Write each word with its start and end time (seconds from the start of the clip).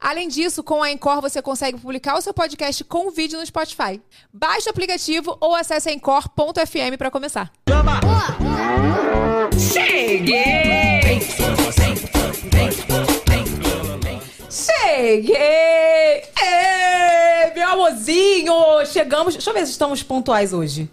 Além 0.00 0.28
disso, 0.28 0.62
com 0.62 0.82
a 0.82 0.90
Encore 0.92 1.20
você 1.20 1.42
consegue 1.42 1.78
publicar 1.78 2.16
o 2.16 2.20
seu 2.20 2.32
podcast 2.32 2.84
com 2.84 3.10
vídeo 3.10 3.38
no 3.38 3.44
Spotify. 3.44 4.00
Baixe 4.32 4.68
o 4.68 4.70
aplicativo 4.70 5.36
ou 5.40 5.54
acesse 5.54 5.90
encore.fm 5.90 6.96
para 6.96 7.10
começar. 7.10 7.50
Cheguei! 9.58 11.18
Cheguei! 14.48 16.22
Meu 17.54 17.68
amorzinho! 17.68 18.54
Chegamos. 18.86 19.34
Deixa 19.34 19.50
eu 19.50 19.54
ver 19.54 19.66
se 19.66 19.72
estamos 19.72 20.02
pontuais 20.02 20.52
hoje. 20.52 20.88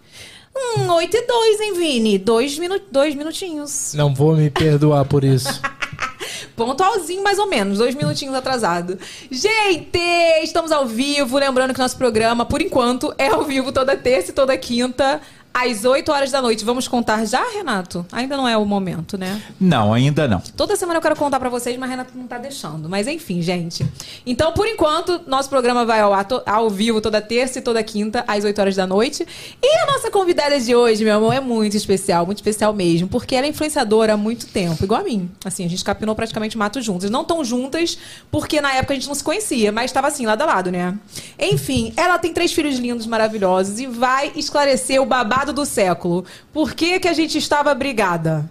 Hum, 0.56 0.90
8 0.90 1.16
e 1.16 1.26
2, 1.26 1.60
hein, 1.60 1.74
Vini? 1.74 2.18
Dois, 2.18 2.58
minu... 2.58 2.80
dois 2.90 3.14
minutinhos. 3.14 3.92
Não 3.94 4.14
vou 4.14 4.34
me 4.34 4.50
perdoar 4.50 5.04
por 5.04 5.22
isso. 5.22 5.60
Pontualzinho, 6.54 7.22
mais 7.22 7.38
ou 7.38 7.46
menos, 7.46 7.78
dois 7.78 7.94
minutinhos 7.94 8.34
atrasado. 8.34 8.98
Gente, 9.30 9.98
estamos 10.42 10.72
ao 10.72 10.86
vivo. 10.86 11.38
Lembrando 11.38 11.72
que 11.74 11.80
nosso 11.80 11.96
programa, 11.96 12.44
por 12.44 12.60
enquanto, 12.60 13.14
é 13.18 13.28
ao 13.28 13.44
vivo 13.44 13.72
toda 13.72 13.96
terça 13.96 14.30
e 14.30 14.34
toda 14.34 14.56
quinta, 14.56 15.20
às 15.58 15.84
8 15.86 16.12
horas 16.12 16.30
da 16.30 16.42
noite. 16.42 16.64
Vamos 16.64 16.86
contar 16.86 17.24
já, 17.24 17.42
Renato? 17.50 18.04
Ainda 18.12 18.36
não 18.36 18.46
é 18.46 18.56
o 18.58 18.64
momento, 18.66 19.16
né? 19.16 19.40
Não, 19.58 19.94
ainda 19.94 20.28
não. 20.28 20.40
Toda 20.56 20.76
semana 20.76 20.98
eu 20.98 21.02
quero 21.02 21.16
contar 21.16 21.40
pra 21.40 21.48
vocês, 21.48 21.76
mas 21.78 21.88
Renato 21.88 22.12
não 22.14 22.26
tá 22.26 22.36
deixando. 22.36 22.88
Mas 22.88 23.06
enfim, 23.06 23.40
gente. 23.40 23.86
Então, 24.26 24.52
por 24.52 24.66
enquanto, 24.66 25.22
nosso 25.26 25.48
programa 25.48 25.86
vai 25.86 26.00
ao, 26.00 26.12
ato- 26.12 26.42
ao 26.44 26.68
vivo 26.68 27.00
toda 27.00 27.22
terça 27.22 27.58
e 27.58 27.62
toda 27.62 27.82
quinta, 27.82 28.22
às 28.28 28.44
8 28.44 28.60
horas 28.60 28.76
da 28.76 28.86
noite. 28.86 29.26
E 29.62 29.78
a 29.78 29.86
nossa 29.86 30.10
convidada 30.10 30.60
de 30.60 30.74
hoje, 30.74 31.02
meu 31.04 31.16
amor, 31.16 31.32
é 31.32 31.40
muito 31.40 31.76
especial, 31.76 32.26
muito 32.26 32.38
especial 32.38 32.74
mesmo, 32.74 33.08
porque 33.08 33.34
ela 33.34 33.46
é 33.46 33.48
influenciadora 33.50 34.12
há 34.12 34.16
muito 34.16 34.46
tempo, 34.48 34.84
igual 34.84 35.00
a 35.00 35.04
mim. 35.04 35.30
Assim, 35.44 35.64
a 35.64 35.68
gente 35.68 35.82
capinou 35.82 36.14
praticamente 36.14 36.58
mato 36.58 36.82
juntas. 36.82 37.08
Não 37.10 37.24
tão 37.24 37.42
juntas, 37.44 37.96
porque 38.30 38.60
na 38.60 38.74
época 38.74 38.92
a 38.92 38.96
gente 38.96 39.08
não 39.08 39.14
se 39.14 39.24
conhecia, 39.24 39.72
mas 39.72 39.86
estava 39.86 40.08
assim, 40.08 40.26
lado 40.26 40.42
a 40.42 40.46
lado, 40.46 40.70
né? 40.70 40.98
Enfim, 41.38 41.92
ela 41.96 42.18
tem 42.18 42.32
três 42.32 42.52
filhos 42.52 42.76
lindos, 42.78 43.06
maravilhosos, 43.06 43.78
e 43.80 43.86
vai 43.86 44.32
esclarecer 44.36 45.00
o 45.00 45.06
babado 45.06 45.45
do 45.52 45.66
século. 45.66 46.24
Por 46.52 46.74
que, 46.74 47.00
que 47.00 47.08
a 47.08 47.12
gente 47.12 47.38
estava 47.38 47.74
brigada? 47.74 48.50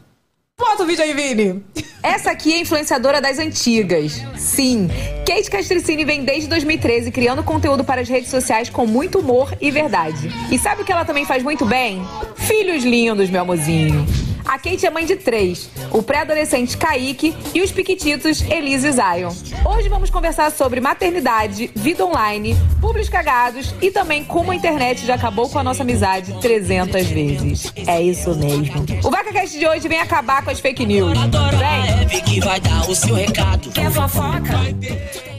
Bota 0.58 0.84
o 0.84 0.86
vídeo 0.86 1.04
aí, 1.04 1.14
Vini. 1.14 1.64
Essa 2.02 2.32
aqui 2.32 2.54
é 2.54 2.62
influenciadora 2.62 3.20
das 3.20 3.40
antigas. 3.40 4.22
Sim, 4.38 4.90
Kate 5.26 5.50
Castricini 5.50 6.06
vem 6.06 6.24
desde 6.24 6.48
2013 6.48 7.12
criando 7.12 7.44
conteúdo 7.44 7.84
para 7.84 8.02
as 8.02 8.08
redes 8.08 8.30
sociais 8.30 8.70
com 8.70 8.86
muito 8.86 9.20
humor 9.20 9.54
e 9.60 9.70
verdade. 9.70 10.30
E 10.52 10.58
sabe 10.58 10.84
o 10.84 10.86
que 10.86 10.92
ela 10.92 11.04
também 11.04 11.26
faz 11.26 11.44
muito 11.44 11.66
bem? 11.66 12.02
Filhos 12.36 12.84
lindos, 12.84 13.30
meu 13.30 13.42
amorzinho. 13.42 14.06
A 14.46 14.60
Kate 14.60 14.86
é 14.86 14.90
mãe 14.90 15.06
de 15.06 15.16
três, 15.16 15.70
o 15.92 16.04
pré-adolescente 16.04 16.78
Kaique 16.78 17.36
e 17.54 17.62
os 17.62 17.72
piquititos 17.72 18.42
Elise 18.42 18.88
e 18.88 18.92
Zion. 18.92 19.32
Hoje 19.66 19.90
vamos 19.90 20.10
conversar 20.10 20.52
sobre 20.52 20.80
maternidade, 20.80 21.72
vida 21.76 22.06
online, 22.06 22.56
públicos 22.80 23.10
cagados 23.10 23.74
e 23.82 23.90
também 23.90 24.24
como 24.24 24.52
a 24.52 24.56
internet 24.56 25.06
já 25.06 25.16
acabou 25.16 25.50
com 25.50 25.58
a 25.58 25.64
nossa 25.64 25.84
amizade 25.84 26.34
300 26.40 27.08
vezes. 27.08 27.74
É 27.88 28.02
isso 28.02 28.36
mesmo. 28.36 28.86
O 29.04 29.10
VacaCast 29.10 29.58
de 29.58 29.68
hoje 29.68 29.88
vem 29.88 30.00
acabar 30.00 30.44
com 30.44 30.52
as 30.52 30.60
fake 30.60 30.86
news. 30.86 31.18
Vem! 31.18 31.96
Leve 31.96 32.22
que 32.22 32.40
vai 32.40 32.60
dar 32.60 32.90
o 32.90 32.96
seu 32.96 33.16
recado. 33.16 33.70
Quer 33.72 33.92
fofoca? 33.92 35.35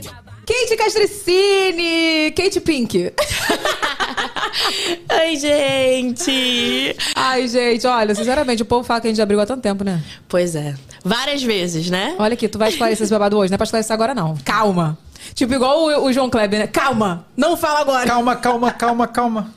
Kate 0.47 0.77
Castricini! 0.77 2.31
Kate 2.31 2.61
Pink. 2.61 3.13
Oi, 5.21 5.37
gente! 5.37 6.97
Ai, 7.17 7.49
gente, 7.49 7.85
olha, 7.85 8.15
sinceramente, 8.15 8.63
o 8.63 8.65
povo 8.65 8.85
fala 8.85 9.01
que 9.01 9.09
a 9.09 9.11
gente 9.11 9.17
já 9.17 9.27
brigou 9.27 9.43
há 9.43 9.47
tanto 9.47 9.63
tempo, 9.63 9.83
né? 9.83 10.01
Pois 10.29 10.55
é. 10.55 10.77
Várias 11.05 11.43
vezes, 11.43 11.91
né? 11.91 12.15
Olha 12.17 12.35
aqui, 12.35 12.47
tu 12.47 12.59
vai 12.59 12.69
esclarecer 12.69 13.03
esse 13.03 13.13
babado 13.13 13.37
hoje, 13.37 13.51
não 13.51 13.57
é 13.57 13.59
pra 13.59 13.65
esclarecer 13.65 13.93
agora, 13.93 14.15
não. 14.15 14.37
Calma. 14.45 14.97
Tipo, 15.35 15.55
igual 15.55 15.81
o, 15.81 16.05
o 16.05 16.13
João 16.13 16.31
Kleber, 16.31 16.61
né? 16.61 16.67
Calma! 16.69 17.27
Não 17.37 17.57
fala 17.57 17.81
agora! 17.81 18.07
Calma, 18.07 18.37
calma, 18.37 18.71
calma, 18.71 19.09
calma. 19.09 19.53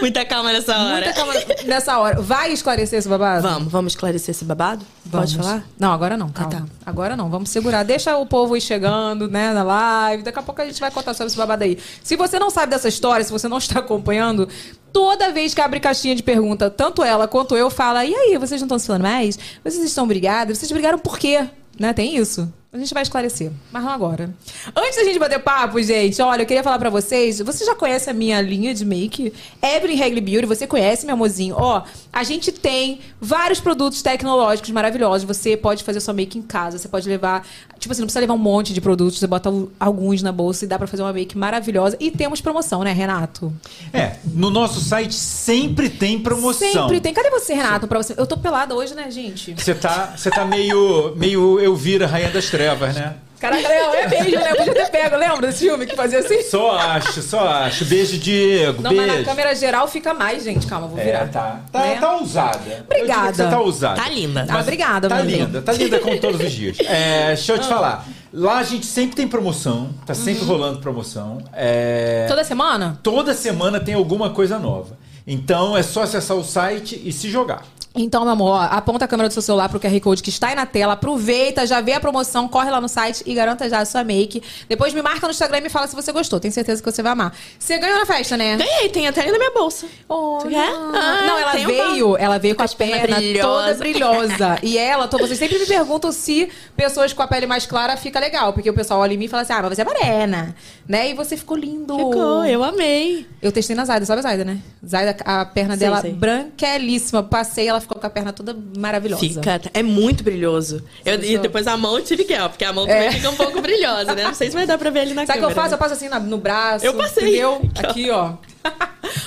Muita 0.00 0.24
calma 0.24 0.52
nessa 0.52 0.76
hora. 0.76 1.04
Muita 1.06 1.12
calma 1.12 1.34
nessa 1.64 1.98
hora. 1.98 2.20
Vai 2.20 2.52
esclarecer 2.52 2.98
esse 2.98 3.08
babado? 3.08 3.42
Vamos, 3.42 3.72
vamos 3.72 3.92
esclarecer 3.92 4.34
esse 4.34 4.44
babado? 4.44 4.84
Vamos. 5.04 5.34
Pode 5.34 5.42
falar? 5.42 5.64
Não, 5.78 5.92
agora 5.92 6.16
não, 6.16 6.28
calma. 6.28 6.50
tá. 6.50 6.64
Agora 6.84 7.16
não, 7.16 7.30
vamos 7.30 7.50
segurar. 7.50 7.82
Deixa 7.82 8.16
o 8.16 8.26
povo 8.26 8.56
ir 8.56 8.60
chegando, 8.60 9.28
né, 9.28 9.52
na 9.52 9.62
live. 9.62 10.22
Daqui 10.22 10.38
a 10.38 10.42
pouco 10.42 10.60
a 10.60 10.66
gente 10.66 10.80
vai 10.80 10.90
contar 10.90 11.14
sobre 11.14 11.28
esse 11.28 11.36
babado 11.36 11.64
aí. 11.64 11.78
Se 12.02 12.16
você 12.16 12.38
não 12.38 12.50
sabe 12.50 12.70
dessa 12.70 12.88
história, 12.88 13.24
se 13.24 13.32
você 13.32 13.48
não 13.48 13.58
está 13.58 13.80
acompanhando, 13.80 14.48
toda 14.92 15.30
vez 15.32 15.54
que 15.54 15.60
abre 15.60 15.80
caixinha 15.80 16.14
de 16.14 16.22
pergunta, 16.22 16.70
tanto 16.70 17.02
ela 17.02 17.26
quanto 17.28 17.56
eu 17.56 17.70
fala, 17.70 18.04
e 18.04 18.14
aí, 18.14 18.38
vocês 18.38 18.60
não 18.60 18.66
estão 18.66 18.78
se 18.78 18.86
falando 18.86 19.02
mais? 19.02 19.38
Vocês 19.62 19.84
estão 19.84 20.06
brigados? 20.06 20.58
Vocês 20.58 20.70
brigaram 20.70 20.98
por 20.98 21.18
quê? 21.18 21.46
Né, 21.78 21.92
tem 21.92 22.16
isso? 22.16 22.52
A 22.76 22.78
gente 22.78 22.92
vai 22.92 23.02
esclarecer, 23.02 23.50
mas 23.72 23.82
não 23.82 23.90
agora. 23.90 24.28
Antes 24.76 24.96
da 24.96 25.04
gente 25.04 25.18
bater 25.18 25.38
papo, 25.38 25.80
gente, 25.82 26.20
olha, 26.20 26.42
eu 26.42 26.46
queria 26.46 26.62
falar 26.62 26.78
pra 26.78 26.90
vocês. 26.90 27.38
Você 27.40 27.64
já 27.64 27.74
conhece 27.74 28.10
a 28.10 28.12
minha 28.12 28.38
linha 28.42 28.74
de 28.74 28.84
make? 28.84 29.32
Evelyn 29.62 29.96
Regli 29.96 30.20
Beauty, 30.20 30.44
você 30.44 30.66
conhece, 30.66 31.06
meu 31.06 31.14
amorzinho? 31.14 31.54
Ó, 31.58 31.82
a 32.12 32.22
gente 32.22 32.52
tem 32.52 33.00
vários 33.18 33.60
produtos 33.60 34.02
tecnológicos 34.02 34.70
maravilhosos. 34.70 35.26
Você 35.26 35.56
pode 35.56 35.82
fazer 35.84 36.00
sua 36.00 36.12
make 36.12 36.38
em 36.38 36.42
casa, 36.42 36.76
você 36.76 36.86
pode 36.86 37.08
levar. 37.08 37.46
Tipo 37.78 37.92
assim, 37.92 38.02
não 38.02 38.06
precisa 38.06 38.20
levar 38.20 38.34
um 38.34 38.38
monte 38.38 38.74
de 38.74 38.80
produtos, 38.80 39.18
você 39.18 39.26
bota 39.26 39.50
alguns 39.80 40.22
na 40.22 40.32
bolsa 40.32 40.66
e 40.66 40.68
dá 40.68 40.76
pra 40.78 40.86
fazer 40.86 41.02
uma 41.02 41.12
make 41.14 41.36
maravilhosa. 41.36 41.96
E 41.98 42.10
temos 42.10 42.42
promoção, 42.42 42.82
né, 42.82 42.92
Renato? 42.92 43.50
É, 43.90 44.16
no 44.34 44.50
nosso 44.50 44.80
site 44.80 45.14
sempre 45.14 45.88
tem 45.88 46.18
promoção. 46.18 46.70
Sempre 46.70 47.00
tem. 47.00 47.14
Cadê 47.14 47.30
você, 47.30 47.54
Renato? 47.54 47.88
Pra 47.88 48.02
você? 48.02 48.14
Eu 48.18 48.26
tô 48.26 48.36
pelada 48.36 48.74
hoje, 48.74 48.94
né, 48.94 49.10
gente? 49.10 49.54
Você 49.54 49.74
tá, 49.74 50.14
você 50.14 50.28
tá 50.30 50.44
meio, 50.44 51.14
meio 51.16 51.58
Elvira, 51.58 52.06
Rainha 52.06 52.30
das 52.30 52.50
Trevas, 52.50 52.65
né? 52.74 53.14
Caraca, 53.38 53.68
Léo, 53.68 53.92
é 53.94 54.08
mesmo, 54.08 54.40
né? 54.40 54.50
Eu 54.50 54.56
podia 54.56 54.74
ter 54.74 54.90
pego, 54.90 55.16
lembra 55.16 55.46
desse 55.48 55.58
filme 55.66 55.84
que 55.84 55.94
fazia 55.94 56.20
assim? 56.20 56.40
Só 56.42 56.74
acho, 56.74 57.20
só 57.20 57.46
acho. 57.46 57.84
Beijo, 57.84 58.16
Diego. 58.16 58.82
Não, 58.82 58.90
beijo. 58.90 59.06
mas 59.06 59.18
na 59.18 59.24
câmera 59.26 59.54
geral 59.54 59.86
fica 59.86 60.14
mais, 60.14 60.42
gente. 60.42 60.66
Calma, 60.66 60.86
vou 60.86 60.96
virar. 60.96 61.18
É, 61.20 61.26
tá. 61.26 61.60
Tá, 61.70 61.80
Né? 61.80 61.98
tá 62.00 62.16
ousada. 62.16 62.84
Obrigada. 62.90 63.34
Você 63.34 63.44
tá 63.50 63.60
ousada. 63.60 64.00
Tá 64.02 64.08
linda. 64.08 64.46
Ah, 64.48 64.60
obrigada, 64.60 65.06
Tá 65.08 65.20
linda, 65.20 65.60
tá 65.60 65.72
linda 65.72 65.98
como 66.00 66.18
todos 66.18 66.40
os 66.40 66.50
dias. 66.50 66.78
É, 66.80 67.26
deixa 67.28 67.52
eu 67.52 67.58
te 67.58 67.68
falar. 67.68 68.06
Lá 68.32 68.56
a 68.58 68.62
gente 68.62 68.86
sempre 68.86 69.14
tem 69.16 69.28
promoção, 69.28 69.90
tá 70.06 70.14
sempre 70.14 70.42
rolando 70.44 70.78
promoção. 70.80 71.38
É, 71.52 72.24
Toda 72.28 72.42
semana? 72.42 72.98
toda 73.02 73.34
semana 73.34 73.78
tem 73.80 73.94
alguma 73.94 74.30
coisa 74.30 74.58
nova. 74.58 74.96
Então 75.26 75.76
é 75.76 75.82
só 75.82 76.02
acessar 76.04 76.36
o 76.36 76.44
site 76.44 77.00
e 77.04 77.12
se 77.12 77.28
jogar. 77.30 77.62
Então, 77.96 78.22
meu 78.22 78.32
amor, 78.32 78.50
ó, 78.50 78.60
aponta 78.62 79.04
a 79.04 79.08
câmera 79.08 79.28
do 79.28 79.32
seu 79.32 79.42
celular 79.42 79.68
pro 79.68 79.80
QR 79.80 79.98
Code 80.00 80.22
que 80.22 80.30
está 80.30 80.48
aí 80.48 80.54
na 80.54 80.66
tela, 80.66 80.92
aproveita, 80.92 81.66
já 81.66 81.80
vê 81.80 81.92
a 81.94 82.00
promoção, 82.00 82.46
corre 82.46 82.70
lá 82.70 82.80
no 82.80 82.88
site 82.88 83.22
e 83.26 83.34
garanta 83.34 83.68
já 83.68 83.80
a 83.80 83.84
sua 83.84 84.04
make. 84.04 84.42
Depois 84.68 84.92
me 84.94 85.00
marca 85.02 85.26
no 85.26 85.30
Instagram 85.32 85.58
e 85.58 85.60
me 85.62 85.68
fala 85.68 85.86
se 85.86 85.94
você 85.96 86.12
gostou. 86.12 86.38
Tenho 86.38 86.52
certeza 86.52 86.82
que 86.82 86.90
você 86.90 87.02
vai 87.02 87.12
amar. 87.12 87.34
Você 87.58 87.78
ganhou 87.78 87.98
na 87.98 88.06
festa, 88.06 88.36
né? 88.36 88.56
Ganhei, 88.56 88.88
tem 88.90 89.06
até 89.08 89.22
ali 89.22 89.32
na 89.32 89.38
minha 89.38 89.50
bolsa. 89.52 89.86
Oh, 90.08 90.38
não. 90.44 90.94
Ah, 90.94 91.22
não, 91.26 91.38
ela 91.38 91.52
veio, 91.52 92.16
ela 92.16 92.38
veio 92.38 92.54
com 92.54 92.62
a 92.62 92.64
as 92.66 92.74
pernas 92.74 93.00
perna 93.00 93.16
toda 93.16 93.22
brilhosas. 93.22 93.78
brilhosa. 93.78 94.58
E 94.66 94.76
ela, 94.76 95.06
to- 95.08 95.18
vocês 95.18 95.38
sempre 95.38 95.58
me 95.58 95.66
perguntam 95.66 96.10
se 96.12 96.48
pessoas 96.76 97.12
com 97.12 97.22
a 97.22 97.26
pele 97.28 97.46
mais 97.46 97.64
clara 97.66 97.96
fica 97.96 98.18
legal, 98.20 98.52
porque 98.52 98.68
o 98.68 98.74
pessoal 98.74 99.00
olha 99.00 99.14
em 99.14 99.16
mim 99.16 99.26
e 99.26 99.28
fala 99.28 99.42
assim: 99.42 99.52
"Ah, 99.52 99.62
mas 99.62 99.74
você 99.76 99.82
é 99.82 99.84
morena", 99.84 100.54
né? 100.88 101.10
E 101.10 101.14
você 101.14 101.36
ficou 101.36 101.56
lindo. 101.56 101.96
Ficou, 101.96 102.44
eu 102.44 102.62
amei. 102.64 103.26
Eu 103.40 103.52
testei 103.52 103.76
na 103.76 103.84
Zaida, 103.84 104.04
sabe 104.04 104.18
a 104.18 104.22
Zaida, 104.22 104.44
né? 104.44 104.58
Zaida, 104.84 105.16
a 105.24 105.44
perna 105.44 105.76
Sei, 105.76 105.86
dela 105.86 106.00
sei. 106.00 106.12
branquelíssima. 106.12 107.22
Passei, 107.22 107.68
ela 107.68 107.80
ficou 107.86 108.00
com 108.00 108.06
a 108.06 108.10
perna 108.10 108.32
toda 108.32 108.56
maravilhosa. 108.76 109.20
Fica, 109.20 109.60
é 109.72 109.82
muito 109.82 110.22
brilhoso. 110.24 110.82
Eu- 111.04 111.22
e 111.22 111.38
depois 111.38 111.66
a 111.66 111.76
mão 111.76 111.96
eu 111.98 112.04
tive 112.04 112.24
que, 112.24 112.34
ó, 112.34 112.48
porque 112.48 112.64
a 112.64 112.72
mão 112.72 112.86
também 112.86 113.08
É. 113.08 113.12
fica 113.12 113.30
um 113.30 113.34
pouco 113.36 113.60
brilhosa, 113.60 114.14
né? 114.14 114.24
Não 114.24 114.34
sei 114.34 114.48
se 114.50 114.54
vai 114.56 114.66
dar 114.66 114.76
pra 114.78 114.90
ver 114.90 115.00
ali 115.00 115.14
na 115.14 115.24
Sabe 115.26 115.38
o 115.38 115.42
que 115.42 115.44
eu 115.44 115.48
câmera. 115.48 115.62
faço? 115.62 115.74
Eu 115.74 115.78
passo 115.78 115.94
assim 115.94 116.08
na- 116.08 116.20
no 116.20 116.38
braço. 116.38 116.84
Eu 116.84 116.94
passei. 116.94 117.28
Entendeu? 117.28 117.62
Aqui, 117.76 118.10
ó. 118.10 118.34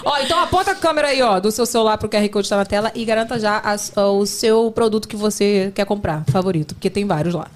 ó, 0.06 0.18
então 0.20 0.40
aponta 0.40 0.72
a 0.72 0.76
câmera 0.76 1.08
aí, 1.10 1.22
ó, 1.22 1.40
do 1.40 1.52
seu 1.52 1.66
celular 1.66 1.98
pro 1.98 2.10
QR 2.10 2.28
Code 2.30 2.44
que 2.46 2.50
tá 2.50 2.58
na 2.58 2.66
tela 2.66 2.92
e 2.94 3.06
garanta 3.06 3.40
já 3.40 3.58
as- 3.60 3.92
o 3.96 4.26
seu 4.26 4.72
produto 4.72 5.08
que 5.08 5.16
você 5.16 5.72
quer 5.74 5.86
comprar, 5.86 6.24
favorito, 6.32 6.76
porque 6.76 6.90
tem 6.90 7.06
vários 7.06 7.34
lá. 7.34 7.48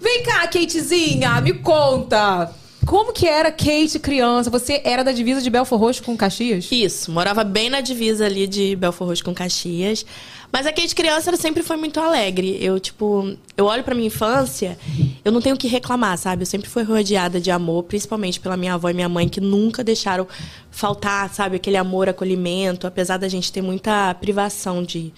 Vem 0.00 0.22
cá, 0.24 0.40
Katezinha, 0.48 1.40
me 1.40 1.52
conta. 1.54 2.50
Como 2.86 3.12
que 3.12 3.26
era 3.26 3.50
Kate 3.52 3.98
criança? 4.00 4.50
Você 4.50 4.80
era 4.84 5.04
da 5.04 5.12
divisa 5.12 5.40
de 5.40 5.48
Belfor 5.48 5.78
Roxo 5.78 6.02
com 6.02 6.16
Caxias? 6.16 6.68
Isso, 6.70 7.12
morava 7.12 7.44
bem 7.44 7.70
na 7.70 7.80
divisa 7.80 8.26
ali 8.26 8.46
de 8.46 8.74
Belfor 8.74 9.06
Roxo 9.06 9.24
com 9.24 9.32
Caxias. 9.32 10.04
Mas 10.52 10.66
a 10.66 10.72
Kate 10.72 10.94
criança 10.94 11.30
ela 11.30 11.36
sempre 11.36 11.62
foi 11.62 11.76
muito 11.76 11.98
alegre. 12.00 12.58
Eu, 12.60 12.78
tipo, 12.80 13.34
eu 13.56 13.66
olho 13.66 13.82
pra 13.84 13.94
minha 13.94 14.08
infância, 14.08 14.76
eu 15.24 15.30
não 15.32 15.40
tenho 15.40 15.54
o 15.54 15.58
que 15.58 15.68
reclamar, 15.68 16.18
sabe? 16.18 16.42
Eu 16.42 16.46
sempre 16.46 16.68
fui 16.68 16.82
rodeada 16.82 17.40
de 17.40 17.50
amor, 17.50 17.84
principalmente 17.84 18.38
pela 18.38 18.56
minha 18.56 18.74
avó 18.74 18.90
e 18.90 18.94
minha 18.94 19.08
mãe, 19.08 19.28
que 19.28 19.40
nunca 19.40 19.82
deixaram 19.82 20.26
faltar, 20.70 21.32
sabe? 21.32 21.56
Aquele 21.56 21.76
amor, 21.76 22.08
acolhimento, 22.08 22.86
apesar 22.86 23.16
da 23.16 23.28
gente 23.28 23.50
ter 23.50 23.62
muita 23.62 24.12
privação 24.16 24.82
de, 24.82 25.14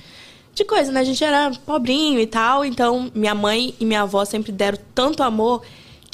de 0.54 0.64
coisa, 0.64 0.92
né? 0.92 1.00
A 1.00 1.04
gente 1.04 1.24
era 1.24 1.50
pobrinho 1.66 2.20
e 2.20 2.26
tal, 2.26 2.64
então 2.64 3.10
minha 3.14 3.34
mãe 3.34 3.74
e 3.80 3.84
minha 3.84 4.02
avó 4.02 4.24
sempre 4.24 4.52
deram 4.52 4.78
tanto 4.94 5.22
amor 5.22 5.62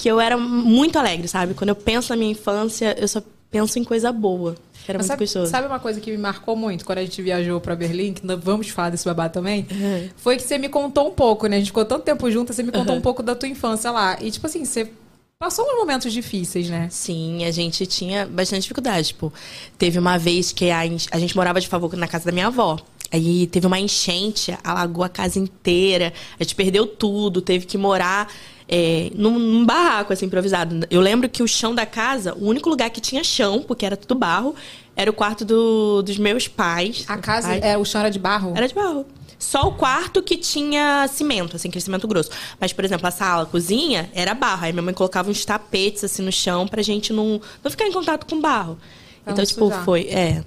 que 0.01 0.09
eu 0.09 0.19
era 0.19 0.37
muito 0.37 0.99
alegre, 0.99 1.29
sabe? 1.29 1.53
Quando 1.53 1.69
eu 1.69 1.75
penso 1.77 2.09
na 2.11 2.17
minha 2.17 2.33
infância, 2.33 2.97
eu 2.99 3.07
só 3.07 3.23
penso 3.51 3.79
em 3.79 3.85
coisa 3.85 4.11
boa. 4.11 4.55
Era 4.89 4.99
Mas 4.99 5.07
muito 5.07 5.09
sabe, 5.09 5.25
gostoso. 5.25 5.51
sabe 5.51 5.67
uma 5.67 5.79
coisa 5.79 6.01
que 6.01 6.11
me 6.11 6.17
marcou 6.17 6.57
muito 6.57 6.87
quando 6.87 6.99
a 6.99 7.03
gente 7.03 7.21
viajou 7.21 7.61
pra 7.61 7.77
Berlim, 7.77 8.15
que 8.15 8.23
vamos 8.37 8.69
falar 8.71 8.89
desse 8.91 9.05
babado 9.05 9.35
também? 9.35 9.67
Uhum. 9.71 10.09
Foi 10.17 10.37
que 10.37 10.43
você 10.43 10.57
me 10.57 10.71
contou 10.71 11.09
um 11.09 11.11
pouco, 11.11 11.47
né? 11.47 11.57
A 11.57 11.59
gente 11.59 11.69
ficou 11.69 11.85
tanto 11.85 12.03
tempo 12.03 12.31
junto, 12.31 12.53
você 12.55 12.63
me 12.63 12.73
contou 12.73 12.95
Uhum. 12.95 12.99
um 12.99 13.03
pouco 13.03 13.23
da 13.23 13.35
tua 13.35 13.49
infância 13.49 13.91
lá. 13.91 14.17
E, 14.23 14.31
tipo 14.31 14.47
assim, 14.47 14.65
você 14.65 14.91
passou 15.39 15.67
uns 15.67 15.77
momentos 15.79 16.11
difíceis, 16.13 16.71
né? 16.71 16.89
Sim, 16.91 17.45
a 17.45 17.51
gente 17.51 17.85
tinha 17.87 18.25
bastante 18.27 18.63
dificuldade. 18.63 19.09
Tipo, 19.09 19.31
teve 19.77 19.99
uma 19.99 20.17
vez 20.19 20.51
que 20.51 20.71
a, 20.71 20.81
a 20.81 21.19
gente 21.19 21.37
morava 21.37 21.61
de 21.61 21.69
favor 21.69 21.95
na 21.95 22.09
casa 22.09 22.25
da 22.25 22.33
minha 22.33 22.47
avó. 22.47 22.79
Aí 23.13 23.47
teve 23.49 23.67
uma 23.67 23.79
enchente, 23.79 24.57
alagou 24.65 25.05
a 25.05 25.09
casa 25.11 25.39
inteira. 25.39 26.13
A 26.39 26.43
gente 26.43 26.55
perdeu 26.55 26.87
tudo, 26.87 27.43
teve 27.43 27.67
que 27.67 27.77
morar 27.77 28.33
é, 28.73 29.11
num, 29.17 29.37
num 29.39 29.67
barraco, 29.67 30.13
assim, 30.13 30.27
improvisado. 30.27 30.87
Eu 30.89 31.01
lembro 31.01 31.29
que 31.29 31.43
o 31.43 31.49
chão 31.49 31.75
da 31.75 31.85
casa, 31.85 32.35
o 32.35 32.47
único 32.47 32.69
lugar 32.71 32.89
que 32.91 33.01
tinha 33.01 33.25
chão, 33.25 33.63
porque 33.67 33.85
era 33.85 33.97
tudo 33.97 34.15
barro, 34.19 34.55
era 34.95 35.11
o 35.11 35.15
quarto 35.15 35.45
do- 35.45 36.03
dos 36.03 36.17
meus 36.19 36.47
pais. 36.47 37.05
A 37.09 37.19
casa, 37.19 37.49
Ai, 37.49 37.61
é, 37.63 37.77
o 37.77 37.85
chão 37.85 38.01
era 38.01 38.11
de 38.11 38.19
barro? 38.19 38.53
era 38.57 38.69
de 38.69 38.75
barro. 38.75 39.05
Só 39.39 39.63
o 39.63 39.73
quarto 39.73 40.23
que 40.23 40.37
tinha 40.37 41.09
cimento, 41.09 41.57
assim, 41.57 41.69
aquele 41.69 41.83
cimento 41.83 42.07
grosso. 42.07 42.31
Mas, 42.61 42.73
por 42.75 42.85
exemplo, 42.85 43.07
a 43.09 43.11
sala, 43.11 43.43
a 43.45 43.47
cozinha, 43.47 44.09
era 44.15 44.35
barro. 44.35 44.67
Aí 44.67 44.73
minha 44.73 44.83
mãe 44.83 44.93
colocava 44.95 45.31
uns 45.31 45.45
tapetes, 45.45 46.05
assim, 46.05 46.23
no 46.23 46.31
chão 46.31 46.69
pra 46.69 46.83
gente 46.83 47.13
não, 47.13 47.41
não 47.65 47.71
ficar 47.71 47.87
em 47.87 47.93
contato 47.93 48.27
com 48.27 48.39
barro. 48.41 48.79
Pra 49.25 49.33
então, 49.33 49.45
tipo, 49.45 49.65
sujar. 49.67 49.85
foi... 49.85 50.03
É, 50.09 50.45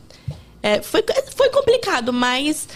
É, 0.61 0.81
foi, 0.81 1.03
foi 1.35 1.49
complicado, 1.49 2.13
mas... 2.13 2.67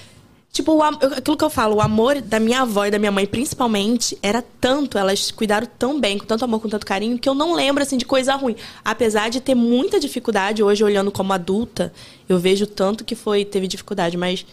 Tipo, 0.57 0.73
o 0.73 0.81
aquilo 0.81 1.37
que 1.37 1.43
eu 1.43 1.51
falo, 1.51 1.75
o 1.75 1.81
amor 1.81 2.19
da 2.19 2.39
minha 2.39 2.61
avó 2.61 2.83
e 2.83 2.89
da 2.89 2.97
minha 2.97 3.11
mãe, 3.11 3.27
principalmente, 3.27 4.17
era 4.23 4.41
tanto, 4.41 4.97
elas 4.97 5.29
cuidaram 5.29 5.67
tão 5.77 6.01
bem, 6.01 6.17
com 6.17 6.25
tanto 6.25 6.43
amor, 6.43 6.59
com 6.59 6.67
tanto 6.67 6.83
carinho, 6.83 7.19
que 7.19 7.29
eu 7.29 7.35
não 7.35 7.53
lembro, 7.53 7.83
assim, 7.83 7.95
de 7.95 8.05
coisa 8.05 8.33
ruim. 8.33 8.55
Apesar 8.83 9.29
de 9.29 9.39
ter 9.39 9.53
muita 9.53 9.99
dificuldade, 9.99 10.63
hoje, 10.63 10.83
olhando 10.83 11.11
como 11.11 11.31
adulta, 11.31 11.93
eu 12.27 12.39
vejo 12.39 12.65
tanto 12.65 13.05
que 13.05 13.13
foi, 13.13 13.45
teve 13.45 13.67
dificuldade, 13.67 14.17
mas... 14.17 14.47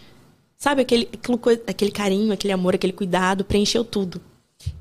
Sabe, 0.59 0.83
aquele, 0.83 1.09
aquilo 1.11 1.41
aquele 1.67 1.91
carinho, 1.91 2.35
aquele 2.35 2.53
amor, 2.53 2.75
aquele 2.75 2.93
cuidado, 2.93 3.43
preencheu 3.43 3.83
tudo. 3.83 4.21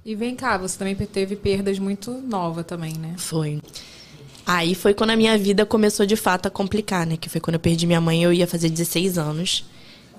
E 0.03 0.15
vem 0.15 0.35
cá, 0.35 0.57
você 0.57 0.77
também 0.77 0.93
teve 0.93 1.37
perdas 1.37 1.79
muito 1.79 2.11
nova 2.11 2.65
também, 2.65 2.97
né? 2.97 3.15
Foi. 3.15 3.61
Aí 4.45 4.75
foi 4.75 4.93
quando 4.93 5.11
a 5.11 5.15
minha 5.15 5.37
vida 5.37 5.65
começou 5.65 6.05
de 6.05 6.17
fato 6.17 6.47
a 6.47 6.49
complicar, 6.49 7.07
né? 7.07 7.15
Que 7.15 7.29
foi 7.29 7.39
quando 7.39 7.53
eu 7.53 7.61
perdi 7.61 7.87
minha 7.87 8.01
mãe, 8.01 8.21
eu 8.21 8.33
ia 8.33 8.45
fazer 8.45 8.69
16 8.69 9.17
anos. 9.17 9.63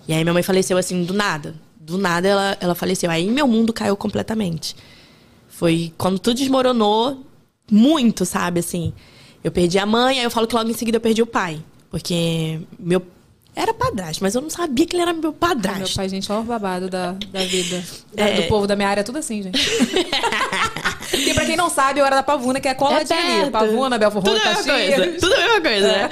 E 0.07 0.13
aí 0.13 0.23
minha 0.23 0.35
mãe 0.35 0.43
faleceu 0.43 0.77
assim, 0.77 1.05
do 1.05 1.15
nada. 1.15 1.55
Do 1.79 1.99
nada 1.99 2.29
ela, 2.29 2.57
ela 2.61 2.75
faleceu. 2.75 3.11
Aí 3.11 3.29
meu 3.31 3.47
mundo 3.47 3.73
caiu 3.73 3.97
completamente. 3.97 4.77
Foi 5.49 5.93
quando 5.97 6.19
tudo 6.19 6.37
desmoronou 6.37 7.25
muito, 7.71 8.25
sabe? 8.25 8.61
Assim, 8.61 8.93
eu 9.43 9.53
perdi 9.53 9.79
a 9.79 9.87
mãe, 9.87 10.19
aí 10.19 10.25
eu 10.25 10.31
falo 10.31 10.47
que 10.47 10.55
logo 10.55 10.69
em 10.69 10.75
seguida 10.75 10.97
eu 10.97 11.01
perdi 11.01 11.23
o 11.23 11.27
pai. 11.27 11.63
Porque 11.91 12.61
meu. 12.79 13.03
Era 13.57 13.73
padrasto, 13.73 14.23
mas 14.23 14.35
eu 14.35 14.41
não 14.43 14.51
sabia 14.51 14.85
que 14.85 14.97
ele 14.97 15.03
era 15.03 15.13
meu 15.13 15.23
Meu 15.23 15.33
padrasto. 15.33 15.95
pai, 15.97 16.09
gente, 16.09 16.31
olha 16.33 16.41
o 16.41 16.45
babado 16.45 16.89
da, 16.91 17.13
da 17.31 17.45
vida. 17.45 17.85
Da- 18.13 18.29
É. 18.29 18.35
Do 18.43 18.49
povo 18.49 18.67
da 18.67 18.75
minha 18.75 18.89
área, 18.89 19.01
é 19.03 19.05
tudo 19.05 19.19
assim, 19.19 19.43
gente. 19.45 19.61
e 21.15 21.33
pra 21.35 21.45
quem 21.45 21.57
não 21.57 21.71
sabe, 21.71 22.01
eu 22.01 22.05
era 22.07 22.17
da 22.17 22.23
Pavuna, 22.23 22.59
que 22.61 22.67
é 22.69 22.75
coladinha 22.75 23.19
ali. 23.19 23.29
perto. 23.43 23.53
Pavuna, 23.53 23.99
Belfor 23.99 24.23
Tudo 24.23 24.37
a 24.37 24.45
mesma 24.45 24.63
coisa. 24.65 25.07
Tudo 25.21 25.35
a 25.35 25.39
mesma 25.39 25.61
coisa, 25.61 25.87
né? 25.87 26.11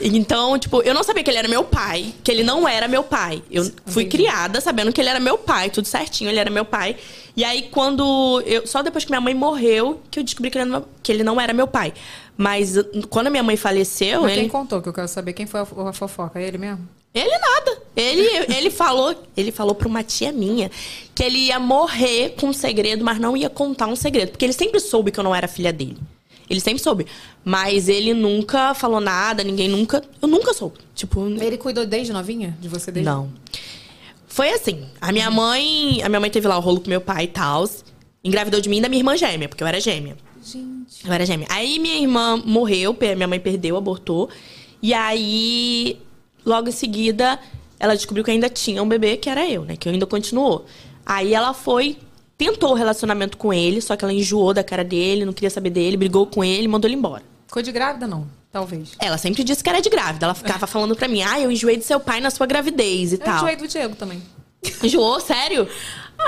Então, 0.00 0.58
tipo, 0.58 0.82
eu 0.82 0.92
não 0.94 1.02
sabia 1.02 1.22
que 1.24 1.30
ele 1.30 1.38
era 1.38 1.48
meu 1.48 1.64
pai, 1.64 2.12
que 2.22 2.30
ele 2.30 2.42
não 2.44 2.68
era 2.68 2.86
meu 2.86 3.02
pai. 3.02 3.42
Eu 3.50 3.64
fui 3.86 4.04
Entendi. 4.04 4.24
criada 4.24 4.60
sabendo 4.60 4.92
que 4.92 5.00
ele 5.00 5.08
era 5.08 5.20
meu 5.20 5.38
pai, 5.38 5.70
tudo 5.70 5.86
certinho, 5.88 6.28
ele 6.30 6.38
era 6.38 6.50
meu 6.50 6.64
pai. 6.64 6.96
E 7.36 7.44
aí, 7.44 7.68
quando. 7.70 8.42
Eu, 8.46 8.66
só 8.66 8.82
depois 8.82 9.04
que 9.04 9.10
minha 9.10 9.20
mãe 9.20 9.34
morreu, 9.34 10.00
que 10.10 10.18
eu 10.18 10.24
descobri 10.24 10.50
que 10.50 10.58
ele 10.58 10.64
não, 10.70 10.84
que 11.02 11.12
ele 11.12 11.22
não 11.22 11.40
era 11.40 11.52
meu 11.52 11.66
pai. 11.66 11.92
Mas 12.36 12.76
uh, 12.76 12.84
quando 13.08 13.28
a 13.28 13.30
minha 13.30 13.42
mãe 13.42 13.56
faleceu, 13.56 14.22
Mas 14.22 14.32
ele. 14.32 14.42
quem 14.42 14.50
contou 14.50 14.82
que 14.82 14.88
eu 14.88 14.92
quero 14.92 15.08
saber 15.08 15.32
quem 15.32 15.46
foi 15.46 15.60
a, 15.60 15.92
fofoca? 15.92 16.40
Ele 16.40 16.58
mesmo? 16.58 16.86
Ele 17.14 17.38
nada. 17.38 17.82
Ele, 17.96 18.28
ele 18.54 18.70
falou, 18.70 19.14
ele 19.36 19.50
falou 19.50 19.74
pra 19.74 19.88
uma 19.88 20.02
tia 20.02 20.30
minha 20.32 20.70
que 21.14 21.22
ele 21.22 21.38
ia 21.46 21.58
morrer 21.58 22.34
com 22.38 22.48
um 22.48 22.52
segredo, 22.52 23.04
mas 23.04 23.18
não 23.18 23.36
ia 23.36 23.48
contar 23.48 23.86
um 23.86 23.96
segredo, 23.96 24.32
porque 24.32 24.44
ele 24.44 24.52
sempre 24.52 24.80
soube 24.80 25.10
que 25.10 25.18
eu 25.18 25.24
não 25.24 25.34
era 25.34 25.48
filha 25.48 25.72
dele. 25.72 25.96
Ele 26.48 26.60
sempre 26.60 26.80
soube, 26.80 27.06
mas 27.44 27.88
ele 27.88 28.14
nunca 28.14 28.72
falou 28.72 29.00
nada, 29.00 29.42
ninguém 29.42 29.68
nunca, 29.68 30.02
eu 30.22 30.28
nunca 30.28 30.54
soube. 30.54 30.76
Tipo, 30.94 31.26
Ele 31.26 31.58
cuidou 31.58 31.84
desde 31.84 32.12
novinha? 32.12 32.56
De 32.60 32.68
você 32.68 32.92
desde 32.92 33.10
não. 33.10 33.32
Foi 34.28 34.50
assim, 34.50 34.86
a 35.00 35.10
minha 35.10 35.30
mãe, 35.30 36.02
a 36.04 36.08
minha 36.08 36.20
mãe 36.20 36.30
teve 36.30 36.46
lá 36.46 36.56
o 36.56 36.60
rolo 36.60 36.80
com 36.80 36.88
meu 36.88 37.00
pai 37.00 37.24
e 37.24 37.28
tal, 37.28 37.68
engravidou 38.22 38.60
de 38.60 38.68
mim 38.68 38.78
e 38.78 38.80
da 38.80 38.88
minha 38.88 39.00
irmã 39.00 39.16
gêmea, 39.16 39.48
porque 39.48 39.62
eu 39.62 39.66
era 39.66 39.80
gêmea. 39.80 40.16
Gente. 40.46 41.04
Eu 41.04 41.12
era 41.12 41.26
gêmea. 41.26 41.46
Aí 41.50 41.78
minha 41.78 41.98
irmã 41.98 42.40
morreu, 42.44 42.96
minha 43.16 43.26
mãe 43.26 43.40
perdeu, 43.40 43.76
abortou. 43.76 44.28
E 44.80 44.94
aí, 44.94 45.98
logo 46.44 46.68
em 46.68 46.72
seguida, 46.72 47.38
ela 47.80 47.96
descobriu 47.96 48.24
que 48.24 48.30
ainda 48.30 48.48
tinha 48.48 48.82
um 48.82 48.88
bebê, 48.88 49.16
que 49.16 49.28
era 49.28 49.48
eu, 49.48 49.64
né? 49.64 49.76
Que 49.76 49.88
ainda 49.88 50.06
continuou. 50.06 50.64
Aí 51.04 51.34
ela 51.34 51.52
foi, 51.52 51.98
tentou 52.38 52.70
o 52.70 52.74
relacionamento 52.74 53.36
com 53.36 53.52
ele, 53.52 53.80
só 53.80 53.96
que 53.96 54.04
ela 54.04 54.12
enjoou 54.12 54.54
da 54.54 54.62
cara 54.62 54.84
dele, 54.84 55.24
não 55.24 55.32
queria 55.32 55.50
saber 55.50 55.70
dele, 55.70 55.96
brigou 55.96 56.26
com 56.26 56.44
ele 56.44 56.64
e 56.64 56.68
mandou 56.68 56.88
ele 56.88 56.96
embora. 56.96 57.22
Ficou 57.46 57.62
de 57.62 57.72
grávida, 57.72 58.06
não? 58.06 58.26
Talvez. 58.52 58.92
Ela 58.98 59.18
sempre 59.18 59.44
disse 59.44 59.62
que 59.62 59.68
era 59.68 59.80
de 59.80 59.90
grávida. 59.90 60.26
Ela 60.26 60.34
ficava 60.34 60.66
falando 60.66 60.94
pra 60.96 61.08
mim, 61.08 61.22
ah, 61.22 61.40
eu 61.40 61.50
enjoei 61.50 61.76
do 61.76 61.84
seu 61.84 62.00
pai 62.00 62.20
na 62.20 62.30
sua 62.30 62.46
gravidez 62.46 63.12
e 63.12 63.16
Eu 63.16 63.18
tal. 63.18 63.36
enjoei 63.36 63.56
do 63.56 63.68
Diego 63.68 63.94
também. 63.96 64.22
Enjoou? 64.82 65.20
Sério? 65.20 65.68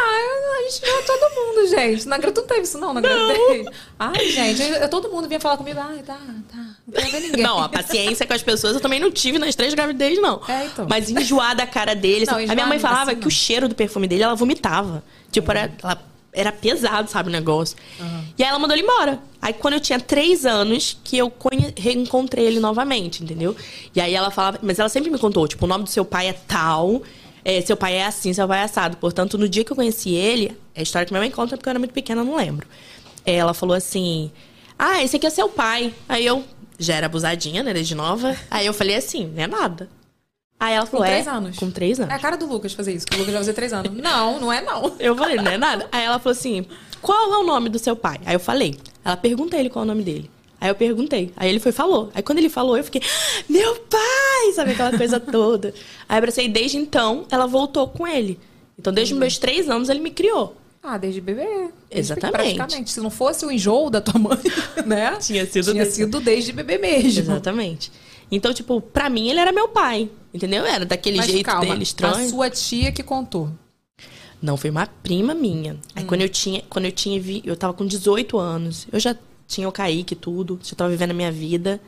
Ah, 0.00 0.59
a 0.59 0.71
gente 0.71 0.81
viu 0.83 1.03
todo 1.06 1.35
mundo, 1.35 1.69
gente. 1.69 2.06
Na 2.09 2.19
Gra- 2.19 2.33
tu 2.33 2.41
não 2.43 2.49
teve 2.49 2.61
isso, 2.62 2.79
não? 2.79 2.93
Na 2.95 3.00
gravidez? 3.00 3.67
Ai, 3.99 4.31
gente, 4.31 4.62
eu- 4.62 4.89
todo 4.89 5.09
mundo 5.11 5.27
vinha 5.29 5.41
falar 5.41 5.56
comigo. 5.56 5.79
Ai, 5.81 5.99
tá, 5.99 6.19
tá. 6.50 6.56
Não 6.87 6.95
quero 6.95 7.11
ver 7.11 7.21
ninguém. 7.21 7.43
Não, 7.43 7.59
a 7.62 7.69
paciência 7.69 8.27
com 8.27 8.33
as 8.33 8.43
pessoas 8.43 8.75
eu 8.75 8.81
também 8.81 9.00
não 9.00 9.11
tive 9.11 9.39
nas 9.39 9.55
três 9.55 9.75
gravidez, 9.75 10.21
não. 10.21 10.41
É, 10.49 10.67
então. 10.67 10.87
Mas 10.89 11.11
enjoar 11.11 11.55
da 11.56 11.67
cara 11.67 11.95
dele. 11.95 12.25
Não, 12.27 12.35
assim, 12.37 12.50
a 12.50 12.55
minha 12.55 12.67
mãe 12.67 12.79
falava 12.79 13.11
assim, 13.12 13.21
que 13.21 13.27
o 13.29 13.31
cheiro 13.31 13.69
do 13.69 13.75
perfume 13.75 14.06
dele, 14.06 14.23
ela 14.23 14.35
vomitava. 14.35 15.03
Tipo, 15.31 15.50
era, 15.50 15.73
ela- 15.83 16.03
era 16.33 16.53
pesado, 16.53 17.11
sabe, 17.11 17.29
o 17.29 17.33
negócio. 17.33 17.77
E 18.37 18.43
aí 18.43 18.49
ela 18.49 18.59
mandou 18.59 18.77
ele 18.77 18.85
embora. 18.85 19.19
Aí 19.43 19.53
quando 19.53 19.75
eu 19.75 19.81
tinha 19.81 19.99
três 19.99 20.45
anos, 20.47 20.97
que 21.03 21.17
eu 21.19 21.33
reencontrei 21.77 22.45
ele 22.47 22.61
novamente, 22.61 23.23
entendeu? 23.23 23.56
E 23.95 24.00
aí 24.00 24.15
ela 24.15 24.31
falava, 24.31 24.59
mas 24.62 24.79
ela 24.79 24.89
sempre 24.89 25.11
me 25.11 25.19
contou, 25.19 25.47
tipo, 25.49 25.65
o 25.65 25.69
nome 25.69 25.85
do 25.85 25.91
seu 25.91 26.05
pai 26.05 26.29
é 26.29 26.33
tal. 26.33 27.03
É, 27.49 27.62
seu 27.62 27.79
pai 27.79 27.95
é 27.95 28.05
assim, 28.05 28.31
seu 28.35 28.47
pai 28.47 28.59
é 28.61 28.65
assado. 28.65 28.99
Portanto, 28.99 29.39
no 29.39 29.49
dia 29.49 29.65
que 29.65 29.73
eu 29.73 29.77
conheci 29.77 30.11
ele, 30.11 30.55
é 30.75 30.81
a 30.81 30.83
história 30.83 31.06
que 31.06 31.12
minha 31.15 31.23
mãe 31.23 31.31
conta 31.31 31.56
porque 31.56 31.67
eu 31.67 31.71
era 31.71 31.79
muito 31.79 31.95
pequena, 31.95 32.23
não 32.23 32.37
lembro. 32.37 32.67
É, 33.25 33.37
Ela 33.37 33.55
falou 33.55 33.75
assim: 33.75 34.31
Ah, 34.78 35.02
esse 35.02 35.17
aqui 35.17 35.26
é 35.26 35.31
seu 35.31 35.49
pai. 35.49 35.95
Aí 36.07 36.26
eu 36.26 36.45
já 36.78 36.97
era 36.97 37.07
abusadinha, 37.07 37.62
né, 37.62 37.73
desde 37.73 37.95
nova. 37.95 38.37
Aí 38.50 38.67
eu 38.67 38.75
falei 38.75 38.97
assim: 38.97 39.33
Não 39.35 39.43
é 39.43 39.47
nada. 39.47 39.88
Aí 40.61 40.75
ela 40.75 40.85
falou: 40.85 41.07
três 41.07 41.26
é, 41.26 41.31
anos? 41.31 41.57
Com 41.57 41.71
três 41.71 41.99
anos. 41.99 42.12
É 42.12 42.17
a 42.17 42.19
cara 42.19 42.37
do 42.37 42.47
Lucas 42.47 42.75
fazer 42.75 42.93
isso, 42.93 43.07
que 43.07 43.17
o 43.17 43.19
Lucas 43.19 43.33
já 43.33 43.38
fazia 43.38 43.55
três 43.55 43.73
anos. 43.73 43.93
Não, 43.97 44.38
não 44.38 44.52
é 44.52 44.61
não. 44.61 44.95
Eu 44.99 45.17
falei, 45.17 45.37
não 45.37 45.50
é 45.50 45.57
nada. 45.57 45.88
Aí 45.90 46.05
ela 46.05 46.19
falou 46.19 46.37
assim: 46.37 46.67
qual 47.00 47.33
é 47.33 47.38
o 47.38 47.45
nome 47.45 47.71
do 47.71 47.78
seu 47.78 47.97
pai? 47.97 48.21
Aí 48.26 48.35
eu 48.35 48.40
falei. 48.40 48.76
Ela 49.02 49.17
pergunta 49.17 49.57
ele 49.57 49.71
qual 49.71 49.85
é 49.85 49.87
o 49.87 49.88
nome 49.88 50.02
dele. 50.02 50.31
Aí 50.61 50.69
eu 50.71 50.75
perguntei. 50.75 51.33
Aí 51.37 51.49
ele 51.49 51.61
foi 51.61 51.71
e 51.71 51.75
falou. 51.75 52.11
Aí 52.15 52.23
quando 52.23 52.38
ele 52.38 52.49
falou, 52.49 52.77
eu 52.77 52.83
fiquei, 52.85 53.00
meu 53.49 53.77
pai! 53.77 54.53
Sabe 54.55 54.73
aquela 54.73 54.97
coisa 54.97 55.19
toda. 55.21 55.69
Aí 56.09 56.15
eu 56.17 56.19
abracei, 56.19 56.49
desde 56.49 56.77
então, 56.77 57.27
ela 57.31 57.47
voltou 57.47 57.87
com 57.88 58.07
ele. 58.07 58.38
Então, 58.79 58.93
desde 58.93 59.12
os 59.15 59.21
meus 59.21 59.38
três 59.38 59.69
anos, 59.69 59.88
ele 59.88 60.00
me 60.00 60.11
criou. 60.11 60.57
Ah, 60.83 60.97
desde 60.97 61.21
bebê. 61.21 61.69
Exatamente. 61.91 62.55
Praticamente. 62.55 62.91
Se 62.91 63.00
não 63.00 63.11
fosse 63.11 63.45
o 63.45 63.50
enjoo 63.50 63.91
da 63.91 64.00
tua 64.00 64.19
mãe, 64.21 64.38
né? 64.87 65.17
Tinha 65.17 65.45
sido 65.47 65.73
Tinha 65.73 65.83
desde- 65.83 65.95
sido 65.95 66.21
desde 66.21 66.53
bebê 66.53 66.79
mesmo. 66.79 67.21
Exatamente. 67.21 67.91
Então, 68.31 68.53
tipo, 68.55 68.81
pra 68.81 69.09
mim, 69.11 69.29
ele 69.31 69.41
era 69.41 69.50
meu 69.53 69.69
pai. 69.69 70.09
Entendeu? 70.33 70.65
Era 70.65 70.85
daquele 70.85 71.17
Mas 71.17 71.27
jeito 71.27 71.45
calma, 71.47 71.67
dele 71.67 71.83
estranho. 71.83 72.15
a 72.27 72.29
sua 72.29 72.50
tia 72.50 72.93
que 72.93 73.03
contou. 73.03 73.49
Não, 74.41 74.57
foi 74.57 74.71
uma 74.71 74.87
prima 74.87 75.35
minha. 75.35 75.77
Aí 75.97 76.05
quando 76.05 76.21
eu 76.23 76.29
tinha, 76.29 76.62
quando 76.71 76.85
eu 76.85 76.93
tinha, 76.93 77.21
vi- 77.21 77.43
eu 77.45 77.57
tava 77.57 77.73
com 77.73 77.85
18 77.85 78.38
anos. 78.38 78.87
Eu 78.93 79.00
já 79.00 79.17
tinha 79.49 79.69
o 79.69 79.73
Kaique 79.73 80.12
e 80.12 80.17
tudo, 80.17 80.61
já 80.62 80.76
tava 80.76 80.90
vivendo 80.90 81.11
a 81.11 81.14
minha 81.14 81.33
vida. 81.33 81.81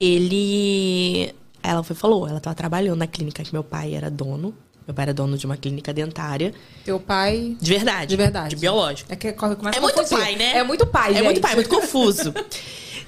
Ele 0.00 1.32
ela 1.62 1.82
foi 1.82 1.96
falou, 1.96 2.28
ela 2.28 2.38
tava 2.40 2.54
trabalhando 2.54 2.98
na 2.98 3.06
clínica 3.06 3.42
que 3.42 3.52
meu 3.52 3.64
pai 3.64 3.94
era 3.94 4.10
dono. 4.10 4.54
Meu 4.86 4.94
pai 4.94 5.02
era 5.06 5.14
dono 5.14 5.36
de 5.36 5.44
uma 5.46 5.56
clínica 5.56 5.92
dentária, 5.92 6.54
Teu 6.84 7.00
pai. 7.00 7.56
de 7.60 7.70
verdade, 7.72 8.06
De 8.06 8.16
verdade. 8.16 8.54
de 8.54 8.60
biológico. 8.60 9.12
É 9.12 9.16
que 9.16 9.32
começa 9.32 9.76
É 9.76 9.80
muito 9.80 9.94
confundir. 9.96 10.24
pai, 10.24 10.36
né? 10.36 10.58
É 10.58 10.62
muito 10.62 10.86
pai, 10.86 11.10
É 11.10 11.14
gente. 11.14 11.24
muito 11.24 11.40
pai, 11.40 11.54
muito 11.56 11.68
confuso. 11.68 12.32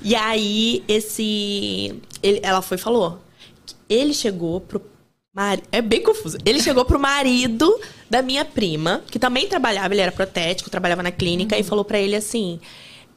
e 0.03 0.15
aí, 0.17 0.83
esse. 0.89 1.95
ele- 2.21 2.41
ela 2.43 2.61
foi 2.63 2.77
e 2.77 2.81
falou. 2.81 3.21
Ele 3.89 4.13
chegou 4.13 4.61
pro. 4.61 4.83
mari- 5.33 5.63
É 5.71 5.81
bem 5.81 6.03
confuso. 6.03 6.37
Ele 6.45 6.61
chegou 6.61 6.85
pro 6.85 6.99
marido 6.99 7.73
da 8.11 8.23
minha 8.23 8.45
prima, 8.45 9.03
que 9.09 9.19
também 9.21 9.47
trabalhava, 9.47 9.95
ele 9.95 10.01
era 10.01 10.11
protético, 10.11 10.69
trabalhava 10.69 11.03
na 11.05 11.13
clínica, 11.13 11.55
Uhum. 11.55 11.61
e 11.61 11.65
falou 11.65 11.85
pra 11.85 12.01
ele 12.01 12.17
assim. 12.17 12.59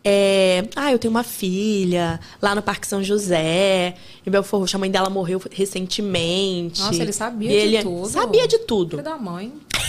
É, 0.04 0.64
ah, 0.76 0.92
eu 0.92 0.98
tenho 1.00 1.12
uma 1.12 1.24
filha 1.24 2.20
lá 2.42 2.56
no 2.56 2.62
Parque 2.62 2.88
São 2.88 3.04
José, 3.04 3.94
em 4.26 4.32
Belfort 4.32 4.62
Roxo. 4.62 4.76
A 4.76 4.80
mãe 4.80 4.90
dela 4.92 5.10
morreu 5.10 5.42
recentemente. 5.52 6.82
Nossa, 6.82 7.02
ele 7.02 7.14
sabia 7.14 7.50
E 7.52 7.54
de 7.70 7.76
ele 7.76 7.84
tudo. 7.84 8.08
Sabia 8.10 8.48
de 8.48 8.58
tudo. 8.60 8.90
Filho 8.92 9.04
da 9.04 9.18
mãe. 9.18 9.52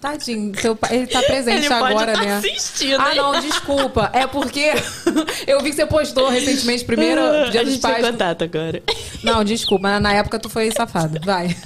Tadinho, 0.00 0.52
seu 0.60 0.76
pai, 0.76 0.96
ele 0.96 1.06
tá 1.06 1.22
presente 1.22 1.60
Ele 1.64 1.68
pode 1.68 1.92
agora, 1.94 2.12
tá 2.12 2.22
né? 2.22 2.36
assistindo, 2.36 3.00
Ah, 3.00 3.14
não, 3.14 3.40
desculpa. 3.40 4.10
É 4.12 4.26
porque 4.26 4.72
eu 5.46 5.62
vi 5.62 5.70
que 5.70 5.76
você 5.76 5.86
postou 5.86 6.28
recentemente, 6.28 6.84
primeiro 6.84 7.22
dia 7.50 7.62
a 7.62 7.64
dos 7.64 7.72
gente 7.72 7.82
tem 7.82 7.90
pais. 7.90 8.06
contato 8.06 8.44
agora. 8.44 8.82
Não, 9.22 9.42
desculpa, 9.42 9.98
na 9.98 10.12
época 10.12 10.38
tu 10.38 10.50
foi 10.50 10.70
safado. 10.72 11.18
Vai. 11.24 11.56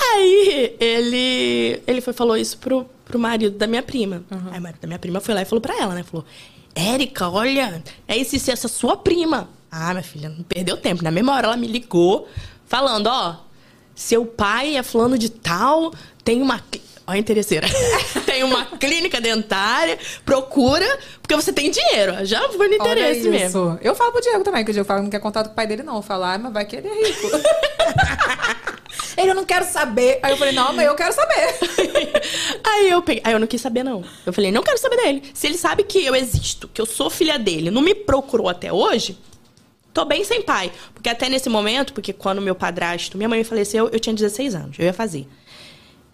Aí 0.00 0.76
ele, 0.80 1.82
ele 1.86 2.00
foi 2.00 2.12
falou 2.12 2.36
isso 2.36 2.58
pro, 2.58 2.86
pro 3.04 3.18
marido 3.18 3.56
da 3.56 3.66
minha 3.66 3.82
prima. 3.82 4.24
Aí 4.50 4.58
o 4.58 4.62
marido 4.62 4.80
da 4.80 4.86
minha 4.86 4.98
prima 4.98 5.20
foi 5.20 5.34
lá 5.34 5.42
e 5.42 5.44
falou 5.44 5.60
pra 5.60 5.76
ela, 5.80 5.94
né? 5.94 6.02
Falou, 6.02 6.24
Érica, 6.74 7.28
olha, 7.28 7.82
é 8.06 8.16
esse, 8.18 8.36
esse- 8.36 8.50
essa 8.50 8.68
sua 8.68 8.96
prima. 8.96 9.48
Ah, 9.70 9.90
minha 9.92 10.02
filha, 10.02 10.28
não 10.28 10.42
perdeu 10.44 10.76
tempo. 10.76 11.02
Na 11.02 11.10
mesma 11.10 11.34
hora 11.34 11.48
ela 11.48 11.56
me 11.56 11.66
ligou, 11.66 12.28
falando, 12.66 13.08
ó, 13.08 13.36
seu 13.94 14.24
pai 14.24 14.76
é 14.76 14.82
fulano 14.82 15.18
de 15.18 15.28
tal, 15.30 15.92
tem 16.24 16.40
uma... 16.40 16.62
Olha 17.08 17.16
a 17.16 17.18
interesseira. 17.20 17.68
tem 18.26 18.42
uma 18.42 18.64
clínica 18.66 19.20
dentária, 19.20 19.96
procura, 20.24 20.84
porque 21.22 21.36
você 21.36 21.52
tem 21.52 21.70
dinheiro. 21.70 22.24
Já 22.26 22.48
foi 22.48 22.66
no 22.66 22.74
interesse 22.74 23.28
mesmo. 23.28 23.78
Eu 23.80 23.94
falo 23.94 24.10
pro 24.10 24.20
Diego 24.20 24.42
também, 24.42 24.64
que 24.64 24.70
o 24.70 24.74
Diego 24.74 24.86
fala 24.86 24.98
que 25.00 25.04
não 25.04 25.10
quer 25.10 25.20
contato 25.20 25.46
com 25.46 25.52
o 25.52 25.54
pai 25.54 25.68
dele, 25.68 25.84
não. 25.84 25.96
Eu 25.96 26.02
falo, 26.02 26.24
ah, 26.24 26.36
mas 26.36 26.52
vai 26.52 26.64
que 26.64 26.74
ele 26.74 26.88
é 26.88 27.06
rico. 27.06 27.28
ele, 29.16 29.30
eu 29.30 29.34
não 29.34 29.44
quero 29.44 29.64
saber. 29.64 30.18
Aí 30.22 30.32
eu 30.32 30.36
falei, 30.36 30.52
não, 30.52 30.72
mas 30.72 30.86
eu 30.86 30.94
quero 30.94 31.12
saber. 31.12 31.56
Aí 32.64 32.90
eu 32.90 33.02
peguei. 33.02 33.22
Aí 33.24 33.32
eu 33.32 33.40
não 33.40 33.46
quis 33.46 33.60
saber, 33.60 33.82
não. 33.82 34.04
Eu 34.24 34.32
falei, 34.32 34.52
não 34.52 34.62
quero 34.62 34.78
saber 34.78 34.96
dele. 34.96 35.22
Se 35.32 35.46
ele 35.46 35.56
sabe 35.56 35.84
que 35.84 36.04
eu 36.04 36.14
existo, 36.14 36.68
que 36.68 36.80
eu 36.80 36.86
sou 36.86 37.08
filha 37.08 37.38
dele, 37.38 37.70
não 37.70 37.80
me 37.80 37.94
procurou 37.94 38.48
até 38.48 38.72
hoje, 38.72 39.18
tô 39.94 40.04
bem 40.04 40.22
sem 40.22 40.42
pai. 40.42 40.70
Porque 40.92 41.08
até 41.08 41.28
nesse 41.28 41.48
momento, 41.48 41.94
porque 41.94 42.12
quando 42.12 42.42
meu 42.42 42.54
padrasto, 42.54 43.16
minha 43.16 43.28
mãe 43.28 43.42
faleceu, 43.42 43.88
eu 43.88 43.98
tinha 43.98 44.14
16 44.14 44.54
anos. 44.54 44.78
Eu 44.78 44.84
ia 44.84 44.92
fazer. 44.92 45.26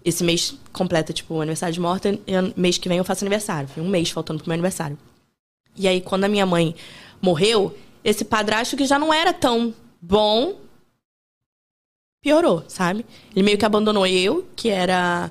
Esse 0.04 0.22
mês 0.22 0.54
completa, 0.72 1.12
tipo, 1.12 1.40
aniversário 1.40 1.72
de 1.72 1.80
morte, 1.80 2.20
e 2.26 2.60
mês 2.60 2.78
que 2.78 2.88
vem 2.88 2.98
eu 2.98 3.04
faço 3.04 3.24
aniversário. 3.24 3.68
Um 3.76 3.88
mês 3.88 4.10
faltando 4.10 4.38
pro 4.40 4.48
meu 4.48 4.54
aniversário. 4.54 4.98
E 5.76 5.88
aí, 5.88 6.00
quando 6.00 6.24
a 6.24 6.28
minha 6.28 6.44
mãe 6.44 6.74
morreu, 7.20 7.76
esse 8.04 8.24
padrasto 8.24 8.76
que 8.76 8.84
já 8.84 8.98
não 8.98 9.12
era 9.12 9.32
tão 9.32 9.72
bom, 10.00 10.56
piorou, 12.22 12.62
sabe? 12.68 13.04
Ele 13.34 13.44
meio 13.44 13.58
que 13.58 13.64
abandonou 13.64 14.06
eu, 14.06 14.46
que 14.54 14.68
era, 14.68 15.30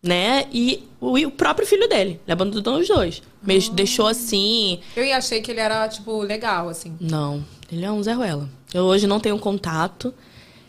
né? 0.00 0.46
E 0.52 0.84
o, 1.00 1.18
o 1.18 1.30
próprio 1.32 1.66
filho 1.66 1.88
dele. 1.88 2.20
Ele 2.24 2.32
abandonou 2.32 2.78
os 2.78 2.86
dois. 2.86 3.20
Meio 3.42 3.68
deixou 3.72 4.06
assim. 4.06 4.78
Eu 4.96 5.12
achei 5.14 5.40
que 5.40 5.50
ele 5.50 5.60
era, 5.60 5.88
tipo, 5.88 6.22
legal, 6.22 6.68
assim. 6.68 6.96
Não, 7.00 7.44
ele 7.70 7.84
é 7.84 7.90
um 7.90 8.00
Zé 8.02 8.12
Ruela. 8.12 8.48
Eu 8.72 8.84
hoje 8.84 9.08
não 9.08 9.18
tenho 9.18 9.36
contato, 9.40 10.14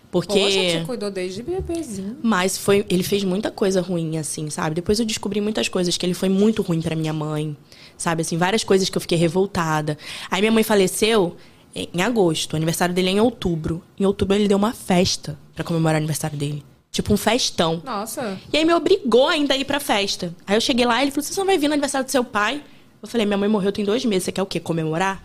porque. 0.10 0.40
Poxa, 0.40 0.80
te 0.80 0.86
cuidou 0.86 1.12
desde 1.12 1.44
bebezinho. 1.44 2.18
Mas 2.24 2.58
foi, 2.58 2.84
ele 2.90 3.04
fez 3.04 3.24
muita 3.24 3.52
coisa 3.52 3.82
ruim, 3.82 4.18
assim, 4.18 4.50
sabe? 4.50 4.74
Depois 4.74 5.00
eu 5.00 5.06
descobri 5.06 5.40
muitas 5.40 5.70
coisas, 5.70 5.96
que 5.96 6.04
ele 6.04 6.16
foi 6.16 6.30
muito 6.30 6.64
ruim 6.64 6.82
pra 6.82 6.96
minha 6.96 7.14
mãe, 7.14 7.56
sabe? 7.96 8.22
Assim, 8.22 8.36
várias 8.36 8.64
coisas 8.64 8.90
que 8.90 8.98
eu 8.98 9.02
fiquei 9.02 9.18
revoltada. 9.18 9.96
Aí 10.32 10.42
minha 10.42 10.52
mãe 10.52 10.64
faleceu 10.64 11.38
em 11.76 12.02
agosto, 12.02 12.54
o 12.54 12.56
aniversário 12.56 12.94
dele 12.94 13.10
é 13.10 13.12
em 13.14 13.20
outubro. 13.20 13.82
Em 13.98 14.06
outubro 14.06 14.36
ele 14.36 14.48
deu 14.48 14.58
uma 14.58 14.74
festa 14.74 15.38
pra 15.56 15.64
comemorar 15.64 15.96
o 15.96 15.98
aniversário 15.98 16.38
dele. 16.38 16.64
Tipo 16.92 17.14
um 17.14 17.18
festão. 17.18 17.82
Nossa. 17.86 18.38
E 18.52 18.58
aí 18.58 18.66
me 18.66 18.74
obrigou 18.74 19.28
ainda 19.28 19.54
a 19.54 19.58
ir 19.58 19.64
pra 19.64 19.80
festa. 19.80 20.36
Aí 20.46 20.58
eu 20.58 20.62
cheguei 20.62 20.86
lá 20.86 21.00
e 21.00 21.06
ele 21.06 21.12
falou: 21.12 21.24
Você 21.24 21.40
não 21.40 21.48
vai 21.48 21.58
vir 21.58 21.68
no 21.70 21.74
aniversário 21.74 22.06
do 22.06 22.12
seu 22.12 22.24
pai? 22.24 22.62
Eu 23.02 23.08
falei: 23.08 23.26
Minha 23.26 23.38
mãe 23.38 23.48
morreu 23.48 23.72
tem 23.72 23.86
dois 23.86 24.04
meses, 24.04 24.26
você 24.26 24.32
quer 24.34 24.42
o 24.42 24.46
quê? 24.46 24.60
Comemorar? 24.60 25.24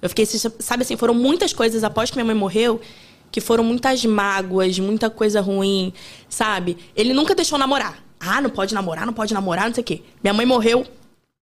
Eu 0.00 0.08
fiquei, 0.08 0.26
sabe 0.26 0.82
assim, 0.82 0.96
foram 0.96 1.14
muitas 1.14 1.52
coisas 1.52 1.84
após 1.84 2.10
que 2.10 2.16
minha 2.16 2.24
mãe 2.24 2.34
morreu 2.34 2.80
que 3.30 3.40
foram 3.40 3.64
muitas 3.64 4.04
mágoas, 4.04 4.78
muita 4.78 5.08
coisa 5.08 5.40
ruim, 5.40 5.92
sabe? 6.28 6.76
Ele 6.94 7.14
nunca 7.14 7.34
deixou 7.34 7.58
namorar. 7.58 8.02
Ah, 8.20 8.40
não 8.40 8.50
pode 8.50 8.74
namorar, 8.74 9.06
não 9.06 9.14
pode 9.14 9.32
namorar, 9.32 9.66
não 9.66 9.74
sei 9.74 9.80
o 9.80 9.84
quê. 9.84 10.02
Minha 10.22 10.34
mãe 10.34 10.44
morreu, 10.44 10.86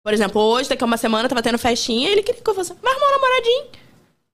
por 0.03 0.11
exemplo, 0.11 0.41
hoje, 0.41 0.67
daqui 0.67 0.83
a 0.83 0.87
uma 0.87 0.97
semana, 0.97 1.29
tava 1.29 1.43
tendo 1.43 1.59
festinha, 1.59 2.09
ele 2.09 2.23
queria 2.23 2.41
que 2.41 2.49
eu 2.49 2.55
fosse, 2.55 2.73
vai 2.81 2.91
arrumar 2.91 3.07
um 3.07 3.11
namoradinho. 3.11 3.65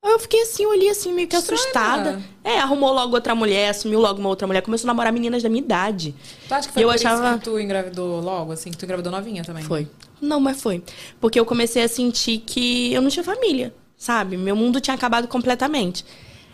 Aí 0.03 0.11
eu 0.13 0.19
fiquei 0.19 0.41
assim, 0.41 0.65
olhei 0.65 0.89
assim, 0.89 1.13
meio 1.13 1.27
que 1.27 1.35
Estranho, 1.35 1.61
assustada. 1.61 2.13
né? 2.13 2.23
É, 2.43 2.57
arrumou 2.59 2.91
logo 2.91 3.13
outra 3.13 3.35
mulher, 3.35 3.69
assumiu 3.69 3.99
logo 3.99 4.19
uma 4.19 4.29
outra 4.29 4.47
mulher, 4.47 4.61
começou 4.61 4.87
a 4.87 4.89
namorar 4.93 5.13
meninas 5.13 5.43
da 5.43 5.49
minha 5.49 5.61
idade. 5.63 6.15
Tu 6.47 6.53
acha 6.53 6.67
que 6.67 6.73
foi 6.73 6.83
Eu 6.83 6.87
por 6.87 6.95
achava- 6.95 7.29
isso 7.29 7.37
que 7.37 7.43
tu 7.45 7.59
engravidou 7.59 8.19
logo, 8.19 8.51
assim? 8.51 8.71
Que 8.71 8.77
tu 8.77 8.85
engravidou 8.85 9.11
novinha 9.11 9.43
também? 9.43 9.63
Foi. 9.63 9.87
Não, 10.19 10.39
mas 10.39 10.59
foi. 10.59 10.83
Porque 11.19 11.39
eu 11.39 11.45
comecei 11.45 11.83
a 11.83 11.87
sentir 11.87 12.39
que 12.39 12.91
eu 12.91 13.01
não 13.01 13.09
tinha 13.11 13.23
família, 13.23 13.73
sabe? 13.95 14.37
Meu 14.37 14.55
mundo 14.55 14.81
tinha 14.81 14.95
acabado 14.95 15.27
completamente. 15.27 16.03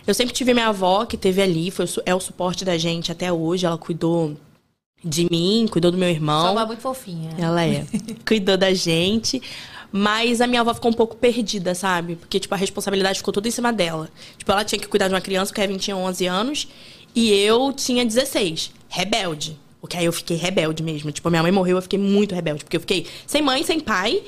Eu 0.05 0.13
sempre 0.13 0.33
tive 0.33 0.53
minha 0.53 0.67
avó 0.67 1.05
que 1.05 1.15
teve 1.15 1.41
ali, 1.41 1.71
foi, 1.71 1.85
é 2.05 2.13
o 2.13 2.19
suporte 2.19 2.65
da 2.65 2.77
gente 2.77 3.13
até 3.13 3.31
hoje. 3.31 3.65
Ela 3.65 3.77
cuidou 3.77 4.35
de 5.03 5.25
mim, 5.31 5.67
cuidou 5.71 5.91
do 5.91 5.97
meu 5.97 6.09
irmão. 6.09 6.41
Sua 6.41 6.49
avó 6.51 6.61
é 6.61 6.65
muito 6.65 6.81
fofinha. 6.81 7.29
Ela 7.37 7.63
é. 7.65 7.85
Cuidou 8.27 8.57
da 8.57 8.73
gente. 8.73 9.41
Mas 9.91 10.41
a 10.41 10.47
minha 10.47 10.61
avó 10.61 10.73
ficou 10.73 10.91
um 10.91 10.93
pouco 10.93 11.15
perdida, 11.15 11.73
sabe? 11.73 12.15
Porque, 12.15 12.39
tipo, 12.39 12.53
a 12.53 12.57
responsabilidade 12.57 13.19
ficou 13.19 13.33
toda 13.33 13.47
em 13.47 13.51
cima 13.51 13.71
dela. 13.71 14.09
Tipo, 14.37 14.51
ela 14.51 14.63
tinha 14.65 14.79
que 14.79 14.87
cuidar 14.87 15.07
de 15.07 15.13
uma 15.13 15.21
criança, 15.21 15.51
o 15.51 15.55
Kevin 15.55 15.77
tinha 15.77 15.95
11 15.95 16.25
anos. 16.27 16.67
E 17.15 17.31
eu 17.33 17.73
tinha 17.73 18.05
16. 18.05 18.71
Rebelde. 18.89 19.57
Porque 19.79 19.97
aí 19.97 20.05
eu 20.05 20.13
fiquei 20.13 20.37
rebelde 20.37 20.83
mesmo. 20.83 21.11
Tipo, 21.11 21.29
minha 21.29 21.41
mãe 21.41 21.51
morreu, 21.51 21.77
eu 21.77 21.81
fiquei 21.81 21.97
muito 21.97 22.35
rebelde. 22.35 22.63
Porque 22.63 22.77
eu 22.77 22.81
fiquei 22.81 23.07
sem 23.25 23.41
mãe, 23.41 23.63
sem 23.63 23.79
pai. 23.79 24.21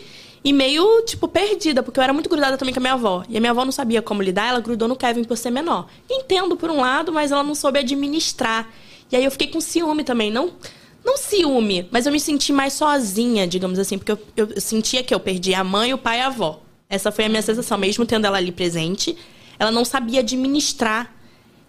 E 0.43 0.53
meio, 0.53 1.01
tipo, 1.01 1.27
perdida. 1.27 1.83
Porque 1.83 1.99
eu 1.99 2.03
era 2.03 2.13
muito 2.13 2.29
grudada 2.29 2.57
também 2.57 2.73
com 2.73 2.79
a 2.79 2.81
minha 2.81 2.93
avó. 2.93 3.23
E 3.27 3.37
a 3.37 3.39
minha 3.39 3.51
avó 3.51 3.65
não 3.65 3.71
sabia 3.71 4.01
como 4.01 4.21
lidar, 4.21 4.49
ela 4.49 4.59
grudou 4.59 4.87
no 4.87 4.95
Kevin 4.95 5.23
por 5.23 5.37
ser 5.37 5.51
menor. 5.51 5.87
Entendo 6.09 6.55
por 6.55 6.69
um 6.69 6.79
lado, 6.79 7.11
mas 7.11 7.31
ela 7.31 7.43
não 7.43 7.53
soube 7.53 7.79
administrar. 7.79 8.69
E 9.11 9.15
aí 9.15 9.23
eu 9.23 9.31
fiquei 9.31 9.47
com 9.47 9.59
ciúme 9.59 10.03
também. 10.03 10.31
Não, 10.31 10.53
não 11.03 11.17
ciúme, 11.17 11.87
mas 11.91 12.05
eu 12.05 12.11
me 12.11 12.19
senti 12.19 12.51
mais 12.51 12.73
sozinha, 12.73 13.47
digamos 13.47 13.79
assim, 13.79 13.97
porque 13.97 14.11
eu, 14.11 14.19
eu- 14.35 14.61
sentia 14.61 15.03
que 15.03 15.13
eu 15.13 15.19
perdi 15.19 15.53
a 15.53 15.63
mãe, 15.63 15.93
o 15.93 15.97
pai 15.97 16.19
e 16.19 16.21
a 16.21 16.27
avó. 16.27 16.61
Essa 16.89 17.11
foi 17.11 17.25
a 17.25 17.29
minha 17.29 17.41
sensação, 17.41 17.77
mesmo 17.77 18.05
tendo 18.05 18.25
ela 18.25 18.37
ali 18.37 18.51
presente, 18.51 19.15
ela 19.57 19.71
não 19.71 19.85
sabia 19.85 20.19
administrar 20.21 21.13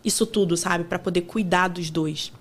isso 0.05 0.25
tudo, 0.27 0.57
sabe, 0.57 0.85
Pra 0.85 0.99
poder 0.99 1.23
cuidar 1.23 1.69
dos 1.69 1.91
dois. 1.91 2.33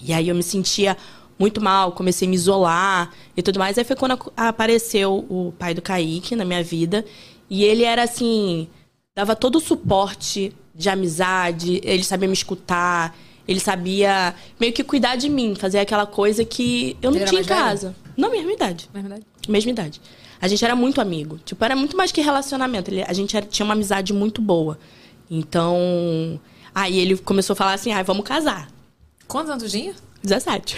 E 0.00 0.12
aí 0.12 0.28
eu 0.28 0.34
me 0.34 0.42
sentia 0.42 0.96
muito 1.38 1.60
mal, 1.60 1.92
comecei 1.92 2.26
a 2.28 2.30
me 2.30 2.36
isolar 2.36 3.12
e 3.36 3.42
tudo 3.42 3.58
mais. 3.58 3.76
Aí 3.76 3.84
foi 3.84 3.96
quando 3.96 4.32
apareceu 4.36 5.24
o 5.28 5.52
pai 5.58 5.74
do 5.74 5.82
Kaique 5.82 6.36
na 6.36 6.44
minha 6.44 6.62
vida. 6.62 7.04
E 7.50 7.64
ele 7.64 7.82
era 7.84 8.02
assim, 8.04 8.68
dava 9.14 9.34
todo 9.34 9.56
o 9.56 9.60
suporte 9.60 10.52
de 10.74 10.88
amizade, 10.88 11.80
ele 11.84 12.02
sabia 12.04 12.28
me 12.28 12.34
escutar, 12.34 13.16
ele 13.46 13.60
sabia 13.60 14.34
meio 14.58 14.72
que 14.72 14.82
cuidar 14.84 15.16
de 15.16 15.28
mim, 15.28 15.54
fazer 15.54 15.78
aquela 15.78 16.06
coisa 16.06 16.44
que 16.44 16.96
eu 17.02 17.10
não 17.10 17.18
Ele 17.18 17.26
tinha 17.26 17.40
em 17.40 17.44
mais 17.44 17.46
velho? 17.46 17.60
casa. 17.68 17.96
Não, 18.16 18.30
mesma 18.30 18.52
idade. 18.52 18.88
Na 18.92 19.00
verdade. 19.00 19.22
Mesma 19.48 19.70
idade. 19.70 20.00
A 20.40 20.48
gente 20.48 20.64
era 20.64 20.74
muito 20.76 21.00
amigo. 21.00 21.38
Tipo, 21.44 21.64
era 21.64 21.74
muito 21.76 21.96
mais 21.96 22.12
que 22.12 22.20
relacionamento. 22.20 22.90
Ele- 22.90 23.02
a 23.06 23.12
gente 23.12 23.36
era- 23.36 23.46
tinha 23.46 23.64
uma 23.64 23.74
amizade 23.74 24.12
muito 24.12 24.40
boa. 24.42 24.78
Então. 25.30 26.40
Aí 26.74 26.98
ele 26.98 27.16
começou 27.16 27.54
a 27.54 27.56
falar 27.56 27.72
assim: 27.74 27.92
ah, 27.92 28.02
vamos 28.02 28.24
casar. 28.24 28.68
Quantos 29.26 29.50
anos 29.50 29.62
tu 29.64 29.70
tinha? 29.70 29.94
17. 30.22 30.76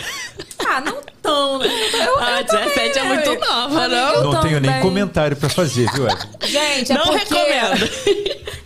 Ah, 0.68 0.80
não 0.80 1.00
tão, 1.22 1.58
né? 1.60 1.66
Eu, 1.68 2.18
Ah, 2.18 2.40
eu 2.40 2.44
17 2.44 2.78
é 2.78 2.92
também, 3.02 3.08
muito 3.14 3.30
né? 3.30 3.46
nova, 3.46 3.88
não? 3.88 4.14
eu 4.14 4.24
Não 4.24 4.40
tenho 4.40 4.60
nem 4.60 4.80
comentário 4.80 5.36
pra 5.36 5.48
fazer, 5.48 5.88
viu, 5.92 6.08
Ed? 6.08 6.18
Gente, 6.48 6.90
é 6.92 6.94
Não 6.96 7.04
porque... 7.04 7.18
recomendo. 7.34 7.90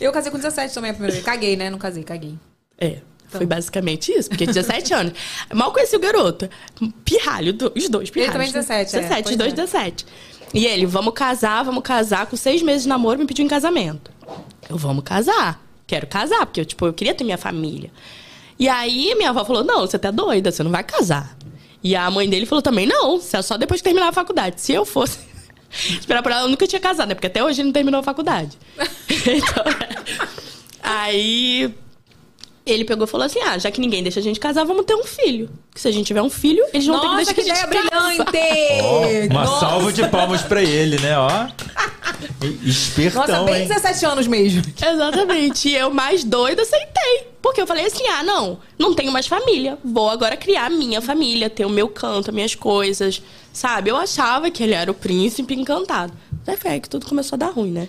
Eu 0.00 0.10
casei 0.12 0.30
com 0.32 0.38
17 0.38 0.72
também 0.72 0.90
a 0.90 0.94
primeira 0.94 1.12
vez. 1.12 1.24
Caguei, 1.24 1.56
né? 1.56 1.68
Não 1.68 1.78
casei, 1.78 2.02
caguei. 2.02 2.34
É. 2.78 2.98
Foi 3.30 3.46
basicamente 3.46 4.12
isso, 4.12 4.28
porque 4.28 4.44
17 4.44 4.92
anos. 4.92 5.12
Mal 5.54 5.72
conheci 5.72 5.94
o 5.94 6.00
garoto. 6.00 6.48
Pirralho, 7.04 7.52
do- 7.52 7.72
os 7.76 7.88
dois 7.88 8.10
pirralhos. 8.10 8.32
também 8.32 8.52
17, 8.52 8.96
é, 8.96 9.00
17, 9.00 9.22
pois 9.22 9.32
os 9.32 9.36
dois 9.36 9.52
é. 9.52 9.56
17. 9.56 10.06
E 10.52 10.66
ele, 10.66 10.84
vamos 10.84 11.14
casar, 11.14 11.62
vamos 11.62 11.82
casar. 11.82 12.26
Com 12.26 12.36
seis 12.36 12.60
meses 12.60 12.82
de 12.82 12.88
namoro, 12.88 13.18
me 13.20 13.26
pediu 13.26 13.44
em 13.44 13.48
casamento. 13.48 14.10
Eu, 14.68 14.76
vamos 14.76 15.04
casar. 15.04 15.64
Quero 15.86 16.06
casar, 16.06 16.44
porque 16.46 16.60
eu, 16.60 16.64
tipo, 16.64 16.86
eu 16.86 16.92
queria 16.92 17.14
ter 17.14 17.24
minha 17.24 17.38
família. 17.38 17.90
E 18.58 18.68
aí, 18.68 19.14
minha 19.14 19.30
avó 19.30 19.44
falou, 19.44 19.64
não, 19.64 19.80
você 19.86 19.98
tá 19.98 20.10
doida, 20.10 20.50
você 20.50 20.62
não 20.62 20.70
vai 20.70 20.82
casar. 20.84 21.36
E 21.82 21.96
a 21.96 22.10
mãe 22.10 22.28
dele 22.28 22.46
falou 22.46 22.60
também, 22.60 22.86
não, 22.86 23.16
é 23.32 23.42
só 23.42 23.56
depois 23.56 23.78
de 23.80 23.84
terminar 23.84 24.08
a 24.08 24.12
faculdade. 24.12 24.60
Se 24.60 24.72
eu 24.72 24.84
fosse... 24.84 25.18
Esperar 25.70 26.22
por 26.22 26.32
ela, 26.32 26.42
eu 26.42 26.48
nunca 26.48 26.66
tinha 26.66 26.80
casado, 26.80 27.08
né? 27.08 27.14
Porque 27.14 27.28
até 27.28 27.42
hoje 27.42 27.60
ele 27.60 27.66
não 27.68 27.72
terminou 27.72 28.00
a 28.00 28.02
faculdade. 28.02 28.58
então, 29.08 29.64
aí 30.82 31.72
ele 32.64 32.84
pegou 32.84 33.04
e 33.04 33.08
falou 33.08 33.26
assim: 33.26 33.40
ah, 33.40 33.58
já 33.58 33.70
que 33.70 33.80
ninguém 33.80 34.02
deixa 34.02 34.20
a 34.20 34.22
gente 34.22 34.38
casar, 34.38 34.64
vamos 34.64 34.84
ter 34.84 34.94
um 34.94 35.04
filho. 35.04 35.50
Que 35.74 35.80
se 35.80 35.88
a 35.88 35.90
gente 35.90 36.06
tiver 36.06 36.22
um 36.22 36.30
filho, 36.30 36.64
eles 36.72 36.86
vão 36.86 36.96
Nossa, 36.96 37.26
ter 37.26 37.34
que 37.34 37.42
deixar 37.44 37.66
ideia 37.66 37.82
que 37.82 37.94
a 37.96 38.10
gente 38.10 38.16
casa. 38.18 38.24
brilhante! 38.24 38.82
Ó, 38.82 39.32
uma 39.34 39.44
Nossa. 39.44 39.60
salva 39.60 39.92
de 39.92 40.08
palmas 40.08 40.42
pra 40.42 40.62
ele, 40.62 40.98
né? 40.98 41.18
Ó. 41.18 41.48
Espertão, 42.62 43.26
Nossa, 43.26 43.42
bem 43.44 43.62
hein? 43.62 43.68
17 43.68 44.06
anos 44.06 44.26
mesmo. 44.26 44.62
Exatamente. 44.76 45.68
E 45.68 45.76
eu, 45.76 45.90
mais 45.90 46.24
doida, 46.24 46.62
aceitei. 46.62 47.28
Porque 47.42 47.60
eu 47.60 47.66
falei 47.66 47.86
assim: 47.86 48.06
ah, 48.08 48.22
não, 48.22 48.58
não 48.78 48.94
tenho 48.94 49.10
mais 49.12 49.26
família. 49.26 49.78
Vou 49.84 50.10
agora 50.10 50.36
criar 50.36 50.66
a 50.66 50.70
minha 50.70 51.00
família, 51.00 51.48
ter 51.48 51.64
o 51.64 51.70
meu 51.70 51.88
canto, 51.88 52.30
as 52.30 52.34
minhas 52.34 52.54
coisas. 52.54 53.22
Sabe? 53.52 53.90
Eu 53.90 53.96
achava 53.96 54.50
que 54.50 54.62
ele 54.62 54.74
era 54.74 54.90
o 54.90 54.94
príncipe 54.94 55.54
encantado. 55.54 56.12
Até 56.42 56.56
foi 56.56 56.70
aí 56.72 56.80
que 56.80 56.88
tudo 56.88 57.06
começou 57.06 57.36
a 57.36 57.38
dar 57.38 57.50
ruim, 57.50 57.70
né? 57.70 57.88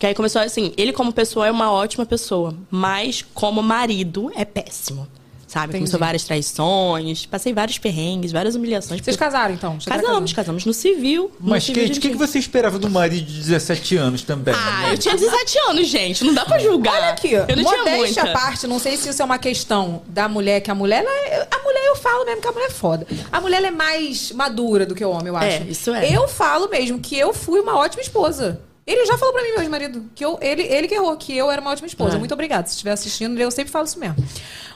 Porque 0.00 0.06
aí 0.06 0.14
começou 0.14 0.40
assim: 0.40 0.72
ele, 0.78 0.94
como 0.94 1.12
pessoa, 1.12 1.46
é 1.46 1.50
uma 1.50 1.70
ótima 1.70 2.06
pessoa. 2.06 2.54
Mas, 2.70 3.22
como 3.34 3.62
marido, 3.62 4.32
é 4.34 4.46
péssimo. 4.46 5.06
sabe? 5.46 5.64
Entendi. 5.72 5.78
Começou 5.80 6.00
várias 6.00 6.24
traições, 6.24 7.26
passei 7.26 7.52
vários 7.52 7.76
perrengues, 7.76 8.32
várias 8.32 8.54
humilhações. 8.54 9.02
Vocês 9.02 9.14
casaram, 9.14 9.52
então? 9.52 9.76
A 9.84 9.90
Casamos, 9.90 10.32
casamos 10.32 10.64
no 10.64 10.72
civil. 10.72 11.30
no 11.38 11.50
Mas, 11.50 11.64
civil 11.64 11.82
Kate, 11.86 11.98
o 11.98 12.00
que, 12.00 12.08
que 12.08 12.16
você 12.16 12.38
esperava 12.38 12.78
do 12.78 12.88
marido 12.88 13.26
de 13.26 13.40
17 13.40 13.96
anos 13.98 14.22
também? 14.22 14.54
Ah, 14.56 14.90
eu 14.90 14.96
tinha 14.96 15.14
17 15.14 15.58
anos, 15.68 15.86
gente. 15.86 16.24
Não 16.24 16.32
dá 16.32 16.46
pra 16.46 16.58
julgar. 16.58 16.94
Olha 16.94 17.10
aqui, 17.10 17.32
Eu 17.34 17.46
não 17.48 17.64
tinha 17.64 17.78
modéstia 17.78 18.22
à 18.22 18.24
muita. 18.24 18.40
parte, 18.40 18.66
não 18.66 18.78
sei 18.78 18.96
se 18.96 19.10
isso 19.10 19.20
é 19.20 19.24
uma 19.26 19.38
questão 19.38 20.00
da 20.08 20.30
mulher, 20.30 20.62
que 20.62 20.70
a 20.70 20.74
mulher, 20.74 21.04
ela 21.04 21.10
é- 21.26 21.46
a 21.50 21.58
mulher 21.62 21.84
eu 21.88 21.96
falo 21.96 22.24
mesmo 22.24 22.40
que 22.40 22.48
a 22.48 22.52
mulher 22.52 22.66
é 22.68 22.70
foda. 22.70 23.06
A 23.30 23.38
mulher 23.38 23.58
ela 23.58 23.66
é 23.66 23.70
mais 23.70 24.32
madura 24.32 24.86
do 24.86 24.94
que 24.94 25.04
o 25.04 25.10
homem, 25.10 25.26
eu 25.26 25.36
acho. 25.36 25.46
É, 25.62 25.66
isso 25.68 25.92
é. 25.92 26.08
Eu 26.16 26.26
falo 26.26 26.70
mesmo 26.70 26.98
que 27.00 27.18
eu 27.18 27.34
fui 27.34 27.60
uma 27.60 27.76
ótima 27.76 28.00
esposa. 28.00 28.62
Ele 28.92 29.06
já 29.06 29.16
falou 29.18 29.32
pra 29.32 29.42
mim, 29.42 29.50
meu 29.50 29.60
ex-marido, 29.60 30.04
que 30.14 30.24
eu, 30.24 30.38
ele, 30.40 30.62
ele 30.62 30.88
que 30.88 30.94
errou, 30.94 31.16
que 31.16 31.36
eu 31.36 31.50
era 31.50 31.60
uma 31.60 31.70
ótima 31.70 31.86
esposa. 31.86 32.16
É. 32.16 32.18
Muito 32.18 32.32
obrigada. 32.34 32.66
Se 32.66 32.72
estiver 32.72 32.92
assistindo, 32.92 33.38
eu 33.40 33.50
sempre 33.50 33.70
falo 33.70 33.84
isso 33.84 33.98
mesmo. 33.98 34.16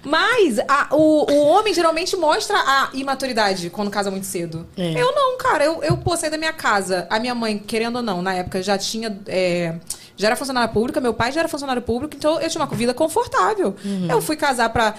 Mas 0.04 0.58
a- 0.68 0.88
o, 0.92 1.30
o 1.32 1.46
homem 1.46 1.72
geralmente 1.72 2.16
mostra 2.16 2.56
a 2.56 2.90
imaturidade 2.92 3.70
quando 3.70 3.90
casa 3.90 4.10
muito 4.10 4.26
cedo. 4.26 4.66
É. 4.76 4.92
Eu 5.00 5.14
não, 5.14 5.36
cara. 5.38 5.64
Eu, 5.64 5.82
eu 5.82 5.96
pô, 5.96 6.16
saí 6.16 6.30
da 6.30 6.36
minha 6.38 6.52
casa. 6.52 7.06
A 7.10 7.18
minha 7.18 7.34
mãe, 7.34 7.58
querendo 7.58 7.96
ou 7.96 8.02
não, 8.02 8.20
na 8.22 8.34
época 8.34 8.62
já 8.62 8.76
tinha. 8.78 9.18
é, 9.26 9.74
já 10.16 10.28
era 10.28 10.36
funcionária 10.36 10.68
pública, 10.72 11.00
meu 11.00 11.12
pai 11.12 11.32
já 11.32 11.40
era 11.40 11.48
funcionário 11.48 11.82
público, 11.82 12.14
então 12.16 12.40
eu 12.40 12.48
tinha 12.48 12.62
uma 12.62 12.72
vida 12.72 12.94
confortável. 12.94 13.74
Uhum. 13.84 14.06
Eu 14.08 14.22
fui 14.22 14.36
casar 14.36 14.68
pra 14.68 14.94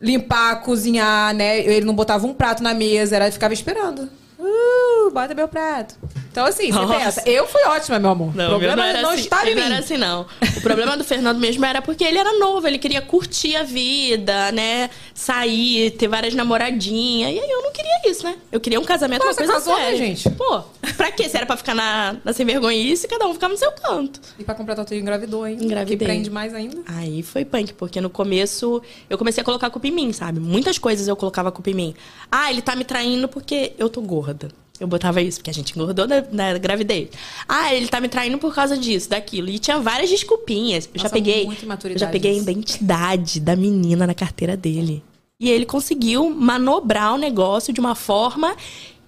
limpar, 0.00 0.60
cozinhar, 0.62 1.34
né? 1.34 1.58
Ele 1.60 1.86
não 1.86 1.94
botava 1.94 2.26
um 2.26 2.34
prato 2.34 2.62
na 2.62 2.74
mesa, 2.74 3.16
era 3.16 3.32
ficava 3.32 3.54
esperando. 3.54 4.08
Uh, 4.38 4.77
bota 5.10 5.34
meu 5.34 5.48
prato. 5.48 5.94
Então, 6.30 6.46
assim, 6.46 6.70
você 6.70 6.78
Nossa. 6.78 6.98
pensa, 6.98 7.22
eu 7.28 7.46
fui 7.48 7.62
ótima, 7.64 7.98
meu 7.98 8.10
amor. 8.10 8.36
Não, 8.36 8.46
o 8.46 8.48
problema 8.50 8.76
não 8.76 8.84
era 8.84 9.02
não 9.02 9.10
assim, 9.10 9.20
estava 9.22 9.50
em 9.50 9.54
mim. 9.54 9.60
não 9.60 9.66
era 9.66 9.78
assim, 9.78 9.96
não. 9.96 10.26
O 10.56 10.60
problema 10.60 10.96
do 10.96 11.02
Fernando 11.02 11.38
mesmo 11.38 11.64
era 11.64 11.82
porque 11.82 12.04
ele 12.04 12.16
era 12.18 12.38
novo, 12.38 12.66
ele 12.66 12.78
queria 12.78 13.00
curtir 13.02 13.56
a 13.56 13.62
vida, 13.64 14.52
né? 14.52 14.88
Sair, 15.14 15.90
ter 15.92 16.06
várias 16.06 16.34
namoradinhas. 16.34 17.32
E 17.32 17.38
aí 17.40 17.50
eu 17.50 17.62
não 17.62 17.72
queria 17.72 18.00
isso, 18.10 18.24
né? 18.24 18.36
Eu 18.52 18.60
queria 18.60 18.78
um 18.78 18.84
casamento, 18.84 19.22
Pô, 19.22 19.28
uma 19.28 19.34
coisa 19.34 19.52
casou, 19.52 19.76
né, 19.76 19.84
séria. 19.84 19.98
gente? 19.98 20.30
Pô, 20.30 20.60
pra 20.96 21.10
quê? 21.10 21.28
Se 21.28 21.36
era 21.36 21.44
pra 21.46 21.56
ficar 21.56 21.74
na, 21.74 22.16
na 22.24 22.32
sem 22.32 22.46
vergonhice, 22.46 23.08
cada 23.08 23.26
um 23.26 23.32
ficava 23.34 23.52
no 23.52 23.58
seu 23.58 23.72
canto. 23.72 24.20
E 24.38 24.44
pra 24.44 24.54
comprar 24.54 24.76
tatu 24.76 24.94
engravidou, 24.94 25.46
hein? 25.46 25.58
Engravidei. 25.60 25.98
Que 25.98 26.04
prende 26.04 26.30
mais 26.30 26.54
ainda. 26.54 26.78
Aí 26.86 27.22
foi 27.22 27.44
punk, 27.44 27.72
porque 27.74 28.00
no 28.00 28.10
começo 28.10 28.80
eu 29.10 29.18
comecei 29.18 29.40
a 29.40 29.44
colocar 29.44 29.66
a 29.66 29.70
culpa 29.70 29.88
em 29.88 29.92
mim, 29.92 30.12
sabe? 30.12 30.38
Muitas 30.38 30.78
coisas 30.78 31.08
eu 31.08 31.16
colocava 31.16 31.48
a 31.48 31.52
culpa 31.52 31.70
em 31.70 31.74
mim. 31.74 31.94
Ah, 32.30 32.50
ele 32.50 32.62
tá 32.62 32.76
me 32.76 32.84
traindo 32.84 33.26
porque 33.28 33.72
eu 33.76 33.88
tô 33.88 34.00
gorda. 34.00 34.48
Eu 34.80 34.86
botava 34.86 35.20
isso, 35.20 35.38
porque 35.38 35.50
a 35.50 35.54
gente 35.54 35.72
engordou 35.72 36.06
na, 36.30 36.56
gravidez. 36.58 37.08
Ah, 37.48 37.74
ele 37.74 37.88
tá 37.88 38.00
me 38.00 38.08
traindo 38.08 38.38
por 38.38 38.54
causa 38.54 38.76
disso, 38.76 39.10
daquilo. 39.10 39.48
E 39.48 39.58
tinha 39.58 39.78
várias 39.80 40.08
desculpinhas. 40.08 40.88
Eu 40.94 40.98
já 40.98 41.04
Nossa, 41.04 41.14
peguei. 41.14 41.44
muita 41.44 41.88
Eu 41.88 41.98
já 41.98 42.06
peguei 42.06 42.32
a 42.32 42.34
isso. 42.34 42.42
identidade 42.42 43.40
da 43.40 43.56
menina 43.56 44.06
na 44.06 44.14
carteira 44.14 44.56
dele. 44.56 45.02
E 45.40 45.50
ele 45.50 45.66
conseguiu 45.66 46.30
manobrar 46.30 47.14
o 47.14 47.18
negócio 47.18 47.72
de 47.72 47.80
uma 47.80 47.94
forma 47.94 48.56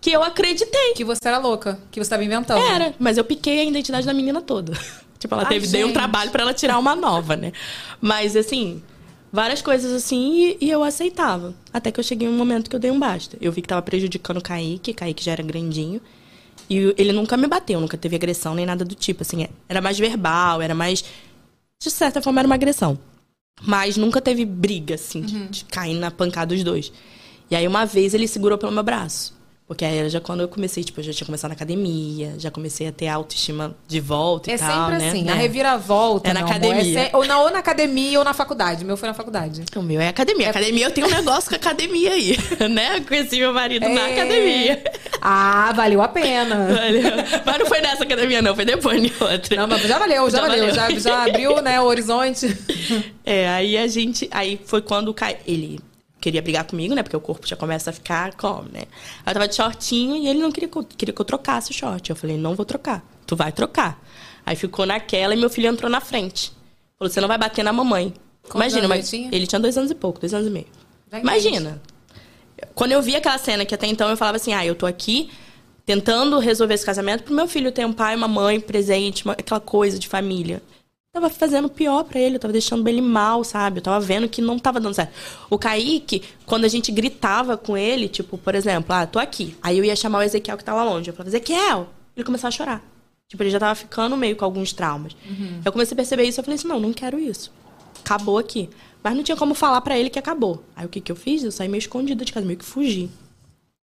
que 0.01 0.11
eu 0.11 0.23
acreditei. 0.23 0.93
Que 0.95 1.05
você 1.05 1.21
era 1.25 1.39
louca, 1.39 1.79
que 1.91 2.03
você 2.03 2.11
tava 2.11 2.25
inventando. 2.25 2.61
Era, 2.61 2.95
mas 2.99 3.17
eu 3.17 3.25
piquei 3.25 3.61
a 3.61 3.65
identidade 3.65 4.07
da 4.07 4.15
menina 4.15 4.41
toda. 4.41 4.73
tipo, 5.19 5.35
ela 5.35 5.45
Ai, 5.45 5.51
teve, 5.51 5.67
dei 5.69 5.85
um 5.85 5.93
trabalho 5.93 6.31
pra 6.31 6.43
ela 6.43 6.55
tirar 6.55 6.79
uma 6.79 6.97
nova, 6.97 7.37
né? 7.37 7.53
Mas 8.01 8.35
assim, 8.35 8.83
várias 9.33 9.63
coisas 9.63 9.93
assim 9.93 10.57
e, 10.61 10.67
e 10.67 10.71
eu 10.71 10.83
aceitava. 10.83 11.55
Até 11.73 11.91
que 11.91 12.01
eu 12.01 12.05
cheguei 12.05 12.29
em 12.29 12.31
um 12.31 12.37
momento 12.37 12.69
que 12.69 12.77
eu 12.77 12.81
dei 12.81 12.91
um 12.91 12.99
basta. 12.99 13.37
Eu 13.41 13.53
vi 13.53 13.63
que 13.63 13.69
tava 13.69 13.83
prejudicando 13.83 14.39
o 14.39 14.43
Kaique, 14.43 14.95
Kaique 14.95 15.25
já 15.25 15.33
era 15.33 15.43
grandinho. 15.43 16.01
E 16.69 16.95
ele 16.97 17.13
nunca 17.13 17.37
me 17.37 17.49
bateu, 17.49 17.81
nunca 17.81 17.97
teve 17.97 18.15
agressão 18.15 18.55
nem 18.55 18.65
nada 18.65 18.85
do 18.85 18.95
tipo, 18.95 19.23
assim, 19.23 19.49
era 19.69 19.81
mais 19.81 19.99
verbal, 19.99 20.63
era 20.63 20.75
mais 20.75 21.05
de 21.83 21.91
certa 21.91 22.21
forma 22.23 22.41
era 22.41 22.47
uma 22.47 22.55
agressão. 22.55 22.99
Mas 23.63 23.97
nunca 23.97 24.21
teve 24.21 24.45
briga 24.45 24.95
assim, 24.95 25.23
de, 25.23 25.49
de 25.49 25.65
cair 25.65 25.95
na 25.95 26.11
pancada 26.11 26.55
os 26.55 26.63
dois. 26.63 26.93
E 27.51 27.57
aí 27.57 27.67
uma 27.67 27.85
vez 27.85 28.15
ele 28.15 28.29
segurou 28.29 28.57
pelo 28.57 28.73
meu 28.73 28.83
braço. 28.83 29.40
Porque 29.71 29.85
aí 29.85 29.99
era 29.99 30.09
já 30.11 30.21
quando 30.21 30.41
eu 30.41 30.49
comecei, 30.49 30.83
tipo, 30.83 30.99
eu 30.99 31.05
já 31.05 31.13
tinha 31.13 31.25
começado 31.25 31.51
na 31.51 31.55
academia, 31.55 32.35
já 32.39 32.51
comecei 32.51 32.89
a 32.89 32.93
ter 32.93 33.07
autoestima 33.07 33.73
de 33.87 34.01
volta 34.01 34.51
É 34.51 34.57
e 34.57 34.59
tal, 34.59 34.69
sempre 34.91 34.99
né? 34.99 35.09
assim, 35.09 35.29
É. 35.29 35.31
a 35.31 35.35
reviravolta. 35.37 36.29
É 36.29 36.33
na 36.33 36.41
amor, 36.41 36.51
academia. 36.51 37.05
se- 37.05 37.17
ou, 37.17 37.25
na, 37.25 37.39
ou 37.41 37.51
na 37.53 37.61
academia 37.61 38.19
ou 38.19 38.25
na 38.25 38.35
faculdade. 38.35 38.83
O 38.83 38.87
meu 38.89 38.97
foi 38.97 39.09
na 39.09 39.15
faculdade. 39.15 39.63
O 39.77 39.81
meu 39.83 40.01
é 40.01 40.09
academia. 40.09 40.51
Academia, 40.51 40.87
eu 40.87 40.91
tenho 40.91 41.07
um 41.07 41.11
negócio 41.11 41.49
com 41.49 41.55
academia 41.55 42.11
aí, 42.11 42.37
né? 42.69 42.97
Eu 42.99 43.03
conheci 43.05 43.37
meu 43.39 43.53
marido 43.55 43.89
na 43.89 44.09
É. 44.09 44.13
academia. 44.15 44.83
Ah, 45.21 45.73
valeu 45.73 46.03
a 46.03 46.09
pena. 46.09 46.57
Valeu. 46.75 47.03
Mas 47.47 47.59
não 47.61 47.67
foi 47.67 47.81
nessa 47.81 48.03
academia, 48.03 48.43
não, 48.43 48.57
foi 48.57 48.65
depois 48.65 49.01
de 49.01 49.13
outra. 49.23 49.57
Não, 49.57 49.69
mas 49.69 49.83
já 49.83 49.99
valeu, 50.01 50.29
já, 50.31 50.39
Já 50.39 50.47
valeu. 50.49 50.75
Já, 50.75 50.83
valeu. 50.83 51.01
já 51.01 51.25
abriu, 51.25 51.63
né, 51.63 51.81
o 51.81 51.85
horizonte. 51.85 52.47
É, 53.25 53.49
aí 53.51 53.79
a 53.79 53.87
gente. 53.87 54.29
Aí 54.33 54.59
foi 54.65 54.83
quando 54.83 55.09
o 55.09 55.15
Kai. 55.15 55.37
Ele 55.47 55.79
queria 56.21 56.43
brigar 56.43 56.65
comigo, 56.65 56.95
né? 56.95 57.03
Porque 57.03 57.17
o 57.17 57.21
corpo 57.21 57.47
já 57.47 57.57
começa 57.57 57.91
a 57.91 57.93
ficar 57.93 58.35
como, 58.35 58.65
né? 58.71 58.83
Eu 59.27 59.33
tava 59.33 59.49
de 59.49 59.55
shortinho 59.55 60.17
e 60.17 60.29
ele 60.29 60.41
não 60.41 60.53
queria 60.53 60.69
que 60.69 60.77
eu, 60.77 60.85
queria 60.85 61.15
que 61.15 61.21
eu 61.21 61.25
trocasse 61.25 61.71
o 61.71 61.75
short. 61.75 62.11
Eu 62.11 62.17
falei, 62.17 62.37
não 62.37 62.55
vou 62.55 62.65
trocar. 62.67 63.03
Tu 63.27 63.35
vai 63.37 63.51
trocar. 63.53 64.03
Aí 64.45 64.57
ficou 64.57 64.85
naquela 64.87 65.35
e 65.35 65.37
meu 65.37 65.49
filho 65.51 65.69
entrou 65.69 65.91
na 65.91 66.01
frente. 66.01 66.53
Falou, 66.99 67.11
você 67.11 67.21
não 67.21 67.29
vai 67.29 67.39
bater 67.39 67.63
na 67.65 67.73
mamãe. 67.73 68.13
Imagina, 68.55 68.89
mas 68.89 69.13
ele 69.13 69.23
tinha? 69.25 69.37
ele 69.37 69.47
tinha 69.47 69.61
dois 69.61 69.77
anos 69.79 69.91
e 69.91 69.95
pouco, 69.95 70.19
dois 70.21 70.35
anos 70.35 70.47
e 70.47 70.51
meio. 70.51 70.67
Imagina. 71.13 71.81
Quando 72.75 72.93
eu 72.93 73.01
vi 73.03 73.17
aquela 73.17 73.39
cena 73.39 73.65
que 73.65 73.75
até 73.75 73.87
então 73.87 74.09
eu 74.11 74.17
falava 74.17 74.37
assim, 74.37 74.53
ah, 74.53 74.65
eu 74.67 74.75
tô 74.75 74.87
aqui 74.87 75.31
tentando 75.87 76.39
resolver 76.39 76.75
esse 76.75 76.85
casamento 76.85 77.25
pro 77.25 77.35
meu 77.35 77.49
filho 77.49 77.73
ter 77.73 77.85
um 77.87 77.93
pai, 77.93 78.15
uma 78.15 78.29
mãe 78.29 78.61
presente, 78.61 79.25
uma- 79.25 79.33
aquela 79.33 79.61
coisa 79.61 79.99
de 79.99 80.07
família. 80.09 80.63
Tava 81.13 81.29
fazendo 81.29 81.69
pior 81.69 82.05
pra 82.05 82.21
ele, 82.21 82.37
eu 82.37 82.41
tava 82.41 82.53
deixando 82.53 82.87
ele 82.87 83.01
mal, 83.01 83.43
sabe? 83.43 83.79
Eu 83.79 83.83
tava 83.83 83.99
vendo 83.99 84.29
que 84.29 84.41
não 84.41 84.59
tava 84.61 84.79
dando 84.79 84.95
certo. 84.95 85.13
O 85.51 85.59
Kaique, 85.59 86.23
quando 86.47 86.65
a 86.65 86.69
gente 86.69 86.93
gritava 86.93 87.57
com 87.57 87.77
ele, 87.77 88.09
tipo, 88.09 88.39
por 88.39 88.55
exemplo, 88.55 88.95
ah, 88.95 89.05
tô 89.07 89.19
aqui. 89.19 89.57
Aí 89.61 89.77
eu 89.77 89.85
ia 89.85 89.97
chamar 89.97 90.21
o 90.21 90.23
Ezequiel 90.23 90.57
que 90.57 90.63
tava 90.63 90.85
longe. 90.85 91.11
Eu 91.11 91.15
falava, 91.15 91.29
Ezequiel! 91.31 91.89
Ele 92.17 92.25
começava 92.25 92.49
a 92.49 92.53
chorar. 92.53 92.85
Tipo, 93.29 93.43
ele 93.43 93.51
já 93.51 93.59
tava 93.59 93.75
ficando 93.75 94.17
meio 94.17 94.37
com 94.37 94.45
alguns 94.45 94.73
traumas. 94.73 95.17
Eu 95.65 95.73
comecei 95.73 95.95
a 95.95 95.97
perceber 95.97 96.25
isso, 96.25 96.39
eu 96.39 96.45
falei 96.45 96.57
assim, 96.57 96.69
não, 96.69 96.79
não 96.79 96.93
quero 96.93 97.19
isso. 97.19 97.53
Acabou 98.05 98.39
aqui. 98.39 98.71
Mas 99.03 99.17
não 99.17 99.25
tinha 99.25 99.37
como 99.37 99.53
falar 99.55 99.81
pra 99.81 99.99
ele 99.99 100.11
que 100.11 100.19
acabou. 100.19 100.63
Aí 100.77 100.87
o 100.87 100.89
que 100.89 101.01
que 101.01 101.11
eu 101.11 101.17
fiz? 101.17 101.43
Eu 101.43 101.51
saí 101.51 101.69
meio 101.69 101.81
escondida 101.81 102.25
de 102.25 102.33
casa, 102.33 102.47
meio 102.47 102.59
que 102.59 102.65
fugi. 102.65 103.11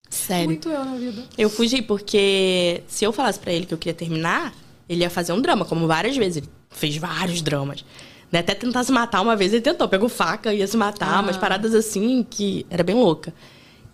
Sério. 0.09 0.45
Muito 0.45 0.69
eu 0.69 0.85
na 0.85 0.95
vida. 0.95 1.25
Eu 1.37 1.49
fugi 1.49 1.81
porque 1.81 2.83
se 2.87 3.03
eu 3.03 3.11
falasse 3.11 3.39
pra 3.39 3.51
ele 3.51 3.65
que 3.65 3.73
eu 3.73 3.77
queria 3.77 3.93
terminar, 3.93 4.53
ele 4.87 5.01
ia 5.01 5.09
fazer 5.09 5.33
um 5.33 5.41
drama, 5.41 5.65
como 5.65 5.87
várias 5.87 6.15
vezes. 6.15 6.37
Ele 6.37 6.49
fez 6.77 6.95
vários 6.97 7.41
dramas. 7.41 7.83
Né? 8.31 8.39
Até 8.39 8.53
tentar 8.53 8.83
se 8.83 8.91
matar 8.91 9.21
uma 9.21 9.35
vez, 9.35 9.53
ele 9.53 9.61
tentou. 9.61 9.87
Pegou 9.87 10.09
faca, 10.09 10.53
ia 10.53 10.67
se 10.67 10.75
matar, 10.77 11.17
Ah. 11.17 11.21
umas 11.21 11.37
paradas 11.37 11.73
assim 11.73 12.25
que 12.29 12.65
era 12.69 12.83
bem 12.83 12.95
louca. 12.95 13.33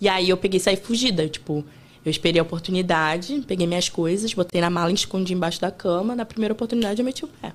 E 0.01 0.09
aí 0.09 0.29
eu 0.29 0.37
peguei 0.37 0.57
e 0.57 0.61
saí 0.61 0.75
fugida. 0.75 1.27
Tipo, 1.29 1.63
eu 2.05 2.09
esperei 2.09 2.39
a 2.39 2.43
oportunidade, 2.43 3.43
peguei 3.47 3.65
minhas 3.67 3.89
coisas, 3.89 4.33
botei 4.33 4.59
na 4.59 4.69
mala 4.69 4.91
e 4.91 4.95
escondi 4.95 5.33
embaixo 5.33 5.61
da 5.61 5.71
cama. 5.71 6.15
Na 6.15 6.25
primeira 6.25 6.53
oportunidade 6.53 6.99
eu 6.99 7.05
meti 7.05 7.23
o 7.23 7.27
pé. 7.27 7.53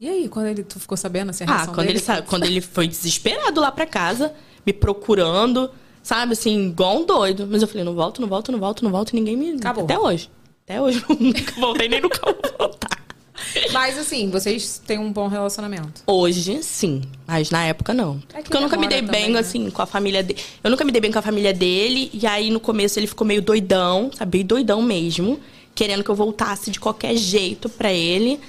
E 0.00 0.08
aí, 0.08 0.28
quando 0.28 0.46
ele, 0.46 0.62
tu 0.62 0.78
ficou 0.78 0.96
sabendo 0.96 1.30
assim, 1.30 1.44
a 1.44 1.46
Ah, 1.48 1.56
reação 1.56 1.74
quando 1.74 1.86
dele? 1.88 2.02
ele, 2.08 2.22
quando 2.22 2.44
ele 2.44 2.60
foi 2.60 2.86
desesperado 2.88 3.60
lá 3.60 3.70
pra 3.72 3.84
casa, 3.84 4.32
me 4.64 4.72
procurando, 4.72 5.68
sabe, 6.02 6.32
assim, 6.34 6.68
igual 6.68 6.98
um 7.00 7.04
doido. 7.04 7.46
Mas 7.50 7.62
eu 7.62 7.68
falei, 7.68 7.82
não 7.84 7.94
volto, 7.94 8.20
não 8.20 8.28
volto, 8.28 8.52
não 8.52 8.58
volto, 8.60 8.84
não 8.84 8.90
volto, 8.92 9.14
ninguém 9.14 9.36
me. 9.36 9.50
Acabou. 9.56 9.84
Até 9.84 9.98
hoje. 9.98 10.30
Até 10.64 10.80
hoje 10.80 11.04
eu 11.08 11.16
nunca 11.18 11.52
voltei, 11.60 11.88
nem 11.88 12.00
nunca 12.00 12.20
vou 12.24 12.36
voltar. 12.58 13.04
Mas 13.72 13.98
assim, 13.98 14.30
vocês 14.30 14.80
têm 14.86 14.98
um 14.98 15.12
bom 15.12 15.28
relacionamento. 15.28 16.02
Hoje, 16.06 16.62
sim. 16.62 17.02
Mas 17.26 17.50
na 17.50 17.64
época, 17.64 17.94
não. 17.94 18.20
É 18.32 18.38
que 18.38 18.44
Porque 18.44 18.56
eu 18.56 18.60
nunca 18.60 18.76
me 18.76 18.86
dei 18.88 18.98
demora 19.00 19.12
bem, 19.12 19.20
também, 19.22 19.34
né? 19.34 19.40
assim, 19.40 19.70
com 19.70 19.82
a 19.82 19.86
família 19.86 20.22
dele. 20.22 20.40
Eu 20.62 20.70
nunca 20.70 20.84
me 20.84 20.92
dei 20.92 21.00
bem 21.00 21.12
com 21.12 21.18
a 21.18 21.22
família 21.22 21.52
dele. 21.52 22.10
E 22.12 22.26
aí, 22.26 22.50
no 22.50 22.60
começo, 22.60 22.98
ele 22.98 23.06
ficou 23.06 23.26
meio 23.26 23.40
doidão, 23.42 24.10
sabe? 24.16 24.42
Doidão 24.44 24.82
mesmo. 24.82 25.38
Querendo 25.74 26.02
que 26.02 26.10
eu 26.10 26.14
voltasse 26.14 26.70
de 26.70 26.80
qualquer 26.80 27.16
jeito 27.16 27.68
pra 27.68 27.92
ele. 27.92 28.40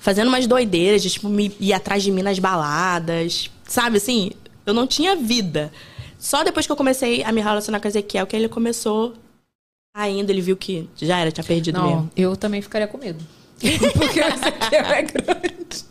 Fazendo 0.00 0.28
umas 0.28 0.46
doideiras, 0.46 1.02
de, 1.02 1.10
tipo, 1.10 1.28
me 1.28 1.54
ir 1.60 1.72
atrás 1.72 2.02
de 2.02 2.10
mim 2.10 2.22
nas 2.22 2.38
baladas. 2.38 3.50
Sabe, 3.66 3.98
assim? 3.98 4.30
Eu 4.64 4.72
não 4.72 4.86
tinha 4.86 5.14
vida. 5.16 5.70
Só 6.18 6.42
depois 6.42 6.66
que 6.66 6.72
eu 6.72 6.76
comecei 6.76 7.22
a 7.22 7.30
me 7.32 7.40
relacionar 7.40 7.80
com 7.80 7.88
Ezequiel, 7.88 8.26
que 8.26 8.34
ele 8.34 8.48
começou 8.48 9.14
ainda. 9.94 10.32
Ele 10.32 10.40
viu 10.40 10.56
que 10.56 10.88
já 10.96 11.18
era, 11.18 11.30
tinha 11.30 11.44
perdido 11.44 11.78
Não, 11.78 11.86
mesmo. 11.88 12.10
eu 12.16 12.36
também 12.36 12.60
ficaria 12.62 12.86
com 12.88 12.98
medo. 12.98 13.22
Porque 13.92 14.20
esse 14.20 14.48
aqui 14.48 14.76
é 14.76 15.02
grande. 15.02 15.88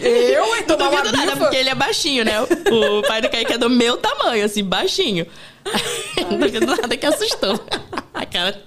Eu, 0.00 0.56
hein? 0.56 0.64
Não 0.68 0.76
duvido 0.76 1.12
nada, 1.12 1.32
bifa. 1.32 1.36
porque 1.36 1.56
ele 1.56 1.70
é 1.70 1.74
baixinho, 1.74 2.24
né? 2.24 2.34
O 2.42 3.02
pai 3.06 3.22
do 3.22 3.30
Kaique 3.30 3.54
é 3.54 3.58
do 3.58 3.70
meu 3.70 3.96
tamanho, 3.96 4.44
assim, 4.44 4.62
baixinho. 4.62 5.26
Nada 6.66 6.96
que 6.96 7.06
assustou. 7.06 7.60
A 8.14 8.26
cara... 8.26 8.62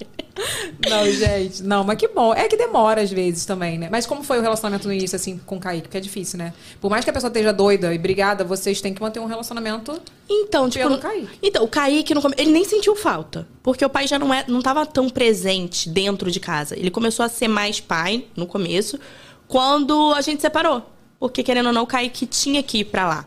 Não, 0.89 1.11
gente. 1.11 1.63
Não, 1.63 1.83
mas 1.83 1.97
que 1.97 2.07
bom. 2.07 2.33
É 2.33 2.47
que 2.47 2.57
demora 2.57 3.01
às 3.01 3.11
vezes 3.11 3.45
também, 3.45 3.77
né? 3.77 3.89
Mas 3.91 4.05
como 4.05 4.23
foi 4.23 4.39
o 4.39 4.41
relacionamento 4.41 4.87
no 4.87 4.93
início, 4.93 5.15
assim, 5.15 5.37
com 5.45 5.57
o 5.57 5.59
Kaique? 5.59 5.83
Porque 5.83 5.97
é 5.97 6.01
difícil, 6.01 6.39
né? 6.39 6.53
Por 6.79 6.89
mais 6.89 7.03
que 7.03 7.09
a 7.09 7.13
pessoa 7.13 7.29
esteja 7.29 7.51
doida 7.53 7.93
e 7.93 7.97
brigada, 7.97 8.43
vocês 8.43 8.81
têm 8.81 8.93
que 8.93 9.01
manter 9.01 9.19
um 9.19 9.25
relacionamento. 9.25 10.01
Então, 10.29 10.69
tipo... 10.69 10.87
Pelo 10.87 10.99
Kaique. 10.99 11.29
Então, 11.41 11.63
o 11.63 11.67
Kaique, 11.67 12.13
no 12.13 12.21
ele 12.37 12.51
nem 12.51 12.63
sentiu 12.63 12.95
falta. 12.95 13.47
Porque 13.61 13.85
o 13.85 13.89
pai 13.89 14.07
já 14.07 14.17
não, 14.17 14.33
é, 14.33 14.45
não 14.47 14.61
tava 14.61 14.85
tão 14.85 15.09
presente 15.09 15.89
dentro 15.89 16.31
de 16.31 16.39
casa. 16.39 16.77
Ele 16.77 16.89
começou 16.89 17.25
a 17.25 17.29
ser 17.29 17.47
mais 17.47 17.79
pai, 17.79 18.25
no 18.35 18.47
começo, 18.47 18.99
quando 19.47 20.13
a 20.13 20.21
gente 20.21 20.41
separou. 20.41 20.89
Porque 21.21 21.43
querendo 21.43 21.67
ou 21.67 21.71
não, 21.73 21.83
o 21.83 21.87
Kaique 21.87 22.25
tinha 22.25 22.63
que 22.63 22.79
ir 22.79 22.85
pra 22.85 23.07
lá. 23.07 23.25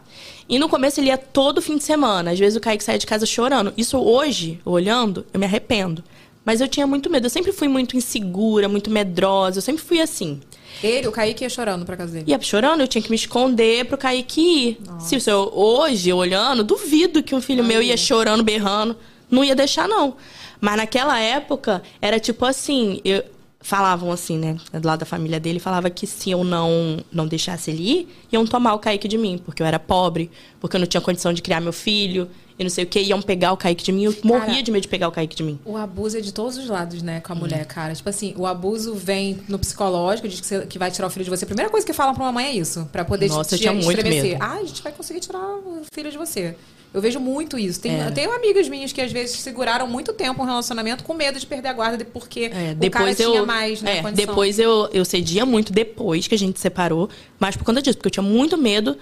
E 0.48 0.58
no 0.58 0.68
começo 0.68 0.98
ele 1.00 1.06
ia 1.06 1.16
todo 1.16 1.62
fim 1.62 1.78
de 1.78 1.84
semana. 1.84 2.32
Às 2.32 2.38
vezes 2.38 2.56
o 2.56 2.60
Kaique 2.60 2.82
saía 2.84 2.98
de 2.98 3.06
casa 3.06 3.24
chorando. 3.24 3.72
Isso 3.76 3.96
hoje, 3.98 4.60
olhando, 4.64 5.24
eu 5.32 5.38
me 5.40 5.46
arrependo. 5.46 6.02
Mas 6.44 6.60
eu 6.60 6.68
tinha 6.68 6.86
muito 6.86 7.08
medo. 7.08 7.24
Eu 7.26 7.30
sempre 7.30 7.52
fui 7.52 7.68
muito 7.68 7.96
insegura, 7.96 8.68
muito 8.68 8.90
medrosa. 8.90 9.58
Eu 9.58 9.62
sempre 9.62 9.82
fui 9.82 10.00
assim. 10.00 10.40
Ele, 10.82 11.06
o 11.06 11.12
Kaique 11.12 11.44
ia 11.44 11.48
chorando 11.48 11.86
pra 11.86 11.96
casa 11.96 12.12
dele. 12.12 12.24
Ia 12.28 12.38
chorando, 12.42 12.80
eu 12.82 12.88
tinha 12.88 13.00
que 13.00 13.08
me 13.08 13.16
esconder 13.16 13.84
pro 13.86 13.96
Kaique 13.96 14.40
ir. 14.40 14.78
Se 14.98 15.16
hoje, 15.30 16.12
olhando, 16.12 16.62
duvido 16.64 17.22
que 17.22 17.34
um 17.34 17.40
filho 17.40 17.62
meu 17.64 17.80
ia 17.80 17.96
chorando, 17.96 18.42
berrando. 18.42 18.96
Não 19.30 19.42
ia 19.44 19.54
deixar, 19.54 19.88
não. 19.88 20.16
Mas 20.60 20.76
naquela 20.76 21.18
época, 21.18 21.82
era 22.02 22.18
tipo 22.20 22.44
assim, 22.44 23.00
eu- 23.04 23.22
falavam 23.64 24.12
assim, 24.12 24.36
né? 24.38 24.56
Do 24.72 24.86
lado 24.86 25.00
da 25.00 25.06
família 25.06 25.40
dele, 25.40 25.58
falava 25.58 25.88
que 25.88 26.06
se 26.06 26.30
eu 26.30 26.44
não, 26.44 26.98
não 27.10 27.26
deixasse 27.26 27.70
ele 27.70 27.82
ir, 27.82 28.08
iam 28.30 28.46
tomar 28.46 28.74
o 28.74 28.78
Kaique 28.78 29.08
de 29.08 29.16
mim, 29.16 29.40
porque 29.42 29.62
eu 29.62 29.66
era 29.66 29.78
pobre, 29.78 30.30
porque 30.60 30.76
eu 30.76 30.80
não 30.80 30.86
tinha 30.86 31.00
condição 31.00 31.32
de 31.32 31.40
criar 31.40 31.60
meu 31.62 31.72
filho, 31.72 32.28
e 32.58 32.62
não 32.62 32.68
sei 32.70 32.84
o 32.84 32.86
que, 32.86 33.00
iam 33.00 33.20
pegar 33.22 33.52
o 33.52 33.56
Kaique 33.56 33.82
de 33.82 33.90
mim. 33.90 34.04
Eu 34.04 34.14
morria 34.22 34.46
Cara, 34.46 34.62
de 34.62 34.70
medo 34.70 34.82
de 34.82 34.88
pegar 34.88 35.08
o 35.08 35.10
Kaique 35.12 35.34
de 35.34 35.42
mim. 35.42 35.58
O 35.64 35.76
abuso 35.78 36.18
é 36.18 36.20
de 36.20 36.32
todos 36.32 36.58
os 36.58 36.68
lados, 36.68 37.02
né, 37.02 37.18
Hum. 37.18 37.20
com 37.26 37.32
a 37.32 37.36
mulher, 37.36 37.64
cara. 37.66 37.94
Tipo 37.94 38.08
assim, 38.10 38.34
o 38.36 38.46
abuso 38.46 38.94
vem 38.94 39.40
no 39.48 39.58
psicológico, 39.58 40.28
diz 40.28 40.40
que, 40.40 40.46
você- 40.46 40.66
que 40.66 40.78
vai 40.78 40.90
tirar 40.90 41.06
o 41.06 41.10
filho 41.10 41.24
de 41.24 41.30
você. 41.30 41.44
A 41.44 41.48
primeira 41.48 41.70
coisa 41.70 41.84
que 41.86 41.92
falam 41.94 42.14
pra 42.14 42.22
uma 42.22 42.32
mãe 42.32 42.46
é 42.46 42.52
isso, 42.52 42.86
pra 42.92 43.02
poder 43.04 43.28
Nossa, 43.28 43.48
te, 43.48 43.54
eu 43.54 43.58
tinha 43.70 43.72
te 43.80 43.84
muito 43.84 43.96
estremecer. 43.98 44.32
medo. 44.38 44.42
Ah, 44.44 44.52
a 44.58 44.64
gente 44.64 44.82
vai 44.82 44.92
conseguir 44.92 45.20
tirar 45.20 45.40
o 45.40 45.82
filho 45.92 46.10
de 46.12 46.18
você. 46.18 46.54
Eu 46.94 47.00
vejo 47.00 47.18
muito 47.18 47.58
isso. 47.58 47.80
Tem, 47.80 48.00
É. 48.00 48.06
eu 48.06 48.12
tenho 48.14 48.30
amigas 48.32 48.68
minhas 48.68 48.92
que 48.92 49.00
às 49.00 49.10
vezes 49.10 49.40
seguraram 49.40 49.84
muito 49.88 50.12
tempo 50.12 50.40
um 50.40 50.46
relacionamento 50.46 51.02
com 51.02 51.12
medo 51.12 51.40
de 51.40 51.44
perder 51.46 51.68
a 51.68 51.72
guarda 51.72 52.04
porque 52.04 52.44
É, 52.44 52.46
o 52.46 52.50
cara 52.52 52.74
depois 52.76 53.18
eu, 53.20 53.32
tinha 53.32 53.44
mais, 53.44 53.82
né, 53.82 53.98
é, 53.98 54.12
depois 54.12 54.60
eu, 54.60 54.88
eu 54.92 55.04
cedia 55.04 55.44
muito 55.44 55.72
depois 55.72 56.28
que 56.28 56.34
a 56.36 56.38
gente 56.38 56.60
separou, 56.60 57.10
mas 57.40 57.56
por 57.56 57.64
conta 57.64 57.82
disso, 57.82 57.98
porque 57.98 58.06
eu 58.06 58.12
tinha 58.12 58.22
muito 58.22 58.56
medo 58.56 58.96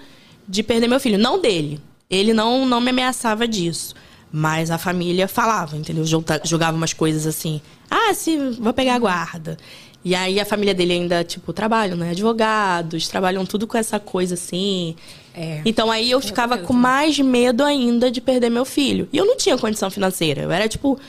de 0.47 0.63
perder 0.63 0.87
meu 0.87 0.99
filho, 0.99 1.19
não 1.19 1.39
dele. 1.39 1.79
Ele 2.09 2.33
não 2.33 2.65
não 2.65 2.81
me 2.81 2.89
ameaçava 2.89 3.47
disso, 3.47 3.93
mas 4.31 4.71
a 4.71 4.79
família 4.79 5.27
falava, 5.27 5.77
entendeu? 5.77 6.03
Jogava 6.43 6.75
umas 6.75 6.93
coisas 6.93 7.27
assim: 7.27 7.61
"Ah, 7.89 8.11
se 8.15 8.35
vou 8.59 8.73
pegar 8.73 8.95
a 8.95 8.99
guarda". 8.99 9.55
E 10.03 10.13
aí 10.15 10.39
a 10.39 10.45
família 10.45 10.73
dele 10.73 10.93
ainda, 10.93 11.23
tipo, 11.23 11.53
trabalham, 11.53 11.95
né? 11.95 12.09
Advogados, 12.09 13.07
trabalham 13.07 13.45
tudo 13.45 13.65
com 13.67 13.77
essa 13.77 13.99
coisa 13.99 14.33
assim. 14.33 14.95
É. 15.35 15.61
Então 15.65 15.89
aí 15.91 16.11
eu 16.11 16.21
ficava 16.21 16.57
com 16.57 16.67
também. 16.67 16.81
mais 16.81 17.19
medo 17.19 17.63
ainda 17.63 18.11
de 18.11 18.21
perder 18.21 18.49
meu 18.49 18.65
filho. 18.65 19.07
E 19.11 19.17
eu 19.17 19.25
não 19.25 19.35
tinha 19.35 19.57
condição 19.57 19.89
financeira. 19.89 20.41
Eu 20.43 20.51
era 20.51 20.67
tipo. 20.67 20.99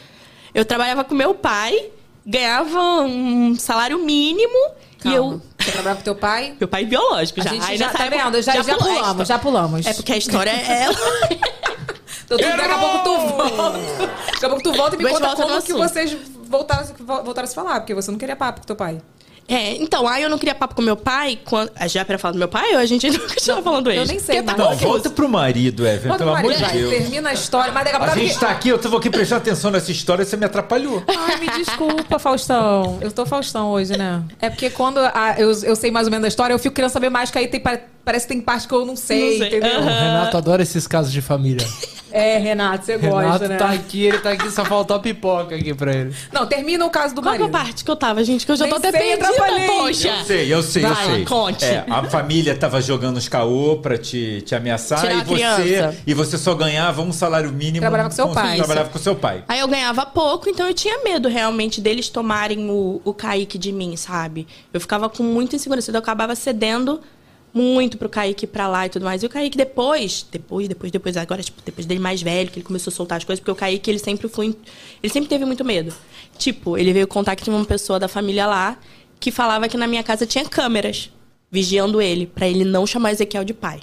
Eu 0.55 0.65
trabalhava 0.65 1.05
com 1.05 1.15
meu 1.15 1.35
pai, 1.35 1.91
ganhava 2.25 2.81
um 3.03 3.55
salário 3.57 3.99
mínimo 3.99 4.57
e 5.01 5.03
Calma. 5.03 5.17
eu. 5.17 5.43
Você 5.59 5.73
trabalhava 5.73 5.97
com 5.99 6.05
teu 6.05 6.15
pai? 6.15 6.55
Meu 6.59 6.69
pai 6.69 6.85
biológico 6.85 7.41
A 7.41 7.45
já. 7.45 7.51
gente 7.51 7.65
Aí 7.71 7.77
já 7.77 7.91
tá 7.91 8.09
vendo, 8.09 8.41
já, 8.43 8.53
já, 8.63 8.77
pula- 8.77 8.95
pulamos, 8.95 9.29
já 9.29 9.39
pulamos. 9.39 9.87
É 9.87 9.93
porque 9.95 10.13
a 10.13 10.17
história 10.17 10.51
é. 10.51 10.87
Então, 12.27 12.39
daqui 12.39 12.73
a 12.73 12.79
pouco 12.79 12.99
tu 13.05 13.19
volta. 13.37 13.79
Daqui 14.33 14.45
a 14.45 14.49
pouco 14.49 14.63
tu 14.63 14.73
volta 14.73 14.95
e 14.95 14.99
me 14.99 15.05
Mas 15.05 15.13
conta 15.19 15.37
como 15.37 15.63
que 15.63 15.73
vocês 15.75 16.17
voltaram, 16.49 16.87
voltaram 17.23 17.45
a 17.45 17.47
se 17.47 17.55
falar, 17.55 17.81
porque 17.81 17.95
você 17.95 18.11
não 18.11 18.19
queria 18.19 18.35
papo 18.35 18.61
com 18.61 18.67
teu 18.67 18.77
pai. 18.77 19.01
É, 19.46 19.76
então, 19.76 20.09
aí 20.09 20.22
eu 20.22 20.30
não 20.30 20.38
queria 20.38 20.54
papo 20.54 20.74
com 20.74 20.80
meu 20.80 20.96
pai. 20.96 21.38
Quando... 21.44 21.70
Ah, 21.76 21.87
Já 21.87 22.02
pra 22.04 22.16
falar 22.18 22.33
do 22.33 22.38
meu 22.38 22.48
pai 22.48 22.72
ou 22.72 22.78
a 22.78 22.87
gente 22.87 23.04
ainda 23.07 23.18
continua 23.18 23.62
falando 23.62 23.90
ele? 23.90 24.00
Eu 24.00 24.07
nem 24.07 24.18
sei, 24.18 24.37
Porque 24.42 24.50
tá 24.52 24.57
Não, 24.57 24.70
confuso. 24.70 24.87
volta 24.88 25.11
pro 25.11 25.28
marido, 25.28 25.83
Bota 25.83 26.18
pelo 26.18 26.30
o 26.30 26.35
amor 26.35 26.50
marido, 26.52 26.66
de 26.66 26.78
Deus. 26.78 26.90
termina 26.94 27.28
a 27.28 27.33
história, 27.35 27.70
mas 27.72 27.85
daqui 27.85 27.96
a 27.96 27.98
pouco... 28.00 28.14
A 28.14 28.18
gente 28.18 28.38
tá 28.38 28.48
aqui, 28.50 28.68
eu 28.70 28.78
tô 28.78 28.96
aqui 28.96 29.11
prestando 29.11 29.42
atenção 29.42 29.70
nessa 29.70 29.92
história, 29.92 30.24
você 30.24 30.37
me 30.37 30.46
atrapalhou. 30.46 31.02
Ai, 31.07 31.37
me 31.40 31.48
desculpa, 31.62 32.18
Faustão. 32.18 32.98
Eu 33.02 33.12
tô 33.12 33.26
Faustão 33.26 33.68
hoje, 33.70 33.96
né? 33.98 34.22
É 34.40 34.48
porque 34.48 34.70
quando 34.70 34.98
a- 34.98 35.35
eu, 35.38 35.50
eu 35.62 35.76
sei 35.76 35.90
mais 35.90 36.07
ou 36.07 36.11
menos 36.11 36.22
da 36.22 36.28
história, 36.28 36.54
eu 36.54 36.59
fico 36.59 36.74
querendo 36.74 36.90
saber 36.90 37.11
mais, 37.11 37.30
que 37.30 37.37
aí 37.38 37.46
tem, 37.46 37.61
pa- 37.61 37.78
parece 38.04 38.26
que 38.26 38.33
tem 38.33 38.40
parte 38.42 38.66
que 38.66 38.74
eu 38.74 38.87
não 38.87 38.96
sei, 38.96 39.20
Não 39.33 39.38
sei. 39.38 39.59
entendeu? 39.59 39.80
O 39.80 39.85
Renato 39.85 40.37
adora 40.38 40.62
esses 40.62 40.87
casos 40.87 41.12
de 41.12 41.20
família. 41.20 41.66
É, 42.14 42.38
Renato, 42.38 42.85
você 42.85 42.96
gosta, 42.96 43.20
Renato 43.22 43.48
né? 43.48 43.57
tá 43.57 43.70
aqui, 43.70 44.05
ele 44.07 44.18
tá 44.18 44.31
aqui, 44.31 44.48
só 44.50 44.64
faltou 44.64 44.96
a 44.96 45.00
pipoca 45.00 45.57
aqui 45.57 45.74
pra 45.74 45.92
ele. 45.92 46.14
Não, 46.33 46.46
termina 46.46 46.85
o 46.87 46.90
caso 46.90 47.12
do 47.14 47.20
Qual 47.20 47.35
é 47.35 47.37
a 47.37 47.40
marido. 47.40 47.53
parte 47.53 47.85
que 47.85 47.90
eu 47.90 47.96
tava, 47.96 48.22
gente? 48.22 48.46
Que 48.46 48.53
eu 48.53 48.57
já 48.57 48.66
tô 48.68 48.79
Nem 48.79 48.88
até 48.88 48.90
sei, 48.92 49.00
perdida, 49.16 49.29
atrapalhei. 49.29 49.66
poxa. 49.66 50.09
Eu 50.09 50.24
sei, 50.24 50.55
eu 50.55 50.62
sei, 50.62 50.85
eu 50.85 50.94
Vai, 50.94 51.07
sei. 51.07 51.24
conte. 51.24 51.64
É, 51.64 51.85
a 51.90 52.05
família 52.05 52.55
tava 52.57 52.81
jogando 52.81 53.16
os 53.16 53.29
caô 53.29 53.79
pra 53.79 53.98
te, 53.98 54.42
te 54.42 54.55
ameaçar 54.55 55.00
Tirar 55.00 55.12
e 55.14 55.20
a 55.20 55.24
você, 55.24 55.35
criança. 55.35 55.96
e 56.07 56.14
você 56.14 56.38
só 56.38 56.55
ganhava 56.55 57.03
um 57.03 57.12
salário 57.12 57.50
mínimo. 57.53 57.81
Trabalhava 57.81 58.09
com 58.11 58.14
seu 58.14 58.29
pai. 58.29 58.57
Trabalhava 58.59 58.88
com 58.90 58.98
seu 59.00 59.16
pai. 59.16 59.42
Aí 59.48 59.59
eu 59.59 59.66
ganhava 59.66 60.07
pouco, 60.07 60.48
então 60.48 60.68
eu 60.68 60.74
tinha 60.74 61.03
medo 61.03 61.29
realmente 61.29 61.81
deles 61.81 62.09
tomarem 62.09 62.70
o, 62.70 63.00
o 63.05 63.12
Kaique 63.12 63.59
de 63.59 63.72
mim, 63.72 63.96
sabe? 63.96 64.46
Eu 64.72 64.81
ficava 64.81 65.09
com 65.09 65.24
muita 65.24 65.57
insegurança, 65.57 65.90
então 65.90 65.98
eu 65.98 66.03
acabava 66.03 66.35
cedendo 66.37 67.00
muito 67.55 67.97
pro 67.97 68.09
Kaique 68.09 68.45
ir 68.45 68.49
pra 68.49 68.67
lá 68.67 68.87
e 68.87 68.88
tudo 68.88 69.05
mais. 69.05 69.23
E 69.23 69.27
o 69.27 69.29
Kaique 69.29 69.57
depois, 69.57 70.27
depois, 70.31 70.69
depois, 70.69 70.90
depois, 70.90 71.17
agora, 71.17 71.40
tipo, 71.40 71.62
depois 71.64 71.87
dele 71.87 72.01
mais 72.01 72.21
velho, 72.21 72.51
que 72.51 72.59
ele 72.59 72.67
começou 72.67 72.90
a 72.90 72.95
soltar 72.95 73.19
as 73.19 73.25
coisas, 73.25 73.38
porque 73.38 73.53
o 73.53 73.55
Kaique, 73.55 73.88
ele 73.88 74.01
sempre 74.01 74.29
foi. 74.29 74.57
Ele 75.01 75.12
sempre 75.12 75.29
teve 75.29 75.45
muito 75.45 75.64
medo. 75.64 75.95
Tipo, 76.37 76.77
ele 76.77 76.93
veio 76.93 77.07
contar 77.07 77.37
que 77.37 77.45
tinha 77.45 77.55
uma 77.55 77.64
pessoa 77.64 78.01
da 78.01 78.09
família 78.09 78.47
lá 78.47 78.77
que 79.21 79.31
falava 79.31 79.69
que 79.69 79.77
na 79.77 79.87
minha 79.87 80.03
casa 80.03 80.27
tinha 80.27 80.45
câmeras 80.45 81.11
vigiando 81.51 82.03
ele, 82.03 82.27
pra 82.27 82.49
ele 82.49 82.64
não 82.64 82.85
chamar 82.85 83.12
Ezequiel 83.12 83.45
de 83.45 83.55
pai. 83.55 83.81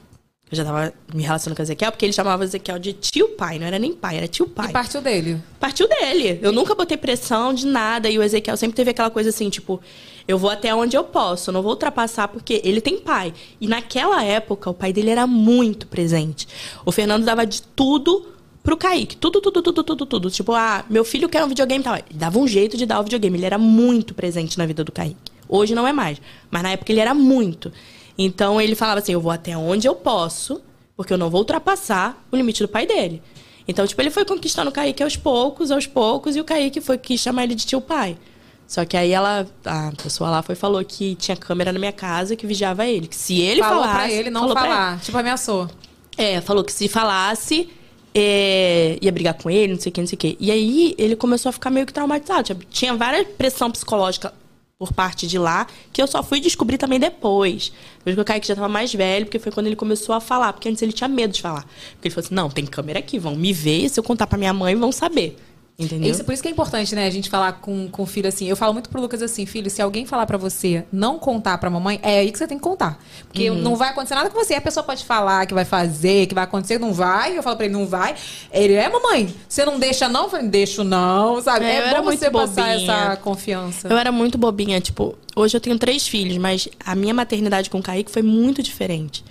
Eu 0.52 0.58
já 0.58 0.66
tava 0.66 0.94
me 1.14 1.24
relacionando 1.24 1.56
com 1.56 1.62
o 1.62 1.66
Ezequiel, 1.66 1.92
porque 1.92 2.06
ele 2.06 2.12
chamava 2.12 2.44
Ezequiel 2.44 2.78
de 2.78 2.92
tio 2.92 3.30
pai, 3.30 3.58
não 3.58 3.66
era 3.66 3.80
nem 3.80 3.94
pai, 3.94 4.18
era 4.18 4.28
tio 4.28 4.46
pai. 4.48 4.70
E 4.70 4.74
partiu 4.74 5.02
dele. 5.02 5.42
Partiu 5.60 5.88
dele. 5.88 6.40
Eu 6.42 6.52
nunca 6.52 6.76
botei 6.76 6.98
pressão 6.98 7.54
de 7.54 7.66
nada. 7.66 8.10
E 8.10 8.20
o 8.20 8.24
Ezequiel 8.24 8.58
sempre 8.58 8.76
teve 8.76 8.92
aquela 8.92 9.10
coisa 9.10 9.30
assim, 9.30 9.50
tipo, 9.50 9.80
eu 10.28 10.38
vou 10.38 10.50
até 10.50 10.76
onde 10.76 10.98
eu 10.98 11.06
posso, 11.06 11.50
eu 11.50 11.54
não 11.54 11.62
vou 11.62 11.72
ultrapassar 11.72 12.28
porque 12.28 12.62
ele 12.66 12.82
tem 12.82 13.00
pai. 13.00 13.34
E 13.62 13.68
naquela 13.68 14.24
época, 14.24 14.70
o 14.70 14.74
pai 14.74 14.92
dele 14.92 15.10
era 15.10 15.26
muito 15.26 15.88
presente. 15.88 16.48
O 16.86 16.92
Fernando 16.92 17.24
dava 17.24 17.46
de 17.46 17.62
tudo 17.62 18.28
pro 18.62 18.76
Kaique. 18.76 19.16
Tudo, 19.16 19.40
tudo, 19.40 19.62
tudo, 19.62 19.84
tudo, 19.84 20.06
tudo. 20.06 20.30
Tipo, 20.30 20.54
ah, 20.54 20.84
meu 20.90 21.06
filho 21.06 21.30
quer 21.30 21.44
um 21.44 21.48
videogame 21.48 21.82
e 21.82 21.84
tal. 21.84 21.96
Ele 21.96 22.06
dava 22.14 22.38
um 22.38 22.48
jeito 22.48 22.76
de 22.76 22.86
dar 22.86 23.00
o 23.00 23.04
videogame. 23.04 23.38
Ele 23.38 23.46
era 23.46 23.58
muito 23.58 24.14
presente 24.14 24.58
na 24.58 24.66
vida 24.66 24.84
do 24.84 24.92
Kaique. 24.92 25.32
Hoje 25.48 25.74
não 25.74 25.88
é 25.88 25.94
mais. 25.94 26.22
Mas 26.50 26.64
na 26.64 26.72
época 26.72 26.92
ele 26.92 27.00
era 27.00 27.14
muito. 27.14 27.72
Então 28.18 28.60
ele 28.62 28.76
falava 28.76 29.00
assim: 29.00 29.14
eu 29.14 29.22
vou 29.22 29.32
até 29.32 29.56
onde 29.58 29.88
eu 29.88 29.96
posso, 29.96 30.62
porque 30.96 31.14
eu 31.14 31.18
não 31.18 31.30
vou 31.30 31.42
ultrapassar 31.42 32.24
o 32.32 32.36
limite 32.36 32.62
do 32.62 32.68
pai 32.68 32.86
dele. 32.86 33.22
Então, 33.68 33.86
tipo, 33.88 34.02
ele 34.02 34.10
foi 34.10 34.26
conquistando 34.26 34.70
o 34.70 34.74
Kaique 34.74 35.04
aos 35.04 35.16
poucos, 35.16 35.72
aos 35.72 35.86
poucos, 35.88 36.36
e 36.36 36.42
o 36.42 36.44
Kaique 36.44 36.82
foi 36.82 36.98
quis 36.98 37.22
chamar 37.22 37.44
ele 37.44 37.56
de 37.56 37.66
tio 37.66 37.80
pai. 37.80 38.18
Só 38.68 38.86
que 38.86 38.96
aí 38.96 39.12
ela, 39.12 39.46
a 39.66 39.92
pessoa 40.02 40.30
lá 40.30 40.42
foi 40.42 40.56
falou 40.56 40.84
que 40.84 41.16
tinha 41.16 41.36
câmera 41.36 41.72
na 41.74 41.80
minha 41.80 41.92
casa 41.92 42.36
que 42.36 42.48
vigiava 42.48 42.86
ele. 42.88 43.08
Que 43.08 43.16
se 43.16 43.40
ele 43.40 43.62
Falou 43.62 43.84
falasse. 43.84 44.00
pra 44.00 44.12
ele 44.12 44.30
não 44.30 44.42
falou 44.42 44.56
falar. 44.56 45.00
Tipo, 45.02 45.18
ameaçou. 45.18 45.70
é, 46.18 46.40
falou 46.42 46.64
que 46.64 46.72
se 46.72 46.88
falasse, 46.88 47.70
é, 48.16 48.98
ia 49.02 49.12
brigar 49.12 49.34
com 49.34 49.50
ele, 49.50 49.74
não 49.74 49.80
sei 49.80 49.90
o 49.90 49.94
que, 49.94 50.02
não 50.02 50.08
sei 50.08 50.16
o 50.16 50.20
que. 50.20 50.38
E 50.40 50.50
aí 50.52 50.96
ele 50.98 51.16
começou 51.18 51.50
a 51.50 51.54
ficar 51.54 51.70
meio 51.70 51.86
que 51.86 51.94
traumatizado. 51.94 52.44
Tinha, 52.44 52.60
tinha 52.70 52.96
várias 52.96 53.28
pressão 53.38 53.70
psicológica 53.70 54.34
por 54.82 54.92
parte 54.92 55.28
de 55.28 55.38
lá, 55.38 55.68
que 55.94 56.02
eu 56.02 56.08
só 56.08 56.24
fui 56.24 56.40
descobrir 56.40 56.80
também 56.80 57.00
depois. 57.00 57.72
Depois 58.00 58.16
que 58.16 58.22
o 58.22 58.26
Kaique 58.26 58.48
já 58.48 58.56
tava 58.56 58.68
mais 58.68 58.92
velho, 58.92 59.28
porque 59.28 59.38
foi 59.38 59.52
quando 59.52 59.68
ele 59.68 59.76
começou 59.76 60.16
a 60.16 60.20
falar. 60.20 60.54
Porque 60.54 60.68
antes 60.68 60.82
ele 60.82 60.92
tinha 60.92 61.08
medo 61.08 61.32
de 61.32 61.40
falar. 61.40 61.68
Porque 61.92 62.08
ele 62.08 62.16
falou 62.16 62.26
assim, 62.26 62.34
não, 62.34 62.50
tem 62.50 62.66
câmera 62.66 62.98
aqui, 62.98 63.20
vão 63.20 63.36
me 63.36 63.54
ver, 63.54 63.86
e 63.86 63.90
se 63.90 64.00
eu 64.00 64.04
contar 64.04 64.26
pra 64.26 64.40
minha 64.40 64.52
mãe, 64.52 64.76
vão 64.76 64.92
saber. 64.92 65.38
Entendeu? 65.80 66.12
Isso, 66.12 66.24
por 66.24 66.32
isso 66.32 66.44
que 66.44 66.48
é 66.48 66.52
importante, 66.52 66.94
né, 66.94 67.08
a 67.08 67.10
gente 67.10 67.28
falar 67.28 67.54
com, 67.54 67.88
com 67.90 68.04
o 68.04 68.06
filho 68.06 68.28
assim. 68.30 68.48
Eu 68.48 68.56
falo 68.56 68.72
muito 68.74 68.88
pro 68.90 69.02
Lucas 69.02 69.20
assim, 69.24 69.48
filho, 69.48 69.68
se 69.68 69.82
alguém 69.82 70.06
falar 70.06 70.28
pra 70.28 70.38
você 70.38 70.86
não 70.94 71.18
contar 71.18 71.58
pra 71.58 71.72
mamãe, 71.72 72.00
é 72.04 72.20
aí 72.20 72.32
que 72.32 72.38
você 72.38 72.48
tem 72.48 72.58
que 72.58 72.64
contar. 72.64 73.00
Porque 73.28 73.50
Uhum. 73.50 73.58
não 73.62 73.76
vai 73.76 73.90
acontecer 73.90 74.14
nada 74.14 74.30
com 74.30 74.38
você. 74.38 74.54
A 74.54 74.62
pessoa 74.62 74.84
pode 74.84 75.04
falar 75.04 75.46
que 75.48 75.54
vai 75.56 75.66
fazer, 75.66 76.28
que 76.28 76.36
vai 76.36 76.44
acontecer, 76.44 76.78
não 76.80 76.94
vai. 76.94 77.36
Eu 77.36 77.42
falo 77.42 77.56
pra 77.56 77.66
ele, 77.66 77.74
não 77.74 77.88
vai. 77.88 78.14
Ele 78.52 78.74
é, 78.74 78.88
mamãe, 78.90 79.34
você 79.50 79.66
não 79.66 79.80
deixa 79.80 80.08
não? 80.08 80.26
Eu 80.26 80.30
falei, 80.30 80.48
deixo 80.50 80.84
não, 80.84 81.42
sabe? 81.42 81.66
É, 81.66 81.72
É, 81.78 81.80
eu 81.80 81.86
era 81.88 82.00
bom 82.00 82.06
muito 82.06 82.20
você 82.20 82.30
passar 82.30 82.62
bobinha. 82.74 82.76
essa 82.76 83.16
confiança. 83.18 83.88
Eu 83.88 83.98
era 83.98 84.12
muito 84.12 84.38
bobinha, 84.38 84.80
tipo, 84.80 85.18
hoje 85.36 85.58
eu 85.58 85.62
tenho 85.62 85.80
três 85.80 86.08
filhos, 86.08 86.38
mas 86.38 86.68
a 86.86 86.94
minha 86.94 87.14
maternidade 87.14 87.72
com 87.72 87.80
o 87.80 87.84
Kaique 87.84 88.12
foi 88.12 88.22
muito 88.22 88.62
diferente. 88.62 89.24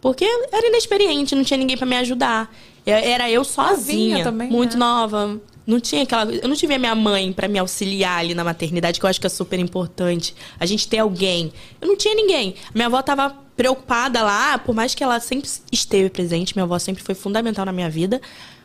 Porque 0.00 0.24
eu 0.24 0.48
era 0.52 0.68
inexperiente, 0.68 1.34
não 1.34 1.44
tinha 1.44 1.58
ninguém 1.58 1.76
pra 1.76 1.84
me 1.84 1.96
ajudar. 1.96 2.50
Eu- 2.86 2.94
Era 2.94 3.28
eu 3.30 3.44
sozinha, 3.44 4.08
Novinha 4.10 4.24
também, 4.24 4.48
muito 4.48 4.74
né? 4.74 4.78
nova. 4.78 5.38
Não 5.68 5.78
tinha 5.78 6.02
aquela, 6.02 6.32
eu 6.32 6.48
não 6.48 6.56
tive 6.56 6.72
a 6.72 6.78
minha 6.78 6.94
mãe 6.94 7.30
pra 7.30 7.46
me 7.46 7.58
auxiliar 7.58 8.20
ali 8.20 8.34
na 8.34 8.42
maternidade, 8.42 8.98
que 8.98 9.04
eu 9.04 9.10
acho 9.10 9.20
que 9.20 9.26
é 9.26 9.30
super 9.30 9.58
importante. 9.58 10.34
A 10.58 10.64
gente 10.64 10.88
ter 10.88 10.96
alguém. 10.96 11.52
Eu 11.78 11.88
não 11.88 11.94
tinha 11.94 12.14
ninguém. 12.14 12.54
Minha 12.74 12.86
avó 12.86 13.02
tava 13.02 13.36
preocupada 13.54 14.22
lá, 14.22 14.56
por 14.56 14.74
mais 14.74 14.94
que 14.94 15.04
ela 15.04 15.20
sempre 15.20 15.46
esteve 15.70 16.08
presente, 16.08 16.56
minha 16.56 16.64
avó 16.64 16.78
sempre 16.78 17.02
foi 17.02 17.14
fundamental 17.14 17.66
na 17.66 17.72
minha 17.72 17.90
vida, 17.90 18.18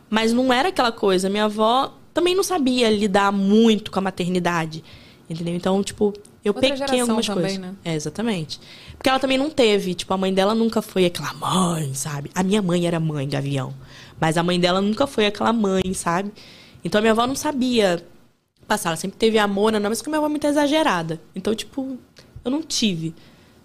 mas 0.09 0.31
não 0.31 0.53
era 0.53 0.69
aquela 0.69 0.93
coisa. 0.93 1.29
Minha 1.29 1.43
avó 1.43 1.93
também 2.13 2.33
não 2.33 2.41
sabia 2.41 2.89
lidar 2.89 3.33
muito 3.33 3.91
com 3.91 3.99
a 3.99 4.01
maternidade. 4.01 4.81
Entendeu? 5.29 5.55
Então, 5.55 5.83
tipo, 5.83 6.13
eu 6.45 6.53
Outra 6.53 6.73
pequei 6.73 7.01
algumas 7.01 7.25
também, 7.25 7.41
coisas. 7.43 7.59
né? 7.59 7.73
É, 7.83 7.95
exatamente. 7.95 8.61
Porque 8.95 9.09
ela 9.09 9.19
também 9.19 9.37
não 9.37 9.49
teve, 9.49 9.93
tipo, 9.93 10.13
a 10.13 10.17
mãe 10.17 10.33
dela 10.33 10.55
nunca 10.55 10.81
foi 10.81 11.03
aquela 11.03 11.33
mãe, 11.33 11.93
sabe? 11.93 12.31
A 12.33 12.43
minha 12.43 12.61
mãe 12.61 12.87
era 12.87 12.97
mãe, 12.97 13.27
Gavião. 13.27 13.73
Mas 14.21 14.37
a 14.37 14.43
mãe 14.43 14.57
dela 14.57 14.79
nunca 14.79 15.05
foi 15.05 15.25
aquela 15.25 15.51
mãe, 15.51 15.93
sabe? 15.93 16.31
Então 16.83 16.99
a 16.99 17.01
minha 17.01 17.11
avó 17.11 17.25
não 17.25 17.35
sabia 17.35 18.05
passar. 18.67 18.89
Ela 18.89 18.97
sempre 18.97 19.17
teve 19.17 19.37
amor, 19.37 19.71
não, 19.71 19.79
mas 19.89 20.01
que 20.01 20.09
a 20.09 20.11
minha 20.11 20.19
avó 20.19 20.27
é 20.27 20.29
muito 20.29 20.47
exagerada. 20.47 21.19
Então, 21.35 21.53
tipo, 21.55 21.97
eu 22.43 22.51
não 22.51 22.61
tive. 22.61 23.13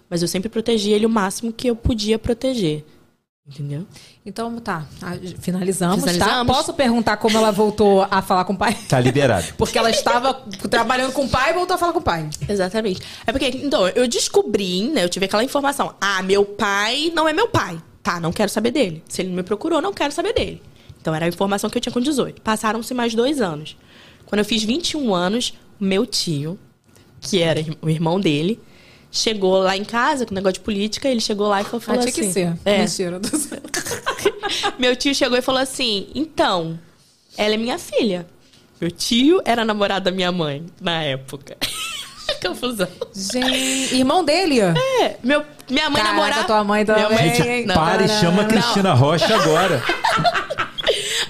Mas 0.09 0.21
eu 0.21 0.27
sempre 0.27 0.49
protegi 0.49 0.91
ele 0.91 1.05
o 1.05 1.09
máximo 1.09 1.53
que 1.53 1.67
eu 1.67 1.75
podia 1.75 2.17
proteger. 2.17 2.83
Entendeu? 3.47 3.85
Então, 4.23 4.59
tá. 4.59 4.85
Ah, 5.01 5.15
Finalizamos, 5.39 6.01
Finalizamos. 6.01 6.47
tá? 6.47 6.53
Posso 6.53 6.71
perguntar 6.73 7.17
como 7.17 7.35
ela 7.35 7.51
voltou 7.51 8.05
a 8.09 8.21
falar 8.21 8.45
com 8.45 8.53
o 8.53 8.57
pai? 8.57 8.77
Tá 8.87 8.99
liberado. 8.99 9.53
Porque 9.57 9.75
ela 9.77 9.89
estava 9.89 10.33
trabalhando 10.69 11.13
com 11.13 11.25
o 11.25 11.29
pai 11.29 11.49
e 11.49 11.53
voltou 11.53 11.73
a 11.73 11.77
falar 11.77 11.91
com 11.91 11.97
o 11.99 12.03
pai. 12.03 12.29
Exatamente. 12.47 13.01
É 13.25 13.31
porque, 13.31 13.47
então, 13.47 13.87
eu 13.89 14.07
descobri, 14.07 14.89
né? 14.89 15.03
Eu 15.03 15.09
tive 15.09 15.25
aquela 15.25 15.43
informação. 15.43 15.95
Ah, 15.99 16.21
meu 16.21 16.45
pai 16.45 17.11
não 17.15 17.27
é 17.27 17.33
meu 17.33 17.47
pai. 17.47 17.81
Tá, 18.03 18.19
não 18.19 18.31
quero 18.31 18.49
saber 18.51 18.69
dele. 18.69 19.03
Se 19.09 19.23
ele 19.23 19.31
me 19.31 19.41
procurou, 19.41 19.81
não 19.81 19.93
quero 19.93 20.11
saber 20.13 20.33
dele. 20.33 20.61
Então 21.01 21.13
era 21.15 21.25
a 21.25 21.27
informação 21.29 21.69
que 21.69 21.77
eu 21.77 21.81
tinha 21.81 21.93
com 21.93 21.99
18. 22.01 22.41
Passaram-se 22.41 22.93
mais 22.93 23.13
dois 23.15 23.41
anos. 23.41 23.75
Quando 24.25 24.39
eu 24.39 24.45
fiz 24.45 24.63
21 24.63 25.13
anos, 25.13 25.53
meu 25.79 26.05
tio, 26.05 26.59
que 27.21 27.41
era 27.41 27.63
o 27.81 27.89
irmão 27.89 28.19
dele, 28.19 28.59
chegou 29.11 29.57
lá 29.59 29.75
em 29.75 29.83
casa 29.85 30.25
com 30.25 30.33
negócio 30.35 30.53
de 30.55 30.59
política. 30.59 31.07
Ele 31.09 31.19
chegou 31.21 31.47
lá 31.47 31.61
e 31.61 31.63
falou, 31.63 31.79
Ah, 31.79 31.85
falou 31.85 32.01
tinha 32.01 32.09
assim. 32.11 32.21
que 32.27 32.31
ser. 32.33 32.53
É, 32.65 32.79
Mentira. 32.79 33.19
meu 34.77 34.95
tio 34.95 35.15
chegou 35.15 35.37
e 35.37 35.41
falou 35.41 35.61
assim: 35.61 36.07
então, 36.13 36.79
ela 37.37 37.53
é 37.53 37.57
minha 37.57 37.79
filha. 37.79 38.27
Meu 38.79 38.91
tio 38.91 39.41
era 39.45 39.65
namorado 39.65 40.05
da 40.05 40.11
minha 40.11 40.31
mãe 40.31 40.65
na 40.79 41.01
época. 41.03 41.57
Confusão. 42.41 42.87
Gente, 43.13 43.95
irmão 43.95 44.23
dele? 44.23 44.59
É, 44.61 45.17
meu, 45.23 45.43
minha 45.69 45.89
mãe 45.89 46.01
Caraca, 46.01 46.15
namorava. 46.15 46.43
tua 46.45 46.63
mãe 46.63 46.85
também. 46.85 47.07
Minha 47.07 47.19
mãe- 47.21 47.35
Gente, 47.35 47.73
para 47.73 48.05
e 48.05 48.07
chama 48.07 48.43
a. 48.43 48.45
Cristina 48.45 48.93
Rocha 48.93 49.35
agora. 49.35 49.83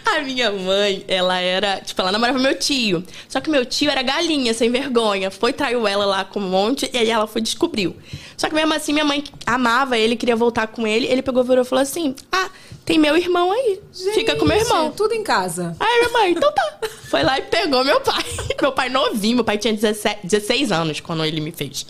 A 0.17 0.22
minha 0.22 0.52
mãe, 0.52 1.04
ela 1.08 1.39
era. 1.39 1.82
Tipo, 1.82 2.02
ela 2.02 2.12
namorava 2.12 2.39
meu 2.39 2.58
tio. 2.58 3.04
Só 3.28 3.39
que 3.39 3.50
meu 3.50 3.65
tio 3.65 3.89
era 3.91 4.02
galinha, 4.02 4.54
sem 4.54 4.69
vergonha. 4.72 5.30
Foi, 5.30 5.54
traiu 5.54 5.88
ela 5.88 6.06
lá 6.06 6.26
com 6.26 6.39
um 6.39 6.50
monte, 6.50 6.89
e 6.91 6.98
aí 6.98 7.10
ela 7.10 7.28
foi 7.28 7.41
descobriu. 7.41 7.95
Só 8.36 8.50
que 8.50 8.56
mesmo 8.56 8.74
assim, 8.74 8.93
minha 8.93 9.06
mãe 9.06 9.24
amava 9.45 9.98
ele, 9.98 10.15
queria 10.15 10.36
voltar 10.36 10.67
com 10.67 10.88
ele. 10.88 11.06
Ele 11.08 11.22
pegou, 11.22 11.43
virou 11.43 11.63
e 11.63 11.67
falou 11.67 11.84
assim: 11.84 12.15
Ah, 12.32 12.50
tem 12.86 12.98
meu 12.98 13.15
irmão 13.15 13.52
aí. 13.52 13.80
Fica 14.13 14.36
com 14.36 14.45
meu 14.45 14.58
irmão. 14.58 14.86
Gente, 14.86 14.95
Tudo 14.95 15.13
em 15.13 15.24
casa. 15.24 15.76
Aí 15.80 16.00
minha 16.00 16.10
mãe, 16.12 16.32
então 16.32 16.52
tá. 16.52 16.80
Foi 17.10 17.24
lá 17.24 17.38
e 17.38 17.43
pegou 17.43 17.84
meu 17.84 18.02
pai. 18.02 18.24
Meu 18.62 18.74
pai 18.74 18.89
novinho, 18.89 19.36
meu 19.38 19.45
pai 19.45 19.58
tinha 19.58 19.74
17, 19.74 20.28
16 20.28 20.72
anos 20.74 21.00
quando 21.00 21.24
ele 21.24 21.39
me 21.39 21.50
fez. 21.50 21.86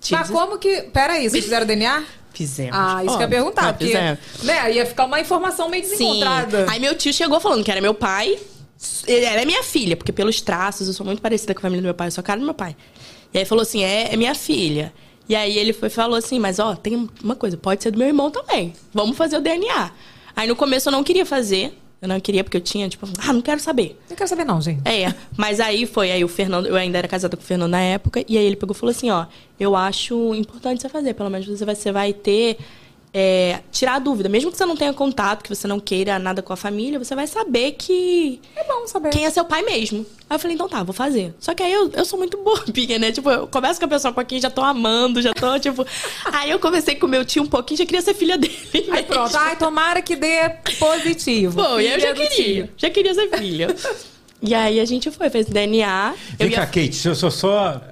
Tinha 0.00 0.20
Mas 0.20 0.30
como 0.30 0.58
que. 0.58 0.82
Peraí, 0.84 1.28
vocês 1.28 1.44
fizeram 1.44 1.66
DNA? 1.66 2.02
Fizemos. 2.32 2.72
Ah, 2.74 3.04
isso 3.04 3.16
que 3.16 3.22
eu 3.22 3.28
ia 3.28 3.28
perguntar. 3.28 3.72
Porque, 3.72 3.86
fizemos. 3.86 4.18
né, 4.42 4.72
ia 4.72 4.86
ficar 4.86 5.04
uma 5.04 5.20
informação 5.20 5.68
meio 5.68 5.82
desencontrada. 5.82 6.66
Aí 6.70 6.80
meu 6.80 6.96
tio 6.96 7.12
chegou 7.12 7.38
falando 7.40 7.64
que 7.64 7.70
era 7.70 7.80
meu 7.80 7.94
pai. 7.94 8.38
Ela 9.06 9.42
é 9.42 9.44
minha 9.44 9.62
filha, 9.62 9.96
porque 9.96 10.12
pelos 10.12 10.40
traços 10.40 10.88
eu 10.88 10.94
sou 10.94 11.06
muito 11.06 11.22
parecida 11.22 11.54
com 11.54 11.60
a 11.60 11.62
família 11.62 11.82
do 11.82 11.84
meu 11.84 11.94
pai, 11.94 12.08
eu 12.08 12.10
sou 12.10 12.20
a 12.20 12.24
cara 12.24 12.40
do 12.40 12.44
meu 12.44 12.54
pai. 12.54 12.74
E 13.32 13.38
aí 13.38 13.44
falou 13.44 13.62
assim: 13.62 13.84
é, 13.84 14.12
é 14.12 14.16
minha 14.16 14.34
filha. 14.34 14.92
E 15.28 15.36
aí 15.36 15.56
ele 15.56 15.72
foi 15.72 15.88
falou 15.88 16.16
assim: 16.16 16.38
mas 16.38 16.58
ó, 16.58 16.74
tem 16.74 17.08
uma 17.22 17.36
coisa, 17.36 17.56
pode 17.56 17.82
ser 17.82 17.90
do 17.90 17.98
meu 17.98 18.08
irmão 18.08 18.30
também. 18.30 18.72
Vamos 18.92 19.16
fazer 19.16 19.36
o 19.36 19.40
DNA. 19.40 19.92
Aí 20.34 20.48
no 20.48 20.56
começo 20.56 20.88
eu 20.88 20.92
não 20.92 21.04
queria 21.04 21.24
fazer. 21.24 21.78
Eu 22.02 22.08
não 22.08 22.18
queria 22.18 22.42
porque 22.42 22.56
eu 22.56 22.60
tinha, 22.60 22.88
tipo, 22.88 23.08
ah, 23.16 23.32
não 23.32 23.40
quero 23.40 23.60
saber. 23.60 23.96
Não 24.10 24.16
quero 24.16 24.28
saber, 24.28 24.44
não, 24.44 24.60
gente. 24.60 24.82
É, 24.84 25.14
mas 25.36 25.60
aí 25.60 25.86
foi, 25.86 26.10
aí 26.10 26.24
o 26.24 26.28
Fernando, 26.28 26.66
eu 26.66 26.74
ainda 26.74 26.98
era 26.98 27.06
casada 27.06 27.36
com 27.36 27.42
o 27.44 27.46
Fernando 27.46 27.70
na 27.70 27.80
época, 27.80 28.24
e 28.28 28.36
aí 28.36 28.44
ele 28.44 28.56
pegou 28.56 28.74
e 28.74 28.78
falou 28.78 28.90
assim, 28.90 29.08
ó, 29.08 29.26
eu 29.58 29.76
acho 29.76 30.34
importante 30.34 30.82
você 30.82 30.88
fazer, 30.88 31.14
pelo 31.14 31.30
menos 31.30 31.46
você 31.46 31.64
vai, 31.64 31.74
você 31.76 31.92
vai 31.92 32.12
ter, 32.12 32.58
é, 33.14 33.60
tirar 33.70 33.96
a 33.96 33.98
dúvida, 33.98 34.28
mesmo 34.28 34.50
que 34.50 34.56
você 34.56 34.64
não 34.64 34.74
tenha 34.76 34.92
contato, 34.92 35.42
que 35.42 35.48
você 35.54 35.68
não 35.68 35.78
queira 35.78 36.18
nada 36.18 36.40
com 36.40 36.52
a 36.52 36.56
família, 36.56 36.98
você 36.98 37.14
vai 37.14 37.26
saber 37.26 37.72
que 37.72 38.40
É 38.56 38.64
bom 38.64 38.86
saber. 38.86 39.10
quem 39.10 39.26
é 39.26 39.30
seu 39.30 39.44
pai 39.44 39.62
mesmo. 39.62 40.06
Aí 40.30 40.36
eu 40.36 40.38
falei, 40.38 40.54
então 40.54 40.66
tá, 40.66 40.82
vou 40.82 40.94
fazer. 40.94 41.34
Só 41.38 41.52
que 41.54 41.62
aí 41.62 41.70
eu, 41.70 41.90
eu 41.90 42.04
sou 42.06 42.18
muito 42.18 42.38
bobinha, 42.38 42.96
né? 43.00 43.12
Tipo, 43.12 43.30
eu 43.30 43.46
começo 43.46 43.78
com 43.78 43.84
a 43.84 43.88
pessoa 43.88 44.14
com 44.14 44.24
quem 44.24 44.40
já 44.40 44.48
tô 44.48 44.62
amando, 44.62 45.20
já 45.20 45.34
tô, 45.34 45.58
tipo... 45.58 45.84
aí 46.32 46.50
eu 46.50 46.58
comecei 46.58 46.94
com 46.94 47.06
o 47.06 47.08
meu 47.08 47.22
tio 47.22 47.42
um 47.42 47.46
pouquinho, 47.46 47.78
já 47.78 47.84
queria 47.84 48.00
ser 48.00 48.14
filha 48.14 48.38
dele. 48.38 48.88
Aí 48.90 49.02
pronto. 49.02 49.36
Ai, 49.36 49.56
tomara 49.56 50.00
que 50.00 50.16
dê 50.16 50.48
positivo. 50.78 51.62
Pô, 51.62 51.78
e 51.78 51.92
eu 51.92 52.00
já 52.00 52.14
queria, 52.14 52.30
tio. 52.30 52.68
já 52.78 52.88
queria 52.88 53.12
ser 53.12 53.28
filha. 53.36 53.76
e 54.40 54.54
aí 54.54 54.80
a 54.80 54.84
gente 54.86 55.10
foi, 55.10 55.28
fez 55.28 55.46
DNA. 55.46 56.14
eu 56.38 56.46
Vem 56.46 56.56
cá, 56.56 56.64
Kate, 56.64 56.88
deixa 56.88 57.10
eu 57.10 57.14
só, 57.14 57.28
só. 57.28 57.82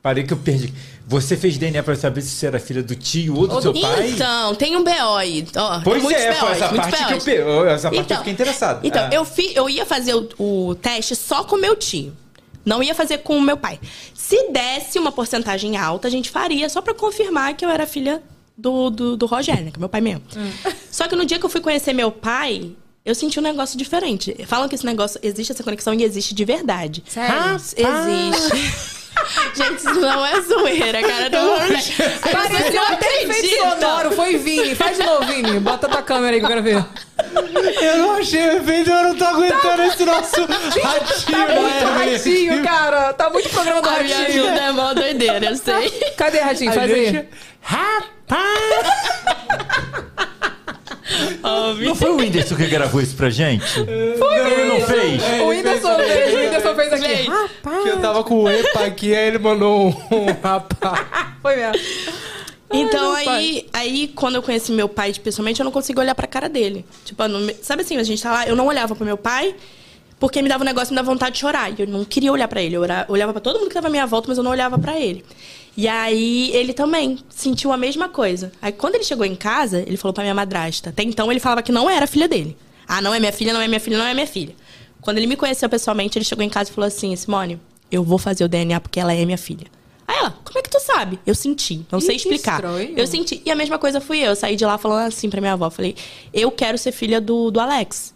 Parei 0.00 0.24
que 0.24 0.32
eu 0.32 0.38
perdi. 0.38 0.72
Você 1.08 1.38
fez 1.38 1.56
DNA 1.56 1.82
pra 1.82 1.96
saber 1.96 2.20
se 2.20 2.28
você 2.28 2.46
era 2.46 2.60
filha 2.60 2.82
do 2.82 2.94
tio 2.94 3.34
ou 3.34 3.46
do 3.48 3.62
seu 3.62 3.72
pai? 3.72 4.10
Então, 4.10 4.54
tem 4.54 4.76
um 4.76 4.84
BO 4.84 5.16
aí. 5.16 5.46
Ó, 5.56 5.80
Pois 5.82 6.02
muitos 6.02 6.22
é, 6.22 6.34
foi 6.34 6.48
BOs, 6.50 6.60
essa 6.62 6.74
parte 6.74 6.96
que 6.96 7.02
eu 7.04 7.08
BOs. 7.16 7.24
pe- 7.24 7.36
eu- 7.36 7.66
essa 7.68 7.90
parte 7.90 8.10
eu 8.12 8.16
fiquei 8.18 8.32
interessado. 8.34 8.86
Então, 8.86 9.02
Ah. 9.04 9.10
eu, 9.14 9.24
fi, 9.24 9.52
eu 9.54 9.70
ia 9.70 9.86
fazer 9.86 10.14
o, 10.14 10.28
o 10.38 10.74
teste 10.74 11.16
só 11.16 11.44
com 11.44 11.56
meu 11.56 11.74
tio. 11.74 12.12
Não 12.62 12.82
ia 12.82 12.94
fazer 12.94 13.18
com 13.18 13.38
o 13.38 13.40
meu 13.40 13.56
pai. 13.56 13.80
Se 14.12 14.50
desse 14.50 14.98
uma 14.98 15.10
porcentagem 15.10 15.78
alta, 15.78 16.06
a 16.08 16.10
gente 16.10 16.28
faria 16.28 16.68
só 16.68 16.82
pra 16.82 16.92
confirmar 16.92 17.54
que 17.54 17.64
eu 17.64 17.70
era 17.70 17.86
filha 17.86 18.22
do, 18.56 18.90
do, 18.90 19.16
do 19.16 19.24
Rogério, 19.24 19.64
né, 19.64 19.70
que 19.70 19.78
é 19.78 19.80
meu 19.80 19.88
pai 19.88 20.02
mesmo. 20.02 20.22
Hum. 20.36 20.50
Só 20.90 21.08
que 21.08 21.16
no 21.16 21.24
dia 21.24 21.38
que 21.38 21.46
eu 21.46 21.48
fui 21.48 21.62
conhecer 21.62 21.94
meu 21.94 22.10
pai, 22.12 22.72
eu 23.02 23.14
senti 23.14 23.38
um 23.38 23.42
negócio 23.42 23.78
diferente. 23.78 24.36
Falam 24.46 24.68
que 24.68 24.74
esse 24.74 24.84
negócio, 24.84 25.18
existe 25.22 25.52
essa 25.52 25.64
conexão 25.64 25.94
e 25.94 26.04
existe 26.04 26.34
de 26.34 26.44
verdade. 26.44 27.02
Sério? 27.08 27.54
Existe. 27.54 28.97
Gente, 29.54 29.78
isso 29.78 30.00
não 30.00 30.24
é 30.24 30.40
zoeira, 30.42 31.00
cara. 31.02 31.28
Não, 31.30 31.58
Parecia 32.32 32.82
até 32.82 33.22
efeito 33.24 33.56
sonoro. 33.56 34.12
Foi 34.12 34.36
Vini. 34.36 34.74
Faz 34.74 34.96
de 34.96 35.02
novo, 35.04 35.26
Vini. 35.26 35.58
Bota 35.60 35.88
tua 35.88 36.02
câmera 36.02 36.34
aí 36.34 36.40
que 36.40 36.44
eu 36.46 36.48
quero 36.48 36.62
ver. 36.62 36.84
Eu 37.82 37.98
não 37.98 38.12
achei 38.12 38.46
o 38.46 38.52
efeito, 38.58 38.90
eu 38.90 39.02
não 39.02 39.16
tô 39.16 39.24
aguentando 39.24 39.82
esse 39.82 40.04
nosso 40.04 40.44
ratinho. 40.44 40.82
Tá 40.82 41.60
muito 41.60 41.84
né? 41.84 42.12
ratinho, 42.12 42.62
cara. 42.62 43.12
Tá 43.12 43.28
muito 43.30 43.48
programa 43.50 43.82
do 43.82 43.88
A 43.88 43.98
minha 44.02 44.18
ratinho. 44.18 44.46
vida 44.48 44.60
é 44.60 44.72
mó 44.72 44.94
doideira, 44.94 45.46
eu 45.46 45.56
sei. 45.56 45.90
Cadê 46.16 46.38
ratinho? 46.38 46.72
Faz 46.72 46.90
gente- 46.90 47.16
aí. 47.16 47.28
Rapaz! 47.60 48.86
Não 51.84 51.94
foi 51.94 52.10
o 52.10 52.16
Whindersson 52.16 52.54
que 52.56 52.66
gravou 52.66 53.00
isso 53.00 53.16
pra 53.16 53.30
gente? 53.30 53.64
Foi 54.18 54.38
Ele 54.52 54.64
não 54.64 54.80
fez? 54.86 55.22
É, 55.22 55.42
O 55.42 55.48
Whindersson 55.48 55.96
fez 55.96 56.12
fez, 56.12 56.34
o 56.34 56.36
Whindersson 56.38 56.74
fez 56.74 56.92
aqui. 56.92 57.22
Rapaz. 57.28 57.82
Que 57.82 57.88
eu 57.88 58.00
tava 58.00 58.24
com 58.24 58.42
o 58.44 58.50
EPA 58.50 58.84
aqui, 58.84 59.14
aí 59.14 59.28
ele 59.28 59.38
mandou 59.38 59.88
um, 59.88 60.16
um 60.16 60.26
rapaz. 60.42 61.06
Foi 61.42 61.56
mesmo. 61.56 61.74
Então 62.70 63.12
Ai, 63.14 63.26
aí, 63.28 63.66
aí, 63.72 64.08
quando 64.14 64.34
eu 64.34 64.42
conheci 64.42 64.70
meu 64.72 64.88
pai 64.90 65.12
pessoalmente, 65.14 65.58
eu 65.60 65.64
não 65.64 65.72
consigo 65.72 66.00
olhar 66.00 66.14
pra 66.14 66.26
cara 66.26 66.48
dele. 66.50 66.84
Tipo, 67.04 67.26
não 67.26 67.48
sabe 67.62 67.82
assim, 67.82 67.96
a 67.96 68.02
gente 68.02 68.22
tá 68.22 68.30
lá, 68.30 68.46
eu 68.46 68.54
não 68.54 68.66
olhava 68.66 68.94
pro 68.94 69.06
meu 69.06 69.16
pai, 69.16 69.54
porque 70.20 70.42
me 70.42 70.50
dava 70.50 70.62
um 70.62 70.66
negócio, 70.66 70.90
me 70.92 70.96
dava 70.96 71.10
vontade 71.10 71.32
de 71.36 71.40
chorar. 71.40 71.70
E 71.70 71.76
eu 71.82 71.86
não 71.86 72.04
queria 72.04 72.30
olhar 72.30 72.46
pra 72.46 72.60
ele. 72.60 72.76
Eu 72.76 72.82
ora- 72.82 73.06
olhava 73.08 73.32
pra 73.32 73.40
todo 73.40 73.58
mundo 73.58 73.68
que 73.68 73.74
tava 73.74 73.86
à 73.86 73.90
minha 73.90 74.06
volta, 74.06 74.28
mas 74.28 74.36
eu 74.36 74.44
não 74.44 74.50
olhava 74.50 74.78
pra 74.78 75.00
ele. 75.00 75.24
E 75.78 75.86
aí 75.86 76.50
ele 76.56 76.72
também 76.72 77.20
sentiu 77.28 77.70
a 77.70 77.76
mesma 77.76 78.08
coisa. 78.08 78.50
Aí 78.60 78.72
quando 78.72 78.96
ele 78.96 79.04
chegou 79.04 79.24
em 79.24 79.36
casa, 79.36 79.78
ele 79.86 79.96
falou 79.96 80.12
pra 80.12 80.24
minha 80.24 80.34
madrasta. 80.34 80.90
Até 80.90 81.04
então 81.04 81.30
ele 81.30 81.38
falava 81.38 81.62
que 81.62 81.70
não 81.70 81.88
era 81.88 82.04
filha 82.04 82.26
dele. 82.26 82.56
Ah, 82.88 83.00
não 83.00 83.14
é 83.14 83.20
minha 83.20 83.32
filha, 83.32 83.52
não 83.52 83.60
é 83.60 83.68
minha 83.68 83.78
filha, 83.78 83.96
não 83.96 84.04
é 84.04 84.12
minha 84.12 84.26
filha. 84.26 84.56
Quando 85.00 85.18
ele 85.18 85.28
me 85.28 85.36
conheceu 85.36 85.68
pessoalmente, 85.68 86.18
ele 86.18 86.24
chegou 86.24 86.44
em 86.44 86.48
casa 86.48 86.68
e 86.68 86.72
falou 86.74 86.88
assim: 86.88 87.14
Simone, 87.14 87.60
eu 87.92 88.02
vou 88.02 88.18
fazer 88.18 88.42
o 88.42 88.48
DNA 88.48 88.80
porque 88.80 88.98
ela 88.98 89.14
é 89.14 89.24
minha 89.24 89.38
filha. 89.38 89.68
Aí 90.04 90.16
ela, 90.16 90.36
como 90.44 90.58
é 90.58 90.62
que 90.62 90.68
tu 90.68 90.80
sabe? 90.80 91.16
Eu 91.24 91.36
senti, 91.36 91.86
não 91.92 92.00
Ih, 92.00 92.02
sei 92.02 92.16
explicar. 92.16 92.56
estranho. 92.56 92.94
Eu 92.96 93.06
senti. 93.06 93.40
E 93.46 93.50
a 93.52 93.54
mesma 93.54 93.78
coisa 93.78 94.00
fui 94.00 94.18
eu. 94.18 94.30
Eu 94.30 94.36
saí 94.36 94.56
de 94.56 94.64
lá 94.64 94.78
falando 94.78 95.06
assim 95.06 95.30
pra 95.30 95.40
minha 95.40 95.52
avó. 95.52 95.70
Falei, 95.70 95.94
eu 96.34 96.50
quero 96.50 96.76
ser 96.76 96.90
filha 96.90 97.20
do, 97.20 97.52
do 97.52 97.60
Alex. 97.60 98.12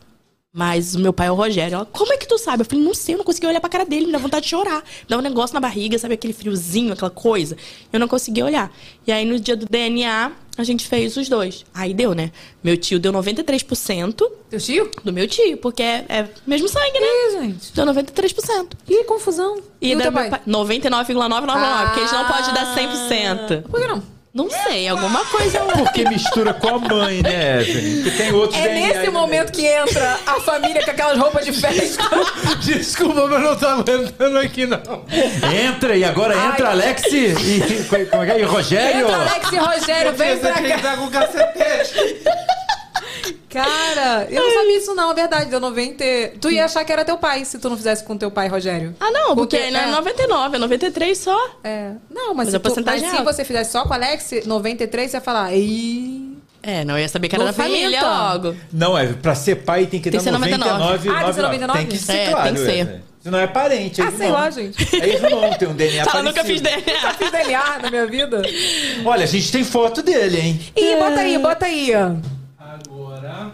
Mas 0.55 0.95
o 0.95 0.99
meu 1.01 1.15
pai 1.15 1.29
é 1.29 1.31
o 1.31 1.35
Rogério. 1.35 1.77
Ela, 1.77 1.87
como 1.87 2.13
é 2.13 2.17
que 2.19 2.29
tu 2.29 2.37
sabe? 2.37 2.61
Eu 2.61 2.67
falei, 2.67 2.85
não 2.85 2.93
sei, 2.93 3.15
eu 3.15 3.19
não 3.19 3.25
consegui 3.25 3.47
olhar 3.47 3.59
pra 3.61 3.71
cara 3.71 3.87
dele, 3.87 4.05
me 4.07 4.13
dá 4.13 4.19
vontade 4.19 4.45
de 4.45 4.51
chorar. 4.51 4.85
Dá 5.09 5.17
um 5.17 5.23
negócio 5.23 5.55
na 5.55 5.61
barriga, 5.61 5.99
sabe? 5.99 6.13
Aquele 6.13 6.35
friozinho, 6.35 6.93
aquela 6.93 7.11
coisa. 7.11 7.57
Eu 7.91 7.99
não 7.99 8.07
consegui 8.07 8.43
olhar. 8.43 8.71
E 9.07 9.11
aí, 9.13 9.25
no 9.25 9.41
dia 9.41 9.57
do 9.57 9.65
DNA, 9.65 10.31
a 10.59 10.63
gente 10.63 10.87
fez 10.87 11.17
os 11.17 11.27
dois. 11.27 11.65
Aí 11.73 11.95
deu, 11.95 12.15
né? 12.15 12.31
Meu 12.63 12.77
tio 12.77 12.99
deu 12.99 13.11
93% 13.15 14.15
Teu 14.51 14.61
tio? 14.61 14.91
do 15.03 15.11
meu 15.11 15.27
tio, 15.27 15.57
porque 15.57 15.83
é, 15.83 16.05
é 16.07 16.29
mesmo 16.47 16.69
sangue, 16.69 17.01
né? 17.01 17.07
Ih, 17.07 17.31
gente. 17.41 17.73
Deu 17.73 17.87
93%. 17.87 18.73
Que 18.85 19.05
confusão. 19.05 19.59
E, 19.81 19.95
o 19.95 19.97
da 19.97 20.03
teu 20.03 20.13
meu 20.13 20.21
pai? 20.21 20.31
pai, 20.33 20.41
99,999, 20.45 21.85
porque 21.87 22.01
a 22.01 22.03
gente 22.07 22.13
não 22.15 22.27
pode 22.27 22.53
dar 22.55 22.73
Ah. 22.73 22.75
100%. 22.77 23.63
Por 23.63 23.81
que 23.81 23.87
não? 23.87 24.03
Não 24.35 24.49
sei, 24.49 24.89
alguma 24.89 25.23
coisa. 25.27 25.59
Porque 25.61 26.09
mistura 26.09 26.55
com 26.55 26.69
a 26.69 26.79
mãe, 26.79 27.23
né, 27.23 27.61
Evelyn? 27.61 28.03
Porque 28.03 28.17
tem 28.17 28.33
outros 28.33 28.59
É 28.59 28.69
DNA 28.69 28.87
nesse 28.87 28.99
aí, 29.01 29.05
né? 29.05 29.45
que 29.53 29.67
entra 29.67 30.19
a 30.27 30.41
família 30.41 30.83
com 30.83 30.91
aquelas 30.91 31.19
roupas 31.19 31.45
de 31.45 31.53
festa. 31.53 32.03
Desculpa, 32.65 33.27
mas 33.27 33.43
não 33.43 33.57
tô 33.57 33.67
aguentando 33.67 34.39
aqui, 34.39 34.67
não. 34.67 34.81
Entra 35.53 35.97
e 35.97 36.03
agora 36.05 36.35
entra 36.35 36.69
Ai. 36.69 36.73
Alex 36.73 37.03
e, 37.13 37.35
como 38.11 38.23
é 38.23 38.27
que 38.27 38.33
é? 38.33 38.41
E 38.41 38.43
Rogério. 38.45 39.01
Entra 39.03 39.17
Alex 39.17 39.53
e 39.53 39.57
Rogério, 39.57 40.13
vem 40.15 40.39
pra 40.39 40.53
Você 40.55 40.69
cá. 40.69 40.79
tá 40.79 40.97
com 40.97 41.11
cacetete. 41.11 42.23
Cara, 43.53 44.27
eu 44.31 44.43
não 44.43 44.55
sabia 44.55 44.79
isso 44.79 44.95
não, 44.95 45.11
é 45.11 45.15
verdade. 45.15 45.51
Deu 45.51 45.61
90. 45.61 46.05
Tu 46.41 46.51
ia 46.51 46.65
achar 46.65 46.85
que 46.85 46.93
era 46.93 47.05
teu 47.05 47.19
pai 47.19 47.45
se 47.45 47.59
tu 47.59 47.69
não 47.69 47.77
fizesse 47.77 48.03
com 48.05 48.17
teu 48.17 48.31
pai, 48.31 48.49
Rogério. 48.49 48.95
Ah, 48.99 49.11
não, 49.11 49.35
porque, 49.37 49.57
Porque, 49.59 49.71
não 49.71 49.81
é 49.81 49.85
é. 49.85 49.91
99, 49.91 50.57
é 50.57 50.59
93 50.59 51.19
só. 51.19 51.51
É. 51.63 51.93
Não, 52.11 52.29
mas, 52.35 52.47
Mas 52.47 52.49
se, 52.49 52.59
tu, 52.59 52.63
porcentagem 52.63 53.03
mas 53.07 53.15
é 53.15 53.17
se 53.19 53.25
você 53.25 53.45
fizesse 53.45 53.73
só 53.73 53.83
com 53.85 53.91
o 53.91 53.93
Alex, 53.93 54.47
93, 54.47 55.11
você 55.11 55.17
ia 55.17 55.21
falar. 55.21 55.53
Ih. 55.55 56.33
É, 56.63 56.85
não, 56.85 56.97
ia 56.99 57.09
saber 57.09 57.29
que 57.29 57.35
era 57.35 57.45
da 57.45 57.51
90. 57.51 57.69
família 57.69 58.03
logo. 58.03 58.57
Não, 58.73 58.97
é 58.97 59.07
pra 59.13 59.35
ser 59.35 59.57
pai 59.57 59.87
tem 59.87 60.01
que 60.01 60.11
Tem 60.11 60.13
dar 60.13 60.19
que 60.19 60.25
ser 60.25 60.31
99. 60.31 61.09
99. 61.09 61.09
Ah, 61.11 61.19
tem 61.19 61.27
que 61.29 61.35
ser 61.35 61.43
99? 61.43 61.79
Tem 61.79 61.87
que 61.89 61.99
ser, 61.99 62.13
É, 62.13 62.31
claro. 62.31 62.45
tem 62.45 62.55
que 62.55 62.61
ser. 62.61 62.79
é. 62.87 63.01
Você 63.23 63.31
não 63.31 63.39
é 63.39 63.47
parente, 63.47 64.01
é 64.01 64.05
Ah, 64.05 64.11
sei 64.11 64.31
lá, 64.31 64.51
gente. 64.51 64.97
É 65.01 65.09
irmão, 65.11 65.49
tem 65.57 65.69
um 65.69 65.75
DNA 65.75 66.05
Fala, 66.11 66.25
nunca 66.25 66.43
fiz 66.45 66.61
DNA. 66.61 67.01
Já 67.01 67.15
fiz 67.15 67.31
DNA 67.31 67.79
na 67.81 67.91
minha 67.91 68.07
vida. 68.07 68.43
Olha, 69.05 69.23
a 69.23 69.27
gente 69.27 69.53
tem 69.53 69.63
foto 69.63 70.03
dele, 70.03 70.41
hein? 70.41 70.61
Ih, 70.75 70.97
bota 70.97 71.21
aí, 71.21 71.39
bota 71.39 71.67
aí. 71.67 71.93
Agora. 73.23 73.53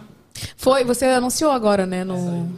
Foi, 0.56 0.84
você 0.84 1.04
anunciou 1.06 1.50
agora, 1.50 1.84
né? 1.84 2.04
No... 2.04 2.48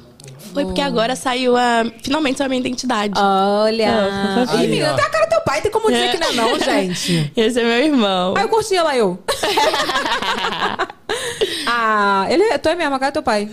Foi 0.52 0.64
porque 0.64 0.80
agora 0.80 1.16
saiu 1.16 1.56
a. 1.56 1.84
Finalmente 2.02 2.38
saiu 2.38 2.46
a 2.46 2.48
minha 2.48 2.60
identidade. 2.60 3.14
Olha. 3.16 4.46
Ah, 4.48 4.56
Ih, 4.56 4.66
menina, 4.66 4.94
tem 4.94 5.04
a 5.04 5.10
cara 5.10 5.26
do 5.26 5.30
teu 5.30 5.40
pai, 5.42 5.62
tem 5.62 5.70
como 5.70 5.90
dizer 5.90 6.10
que 6.10 6.18
não 6.18 6.28
é 6.28 6.32
não, 6.32 6.58
gente. 6.58 7.32
Esse 7.36 7.60
é 7.60 7.64
meu 7.64 7.84
irmão. 7.84 8.34
Ah, 8.36 8.42
eu 8.42 8.48
curtia 8.48 8.82
lá, 8.82 8.96
eu. 8.96 9.22
ah, 11.66 12.26
ele 12.28 12.42
é, 12.44 12.58
tu 12.58 12.68
é 12.68 12.74
mesmo, 12.74 12.94
a 12.94 12.98
cara 12.98 13.12
do 13.12 13.14
teu 13.14 13.22
pai. 13.22 13.48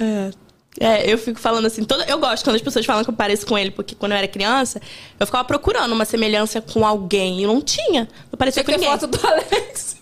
É, 0.80 1.12
eu 1.12 1.17
fico 1.17 1.39
falando 1.39 1.65
assim, 1.65 1.84
toda, 1.84 2.06
eu 2.06 2.20
gosto 2.20 2.43
quando 2.43 2.56
as 2.56 2.62
pessoas 2.62 2.86
falam 2.86 3.04
que 3.04 3.10
eu 3.10 3.13
pareço 3.13 3.48
com 3.48 3.58
ele, 3.58 3.72
porque 3.72 3.96
quando 3.96 4.12
eu 4.12 4.17
era 4.17 4.28
criança, 4.28 4.80
eu 5.20 5.26
ficava 5.26 5.43
procurando 5.43 5.91
uma 5.91 6.06
semelhança 6.06 6.62
com 6.62 6.86
alguém 6.86 7.41
e 7.41 7.48
não 7.48 7.62
tinha. 7.62 8.08
Não 8.32 8.38
parecia 8.38 8.63
que 8.63 8.72
com 8.72 8.78
ninguém. 8.78 8.91
foto 8.91 9.08
do 9.08 9.26
Alex. 9.26 9.97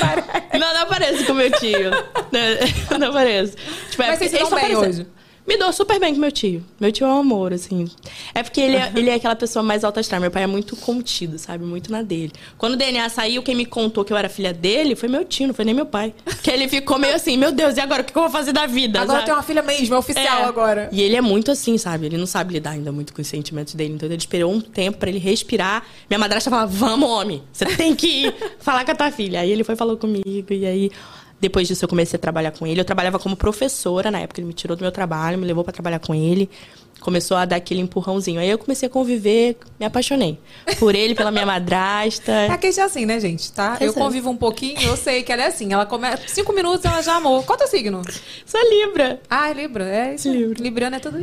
Parece. 0.00 0.58
Não, 0.58 0.74
não 0.74 0.86
pareço 0.86 1.24
com 1.26 1.34
meu 1.34 1.50
tio. 1.52 1.90
não, 2.90 2.98
não 2.98 3.12
pareço. 3.12 3.52
Tipo, 3.90 4.02
Mas 4.02 4.18
vocês 4.18 4.30
se 4.30 4.36
eles 4.36 4.48
dão 4.48 4.58
só 4.58 4.66
bem 4.66 4.74
parecem- 4.76 4.88
hoje? 5.02 5.06
Me 5.48 5.56
dou 5.56 5.72
super 5.72 5.98
bem 5.98 6.12
com 6.14 6.20
meu 6.20 6.30
tio. 6.30 6.62
Meu 6.78 6.92
tio 6.92 7.06
é 7.06 7.08
um 7.08 7.20
amor, 7.20 7.54
assim. 7.54 7.88
É 8.34 8.42
porque 8.42 8.60
ele 8.60 8.76
é, 8.76 8.92
ele 8.94 9.08
é 9.08 9.14
aquela 9.14 9.34
pessoa 9.34 9.62
mais 9.62 9.82
alta 9.82 9.98
astral. 10.00 10.20
Meu 10.20 10.30
pai 10.30 10.42
é 10.42 10.46
muito 10.46 10.76
contido, 10.76 11.38
sabe? 11.38 11.64
Muito 11.64 11.90
na 11.90 12.02
dele. 12.02 12.32
Quando 12.58 12.74
o 12.74 12.76
DNA 12.76 13.08
saiu, 13.08 13.42
quem 13.42 13.54
me 13.54 13.64
contou 13.64 14.04
que 14.04 14.12
eu 14.12 14.16
era 14.18 14.28
filha 14.28 14.52
dele 14.52 14.94
foi 14.94 15.08
meu 15.08 15.24
tio, 15.24 15.46
não 15.46 15.54
foi 15.54 15.64
nem 15.64 15.72
meu 15.74 15.86
pai. 15.86 16.12
Que 16.42 16.50
ele 16.50 16.68
ficou 16.68 16.98
meio 16.98 17.14
assim, 17.14 17.38
meu 17.38 17.50
Deus, 17.50 17.78
e 17.78 17.80
agora? 17.80 18.02
O 18.02 18.04
que 18.04 18.14
eu 18.16 18.20
vou 18.20 18.30
fazer 18.30 18.52
da 18.52 18.66
vida? 18.66 19.00
Agora 19.00 19.20
sabe? 19.20 19.24
tem 19.26 19.34
uma 19.34 19.42
filha 19.42 19.62
mesmo, 19.62 19.94
é 19.94 19.98
oficial 19.98 20.40
É. 20.40 20.44
agora. 20.44 20.88
E 20.92 21.00
ele 21.00 21.16
é 21.16 21.20
muito 21.22 21.50
assim, 21.50 21.78
sabe? 21.78 22.04
Ele 22.04 22.18
não 22.18 22.26
sabe 22.26 22.52
lidar 22.52 22.72
ainda 22.72 22.92
muito 22.92 23.14
com 23.14 23.22
os 23.22 23.26
sentimentos 23.28 23.74
dele. 23.74 23.94
Então 23.94 24.06
ele 24.06 24.16
esperou 24.16 24.52
um 24.52 24.60
tempo 24.60 24.98
pra 24.98 25.08
ele 25.08 25.18
respirar. 25.18 25.82
Minha 26.10 26.18
madrasta 26.18 26.50
falava: 26.50 26.70
Vamos, 26.70 27.08
homem, 27.08 27.42
você 27.50 27.64
tem 27.64 27.94
que 27.94 28.26
ir 28.26 28.34
falar 28.60 28.84
com 28.84 28.90
a 28.90 28.94
tua 28.94 29.10
filha. 29.10 29.40
Aí 29.40 29.50
ele 29.50 29.64
foi 29.64 29.74
e 29.74 29.78
falou 29.78 29.96
comigo. 29.96 30.52
E 30.52 30.66
aí, 30.66 30.90
depois 31.40 31.68
disso, 31.68 31.84
eu 31.84 31.88
comecei 31.88 32.16
a 32.16 32.20
trabalhar 32.20 32.50
com 32.50 32.66
ele. 32.66 32.80
Eu 32.80 32.84
trabalhava 32.84 33.18
como 33.18 33.36
professora 33.36 34.10
na 34.10 34.20
época. 34.20 34.40
Ele 34.40 34.48
me 34.48 34.52
tirou 34.54 34.76
do 34.76 34.80
meu 34.82 34.90
trabalho, 34.92 35.38
me 35.38 35.46
levou 35.46 35.62
pra 35.62 35.72
trabalhar 35.72 35.98
com 36.00 36.14
ele. 36.14 36.50
Começou 37.00 37.36
a 37.36 37.44
dar 37.44 37.54
aquele 37.56 37.80
empurrãozinho. 37.80 38.40
Aí 38.40 38.50
eu 38.50 38.58
comecei 38.58 38.88
a 38.88 38.90
conviver, 38.90 39.56
me 39.78 39.86
apaixonei. 39.86 40.36
Por 40.80 40.96
ele, 40.96 41.14
pela 41.14 41.30
minha 41.30 41.46
madrasta. 41.46 42.46
A 42.50 42.58
Kate 42.58 42.80
é 42.80 42.82
assim, 42.82 43.06
né, 43.06 43.20
gente? 43.20 43.52
Tá? 43.52 43.76
Eu 43.80 43.86
Eu 43.88 43.92
sei. 43.92 44.02
convivo 44.02 44.30
um 44.30 44.36
pouquinho, 44.36 44.80
eu 44.82 44.96
sei 44.96 45.22
que 45.22 45.30
ela 45.30 45.44
é 45.44 45.46
assim. 45.46 45.72
Ela 45.72 45.86
começa. 45.86 46.22
Cinco 46.26 46.52
minutos 46.52 46.84
ela 46.84 47.00
já 47.00 47.14
amou. 47.14 47.44
Qual 47.44 47.56
é 47.60 47.64
o 47.64 47.68
signo? 47.68 48.02
Sou 48.44 48.60
Libra. 48.68 49.20
Ah, 49.30 49.48
é 49.48 49.54
Libra. 49.54 49.84
É 49.84 50.14
isso. 50.16 50.28
Libra. 50.28 50.60
Libriano 50.60 50.96
é 50.96 50.98
tudo. 50.98 51.18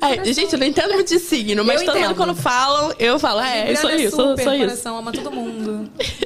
coração. 0.00 0.24
gente, 0.24 0.52
eu 0.52 0.58
não 0.58 0.66
entendo 0.66 0.92
muito 0.94 1.08
de 1.08 1.20
signo, 1.20 1.64
mas 1.64 1.80
Eu 1.82 1.86
todo 1.86 1.96
entendo. 1.98 2.08
mundo 2.08 2.16
quando 2.16 2.34
falam, 2.34 2.92
eu 2.98 3.16
falo, 3.20 3.40
é, 3.40 3.70
eu 3.70 3.76
sou 3.76 3.90
é 3.90 3.96
isso, 3.96 4.16
sou, 4.16 4.30
super, 4.30 4.42
sou 4.42 4.52
isso. 4.54 4.64
coração, 4.64 4.98
ama 4.98 5.12
todo 5.12 5.30
mundo. 5.30 5.88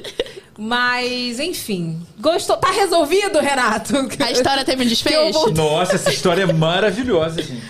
Mas, 0.63 1.39
enfim. 1.39 2.05
Gostou? 2.19 2.55
Tá 2.55 2.69
resolvido, 2.69 3.39
Renato? 3.39 3.95
A 4.23 4.31
história 4.31 4.63
teve 4.63 4.83
um 4.83 4.85
desfecho? 4.87 5.31
vou- 5.33 5.51
Nossa, 5.51 5.95
essa 5.95 6.11
história 6.11 6.43
é 6.43 6.53
maravilhosa, 6.53 7.41
gente. 7.41 7.63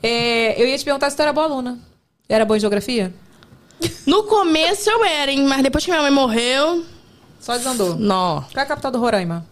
É, 0.00 0.54
eu 0.62 0.64
ia 0.68 0.78
te 0.78 0.84
perguntar 0.84 1.10
se 1.10 1.16
tu 1.16 1.22
era 1.22 1.32
boa 1.32 1.46
aluna. 1.48 1.80
Era 2.28 2.44
boa 2.44 2.56
em 2.56 2.60
geografia? 2.60 3.12
No 4.06 4.22
começo 4.22 4.88
eu 4.88 5.04
era, 5.04 5.32
hein? 5.32 5.44
Mas 5.48 5.64
depois 5.64 5.84
que 5.84 5.90
minha 5.90 6.00
mãe 6.02 6.12
morreu. 6.12 6.84
Só 7.40 7.56
desandou. 7.56 7.96
Não. 7.96 8.42
Qual 8.42 8.50
é 8.56 8.60
a 8.60 8.66
capital 8.66 8.92
do 8.92 9.00
Roraima? 9.00 9.44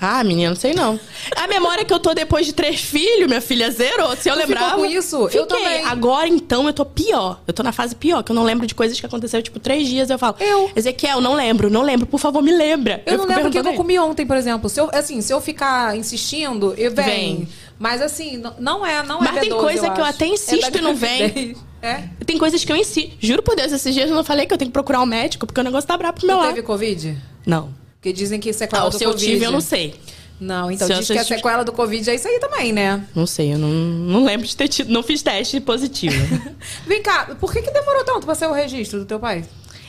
Ah, 0.00 0.24
menina, 0.24 0.50
não 0.50 0.56
sei 0.56 0.74
não. 0.74 0.98
A 1.36 1.46
memória 1.46 1.84
que 1.84 1.92
eu 1.94 1.98
tô 2.00 2.12
depois 2.12 2.44
de 2.46 2.52
três 2.52 2.80
filhos, 2.80 3.28
minha 3.28 3.40
filha 3.40 3.70
zerou. 3.70 4.16
Se 4.16 4.28
eu 4.28 4.34
Tu 4.34 4.38
lembrava. 4.40 4.76
com 4.76 4.84
isso? 4.86 5.16
Eu 5.16 5.28
Fiquei. 5.28 5.46
também. 5.46 5.84
Agora 5.86 6.26
então 6.28 6.66
eu 6.66 6.72
tô 6.72 6.84
pior. 6.84 7.40
Eu 7.46 7.52
tô 7.54 7.62
na 7.62 7.70
fase 7.72 7.94
pior, 7.94 8.22
que 8.22 8.32
eu 8.32 8.34
não 8.34 8.42
lembro 8.42 8.66
de 8.66 8.74
coisas 8.74 8.98
que 8.98 9.06
aconteceram, 9.06 9.42
tipo, 9.42 9.60
três 9.60 9.86
dias. 9.86 10.10
Eu 10.10 10.18
falo, 10.18 10.34
Eu. 10.40 10.70
Ezequiel, 10.74 11.20
não 11.20 11.34
lembro, 11.34 11.70
não 11.70 11.82
lembro, 11.82 12.06
por 12.06 12.18
favor, 12.18 12.42
me 12.42 12.50
lembra. 12.52 13.02
Eu, 13.06 13.12
não 13.18 13.24
fico 13.26 13.34
lembro 13.34 13.48
o 13.48 13.52
que 13.62 13.68
eu 13.68 13.74
comi 13.74 13.98
ontem, 13.98 14.26
por 14.26 14.36
exemplo. 14.36 14.68
Se 14.68 14.80
eu, 14.80 14.90
assim, 14.92 15.20
se 15.20 15.32
eu 15.32 15.40
ficar 15.40 15.96
insistindo, 15.96 16.74
eu 16.76 16.92
vem. 16.92 17.04
Vem. 17.04 17.48
Mas 17.78 18.00
assim, 18.02 18.36
não- 18.36 18.54
não 18.58 18.86
é, 18.86 19.02
não 19.02 19.20
Mas 19.20 19.36
é 19.36 19.40
tem 19.40 19.50
B12, 19.50 19.60
coisa 19.60 19.90
que 19.90 20.00
eu 20.00 20.04
até 20.04 20.26
insisto 20.26 20.74
É 20.74 20.78
e 20.78 20.80
não 20.80 20.94
vem. 20.94 21.56
É? 21.84 22.04
Tem 22.24 22.38
coisas 22.38 22.64
que 22.64 22.70
eu 22.70 22.76
insisto. 22.76 23.10
Juro 23.18 23.42
por 23.42 23.56
Deus, 23.56 23.72
esses 23.72 23.92
dias 23.92 24.08
eu 24.08 24.14
não 24.14 24.22
falei 24.22 24.46
que 24.46 24.54
eu 24.54 24.56
tenho 24.58 24.68
que 24.68 24.72
procurar 24.72 25.00
um 25.00 25.06
médico, 25.06 25.46
porque 25.48 25.60
o 25.60 25.64
negócio 25.64 25.84
tá 25.88 25.96
brabo 25.96 26.18
pro 26.20 26.26
meu 26.28 26.36
Tu 26.36 26.40
lado. 26.40 26.54
teve 26.54 26.62
Covid? 26.64 27.16
Não. 27.44 27.70
Porque 28.02 28.12
dizem 28.12 28.40
que 28.40 28.52
sequela 28.52 28.86
Ah, 28.86 28.88
do 28.88 28.98
se 28.98 29.04
eu 29.04 29.10
Covid. 29.12 29.24
tive, 29.32 29.44
eu 29.44 29.52
não 29.52 29.60
sei. 29.60 29.94
Não, 30.40 30.68
então 30.72 30.88
Se 30.88 30.92
eu 30.92 30.98
diz 30.98 31.06
que 31.06 31.12
a 31.18 31.22
tive- 31.24 31.36
sequela 31.36 31.62
do 31.62 31.72
Covid 31.72 32.10
é 32.10 32.16
isso 32.16 32.26
aí 32.26 32.40
também, 32.40 32.72
né? 32.72 33.06
Não 33.14 33.26
sei, 33.28 33.54
eu 33.54 33.58
não, 33.58 33.68
não 33.68 34.24
lembro 34.24 34.44
de 34.44 34.56
ter 34.56 34.66
tido. 34.66 34.92
Não 34.92 35.04
fiz 35.04 35.22
teste 35.22 35.60
positivo. 35.60 36.16
Vem 36.84 37.00
cá, 37.00 37.36
por 37.38 37.52
que, 37.52 37.62
que 37.62 37.70
demorou 37.70 38.02
tanto 38.04 38.26
pra 38.26 38.34
ser 38.34 38.48
o 38.48 38.52
registro 38.52 38.98
do 38.98 39.04
teu 39.06 39.20
pai? 39.20 39.44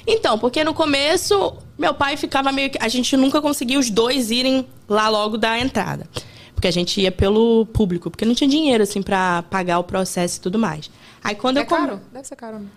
Então, 0.06 0.38
porque 0.38 0.64
no 0.64 0.76
começo, 0.76 1.58
meu 1.76 1.96
pai 1.96 2.16
ficava 2.16 2.52
meio 2.52 2.70
que. 2.70 2.78
A 2.80 2.88
gente 2.88 3.18
nunca 3.18 3.42
conseguia 3.42 3.80
os 3.80 3.90
dois 3.90 4.30
irem 4.30 4.68
lá 4.88 5.10
logo 5.10 5.36
da 5.36 5.58
entrada. 5.58 6.08
Porque 6.54 6.68
a 6.68 6.72
gente 6.72 7.02
ia 7.02 7.12
pelo 7.12 7.66
público, 7.66 8.12
porque 8.12 8.26
não 8.26 8.36
tinha 8.36 8.48
dinheiro, 8.48 8.84
assim, 8.84 9.02
pra 9.02 9.42
pagar 9.50 9.80
o 9.80 9.84
processo 9.84 10.38
e 10.38 10.40
tudo 10.42 10.60
mais. 10.60 10.88
Aí 11.24 11.34
quando 11.34 11.58
É 11.58 11.62
eu. 11.62 11.66
com- 11.66 11.76
caro? 11.78 12.00
Deve 12.14 12.28
ser 12.28 12.36
caro. 12.36 12.60
né? 12.60 12.68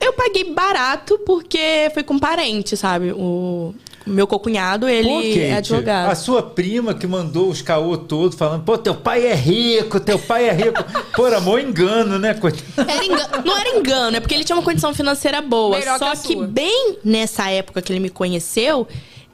Eu 0.00 0.12
paguei 0.12 0.52
barato 0.54 1.18
porque 1.26 1.90
foi 1.92 2.04
com 2.04 2.18
parente, 2.20 2.76
sabe? 2.76 3.10
O 3.12 3.74
meu 4.08 4.26
cocunhado, 4.26 4.88
ele 4.88 5.08
Pô, 5.08 5.16
Kate, 5.22 5.40
é 5.40 5.54
advogado. 5.54 6.10
A 6.10 6.14
sua 6.14 6.42
prima 6.42 6.94
que 6.94 7.06
mandou 7.06 7.48
os 7.48 7.62
caô 7.62 7.96
todo 7.96 8.36
falando, 8.36 8.64
pô, 8.64 8.76
teu 8.78 8.94
pai 8.94 9.26
é 9.26 9.34
rico, 9.34 10.00
teu 10.00 10.18
pai 10.18 10.48
é 10.48 10.52
rico. 10.52 10.82
Pô, 11.14 11.26
era 11.26 11.40
mó 11.40 11.58
engano, 11.58 12.18
né? 12.18 12.34
coitado? 12.34 12.64
Era 12.90 13.04
engano- 13.04 13.42
não 13.44 13.56
era 13.58 13.68
engano, 13.76 14.16
é 14.16 14.20
porque 14.20 14.34
ele 14.34 14.44
tinha 14.44 14.56
uma 14.56 14.64
condição 14.64 14.92
financeira 14.94 15.40
boa. 15.40 15.78
Melhor 15.78 15.98
que 15.98 16.04
só 16.04 16.12
a 16.12 16.16
que, 16.16 16.32
sua. 16.32 16.46
bem 16.46 16.98
nessa 17.04 17.50
época 17.50 17.80
que 17.82 17.92
ele 17.92 18.00
me 18.00 18.10
conheceu, 18.10 18.86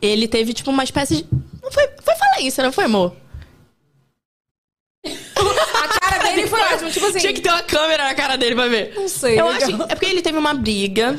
ele 0.02 0.28
teve, 0.28 0.52
tipo, 0.52 0.70
uma 0.70 0.84
espécie 0.84 1.16
de. 1.16 1.26
Não 1.62 1.72
foi, 1.72 1.88
foi 2.02 2.14
falência, 2.16 2.62
não 2.62 2.72
foi, 2.72 2.84
amor? 2.84 3.14
A 5.06 5.88
cara 6.00 6.22
dele 6.22 6.46
foi 6.46 6.60
ótima, 6.60 6.90
tipo 6.90 7.06
assim. 7.06 7.18
Tinha 7.18 7.32
que 7.32 7.40
ter 7.40 7.50
uma 7.50 7.62
câmera 7.62 8.04
na 8.04 8.14
cara 8.14 8.36
dele 8.36 8.54
pra 8.54 8.68
ver. 8.68 8.94
Não 8.96 9.08
sei, 9.08 9.38
Eu 9.38 9.48
legal. 9.48 9.68
acho. 9.68 9.82
É 9.90 9.94
porque 9.94 10.06
ele 10.06 10.22
teve 10.22 10.38
uma 10.38 10.54
briga. 10.54 11.18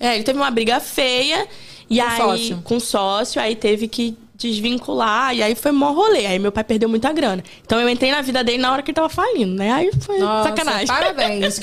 É, 0.00 0.14
ele 0.14 0.24
teve 0.24 0.38
uma 0.38 0.50
briga 0.50 0.80
feia. 0.80 1.46
E 1.92 2.00
Com 2.00 2.08
aí. 2.08 2.16
sócio. 2.16 2.62
Com 2.64 2.80
sócio, 2.80 3.40
aí 3.40 3.54
teve 3.56 3.86
que 3.88 4.16
desvincular. 4.34 5.34
E 5.34 5.42
aí 5.42 5.54
foi 5.54 5.72
mó 5.72 5.92
rolê. 5.92 6.26
Aí 6.26 6.38
meu 6.38 6.50
pai 6.50 6.64
perdeu 6.64 6.88
muita 6.88 7.12
grana. 7.12 7.42
Então 7.64 7.80
eu 7.80 7.88
entrei 7.88 8.10
na 8.10 8.22
vida 8.22 8.42
dele 8.42 8.58
na 8.58 8.72
hora 8.72 8.82
que 8.82 8.90
ele 8.90 8.96
tava 8.96 9.08
falindo, 9.08 9.54
né? 9.54 9.72
Aí 9.72 9.90
foi 10.00 10.18
Nossa, 10.18 10.48
sacanagem. 10.48 10.86
Parabéns. 10.86 11.60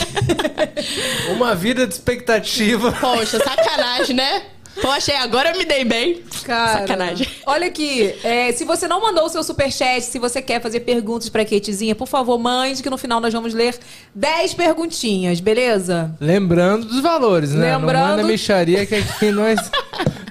Uma 1.36 1.56
vida 1.56 1.86
de 1.86 1.94
expectativa. 1.94 2.92
Poxa, 2.94 3.40
sacanagem, 3.40 4.16
né? 4.16 4.44
Poxa, 4.82 5.18
agora 5.20 5.52
eu 5.52 5.58
me 5.58 5.66
dei 5.66 5.84
bem. 5.84 6.22
Cara, 6.44 6.80
Sacanagem. 6.80 7.28
Olha 7.46 7.68
aqui, 7.68 8.16
é, 8.24 8.52
se 8.54 8.64
você 8.64 8.88
não 8.88 9.02
mandou 9.02 9.26
o 9.26 9.30
seu 9.30 9.44
superchat, 9.44 10.02
se 10.02 10.18
você 10.18 10.42
quer 10.42 10.62
fazer 10.62 10.80
perguntas 10.82 11.30
pra 11.30 11.44
Katezinha, 11.44 11.94
por 11.96 12.08
favor, 12.08 12.38
mande, 12.40 12.82
que 12.82 12.90
no 12.90 12.98
final 12.98 13.20
nós 13.20 13.34
vamos 13.34 13.54
ler 13.54 13.78
10 14.16 14.54
perguntinhas, 14.54 15.40
beleza? 15.40 16.16
Lembrando 16.20 16.86
dos 16.88 17.02
valores, 17.02 17.52
né? 17.52 17.76
Lembrando- 17.78 18.00
Não 18.04 18.18
manda 18.18 18.24
micharia 18.24 18.86
que 18.86 18.96
aqui 18.96 19.30
nós, 19.32 19.60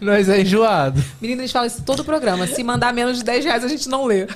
nós 0.00 0.28
é 0.28 0.40
enjoado. 0.40 1.02
Menina, 1.20 1.42
eles 1.42 1.52
falam 1.52 1.66
isso 1.66 1.82
todo 1.84 2.00
o 2.00 2.04
programa. 2.04 2.46
Se 2.46 2.64
mandar 2.64 2.92
menos 2.92 3.18
de 3.18 3.24
10 3.24 3.44
reais, 3.44 3.64
a 3.64 3.68
gente 3.68 3.88
não 3.88 4.04
lê. 4.06 4.26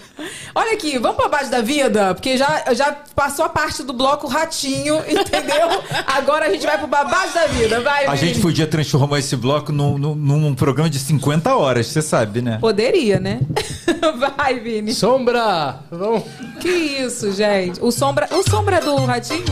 Olha 0.55 0.75
aqui, 0.75 0.98
vamos 0.98 1.16
pra 1.16 1.29
base 1.29 1.51
da 1.51 1.62
vida? 1.62 2.14
Porque 2.14 2.37
já, 2.37 2.64
já 2.75 2.92
passou 3.14 3.44
a 3.44 3.48
parte 3.48 3.83
do 3.83 3.92
bloco 3.92 4.27
ratinho, 4.29 4.96
entendeu? 5.09 5.68
Agora 6.07 6.46
a 6.46 6.51
gente 6.51 6.66
vai 6.66 6.77
pro 6.79 6.87
babado 6.87 7.33
da 7.33 7.46
vida. 7.46 7.81
Vai, 7.81 8.07
A 8.07 8.14
gente 8.14 8.40
podia 8.40 8.66
transformar 8.66 9.18
esse 9.18 9.35
bloco 9.37 9.72
num, 9.72 9.98
num, 10.03 10.15
num 10.17 10.55
programa 10.55 10.91
de 10.91 10.99
50 10.99 11.55
horas, 11.55 11.87
você 11.87 12.03
sabe, 12.03 12.43
né? 12.43 12.59
Poderia, 12.61 13.21
né? 13.21 13.41
Vai, 14.37 14.59
Vini. 14.59 14.93
Sombra! 14.93 15.79
Vamos. 15.91 16.25
Que 16.61 16.69
isso, 16.69 17.33
gente? 17.33 17.81
O 17.81 17.93
sombra, 17.93 18.29
o 18.33 18.49
sombra 18.49 18.81
do 18.81 18.97
ratinho 18.97 19.45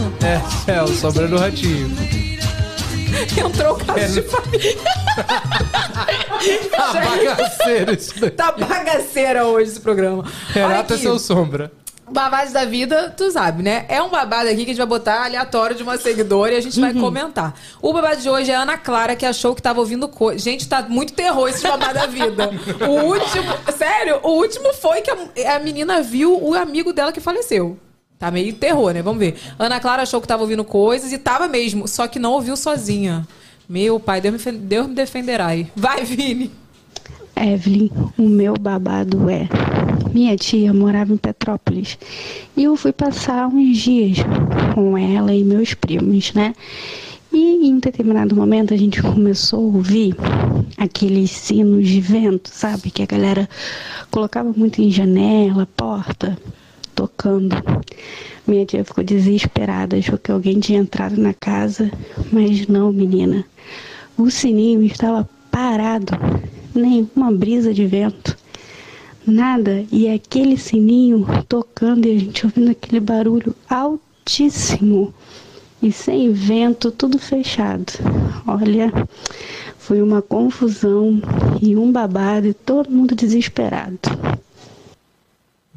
É, 0.67 0.73
é, 0.73 0.83
o 0.83 0.89
Sombra 0.89 1.29
do 1.29 1.39
Ratinho. 1.39 1.91
entrou 3.45 3.75
o 3.75 3.85
caso 3.85 4.15
de 4.15 4.23
família. 4.23 4.77
Tá 6.71 6.93
bagaceiro 6.95 7.93
isso 7.93 8.19
daí. 8.19 8.31
Tá 8.31 8.53
bagaceira 8.53 9.47
hoje 9.47 9.73
esse 9.73 9.81
programa. 9.81 10.25
Olha 10.57 10.69
Renato 10.69 10.95
é 10.95 10.97
seu 10.97 11.19
Sombra. 11.19 11.71
Babados 12.11 12.53
da 12.53 12.65
vida, 12.65 13.15
tu 13.17 13.31
sabe, 13.31 13.63
né? 13.63 13.85
É 13.89 14.03
um 14.03 14.09
babado 14.09 14.49
aqui 14.49 14.65
que 14.65 14.71
a 14.71 14.75
gente 14.75 14.79
vai 14.79 14.87
botar 14.87 15.25
aleatório 15.25 15.77
de 15.77 15.83
uma 15.83 15.97
seguidora 15.97 16.53
e 16.53 16.57
a 16.57 16.61
gente 16.61 16.81
vai 16.81 16.93
comentar. 16.93 17.55
O 17.81 17.93
babado 17.93 18.21
de 18.21 18.29
hoje 18.29 18.51
é 18.51 18.55
a 18.57 18.63
Ana 18.63 18.77
Clara, 18.77 19.15
que 19.15 19.25
achou 19.25 19.55
que 19.55 19.63
tava 19.63 19.79
ouvindo 19.81 20.09
coisa. 20.09 20.39
Gente, 20.39 20.69
tá 20.69 20.83
muito 20.83 21.13
terror 21.13 21.49
esse 21.49 21.63
babado 21.63 21.95
da 21.95 22.07
vida. 22.07 22.51
O 22.89 23.13
último, 23.13 23.53
sério, 23.77 24.21
o 24.23 24.31
último 24.31 24.73
foi 24.75 25.03
que 25.03 25.11
a, 25.11 25.57
a 25.57 25.59
menina 25.61 26.03
viu 26.03 26.37
o 26.43 26.55
amigo 26.55 26.93
dela 26.93 27.13
que 27.13 27.21
faleceu. 27.21 27.79
Tá 28.19 28.31
meio 28.31 28.53
terror, 28.53 28.93
né? 28.93 29.03
Vamos 29.03 29.19
ver. 29.19 29.39
Ana 29.59 29.81
Clara 29.81 30.03
achou 30.03 30.21
que 30.21 30.29
tava 30.29 30.43
ouvindo 30.43 30.65
coisas 30.65 31.13
e 31.13 31.19
tava 31.19 31.49
mesmo, 31.49 31.89
só 31.89 32.07
que 32.07 32.19
não 32.19 32.33
ouviu 32.33 32.57
sozinha. 32.57 33.27
Meu 33.69 34.01
pai, 34.01 34.21
Deus 34.21 34.45
me, 34.45 34.53
Deus 34.53 34.89
me 34.89 34.95
defenderá 34.95 35.47
aí. 35.47 35.71
Vai, 35.77 36.05
Vini. 36.05 36.51
Evelyn, 37.37 37.91
o 38.19 38.29
meu 38.29 38.55
babado 38.55 39.31
é. 39.31 39.49
Minha 40.13 40.37
tia 40.37 40.73
morava 40.73 41.13
em 41.13 41.17
Petrópolis 41.17 41.99
e 42.57 42.65
eu 42.65 42.77
fui 42.77 42.93
passar 42.93 43.47
uns 43.49 43.79
dias 43.79 44.19
com 44.75 44.97
ela 44.97 45.33
e 45.35 45.45
meus 45.45 45.75
primos, 45.75 46.33
né? 46.35 46.55
E 47.33 47.69
em 47.69 47.79
determinado 47.79 48.35
momento 48.35 48.75
a 48.75 48.77
gente 48.77 49.01
começou 49.01 49.61
a 49.61 49.77
ouvir 49.77 50.17
aqueles 50.77 51.31
sinos 51.31 51.87
de 51.87 52.01
vento, 52.01 52.51
sabe? 52.53 52.91
Que 52.91 53.03
a 53.03 53.07
galera 53.07 53.49
colocava 54.11 54.53
muito 54.57 54.83
em 54.83 54.91
janela, 54.91 55.69
porta, 55.77 56.37
tocando. 56.95 57.55
Minha 58.47 58.67
tia 58.67 58.85
ficou 58.85 59.05
desesperada, 59.05 59.97
achou 59.97 60.19
que 60.19 60.33
alguém 60.33 60.59
tinha 60.59 60.81
entrado 60.81 61.17
na 61.17 61.33
casa, 61.33 61.89
mas 62.33 62.67
não, 62.67 62.93
menina. 62.93 63.45
O 64.19 64.29
sininho 64.29 64.83
estava 64.83 65.29
parado, 65.53 66.13
nenhuma 66.75 67.31
brisa 67.31 67.73
de 67.73 67.87
vento, 67.87 68.37
nada. 69.31 69.85
E 69.91 70.09
aquele 70.09 70.57
sininho 70.57 71.27
tocando 71.49 72.07
e 72.07 72.17
a 72.17 72.19
gente 72.19 72.47
ouvindo 72.47 72.71
aquele 72.71 73.01
barulho 73.01 73.55
altíssimo 73.69 75.15
e 75.83 75.91
sem 75.91 76.33
vento, 76.33 76.91
tudo 76.91 77.19
fechado. 77.19 77.93
Olha, 78.47 78.93
foi 79.79 80.03
uma 80.03 80.21
confusão 80.21 81.21
e 81.61 81.77
um 81.77 81.91
babado 81.91 82.47
e 82.47 82.55
todo 82.55 82.91
mundo 82.91 83.15
desesperado. 83.15 83.99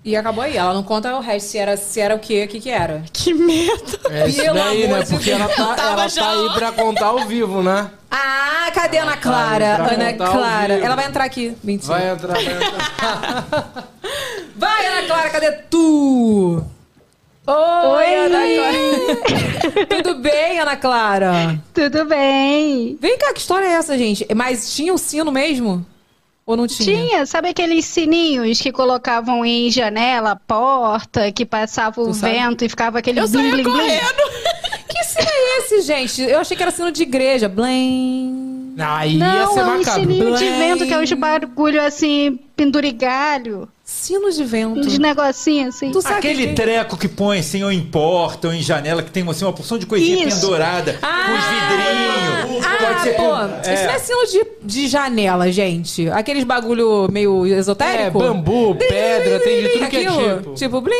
E 0.05 0.17
acabou 0.17 0.43
aí. 0.43 0.57
Ela 0.57 0.73
não 0.73 0.83
conta 0.83 1.15
o 1.15 1.21
resto 1.21 1.51
se 1.51 1.57
era, 1.57 1.77
se 1.77 1.99
era 1.99 2.13
o 2.13 2.19
quê, 2.19 2.43
o 2.43 2.47
que 2.47 2.59
que 2.59 2.69
era. 2.69 3.03
Que 3.13 3.33
medo. 3.33 3.99
É 4.09 4.27
isso 4.27 4.41
Pelo 4.41 4.55
daí, 4.55 4.87
né? 4.87 5.05
Porque 5.05 5.31
ela 5.31 5.47
tá, 5.47 5.75
ela 5.79 6.09
tá 6.09 6.31
aí 6.31 6.53
pra 6.53 6.71
contar 6.73 7.07
ao 7.07 7.25
vivo, 7.25 7.63
né? 7.63 7.89
Ah, 8.11 8.32
cadê 8.73 8.97
a 8.97 9.03
Ana 9.03 9.17
Clara? 9.17 9.75
Ana 9.93 10.13
Clara. 10.13 10.73
Ela 10.73 10.95
vai 10.95 11.05
entrar 11.05 11.23
aqui. 11.23 11.55
Mentira. 11.63 11.93
Vai 11.93 12.09
entrar, 12.09 12.33
vai 12.33 12.45
entrar. 12.45 13.89
Vai, 14.55 14.85
Ana 14.87 15.07
Clara, 15.07 15.29
cadê 15.31 15.51
tu? 15.69 16.63
Oi, 17.47 18.15
Ana 18.15 18.39
Clara. 18.55 19.85
Tudo 20.03 20.15
bem, 20.19 20.59
Ana 20.59 20.75
Clara? 20.77 21.59
Tudo 21.73 22.05
bem? 22.05 22.97
Vem 23.01 23.17
cá, 23.17 23.33
que 23.33 23.39
história 23.39 23.65
é 23.65 23.71
essa, 23.71 23.97
gente? 23.97 24.25
Mas 24.35 24.73
tinha 24.75 24.93
o 24.93 24.97
sino 24.97 25.31
mesmo? 25.31 25.85
Ou 26.45 26.55
não 26.55 26.67
tinha? 26.67 26.85
Tinha, 26.85 27.25
sabe 27.25 27.49
aqueles 27.49 27.85
sininhos 27.85 28.59
que 28.61 28.71
colocavam 28.71 29.43
em 29.45 29.71
janela, 29.71 30.35
porta, 30.47 31.31
que 31.31 31.45
passava 31.45 32.01
o 32.01 32.07
Tu 32.07 32.13
sabe? 32.13 32.33
vento 32.33 32.65
e 32.65 32.69
ficava 32.69 32.99
aquele 32.99 33.19
Eu 33.21 33.27
blim, 33.27 33.41
saía 33.41 33.51
blim, 33.53 33.63
blim? 33.63 33.73
correndo. 33.73 34.53
Que 34.93 35.03
sino 35.05 35.27
é 35.27 35.57
esse, 35.57 35.81
gente? 35.81 36.21
Eu 36.21 36.39
achei 36.39 36.55
que 36.55 36.61
era 36.61 36.71
sino 36.71 36.91
de 36.91 37.01
igreja. 37.01 37.49
Blém. 37.49 38.52
Aí 38.77 39.17
ia 39.17 39.19
Não, 39.45 39.53
ser 39.53 39.59
é 39.59 39.63
um 39.63 39.77
macabro. 39.77 40.01
sininho 40.01 40.31
de 40.37 40.45
Blém. 40.45 40.57
vento, 40.57 40.85
que 40.87 40.93
é 40.93 40.97
uns 40.99 41.11
bagulho 41.13 41.81
assim, 41.85 42.39
pendurigalho, 42.55 43.67
Sino 43.83 44.31
de 44.31 44.43
vento. 44.43 44.79
uns 44.79 44.97
negocinhos 44.97 45.75
assim. 45.75 45.91
Tu 45.91 46.01
sabe 46.01 46.15
Aquele 46.19 46.47
que- 46.47 46.53
treco 46.53 46.97
que 46.97 47.07
põe 47.07 47.39
assim, 47.39 47.63
ou 47.63 47.71
em 47.71 47.81
porta, 47.83 48.47
ou 48.47 48.53
em 48.53 48.61
janela, 48.61 49.03
que 49.03 49.11
tem 49.11 49.27
assim, 49.29 49.45
uma 49.45 49.53
porção 49.53 49.77
de 49.77 49.85
coisinha 49.85 50.25
Isso. 50.27 50.41
pendurada, 50.41 50.93
com 51.01 51.33
os 51.33 51.43
vidrinhos. 51.45 52.65
Ah, 52.65 52.77
pode 52.85 53.01
ser 53.01 53.13
pô, 53.15 53.23
com- 53.23 53.71
isso 53.71 53.83
não 53.83 53.91
é 53.93 53.99
sino 53.99 54.25
de, 54.27 54.47
de 54.63 54.87
janela, 54.87 55.51
gente. 55.51 56.09
Aqueles 56.09 56.43
bagulho 56.43 57.07
meio 57.11 57.45
É, 57.45 57.57
esotérico. 57.59 58.19
bambu, 58.19 58.75
pedra, 58.75 59.39
tem 59.39 59.61
de 59.63 59.69
tudo 59.69 59.87
que 59.89 59.97
é 59.97 60.07
Aquilo, 60.07 60.37
tipo. 60.39 60.53
Tipo, 60.55 60.81
blim. 60.81 60.93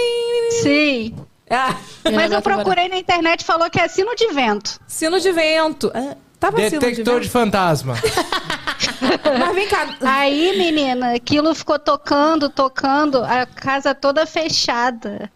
Sim. 0.62 1.16
Ah, 1.50 1.76
Mas 2.14 2.32
eu 2.32 2.42
procurei 2.42 2.88
na 2.90 2.98
internet 2.98 3.42
e 3.42 3.46
falou 3.46 3.70
que 3.70 3.80
é 3.80 3.88
sino 3.88 4.16
de 4.16 4.28
vento. 4.34 4.80
sino 4.88 5.20
de 5.20 5.32
vento. 5.32 5.92
Ah, 5.94 6.16
De 6.52 6.70
Detector 6.70 7.20
de 7.20 7.28
vento. 7.28 7.32
fantasma. 7.32 7.96
Mas 9.40 9.56
vem 9.56 9.68
cá. 9.68 9.96
Aí, 10.02 10.58
menina, 10.58 11.14
aquilo 11.16 11.54
ficou 11.56 11.80
tocando, 11.80 12.50
tocando, 12.50 13.24
a 13.24 13.46
casa 13.46 13.94
toda 13.96 14.26
fechada. 14.26 15.32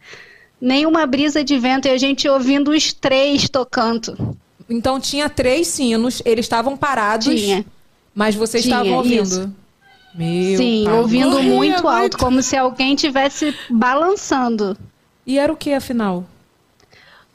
Nenhuma 0.59 1.05
brisa 1.05 1.43
de 1.43 1.57
vento 1.57 1.87
e 1.87 1.91
a 1.91 1.97
gente 1.97 2.27
ouvindo 2.27 2.71
os 2.71 2.91
três 2.93 3.47
tocando. 3.49 4.37
Então 4.69 4.99
tinha 4.99 5.29
três 5.29 5.67
sinos, 5.67 6.21
eles 6.25 6.45
estavam 6.45 6.75
parados. 6.75 7.27
Tinha. 7.27 7.65
Mas 8.13 8.35
vocês 8.35 8.63
Tinha, 8.63 8.77
estavam 8.77 8.97
ouvindo. 8.97 9.23
isso. 9.23 9.53
Meu 10.15 10.57
Sim, 10.57 10.83
pai. 10.85 10.93
ouvindo 10.93 11.31
Corria 11.31 11.53
muito 11.53 11.87
alto, 11.87 12.17
como 12.17 12.41
se 12.41 12.57
alguém 12.57 12.95
tivesse 12.95 13.55
balançando. 13.69 14.75
E 15.25 15.37
era 15.37 15.53
o 15.53 15.55
que, 15.55 15.71
afinal? 15.73 16.25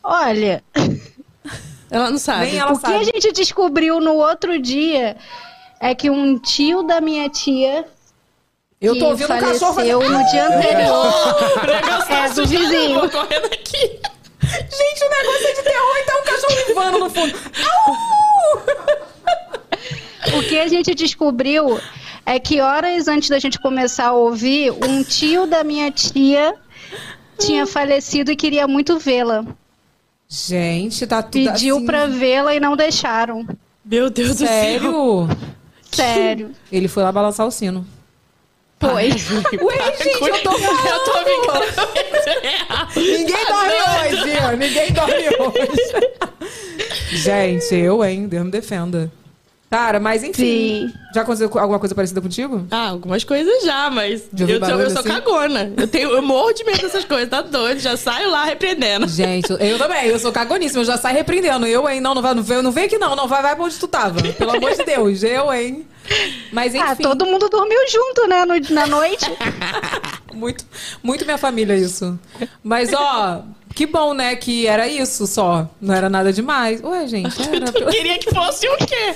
Olha, 0.02 0.64
Ela 1.92 2.10
não 2.10 2.18
sabe. 2.18 2.46
Nem 2.46 2.58
ela 2.58 2.72
o 2.72 2.74
que 2.76 2.80
sabe. 2.80 2.94
a 2.96 3.02
gente 3.04 3.32
descobriu 3.32 4.00
no 4.00 4.14
outro 4.14 4.58
dia 4.58 5.16
é 5.80 5.94
que 5.94 6.08
um 6.10 6.38
tio 6.38 6.82
da 6.82 7.00
minha 7.00 7.28
tia 7.28 7.84
Eu 8.80 8.94
que 8.94 8.98
tô 9.00 9.06
ouvindo 9.08 9.32
um 9.32 9.38
cachorro 9.38 9.74
faleceu 9.74 10.00
no 10.00 10.24
dia 10.30 10.46
anterior. 10.56 11.06
O 11.62 11.66
negócio 11.66 12.08
tá 12.08 12.24
É, 12.24 12.28
do 12.30 12.46
vizinho. 12.46 13.10
correndo 13.10 13.44
aqui. 13.46 14.00
Gente, 14.42 15.04
o 15.04 15.08
negócio 15.10 15.46
é 15.46 15.52
de 15.52 15.62
terror 15.62 15.96
e 15.98 16.02
tá 16.04 16.18
um 16.18 16.24
cachorro 16.24 16.66
uivando 16.68 16.98
no 16.98 17.10
fundo. 17.10 17.38
O 20.34 20.42
que 20.44 20.58
a 20.58 20.66
gente 20.68 20.94
descobriu 20.94 21.78
é 22.24 22.38
que 22.38 22.60
horas 22.60 23.06
antes 23.08 23.28
da 23.28 23.38
gente 23.38 23.58
começar 23.60 24.06
a 24.08 24.12
ouvir, 24.12 24.70
um 24.70 25.02
tio 25.02 25.46
da 25.46 25.62
minha 25.62 25.90
tia 25.90 26.54
tinha 27.38 27.66
falecido 27.66 28.30
e 28.30 28.36
queria 28.36 28.66
muito 28.66 28.98
vê-la. 28.98 29.44
Gente, 30.34 31.06
tá 31.06 31.22
tudo 31.22 31.52
Pediu 31.52 31.76
assim... 31.76 31.84
pra 31.84 32.06
vê-la 32.06 32.54
e 32.54 32.60
não 32.60 32.74
deixaram. 32.74 33.46
Meu 33.84 34.08
Deus 34.08 34.30
do 34.30 34.36
céu. 34.36 34.48
Sério? 34.48 35.28
Sério. 35.92 36.50
Ele 36.72 36.88
foi 36.88 37.02
lá 37.02 37.12
balançar 37.12 37.46
o 37.46 37.50
sino. 37.50 37.86
Foi. 38.80 39.10
Ué, 39.60 39.96
gente, 39.98 40.22
eu 40.22 40.42
tô 40.42 40.58
falando. 40.58 40.86
Eu 40.88 41.04
tô 41.04 41.12
brincando. 41.22 41.66
Ninguém 42.96 43.46
dorme 43.46 43.74
hoje, 43.92 44.56
ninguém 44.56 44.92
dorme 44.92 45.28
hoje. 45.38 46.10
Gente, 47.10 47.74
eu, 47.74 48.02
hein, 48.02 48.26
Deus 48.26 48.44
me 48.46 48.50
defenda. 48.50 49.12
Cara, 49.72 49.98
mas 49.98 50.22
enfim. 50.22 50.88
Sim. 50.90 50.94
Já 51.14 51.22
aconteceu 51.22 51.50
alguma 51.58 51.78
coisa 51.78 51.94
parecida 51.94 52.20
contigo? 52.20 52.66
Ah, 52.70 52.90
algumas 52.90 53.24
coisas 53.24 53.62
já, 53.64 53.88
mas 53.88 54.22
eu, 54.38 54.46
sou- 54.46 54.58
barulho 54.60 54.82
eu 54.82 54.90
sou 54.90 55.00
assim? 55.00 55.08
cagona. 55.08 55.72
Eu, 55.78 55.88
tenho, 55.88 56.10
eu 56.10 56.20
morro 56.22 56.52
de 56.52 56.62
medo 56.62 56.82
dessas 56.82 57.04
coisas, 57.06 57.28
tá 57.30 57.40
doido? 57.40 57.80
Já 57.80 57.96
saio 57.96 58.30
lá 58.30 58.44
repreendendo. 58.44 59.08
Gente, 59.08 59.50
eu 59.50 59.78
também, 59.78 60.06
eu 60.08 60.18
sou 60.18 60.30
cagoníssima, 60.30 60.82
eu 60.82 60.84
já 60.84 60.98
saio 60.98 61.16
repreendendo. 61.16 61.66
Eu, 61.66 61.88
hein, 61.88 62.02
não, 62.02 62.14
não 62.14 62.20
vai, 62.20 62.34
não 62.34 62.42
vem, 62.42 62.60
não 62.60 62.70
vem 62.70 62.84
aqui 62.84 62.98
não, 62.98 63.16
não 63.16 63.26
vai, 63.26 63.40
vai 63.40 63.56
pra 63.56 63.64
onde 63.64 63.78
tu 63.78 63.88
tava. 63.88 64.20
Pelo 64.34 64.54
amor 64.56 64.74
de 64.74 64.84
Deus, 64.84 65.22
eu, 65.22 65.50
hein. 65.52 65.86
Mas 66.52 66.74
enfim, 66.74 66.84
Ah, 66.86 66.96
todo 66.96 67.24
mundo 67.24 67.48
dormiu 67.48 67.78
junto, 67.88 68.26
né, 68.28 68.44
no- 68.44 68.74
na 68.74 68.86
noite. 68.86 69.24
muito, 70.34 70.64
muito 71.02 71.24
minha 71.24 71.38
família 71.38 71.74
isso. 71.76 72.18
Mas, 72.62 72.92
ó, 72.92 73.42
que 73.74 73.86
bom, 73.86 74.14
né, 74.14 74.34
que 74.36 74.66
era 74.66 74.86
isso 74.86 75.26
só. 75.26 75.68
Não 75.80 75.94
era 75.94 76.08
nada 76.08 76.32
demais. 76.32 76.80
Ué, 76.82 77.06
gente, 77.06 77.40
era... 77.54 77.72
Tu 77.72 77.86
queria 77.86 78.18
que 78.18 78.30
fosse 78.34 78.68
o 78.68 78.76
quê? 78.76 79.14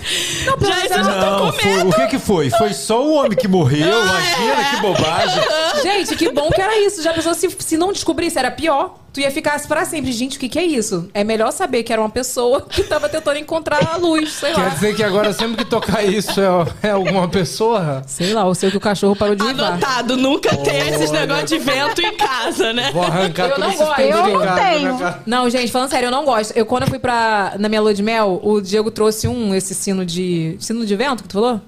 já 0.60 0.84
isso 0.84 0.94
eu 0.94 1.04
já 1.04 1.20
tô 1.20 1.30
Não, 1.30 1.38
com 1.46 1.52
foi, 1.52 1.70
medo. 1.76 1.88
o 1.88 1.92
que 1.94 2.06
que 2.08 2.18
foi? 2.18 2.50
Foi 2.50 2.72
só 2.72 3.04
o 3.04 3.14
homem 3.14 3.36
que 3.36 3.48
morreu? 3.48 3.86
Imagina 4.02 4.70
que 4.70 4.80
bobagem. 4.82 5.42
Gente, 5.82 6.16
que 6.16 6.30
bom 6.30 6.50
que 6.50 6.60
era 6.60 6.78
isso. 6.80 7.02
Já 7.02 7.12
pensou 7.12 7.34
se, 7.34 7.48
se 7.58 7.76
não 7.76 7.92
descobrisse, 7.92 8.38
era 8.38 8.50
pior. 8.50 8.94
Tu 9.16 9.20
ia 9.20 9.30
ficar 9.30 9.58
pra 9.66 9.86
sempre. 9.86 10.12
Gente, 10.12 10.36
o 10.36 10.40
que, 10.40 10.46
que 10.46 10.58
é 10.58 10.64
isso? 10.66 11.08
É 11.14 11.24
melhor 11.24 11.50
saber 11.50 11.82
que 11.82 11.90
era 11.90 12.02
uma 12.02 12.10
pessoa 12.10 12.60
que 12.60 12.84
tava 12.84 13.08
tentando 13.08 13.38
encontrar 13.38 13.82
a 13.94 13.96
luz, 13.96 14.30
sei 14.34 14.52
Quer 14.52 14.60
lá. 14.60 14.68
dizer 14.68 14.94
que 14.94 15.02
agora 15.02 15.32
sempre 15.32 15.56
que 15.56 15.64
tocar 15.64 16.04
isso 16.04 16.38
é, 16.38 16.88
é 16.88 16.90
alguma 16.90 17.26
pessoa? 17.26 18.02
Sei 18.06 18.34
lá, 18.34 18.44
ou 18.44 18.54
sei 18.54 18.70
que 18.70 18.76
o 18.76 18.80
cachorro 18.80 19.16
parou 19.16 19.34
de 19.34 19.42
uivar. 19.42 19.72
Anotado, 19.72 20.18
nunca 20.18 20.54
ter 20.58 20.92
esses 20.92 21.10
negócios 21.10 21.48
de 21.48 21.58
vento 21.58 22.02
em 22.02 22.14
casa, 22.14 22.74
né? 22.74 22.90
Vou 22.92 23.04
arrancar 23.04 23.48
Eu 23.48 23.58
não 23.58 23.74
gosto. 23.74 24.00
Eu 24.02 24.22
não 24.38 24.54
tenho. 24.54 24.98
né? 24.98 25.18
Não, 25.24 25.48
gente, 25.48 25.72
falando 25.72 25.88
sério, 25.88 26.08
eu 26.08 26.12
não 26.12 26.26
gosto. 26.26 26.52
Eu, 26.54 26.66
quando 26.66 26.82
eu 26.82 26.88
fui 26.90 26.98
pra. 26.98 27.54
Na 27.58 27.70
minha 27.70 27.80
lua 27.80 27.94
de 27.94 28.02
mel, 28.02 28.38
o 28.44 28.60
Diego 28.60 28.90
trouxe 28.90 29.26
um, 29.26 29.54
esse 29.54 29.74
sino 29.74 30.04
de. 30.04 30.58
Sino 30.60 30.84
de 30.84 30.94
vento 30.94 31.22
que 31.22 31.28
tu 31.30 31.32
falou? 31.32 31.58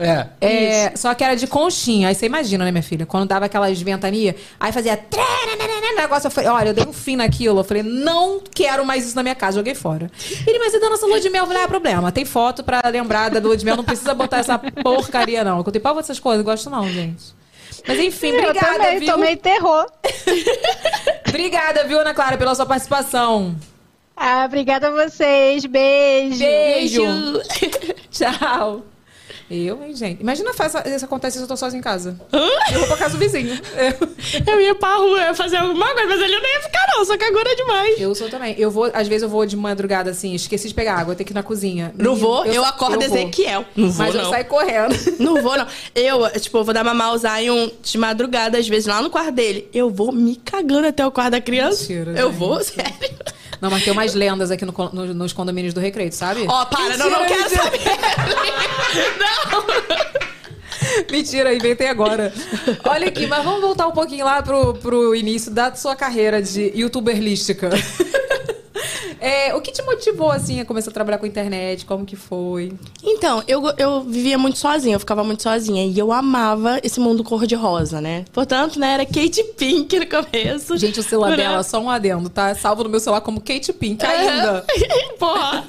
É. 0.00 0.26
É, 0.40 0.96
só 0.96 1.12
que 1.12 1.22
era 1.22 1.36
de 1.36 1.46
conchinha. 1.46 2.08
Aí 2.08 2.14
você 2.14 2.24
imagina, 2.24 2.64
né, 2.64 2.70
minha 2.70 2.82
filha? 2.82 3.04
Quando 3.04 3.28
dava 3.28 3.44
aquelas 3.44 3.80
ventanias, 3.80 4.34
aí 4.58 4.72
fazia. 4.72 4.96
trararara, 4.96 5.94
Negócio, 5.94 6.28
eu 6.28 6.30
falei, 6.30 6.48
olha, 6.48 6.68
eu 6.70 6.74
dei 6.74 6.86
um 6.86 6.92
fim 6.92 7.16
naquilo. 7.16 7.60
Eu 7.60 7.64
falei, 7.64 7.82
não 7.82 8.40
quero 8.54 8.84
mais 8.86 9.04
isso 9.04 9.14
na 9.14 9.22
minha 9.22 9.34
casa, 9.34 9.58
joguei 9.58 9.74
fora. 9.74 10.10
Ele, 10.46 10.58
mas 10.58 10.72
e 10.72 10.80
da 10.80 10.88
nossa 10.88 11.06
lua 11.06 11.20
de 11.20 11.28
mel? 11.28 11.42
Eu 11.42 11.46
falei, 11.48 11.62
ah, 11.62 11.68
problema. 11.68 12.10
Tem 12.10 12.24
foto 12.24 12.64
pra 12.64 12.80
lembrar 12.88 13.28
da 13.28 13.38
lua 13.40 13.56
de 13.56 13.64
mel, 13.64 13.76
não 13.76 13.84
precisa 13.84 14.14
botar 14.14 14.38
essa 14.38 14.58
porcaria, 14.58 15.44
não. 15.44 15.58
Eu 15.58 15.64
contei 15.64 15.80
pau 15.80 15.98
essas 15.98 16.18
coisas, 16.18 16.42
não 16.44 16.50
gosto 16.50 16.70
não, 16.70 16.88
gente. 16.88 17.34
Mas 17.86 17.98
enfim, 17.98 18.28
eu 18.28 18.48
obrigada, 18.48 18.78
também 18.78 18.98
viu? 18.98 19.12
tomei 19.12 19.36
terror. 19.36 19.86
Obrigada, 21.28 21.84
viu, 21.84 22.00
Ana 22.00 22.12
Clara, 22.12 22.36
pela 22.36 22.54
sua 22.54 22.66
participação. 22.66 23.54
Ah, 24.16 24.44
obrigada 24.46 24.88
a 24.88 24.90
vocês. 24.90 25.64
Beijo. 25.64 26.38
Beijo. 26.40 27.02
Tchau. 28.10 28.82
Eu, 29.50 29.82
hein, 29.84 29.96
gente? 29.96 30.20
Imagina 30.20 30.54
faz, 30.54 30.74
isso 30.86 31.04
acontece 31.04 31.36
se 31.38 31.42
eu 31.42 31.48
tô 31.48 31.56
sozinha 31.56 31.80
em 31.80 31.82
casa. 31.82 32.16
Eu 32.72 32.78
vou 32.78 32.86
pra 32.88 32.96
casa 32.98 33.16
do 33.16 33.18
vizinho. 33.18 33.58
Eu, 33.76 34.08
Eu 34.54 34.60
ia 34.60 34.74
pra 34.76 34.94
rua, 34.96 35.34
fazer 35.34 35.56
alguma 35.56 35.86
coisa, 35.92 36.06
mas 36.08 36.20
eu 36.20 36.28
não 36.40 36.48
ia 36.48 36.60
ficar, 36.62 36.86
não. 36.96 37.04
Só 37.04 37.16
que 37.16 37.24
agora 37.24 37.50
é 37.50 37.54
demais. 37.56 38.00
eu 38.00 38.14
sou 38.14 38.28
também. 38.28 38.54
Eu 38.58 38.70
vou, 38.70 38.90
às 38.94 39.08
vezes 39.08 39.22
eu 39.24 39.28
vou 39.28 39.44
de 39.44 39.56
madrugada 39.56 40.10
assim, 40.10 40.34
esqueci 40.34 40.68
de 40.68 40.74
pegar 40.74 40.94
água, 40.96 41.14
tenho 41.16 41.26
que 41.26 41.32
ir 41.32 41.34
na 41.34 41.42
cozinha. 41.42 41.92
Não 41.98 42.12
Menino, 42.14 42.28
vou, 42.28 42.46
eu, 42.46 42.64
acordo 42.64 43.02
eu 43.02 43.08
vou. 43.08 43.18
Ezequiel. 43.18 43.64
Não 43.74 43.90
vou, 43.90 44.06
Mas 44.06 44.14
não. 44.14 44.22
eu 44.22 44.30
saio 44.30 44.44
correndo. 44.44 44.94
Não 45.18 45.42
vou, 45.42 45.56
não. 45.56 45.66
Eu, 45.94 46.30
tipo, 46.40 46.58
eu 46.58 46.64
vou 46.64 46.72
dar 46.74 46.84
mamar 46.84 47.08
ao 47.08 47.18
Zion 47.18 47.70
de 47.82 47.98
madrugada, 47.98 48.56
às 48.58 48.68
vezes, 48.68 48.86
lá 48.86 49.02
no 49.02 49.10
quarto 49.10 49.32
dele. 49.32 49.68
Eu 49.74 49.90
vou 49.90 50.12
me 50.12 50.36
cagando 50.36 50.86
até 50.86 51.04
o 51.06 51.10
quarto 51.10 51.32
da 51.32 51.40
criança. 51.40 51.80
Mentira, 51.82 52.12
eu 52.18 52.28
gente. 52.28 52.38
vou, 52.38 52.62
sério. 52.62 52.90
Não, 53.60 53.70
mas 53.70 53.84
tem 53.84 53.92
umas 53.92 54.14
lendas 54.14 54.50
aqui 54.50 54.64
no 54.64 54.72
no- 54.92 55.12
nos 55.14 55.32
condomínios 55.34 55.74
do 55.74 55.80
Recreio, 55.80 56.10
sabe? 56.12 56.46
Ó, 56.48 56.64
para, 56.64 56.96
não, 56.96 57.10
não 57.10 57.20
Mentira, 57.20 57.26
quero 57.28 57.42
mentira. 57.50 57.62
saber. 57.64 57.80
não. 59.20 59.39
Mentira, 61.10 61.54
inventei 61.54 61.88
agora. 61.88 62.32
Olha 62.84 63.08
aqui, 63.08 63.26
mas 63.26 63.44
vamos 63.44 63.60
voltar 63.60 63.86
um 63.86 63.92
pouquinho 63.92 64.24
lá 64.24 64.42
pro, 64.42 64.74
pro 64.74 65.14
início 65.14 65.50
da 65.50 65.74
sua 65.74 65.94
carreira 65.94 66.40
de 66.42 66.72
youtuberlística. 66.74 67.70
É, 69.20 69.54
o 69.54 69.60
que 69.60 69.70
te 69.70 69.82
motivou, 69.82 70.30
assim, 70.30 70.60
a 70.60 70.64
começar 70.64 70.90
a 70.90 70.94
trabalhar 70.94 71.18
com 71.18 71.26
internet? 71.26 71.84
Como 71.84 72.06
que 72.06 72.16
foi? 72.16 72.72
Então, 73.02 73.42
eu, 73.46 73.62
eu 73.76 74.02
vivia 74.02 74.38
muito 74.38 74.58
sozinha, 74.58 74.96
eu 74.96 75.00
ficava 75.00 75.22
muito 75.22 75.42
sozinha. 75.42 75.84
E 75.84 75.98
eu 75.98 76.10
amava 76.10 76.80
esse 76.82 76.98
mundo 76.98 77.22
cor-de-rosa, 77.22 78.00
né? 78.00 78.24
Portanto, 78.32 78.78
né, 78.78 78.94
era 78.94 79.04
Kate 79.04 79.44
Pink 79.58 79.98
no 79.98 80.06
começo. 80.06 80.76
Gente, 80.78 81.00
o 81.00 81.02
celular 81.02 81.30
Né? 81.30 81.36
dela, 81.36 81.62
só 81.62 81.78
um 81.80 81.90
adendo, 81.90 82.28
tá? 82.30 82.54
Salvo 82.54 82.82
no 82.84 82.88
meu 82.88 82.98
celular 83.00 83.20
como 83.20 83.40
Kate 83.40 83.72
Pink 83.72 84.04
ainda. 84.04 84.64
Porra. 85.18 85.64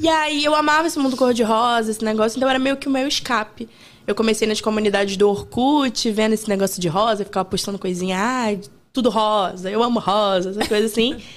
E 0.00 0.08
aí 0.08 0.44
eu 0.44 0.54
amava 0.54 0.86
esse 0.86 0.98
mundo 0.98 1.16
cor-de-rosa, 1.16 1.90
esse 1.90 2.04
negócio, 2.04 2.38
então 2.38 2.48
era 2.48 2.58
meio 2.58 2.76
que 2.76 2.88
o 2.88 2.90
meu 2.90 3.06
escape. 3.06 3.68
Eu 4.06 4.14
comecei 4.14 4.48
nas 4.48 4.60
comunidades 4.62 5.18
do 5.18 5.28
Orkut, 5.28 6.10
vendo 6.10 6.32
esse 6.32 6.48
negócio 6.48 6.80
de 6.80 6.88
rosa, 6.88 7.24
ficava 7.26 7.44
postando 7.44 7.78
coisinha, 7.78 8.16
ai, 8.18 8.58
tudo 8.94 9.10
rosa, 9.10 9.70
eu 9.70 9.82
amo 9.82 10.00
rosa, 10.00 10.48
essas 10.50 10.66
coisas 10.66 10.90
assim. 10.92 11.16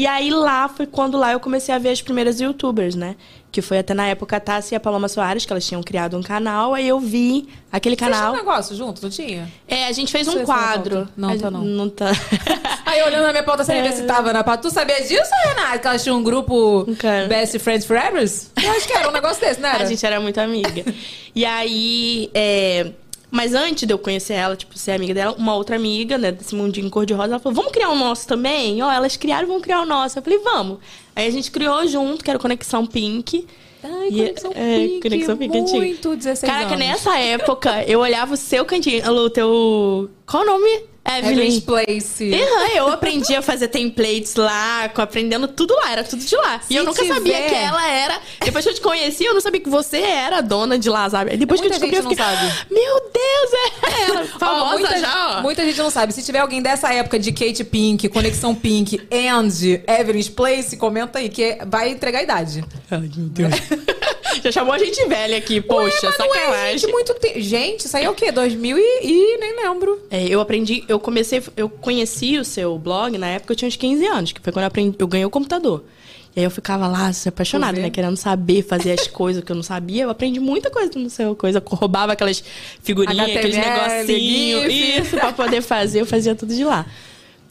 E 0.00 0.06
aí 0.06 0.30
lá 0.30 0.66
foi 0.66 0.86
quando 0.86 1.18
lá 1.18 1.32
eu 1.32 1.38
comecei 1.38 1.74
a 1.74 1.78
ver 1.78 1.90
as 1.90 2.00
primeiras 2.00 2.40
youtubers, 2.40 2.94
né? 2.94 3.16
Que 3.52 3.60
foi 3.60 3.80
até 3.80 3.92
na 3.92 4.06
época 4.06 4.34
a 4.36 4.40
Tassi 4.40 4.72
e 4.72 4.76
a 4.76 4.80
Paloma 4.80 5.08
Soares, 5.08 5.44
que 5.44 5.52
elas 5.52 5.66
tinham 5.66 5.82
criado 5.82 6.16
um 6.16 6.22
canal, 6.22 6.72
aí 6.72 6.88
eu 6.88 6.98
vi 6.98 7.46
aquele 7.70 7.96
Você 7.96 8.06
tinha 8.06 8.10
canal. 8.10 8.32
um 8.32 8.36
negócio 8.36 8.74
junto, 8.74 9.02
não 9.02 9.10
tinha? 9.10 9.46
É, 9.68 9.88
a 9.88 9.92
gente 9.92 10.10
fez 10.10 10.26
um 10.26 10.42
quadro. 10.42 11.06
Não, 11.14 11.36
tá 11.36 11.50
não. 11.50 11.60
Não 11.62 11.90
tá. 11.90 12.12
Aí 12.86 13.02
olhando 13.02 13.24
na 13.24 13.30
minha 13.32 13.42
pauta, 13.42 13.62
você 13.62 13.72
É. 13.74 13.92
se 13.92 14.04
tava 14.04 14.32
na 14.32 14.42
pauta. 14.42 14.62
Tu 14.62 14.70
sabia 14.70 15.02
disso, 15.02 15.30
Renata? 15.44 15.78
Que 15.78 15.86
elas 15.88 16.02
tinham 16.02 16.16
um 16.18 16.22
grupo 16.22 16.86
Cara. 16.98 17.26
Best 17.26 17.58
Friends 17.58 17.84
Forever? 17.86 18.22
Eu 18.62 18.70
acho 18.70 18.86
que 18.86 18.92
era 18.94 19.06
um 19.06 19.12
negócio 19.12 19.38
desse, 19.40 19.60
era? 19.62 19.82
A 19.82 19.86
gente 19.86 20.06
era 20.06 20.18
muito 20.18 20.38
amiga. 20.40 20.82
e 21.34 21.44
aí, 21.44 22.30
é, 22.32 22.90
mas 23.30 23.54
antes 23.54 23.86
de 23.86 23.92
eu 23.94 23.98
conhecer 23.98 24.34
ela, 24.34 24.56
tipo, 24.56 24.76
ser 24.78 24.92
amiga 24.92 25.14
dela, 25.14 25.34
uma 25.38 25.54
outra 25.54 25.76
amiga, 25.76 26.18
né, 26.18 26.32
desse 26.32 26.54
mundinho 26.54 26.90
cor-de-rosa, 26.90 27.30
ela 27.34 27.38
falou, 27.38 27.54
vamos 27.56 27.72
criar 27.72 27.90
o 27.90 27.96
nosso 27.96 28.26
também? 28.26 28.82
Ó, 28.82 28.90
elas 28.90 29.16
criaram, 29.16 29.46
vamos 29.46 29.62
criar 29.62 29.80
o 29.82 29.86
nosso. 29.86 30.18
Eu 30.18 30.22
falei, 30.22 30.38
vamos. 30.40 30.78
Aí 31.14 31.26
a 31.26 31.30
gente 31.30 31.50
criou 31.50 31.86
junto, 31.86 32.24
que 32.24 32.30
era 32.30 32.38
o 32.38 32.40
Conexão 32.42 32.84
Pink. 32.86 33.46
Ai, 33.82 34.08
E- 34.08 34.12
Conexão 34.16 34.52
é, 34.54 34.78
Pink, 34.78 35.00
Conexão 35.02 35.36
Pink 35.36 35.58
antigo. 35.58 35.78
muito 35.78 36.16
16 36.16 36.50
Caraca, 36.52 36.74
anos. 36.74 36.86
nessa 36.86 37.18
época, 37.18 37.82
eu 37.84 38.00
olhava 38.00 38.34
o 38.34 38.36
seu 38.36 38.64
cantinho, 38.64 39.08
o 39.10 39.30
teu... 39.30 40.10
Qual 40.26 40.42
o 40.42 40.46
nome? 40.46 40.89
Evelyn's 41.04 41.56
Evelyn. 41.56 41.60
Place. 41.62 42.34
Aham, 42.34 42.68
eu 42.76 42.88
aprendi 42.88 43.34
a 43.34 43.42
fazer 43.42 43.68
templates 43.68 44.34
lá, 44.36 44.84
aprendendo 44.94 45.48
tudo 45.48 45.74
lá, 45.74 45.90
era 45.92 46.04
tudo 46.04 46.22
de 46.24 46.36
lá. 46.36 46.60
Se 46.60 46.72
e 46.72 46.76
eu 46.76 46.84
nunca 46.84 47.02
tiver- 47.02 47.14
sabia 47.14 47.42
que 47.48 47.54
ela 47.54 47.88
era. 47.90 48.20
Depois 48.44 48.64
que 48.64 48.70
eu 48.70 48.74
te 48.74 48.80
conheci, 48.80 49.24
eu 49.24 49.32
não 49.34 49.40
sabia 49.40 49.60
que 49.60 49.68
você 49.70 49.98
era 49.98 50.38
a 50.38 50.40
dona 50.40 50.78
de 50.78 50.88
lá, 50.90 51.08
sabe? 51.08 51.36
Depois 51.36 51.60
que 51.60 51.66
eu 51.66 51.70
Muita 51.70 51.86
descobri, 51.86 52.06
eu 52.06 52.10
fiquei, 52.10 52.24
sabe. 52.24 52.52
Meu 52.70 53.00
Deus, 53.12 53.52
é 53.52 54.02
ela. 54.10 54.20
Ó, 54.22 54.38
Famosa 54.38 54.78
muita, 54.78 54.98
já, 54.98 55.38
ó. 55.38 55.42
muita 55.42 55.64
gente 55.64 55.78
não 55.78 55.90
sabe. 55.90 56.12
Se 56.12 56.22
tiver 56.22 56.38
alguém 56.40 56.60
dessa 56.62 56.92
época 56.92 57.18
de 57.18 57.32
Kate 57.32 57.64
Pink, 57.64 58.08
Conexão 58.08 58.54
Pink, 58.54 59.00
and 59.10 59.48
Evelyn's 60.00 60.28
Place, 60.28 60.76
comenta 60.76 61.18
aí, 61.18 61.28
que 61.28 61.58
vai 61.66 61.90
entregar 61.90 62.20
a 62.20 62.22
idade. 62.22 62.64
Ai, 62.90 62.98
meu 63.16 63.28
Deus. 63.28 63.54
já 64.42 64.52
chamou 64.52 64.72
a 64.72 64.78
gente 64.78 65.04
velha 65.06 65.36
aqui, 65.36 65.60
poxa, 65.60 66.06
Ué, 66.06 66.14
não 66.18 66.24
é, 66.24 66.38
sacanagem. 66.38 66.78
gente, 66.78 66.92
muito 66.92 67.14
tempo. 67.14 67.40
Gente, 67.40 67.86
isso 67.86 67.96
aí 67.96 68.04
é 68.04 68.10
o 68.10 68.14
quê? 68.14 68.30
2000 68.30 68.78
e, 68.78 68.82
e 69.02 69.38
nem 69.38 69.56
lembro. 69.56 70.00
É, 70.10 70.26
eu 70.26 70.40
aprendi, 70.40 70.84
eu 70.88 70.98
comecei, 70.98 71.42
eu 71.56 71.68
conheci 71.68 72.38
o 72.38 72.44
seu 72.44 72.78
blog 72.78 73.16
na 73.18 73.28
época 73.28 73.52
eu 73.52 73.56
tinha 73.56 73.68
uns 73.68 73.76
15 73.76 74.06
anos, 74.06 74.32
que 74.32 74.40
foi 74.40 74.52
quando 74.52 74.64
eu, 74.64 74.68
aprendi, 74.68 74.96
eu 74.98 75.06
ganhei 75.06 75.24
o 75.24 75.30
computador. 75.30 75.84
E 76.34 76.40
aí 76.40 76.44
eu 76.44 76.50
ficava 76.50 76.86
lá, 76.86 77.12
se 77.12 77.28
apaixonada, 77.28 77.80
né? 77.80 77.90
Querendo 77.90 78.16
saber 78.16 78.62
fazer 78.62 78.92
as 78.92 79.06
coisas 79.08 79.42
que 79.42 79.50
eu 79.50 79.56
não 79.56 79.64
sabia. 79.64 80.04
Eu 80.04 80.10
aprendi 80.10 80.38
muita 80.38 80.70
coisa 80.70 80.92
no 80.96 81.10
seu 81.10 81.34
coisa. 81.34 81.60
Roubava 81.64 82.12
aquelas 82.12 82.42
figurinhas, 82.82 83.36
aqueles 83.36 83.56
HTML, 83.56 84.06
negocinhos. 84.06 84.72
GIF. 84.72 85.00
Isso, 85.00 85.16
pra 85.16 85.32
poder 85.32 85.60
fazer. 85.60 86.00
Eu 86.02 86.06
fazia 86.06 86.34
tudo 86.34 86.54
de 86.54 86.62
lá. 86.64 86.86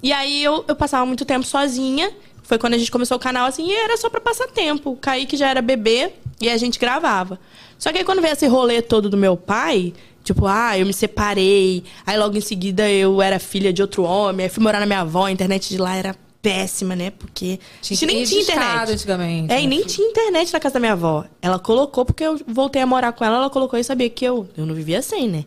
E 0.02 0.14
aí 0.14 0.42
eu, 0.42 0.64
eu 0.66 0.76
passava 0.76 1.06
muito 1.06 1.26
tempo 1.26 1.46
sozinha. 1.46 2.10
Foi 2.44 2.58
quando 2.58 2.74
a 2.74 2.78
gente 2.78 2.92
começou 2.92 3.18
o 3.18 3.20
canal, 3.20 3.48
assim, 3.48 3.68
e 3.68 3.72
era 3.74 3.96
só 3.98 4.10
pra 4.10 4.20
passar 4.20 4.48
tempo. 4.48 4.92
O 4.92 4.96
Kaique 4.96 5.38
já 5.38 5.50
era 5.50 5.62
bebê 5.62 6.12
e 6.42 6.50
a 6.50 6.58
gente 6.58 6.80
gravava. 6.80 7.40
Só 7.78 7.92
que 7.92 8.00
aí 8.00 8.04
quando 8.04 8.22
veio 8.22 8.34
esse 8.34 8.48
rolê 8.48 8.82
todo 8.82 9.10
do 9.10 9.16
meu 9.18 9.38
pai, 9.38 9.94
tipo, 10.24 10.46
ah, 10.46 10.78
eu 10.78 10.86
me 10.86 10.94
separei. 10.94 11.84
Aí 12.06 12.18
logo 12.18 12.36
em 12.38 12.42
seguida 12.42 12.90
eu 12.90 13.22
era 13.22 13.40
filha 13.40 13.72
de 13.72 13.82
outro 13.82 14.04
homem. 14.04 14.46
Aí 14.46 14.50
fui 14.50 14.64
morar 14.64 14.80
na 14.80 14.86
minha 14.86 15.02
avó, 15.02 15.26
a 15.26 15.32
internet 15.32 15.70
de 15.70 15.78
lá 15.78 15.96
era 15.96 16.16
péssima, 16.42 16.96
né? 16.96 17.12
Porque 17.12 17.60
a 17.82 17.86
gente 17.86 18.06
nem 18.06 18.24
tinha 18.24 18.42
internet. 18.42 18.92
antigamente. 18.92 19.54
É, 19.54 19.62
e 19.62 19.68
nem 19.68 19.84
tinha 19.84 20.08
internet 20.10 20.52
na 20.54 20.60
casa 20.60 20.74
da 20.74 20.80
minha 20.80 20.94
avó. 20.94 21.26
Ela 21.42 21.60
colocou, 21.60 22.06
porque 22.06 22.24
eu 22.24 22.40
voltei 22.48 22.82
a 22.82 22.86
morar 22.86 23.12
com 23.12 23.24
ela, 23.24 23.38
ela 23.38 23.50
colocou 23.50 23.78
e 23.78 23.84
sabia 23.84 24.10
que 24.10 24.26
eu, 24.26 24.48
eu 24.58 24.66
não 24.66 24.74
vivia 24.74 25.00
assim, 25.00 25.28
né? 25.28 25.46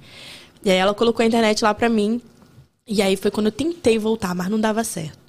E 0.65 0.71
aí 0.71 0.77
ela 0.77 0.95
colocou 0.95 1.23
a 1.23 1.27
internet 1.27 1.63
lá 1.65 1.75
pra 1.75 1.89
mim. 1.89 2.21
E 2.87 3.01
aí 3.01 3.17
foi 3.17 3.31
quando 3.31 3.47
eu 3.47 3.53
tentei 3.53 3.99
voltar, 3.99 4.35
mas 4.35 4.49
não 4.49 4.61
dava 4.61 4.85
certo. 4.85 5.22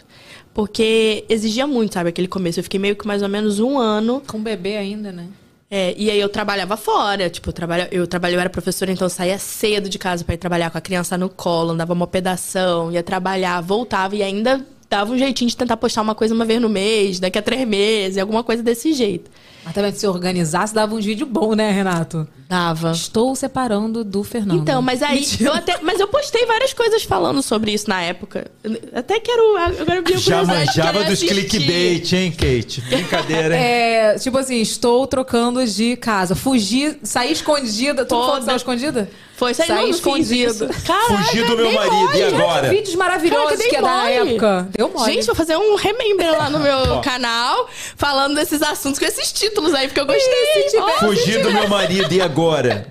Porque 0.54 1.26
exigia 1.28 1.66
muito, 1.66 1.94
sabe, 1.94 2.10
aquele 2.10 2.28
começo. 2.28 2.60
Eu 2.60 2.64
fiquei 2.64 2.80
meio 2.80 2.96
que 2.96 3.08
mais 3.08 3.22
ou 3.22 3.30
menos 3.30 3.60
um 3.60 3.78
ano. 3.78 4.22
Com 4.28 4.42
bebê 4.42 4.78
ainda, 4.78 5.12
né? 5.12 5.28
É, 5.76 5.96
e 5.98 6.12
aí 6.12 6.20
eu 6.20 6.30
trabalhava 6.30 6.78
fora, 6.78 7.32
tipo, 7.32 7.50
eu 7.50 7.54
trabalho, 7.54 7.88
eu 7.92 8.06
trabalho, 8.06 8.36
eu 8.36 8.40
era 8.40 8.48
professora, 8.48 8.92
então 8.92 9.08
eu 9.08 9.10
saía 9.10 9.40
cedo 9.40 9.90
de 9.90 9.98
casa 9.98 10.24
pra 10.24 10.36
ir 10.36 10.38
trabalhar 10.38 10.70
com 10.70 10.78
a 10.78 10.82
criança 10.82 11.18
no 11.18 11.30
colo, 11.30 11.72
andava 11.72 11.92
uma 11.94 12.06
pedação, 12.06 12.92
ia 12.92 13.02
trabalhar, 13.02 13.60
voltava 13.60 14.16
e 14.16 14.22
ainda 14.22 14.64
dava 14.88 15.12
um 15.12 15.18
jeitinho 15.18 15.50
de 15.50 15.58
tentar 15.58 15.76
postar 15.78 16.04
uma 16.04 16.14
coisa 16.14 16.36
uma 16.36 16.46
vez 16.46 16.62
no 16.62 16.70
mês, 16.70 17.20
daqui 17.20 17.40
a 17.40 17.42
três 17.42 17.68
meses, 17.68 18.20
alguma 18.20 18.44
coisa 18.44 18.62
desse 18.62 18.94
jeito. 18.94 19.32
Mas 19.64 19.74
também 19.74 19.92
se 19.94 20.00
se 20.00 20.08
organizasse, 20.08 20.74
dava 20.74 20.94
uns 20.94 21.06
vídeos 21.06 21.30
bons, 21.30 21.56
né, 21.56 21.72
Renato? 21.72 22.28
Dava. 22.50 22.92
Estou 22.92 23.36
separando 23.36 24.04
do 24.04 24.24
Fernando. 24.24 24.60
Então, 24.62 24.82
mas 24.82 25.02
aí 25.02 25.22
Mentira. 25.22 25.50
eu 25.50 25.54
até, 25.54 25.80
mas 25.82 26.00
eu 26.00 26.08
postei 26.08 26.46
várias 26.46 26.74
coisas 26.74 27.04
falando 27.04 27.42
sobre 27.42 27.72
isso 27.72 27.90
na 27.90 28.02
época. 28.02 28.52
Até 28.94 29.20
quero 29.20 29.58
agora 29.58 29.96
eu 30.00 30.04
vi 30.04 30.18
Já 30.18 30.44
manjava 30.44 31.00
dos 31.06 31.14
assistir. 31.14 31.28
clickbait, 31.28 32.14
hein, 32.14 32.32
Kate? 32.32 32.82
Brincadeira, 32.82 33.56
hein? 33.56 33.64
É, 34.04 34.20
tipo 34.20 34.38
assim, 34.38 34.60
estou 34.60 35.08
trocando 35.08 35.66
de 35.66 35.96
casa. 35.96 36.36
Fugi, 36.36 36.98
saí 37.02 37.32
escondida. 37.32 38.04
Tu 38.04 38.10
Toda. 38.10 38.26
falou 38.26 38.40
que 38.40 38.46
saiu 38.46 38.58
escondida? 38.58 39.10
Foi, 39.54 39.66
não 39.68 39.86
fiz 39.88 39.96
escondido. 39.98 40.70
Caraca, 40.86 41.24
Fugi 41.26 41.44
do 41.44 41.56
meu 41.58 41.72
marido, 41.72 41.96
mole. 41.96 42.20
e 42.20 42.24
agora? 42.24 42.70
Vídeos 42.70 42.96
maravilhosos 42.96 43.50
Caraca, 43.58 43.70
que 43.70 43.76
é 43.76 43.82
da 43.82 44.10
época. 44.10 44.68
Deu 44.78 44.90
mole. 44.90 45.14
Gente, 45.14 45.26
vou 45.26 45.36
fazer 45.36 45.58
um 45.58 45.76
remember 45.76 46.32
lá 46.38 46.50
no 46.50 46.60
meu 46.60 47.02
canal, 47.02 47.68
falando 47.98 48.36
desses 48.36 48.62
assuntos 48.62 49.00
com 49.00 49.06
esses 49.06 49.32
títulos 49.32 49.74
aí, 49.74 49.88
porque 49.88 50.00
eu 50.00 50.06
gostei. 50.06 50.64
se 50.64 50.70
tiver- 50.72 50.82
Ó, 50.84 50.90
Fugir 51.00 51.42
do 51.42 51.52
meu 51.52 51.68
marido, 51.68 52.12
e 52.14 52.22
agora? 52.22 52.88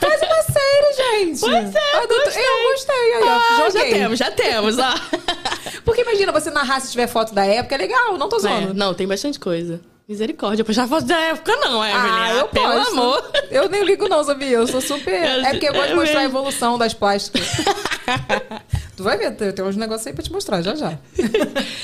Faz 0.00 0.20
uma 0.22 0.42
série, 0.42 1.24
gente. 1.26 1.40
Pois 1.40 1.74
é, 1.74 1.78
Ah, 1.94 1.98
doutor- 2.06 2.24
gostei. 2.24 2.42
Eu 2.44 2.70
gostei. 2.72 3.14
Aí, 3.14 3.22
ó, 3.22 3.28
Ah, 3.28 3.56
já 3.58 3.70
joguei. 3.70 3.92
temos, 3.94 4.18
já 4.18 4.30
temos, 4.30 4.78
ó. 4.78 4.94
Porque 5.84 6.02
imagina, 6.02 6.30
você 6.32 6.50
narrar 6.50 6.80
se 6.80 6.90
tiver 6.90 7.06
foto 7.08 7.34
da 7.34 7.44
época, 7.44 7.74
é 7.74 7.78
legal, 7.78 8.16
não 8.18 8.28
tô 8.28 8.36
É, 8.36 8.40
zoando. 8.40 8.74
não, 8.74 8.94
tem 8.94 9.06
bastante 9.06 9.38
coisa. 9.40 9.80
Misericórdia, 10.08 10.64
postar 10.64 10.88
foto 10.88 11.04
da 11.04 11.18
época 11.20 11.54
não, 11.56 11.84
Evelyn. 11.84 12.10
Ah, 12.10 12.32
eu 12.38 12.48
pelo 12.48 12.72
posto. 12.72 12.92
amor. 12.92 13.30
Eu 13.50 13.68
nem 13.68 13.84
ligo 13.84 14.08
não, 14.08 14.24
sabia? 14.24 14.48
Eu 14.56 14.66
sou 14.66 14.80
super... 14.80 15.12
Eu- 15.12 15.44
É 15.44 15.50
porque 15.50 15.68
eu 15.68 15.72
gosto 15.74 15.86
de 15.88 15.92
eu 15.92 15.96
mostrar 15.96 16.20
a 16.20 16.22
mesmo. 16.22 16.38
evolução 16.38 16.78
das 16.78 16.94
plásticas. 16.94 17.42
tu 18.96 19.02
vai 19.02 19.18
ver, 19.18 19.32
tem 19.36 19.52
tem 19.52 19.62
uns 19.64 19.76
negócios 19.76 20.06
aí 20.06 20.14
pra 20.14 20.22
te 20.22 20.32
mostrar, 20.32 20.62
já 20.62 20.74
já. 20.74 20.98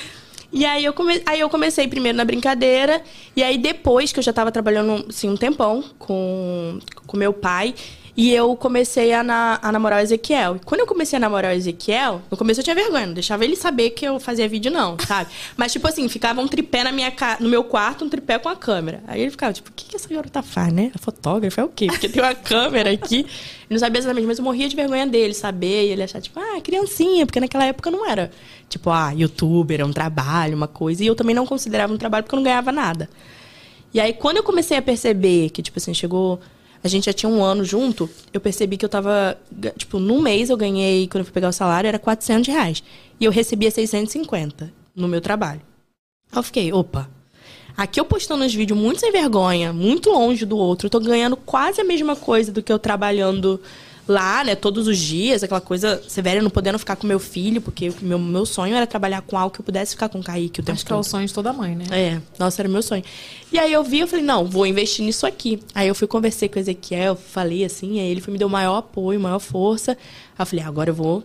E 0.57 0.65
aí 0.65 0.85
eu, 0.85 0.93
come... 0.93 1.21
aí 1.27 1.41
eu 1.41 1.51
comecei 1.51 1.89
primeiro 1.89 2.17
na 2.17 2.25
brincadeira, 2.25 3.03
e 3.35 3.43
aí 3.43 3.59
depois 3.59 4.13
que 4.13 4.21
eu 4.21 4.23
já 4.23 4.33
tava 4.33 4.53
trabalhando 4.53 5.05
assim, 5.09 5.29
um 5.29 5.37
tempão 5.37 5.83
com 5.99 6.79
com 7.09 7.17
meu 7.17 7.33
pai, 7.33 7.75
e 8.17 8.33
eu 8.33 8.55
comecei 8.55 9.13
a, 9.13 9.25
na- 9.25 9.59
a 9.61 9.73
namorar 9.73 9.99
o 9.99 10.03
Ezequiel. 10.03 10.57
E 10.57 10.59
quando 10.61 10.81
eu 10.83 10.87
comecei 10.87 11.17
a 11.17 11.21
namorar 11.21 11.53
o 11.53 11.57
Ezequiel, 11.57 12.23
no 12.31 12.37
começo 12.37 12.61
eu 12.61 12.65
tinha 12.65 12.77
vergonha, 12.77 13.07
não 13.09 13.15
deixava 13.15 13.45
ele 13.45 13.57
saber 13.57 13.91
que 13.91 14.05
eu 14.07 14.21
fazia 14.21 14.49
vídeo, 14.49 14.71
não, 14.71 14.97
sabe? 15.05 15.31
Mas, 15.57 15.73
tipo 15.73 15.87
assim, 15.89 16.09
ficava 16.09 16.41
um 16.41 16.47
tripé 16.47 16.85
na 16.85 16.93
minha 16.93 17.11
ca... 17.11 17.39
no 17.41 17.49
meu 17.49 17.65
quarto, 17.65 18.05
um 18.05 18.09
tripé 18.09 18.39
com 18.39 18.49
a 18.49 18.55
câmera. 18.55 19.03
Aí 19.09 19.21
ele 19.21 19.31
ficava, 19.33 19.53
tipo, 19.53 19.69
o 19.71 19.73
que, 19.75 19.87
que 19.87 19.97
essa 19.97 20.09
garota 20.09 20.43
faz, 20.43 20.73
né? 20.73 20.93
A 20.95 20.99
fotógrafa 20.99 21.61
é 21.61 21.65
o 21.65 21.69
quê? 21.69 21.87
Porque 21.89 22.09
tem 22.09 22.23
uma 22.23 22.35
câmera 22.37 22.93
aqui. 22.93 23.21
Ele 23.21 23.27
não 23.71 23.79
sabia 23.79 23.99
exatamente, 23.99 24.27
mas 24.27 24.39
eu 24.39 24.45
morria 24.45 24.69
de 24.69 24.77
vergonha 24.77 25.07
dele 25.07 25.35
saber, 25.35 25.87
e 25.87 25.91
ele 25.91 26.03
achar, 26.05 26.21
tipo, 26.21 26.39
ah, 26.39 26.61
criancinha, 26.61 27.27
porque 27.27 27.41
naquela 27.41 27.65
época 27.65 27.91
não 27.91 28.09
era, 28.09 28.31
tipo, 28.69 28.91
ah, 28.91 29.11
youtuber, 29.11 29.81
é 29.81 29.85
um 29.85 29.93
trabalho, 29.93 30.55
uma 30.57 30.69
coisa. 30.69 31.03
E 31.03 31.07
eu 31.09 31.17
também 31.17 31.35
não 31.35 31.45
considerava 31.47 31.93
um 31.93 31.97
trabalho 31.99 32.23
porque 32.23 32.35
eu 32.35 32.39
não 32.39 32.45
ganhava 32.45 32.71
nada. 32.71 33.09
E 33.93 33.99
aí, 34.01 34.13
quando 34.13 34.37
eu 34.37 34.43
comecei 34.43 34.77
a 34.77 34.83
perceber 34.83 35.51
que, 35.51 35.63
tipo 35.63 35.79
assim, 35.79 35.95
chegou 35.95 36.41
a 36.85 36.89
gente 36.89 37.07
já 37.07 37.15
tinha 37.15 37.31
um 37.31 37.43
ano 37.43 37.65
junto, 37.65 38.11
eu 38.31 38.39
percebi 38.39 38.77
que 38.77 38.85
eu 38.85 38.89
tava. 38.91 39.39
Tipo, 39.79 39.99
num 39.99 40.21
mês 40.21 40.51
eu 40.51 40.57
ganhei, 40.57 41.09
quando 41.09 41.21
eu 41.21 41.25
fui 41.25 41.33
pegar 41.33 41.49
o 41.49 41.53
salário, 41.53 41.89
era 41.89 41.99
400 41.99 42.47
reais. 42.47 42.83
E 43.19 43.25
eu 43.25 43.33
recebia 43.33 43.71
650 43.71 44.71
no 44.95 45.09
meu 45.09 45.23
trabalho. 45.23 45.63
Aí 46.31 46.39
eu 46.39 46.43
fiquei, 46.43 46.71
opa. 46.75 47.09
Aqui 47.75 47.99
eu 47.99 48.05
postando 48.05 48.45
uns 48.45 48.55
vídeos 48.55 48.79
muito 48.79 49.01
sem 49.01 49.11
vergonha, 49.11 49.73
muito 49.73 50.11
longe 50.11 50.45
do 50.45 50.59
outro. 50.59 50.87
Eu 50.87 50.91
tô 50.91 51.01
ganhando 51.01 51.37
quase 51.37 51.81
a 51.81 51.85
mesma 51.85 52.15
coisa 52.15 52.53
do 52.53 52.63
que 52.63 52.71
eu 52.71 52.79
trabalhando 52.79 53.59
lá, 54.07 54.45
né? 54.45 54.55
Todos 54.55 54.87
os 54.87 54.99
dias, 54.99 55.43
aquela 55.43 55.61
coisa 55.61 56.03
severa, 56.09 56.43
não 56.43 56.51
podendo 56.51 56.79
ficar 56.79 56.97
com 56.97 57.07
meu 57.07 57.19
filho, 57.19 57.61
porque 57.61 57.89
o 57.89 57.95
meu, 58.03 58.19
meu 58.19 58.47
sonho 58.47 58.75
era 58.75 58.87
trabalhar 58.87 59.23
com 59.23 59.37
algo 59.39 59.55
que 59.55 59.61
eu 59.61 59.65
pudesse 59.65 59.93
ficar 59.93 60.09
com 60.09 60.21
o 60.21 60.23
Kaique 60.23 60.61
o 60.61 60.63
tempo 60.63 60.77
Acho 60.77 60.87
que 60.87 60.93
é 60.93 60.95
o 60.95 60.99
todo. 60.99 61.11
sonho 61.11 61.27
de 61.27 61.33
toda 61.35 61.53
mãe, 61.53 61.75
né? 61.75 61.85
É, 61.91 62.21
nossa, 62.39 62.61
era 62.63 62.69
meu 62.69 62.83
sonho. 62.83 63.03
E 63.53 63.59
aí 63.59 63.73
eu 63.73 63.83
vi, 63.83 64.01
eu 64.01 64.07
falei, 64.07 64.25
não, 64.25 64.45
vou 64.45 64.67
investir 64.67 65.05
nisso 65.05 65.27
aqui. 65.27 65.63
Aí 65.75 65.89
eu 65.89 65.95
fui 65.95 66.07
conversei 66.07 66.49
com 66.49 66.57
o 66.57 66.61
Ezequiel, 66.61 67.17
falei 67.17 67.65
assim, 67.65 68.01
aí 68.01 68.11
ele 68.11 68.21
foi, 68.21 68.33
me 68.33 68.39
deu 68.39 68.49
maior 68.49 68.77
apoio, 68.77 69.19
maior 69.19 69.39
força. 69.39 69.93
Aí 69.93 70.43
eu 70.43 70.47
falei, 70.47 70.65
agora 70.65 70.91
eu 70.91 70.95
vou 70.95 71.25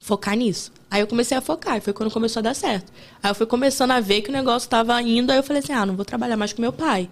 focar 0.00 0.36
nisso. 0.36 0.72
Aí 0.90 1.00
eu 1.00 1.06
comecei 1.06 1.36
a 1.36 1.40
focar, 1.40 1.76
e 1.76 1.80
foi 1.80 1.92
quando 1.92 2.10
começou 2.10 2.40
a 2.40 2.42
dar 2.42 2.54
certo. 2.54 2.90
Aí 3.22 3.30
eu 3.30 3.34
fui 3.34 3.46
começando 3.46 3.90
a 3.90 4.00
ver 4.00 4.22
que 4.22 4.30
o 4.30 4.32
negócio 4.32 4.68
tava 4.68 5.00
indo, 5.02 5.30
aí 5.30 5.38
eu 5.38 5.42
falei 5.42 5.60
assim, 5.62 5.72
ah, 5.72 5.84
não 5.84 5.96
vou 5.96 6.04
trabalhar 6.04 6.36
mais 6.36 6.52
com 6.52 6.62
meu 6.62 6.72
pai. 6.72 7.10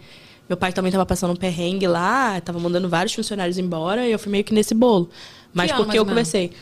Meu 0.49 0.57
pai 0.57 0.73
também 0.73 0.93
tava 0.93 1.05
passando 1.05 1.33
um 1.33 1.37
perrengue 1.37 1.87
lá, 1.87 2.41
tava 2.41 2.59
mandando 2.61 2.89
vários 2.89 3.13
funcionários 3.15 3.59
embora, 3.59 4.07
e 4.07 4.13
eu 4.13 4.19
fui 4.19 4.31
meio 4.31 4.45
que 4.45 4.55
nesse 4.55 4.75
bolo. 4.75 5.11
Mas 5.53 5.71
ano, 5.71 5.85
porque 5.85 5.99
eu 5.99 6.07
comecei. 6.07 6.53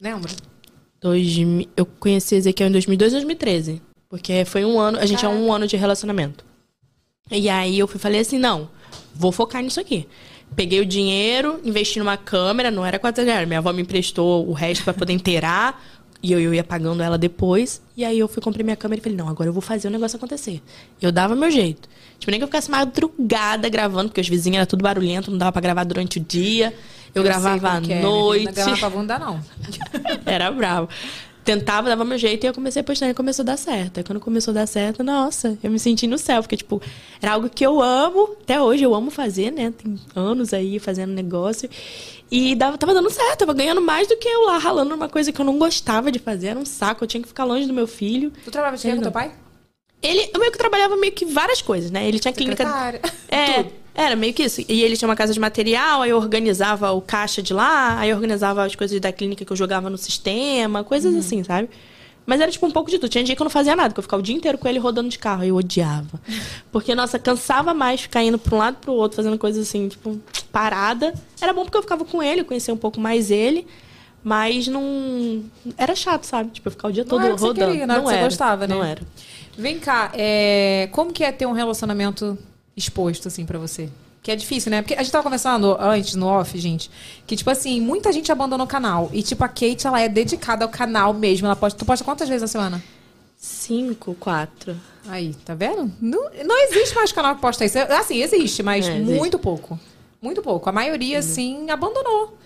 Lembra? 0.00 0.30
Dois, 1.00 1.36
eu 1.76 1.86
conheci 1.86 2.34
Ezequiel 2.34 2.68
em 2.68 2.72
2002 2.72 3.12
2013. 3.12 3.82
Porque 4.08 4.44
foi 4.44 4.64
um 4.64 4.80
ano, 4.80 4.98
a 4.98 5.06
gente 5.06 5.24
é 5.24 5.28
um 5.28 5.52
ano 5.52 5.66
de 5.66 5.76
relacionamento. 5.76 6.44
E 7.30 7.48
aí 7.48 7.78
eu 7.78 7.86
fui, 7.86 8.00
falei 8.00 8.20
assim, 8.20 8.38
não, 8.38 8.70
vou 9.14 9.30
focar 9.30 9.62
nisso 9.62 9.80
aqui. 9.80 10.08
Peguei 10.56 10.80
o 10.80 10.86
dinheiro, 10.86 11.60
investi 11.62 11.98
numa 11.98 12.16
câmera, 12.16 12.70
não 12.70 12.84
era 12.84 12.98
400 12.98 13.30
reais. 13.30 13.46
Minha 13.46 13.58
avó 13.58 13.72
me 13.72 13.82
emprestou 13.82 14.48
o 14.48 14.52
resto 14.52 14.82
pra 14.82 14.94
poder 14.94 15.12
inteirar. 15.12 15.82
E 16.22 16.32
eu, 16.32 16.40
eu 16.40 16.52
ia 16.52 16.64
pagando 16.64 17.02
ela 17.02 17.16
depois. 17.16 17.80
E 17.96 18.04
aí 18.04 18.18
eu 18.18 18.26
fui, 18.26 18.42
comprei 18.42 18.64
minha 18.64 18.76
câmera 18.76 19.00
e 19.00 19.02
falei, 19.02 19.16
não, 19.16 19.28
agora 19.28 19.48
eu 19.48 19.52
vou 19.52 19.62
fazer 19.62 19.88
o 19.88 19.90
negócio 19.90 20.16
acontecer. 20.16 20.60
Eu 21.00 21.12
dava 21.12 21.36
meu 21.36 21.50
jeito. 21.50 21.88
Tipo, 22.18 22.30
nem 22.30 22.40
que 22.40 22.44
eu 22.44 22.48
ficasse 22.48 22.70
madrugada 22.70 23.68
gravando, 23.68 24.08
porque 24.08 24.20
os 24.20 24.28
vizinhos 24.28 24.56
eram 24.56 24.66
tudo 24.66 24.82
barulhento, 24.82 25.30
não 25.30 25.38
dava 25.38 25.52
pra 25.52 25.60
gravar 25.60 25.84
durante 25.84 26.18
o 26.18 26.20
dia. 26.20 26.74
Eu, 27.14 27.22
sei 27.22 27.30
gravava 27.30 27.70
à 27.70 27.76
é, 27.76 28.00
noite. 28.00 28.46
Não 28.46 28.52
gravar 28.52 28.78
pra 28.78 28.90
bunda, 28.90 29.18
não. 29.18 29.40
Era 30.26 30.50
bravo. 30.50 30.88
Tentava, 31.48 31.88
dava 31.88 32.04
meu 32.04 32.18
jeito 32.18 32.44
e 32.44 32.46
eu 32.46 32.52
comecei 32.52 32.82
a 32.82 32.84
postar 32.84 33.08
e 33.08 33.14
começou 33.14 33.42
a 33.42 33.46
dar 33.46 33.56
certo. 33.56 33.96
Aí 33.96 34.04
quando 34.04 34.20
começou 34.20 34.52
a 34.52 34.54
dar 34.56 34.66
certo, 34.66 35.02
nossa, 35.02 35.56
eu 35.62 35.70
me 35.70 35.78
senti 35.78 36.06
no 36.06 36.18
céu, 36.18 36.42
porque, 36.42 36.58
tipo, 36.58 36.78
era 37.22 37.32
algo 37.32 37.48
que 37.48 37.64
eu 37.64 37.80
amo, 37.80 38.36
até 38.42 38.60
hoje 38.60 38.84
eu 38.84 38.94
amo 38.94 39.10
fazer, 39.10 39.50
né? 39.50 39.72
Tem 39.72 39.98
anos 40.14 40.52
aí 40.52 40.78
fazendo 40.78 41.14
negócio. 41.14 41.66
E 42.30 42.54
dava, 42.54 42.76
tava 42.76 42.92
dando 42.92 43.08
certo, 43.08 43.38
tava 43.38 43.54
ganhando 43.54 43.80
mais 43.80 44.06
do 44.06 44.14
que 44.18 44.28
eu 44.28 44.44
lá 44.44 44.58
ralando 44.58 44.90
numa 44.90 45.08
coisa 45.08 45.32
que 45.32 45.40
eu 45.40 45.44
não 45.46 45.58
gostava 45.58 46.12
de 46.12 46.18
fazer, 46.18 46.48
era 46.48 46.58
um 46.58 46.66
saco, 46.66 47.04
eu 47.04 47.08
tinha 47.08 47.22
que 47.22 47.28
ficar 47.28 47.44
longe 47.44 47.66
do 47.66 47.72
meu 47.72 47.86
filho. 47.86 48.30
Tu 48.44 48.50
trabalhava 48.50 48.76
de 48.76 48.82
quê 48.82 48.94
com 48.94 49.00
teu 49.00 49.10
pai? 49.10 49.32
Ele, 50.02 50.30
eu 50.34 50.38
meio 50.38 50.52
que 50.52 50.58
trabalhava 50.58 50.98
meio 50.98 51.12
que 51.14 51.24
várias 51.24 51.62
coisas, 51.62 51.90
né? 51.90 52.06
Ele 52.06 52.18
tinha 52.18 52.34
clínica. 52.34 52.62
Secretária. 52.62 53.00
É, 53.26 53.62
Tudo. 53.62 53.72
Era 54.04 54.16
meio 54.16 54.32
que 54.32 54.42
isso. 54.44 54.60
E 54.68 54.82
ele 54.82 54.96
tinha 54.96 55.08
uma 55.08 55.16
casa 55.16 55.32
de 55.32 55.40
material, 55.40 56.02
aí 56.02 56.10
eu 56.10 56.16
organizava 56.16 56.90
o 56.92 57.00
caixa 57.00 57.42
de 57.42 57.52
lá, 57.52 57.98
aí 57.98 58.10
eu 58.10 58.16
organizava 58.16 58.64
as 58.64 58.74
coisas 58.74 58.98
da 59.00 59.12
clínica 59.12 59.44
que 59.44 59.52
eu 59.52 59.56
jogava 59.56 59.90
no 59.90 59.98
sistema, 59.98 60.84
coisas 60.84 61.12
Uhum. 61.12 61.18
assim, 61.20 61.44
sabe? 61.44 61.68
Mas 62.24 62.40
era 62.42 62.50
tipo 62.52 62.66
um 62.66 62.70
pouco 62.70 62.90
de 62.90 62.98
tudo. 62.98 63.08
Tinha 63.10 63.24
dia 63.24 63.34
que 63.34 63.40
eu 63.40 63.44
não 63.44 63.50
fazia 63.50 63.74
nada, 63.74 63.92
que 63.94 63.98
eu 63.98 64.02
ficava 64.02 64.20
o 64.20 64.22
dia 64.22 64.36
inteiro 64.36 64.58
com 64.58 64.68
ele 64.68 64.78
rodando 64.78 65.08
de 65.08 65.18
carro. 65.18 65.42
aí 65.42 65.48
Eu 65.48 65.56
odiava. 65.56 66.20
Porque, 66.70 66.94
nossa, 66.94 67.18
cansava 67.18 67.72
mais 67.72 68.02
ficar 68.02 68.22
indo 68.22 68.38
pra 68.38 68.54
um 68.54 68.58
lado 68.58 68.76
pro 68.82 68.92
outro, 68.92 69.16
fazendo 69.16 69.38
coisas 69.38 69.66
assim, 69.66 69.88
tipo, 69.88 70.20
parada. 70.52 71.14
Era 71.40 71.52
bom 71.54 71.64
porque 71.64 71.78
eu 71.78 71.82
ficava 71.82 72.04
com 72.04 72.22
ele, 72.22 72.42
eu 72.42 72.44
conhecia 72.44 72.72
um 72.74 72.76
pouco 72.76 73.00
mais 73.00 73.30
ele. 73.30 73.66
Mas 74.22 74.68
não. 74.68 75.42
Era 75.78 75.94
chato, 75.94 76.24
sabe? 76.24 76.50
Tipo, 76.50 76.68
eu 76.68 76.72
ficar 76.72 76.88
o 76.88 76.92
dia 76.92 77.04
todo 77.04 77.22
era 77.24 77.32
o 77.32 77.34
que 77.34 77.40
você 77.40 77.46
rodando. 77.46 77.70
queria, 77.72 77.86
não 77.86 77.94
era 77.94 78.02
o 78.02 78.04
que 78.04 78.10
você 78.10 78.16
era, 78.16 78.24
gostava, 78.24 78.66
né? 78.66 78.74
Não 78.74 78.84
era. 78.84 79.00
Vem 79.56 79.78
cá, 79.78 80.10
é, 80.14 80.88
como 80.92 81.12
que 81.12 81.24
é 81.24 81.32
ter 81.32 81.46
um 81.46 81.52
relacionamento 81.52 82.36
exposto, 82.78 83.28
assim, 83.28 83.44
pra 83.44 83.58
você? 83.58 83.88
Que 84.22 84.30
é 84.30 84.36
difícil, 84.36 84.70
né? 84.70 84.82
Porque 84.82 84.94
a 84.94 85.02
gente 85.02 85.12
tava 85.12 85.22
conversando 85.24 85.76
antes, 85.80 86.14
no 86.14 86.26
off, 86.26 86.58
gente, 86.58 86.90
que, 87.26 87.36
tipo 87.36 87.48
assim, 87.50 87.80
muita 87.80 88.12
gente 88.12 88.30
abandonou 88.32 88.64
o 88.66 88.68
canal. 88.68 89.08
E, 89.12 89.22
tipo, 89.22 89.42
a 89.44 89.48
Kate, 89.48 89.86
ela 89.86 90.00
é 90.00 90.08
dedicada 90.08 90.64
ao 90.64 90.68
canal 90.70 91.14
mesmo. 91.14 91.46
Ela 91.46 91.56
posta, 91.56 91.78
tu 91.78 91.84
posta 91.84 92.04
quantas 92.04 92.28
vezes 92.28 92.42
na 92.42 92.48
semana? 92.48 92.82
Cinco, 93.36 94.14
quatro. 94.18 94.76
Aí, 95.08 95.34
tá 95.44 95.54
vendo? 95.54 95.90
Não, 96.00 96.28
não 96.44 96.64
existe 96.64 96.94
mais 96.94 97.12
canal 97.12 97.34
que 97.36 97.40
posta 97.40 97.64
isso. 97.64 97.78
Assim, 97.78 98.20
existe, 98.20 98.62
mas 98.62 98.86
É, 98.86 98.96
existe. 98.96 99.12
muito 99.18 99.38
pouco. 99.38 99.78
Muito 100.20 100.42
pouco. 100.42 100.68
A 100.68 100.72
maioria, 100.72 101.20
assim, 101.20 101.70
abandonou. 101.70 102.36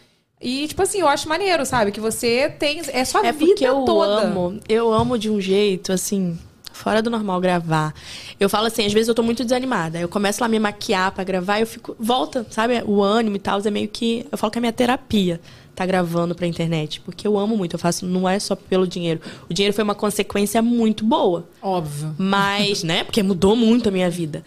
E, 0.41 0.68
tipo 0.68 0.83
assim, 0.83 1.01
eu 1.01 1.09
acho 1.09 1.28
maneiro, 1.28 1.64
sabe? 1.64 1.91
Que 1.93 2.01
você 2.01 2.51
tem. 2.59 2.83
É 2.93 3.05
sua 3.05 3.26
É 3.26 3.33
vida 3.33 3.64
eu 3.64 3.85
toda. 3.85 4.22
amo, 4.26 4.61
eu 4.68 4.93
amo 4.93 5.18
de 5.18 5.30
um 5.30 5.41
jeito, 5.41 5.93
assim, 5.93 6.39
fora 6.83 7.01
do 7.01 7.09
normal 7.09 7.41
gravar. 7.41 7.95
Eu 8.41 8.49
falo 8.49 8.66
assim, 8.66 8.85
às 8.85 8.93
vezes 8.93 9.09
eu 9.09 9.14
tô 9.14 9.22
muito 9.22 9.45
desanimada. 9.45 10.01
Eu 10.01 10.09
começo 10.09 10.41
lá 10.41 10.47
a 10.47 10.49
me 10.49 10.59
maquiar 10.59 11.12
pra 11.12 11.22
gravar, 11.22 11.61
eu 11.61 11.66
fico. 11.66 11.95
Volta, 11.99 12.45
sabe? 12.51 12.83
O 12.85 13.03
ânimo 13.03 13.37
e 13.37 13.39
tal, 13.39 13.61
é 13.64 13.70
meio 13.70 13.89
que. 13.89 14.26
Eu 14.30 14.37
falo 14.37 14.51
que 14.51 14.59
é 14.59 14.61
minha 14.61 14.72
terapia 14.72 15.41
tá 15.74 15.87
gravando 15.87 16.35
pra 16.35 16.47
internet. 16.47 17.01
Porque 17.01 17.26
eu 17.26 17.39
amo 17.39 17.57
muito, 17.57 17.74
eu 17.74 17.78
faço, 17.78 18.05
não 18.05 18.28
é 18.28 18.39
só 18.39 18.55
pelo 18.55 18.87
dinheiro. 18.87 19.20
O 19.49 19.55
dinheiro 19.55 19.74
foi 19.74 19.85
uma 19.85 19.95
consequência 19.95 20.61
muito 20.61 21.05
boa. 21.05 21.49
Óbvio. 21.62 22.14
Mas, 22.18 22.83
né? 22.83 23.05
Porque 23.05 23.22
mudou 23.22 23.57
muito 23.57 23.89
a 23.89 23.93
minha 23.93 24.11
vida. 24.11 24.45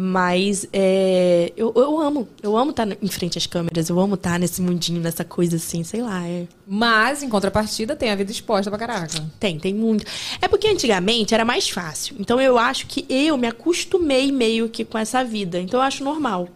Mas 0.00 0.64
é, 0.72 1.52
eu, 1.56 1.72
eu 1.74 2.00
amo. 2.00 2.28
Eu 2.40 2.56
amo 2.56 2.70
estar 2.70 2.86
em 3.02 3.08
frente 3.08 3.36
às 3.36 3.46
câmeras. 3.48 3.88
Eu 3.88 3.98
amo 3.98 4.14
estar 4.14 4.38
nesse 4.38 4.62
mundinho, 4.62 5.00
nessa 5.00 5.24
coisa 5.24 5.56
assim, 5.56 5.82
sei 5.82 6.00
lá. 6.02 6.24
É, 6.24 6.46
Mas, 6.64 7.20
em 7.24 7.28
contrapartida, 7.28 7.96
tem 7.96 8.08
a 8.08 8.14
vida 8.14 8.30
exposta 8.30 8.70
pra 8.70 8.78
caraca. 8.78 9.20
tem, 9.40 9.58
tem 9.58 9.74
muito. 9.74 10.04
É 10.40 10.46
porque 10.46 10.68
antigamente 10.68 11.34
era 11.34 11.44
mais 11.44 11.68
fácil. 11.68 12.14
Então 12.20 12.40
eu 12.40 12.56
acho 12.56 12.86
que 12.86 13.04
eu 13.08 13.36
me 13.36 13.48
acostumei 13.48 14.30
meio 14.30 14.68
que 14.68 14.84
com 14.84 14.96
essa 14.96 15.24
vida. 15.24 15.58
Então 15.58 15.80
eu 15.80 15.84
acho 15.84 16.04
normal. 16.04 16.48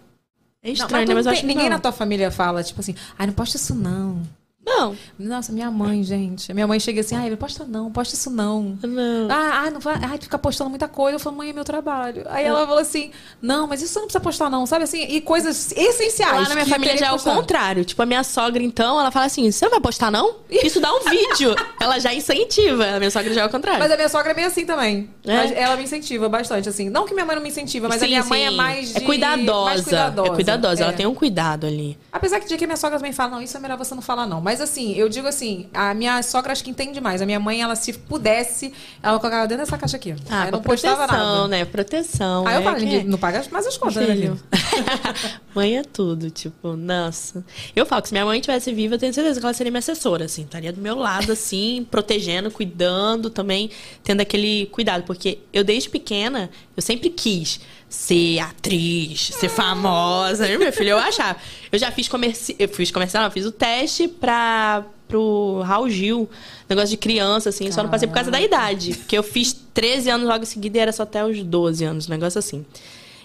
É 0.63 0.69
Não, 0.69 0.75
estranho, 0.75 1.01
mas 1.01 1.09
né? 1.09 1.15
Mas 1.17 1.25
não 1.27 1.33
eu 1.33 1.35
tem- 1.35 1.39
acho 1.41 1.47
ninguém 1.49 1.69
na 1.69 1.81
tua 1.81 1.91
família 1.91 2.31
fala, 2.31 2.63
tipo 2.63 2.79
assim, 2.79 2.95
ai, 3.19 3.27
não 3.27 3.35
posta 3.35 3.57
isso 3.57 3.75
não. 3.75 4.23
Não, 4.65 4.97
Nossa, 5.19 5.53
minha 5.53 5.71
mãe, 5.73 6.05
gente. 6.05 6.53
Minha 6.55 6.67
mãe 6.69 6.79
chega 6.79 7.01
assim, 7.01 7.17
ai, 7.17 7.29
não 7.29 7.37
posta 7.37 7.65
não, 7.65 7.91
posta 7.91 8.15
isso 8.15 8.31
não. 8.31 8.79
não. 8.83 9.29
Ah, 9.29 9.65
ah, 9.67 9.71
não 9.73 9.81
vai. 9.81 9.97
Ai, 10.03 10.19
tu 10.19 10.25
fica 10.25 10.39
postando 10.39 10.71
muita 10.71 10.87
coisa. 10.87 11.17
Eu 11.17 11.21
falo, 11.21 11.37
mãe, 11.37 11.51
é 11.51 11.53
meu 11.53 11.65
trabalho. 11.65 12.23
Aí 12.29 12.45
ela 12.45 12.65
falou 12.65 12.79
assim: 12.81 13.11
não, 13.41 13.67
mas 13.67 13.83
isso 13.83 13.99
não 13.99 14.07
precisa 14.07 14.21
postar, 14.23 14.49
não, 14.49 14.65
sabe 14.65 14.85
assim? 14.85 15.03
E 15.03 15.21
coisas 15.21 15.73
essenciais. 15.77 16.43
Lá 16.43 16.49
na 16.49 16.55
minha 16.55 16.67
família 16.67 16.97
já 16.97 17.09
é 17.09 17.13
o 17.13 17.19
contrário. 17.19 17.85
Tipo, 17.85 18.03
a 18.03 18.07
minha 18.07 18.23
sogra, 18.23 18.63
então, 18.63 19.01
ela 19.01 19.11
fala 19.11 19.27
assim: 19.27 19.51
você 19.51 19.65
não 19.65 19.73
vai 19.73 19.81
postar, 19.81 20.13
não? 20.13 20.37
Isso 20.49 20.81
dá 20.81 20.93
um 20.95 21.01
vídeo. 21.11 21.55
ela 21.81 21.99
já 21.99 22.15
incentiva. 22.15 22.85
A 22.87 22.99
minha 22.99 23.11
sogra 23.11 23.35
já 23.35 23.43
é 23.43 23.47
o 23.47 23.51
contrário. 23.51 23.81
Mas 23.81 23.91
a 23.91 23.97
minha 23.97 24.09
sogra 24.09 24.31
é 24.31 24.35
bem 24.35 24.45
assim 24.45 24.65
também. 24.65 25.11
É? 25.25 25.37
Mas 25.37 25.53
ela 25.53 25.77
me 25.77 25.83
incentiva 25.83 26.29
bastante, 26.29 26.69
assim. 26.69 26.89
Não 26.89 27.05
que 27.05 27.15
minha 27.15 27.27
mãe 27.27 27.35
não 27.35 27.43
me 27.43 27.49
incentiva, 27.49 27.89
mas 27.89 27.97
a 28.01 28.05
Sim, 28.07 28.13
minha 28.13 28.25
mãe 28.25 28.47
é 28.47 28.51
sim. 28.51 28.57
mais. 28.57 28.95
É 28.97 29.01
de- 29.01 29.05
cuidadosa. 29.07 29.65
mais 29.65 29.83
cuidadosa. 29.83 30.29
É 30.29 30.35
cuidadosa. 30.35 30.83
Ela 30.85 30.93
É. 30.93 30.97
tem 30.97 31.07
um 31.07 31.15
cuidado 31.15 31.67
ali. 31.67 31.99
Apesar 32.13 32.39
que 32.39 32.47
dia 32.47 32.57
que 32.57 32.65
a 32.65 32.67
minha 32.69 32.77
sogra 32.77 32.97
também 32.99 33.13
fala, 33.13 33.33
não, 33.33 33.43
isso 33.43 33.57
é 33.57 33.61
melhor 33.61 33.77
você 33.77 33.95
não 33.95 34.03
falar, 34.03 34.27
não. 34.27 34.41
Mas 34.41 34.52
assim, 34.61 34.95
eu 34.95 35.09
digo 35.09 35.27
assim, 35.27 35.67
a 35.73 35.95
minha 35.95 36.23
sogra 36.23 36.53
acho 36.53 36.63
que 36.65 36.71
entende 36.71 37.01
mais. 37.01 37.23
A 37.23 37.27
minha 37.27 37.41
mãe, 37.41 37.63
ela, 37.63 37.77
se 37.77 37.93
pudesse, 37.93 38.73
ela 39.03 39.19
colocava 39.19 39.47
dentro 39.47 39.65
dessa 39.65 39.79
caixa 39.79 39.97
aqui. 39.97 40.15
Ah, 40.29 40.51
não 40.51 40.63
postava 40.63 41.07
proteção, 41.07 41.37
nada. 41.37 41.49
né? 41.49 41.65
Proteção. 41.65 42.47
Aí 42.47 42.55
eu 42.55 42.61
é 42.61 42.65
falo, 42.65 42.79
ninguém 42.79 43.05
não 43.05 43.19
paga 43.19 43.45
mais 43.51 43.67
as 43.67 43.77
contas, 43.77 44.07
né, 44.07 44.15
Filho. 44.15 44.37
filho? 44.37 45.41
mãe 45.55 45.79
é 45.79 45.83
tudo, 45.83 46.31
tipo, 46.31 46.77
nossa. 46.77 47.45
Eu 47.75 47.87
falo 47.87 48.03
que 48.03 48.09
se 48.09 48.15
minha 48.15 48.25
mãe 48.25 48.41
tivesse 48.41 48.73
viva, 48.73 48.95
eu 48.95 48.99
tenho 48.99 49.13
certeza 49.13 49.39
que 49.39 49.47
ela 49.47 49.55
seria 49.55 49.71
minha 49.71 49.79
assessora, 49.79 50.25
assim. 50.25 50.43
Estaria 50.43 50.73
do 50.73 50.81
meu 50.81 50.97
lado, 50.97 51.31
assim, 51.33 51.87
protegendo, 51.91 52.51
cuidando 52.51 53.31
também, 53.31 53.71
tendo 54.03 54.21
aquele 54.21 54.67
cuidado. 54.67 55.05
Porque 55.05 55.39
eu, 55.53 55.65
desde 55.65 55.89
pequena, 55.89 56.51
eu 56.77 56.83
sempre 56.83 57.11
quis 57.11 57.61
ser 57.93 58.39
atriz, 58.39 59.29
ser 59.35 59.51
famosa. 59.51 60.49
Eu, 60.49 60.59
Meu 60.59 60.73
filho, 60.73 60.91
eu 60.91 60.99
achava. 60.99 61.39
Eu 61.71 61.79
já 61.79 61.93
fiz 61.93 62.09
comercial, 62.09 62.57
eu 62.59 62.67
fiz 62.67 62.91
comercial, 62.91 63.23
não, 63.23 63.29
eu 63.29 63.33
fiz 63.33 63.45
o 63.45 63.53
teste 63.53 64.09
pra, 64.09 64.83
pro 65.07 65.61
Raul 65.61 65.91
Gil, 65.91 66.29
negócio 66.67 66.89
de 66.89 66.97
criança, 66.97 67.51
assim, 67.51 67.71
só 67.71 67.83
não 67.83 67.91
passei 67.91 68.09
por 68.09 68.15
causa 68.15 68.31
da 68.31 68.41
idade. 68.41 68.95
Porque 68.97 69.17
eu 69.17 69.23
fiz 69.23 69.53
13 69.75 70.09
anos 70.09 70.27
logo 70.27 70.43
em 70.43 70.47
seguida 70.47 70.79
e 70.79 70.81
era 70.81 70.91
só 70.91 71.03
até 71.03 71.23
os 71.23 71.43
12 71.43 71.85
anos, 71.85 72.09
um 72.09 72.11
negócio 72.11 72.39
assim. 72.39 72.65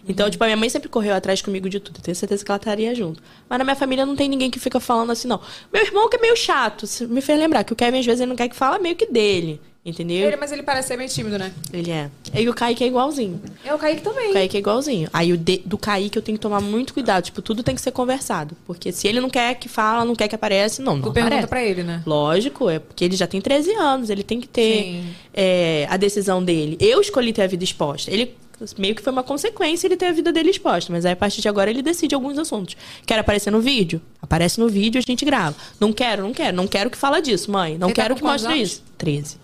Então, 0.05 0.29
tipo, 0.29 0.43
a 0.43 0.47
minha 0.47 0.57
mãe 0.57 0.67
sempre 0.67 0.89
correu 0.89 1.15
atrás 1.15 1.41
comigo 1.41 1.69
de 1.69 1.79
tudo. 1.79 1.99
Eu 1.99 2.03
tenho 2.03 2.15
certeza 2.15 2.43
que 2.43 2.51
ela 2.51 2.57
estaria 2.57 2.93
junto. 2.93 3.23
Mas 3.49 3.59
na 3.59 3.63
minha 3.63 3.75
família 3.75 4.05
não 4.05 4.15
tem 4.17 4.27
ninguém 4.27 4.49
que 4.51 4.59
fica 4.59 4.79
falando 4.81 5.11
assim, 5.11 5.29
não. 5.29 5.39
Meu 5.71 5.81
irmão 5.83 6.09
que 6.09 6.17
é 6.17 6.21
meio 6.21 6.35
chato. 6.35 6.85
Me 7.07 7.21
fez 7.21 7.39
lembrar 7.39 7.63
que 7.63 7.73
o 7.73 7.75
Kevin, 7.75 7.99
às 7.99 8.05
vezes, 8.05 8.21
ele 8.21 8.29
não 8.29 8.35
quer 8.35 8.47
que 8.47 8.55
fala 8.55 8.79
meio 8.79 8.95
que 8.95 9.05
dele. 9.05 9.61
Entendeu? 9.87 10.27
Ele, 10.27 10.35
mas 10.35 10.51
ele 10.51 10.63
parece 10.63 10.89
ser 10.89 10.97
bem 10.97 11.07
tímido, 11.07 11.39
né? 11.39 11.49
Ele 11.71 11.89
é. 11.91 12.11
E 12.33 12.49
o 12.49 12.53
Kaique 12.53 12.83
é 12.83 12.87
igualzinho. 12.87 13.39
É 13.63 13.73
o 13.73 13.77
Kaique 13.79 14.01
também. 14.01 14.31
O 14.31 14.33
Kaique 14.33 14.57
é 14.57 14.59
igualzinho. 14.59 15.09
Aí 15.13 15.31
o 15.31 15.37
de- 15.37 15.61
do 15.65 15.77
Kaique 15.77 16.17
eu 16.17 16.21
tenho 16.21 16.37
que 16.37 16.41
tomar 16.41 16.59
muito 16.59 16.93
cuidado. 16.93 17.23
Tipo, 17.23 17.41
tudo 17.41 17.63
tem 17.63 17.73
que 17.73 17.79
ser 17.81 17.91
conversado. 17.91 18.53
Porque 18.65 18.91
se 18.91 19.07
ele 19.07 19.21
não 19.21 19.29
quer 19.29 19.55
que 19.55 19.69
fala, 19.69 20.03
não 20.03 20.13
quer 20.13 20.27
que 20.27 20.35
aparece, 20.35 20.81
não, 20.81 20.97
não 20.97 21.03
Tu 21.03 21.13
pergunta 21.13 21.35
aparece. 21.35 21.47
pra 21.47 21.63
ele, 21.63 21.83
né? 21.83 22.03
Lógico, 22.05 22.69
é 22.69 22.79
porque 22.79 23.05
ele 23.05 23.15
já 23.15 23.25
tem 23.27 23.39
13 23.39 23.71
anos, 23.75 24.09
ele 24.09 24.23
tem 24.23 24.41
que 24.41 24.47
ter 24.49 25.05
é, 25.33 25.87
a 25.89 25.95
decisão 25.95 26.43
dele. 26.43 26.75
Eu 26.81 26.99
escolhi 26.99 27.31
ter 27.31 27.43
a 27.43 27.47
vida 27.47 27.63
exposta. 27.63 28.11
Ele 28.11 28.35
Meio 28.75 28.95
que 28.95 29.03
foi 29.03 29.13
uma 29.13 29.21
consequência 29.21 29.85
ele 29.87 29.95
ter 29.95 30.07
a 30.07 30.11
vida 30.11 30.31
dele 30.33 30.49
exposta. 30.49 30.91
Mas 30.91 31.05
aí, 31.05 31.13
a 31.13 31.15
partir 31.15 31.41
de 31.41 31.47
agora, 31.47 31.69
ele 31.69 31.83
decide 31.83 32.15
alguns 32.15 32.39
assuntos. 32.39 32.75
Quer 33.05 33.19
aparecer 33.19 33.51
no 33.51 33.61
vídeo? 33.61 34.01
Aparece 34.19 34.59
no 34.59 34.67
vídeo, 34.67 34.97
a 34.97 35.01
gente 35.07 35.23
grava. 35.23 35.55
Não 35.79 35.93
quero, 35.93 36.23
não 36.23 36.33
quero. 36.33 36.57
Não 36.57 36.65
quero 36.67 36.89
que 36.89 36.97
fala 36.97 37.21
disso, 37.21 37.51
mãe. 37.51 37.77
Não 37.77 37.87
Ele 37.89 37.93
tá 37.95 38.01
quero 38.01 38.15
com 38.15 38.21
que 38.21 38.25
mostre 38.25 38.51
anos? 38.51 38.67
isso. 38.71 38.83
13. 38.97 39.37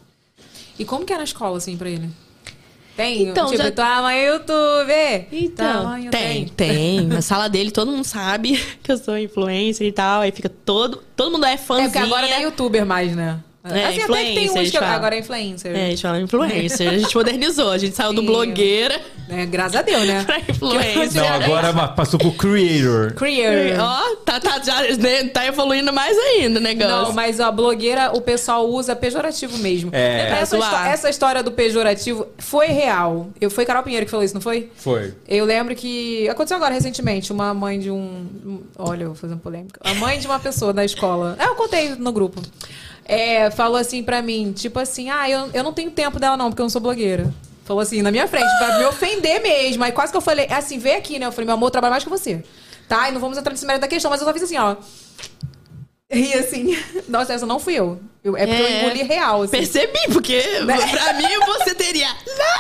E 0.77 0.85
como 0.85 1.05
que 1.05 1.13
é 1.13 1.17
na 1.17 1.23
escola, 1.23 1.57
assim, 1.57 1.77
pra 1.77 1.89
ele? 1.89 2.09
Tem? 2.95 3.23
Então, 3.23 3.47
tipo, 3.47 3.57
já- 3.63 3.71
tua 3.71 4.01
mãe 4.03 4.17
é 4.19 4.27
YouTube. 4.27 5.27
Então, 5.31 5.83
mãe 5.83 6.05
eu 6.05 6.11
tem, 6.11 6.45
tem. 6.47 7.01
Na 7.07 7.21
sala 7.23 7.47
dele, 7.49 7.71
todo 7.71 7.91
mundo 7.91 8.03
sabe 8.03 8.55
que 8.83 8.91
eu 8.91 8.97
sou 8.97 9.17
influencer 9.17 9.87
e 9.87 9.91
tal. 9.91 10.21
Aí 10.21 10.31
fica 10.31 10.47
todo... 10.49 11.01
Todo 11.15 11.31
mundo 11.31 11.45
é 11.45 11.53
É 11.53 11.57
fãzinha. 11.57 11.89
porque 11.89 11.97
agora 12.05 12.27
não 12.27 12.33
é 12.35 12.41
youtuber 12.43 12.85
mais, 12.85 13.15
né? 13.15 13.39
É, 13.65 13.85
assim, 13.85 14.01
até 14.01 14.23
que 14.25 14.33
tem 14.33 14.49
uns 14.49 14.71
que 14.71 14.77
falam. 14.77 14.93
agora 14.93 15.15
é 15.15 15.19
influencer. 15.19 15.73
É, 15.73 15.85
a 15.85 15.89
gente 15.91 16.01
fala 16.01 16.19
influencer. 16.19 16.89
A 16.89 16.97
gente 16.97 17.15
modernizou. 17.15 17.71
A 17.71 17.77
gente 17.77 17.95
saiu 17.95 18.11
do 18.11 18.19
Sim. 18.19 18.27
blogueira 18.27 18.99
É, 19.29 19.45
graças 19.45 19.77
a 19.77 19.81
Deus, 19.81 20.05
né? 20.05 20.21
pra 20.27 20.39
influencer. 20.39 21.21
Não, 21.21 21.29
agora 21.29 21.73
passou 21.89 22.19
pro 22.19 22.33
creator. 22.33 23.13
Creator. 23.13 23.79
Ó, 23.79 24.15
tá, 24.17 24.41
tá, 24.41 24.61
já, 24.61 24.81
né, 24.97 25.29
tá 25.29 25.45
evoluindo 25.47 25.93
mais 25.93 26.17
ainda 26.17 26.59
o 26.59 26.63
negócio. 26.63 26.89
Não, 26.89 27.13
mas 27.13 27.39
a 27.39 27.49
blogueira, 27.49 28.11
o 28.13 28.19
pessoal 28.19 28.67
usa 28.69 28.97
pejorativo 28.97 29.57
mesmo. 29.59 29.91
É. 29.93 30.41
Essa, 30.41 30.57
essa 30.89 31.09
história 31.09 31.41
do 31.41 31.51
pejorativo 31.51 32.27
foi 32.37 32.67
real. 32.67 33.29
Eu, 33.39 33.49
foi 33.49 33.65
Carol 33.65 33.83
Pinheiro 33.83 34.05
que 34.05 34.11
falou 34.11 34.25
isso, 34.25 34.33
não 34.33 34.41
foi? 34.41 34.69
Foi. 34.75 35.13
Eu 35.25 35.45
lembro 35.45 35.73
que. 35.73 36.27
Aconteceu 36.27 36.57
agora 36.57 36.73
recentemente. 36.73 37.31
Uma 37.31 37.53
mãe 37.53 37.79
de 37.79 37.89
um. 37.89 38.61
Olha, 38.77 39.03
eu 39.03 39.07
vou 39.07 39.15
fazer 39.15 39.33
uma 39.35 39.39
polêmica. 39.39 39.79
A 39.85 39.93
mãe 39.93 40.19
de 40.19 40.27
uma 40.27 40.39
pessoa 40.39 40.73
da 40.73 40.83
escola. 40.83 41.37
É, 41.39 41.45
eu 41.45 41.55
contei 41.55 41.95
no 41.95 42.11
grupo. 42.11 42.41
É, 43.05 43.51
falou 43.51 43.77
assim 43.77 44.01
pra 44.01 44.21
mim, 44.21 44.53
tipo 44.53 44.79
assim, 44.79 45.09
ah, 45.09 45.29
eu, 45.29 45.49
eu 45.53 45.63
não 45.63 45.73
tenho 45.73 45.91
tempo 45.91 46.19
dela, 46.19 46.37
não, 46.37 46.49
porque 46.49 46.61
eu 46.61 46.65
não 46.65 46.69
sou 46.69 46.81
blogueira. 46.81 47.33
Falou 47.65 47.81
assim, 47.81 48.01
na 48.01 48.11
minha 48.11 48.27
frente, 48.27 48.47
pra 48.57 48.77
me 48.79 48.85
ofender 48.85 49.41
mesmo. 49.41 49.83
Aí 49.83 49.91
quase 49.91 50.11
que 50.11 50.17
eu 50.17 50.21
falei, 50.21 50.47
assim, 50.49 50.77
vem 50.79 50.95
aqui, 50.95 51.17
né? 51.19 51.25
Eu 51.25 51.31
falei, 51.31 51.45
meu 51.45 51.55
amor, 51.55 51.67
eu 51.67 51.71
trabalho 51.71 51.91
mais 51.91 52.03
que 52.03 52.09
você. 52.09 52.43
Tá? 52.87 53.07
E 53.09 53.11
não 53.13 53.21
vamos 53.21 53.37
entrar 53.37 53.51
nesse 53.51 53.65
mérito 53.65 53.81
da 53.81 53.87
questão, 53.87 54.11
mas 54.11 54.19
eu 54.21 54.27
só 54.27 54.33
fiz 54.33 54.43
assim, 54.43 54.57
ó. 54.57 54.75
E 56.11 56.33
assim, 56.33 56.77
nossa, 57.09 57.33
essa 57.33 57.45
não 57.45 57.59
fui 57.59 57.73
eu. 57.73 57.99
Eu- 58.23 58.37
é 58.37 58.45
porque 58.45 58.61
eu 58.61 58.65
É. 58.67 58.79
engoli 58.85 59.03
real, 59.03 59.41
assim. 59.43 59.51
Percebi, 59.57 59.99
porque 60.11 60.41
Né? 60.61 60.77
pra 60.91 61.13
mim 61.13 61.27
você 61.45 61.73
teria. 61.73 62.07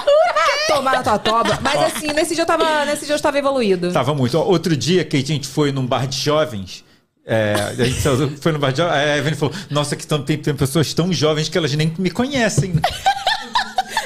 Tomar 0.67 0.93
na 0.93 1.03
tua 1.03 1.19
toba. 1.19 1.59
Mas 1.61 1.81
assim, 1.83 2.07
nesse 2.07 2.33
dia 2.33 2.43
eu 2.43 2.47
tava. 2.47 2.85
Nesse 2.85 3.05
dia 3.05 3.13
eu 3.13 3.17
estava 3.17 3.37
evoluída. 3.37 3.91
Tava 3.91 4.13
muito. 4.13 4.37
Ó, 4.37 4.43
Outro 4.43 4.75
dia 4.75 5.03
que 5.05 5.17
a 5.17 5.21
gente 5.23 5.47
foi 5.47 5.71
num 5.71 5.85
bar 5.85 6.07
de 6.07 6.17
jovens. 6.19 6.83
É, 7.25 7.53
a 7.79 7.83
gente 7.85 8.01
foi 8.41 8.51
no 8.51 8.59
bar 8.59 8.71
de 8.71 8.77
jovens. 8.79 8.93
A 8.93 9.17
Evelyn 9.17 9.35
falou: 9.37 9.55
Nossa, 9.69 9.95
que 9.95 10.05
tão- 10.05 10.21
tem, 10.23 10.37
tem 10.37 10.53
pessoas 10.55 10.93
tão 10.93 11.11
jovens 11.13 11.49
que 11.49 11.57
elas 11.57 11.73
nem 11.73 11.93
me 11.97 12.11
conhecem. 12.11 12.73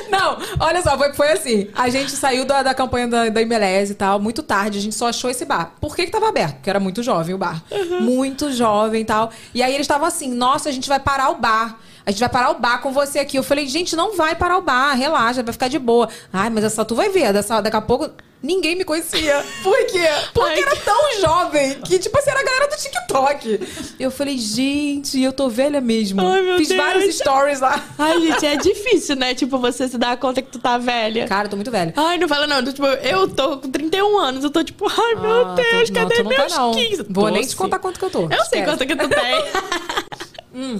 Não, 0.09 0.37
olha 0.59 0.81
só, 0.81 0.97
foi, 0.97 1.13
foi 1.13 1.31
assim. 1.31 1.67
A 1.75 1.89
gente 1.89 2.11
saiu 2.11 2.45
da, 2.45 2.63
da 2.63 2.73
campanha 2.73 3.07
da, 3.07 3.29
da 3.29 3.41
MLS 3.41 3.91
e 3.91 3.95
tal, 3.95 4.19
muito 4.19 4.41
tarde, 4.41 4.77
a 4.77 4.81
gente 4.81 4.95
só 4.95 5.09
achou 5.09 5.29
esse 5.29 5.43
bar. 5.45 5.73
Por 5.81 5.95
que 5.95 6.05
que 6.05 6.11
tava 6.11 6.29
aberto? 6.29 6.55
Porque 6.55 6.69
era 6.69 6.79
muito 6.79 7.03
jovem 7.03 7.35
o 7.35 7.37
bar. 7.37 7.61
Muito 7.99 8.51
jovem 8.51 9.01
e 9.01 9.05
tal. 9.05 9.31
E 9.53 9.61
aí 9.61 9.73
eles 9.73 9.83
estavam 9.83 10.07
assim, 10.07 10.33
nossa, 10.33 10.69
a 10.69 10.71
gente 10.71 10.87
vai 10.87 10.99
parar 10.99 11.29
o 11.29 11.35
bar. 11.35 11.77
A 12.07 12.11
gente 12.11 12.21
vai 12.21 12.29
parar 12.29 12.51
o 12.51 12.59
bar 12.59 12.79
com 12.81 12.93
você 12.93 13.19
aqui. 13.19 13.35
Eu 13.37 13.43
falei, 13.43 13.67
gente, 13.67 13.93
não 13.93 14.15
vai 14.15 14.33
parar 14.33 14.57
o 14.57 14.61
bar, 14.61 14.93
relaxa, 14.95 15.43
vai 15.43 15.51
ficar 15.51 15.67
de 15.67 15.77
boa. 15.77 16.07
Ai, 16.31 16.49
mas 16.49 16.63
essa 16.63 16.85
tu 16.85 16.95
vai 16.95 17.09
ver, 17.09 17.33
dessa, 17.33 17.59
daqui 17.59 17.75
a 17.75 17.81
pouco 17.81 18.09
ninguém 18.41 18.77
me 18.77 18.85
conhecia. 18.85 19.43
Por 19.61 19.77
quê? 19.87 20.07
Porque 20.33 20.53
Ai, 20.53 20.61
era 20.61 20.75
tão 20.77 21.19
jovem 21.19 21.73
que, 21.81 21.99
tipo 21.99 22.17
assim, 22.17 22.29
era 22.29 22.39
a 22.39 22.43
galera 22.43 22.67
do 22.69 22.77
TikTok. 22.77 23.59
Eu 23.99 24.09
falei, 24.09 24.37
gente, 24.37 25.21
eu 25.21 25.33
tô 25.33 25.49
velha 25.49 25.81
mesmo. 25.81 26.21
Ai, 26.25 26.43
meu 26.43 26.57
Fiz 26.57 26.69
Deus. 26.69 26.81
vários 26.81 27.15
stories 27.17 27.59
lá. 27.59 27.83
Ai, 27.97 28.21
gente, 28.21 28.45
é 28.45 28.55
difícil, 28.55 29.17
né? 29.17 29.35
Tipo, 29.35 29.57
você 29.59 29.85
se 29.89 29.97
dar 29.97 30.15
conta 30.15 30.41
que 30.41 30.49
tu 30.49 30.59
tá 30.59 30.77
velha. 30.77 31.27
Cara, 31.27 31.47
eu 31.47 31.49
tô 31.49 31.57
muito 31.57 31.71
velha. 31.71 31.91
Ai, 31.97 32.17
não 32.17 32.29
fala 32.29 32.47
não. 32.47 32.63
Tipo, 32.63 32.85
eu 32.85 33.27
tô 33.27 33.57
com 33.57 33.69
31 33.69 34.17
anos. 34.17 34.45
Eu 34.45 34.49
tô 34.49 34.63
tipo, 34.63 34.87
ai, 34.89 35.15
meu 35.15 35.45
Ah, 35.47 35.55
Deus, 35.55 35.89
tu- 35.89 35.93
cadê 35.93 36.23
não, 36.23 36.23
tu 36.23 36.29
não 36.29 36.31
tá, 36.31 36.37
meus 36.43 36.55
não. 36.55 36.71
15? 36.73 37.05
Vou 37.09 37.25
Tô 37.25 37.29
nem 37.31 37.45
te 37.45 37.53
contar 37.53 37.79
quanto 37.79 37.99
que 37.99 38.05
eu 38.05 38.09
tô. 38.09 38.29
Eu 38.31 38.45
sei 38.45 38.61
quanto 38.63 38.85
que 38.87 38.95
tu 38.95 39.09
tem. 39.09 39.43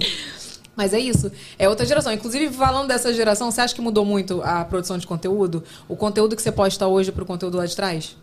Mas 0.78 0.94
é 0.94 1.00
isso. 1.00 1.32
É 1.58 1.68
outra 1.68 1.84
geração. 1.84 2.12
Inclusive, 2.12 2.54
falando 2.54 2.86
dessa 2.86 3.12
geração, 3.12 3.50
você 3.50 3.60
acha 3.60 3.74
que 3.74 3.80
mudou 3.80 4.04
muito 4.04 4.40
a 4.44 4.64
produção 4.64 4.96
de 4.96 5.08
conteúdo? 5.08 5.64
O 5.88 5.96
conteúdo 5.96 6.36
que 6.36 6.40
você 6.40 6.52
posta 6.52 6.86
hoje 6.86 7.10
pro 7.10 7.26
conteúdo 7.26 7.56
lá 7.56 7.66
de 7.66 7.74
trás? 7.74 8.16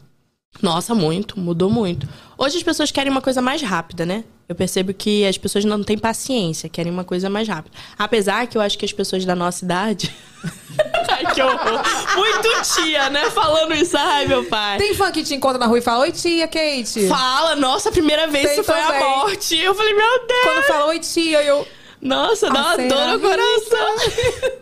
Nossa, 0.61 0.95
muito, 0.95 1.37
mudou 1.37 1.69
muito. 1.69 2.07
Hoje 2.37 2.55
as 2.55 2.63
pessoas 2.63 2.91
querem 2.91 3.11
uma 3.11 3.21
coisa 3.21 3.41
mais 3.41 3.61
rápida, 3.61 4.05
né? 4.05 4.23
Eu 4.47 4.55
percebo 4.55 4.93
que 4.93 5.25
as 5.25 5.37
pessoas 5.37 5.65
não 5.65 5.83
têm 5.83 5.97
paciência, 5.97 6.69
querem 6.69 6.93
uma 6.93 7.03
coisa 7.03 7.29
mais 7.29 7.45
rápida. 7.45 7.75
Apesar 7.97 8.47
que 8.47 8.57
eu 8.57 8.61
acho 8.61 8.77
que 8.77 8.85
as 8.85 8.93
pessoas 8.93 9.25
da 9.25 9.35
nossa 9.35 9.65
idade. 9.65 10.15
Ai, 11.09 11.33
que 11.33 11.41
horror. 11.41 11.81
Muito 12.15 12.49
tia, 12.75 13.09
né? 13.09 13.29
Falando 13.31 13.73
isso. 13.73 13.97
Ai, 13.97 14.27
meu 14.27 14.45
pai. 14.45 14.77
Tem 14.77 14.93
fã 14.93 15.11
que 15.11 15.23
te 15.23 15.33
encontra 15.33 15.57
na 15.57 15.65
rua 15.65 15.79
e 15.79 15.81
fala: 15.81 16.03
Oi, 16.03 16.11
tia, 16.11 16.47
Kate. 16.47 17.07
Fala, 17.07 17.55
nossa, 17.55 17.89
a 17.89 17.91
primeira 17.91 18.27
vez 18.27 18.45
Tem 18.45 18.53
isso 18.53 18.63
foi 18.63 18.75
também. 18.75 19.01
a 19.01 19.09
morte. 19.17 19.57
Eu 19.57 19.73
falei, 19.75 19.93
meu 19.93 20.27
Deus. 20.27 20.41
Quando 20.43 20.63
fala 20.67 20.85
Oi, 20.87 20.99
tia, 20.99 21.43
eu. 21.43 21.67
Nossa, 22.05 22.49
dá 22.49 22.75
uma 22.75 22.77
dor 22.77 23.07
no 23.07 23.19
coração. 23.19 23.95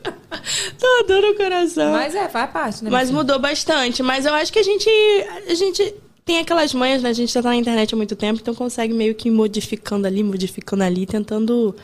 dá 0.79 0.87
uma 0.87 1.03
dor 1.03 1.21
no 1.21 1.35
coração. 1.35 1.91
Mas 1.91 2.15
é, 2.15 2.29
faz 2.29 2.51
parte, 2.51 2.83
né? 2.83 2.89
Mas 2.89 3.09
filho? 3.09 3.17
mudou 3.17 3.37
bastante. 3.37 4.01
Mas 4.01 4.25
eu 4.25 4.33
acho 4.33 4.51
que 4.51 4.59
a 4.59 4.63
gente. 4.63 4.89
A 5.47 5.53
gente 5.53 5.93
tem 6.25 6.39
aquelas 6.39 6.73
manhas, 6.73 7.03
né? 7.03 7.09
A 7.09 7.13
gente 7.13 7.33
já 7.33 7.41
tá 7.41 7.49
na 7.49 7.55
internet 7.55 7.93
há 7.93 7.97
muito 7.97 8.15
tempo, 8.15 8.39
então 8.41 8.55
consegue 8.55 8.93
meio 8.93 9.13
que 9.13 9.27
ir 9.27 9.31
modificando 9.31 10.07
ali, 10.07 10.23
modificando 10.23 10.83
ali, 10.83 11.05
tentando 11.05 11.75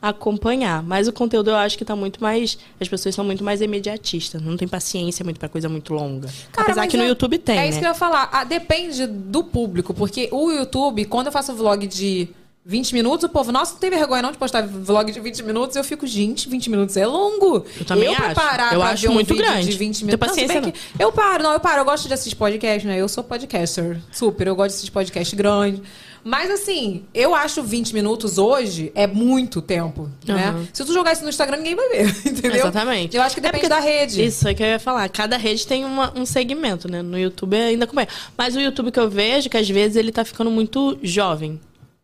acompanhar. 0.00 0.82
Mas 0.84 1.08
o 1.08 1.12
conteúdo 1.12 1.50
eu 1.50 1.56
acho 1.56 1.76
que 1.76 1.84
tá 1.84 1.96
muito 1.96 2.22
mais. 2.22 2.56
As 2.80 2.88
pessoas 2.88 3.14
são 3.14 3.24
muito 3.24 3.42
mais 3.42 3.60
imediatistas. 3.60 4.40
Não 4.40 4.56
tem 4.56 4.68
paciência 4.68 5.24
muito 5.24 5.40
pra 5.40 5.48
coisa 5.48 5.68
muito 5.68 5.92
longa. 5.92 6.28
Cara, 6.52 6.68
Apesar 6.68 6.86
que 6.86 6.96
no 6.96 7.02
é- 7.02 7.08
YouTube 7.08 7.38
tem. 7.38 7.58
É 7.58 7.62
né? 7.62 7.68
isso 7.70 7.80
que 7.80 7.84
eu 7.84 7.88
ia 7.88 7.94
falar. 7.94 8.28
Ah, 8.32 8.44
depende 8.44 9.06
do 9.06 9.42
público, 9.42 9.92
porque 9.92 10.28
o 10.30 10.50
YouTube, 10.52 11.04
quando 11.06 11.26
eu 11.26 11.32
faço 11.32 11.52
vlog 11.54 11.86
de 11.88 12.28
20 12.68 12.92
minutos, 12.92 13.24
o 13.24 13.30
povo, 13.30 13.50
nossa, 13.50 13.72
não 13.72 13.78
tem 13.80 13.88
vergonha 13.88 14.20
não 14.20 14.30
de 14.30 14.36
postar 14.36 14.60
vlog 14.66 15.10
de 15.10 15.18
20 15.18 15.42
minutos. 15.42 15.74
Eu 15.74 15.82
fico, 15.82 16.06
gente, 16.06 16.50
20 16.50 16.68
minutos 16.68 16.98
é 16.98 17.06
longo. 17.06 17.64
Eu 17.78 17.84
também 17.86 18.14
pra 18.14 18.26
acho. 18.26 18.34
parar 18.34 18.74
Eu 18.74 18.80
pra 18.80 18.90
acho 18.90 19.08
um 19.08 19.14
muito 19.14 19.34
grande. 19.34 19.68
de 19.70 19.78
20 19.78 20.02
Não 20.02 20.08
tem 20.10 20.16
minutos. 20.18 20.28
paciência, 20.28 20.54
se 20.56 20.60
bem 20.60 20.72
que 20.72 20.78
Eu 21.02 21.10
paro, 21.10 21.42
não, 21.42 21.54
eu 21.54 21.60
paro. 21.60 21.80
Eu 21.80 21.84
gosto 21.86 22.06
de 22.06 22.12
assistir 22.12 22.36
podcast, 22.36 22.86
né? 22.86 22.98
Eu 22.98 23.08
sou 23.08 23.24
podcaster. 23.24 23.98
Super, 24.12 24.48
eu 24.48 24.54
gosto 24.54 24.68
de 24.68 24.74
assistir 24.74 24.90
podcast 24.92 25.34
grande. 25.34 25.82
Mas 26.22 26.50
assim, 26.50 27.04
eu 27.14 27.34
acho 27.34 27.62
20 27.62 27.94
minutos 27.94 28.36
hoje 28.36 28.92
é 28.94 29.06
muito 29.06 29.62
tempo, 29.62 30.10
né? 30.26 30.48
Aham. 30.48 30.68
Se 30.70 30.84
tu 30.84 30.92
jogar 30.92 31.12
isso 31.14 31.22
no 31.22 31.30
Instagram, 31.30 31.56
ninguém 31.58 31.74
vai 31.74 31.88
ver, 31.88 32.08
entendeu? 32.28 32.54
Exatamente. 32.56 33.16
Eu 33.16 33.22
acho 33.22 33.34
que 33.34 33.40
É 33.40 33.44
depende 33.44 33.62
porque- 33.66 33.74
da 33.74 33.80
rede. 33.80 34.22
Isso 34.22 34.46
é 34.46 34.52
que 34.52 34.62
eu 34.62 34.66
ia 34.66 34.78
falar. 34.78 35.08
Cada 35.08 35.38
rede 35.38 35.66
tem 35.66 35.86
uma- 35.86 36.12
um 36.14 36.26
segmento, 36.26 36.86
né? 36.90 37.00
No 37.00 37.18
YouTube 37.18 37.56
ainda 37.56 37.86
como 37.86 38.00
é. 38.00 38.06
Mas 38.36 38.54
o 38.54 38.60
YouTube 38.60 38.90
que 38.92 39.00
eu 39.00 39.08
vejo, 39.08 39.48
que 39.48 39.56
às 39.56 39.66
vezes 39.70 39.96
ele 39.96 40.12
tá 40.12 40.22
ficando 40.22 40.50
muito 40.50 40.98
jovem. 41.02 41.58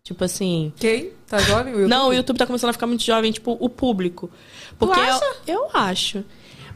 Tipo 0.06 0.22
assim. 0.22 0.70
Quem? 0.76 1.12
Tá 1.26 1.38
jovem? 1.38 1.72
O 1.72 1.76
YouTube? 1.78 1.88
Não, 1.90 2.08
o 2.10 2.12
YouTube 2.12 2.36
tá 2.36 2.46
começando 2.46 2.68
a 2.68 2.72
ficar 2.74 2.86
muito 2.86 3.02
jovem, 3.02 3.32
tipo, 3.32 3.56
o 3.58 3.70
público. 3.70 4.30
Porque 4.78 5.00
acha? 5.00 5.24
Eu, 5.46 5.54
eu 5.54 5.70
acho. 5.72 6.22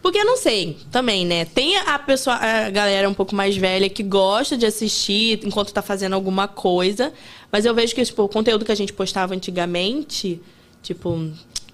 Porque 0.00 0.16
eu 0.18 0.24
não 0.24 0.38
sei, 0.38 0.78
também, 0.90 1.26
né? 1.26 1.44
Tem 1.44 1.76
a 1.76 1.98
pessoa, 1.98 2.36
a 2.36 2.70
galera 2.70 3.06
um 3.06 3.12
pouco 3.12 3.34
mais 3.34 3.54
velha 3.54 3.90
que 3.90 4.02
gosta 4.02 4.56
de 4.56 4.64
assistir 4.64 5.40
enquanto 5.44 5.74
tá 5.74 5.82
fazendo 5.82 6.14
alguma 6.14 6.48
coisa. 6.48 7.12
Mas 7.52 7.66
eu 7.66 7.74
vejo 7.74 7.94
que, 7.94 8.02
tipo, 8.02 8.22
o 8.22 8.28
conteúdo 8.30 8.64
que 8.64 8.72
a 8.72 8.74
gente 8.74 8.94
postava 8.94 9.34
antigamente, 9.34 10.40
tipo. 10.82 11.10
O 11.10 11.32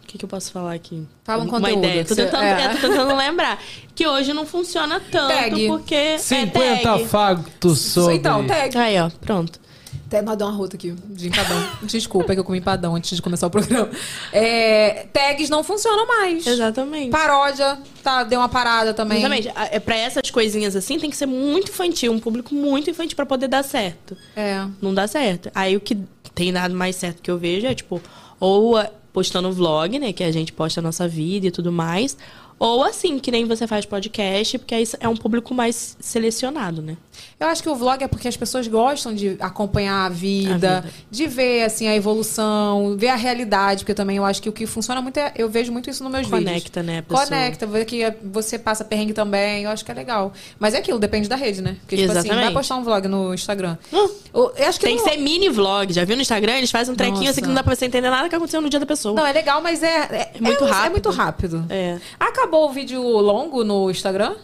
que, 0.08 0.18
que 0.18 0.24
eu 0.24 0.28
posso 0.28 0.50
falar 0.50 0.74
aqui? 0.74 1.06
Fala 1.22 1.42
um 1.44 1.46
Uma 1.46 1.60
conteúdo 1.60 1.78
ideia. 1.84 2.02
que 2.02 2.08
Tô 2.08 2.14
você- 2.16 2.24
tentando, 2.24 2.42
é. 2.42 2.62
é, 2.64 2.68
tô 2.68 2.88
tentando 2.88 3.14
lembrar. 3.16 3.62
Que 3.94 4.06
hoje 4.08 4.32
não 4.32 4.44
funciona 4.46 4.98
tanto, 5.08 5.28
Tag. 5.34 5.66
porque. 5.68 6.18
50 6.18 6.58
é 6.64 6.76
tag. 6.82 7.04
factos 7.06 7.78
sobre... 7.80 8.14
Então, 8.16 8.44
tag. 8.44 8.76
Aí, 8.76 8.98
ó, 9.00 9.08
pronto. 9.20 9.62
Até 10.06 10.22
nós 10.22 10.36
deu 10.36 10.46
uma 10.46 10.54
rota 10.54 10.76
aqui 10.76 10.92
de 10.92 11.28
empadão. 11.28 11.68
Desculpa, 11.82 12.32
é 12.32 12.36
que 12.36 12.40
eu 12.40 12.44
comi 12.44 12.58
empadão 12.58 12.94
antes 12.94 13.16
de 13.16 13.22
começar 13.22 13.46
o 13.46 13.50
programa. 13.50 13.88
É, 14.32 15.06
tags 15.12 15.48
não 15.48 15.64
funcionam 15.64 16.06
mais. 16.06 16.46
Exatamente. 16.46 17.10
Paródia, 17.10 17.78
tá, 18.02 18.22
deu 18.22 18.40
uma 18.40 18.48
parada 18.48 18.92
também. 18.92 19.18
Exatamente. 19.18 19.50
É 19.70 19.80
pra 19.80 19.96
essas 19.96 20.30
coisinhas 20.30 20.76
assim, 20.76 20.98
tem 20.98 21.10
que 21.10 21.16
ser 21.16 21.26
muito 21.26 21.70
infantil, 21.70 22.12
um 22.12 22.20
público 22.20 22.54
muito 22.54 22.90
infantil 22.90 23.16
pra 23.16 23.26
poder 23.26 23.48
dar 23.48 23.62
certo. 23.62 24.16
É. 24.36 24.64
Não 24.80 24.94
dá 24.94 25.06
certo. 25.06 25.50
Aí 25.54 25.76
o 25.76 25.80
que 25.80 25.96
tem 26.34 26.52
dado 26.52 26.74
mais 26.74 26.96
certo 26.96 27.22
que 27.22 27.30
eu 27.30 27.38
vejo 27.38 27.66
é, 27.66 27.74
tipo, 27.74 28.00
ou 28.38 28.76
ah, 28.76 28.90
postando 29.12 29.50
vlog, 29.52 29.98
né? 29.98 30.12
Que 30.12 30.24
a 30.24 30.32
gente 30.32 30.52
posta 30.52 30.80
a 30.80 30.82
nossa 30.82 31.08
vida 31.08 31.46
e 31.46 31.50
tudo 31.50 31.72
mais. 31.72 32.16
Ou 32.58 32.84
assim, 32.84 33.18
que 33.18 33.30
nem 33.30 33.44
você 33.44 33.66
faz 33.66 33.84
podcast, 33.84 34.58
porque 34.58 34.74
aí 34.74 34.84
é 35.00 35.08
um 35.08 35.16
público 35.16 35.54
mais 35.54 35.96
selecionado, 36.00 36.82
né? 36.82 36.96
Eu 37.38 37.46
acho 37.48 37.62
que 37.62 37.68
o 37.68 37.74
vlog 37.74 38.02
é 38.02 38.08
porque 38.08 38.28
as 38.28 38.36
pessoas 38.36 38.66
gostam 38.68 39.12
de 39.14 39.36
acompanhar 39.40 40.06
a 40.06 40.08
vida, 40.08 40.78
A 40.78 40.80
vida. 40.80 40.84
de 41.10 41.26
ver 41.26 41.62
assim 41.64 41.86
a 41.88 41.94
evolução, 41.94 42.96
ver 42.96 43.08
a 43.08 43.16
realidade, 43.16 43.84
porque 43.84 43.94
também 43.94 44.16
eu 44.16 44.24
acho 44.24 44.40
que 44.42 44.48
o 44.48 44.52
que 44.52 44.66
funciona 44.66 45.00
muito 45.02 45.16
é, 45.18 45.32
eu 45.36 45.48
vejo 45.48 45.72
muito 45.72 45.90
isso 45.90 46.02
nos 46.02 46.12
meus 46.12 46.26
vídeos. 46.26 46.44
Conecta, 46.44 46.82
né, 46.82 47.02
pessoa. 47.02 47.24
Conecta, 47.26 47.66
que 47.84 48.12
você 48.24 48.58
passa 48.58 48.84
perrengue 48.84 49.12
também, 49.12 49.64
eu 49.64 49.70
acho 49.70 49.84
que 49.84 49.90
é 49.90 49.94
legal. 49.94 50.32
Mas 50.58 50.74
é 50.74 50.78
aquilo, 50.78 50.98
depende 50.98 51.28
da 51.28 51.36
rede, 51.36 51.60
né? 51.62 51.76
Porque 51.80 51.96
tipo 51.96 52.10
assim, 52.10 52.20
Exatamente. 52.20 52.44
vai 52.44 52.52
postar 52.54 52.76
um 52.76 52.84
vlog 52.84 53.08
no 53.08 53.34
Instagram. 53.34 53.76
Hum. 53.92 54.08
Eu, 54.32 54.52
acho 54.68 54.78
que 54.80 54.86
Tem 54.86 54.96
que 54.96 55.02
não- 55.02 55.10
ser 55.12 55.16
mini 55.18 55.48
vlog. 55.48 55.92
Já 55.92 56.04
viu 56.04 56.16
no 56.16 56.22
Instagram? 56.22 56.54
Eles 56.58 56.70
fazem 56.70 56.92
um 56.92 56.96
trequinho 56.96 57.30
assim 57.30 57.40
que 57.40 57.46
não 57.48 57.54
dá 57.54 57.62
pra 57.62 57.74
você 57.74 57.84
entender 57.86 58.10
nada 58.10 58.28
que 58.28 58.34
aconteceu 58.34 58.60
no 58.60 58.68
dia 58.68 58.80
da 58.80 58.86
pessoa. 58.86 59.14
Não, 59.14 59.26
é 59.26 59.32
legal, 59.32 59.60
mas 59.62 59.82
é, 59.82 59.86
é, 59.86 60.30
É 60.34 60.40
muito 60.40 60.64
é- 60.64 60.68
É 60.68 60.70
rápido. 60.70 60.92
muito 60.92 61.10
rápido. 61.10 61.64
É. 61.68 61.98
Acabou 62.18 62.68
o 62.68 62.72
vídeo 62.72 63.00
longo 63.02 63.62
no 63.64 63.90
Instagram? 63.90 64.34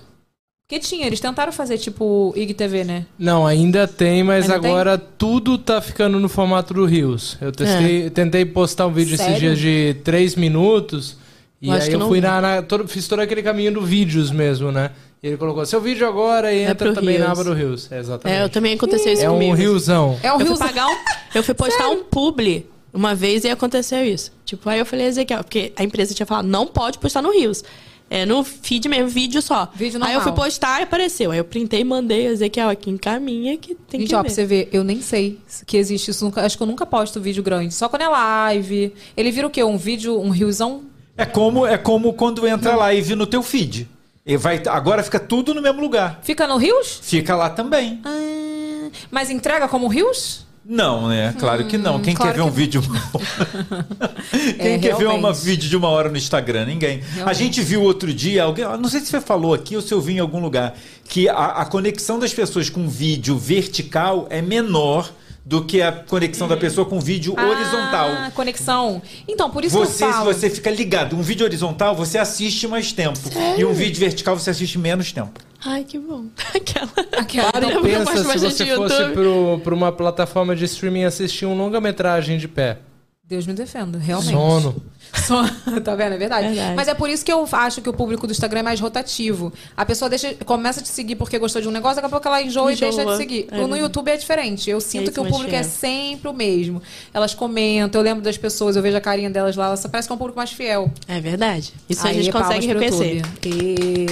Porque 0.71 0.79
tinha, 0.87 1.05
eles 1.05 1.18
tentaram 1.18 1.51
fazer 1.51 1.79
tipo 1.79 2.33
IGTV, 2.37 2.85
né? 2.85 3.05
Não, 3.18 3.45
ainda 3.45 3.89
tem, 3.89 4.23
mas 4.23 4.45
Ainda 4.49 4.61
tem? 4.61 4.71
agora 4.71 4.97
tudo 4.97 5.59
tá 5.59 5.81
ficando 5.81 6.21
no 6.21 6.29
formato 6.29 6.73
do 6.73 6.85
Rios. 6.87 7.37
Eu 7.41 7.51
testei, 7.51 8.09
tentei 8.09 8.45
postar 8.45 8.87
um 8.87 8.93
vídeo 8.93 9.14
esses 9.14 9.27
Sério? 9.27 9.41
dias 9.41 9.59
de 9.59 9.97
3 10.05 10.37
minutos. 10.37 11.16
E 11.61 11.66
Eu 11.71 11.75
aí 11.75 11.89
que 11.89 11.97
eu 11.97 12.07
fui 12.07 12.21
vi. 12.21 12.27
na, 12.29 12.41
na- 12.41 12.62
todo- 12.62 12.87
fiz 12.87 13.09
todo 13.09 13.18
aquele 13.18 13.43
caminho 13.43 13.73
do 13.73 13.81
vídeos 13.83 14.31
mesmo, 14.31 14.71
né? 14.71 14.93
E 15.21 15.27
ele 15.27 15.37
colocou 15.37 15.66
seu 15.66 15.81
vídeo 15.81 16.07
agora 16.07 16.53
e 16.55 16.61
É 16.61 16.71
entra 16.71 16.95
também 16.95 17.18
na 17.18 17.25
Reels. 17.27 17.41
aba 17.41 17.51
do 17.51 17.53
Rios. 17.53 17.91
É, 17.91 17.99
exatamente. 17.99 18.39
É, 18.41 18.45
eu 18.45 18.49
também 18.49 18.75
aconteceu 18.75 19.12
isso 19.12 19.25
É 19.25 19.29
um 19.29 19.33
comigo. 19.35 19.55
riozão. 19.55 20.21
É 20.23 20.33
um 20.33 20.37
eu 20.41 20.47
Rio 20.47 20.57
fui 20.57 20.66
pagar 20.68 20.87
um, 20.87 20.97
Eu 21.35 21.43
fui 21.43 21.53
postar 21.55 21.89
um 21.89 22.05
publi 22.05 22.64
uma 22.95 23.12
vez 23.12 23.43
e 23.43 23.49
aconteceu 23.51 24.05
isso. 24.05 24.31
Tipo, 24.45 24.71
aí 24.71 24.79
eu 24.79 24.87
falei, 24.87 25.07
Ezequiel, 25.07 25.43
porque 25.43 25.73
a 25.75 25.83
empresa 25.83 26.14
tinha 26.14 26.27
falado, 26.27 26.47
não 26.47 26.64
pode 26.68 26.97
postar 26.99 27.21
no 27.23 27.33
Rios. 27.33 27.64
É 28.13 28.27
no 28.27 28.43
feed 28.43 28.89
mesmo, 28.89 29.09
vídeo 29.09 29.41
só. 29.41 29.71
Vídeo 29.73 30.03
aí 30.03 30.15
eu 30.15 30.21
fui 30.21 30.31
normal. 30.33 30.45
postar 30.47 30.81
e 30.81 30.83
apareceu. 30.83 31.31
Aí 31.31 31.39
eu 31.39 31.45
printei 31.45 31.83
e 31.83 31.85
mandei, 31.85 32.27
Ezequiel, 32.27 32.69
aqui 32.69 32.91
encaminha 32.91 33.57
que 33.57 33.77
tem 33.77 34.01
Gente, 34.01 34.09
que 34.09 34.15
ó, 34.17 34.19
ver. 34.19 34.25
pra 34.25 34.35
você 34.35 34.45
ver, 34.45 34.69
eu 34.73 34.83
nem 34.83 35.01
sei 35.01 35.39
que 35.65 35.77
existe 35.77 36.11
isso. 36.11 36.25
Nunca, 36.25 36.45
acho 36.45 36.57
que 36.57 36.63
eu 36.63 36.67
nunca 36.67 36.85
posto 36.85 37.21
vídeo 37.21 37.41
grande. 37.41 37.73
Só 37.73 37.89
quando 37.89 38.03
é 38.03 38.09
live. 38.09 38.93
Ele 39.17 39.31
vira 39.31 39.47
o 39.47 39.51
quê? 39.51 39.63
Um 39.63 39.77
vídeo, 39.77 40.21
um 40.21 40.31
riozão? 40.31 40.83
É 41.17 41.25
como, 41.25 41.65
é 41.65 41.79
como 41.79 42.13
quando 42.15 42.45
entra 42.49 42.75
live 42.75 43.15
no 43.15 43.27
teu 43.29 43.45
feed. 43.45 43.89
E 44.27 44.37
vai, 44.37 44.61
agora 44.67 45.03
fica 45.05 45.21
tudo 45.21 45.55
no 45.55 45.63
mesmo 45.63 45.81
lugar. 45.81 46.19
Fica 46.23 46.49
no 46.49 46.57
rios? 46.57 46.99
Fica 47.03 47.37
lá 47.37 47.49
também. 47.49 48.01
Ah, 48.05 48.91
mas 49.11 49.31
entrega 49.31 49.69
como 49.69 49.87
rios? 49.87 50.47
Não, 50.65 51.09
né? 51.09 51.35
Claro 51.39 51.67
que 51.67 51.79
não. 51.79 52.01
Quem 52.01 52.13
Hum, 52.13 52.17
claro 52.17 52.33
quer 52.33 52.37
ver 52.39 52.43
um 52.45 52.51
que- 52.51 52.57
vídeo. 52.57 52.83
Quem 54.61 54.73
É, 54.75 54.79
quer 54.79 54.95
ver 54.97 55.07
uma 55.07 55.19
realmente. 55.19 55.45
vídeo 55.45 55.69
de 55.69 55.77
uma 55.77 55.89
hora 55.89 56.09
no 56.11 56.17
Instagram? 56.17 56.67
Ninguém. 56.67 57.03
A 57.25 57.33
gente 57.33 57.63
viu 57.63 57.83
outro 57.83 58.13
dia, 58.13 58.45
alguém, 58.45 58.65
não 58.79 58.89
sei 58.89 59.01
se 59.01 59.07
você 59.07 59.21
falou 59.21 59.55
aqui 59.55 59.75
ou 59.75 59.83
se 59.83 59.93
eu 59.93 60.01
vi 60.01 60.15
em 60.15 60.19
algum 60.19 60.39
lugar, 60.41 60.75
que 61.09 61.29
a, 61.29 61.35
a 61.47 61.65
conexão 61.65 62.19
das 62.19 62.33
pessoas 62.33 62.69
com 62.69 62.89
vídeo 62.89 63.37
vertical 63.39 64.27
é 64.31 64.41
menor 64.43 65.11
do 65.45 65.65
que 65.65 65.81
a 65.81 65.91
conexão 65.91 66.47
da 66.47 66.57
pessoa 66.57 66.85
com 66.87 67.01
vídeo 67.01 67.33
horizontal. 67.33 68.11
Ah, 68.11 68.31
conexão. 68.35 69.01
Então, 69.27 69.51
por 69.51 69.65
isso 69.65 69.77
Você, 69.77 69.91
que 69.93 69.99
se 69.99 70.05
eu 70.05 70.13
falo. 70.13 70.25
você 70.33 70.51
fica 70.51 70.71
ligado, 70.71 71.17
um 71.17 71.23
vídeo 71.23 71.45
horizontal 71.45 71.97
você 71.97 72.19
assiste 72.19 72.69
mais 72.69 72.93
tempo. 72.93 73.19
E 73.59 73.65
um 73.65 73.73
vídeo 73.73 73.99
vertical 73.99 74.39
você 74.39 74.51
assiste 74.51 74.79
menos 74.79 75.11
tempo. 75.11 75.41
Ai, 75.65 75.85
que 75.85 75.99
bom. 75.99 76.27
Aquela. 76.55 76.91
Aquela- 77.19 77.53
Para 77.53 77.67
e 77.69 77.73
Eu 77.73 77.83
pensa 77.83 78.17
se 78.17 78.39
você 78.39 78.65
de 78.65 78.75
fosse 78.75 79.09
pro, 79.11 79.61
pra 79.63 79.75
uma 79.75 79.93
plataforma 79.93 80.57
de 80.57 80.65
streaming 80.65 81.05
assistir 81.05 81.47
um 81.47 81.57
longa-metragem 81.57 82.39
de 82.39 82.49
pé. 82.49 82.79
Deus 83.25 83.47
me 83.47 83.53
defenda, 83.53 83.99
realmente. 83.99 84.33
Sono. 84.33 84.83
Só, 85.15 85.43
tá 85.83 85.95
vendo? 85.95 86.15
É 86.15 86.19
verdade. 86.19 86.49
Verdade. 86.49 86.77
Mas 86.77 86.89
é 86.89 86.95
por 86.95 87.09
isso 87.09 87.25
que 87.25 87.33
eu 87.33 87.47
acho 87.51 87.81
que 87.81 87.89
o 87.89 87.93
público 87.93 88.27
do 88.27 88.31
Instagram 88.31 88.61
é 88.61 88.63
mais 88.63 88.81
rotativo. 88.81 89.53
A 89.77 89.85
pessoa 89.85 90.09
deixa, 90.09 90.35
começa 90.45 90.81
a 90.81 90.83
te 90.83 90.89
seguir 90.89 91.17
porque 91.17 91.39
gostou 91.39 91.61
de 91.61 91.69
um 91.69 91.71
negócio, 91.71 91.97
daqui 91.97 92.07
a 92.07 92.11
pouco 92.11 92.27
ela 92.27 92.43
enjoa, 92.43 92.73
Enjoa. 92.73 92.89
e 92.89 92.95
deixa 92.95 93.11
de 93.11 93.17
seguir. 93.17 93.49
É 93.51 93.59
no. 93.59 93.77
YouTube 93.77 94.09
é 94.11 94.17
diferente. 94.17 94.69
Eu 94.69 94.81
sinto 94.81 95.05
isso 95.05 95.13
que 95.13 95.21
o 95.21 95.25
público 95.25 95.55
é 95.55 95.63
fiel. 95.63 95.65
sempre 95.65 96.29
o 96.29 96.33
mesmo. 96.33 96.83
Elas 97.15 97.35
comentam, 97.35 98.01
eu 98.01 98.05
lembro 98.05 98.23
das 98.23 98.37
pessoas, 98.37 98.77
eu 98.77 98.83
vejo 98.83 98.97
a 98.97 99.01
carinha 99.01 99.31
delas 99.31 99.57
lá, 99.57 99.67
elas 99.67 99.85
parece 99.87 100.09
que 100.09 100.13
é 100.13 100.15
um 100.15 100.19
público 100.19 100.39
mais 100.39 100.53
fiel. 100.53 100.91
É 101.09 101.21
verdade. 101.21 101.73
Isso 101.89 102.07
a 102.07 102.11
Aí, 102.11 102.23
gente 102.23 102.31
palmas 102.31 102.49
consegue 102.49 102.67
reconhecer. 102.67 103.23
E... 103.45 104.07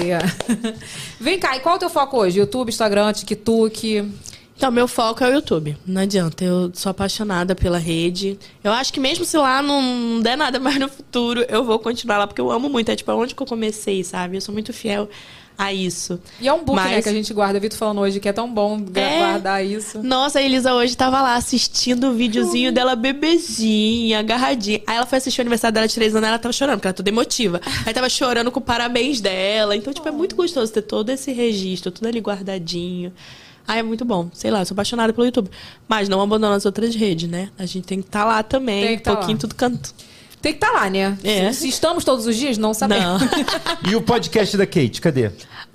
Vem 1.21 1.39
cá, 1.39 1.57
e 1.57 1.61
qual 1.61 1.75
é 1.75 1.77
o 1.77 1.81
teu 1.81 1.91
foco 1.91 2.17
hoje? 2.17 2.39
YouTube, 2.39 2.69
Instagram, 2.69 3.13
TikTok? 3.13 4.09
Então, 4.59 4.73
meu 4.73 4.89
foco 4.89 5.23
é 5.23 5.29
o 5.31 5.35
YouTube. 5.35 5.77
Não 5.87 6.03
adianta, 6.03 6.43
eu 6.45 6.73
sou 6.75 6.91
apaixonada 6.91 7.55
pela 7.55 7.79
rede. 7.79 8.37
Eu 8.63 8.73
acho 8.73 8.93
que 8.93 8.99
mesmo 8.99 9.25
se 9.25 9.37
lá 9.39 9.63
não 9.63 10.21
der 10.21 10.37
nada 10.37 10.59
mais 10.59 10.81
no 10.81 10.89
futuro, 10.89 11.47
eu 11.49 11.63
vou 11.65 11.79
continuar 11.79 12.19
lá, 12.19 12.27
porque 12.27 12.41
eu 12.41 12.51
amo 12.51 12.69
muito. 12.69 12.91
É 12.91 12.97
tipo 12.97 13.13
onde 13.13 13.37
que 13.37 13.41
eu 13.41 13.47
comecei, 13.47 14.03
sabe? 14.03 14.37
Eu 14.37 14.41
sou 14.41 14.53
muito 14.53 14.73
fiel 14.73 15.09
a 15.57 15.73
isso. 15.73 16.21
E 16.41 16.49
é 16.49 16.53
um 16.53 16.65
book, 16.65 16.75
né, 16.77 16.95
Mas- 16.97 17.05
que 17.05 17.09
a 17.09 17.13
gente 17.13 17.33
guarda. 17.33 17.61
Vitor 17.61 17.79
falando 17.79 18.01
hoje 18.01 18.19
que 18.19 18.29
é 18.29 18.33
tão 18.33 18.53
bom 18.53 18.85
É. 18.97 19.19
guardar 19.19 19.65
isso. 19.65 20.03
Nossa, 20.03 20.41
a 20.41 20.43
Elisa 20.43 20.75
hoje 20.75 20.97
tava 20.97 21.23
lá 21.23 21.37
assistindo 21.37 22.09
o 22.09 22.15
videozinho 22.15 22.73
dela 22.73 22.97
bebezinha, 22.97 24.19
agarradinha. 24.19 24.81
Aí 24.89 24.97
ela 24.97 25.07
foi 25.07 25.19
assistir 25.19 25.41
o 25.41 25.43
aniversário 25.43 25.73
dela 25.75 25.87
de 25.87 25.95
três 25.95 26.17
anos, 26.17 26.29
ela 26.29 26.39
tava 26.39 26.53
chorando, 26.53 26.79
porque 26.79 26.89
ela 26.89 26.95
é 26.95 26.97
toda 26.97 27.09
emotiva. 27.11 27.61
Aí 27.87 27.95
tava 27.95 28.09
chorando 28.09 28.51
com 28.51 28.59
o 28.59 28.63
parabéns 28.63 29.21
dela. 29.21 29.77
Então, 29.77 29.93
tipo, 29.93 30.09
é 30.09 30.13
muito 30.13 30.35
gostoso 30.35 30.73
ter 30.73 30.83
todo 30.83 31.11
esse 31.11 31.31
registro, 31.33 31.93
tudo 31.93 32.09
ali 32.09 32.19
guardadinho. 32.19 33.13
Ai, 33.69 33.81
é 33.81 33.83
muito 33.83 34.05
bom. 34.05 34.31
Sei 34.33 34.51
lá, 34.51 34.61
eu 34.61 34.65
sou 34.67 34.75
apaixonada 34.75 35.13
pelo 35.13 35.27
YouTube. 35.27 35.51
Mas 35.87 36.09
não 36.09 36.21
abandona 36.23 36.57
as 36.57 36.65
outras 36.67 36.95
redes, 36.95 37.29
né? 37.31 37.51
A 37.59 37.67
gente 37.67 37.87
tem 37.87 38.01
que 38.01 38.09
estar 38.09 38.25
lá 38.25 38.43
também, 38.43 38.83
Tem 38.87 38.95
um 38.95 38.97
que 38.97 39.03
tá 39.05 39.13
pouquinho 39.15 39.35
lá. 39.37 39.41
tudo 39.41 39.55
canto. 39.55 39.95
Tem 40.41 40.53
que 40.53 40.65
estar 40.65 40.73
lá, 40.73 40.89
né? 40.89 41.19
É. 41.25 41.53
Se, 41.53 41.63
se 41.63 41.69
estamos 41.69 42.05
todos 42.05 42.25
os 42.27 42.35
dias, 42.37 42.57
não 42.57 42.73
sabemos. 42.73 43.21
Não. 43.23 43.29
E 43.91 43.95
o 43.97 44.01
podcast 44.03 44.57
da 44.57 44.67
Kate, 44.67 45.01
cadê? 45.01 45.25
É, 45.25 45.31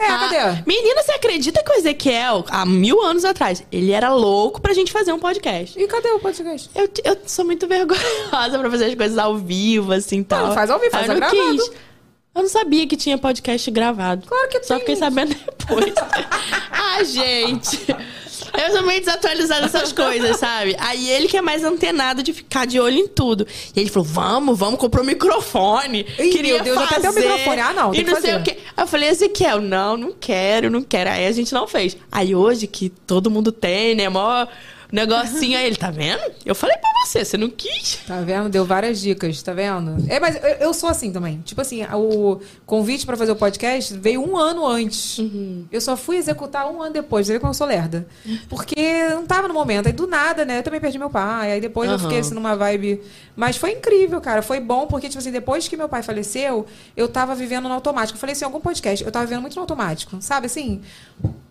Ah, 0.08 0.30
cadê? 0.30 0.64
Menina, 0.66 1.04
você 1.04 1.12
acredita 1.12 1.62
que 1.64 1.70
o 1.72 1.76
Ezequiel, 1.76 2.46
há 2.50 2.66
mil 2.66 3.02
anos 3.04 3.26
atrás, 3.26 3.62
ele 3.72 3.92
era 3.92 4.14
louco 4.14 4.62
pra 4.62 4.74
gente 4.74 4.92
fazer 4.92 5.12
um 5.14 5.20
podcast? 5.20 5.78
E 5.80 5.86
cadê 5.88 6.10
o 6.10 6.20
podcast? 6.20 6.70
Eu, 6.74 6.90
eu 7.04 7.18
sou 7.26 7.44
muito 7.46 7.68
vergonhosa 7.68 8.58
pra 8.60 8.72
fazer 8.72 8.86
as 8.86 8.96
coisas 8.96 9.18
ao 9.18 9.38
vivo, 9.38 9.92
assim, 9.92 10.24
tal. 10.24 10.48
não 10.48 10.54
faz 10.54 10.70
ao 10.70 10.80
vivo, 10.80 10.92
faz 10.92 11.08
não 11.08 11.16
gravado. 11.16 11.38
quis. 11.38 11.72
Eu 12.36 12.42
não 12.42 12.50
sabia 12.50 12.88
que 12.88 12.98
tinha 12.98 13.18
podcast 13.18 13.70
gravado. 13.70 14.26
Claro 14.28 14.50
que 14.50 14.64
Só 14.64 14.76
tem. 14.76 14.80
fiquei 14.80 14.96
sabendo 14.96 15.36
depois. 15.36 15.94
ah, 16.72 17.04
gente. 17.04 17.86
Eu 18.60 18.72
sou 18.72 18.84
meio 18.84 19.00
desatualizada 19.00 19.62
nessas 19.62 19.92
coisas, 19.94 20.38
sabe? 20.38 20.76
Aí 20.80 21.10
ele 21.10 21.28
que 21.28 21.38
é 21.38 21.42
mais 21.42 21.64
antenado 21.64 22.22
de 22.24 22.34
ficar 22.34 22.66
de 22.66 22.80
olho 22.80 22.98
em 22.98 23.08
tudo. 23.08 23.48
E 23.76 23.80
ele 23.80 23.90
falou: 23.90 24.08
vamos, 24.08 24.58
vamos, 24.58 24.80
comprou 24.80 25.04
um 25.04 25.08
microfone. 25.08 26.06
Ih, 26.20 26.30
Queria 26.30 26.56
meu 26.56 26.64
Deus, 26.64 26.78
até 26.78 27.00
tem 27.00 27.10
o 27.10 27.14
fazer. 27.14 27.28
microfone. 27.28 27.62
Ah, 27.62 27.74
não, 27.74 27.94
E 27.94 28.04
não 28.04 28.20
sei 28.22 28.32
fazer. 28.32 28.42
o 28.42 28.44
quê. 28.44 28.58
Aí 28.76 28.84
eu 28.84 28.88
falei, 28.88 29.10
Ezequiel, 29.10 29.62
não, 29.62 29.96
não 29.98 30.12
quero, 30.20 30.70
não 30.70 30.82
quero. 30.82 31.10
Aí 31.12 31.26
a 31.28 31.32
gente 31.32 31.54
não 31.54 31.68
fez. 31.68 31.96
Aí 32.12 32.36
hoje, 32.36 32.68
que 32.68 32.90
todo 32.90 33.30
mundo 33.32 33.52
tem, 33.52 33.96
né? 33.96 34.10
Mó 34.10 34.46
negocinho 34.94 35.58
aí, 35.58 35.66
ele, 35.66 35.76
tá 35.76 35.90
vendo? 35.92 36.22
Eu 36.46 36.54
falei 36.54 36.78
pra 36.78 36.90
você, 37.06 37.26
você 37.26 37.38
não 37.38 37.50
quis. 37.50 38.00
Tá 38.08 38.22
vendo? 38.22 38.48
Deu 38.50 38.64
várias 38.64 39.02
dicas, 39.02 39.42
tá 39.42 39.54
vendo? 39.54 40.06
É, 40.08 40.20
mas 40.20 40.36
eu, 40.36 40.50
eu 40.68 40.74
sou 40.74 40.90
assim 40.90 41.12
também. 41.12 41.42
Tipo 41.44 41.62
assim, 41.62 41.84
o 41.86 42.40
convite 42.66 43.06
pra 43.06 43.18
fazer 43.18 43.32
o 43.32 43.36
podcast 43.36 43.94
veio 43.98 44.22
um 44.22 44.38
ano 44.38 44.66
antes. 44.66 45.18
Uhum. 45.18 45.66
Eu 45.72 45.82
só 45.82 45.98
fui 45.98 46.18
executar 46.18 46.70
um 46.70 46.82
ano 46.82 46.94
depois. 46.94 47.28
Você 47.28 47.34
vê 47.34 47.40
como 47.40 47.50
eu 47.50 47.56
sou 47.56 47.68
lerda. 47.68 48.08
Porque 48.48 48.80
eu 48.80 49.16
não 49.18 49.26
tava 49.26 49.48
no 49.48 49.54
momento. 49.54 49.88
Aí 49.88 49.94
do 49.94 50.06
nada, 50.08 50.46
né? 50.46 50.60
Eu 50.60 50.64
também 50.64 50.80
perdi 50.80 50.98
meu 51.00 51.10
pai. 51.10 51.54
Aí 51.54 51.62
depois 51.62 51.90
eu 51.90 51.96
Aham. 51.96 52.04
fiquei 52.04 52.20
assim 52.20 52.34
numa 52.34 52.56
vibe. 52.56 53.02
Mas 53.36 53.58
foi 53.58 53.72
incrível, 53.72 54.22
cara. 54.22 54.42
Foi 54.42 54.60
bom 54.60 54.86
porque, 54.88 55.10
tipo 55.10 55.20
assim, 55.20 55.32
depois 55.32 55.68
que 55.68 55.76
meu 55.76 55.90
pai 55.90 56.04
faleceu, 56.04 56.66
eu 56.96 57.08
tava 57.08 57.34
vivendo 57.34 57.68
no 57.68 57.74
automático. 57.74 58.16
Eu 58.18 58.20
falei 58.20 58.34
assim, 58.34 58.46
algum 58.46 58.60
podcast, 58.60 59.04
eu 59.04 59.12
tava 59.12 59.26
vivendo 59.26 59.42
muito 59.42 59.56
no 59.56 59.62
automático. 59.62 60.18
Sabe 60.22 60.46
assim? 60.46 60.82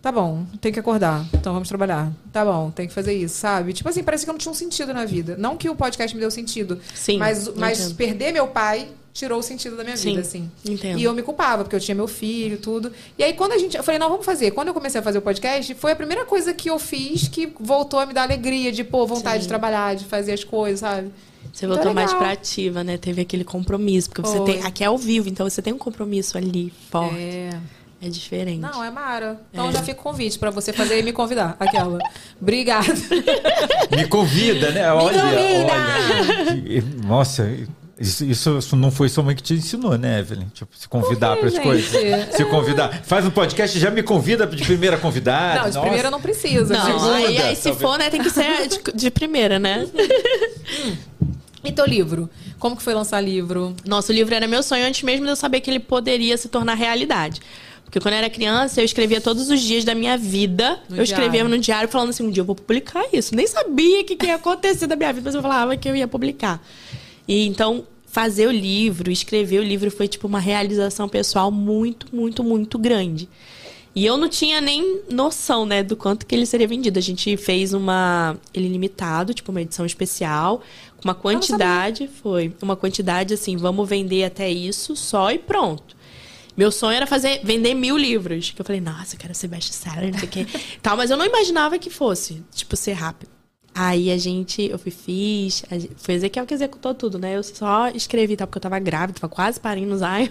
Tá 0.03 0.11
bom, 0.11 0.45
tem 0.59 0.69
que 0.69 0.77
acordar. 0.81 1.25
Então 1.33 1.53
vamos 1.53 1.69
trabalhar. 1.69 2.11
Tá 2.29 2.43
bom, 2.43 2.69
tem 2.69 2.89
que 2.89 2.93
fazer 2.93 3.13
isso, 3.13 3.35
sabe? 3.37 3.71
Tipo 3.71 3.87
assim, 3.87 4.03
parece 4.03 4.25
que 4.25 4.29
eu 4.29 4.33
não 4.33 4.37
tinha 4.37 4.51
um 4.51 4.55
sentido 4.55 4.93
na 4.93 5.05
vida. 5.05 5.37
Não 5.39 5.55
que 5.55 5.69
o 5.69 5.75
podcast 5.77 6.13
me 6.13 6.19
deu 6.19 6.29
sentido. 6.29 6.77
Sim, 6.93 7.17
Mas, 7.17 7.47
mas 7.55 7.79
entendo. 7.79 7.95
perder 7.95 8.33
meu 8.33 8.47
pai 8.47 8.89
tirou 9.13 9.39
o 9.39 9.41
sentido 9.41 9.77
da 9.77 9.83
minha 9.85 9.95
Sim, 9.95 10.09
vida, 10.09 10.19
assim. 10.21 10.51
entendo. 10.65 10.99
E 10.99 11.03
eu 11.05 11.13
me 11.13 11.21
culpava, 11.21 11.63
porque 11.63 11.73
eu 11.73 11.79
tinha 11.79 11.95
meu 11.95 12.07
filho, 12.09 12.57
tudo. 12.57 12.91
E 13.17 13.23
aí, 13.23 13.31
quando 13.31 13.53
a 13.53 13.57
gente. 13.57 13.77
Eu 13.77 13.83
falei, 13.83 13.97
não, 13.97 14.09
vamos 14.09 14.25
fazer. 14.25 14.51
Quando 14.51 14.67
eu 14.67 14.73
comecei 14.73 14.99
a 14.99 15.03
fazer 15.03 15.19
o 15.19 15.21
podcast, 15.21 15.73
foi 15.75 15.93
a 15.93 15.95
primeira 15.95 16.25
coisa 16.25 16.53
que 16.53 16.69
eu 16.69 16.77
fiz 16.77 17.29
que 17.29 17.53
voltou 17.57 17.97
a 17.97 18.05
me 18.05 18.11
dar 18.13 18.23
alegria, 18.23 18.73
de, 18.73 18.83
pô, 18.83 19.07
vontade 19.07 19.35
Sim. 19.37 19.41
de 19.43 19.47
trabalhar, 19.47 19.95
de 19.95 20.03
fazer 20.03 20.33
as 20.33 20.43
coisas, 20.43 20.81
sabe? 20.81 21.11
Você 21.53 21.65
Então 21.65 21.71
é 21.71 21.77
voltou 21.77 21.93
mais 21.93 22.07
legal. 22.11 22.23
pra 22.25 22.33
ativa, 22.33 22.83
né? 22.83 22.97
Teve 22.97 23.21
aquele 23.21 23.45
compromisso. 23.45 24.09
Porque 24.09 24.21
você 24.21 24.41
tem. 24.41 24.63
Aqui 24.63 24.83
é 24.83 24.87
ao 24.87 24.97
vivo, 24.97 25.29
então 25.29 25.49
você 25.49 25.61
tem 25.61 25.71
um 25.71 25.77
compromisso 25.77 26.37
ali 26.37 26.73
forte. 26.91 27.15
É. 27.17 27.51
É, 28.05 28.09
diferente. 28.09 28.59
Não, 28.59 28.83
é 28.83 28.91
Mara. 28.91 29.39
Então 29.51 29.69
É. 29.69 29.71
já 29.71 29.81
fica 29.83 29.99
o 29.99 30.03
convite 30.03 30.37
pra 30.39 30.49
você 30.51 30.73
fazer 30.73 30.99
e 30.99 31.03
me 31.03 31.13
convidar. 31.13 31.55
Aquela. 31.59 31.97
Obrigada. 32.41 32.87
Me 33.95 34.05
convida, 34.07 34.71
né? 34.71 34.91
Olha, 34.91 35.21
convida! 35.21 35.73
olha. 36.51 36.83
Nossa, 37.07 37.47
isso, 37.99 38.25
isso- 38.25 38.57
isso 38.57 38.75
não 38.75 38.89
foi 38.91 39.07
sua 39.07 39.23
mãe 39.23 39.35
que 39.35 39.43
te 39.43 39.53
ensinou, 39.53 39.97
né, 39.97 40.19
Evelyn? 40.19 40.47
Tipo, 40.53 40.75
se 40.77 40.87
convidar 40.89 41.37
para 41.37 41.47
as 41.47 41.57
coisas. 41.59 41.89
Se 42.35 42.43
convidar. 42.45 43.01
Faz 43.03 43.25
um 43.25 43.29
podcast 43.31 43.77
e 43.77 43.79
já 43.81 43.91
me 43.91 44.01
convida 44.03 44.45
de 44.47 44.63
primeira 44.63 44.97
convidada. 44.97 45.61
Não, 45.61 45.69
de 45.69 45.75
Nossa. 45.75 45.81
primeira 45.81 46.11
não 46.11 46.19
precisa. 46.21 46.73
Não, 46.73 46.85
Tipo, 46.85 47.05
aí, 47.11 47.25
segunda, 47.25 47.43
aí 47.47 47.55
se 47.55 47.73
for, 47.73 47.97
né, 47.99 48.09
tem 48.09 48.21
que 48.21 48.29
ser 48.31 48.67
de, 48.67 48.79
de 48.93 49.11
primeira, 49.11 49.59
né? 49.59 49.87
E 51.65 51.71
teu 51.71 51.85
livro? 51.85 52.29
Como 52.59 52.75
que 52.75 52.83
foi 52.83 52.93
lançar 52.93 53.21
livro? 53.21 53.73
Nosso 53.85 54.11
livro 54.11 54.35
era 54.35 54.45
meu 54.45 54.61
sonho 54.61 54.85
antes 54.85 55.01
mesmo 55.01 55.23
de 55.25 55.31
eu 55.31 55.35
saber 55.35 55.61
que 55.61 55.69
ele 55.71 55.79
poderia 55.79 56.35
se 56.37 56.49
tornar 56.49 56.73
realidade. 56.73 57.39
Porque 57.93 58.01
quando 58.01 58.13
eu 58.13 58.17
era 58.17 58.29
criança, 58.29 58.81
eu 58.81 58.85
escrevia 58.85 59.21
todos 59.21 59.51
os 59.51 59.61
dias 59.61 59.83
da 59.83 59.93
minha 59.93 60.17
vida. 60.17 60.79
No 60.89 60.97
eu 60.97 61.03
escrevia 61.03 61.41
diário. 61.41 61.49
no 61.49 61.59
diário 61.59 61.87
falando 61.87 62.09
assim, 62.09 62.23
um 62.23 62.31
dia 62.31 62.41
eu 62.41 62.45
vou 62.45 62.55
publicar 62.55 63.05
isso. 63.13 63.35
Nem 63.35 63.45
sabia 63.45 64.01
o 64.01 64.03
que, 64.03 64.15
que 64.15 64.25
ia 64.25 64.33
acontecer 64.33 64.87
da 64.87 64.95
minha 64.95 65.13
vida, 65.13 65.25
mas 65.25 65.35
eu 65.35 65.43
falava 65.43 65.77
que 65.77 65.87
eu 65.87 65.95
ia 65.95 66.07
publicar. 66.07 66.59
E 67.27 67.45
então, 67.45 67.85
fazer 68.07 68.47
o 68.47 68.51
livro, 68.51 69.11
escrever 69.11 69.59
o 69.59 69.63
livro 69.63 69.91
foi 69.91 70.07
tipo 70.07 70.25
uma 70.25 70.39
realização 70.39 71.07
pessoal 71.07 71.51
muito, 71.51 72.07
muito, 72.11 72.43
muito 72.43 72.79
grande. 72.79 73.29
E 73.95 74.03
eu 74.03 74.17
não 74.17 74.27
tinha 74.27 74.59
nem 74.59 75.01
noção, 75.07 75.63
né, 75.63 75.83
do 75.83 75.95
quanto 75.95 76.25
que 76.25 76.33
ele 76.33 76.47
seria 76.47 76.67
vendido. 76.67 76.97
A 76.97 77.01
gente 77.01 77.37
fez 77.37 77.75
uma 77.75 78.35
ele 78.55 78.69
limitado, 78.69 79.35
tipo 79.35 79.51
uma 79.51 79.61
edição 79.61 79.85
especial, 79.85 80.63
com 80.97 81.07
uma 81.07 81.13
quantidade, 81.13 82.09
foi 82.23 82.51
uma 82.59 82.75
quantidade 82.75 83.35
assim, 83.35 83.55
vamos 83.55 83.87
vender 83.87 84.23
até 84.23 84.49
isso 84.49 84.95
só 84.95 85.29
e 85.29 85.37
pronto. 85.37 85.95
Meu 86.55 86.71
sonho 86.71 86.95
era 86.95 87.07
fazer, 87.07 87.41
vender 87.43 87.73
mil 87.73 87.97
livros. 87.97 88.51
Que 88.51 88.61
eu 88.61 88.65
falei, 88.65 88.81
nossa, 88.81 89.15
eu 89.15 89.19
quero 89.19 89.33
ser 89.33 89.47
best-seller, 89.47 90.11
não 90.11 90.19
sei 90.19 90.27
o 90.27 90.31
quê. 90.31 90.45
Tal, 90.81 90.95
mas 90.95 91.09
eu 91.09 91.17
não 91.17 91.25
imaginava 91.25 91.79
que 91.79 91.89
fosse, 91.89 92.43
tipo, 92.53 92.75
ser 92.75 92.93
rápido. 92.93 93.31
Aí 93.75 94.11
a 94.11 94.17
gente, 94.17 94.61
eu 94.61 94.77
fui, 94.77 94.91
fiz, 94.91 95.63
gente, 95.71 95.91
foi 95.97 96.13
Ezequiel 96.13 96.45
que 96.45 96.53
executou 96.53 96.93
tudo, 96.93 97.17
né? 97.17 97.35
Eu 97.35 97.41
só 97.41 97.87
escrevi, 97.89 98.37
tá? 98.37 98.45
Porque 98.45 98.57
eu 98.57 98.61
tava 98.61 98.77
grávida, 98.77 99.19
tava 99.19 99.33
quase 99.33 99.59
parindo 99.59 99.89
no 99.89 99.97
Zion. 99.97 100.27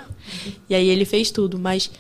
E 0.69 0.75
aí 0.75 0.89
ele 0.89 1.05
fez 1.05 1.33
tudo, 1.33 1.59
mas 1.59 1.91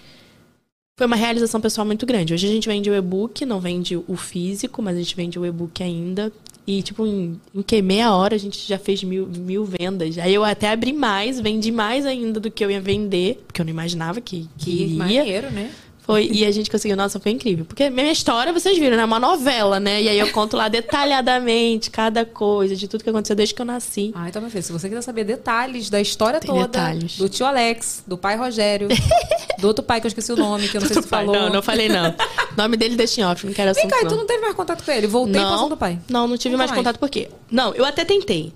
foi 0.97 1.07
uma 1.07 1.17
realização 1.17 1.61
pessoal 1.61 1.85
muito 1.85 2.07
grande. 2.07 2.33
Hoje 2.33 2.47
a 2.47 2.51
gente 2.51 2.69
vende 2.69 2.89
o 2.89 2.95
e-book, 2.95 3.45
não 3.45 3.61
vende 3.61 3.97
o 3.97 4.17
físico, 4.17 4.81
mas 4.81 4.95
a 4.95 5.01
gente 5.01 5.17
vende 5.17 5.37
o 5.37 5.45
e-book 5.45 5.83
ainda. 5.83 6.33
E, 6.67 6.81
tipo, 6.83 7.05
em, 7.07 7.41
em 7.55 7.61
que 7.63 7.83
meia 7.83 8.15
hora 8.15 8.37
a 8.37 8.39
gente 8.39 8.59
já 8.69 8.79
fez 8.79 9.03
mil, 9.03 9.27
mil 9.27 9.65
vendas. 9.65 10.17
Aí 10.19 10.33
eu 10.33 10.45
até 10.45 10.71
abri 10.71 10.93
mais, 10.93 11.41
vendi 11.41 11.73
mais 11.73 12.07
ainda 12.07 12.39
do 12.39 12.51
que 12.51 12.65
eu 12.65 12.71
ia 12.71 12.81
vender, 12.81 13.43
porque 13.47 13.61
eu 13.61 13.65
não 13.65 13.71
imaginava 13.73 14.21
que, 14.21 14.49
que 14.57 14.65
Que 14.65 14.71
iria. 14.85 14.99
maneiro, 14.99 15.51
né? 15.51 15.71
Foi, 16.05 16.29
e 16.33 16.45
a 16.45 16.51
gente 16.51 16.69
conseguiu, 16.69 16.97
nossa, 16.97 17.21
foi 17.21 17.31
incrível. 17.31 17.65
Porque 17.65 17.89
minha 17.89 18.11
história, 18.11 18.53
vocês 18.53 18.77
viram, 18.77 18.97
né? 18.97 19.03
É 19.03 19.07
uma 19.07 19.21
novela, 19.21 19.79
né? 19.79 20.03
E 20.03 20.09
aí 20.09 20.19
eu 20.19 20.31
conto 20.33 20.57
lá 20.57 20.69
detalhadamente 20.69 21.91
cada 21.91 22.25
coisa, 22.25 22.75
de 22.75 22.89
tudo 22.89 23.05
que 23.05 23.11
aconteceu 23.11 23.37
desde 23.37 23.55
que 23.55 23.63
eu 23.63 23.67
nasci. 23.67 24.11
Ah, 24.15 24.29
então, 24.29 24.43
meu 24.43 24.51
filho, 24.51 24.65
se 24.65 24.73
você 24.73 24.89
quiser 24.89 25.03
saber 25.03 25.23
detalhes 25.25 25.89
da 25.89 26.01
história 26.01 26.41
Tem 26.41 26.51
toda, 26.51 26.67
detalhes. 26.67 27.17
do 27.17 27.29
tio 27.29 27.47
Alex, 27.47 28.03
do 28.07 28.19
pai 28.19 28.37
Rogério, 28.37 28.89
do 29.61 29.69
outro 29.69 29.85
pai 29.85 30.01
que 30.01 30.07
eu 30.07 30.09
esqueci 30.09 30.33
o 30.33 30.37
nome, 30.37 30.69
que 30.69 30.77
eu 30.77 30.81
não 30.81 30.89
sei 30.91 30.97
se 30.97 31.03
tu 31.03 31.09
Pai, 31.09 31.25
falou. 31.25 31.41
Não, 31.41 31.51
não 31.51 31.63
falei 31.63 31.89
não. 31.89 32.11
O 32.11 32.15
nome 32.59 32.77
dele 32.77 32.97
deixa 32.97 33.21
em 33.21 33.25
off, 33.25 33.47
não 33.47 33.53
quero 33.53 33.73
Vem 33.73 33.85
assunto 33.85 33.93
cá, 33.93 34.01
e 34.01 34.05
não. 34.05 34.11
tu 34.11 34.17
não 34.17 34.27
teve 34.27 34.41
mais 34.41 34.55
contato 34.55 34.85
com 34.85 34.91
ele? 34.91 35.07
Voltei 35.07 35.41
não, 35.41 35.51
passando 35.51 35.69
do 35.71 35.77
pai. 35.77 35.99
Não, 36.09 36.27
não 36.27 36.37
tive 36.37 36.53
Nunca 36.53 36.59
mais, 36.59 36.71
mais. 36.73 36.81
contato 36.81 36.99
por 36.99 37.09
quê? 37.09 37.29
Não, 37.51 37.73
eu 37.75 37.85
até 37.85 38.05
tentei. 38.05 38.53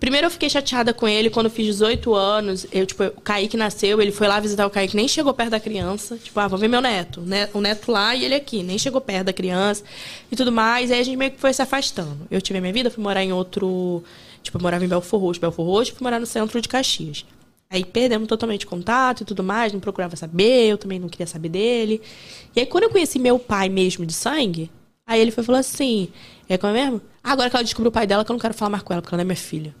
Primeiro 0.00 0.26
eu 0.26 0.30
fiquei 0.30 0.48
chateada 0.48 0.94
com 0.94 1.06
ele 1.06 1.28
quando 1.28 1.46
eu 1.46 1.52
fiz 1.52 1.66
18 1.66 2.14
anos. 2.14 2.66
Eu, 2.72 2.86
tipo, 2.86 3.04
o 3.04 3.20
Kaique 3.20 3.54
nasceu, 3.54 4.00
ele 4.00 4.10
foi 4.10 4.26
lá 4.26 4.40
visitar 4.40 4.66
o 4.66 4.70
Kaique, 4.70 4.96
nem 4.96 5.06
chegou 5.06 5.34
perto 5.34 5.50
da 5.50 5.60
criança. 5.60 6.16
Tipo, 6.16 6.40
ah, 6.40 6.48
vou 6.48 6.58
ver 6.58 6.68
meu 6.68 6.80
neto. 6.80 7.20
né? 7.20 7.50
O 7.52 7.60
neto 7.60 7.92
lá 7.92 8.16
e 8.16 8.24
ele 8.24 8.34
aqui, 8.34 8.62
nem 8.62 8.78
chegou 8.78 8.98
perto 8.98 9.26
da 9.26 9.32
criança 9.32 9.84
e 10.32 10.34
tudo 10.34 10.50
mais. 10.50 10.90
Aí 10.90 11.00
a 11.00 11.02
gente 11.02 11.18
meio 11.18 11.30
que 11.30 11.38
foi 11.38 11.52
se 11.52 11.60
afastando. 11.60 12.26
Eu 12.30 12.40
tive 12.40 12.58
a 12.58 12.62
minha 12.62 12.72
vida, 12.72 12.90
fui 12.90 13.04
morar 13.04 13.22
em 13.22 13.30
outro. 13.30 14.02
Tipo, 14.42 14.56
eu 14.56 14.62
morava 14.62 14.82
em 14.82 14.88
Belfor 14.88 15.20
Roxo, 15.20 15.38
Belfor 15.38 15.66
Roxo, 15.66 15.92
fui 15.92 16.02
morar 16.02 16.18
no 16.18 16.24
centro 16.24 16.58
de 16.62 16.68
Caxias. 16.68 17.26
Aí 17.68 17.84
perdemos 17.84 18.26
totalmente 18.26 18.66
contato 18.66 19.20
e 19.20 19.24
tudo 19.24 19.44
mais, 19.44 19.72
não 19.72 19.78
procurava 19.80 20.16
saber, 20.16 20.70
eu 20.70 20.78
também 20.78 20.98
não 20.98 21.08
queria 21.10 21.26
saber 21.26 21.50
dele. 21.50 22.00
E 22.56 22.60
aí 22.60 22.66
quando 22.66 22.84
eu 22.84 22.90
conheci 22.90 23.18
meu 23.18 23.38
pai 23.38 23.68
mesmo 23.68 24.06
de 24.06 24.14
sangue, 24.14 24.70
aí 25.06 25.20
ele 25.20 25.30
foi 25.30 25.44
falou 25.44 25.60
assim: 25.60 26.08
é 26.48 26.56
como 26.56 26.74
é 26.74 26.84
mesmo? 26.84 27.02
Agora 27.22 27.50
que 27.50 27.56
ela 27.56 27.62
descobriu 27.62 27.90
o 27.90 27.92
pai 27.92 28.06
dela, 28.06 28.24
que 28.24 28.30
eu 28.30 28.34
não 28.34 28.40
quero 28.40 28.54
falar 28.54 28.70
mais 28.70 28.82
com 28.82 28.94
ela, 28.94 29.02
porque 29.02 29.14
ela 29.14 29.22
não 29.22 29.30
é 29.30 29.34
minha 29.34 29.36
filha. 29.36 29.74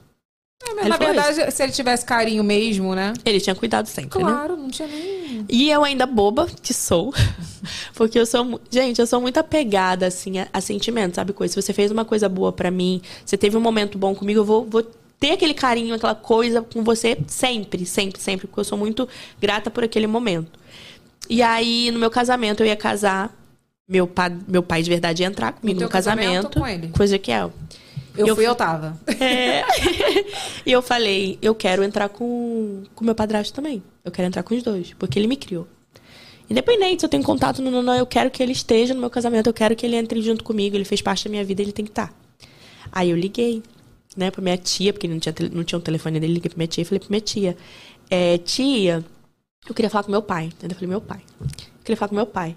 Mas, 0.62 0.78
Ele 0.78 0.88
na 0.88 0.96
verdade, 0.98 1.50
se 1.50 1.62
ele 1.62 1.72
tivesse 1.72 2.04
carinho 2.04 2.44
mesmo, 2.44 2.94
né? 2.94 3.14
Ele 3.24 3.40
tinha 3.40 3.54
cuidado 3.54 3.86
sempre, 3.86 4.22
né? 4.22 4.30
Claro, 4.30 4.56
não 4.56 4.68
tinha 4.68 4.86
nem. 4.86 5.44
E 5.48 5.70
eu 5.70 5.82
ainda 5.82 6.04
boba 6.06 6.46
que 6.62 6.74
sou. 6.74 7.12
Porque 7.94 8.18
eu 8.18 8.26
sou. 8.26 8.60
Gente, 8.70 9.00
eu 9.00 9.06
sou 9.06 9.20
muito 9.20 9.38
apegada, 9.38 10.06
assim, 10.06 10.38
a, 10.38 10.48
a 10.52 10.60
sentimentos, 10.60 11.16
sabe? 11.16 11.32
Coisa. 11.32 11.54
Se 11.54 11.62
você 11.62 11.72
fez 11.72 11.90
uma 11.90 12.04
coisa 12.04 12.28
boa 12.28 12.52
pra 12.52 12.70
mim, 12.70 13.00
você 13.24 13.36
teve 13.36 13.56
um 13.56 13.60
momento 13.60 13.96
bom 13.96 14.14
comigo, 14.14 14.40
eu 14.40 14.44
vou, 14.44 14.64
vou 14.64 14.82
ter 15.18 15.32
aquele 15.32 15.54
carinho, 15.54 15.94
aquela 15.94 16.14
coisa 16.14 16.62
com 16.62 16.84
você 16.84 17.18
sempre, 17.26 17.86
sempre, 17.86 18.20
sempre. 18.20 18.46
Porque 18.46 18.60
eu 18.60 18.64
sou 18.64 18.76
muito 18.76 19.08
grata 19.40 19.70
por 19.70 19.82
aquele 19.82 20.06
momento. 20.06 20.58
E 21.28 21.42
aí, 21.42 21.90
no 21.90 21.98
meu 21.98 22.10
casamento, 22.10 22.62
eu 22.62 22.66
ia 22.66 22.76
casar. 22.76 23.34
Meu 23.88 24.06
pai, 24.06 24.36
meu 24.46 24.62
pai 24.62 24.82
de 24.82 24.90
verdade 24.90 25.22
ia 25.22 25.26
entrar 25.26 25.52
comigo 25.52 25.78
teu 25.78 25.86
no 25.86 25.90
casamento. 25.90 26.48
casamento 26.48 26.60
com 26.60 26.66
ele? 26.66 26.88
Com 26.88 27.00
o 27.00 27.02
Ezequiel. 27.02 27.52
Eu, 28.16 28.26
Eu 28.26 28.34
fui, 28.34 28.44
fui- 28.44 28.50
eu 28.50 28.54
tava. 28.54 28.98
É. 29.20 29.62
e 30.66 30.72
eu 30.72 30.82
falei, 30.82 31.38
eu 31.40 31.54
quero 31.54 31.82
entrar 31.82 32.08
com 32.08 32.82
o 32.96 33.04
meu 33.04 33.14
padrasto 33.14 33.52
também. 33.54 33.82
Eu 34.04 34.10
quero 34.10 34.26
entrar 34.28 34.42
com 34.42 34.54
os 34.54 34.62
dois, 34.62 34.94
porque 34.98 35.18
ele 35.18 35.26
me 35.26 35.36
criou. 35.36 35.66
Independente 36.48 37.00
se 37.00 37.06
eu 37.06 37.08
tenho 37.10 37.22
contato 37.22 37.62
no 37.62 37.82
não, 37.82 37.94
eu 37.94 38.06
quero 38.06 38.30
que 38.30 38.42
ele 38.42 38.52
esteja 38.52 38.92
no 38.92 39.00
meu 39.00 39.10
casamento, 39.10 39.46
eu 39.46 39.52
quero 39.54 39.76
que 39.76 39.86
ele 39.86 39.94
entre 39.96 40.20
junto 40.20 40.42
comigo, 40.42 40.76
ele 40.76 40.84
fez 40.84 41.00
parte 41.00 41.24
da 41.24 41.30
minha 41.30 41.44
vida, 41.44 41.62
ele 41.62 41.70
tem 41.72 41.84
que 41.84 41.92
estar. 41.92 42.12
Aí 42.90 43.10
eu 43.10 43.16
liguei, 43.16 43.62
né, 44.16 44.30
pra 44.32 44.42
minha 44.42 44.56
tia, 44.56 44.92
porque 44.92 45.06
não 45.06 45.20
tinha, 45.20 45.32
não 45.52 45.62
tinha 45.62 45.78
um 45.78 45.82
telefone 45.82 46.18
dele, 46.18 46.32
liguei 46.34 46.48
pra 46.48 46.56
minha 46.56 46.66
tia 46.66 46.82
e 46.82 46.84
falei 46.84 46.98
pra 46.98 47.08
minha 47.08 47.20
tia, 47.20 47.56
é, 48.10 48.36
tia, 48.38 49.04
eu 49.68 49.74
queria 49.74 49.88
falar 49.88 50.02
com 50.02 50.10
meu 50.10 50.22
pai. 50.22 50.50
Eu 50.60 50.70
falei, 50.70 50.88
meu 50.88 51.00
pai. 51.00 51.20
Eu 51.40 51.46
queria 51.84 51.96
falar 51.96 52.08
com 52.08 52.16
meu 52.16 52.26
pai. 52.26 52.56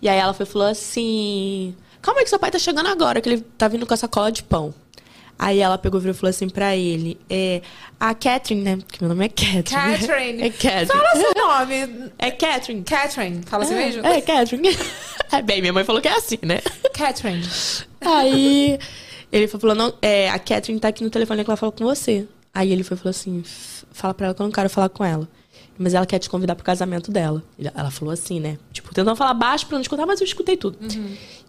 E 0.00 0.08
aí 0.08 0.18
ela 0.18 0.32
foi 0.32 0.46
falou 0.46 0.66
assim: 0.68 1.74
Calma 2.00 2.20
aí 2.20 2.24
que 2.24 2.30
seu 2.30 2.38
pai 2.38 2.50
tá 2.50 2.58
chegando 2.58 2.86
agora, 2.88 3.20
que 3.20 3.28
ele 3.28 3.40
tá 3.58 3.68
vindo 3.68 3.86
com 3.86 3.92
a 3.92 3.96
sacola 3.96 4.32
de 4.32 4.42
pão. 4.42 4.72
Aí 5.38 5.58
ela 5.60 5.76
pegou 5.76 5.98
e 5.98 6.02
virou 6.02 6.14
e 6.14 6.18
falou 6.18 6.30
assim 6.30 6.48
pra 6.48 6.76
ele: 6.76 7.18
é, 7.28 7.60
A 7.98 8.14
Catherine, 8.14 8.62
né? 8.62 8.76
Porque 8.76 8.98
meu 9.04 9.08
nome 9.08 9.24
é 9.26 9.28
Catherine. 9.28 9.98
Catherine. 9.98 10.42
É 10.46 10.50
Catherine. 10.50 10.86
Fala 10.86 11.10
seu 11.16 11.34
nome. 11.36 12.10
É 12.18 12.30
Catherine. 12.30 12.82
Catherine. 12.84 13.42
Fala 13.44 13.64
assim 13.64 13.74
mesmo? 13.74 14.06
É, 14.06 14.18
é 14.18 14.20
Catherine. 14.20 14.68
É 15.32 15.42
bem, 15.42 15.60
minha 15.60 15.72
mãe 15.72 15.82
falou 15.84 16.00
que 16.00 16.06
é 16.06 16.12
assim, 16.16 16.38
né? 16.42 16.60
Catherine. 16.92 17.42
Aí 18.00 18.78
ele 19.32 19.48
falou, 19.48 19.74
não, 19.74 19.92
é, 20.00 20.30
a 20.30 20.38
Catherine 20.38 20.78
tá 20.78 20.88
aqui 20.88 21.02
no 21.02 21.10
telefone 21.10 21.42
que 21.42 21.50
ela 21.50 21.56
falou 21.56 21.72
com 21.72 21.84
você. 21.84 22.26
Aí 22.52 22.70
ele 22.70 22.84
foi 22.84 22.96
falou 22.96 23.10
assim, 23.10 23.40
"F- 23.40 23.84
fala 23.90 24.14
pra 24.14 24.26
ela 24.26 24.34
que 24.34 24.40
eu 24.40 24.44
não 24.44 24.52
quero 24.52 24.70
falar 24.70 24.88
com 24.88 25.04
ela. 25.04 25.28
Mas 25.76 25.92
ela 25.92 26.06
quer 26.06 26.20
te 26.20 26.30
convidar 26.30 26.54
pro 26.54 26.64
casamento 26.64 27.10
dela. 27.10 27.42
Ela 27.74 27.90
falou 27.90 28.12
assim, 28.14 28.38
né? 28.38 28.58
Tipo, 28.72 28.94
tentando 28.94 29.16
falar 29.16 29.34
baixo 29.34 29.66
pra 29.66 29.76
não 29.76 29.82
escutar, 29.82 30.06
mas 30.06 30.20
eu 30.20 30.24
escutei 30.24 30.56
tudo. 30.56 30.78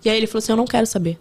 E 0.03 0.09
aí 0.09 0.17
ele 0.17 0.25
falou 0.25 0.39
assim, 0.39 0.51
eu 0.53 0.57
não 0.57 0.65
quero 0.65 0.87
saber. 0.87 1.19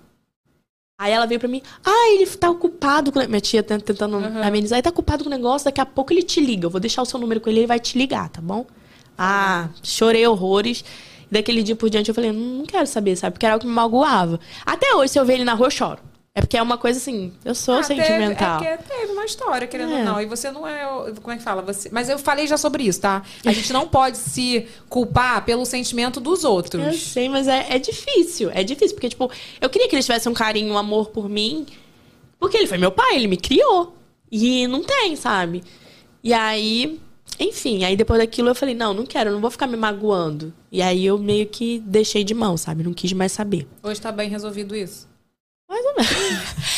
Aí 0.98 1.12
ela 1.12 1.26
veio 1.26 1.40
pra 1.40 1.48
mim, 1.48 1.60
ah, 1.84 2.10
ele 2.12 2.24
tá 2.26 2.48
ocupado 2.48 3.10
com... 3.10 3.18
Minha 3.26 3.40
tia 3.40 3.62
tent- 3.64 3.82
tentando 3.82 4.16
amenizar, 4.44 4.76
ele 4.76 4.82
tá 4.84 4.90
ocupado 4.90 5.24
com 5.24 5.28
o 5.30 5.32
negócio, 5.32 5.64
daqui 5.64 5.80
a 5.80 5.86
pouco 5.86 6.12
ele 6.12 6.22
te 6.22 6.40
liga. 6.40 6.66
Eu 6.66 6.70
vou 6.70 6.80
deixar 6.80 7.02
o 7.02 7.04
seu 7.04 7.18
número 7.18 7.40
com 7.40 7.50
ele, 7.50 7.60
ele 7.60 7.66
vai 7.66 7.80
te 7.80 7.98
ligar, 7.98 8.28
tá 8.28 8.40
bom? 8.40 8.64
Ah, 9.18 9.68
chorei 9.82 10.24
horrores. 10.26 10.84
Daquele 11.30 11.64
dia 11.64 11.74
por 11.74 11.90
diante 11.90 12.08
eu 12.10 12.14
falei, 12.14 12.30
não, 12.30 12.58
não 12.58 12.64
quero 12.64 12.86
saber, 12.86 13.16
sabe? 13.16 13.32
Porque 13.32 13.44
era 13.44 13.54
algo 13.54 13.62
que 13.62 13.68
me 13.68 13.74
magoava. 13.74 14.38
Até 14.64 14.94
hoje, 14.94 15.12
se 15.14 15.18
eu 15.18 15.24
ver 15.24 15.34
ele 15.34 15.44
na 15.44 15.54
rua, 15.54 15.66
eu 15.66 15.70
choro. 15.70 15.98
É 16.36 16.40
porque 16.40 16.56
é 16.56 16.62
uma 16.62 16.76
coisa 16.76 16.98
assim, 16.98 17.32
eu 17.44 17.54
sou 17.54 17.76
Ah, 17.76 17.82
teve- 17.84 18.02
sentimental. 18.04 18.60
é 18.60 18.76
porque 18.76 18.92
teve 18.92 19.12
uma 19.12 19.24
história, 19.24 19.68
querendo 19.68 19.92
É. 19.92 19.98
ou 20.00 20.04
não. 20.04 20.20
E 20.20 20.26
você 20.26 20.50
não 20.50 20.66
é. 20.66 20.84
Como 21.22 21.30
é 21.32 21.36
que 21.36 21.42
fala? 21.44 21.62
Você... 21.62 21.88
Mas 21.92 22.08
eu 22.08 22.18
falei 22.18 22.44
já 22.48 22.56
sobre 22.56 22.82
isso, 22.82 23.00
tá? 23.00 23.22
A 23.46 23.52
gente 23.52 23.72
não 23.72 23.86
pode 23.86 24.16
se 24.16 24.66
culpar 24.88 25.44
pelo 25.44 25.64
sentimento 25.64 26.18
dos 26.20 26.42
Eu 26.42 26.50
outros. 26.50 27.00
sei, 27.02 27.28
mas 27.28 27.46
é, 27.46 27.66
é 27.70 27.78
difícil. 27.78 28.50
É 28.52 28.64
difícil, 28.64 28.96
porque, 28.96 29.10
tipo, 29.10 29.30
eu 29.60 29.70
queria 29.70 29.88
que 29.88 29.94
ele 29.94 30.02
tivesse 30.02 30.28
um 30.28 30.34
carinho, 30.34 30.74
um 30.74 30.78
amor 30.78 31.10
por 31.10 31.28
mim. 31.28 31.66
Porque 32.40 32.56
ele 32.56 32.66
foi 32.66 32.78
meu 32.78 32.90
pai, 32.90 33.14
ele 33.14 33.28
me 33.28 33.36
criou. 33.36 33.96
E 34.30 34.66
não 34.66 34.82
tem, 34.82 35.14
sabe? 35.14 35.62
E 36.20 36.32
aí, 36.34 36.98
enfim, 37.38 37.84
aí 37.84 37.94
depois 37.96 38.18
daquilo 38.18 38.48
eu 38.48 38.56
falei, 38.56 38.74
não, 38.74 38.92
não 38.92 39.06
quero, 39.06 39.30
não 39.30 39.40
vou 39.40 39.52
ficar 39.52 39.68
me 39.68 39.76
magoando. 39.76 40.52
E 40.72 40.82
aí 40.82 41.06
eu 41.06 41.16
meio 41.16 41.46
que 41.46 41.78
deixei 41.86 42.24
de 42.24 42.34
mão, 42.34 42.56
sabe? 42.56 42.82
Não 42.82 42.92
quis 42.92 43.12
mais 43.12 43.30
saber. 43.30 43.68
Hoje 43.84 44.00
tá 44.00 44.10
bem 44.10 44.28
resolvido 44.28 44.74
isso. 44.74 45.13
Mais 45.68 45.84
ou 45.84 45.94
menos. 45.94 46.10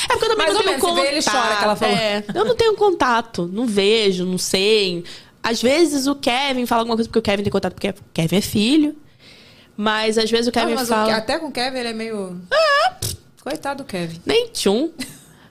É 0.04 0.08
porque 0.08 0.24
eu 0.24 0.28
também 0.30 0.36
Mais 0.46 0.54
não 0.54 0.62
tenho 0.62 0.78
contato. 0.80 1.04
ele 1.06 1.22
chora, 1.22 1.56
que 1.56 1.64
ela 1.64 1.76
falou. 1.76 1.96
É, 1.96 2.24
eu 2.34 2.44
não 2.44 2.54
tenho 2.56 2.74
contato, 2.74 3.50
não 3.52 3.66
vejo, 3.66 4.24
não 4.24 4.38
sei. 4.38 5.04
Às 5.42 5.60
vezes 5.62 6.06
o 6.06 6.14
Kevin 6.14 6.66
fala 6.66 6.82
alguma 6.82 6.96
coisa 6.96 7.08
porque 7.08 7.18
o 7.18 7.22
Kevin 7.22 7.42
tem 7.42 7.52
contato 7.52 7.74
porque 7.74 7.90
o 7.90 7.94
Kevin 8.14 8.36
é 8.36 8.40
filho. 8.40 8.96
Mas 9.76 10.16
às 10.16 10.30
vezes 10.30 10.46
o 10.46 10.52
Kevin 10.52 10.72
Ah, 10.72 10.76
mas 10.76 10.88
o- 10.88 10.92
fala. 10.92 11.16
até 11.16 11.38
com 11.38 11.46
o 11.48 11.52
Kevin 11.52 11.78
ele 11.78 11.88
é 11.88 11.92
meio. 11.92 12.40
Coitado 13.42 13.82
do 13.84 13.86
Kevin. 13.86 14.20
Nem 14.24 14.48
tchum. 14.48 14.90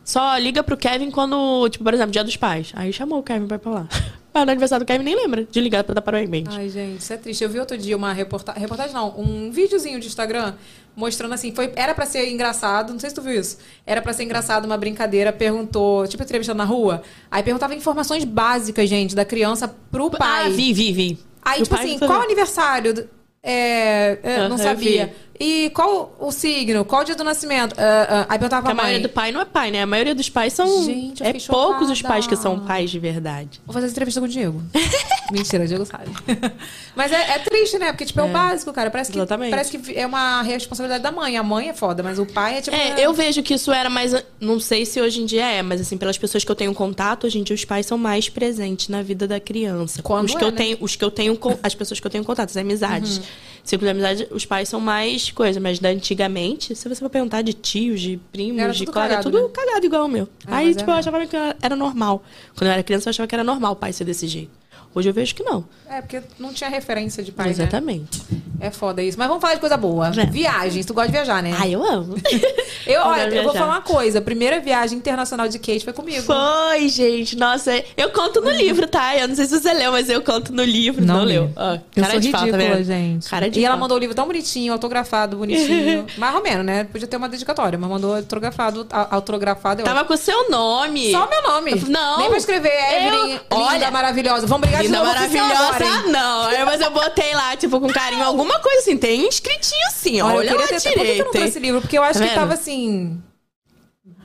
Só 0.03 0.38
liga 0.38 0.63
pro 0.63 0.75
Kevin 0.77 1.09
quando, 1.11 1.67
tipo, 1.69 1.83
por 1.83 1.93
exemplo, 1.93 2.11
dia 2.11 2.23
dos 2.23 2.36
pais. 2.36 2.71
Aí 2.75 2.91
chamou 2.91 3.19
o 3.19 3.23
Kevin 3.23 3.47
pra 3.47 3.55
ir 3.55 3.59
pra 3.59 3.71
lá. 3.71 3.88
Mas 4.36 4.45
no 4.45 4.51
aniversário 4.51 4.86
do 4.86 4.88
Kevin 4.88 5.05
nem 5.05 5.15
lembra 5.15 5.47
de 5.49 5.61
ligar 5.61 5.81
pra 5.86 5.95
dar 5.95 6.01
parabéns. 6.01 6.49
Ai, 6.51 6.67
gente, 6.67 6.99
isso 6.99 7.13
é 7.13 7.15
triste. 7.15 7.41
Eu 7.41 7.49
vi 7.49 7.57
outro 7.57 7.77
dia 7.77 7.95
uma 7.95 8.11
reportagem. 8.11 8.59
Reportagem 8.59 8.93
não, 8.93 9.17
um 9.17 9.49
videozinho 9.49 9.97
de 9.97 10.07
Instagram 10.07 10.55
mostrando 10.93 11.33
assim. 11.33 11.55
Foi, 11.55 11.71
era 11.73 11.95
pra 11.95 12.05
ser 12.05 12.29
engraçado, 12.29 12.91
não 12.91 12.99
sei 12.99 13.11
se 13.11 13.15
tu 13.15 13.21
viu 13.21 13.39
isso. 13.39 13.59
Era 13.86 14.01
pra 14.01 14.11
ser 14.11 14.23
engraçado 14.23 14.65
uma 14.65 14.75
brincadeira. 14.75 15.31
Perguntou, 15.31 16.05
tipo, 16.05 16.21
entrevistando 16.21 16.57
na 16.57 16.65
rua. 16.65 17.01
Aí 17.31 17.41
perguntava 17.43 17.73
informações 17.73 18.25
básicas, 18.25 18.89
gente, 18.89 19.15
da 19.15 19.23
criança 19.23 19.73
pro 19.89 20.11
pai. 20.11 20.47
Ah, 20.47 20.49
vi, 20.49 20.73
vi, 20.73 20.91
vi. 20.91 21.19
Aí, 21.41 21.59
Do 21.59 21.63
tipo 21.63 21.75
assim, 21.75 21.97
qual 21.97 22.19
ver. 22.19 22.25
aniversário? 22.25 23.09
É, 23.41 24.17
é, 24.21 24.49
não 24.49 24.57
sabia. 24.57 25.15
E 25.39 25.69
qual 25.71 26.15
o 26.19 26.31
signo? 26.31 26.86
Qual 26.86 27.01
o 27.01 27.03
dia 27.05 27.15
do 27.15 27.23
nascimento? 27.23 27.75
Ah, 27.77 28.07
ah, 28.09 28.25
aí 28.29 28.39
perguntava 28.39 28.63
pra 28.63 28.71
a 28.71 28.75
maioria 28.75 28.99
mãe. 28.99 29.07
do 29.07 29.09
pai 29.09 29.31
não 29.33 29.41
é 29.41 29.45
pai, 29.45 29.69
né? 29.71 29.81
A 29.81 29.86
maioria 29.86 30.15
dos 30.15 30.29
pais 30.29 30.53
são. 30.53 30.86
Gente, 30.86 31.21
eu 31.21 31.29
é 31.29 31.33
fiquei 31.33 31.47
poucos 31.47 31.89
os 31.89 31.97
chocada. 31.97 32.13
pais 32.13 32.27
que 32.27 32.36
são 32.38 32.59
pais 32.59 32.89
de 32.89 32.99
verdade. 32.99 33.59
Vou 33.65 33.73
fazer 33.73 33.88
essa 33.88 33.93
entrevista 33.93 34.21
com 34.21 34.27
o 34.27 34.29
Diego. 34.29 34.63
Mentira, 35.31 35.65
o 35.65 35.67
Diego 35.67 35.86
sabe. 35.86 36.05
Mas 36.95 37.11
é, 37.11 37.31
é 37.31 37.39
triste, 37.39 37.77
né? 37.77 37.91
Porque, 37.91 38.05
tipo, 38.05 38.19
é, 38.19 38.23
o 38.23 38.27
É. 38.27 38.31
básico, 38.31 38.71
cara. 38.71 38.89
Parece 38.89 39.11
que, 39.11 39.17
Exatamente. 39.17 39.49
parece 39.49 39.77
que 39.77 39.97
é 39.99 40.05
uma 40.05 40.41
responsabilidade 40.41 41.03
da 41.03 41.11
mãe. 41.11 41.36
A 41.36 41.43
mãe 41.43 41.67
é 41.69 41.73
foda, 41.73 42.01
mas 42.01 42.17
o 42.17 42.25
pai 42.25 42.59
é 42.59 42.61
tipo. 42.61 42.75
É, 42.75 43.05
eu 43.05 43.13
vejo 43.13 43.43
que 43.43 43.53
isso 43.55 43.71
era 43.73 43.89
mais. 43.89 44.13
Não 44.39 44.59
sei 44.59 44.86
se 44.86 45.01
hoje 45.01 45.21
em 45.21 45.25
dia 45.25 45.45
é, 45.45 45.61
mas 45.61 45.81
assim, 45.81 45.97
pelas 45.97 46.17
pessoas 46.17 46.43
que 46.45 46.51
eu 46.51 46.55
tenho 46.55 46.73
contato, 46.73 47.25
hoje 47.27 47.39
em 47.39 47.43
dia 47.43 47.53
os 47.55 47.65
pais 47.65 47.86
são 47.86 47.97
mais 47.97 48.29
presentes 48.29 48.88
na 48.88 49.01
vida 49.01 49.27
da 49.27 49.39
criança. 49.39 50.01
Quando 50.01 50.27
os 50.29 50.36
que 50.36 50.43
é, 50.43 50.47
eu 50.47 50.51
né? 50.51 50.57
tenho, 50.57 50.77
os 50.79 50.95
que 50.95 51.03
eu 51.03 51.11
tenho, 51.11 51.38
as 51.61 51.75
pessoas 51.75 51.99
que 51.99 52.07
eu 52.07 52.11
tenho 52.11 52.23
contato, 52.23 52.49
as 52.49 52.57
amizades. 52.57 53.21
Círculo 53.66 53.91
de 53.91 53.99
amizade, 53.99 54.28
os 54.32 54.45
pais 54.45 54.70
são 54.70 54.80
mais 54.80 55.32
coisa, 55.32 55.59
mas 55.59 55.80
da 55.80 55.89
antigamente, 55.89 56.76
se 56.76 56.88
você 56.88 56.95
for 57.01 57.09
perguntar 57.09 57.41
de 57.41 57.51
tios, 57.51 57.99
de 57.99 58.20
primos, 58.32 58.61
Era 58.61 58.72
de 58.72 58.86
colega, 58.86 59.16
cagado, 59.16 59.24
tudo 59.32 59.43
né? 59.43 59.49
cagado 59.51 59.86
igual 59.86 60.05
o 60.05 60.07
meu. 60.07 60.30
Ah, 60.45 60.57
Aí, 60.57 60.68
mas 60.68 60.76
tipo, 60.78 60.91
é 60.91 60.93
eu 60.93 60.97
achava 60.97 61.26
que 61.26 61.36
era 61.36 61.76
normal. 61.76 62.24
Quando 62.55 62.68
eu 62.68 62.74
era 62.74 62.84
criança, 62.84 63.09
eu 63.09 63.11
achava 63.11 63.26
que 63.28 63.34
era 63.34 63.43
normal 63.43 63.74
o 63.74 63.76
pai 63.76 63.91
ser 63.91 64.05
desse 64.05 64.28
jeito. 64.28 64.51
Hoje 64.96 65.10
eu 65.10 65.14
vejo 65.14 65.36
que 65.36 65.43
não. 65.43 65.66
É, 65.89 66.02
porque 66.02 66.22
não 66.39 66.54
tinha 66.54 66.70
referência 66.70 67.22
de 67.22 67.30
pai, 67.32 67.48
né? 67.48 67.52
Exatamente. 67.52 68.22
É 68.62 68.72
foda 68.72 69.04
isso. 69.04 69.18
Mas 69.20 69.28
vamos 69.28 69.41
falar 69.41 69.56
de 69.56 69.60
coisa 69.60 69.76
boa. 69.76 70.08
É. 70.18 70.26
Viagens. 70.26 70.86
Tu 70.86 70.93
gosta 70.93 71.08
de 71.08 71.12
viajar, 71.14 71.43
né? 71.43 71.54
Ai, 71.60 71.76
eu 71.76 71.84
amo. 71.84 72.16
eu, 72.88 72.93
eu 72.93 73.02
olha, 73.02 73.24
quero 73.24 73.36
eu 73.36 73.43
vou 73.43 73.54
falar 73.54 73.74
uma 73.74 73.82
coisa. 73.82 74.20
A 74.20 74.22
primeira 74.22 74.60
viagem 74.62 74.98
internacional 74.98 75.50
de 75.50 75.60
Kate 75.60 75.84
foi 75.84 75.91
comigo. 75.91 76.24
Foi, 76.24 76.88
gente. 76.88 77.36
Nossa, 77.36 77.84
eu 77.98 78.10
conto 78.12 78.39
no 78.39 78.50
livro, 78.50 78.88
tá? 78.88 79.18
Eu 79.18 79.28
não 79.28 79.36
sei 79.36 79.46
se 79.46 79.60
você 79.60 79.74
leu, 79.74 79.91
mas 79.91 80.10
eu 80.10 80.22
conto 80.22 80.54
no 80.54 80.64
livro. 80.64 81.04
Não, 81.06 81.18
Não 81.18 81.24
leu. 81.26 81.52
Eu 81.96 82.02
cara 82.02 82.12
sou 82.12 82.20
de 82.22 82.32
tá 82.32 82.38
ridícula, 82.39 82.64
vendo? 82.64 82.84
gente. 82.86 83.30
Cara 83.30 83.50
de 83.50 83.60
e 83.60 83.66
ela 83.66 83.76
mandou 83.76 83.98
o 83.98 84.00
livro 84.00 84.16
tão 84.16 84.26
bonitinho, 84.26 84.72
autografado, 84.72 85.36
bonitinho. 85.38 86.06
Mais 86.18 86.34
ou 86.34 86.41
menos, 86.41 86.66
né? 86.66 86.86
Podia 86.86 87.08
ter 87.08 87.18
uma 87.18 87.28
dedicatória, 87.28 87.78
mas 87.78 87.89
mandou 87.89 88.16
autografado, 88.16 88.88
autografado. 89.12 89.82
Eu 89.82 89.86
Tava 89.86 90.06
com 90.06 90.14
o 90.14 90.18
seu 90.18 90.50
nome. 90.50 91.12
Só 91.12 91.26
o 91.26 91.30
meu 91.30 91.41
nome. 91.43 91.76
Não. 91.89 92.20
Nem 92.20 92.30
pra 92.30 92.38
escrever 92.38 92.72
Evelyn, 92.72 93.12
Eu- 93.12 93.28
linda, 93.28 93.41
Olha, 93.52 93.91
maravilhosa. 93.91 94.48
Vamos 94.48 94.62
brigar 94.68 94.82
de 94.82 94.84
Linda 94.86 95.03
oficial 95.03 95.47
maravilhosa, 95.47 96.07
não. 96.09 96.43
Aí, 96.47 96.65
Mas 96.65 96.81
eu 96.81 96.91
botei 96.91 97.33
lá, 97.33 97.55
tipo, 97.55 97.79
com 97.79 97.88
carinho, 97.88 98.23
alguma 98.23 98.59
coisa 98.59 98.79
assim. 98.79 98.97
Tem 98.97 99.27
escritinho 99.27 99.88
assim. 99.88 100.21
Olha, 100.21 100.36
Olha, 100.38 100.49
eu 100.49 100.59
lá 100.59 100.67
ter... 100.67 100.75
Por 100.75 100.81
que 100.81 100.88
eu 100.89 100.95
não 100.97 101.03
direito. 101.03 101.31
trouxe 101.31 101.47
esse 101.49 101.59
livro? 101.59 101.81
Porque 101.81 101.97
eu 101.97 102.03
acho 102.03 102.19
Tá 102.19 102.27
que 102.27 102.33
tava 102.36 102.53
assim... 102.53 103.21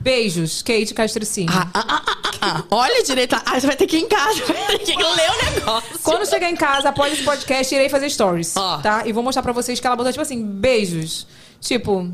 Beijos, 0.01 0.63
Kate 0.63 0.93
Castricinho. 0.95 1.51
Ah, 1.51 1.67
ah, 1.73 1.85
ah, 1.87 2.03
ah, 2.07 2.21
ah. 2.41 2.63
Olha 2.71 3.03
direito. 3.03 3.35
Ah, 3.45 3.59
você 3.59 3.67
vai 3.67 3.75
ter 3.75 3.85
que 3.85 3.97
ir 3.97 4.01
em 4.01 4.07
casa. 4.07 4.41
Vai 4.45 4.79
ter 4.79 4.95
que 4.95 4.95
ler 4.95 5.29
o 5.29 5.51
negócio. 5.53 5.99
Quando 6.03 6.27
chegar 6.27 6.49
em 6.49 6.55
casa, 6.55 6.89
após 6.89 7.13
esse 7.13 7.23
podcast, 7.23 7.73
irei 7.75 7.87
fazer 7.87 8.09
stories, 8.09 8.55
Ó. 8.57 8.77
tá? 8.79 9.03
E 9.05 9.13
vou 9.13 9.21
mostrar 9.23 9.43
pra 9.43 9.51
vocês 9.53 9.79
que 9.79 9.85
ela 9.85 9.95
botou, 9.95 10.11
tipo 10.11 10.21
assim, 10.23 10.43
beijos. 10.43 11.27
Tipo, 11.59 12.11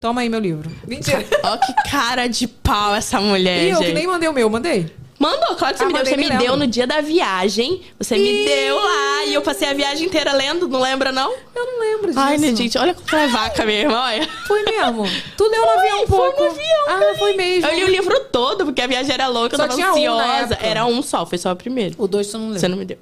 toma 0.00 0.22
aí 0.22 0.28
meu 0.28 0.40
livro. 0.40 0.70
Mentira. 0.88 1.24
Ó, 1.44 1.56
que 1.56 1.72
cara 1.88 2.26
de 2.26 2.48
pau 2.48 2.96
essa 2.96 3.20
mulher, 3.20 3.64
e 3.64 3.70
eu 3.70 3.76
gente. 3.78 3.86
que 3.86 3.92
nem 3.94 4.06
mandei 4.08 4.28
o 4.28 4.32
meu, 4.32 4.50
mandei. 4.50 4.92
Mandou, 5.20 5.54
claro 5.54 5.74
que 5.74 5.80
você 5.80 5.84
me 5.86 5.92
deu. 5.92 6.04
Você 6.06 6.16
me 6.16 6.30
me 6.30 6.38
deu 6.38 6.56
no 6.56 6.66
dia 6.66 6.86
da 6.86 7.02
viagem. 7.02 7.82
Você 7.98 8.16
me 8.16 8.44
deu 8.46 8.74
lá 8.74 9.24
e 9.26 9.34
eu 9.34 9.42
passei 9.42 9.68
a 9.68 9.74
viagem 9.74 10.06
inteira 10.06 10.32
lendo. 10.32 10.66
Não 10.66 10.80
lembra, 10.80 11.12
não? 11.12 11.30
Eu 11.54 11.66
não 11.66 11.78
lembro 11.80 12.06
disso. 12.06 12.18
Ai, 12.18 12.38
né, 12.38 12.56
gente, 12.56 12.78
olha 12.78 12.94
como 12.94 13.22
é 13.22 13.26
vaca 13.28 13.66
mesmo, 13.66 13.92
olha. 13.92 14.26
Foi 14.48 14.62
mesmo. 14.62 15.04
Tu 15.36 15.44
leu 15.44 15.60
no 15.60 15.70
avião 15.72 16.02
um 16.04 16.06
Foi 16.06 16.16
pouco. 16.18 16.42
no 16.44 16.50
avião, 16.50 16.84
Ah, 16.88 17.14
foi 17.18 17.34
mesmo. 17.34 17.68
Eu 17.68 17.74
li 17.76 17.84
o 17.84 17.88
livro 17.88 18.18
todo, 18.32 18.64
porque 18.64 18.80
a 18.80 18.86
viagem 18.86 19.12
era 19.12 19.26
louca, 19.26 19.58
Só 19.58 19.64
eu 19.64 19.68
tava 19.68 19.78
um 19.80 19.90
ansiosa. 19.90 20.54
época. 20.54 20.66
era 20.66 20.86
um 20.86 21.02
só, 21.02 21.26
foi 21.26 21.36
só 21.36 21.52
o 21.52 21.56
primeiro. 21.56 21.94
O 21.98 22.08
dois 22.08 22.26
tu 22.28 22.38
não 22.38 22.48
leu. 22.48 22.58
Você 22.58 22.66
não 22.68 22.78
me 22.78 22.86
deu. 22.86 22.96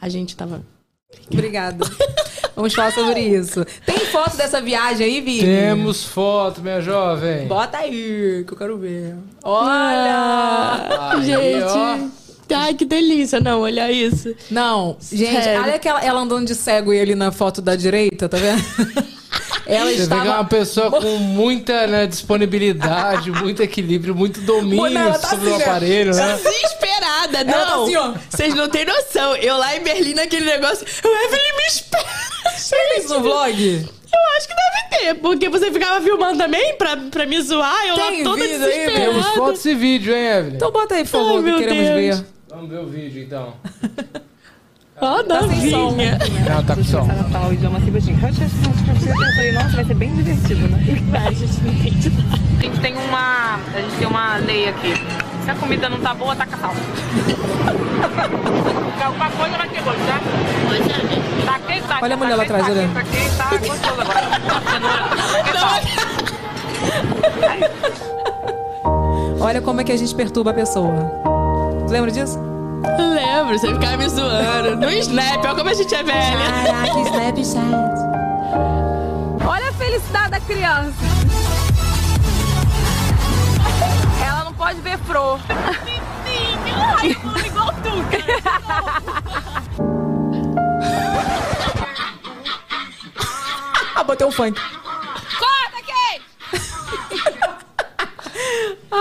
A 0.00 0.08
gente 0.08 0.34
tava. 0.34 0.62
Obrigada. 1.32 1.84
Vamos 2.54 2.74
falar 2.74 2.92
sobre 2.92 3.20
isso. 3.20 3.64
Tem 3.86 3.98
foto 4.06 4.36
dessa 4.36 4.60
viagem 4.60 5.06
aí, 5.06 5.20
Vini? 5.20 5.40
Temos 5.46 6.04
foto, 6.04 6.60
minha 6.60 6.80
jovem. 6.80 7.46
Bota 7.46 7.78
aí, 7.78 8.44
que 8.46 8.52
eu 8.52 8.56
quero 8.58 8.76
ver. 8.78 9.14
Olha! 9.42 11.10
Aí, 11.12 11.24
gente. 11.24 11.64
ó. 11.64 12.27
Ai, 12.54 12.74
que 12.74 12.84
delícia, 12.84 13.40
não, 13.40 13.62
olha 13.62 13.90
isso. 13.90 14.34
Não, 14.50 14.96
gente, 15.12 15.42
Sério. 15.42 15.62
olha 15.62 15.74
aquela, 15.74 16.04
ela 16.04 16.20
andando 16.20 16.46
de 16.46 16.54
cego 16.54 16.92
e 16.92 17.00
ali 17.00 17.14
na 17.14 17.30
foto 17.30 17.60
da 17.60 17.76
direita, 17.76 18.28
tá 18.28 18.36
vendo? 18.36 18.62
ela 19.66 19.90
Você 19.90 19.96
vê 19.96 20.02
estava... 20.02 20.22
que 20.22 20.28
é 20.28 20.30
uma 20.32 20.44
pessoa 20.44 20.90
com 20.90 21.16
muita 21.18 21.86
né, 21.86 22.06
disponibilidade, 22.06 23.30
muito 23.30 23.62
equilíbrio, 23.62 24.14
muito 24.14 24.40
domínio 24.40 25.12
tá 25.12 25.28
sobre 25.28 25.50
assim, 25.50 25.58
o 25.58 25.62
aparelho, 25.62 26.14
né? 26.14 26.36
Desesperada, 26.36 27.44
não. 27.44 27.52
Ela 27.52 27.66
tá 27.66 27.82
assim, 27.82 27.96
ó. 27.96 28.14
Vocês 28.30 28.54
não 28.54 28.68
têm 28.68 28.84
noção. 28.84 29.36
Eu 29.36 29.56
lá 29.56 29.76
em 29.76 29.80
Berlim, 29.80 30.14
naquele 30.14 30.46
negócio, 30.46 30.86
o 31.04 31.08
Evelyn 31.08 31.56
me 31.56 31.66
espera. 31.66 32.04
Tem 32.70 32.98
isso 32.98 33.14
no 33.14 33.20
vlog? 33.20 33.88
Eu 34.10 34.36
acho 34.36 34.48
que 34.48 34.54
deve 34.54 35.04
ter, 35.04 35.14
porque 35.20 35.48
você 35.50 35.70
ficava 35.70 36.02
filmando 36.02 36.38
também 36.38 36.76
pra, 36.76 36.96
pra 36.96 37.26
me 37.26 37.40
zoar, 37.42 37.86
eu 37.86 37.94
Tem 37.94 38.18
lá 38.18 38.30
toda 38.30 38.42
vídeo 38.42 38.54
aí, 38.54 38.58
desesperada. 38.58 39.12
Temos 39.12 39.26
fotos 39.28 39.64
e 39.66 39.74
vídeo, 39.74 40.14
hein, 40.14 40.26
Evelyn? 40.26 40.56
Então 40.56 40.70
bota 40.72 40.94
aí, 40.94 41.04
por 41.04 41.10
favor, 41.10 41.44
Ai, 41.44 41.52
que 41.52 41.58
queremos 41.58 41.88
Deus. 41.88 42.18
ver. 42.20 42.26
Vamos 42.48 42.70
ver 42.70 42.78
o 42.80 42.86
vídeo, 42.86 43.22
então. 43.24 43.52
Ó, 45.00 45.22
Tá 45.22 45.42
sem 45.48 45.70
som. 45.70 45.90
novinha. 45.90 46.18
Não, 46.48 46.64
tá 46.64 46.74
com 46.74 46.82
som. 46.82 47.06
o 47.48 47.52
idioma 47.52 47.78
assim, 47.78 47.88
eu 47.88 47.94
falei, 49.34 49.52
nossa, 49.52 49.68
vai 49.76 49.84
ser 49.84 49.94
bem 49.94 50.12
divertido, 50.14 50.66
né? 50.68 50.78
Vai, 51.12 51.32
gente, 51.34 51.60
não 51.62 51.72
entende. 51.72 52.12
A 52.58 52.62
gente 52.62 52.80
tem 52.80 52.94
uma, 52.96 53.54
a 53.54 53.80
gente 53.80 53.96
tem 53.96 54.06
uma 54.08 54.36
lei 54.38 54.68
aqui. 54.68 54.94
Se 55.44 55.50
a 55.50 55.54
comida 55.54 55.88
não 55.88 56.00
tá 56.00 56.12
boa, 56.14 56.34
taca 56.34 56.56
sal. 56.56 56.72
Alguma 59.04 59.30
coisa 59.30 59.56
vai 59.56 59.68
ter 59.68 59.80
gosto, 59.82 60.00
tá? 60.00 60.20
Taquei, 61.46 61.80
taquei, 61.80 62.02
Olha 62.02 62.14
a 62.14 62.16
mulher 62.16 62.34
lá 62.34 62.44
taquei, 62.44 62.56
atrás, 62.60 62.76
olha. 62.76 62.88
taquei, 62.88 63.28
taquei, 63.38 63.58
tá 63.60 63.66
gostoso 63.68 64.00
agora. 64.00 64.26
Cenoura, 64.72 65.04
taquei 65.32 65.52
sal. 65.60 65.80
Olha 69.40 69.62
como 69.62 69.80
é 69.80 69.84
que 69.84 69.92
a 69.92 69.96
gente 69.96 70.12
perturba 70.14 70.50
a 70.50 70.54
pessoa. 70.54 71.37
Tu 71.88 71.92
lembra 71.92 72.10
disso? 72.10 72.38
Lembro, 72.98 73.58
você 73.58 73.72
ficava 73.72 73.96
me 73.96 74.06
zoando. 74.10 74.76
No 74.76 74.90
Snap, 74.90 75.42
olha 75.42 75.54
como 75.54 75.70
a 75.70 75.74
gente 75.74 75.94
é 75.94 76.02
velha. 76.02 76.36
Caraca, 76.66 77.00
Snapchat. 77.00 77.98
Olha 79.48 79.70
a 79.70 79.72
felicidade 79.72 80.32
da 80.32 80.40
criança. 80.40 80.92
Ela 84.22 84.44
não 84.44 84.52
pode 84.52 84.82
ver 84.82 84.98
flor. 84.98 85.40
Ai, 87.00 87.16
igual 87.46 87.72
tu, 87.82 88.04
Ah, 93.94 94.04
botei 94.04 94.26
um 94.26 94.30
funk. 94.30 94.60
Corta, 95.38 95.80
Kate! 95.86 96.22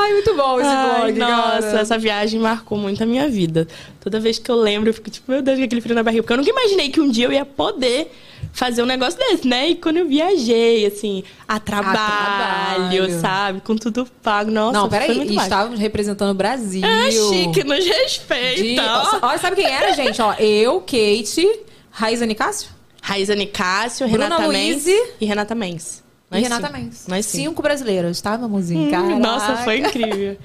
Ai, 0.01 0.13
muito 0.13 0.35
bom 0.35 0.59
esse 0.59 0.69
Ai, 0.69 1.11
vlog, 1.11 1.19
nossa, 1.19 1.61
cara. 1.61 1.79
essa 1.79 1.97
viagem 1.97 2.39
marcou 2.39 2.77
muito 2.77 3.01
a 3.03 3.05
minha 3.05 3.27
vida. 3.29 3.67
Toda 3.99 4.19
vez 4.19 4.39
que 4.39 4.49
eu 4.49 4.55
lembro, 4.55 4.89
eu 4.89 4.93
fico 4.93 5.09
tipo, 5.09 5.31
meu 5.31 5.41
Deus, 5.41 5.57
que 5.57 5.63
aquele 5.63 5.81
frio 5.81 5.95
na 5.95 6.03
barriga. 6.03 6.23
Porque 6.23 6.33
eu 6.33 6.37
nunca 6.37 6.49
imaginei 6.49 6.89
que 6.89 7.01
um 7.01 7.09
dia 7.09 7.25
eu 7.25 7.31
ia 7.31 7.45
poder 7.45 8.11
fazer 8.53 8.83
um 8.83 8.85
negócio 8.85 9.19
desse, 9.19 9.47
né? 9.47 9.69
E 9.69 9.75
quando 9.75 9.97
eu 9.97 10.07
viajei, 10.07 10.85
assim, 10.85 11.23
a 11.47 11.59
trabalho, 11.59 11.95
trabalho. 11.95 13.19
sabe? 13.19 13.61
Com 13.61 13.75
tudo 13.75 14.07
pago. 14.21 14.51
Nossa, 14.51 14.77
Não, 14.77 14.89
peraí. 14.89 15.27
E 15.27 15.35
estávamos 15.35 15.79
representando 15.79 16.31
o 16.31 16.35
Brasil. 16.35 16.83
Ah, 16.85 17.09
chique, 17.11 17.63
nos 17.63 17.85
respeita. 17.85 18.81
De... 18.81 19.19
ó. 19.21 19.37
Sabe 19.37 19.55
quem 19.55 19.65
era, 19.65 19.93
gente? 19.93 20.21
Ó, 20.21 20.33
eu, 20.33 20.79
Kate, 20.81 21.47
Raíza 21.91 22.25
Nicásio 22.25 22.77
Raíza 23.07 23.35
Nicásio, 23.35 24.05
Renata 24.05 24.49
Mendes 24.49 24.85
e 25.21 25.25
Renata 25.25 25.55
Mendes. 25.55 26.03
E 26.31 26.35
Nós 26.35 26.43
Renata 26.43 26.67
cinco. 26.67 26.79
Mendes. 26.79 27.07
Nós 27.07 27.25
cinco. 27.25 27.43
Cinco 27.49 27.61
brasileiras, 27.61 28.21
tá, 28.21 28.37
meu 28.37 28.49
mozinho? 28.49 28.93
Hum, 28.95 29.19
Nossa, 29.19 29.57
foi 29.57 29.79
incrível. 29.79 30.37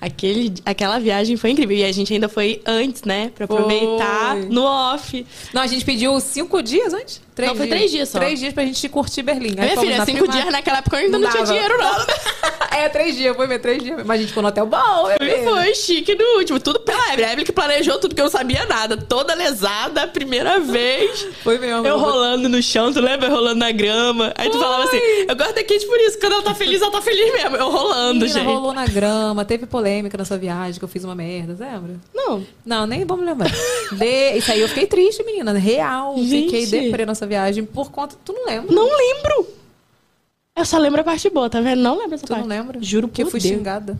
Aquele, 0.00 0.54
aquela 0.64 0.98
viagem 0.98 1.36
foi 1.36 1.50
incrível. 1.50 1.76
E 1.76 1.84
a 1.84 1.90
gente 1.92 2.12
ainda 2.12 2.28
foi 2.28 2.60
antes, 2.66 3.02
né? 3.02 3.30
Pra 3.34 3.44
aproveitar 3.46 4.36
Foi. 4.36 4.44
no 4.46 4.62
off. 4.62 5.26
Não, 5.54 5.62
a 5.62 5.66
gente 5.66 5.84
pediu 5.84 6.18
cinco 6.20 6.62
dias 6.62 6.92
antes? 6.92 7.22
Três 7.36 7.50
Não, 7.50 7.56
foi 7.58 7.66
três 7.66 7.90
dias 7.90 8.08
só. 8.08 8.18
Três 8.18 8.40
dias 8.40 8.54
pra 8.54 8.64
gente 8.64 8.88
curtir 8.88 9.20
Berlim. 9.20 9.54
Aí 9.58 9.66
Minha 9.66 9.78
filha, 9.78 10.04
cinco 10.06 10.26
dias 10.26 10.46
naquela 10.46 10.78
época 10.78 10.96
eu 10.96 11.04
ainda 11.04 11.18
não, 11.18 11.28
tinha 11.28 11.44
dava. 11.44 11.52
dinheiro, 11.52 11.76
não. 11.76 12.06
é, 12.78 12.88
três 12.88 13.14
dias, 13.14 13.36
foi 13.36 13.46
ver 13.46 13.58
três 13.58 13.82
dias. 13.82 14.02
Mas 14.06 14.16
a 14.16 14.20
gente 14.22 14.28
ficou 14.28 14.42
no 14.42 14.48
hotel 14.48 14.64
bom. 14.64 14.78
Foi 15.44 15.74
chique 15.74 16.14
no 16.14 16.38
último. 16.38 16.58
Tudo 16.58 16.80
pela 16.80 17.12
Evelyn. 17.12 17.26
A 17.26 17.32
Evelyn 17.32 17.44
que 17.44 17.52
planejou 17.52 17.98
tudo 17.98 18.14
que 18.14 18.22
eu 18.22 18.24
não 18.24 18.30
sabia 18.30 18.64
nada. 18.64 18.96
Toda 18.96 19.34
lesada, 19.34 20.04
a 20.04 20.06
primeira 20.06 20.58
vez. 20.60 21.28
Foi 21.44 21.58
mesmo. 21.58 21.86
Eu 21.86 21.98
rolando 21.98 22.48
no 22.48 22.62
chão, 22.62 22.90
tu 22.90 23.00
lembra? 23.00 23.28
Eu 23.28 23.32
rolando 23.32 23.56
na 23.56 23.70
grama. 23.70 24.32
Aí 24.34 24.48
tu 24.48 24.58
falava 24.58 24.84
assim, 24.84 24.96
eu 25.28 25.36
gosto 25.36 25.54
da 25.54 25.62
Kate 25.62 25.86
por 25.86 26.00
isso. 26.00 26.18
Quando 26.18 26.32
ela 26.32 26.42
tá 26.42 26.54
feliz, 26.54 26.80
ela 26.80 26.90
tá 26.90 27.02
feliz 27.02 27.34
mesmo. 27.34 27.54
Eu 27.56 27.70
rolando, 27.70 28.20
Menina, 28.20 28.40
gente. 28.40 28.46
rolou 28.46 28.72
na 28.72 28.86
grama, 28.86 29.44
teve 29.44 29.66
polêmica 29.66 30.16
nessa 30.16 30.38
viagem 30.38 30.78
que 30.78 30.84
eu 30.84 30.88
fiz 30.88 31.04
uma 31.04 31.14
merda, 31.14 31.54
lembra? 31.62 31.96
Não. 32.14 32.46
Não, 32.64 32.86
nem 32.86 33.04
vamos 33.04 33.26
lembrar. 33.26 33.50
De... 33.92 34.38
Isso 34.38 34.50
aí 34.50 34.62
eu 34.62 34.68
fiquei 34.68 34.86
triste, 34.86 35.22
menina. 35.22 35.52
Real. 35.52 36.14
Fiquei 36.16 36.64
Gente. 36.64 36.84
deprê 36.86 37.04
nessa 37.04 37.25
viagem 37.26 37.64
por 37.64 37.90
conta. 37.90 38.16
Tu 38.24 38.32
não 38.32 38.46
lembra? 38.46 38.74
Não 38.74 38.84
lembro. 38.84 39.48
Eu 40.56 40.64
só 40.64 40.78
lembro 40.78 41.00
a 41.02 41.04
parte 41.04 41.28
boa, 41.28 41.50
tá 41.50 41.60
vendo? 41.60 41.82
Não 41.82 41.98
lembro 41.98 42.14
essa 42.14 42.26
Tu 42.26 42.30
parte. 42.30 42.40
não 42.42 42.48
lembra? 42.48 42.78
Juro 42.82 43.08
que 43.08 43.22
eu 43.22 43.30
fui 43.30 43.38
Deus. 43.40 43.54
xingada. 43.54 43.98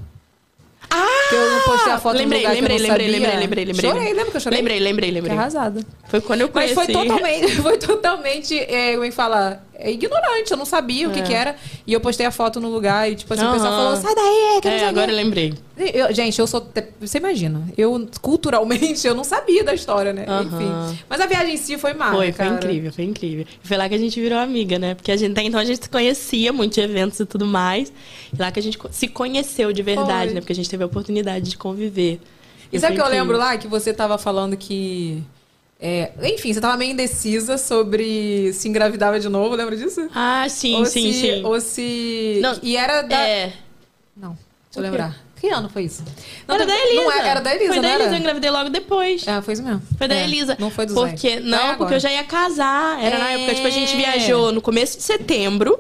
Ah! 0.89 1.05
Que 1.29 1.35
eu 1.35 1.51
não 1.51 1.61
postei 1.63 1.93
a 1.93 1.99
foto 1.99 2.17
lembrei, 2.17 2.43
no 2.43 2.49
lugar 2.49 2.55
lembrei, 2.55 2.77
que 2.79 2.83
eu 2.85 2.89
não 2.89 2.95
lembrei, 2.97 3.07
sabia. 3.11 3.29
lembrei, 3.29 3.41
lembrei, 3.41 3.65
lembrei. 3.65 3.91
Chorei, 3.91 4.13
lembra 4.15 4.31
que 4.31 4.37
eu 4.37 4.41
chorei? 4.41 4.59
Lembrei, 4.59 4.79
lembrei, 4.81 5.09
Fiquei 5.09 5.21
lembrei. 5.23 5.37
arrasada. 5.39 5.81
Foi 6.09 6.21
quando 6.21 6.41
eu 6.43 6.51
Mas 6.55 6.73
conheci. 6.73 6.93
foi 6.95 7.05
totalmente, 7.09 7.57
foi 7.63 7.79
totalmente, 7.79 8.59
é, 8.59 8.93
como 8.93 9.05
é 9.05 9.09
que 9.09 9.15
fala? 9.15 9.63
É 9.79 9.91
ignorante, 9.91 10.51
eu 10.51 10.57
não 10.57 10.65
sabia 10.65 11.07
o 11.09 11.13
que, 11.13 11.21
que 11.23 11.35
era. 11.35 11.55
E 11.87 11.93
eu 11.93 12.01
postei 12.01 12.25
a 12.25 12.31
foto 12.31 12.59
no 12.61 12.71
lugar 12.71 13.11
e, 13.11 13.15
tipo 13.15 13.33
assim, 13.35 13.45
o 13.47 13.53
pessoal 13.53 13.73
falou, 13.73 13.97
sai 13.97 14.15
daí, 14.15 14.61
que 14.63 14.69
não 14.69 14.75
É, 14.75 14.79
sei 14.79 14.89
o 14.89 14.93
quê." 14.93 14.99
agora 14.99 15.13
eu 15.13 15.17
lembrei. 15.17 15.55
Eu- 15.77 16.15
gente, 16.15 16.39
eu 16.39 16.47
sou. 16.47 16.67
Você 17.01 17.19
imagina, 17.19 17.63
eu 17.77 18.09
culturalmente 18.23 19.07
eu 19.07 19.15
não 19.15 19.25
sabia 19.25 19.63
da 19.63 19.75
história, 19.75 20.13
né? 20.13 20.25
Aham. 20.27 20.43
Enfim. 20.45 20.99
Mas 21.09 21.21
a 21.21 21.27
viagem 21.27 21.55
em 21.55 21.57
si 21.59 21.77
foi 21.77 21.93
massa. 21.93 22.13
Foi, 22.17 22.33
foi 22.33 22.45
cara. 22.47 22.57
incrível, 22.57 22.93
foi 22.93 23.05
incrível. 23.05 23.47
Foi 23.63 23.77
lá 23.77 23.87
que 23.89 23.95
a 23.95 23.99
gente 23.99 24.19
virou 24.21 24.39
amiga, 24.39 24.79
né? 24.79 24.95
Porque 24.95 25.13
a 25.13 25.17
gente, 25.17 25.33
até 25.33 25.43
então 25.43 25.61
a 25.61 25.65
gente 25.65 25.83
se 25.85 25.91
conhecia 25.91 26.53
muito 26.53 26.75
de 26.75 26.81
eventos 26.81 27.21
e 27.21 27.27
tudo 27.27 27.45
mais. 27.45 27.93
E 28.33 28.41
lá 28.41 28.51
que 28.51 28.59
a 28.59 28.63
gente 28.63 28.79
se 28.91 29.09
conheceu 29.09 29.73
de 29.73 29.83
verdade, 29.83 30.27
Foi. 30.29 30.35
né? 30.35 30.41
Porque 30.41 30.53
a 30.53 30.57
gente 30.57 30.71
teve 30.71 30.83
a 30.83 30.87
oportunidade 30.87 31.51
de 31.51 31.59
conviver. 31.59 32.19
E 32.73 32.77
E 32.77 32.81
sabe 32.81 32.95
o 32.95 32.97
foi 32.97 33.05
que 33.05 33.13
eu 33.15 33.19
lembro 33.19 33.37
lá? 33.37 33.57
Que 33.59 33.69
você 33.69 33.93
tava 33.93 34.17
falando 34.17 34.57
que. 34.57 35.23
É, 35.81 36.11
enfim, 36.23 36.53
você 36.53 36.61
tava 36.61 36.77
meio 36.77 36.93
indecisa 36.93 37.59
sobre 37.59 38.53
se 38.55 38.69
engravidava 38.69 39.21
de 39.21 39.29
novo, 39.29 39.55
lembra 39.55 39.77
disso? 39.77 40.09
Ah, 40.15 40.47
sim, 40.49 40.75
ou 40.77 40.87
sim, 40.87 41.13
se, 41.13 41.21
sim. 41.21 41.45
Ou 41.45 41.61
se. 41.61 42.39
Não, 42.43 42.59
e 42.63 42.77
era 42.77 43.03
da. 43.03 43.21
É. 43.21 43.53
Não, 44.17 44.31
deixa 44.31 44.79
eu 44.79 44.83
lembrar. 44.83 45.27
Que 45.39 45.49
ano 45.51 45.69
foi 45.69 45.83
isso? 45.85 46.03
Não, 46.49 46.55
era 46.55 46.65
teve- 46.65 46.79
da 46.79 46.87
Elisa. 46.87 47.03
Não 47.05 47.13
era, 47.13 47.29
era 47.29 47.41
da 47.41 47.55
Elisa, 47.55 47.73
Foi 47.75 47.83
da 47.83 47.95
Elisa, 47.95 48.11
eu 48.11 48.17
engravidei 48.19 48.51
logo 48.51 48.71
depois. 48.71 49.29
É, 49.29 49.43
foi 49.43 49.53
isso 49.53 49.63
mesmo. 49.63 49.83
Foi 49.99 50.09
da 50.09 50.15
É, 50.15 50.25
Elisa. 50.25 50.57
Não 50.59 50.71
foi 50.71 50.87
do 50.87 50.95
Porque, 50.95 51.29
Zé. 51.35 51.41
não, 51.41 51.73
É 51.73 51.75
porque 51.77 51.93
eu 51.95 52.01
já 52.01 52.11
ia 52.11 52.25
casar. 52.25 52.99
Era 53.05 53.19
na 53.19 53.33
É. 53.33 53.35
época, 53.35 53.55
tipo, 53.55 53.67
a 53.67 53.71
gente 53.71 53.95
viajou 53.95 54.51
no 54.51 54.63
começo 54.63 54.97
de 54.97 55.03
setembro. 55.05 55.79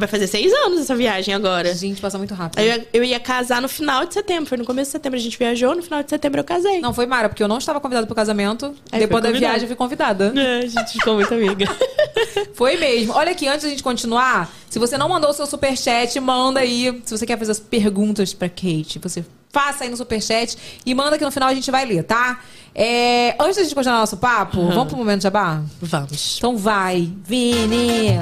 Vai 0.00 0.08
fazer 0.08 0.26
seis 0.26 0.52
anos 0.52 0.80
essa 0.80 0.96
viagem 0.96 1.32
agora. 1.34 1.72
Gente, 1.74 2.00
passa 2.00 2.18
muito 2.18 2.34
rápido. 2.34 2.58
Eu, 2.58 2.66
ia- 2.66 2.88
eu 2.92 3.04
ia 3.04 3.20
casar 3.20 3.60
no 3.62 3.68
final 3.68 4.04
de 4.06 4.14
setembro. 4.14 4.46
Foi 4.46 4.58
no 4.58 4.64
começo 4.64 4.88
de 4.88 4.92
setembro 4.92 5.18
a 5.18 5.22
gente 5.22 5.38
viajou, 5.38 5.76
no 5.76 5.82
final 5.82 6.02
de 6.02 6.10
setembro 6.10 6.40
eu 6.40 6.44
casei. 6.44 6.80
Não, 6.80 6.92
foi 6.94 7.06
Mara, 7.06 7.28
porque 7.28 7.42
eu 7.42 7.48
não 7.48 7.58
estava 7.58 7.78
convidada 7.80 8.06
pro 8.06 8.16
casamento. 8.16 8.74
Aí 8.90 8.98
Depois 9.00 9.22
da 9.22 9.28
convidada. 9.28 9.52
viagem, 9.52 9.62
eu 9.62 9.66
fui 9.68 9.76
convidada. 9.76 10.32
É, 10.36 10.58
a 10.60 10.66
gente 10.66 10.92
ficou 10.94 11.14
muito 11.14 11.32
amiga. 11.32 11.66
Foi 12.54 12.76
mesmo. 12.76 13.12
Olha 13.14 13.32
aqui, 13.32 13.46
antes 13.48 13.62
da 13.64 13.70
gente 13.70 13.82
continuar, 13.82 14.52
se 14.68 14.78
você 14.78 14.96
não 14.98 15.08
mandou 15.08 15.30
o 15.30 15.32
seu 15.32 15.46
superchat, 15.46 16.18
manda 16.20 16.60
aí. 16.60 17.00
Se 17.04 17.16
você 17.16 17.26
quer 17.26 17.38
fazer 17.38 17.52
as 17.52 17.60
perguntas 17.60 18.32
pra 18.34 18.48
Kate, 18.48 18.98
você 19.00 19.24
faça 19.52 19.84
aí 19.84 19.90
no 19.90 19.96
superchat 19.96 20.56
e 20.86 20.94
manda 20.94 21.18
que 21.18 21.24
no 21.24 21.30
final 21.30 21.48
a 21.48 21.54
gente 21.54 21.70
vai 21.70 21.84
ler, 21.84 22.04
tá? 22.04 22.40
É, 22.74 23.34
antes 23.40 23.56
da 23.56 23.62
gente 23.62 23.74
continuar 23.74 23.98
nosso 23.98 24.16
papo, 24.16 24.68
vamos 24.68 24.88
pro 24.88 24.96
momento 24.96 25.22
jabá? 25.22 25.62
Vamos. 25.82 26.36
Então 26.38 26.56
vai, 26.56 27.12
Vini! 27.24 28.18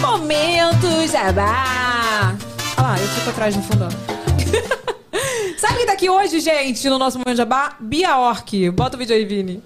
Momento 0.00 1.06
jabá! 1.10 2.34
Olha 2.78 2.88
lá, 2.88 2.98
eu 2.98 3.08
fico 3.08 3.30
atrás 3.30 3.56
no 3.56 3.62
fundo. 3.62 3.88
Sabe 5.58 5.76
quem 5.76 5.86
tá 5.86 5.92
aqui 5.92 6.10
hoje, 6.10 6.40
gente, 6.40 6.88
no 6.88 6.98
nosso 6.98 7.18
momento 7.18 7.36
jabá? 7.36 7.76
Bia 7.78 8.18
Orc. 8.18 8.70
Bota 8.70 8.96
o 8.96 8.98
vídeo 8.98 9.14
aí, 9.14 9.24
Vini. 9.24 9.62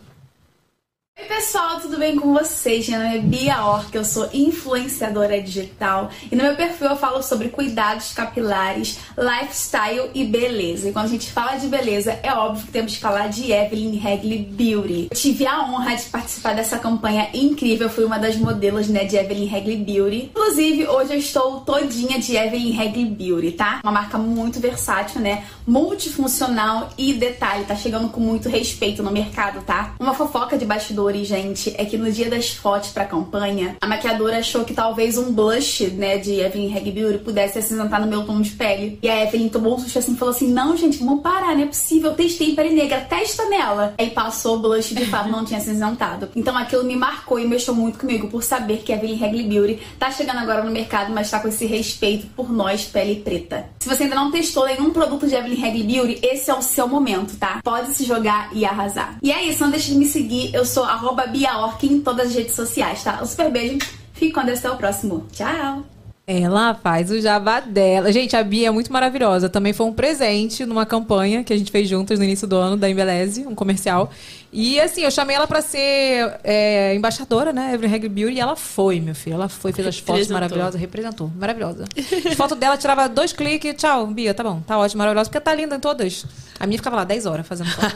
Oi 1.20 1.24
pessoal, 1.24 1.80
tudo 1.80 1.98
bem 1.98 2.14
com 2.14 2.32
vocês? 2.32 2.88
Meu 2.88 3.00
nome 3.00 3.16
é 3.16 3.20
Bia 3.20 3.64
Orc, 3.64 3.92
eu 3.92 4.04
sou 4.04 4.30
influenciadora 4.32 5.42
digital 5.42 6.12
e 6.30 6.36
no 6.36 6.44
meu 6.44 6.54
perfil 6.54 6.86
eu 6.86 6.96
falo 6.96 7.24
sobre 7.24 7.48
cuidados 7.48 8.12
capilares, 8.12 9.00
lifestyle 9.18 10.12
e 10.14 10.24
beleza. 10.24 10.88
E 10.88 10.92
quando 10.92 11.06
a 11.06 11.08
gente 11.08 11.32
fala 11.32 11.56
de 11.56 11.66
beleza, 11.66 12.16
é 12.22 12.32
óbvio 12.32 12.66
que 12.66 12.70
temos 12.70 12.94
que 12.94 13.00
falar 13.00 13.28
de 13.30 13.50
Evelyn 13.50 13.98
Hagley 13.98 14.44
Beauty. 14.44 15.08
Eu 15.10 15.16
tive 15.16 15.44
a 15.44 15.64
honra 15.64 15.96
de 15.96 16.04
participar 16.04 16.54
dessa 16.54 16.78
campanha 16.78 17.28
incrível, 17.34 17.90
fui 17.90 18.04
uma 18.04 18.18
das 18.18 18.36
modelos 18.36 18.86
né, 18.86 19.02
de 19.04 19.16
Evelyn 19.16 19.52
Hagley 19.52 19.76
Beauty. 19.76 20.30
Inclusive, 20.30 20.86
hoje 20.86 21.14
eu 21.14 21.18
estou 21.18 21.60
todinha 21.62 22.20
de 22.20 22.36
Evelyn 22.36 22.80
Hagley 22.80 23.06
Beauty, 23.06 23.50
tá? 23.52 23.80
Uma 23.82 23.90
marca 23.90 24.18
muito 24.18 24.60
versátil, 24.60 25.20
né? 25.20 25.44
Multifuncional 25.66 26.90
e 26.96 27.12
detalhe, 27.12 27.64
tá 27.64 27.74
chegando 27.74 28.08
com 28.08 28.20
muito 28.20 28.48
respeito 28.48 29.02
no 29.02 29.10
mercado, 29.10 29.64
tá? 29.64 29.96
Uma 29.98 30.14
fofoca 30.14 30.56
de 30.56 30.64
bastidores, 30.64 31.07
gente, 31.16 31.74
é 31.76 31.84
que 31.84 31.96
no 31.96 32.10
dia 32.10 32.28
das 32.28 32.50
fotos 32.50 32.90
pra 32.90 33.04
campanha, 33.04 33.76
a 33.80 33.86
maquiadora 33.86 34.38
achou 34.38 34.64
que 34.64 34.74
talvez 34.74 35.18
um 35.18 35.32
blush, 35.32 35.86
né, 35.88 36.18
de 36.18 36.40
Evelyn 36.40 36.76
Hagley 36.76 36.92
Beauty 36.92 37.18
pudesse 37.18 37.58
acinzentar 37.58 38.00
no 38.00 38.06
meu 38.06 38.24
tom 38.24 38.40
de 38.40 38.50
pele. 38.50 38.98
E 39.02 39.08
a 39.08 39.24
Evelyn 39.24 39.48
tomou 39.48 39.76
um 39.76 39.78
susto 39.78 39.98
assim 39.98 40.12
e 40.12 40.16
falou 40.16 40.34
assim: 40.34 40.52
Não, 40.52 40.76
gente, 40.76 40.98
vamos 40.98 41.22
parar, 41.22 41.54
não 41.54 41.62
é 41.62 41.66
possível. 41.66 42.10
Eu 42.10 42.16
testei 42.16 42.54
pele 42.54 42.70
negra, 42.70 43.00
testa 43.00 43.44
nela. 43.46 43.94
Aí 43.98 44.10
passou 44.10 44.56
o 44.56 44.58
blush 44.58 44.94
de 44.94 45.06
fato 45.06 45.28
não 45.28 45.44
tinha 45.44 45.58
acinzentado. 45.58 46.28
Então 46.34 46.56
aquilo 46.56 46.84
me 46.84 46.96
marcou 46.96 47.38
e 47.38 47.46
mexeu 47.46 47.74
muito 47.74 47.98
comigo 47.98 48.28
por 48.28 48.42
saber 48.42 48.78
que 48.78 48.92
a 48.92 48.96
Evelyn 48.96 49.22
Hagley 49.22 49.48
Beauty 49.48 49.82
tá 49.98 50.10
chegando 50.10 50.38
agora 50.38 50.62
no 50.62 50.70
mercado, 50.70 51.12
mas 51.12 51.30
tá 51.30 51.40
com 51.40 51.48
esse 51.48 51.66
respeito 51.66 52.26
por 52.28 52.52
nós, 52.52 52.84
pele 52.84 53.16
preta. 53.16 53.68
Se 53.78 53.88
você 53.88 54.04
ainda 54.04 54.14
não 54.14 54.30
testou 54.30 54.66
nenhum 54.66 54.90
produto 54.90 55.26
de 55.26 55.34
Evelyn 55.34 55.64
Hagley 55.64 55.82
Beauty, 55.84 56.18
esse 56.22 56.50
é 56.50 56.54
o 56.54 56.62
seu 56.62 56.88
momento, 56.88 57.36
tá? 57.36 57.60
Pode 57.62 57.94
se 57.94 58.04
jogar 58.04 58.50
e 58.52 58.64
arrasar. 58.64 59.18
E 59.22 59.32
é 59.32 59.44
isso, 59.44 59.62
não 59.62 59.70
deixe 59.70 59.92
de 59.92 59.98
me 59.98 60.06
seguir. 60.06 60.54
Eu 60.54 60.64
sou 60.64 60.84
arroba 60.98 61.26
BiaOrc 61.26 61.84
em 61.84 62.00
todas 62.00 62.28
as 62.28 62.34
redes 62.34 62.54
sociais, 62.54 63.02
tá? 63.02 63.20
Um 63.22 63.26
super 63.26 63.50
beijo. 63.50 63.78
Fique 64.12 64.32
com 64.32 64.44
Deus 64.44 64.58
até 64.58 64.70
o 64.70 64.76
próximo. 64.76 65.26
Tchau! 65.32 65.84
Ela 66.26 66.74
faz 66.74 67.10
o 67.10 67.18
jabá 67.18 67.58
dela. 67.60 68.12
Gente, 68.12 68.36
a 68.36 68.44
Bia 68.44 68.68
é 68.68 68.70
muito 68.70 68.92
maravilhosa. 68.92 69.48
Também 69.48 69.72
foi 69.72 69.86
um 69.86 69.92
presente 69.94 70.66
numa 70.66 70.84
campanha 70.84 71.42
que 71.42 71.54
a 71.54 71.56
gente 71.56 71.70
fez 71.72 71.88
juntas 71.88 72.18
no 72.18 72.24
início 72.24 72.46
do 72.46 72.54
ano 72.54 72.76
da 72.76 72.90
Embeleze, 72.90 73.46
um 73.46 73.54
comercial. 73.54 74.10
E 74.50 74.80
assim, 74.80 75.02
eu 75.02 75.10
chamei 75.10 75.36
ela 75.36 75.46
pra 75.46 75.60
ser 75.60 76.38
é, 76.42 76.94
embaixadora, 76.94 77.52
né? 77.52 77.74
Evelyn 77.74 77.94
Hagley 77.94 78.08
Beauty, 78.08 78.36
e 78.36 78.40
ela 78.40 78.56
foi, 78.56 78.98
meu 78.98 79.14
filho. 79.14 79.34
Ela 79.34 79.48
foi, 79.48 79.72
fez 79.72 79.86
as 79.86 79.98
fotos 79.98 80.28
maravilhosas, 80.28 80.80
representou. 80.80 81.30
Maravilhosa. 81.36 81.84
As 82.26 82.34
fotos 82.34 82.56
dela 82.56 82.76
tirava 82.76 83.08
dois 83.08 83.32
cliques, 83.32 83.74
tchau, 83.74 84.06
Bia, 84.06 84.32
tá 84.32 84.42
bom, 84.42 84.60
tá 84.66 84.78
ótimo, 84.78 84.98
maravilhosa, 84.98 85.28
porque 85.28 85.40
tá 85.40 85.54
linda 85.54 85.76
em 85.76 85.80
todas. 85.80 86.24
A 86.58 86.66
minha 86.66 86.78
ficava 86.78 86.96
lá 86.96 87.04
10 87.04 87.26
horas 87.26 87.46
fazendo 87.46 87.70
foto. 87.70 87.94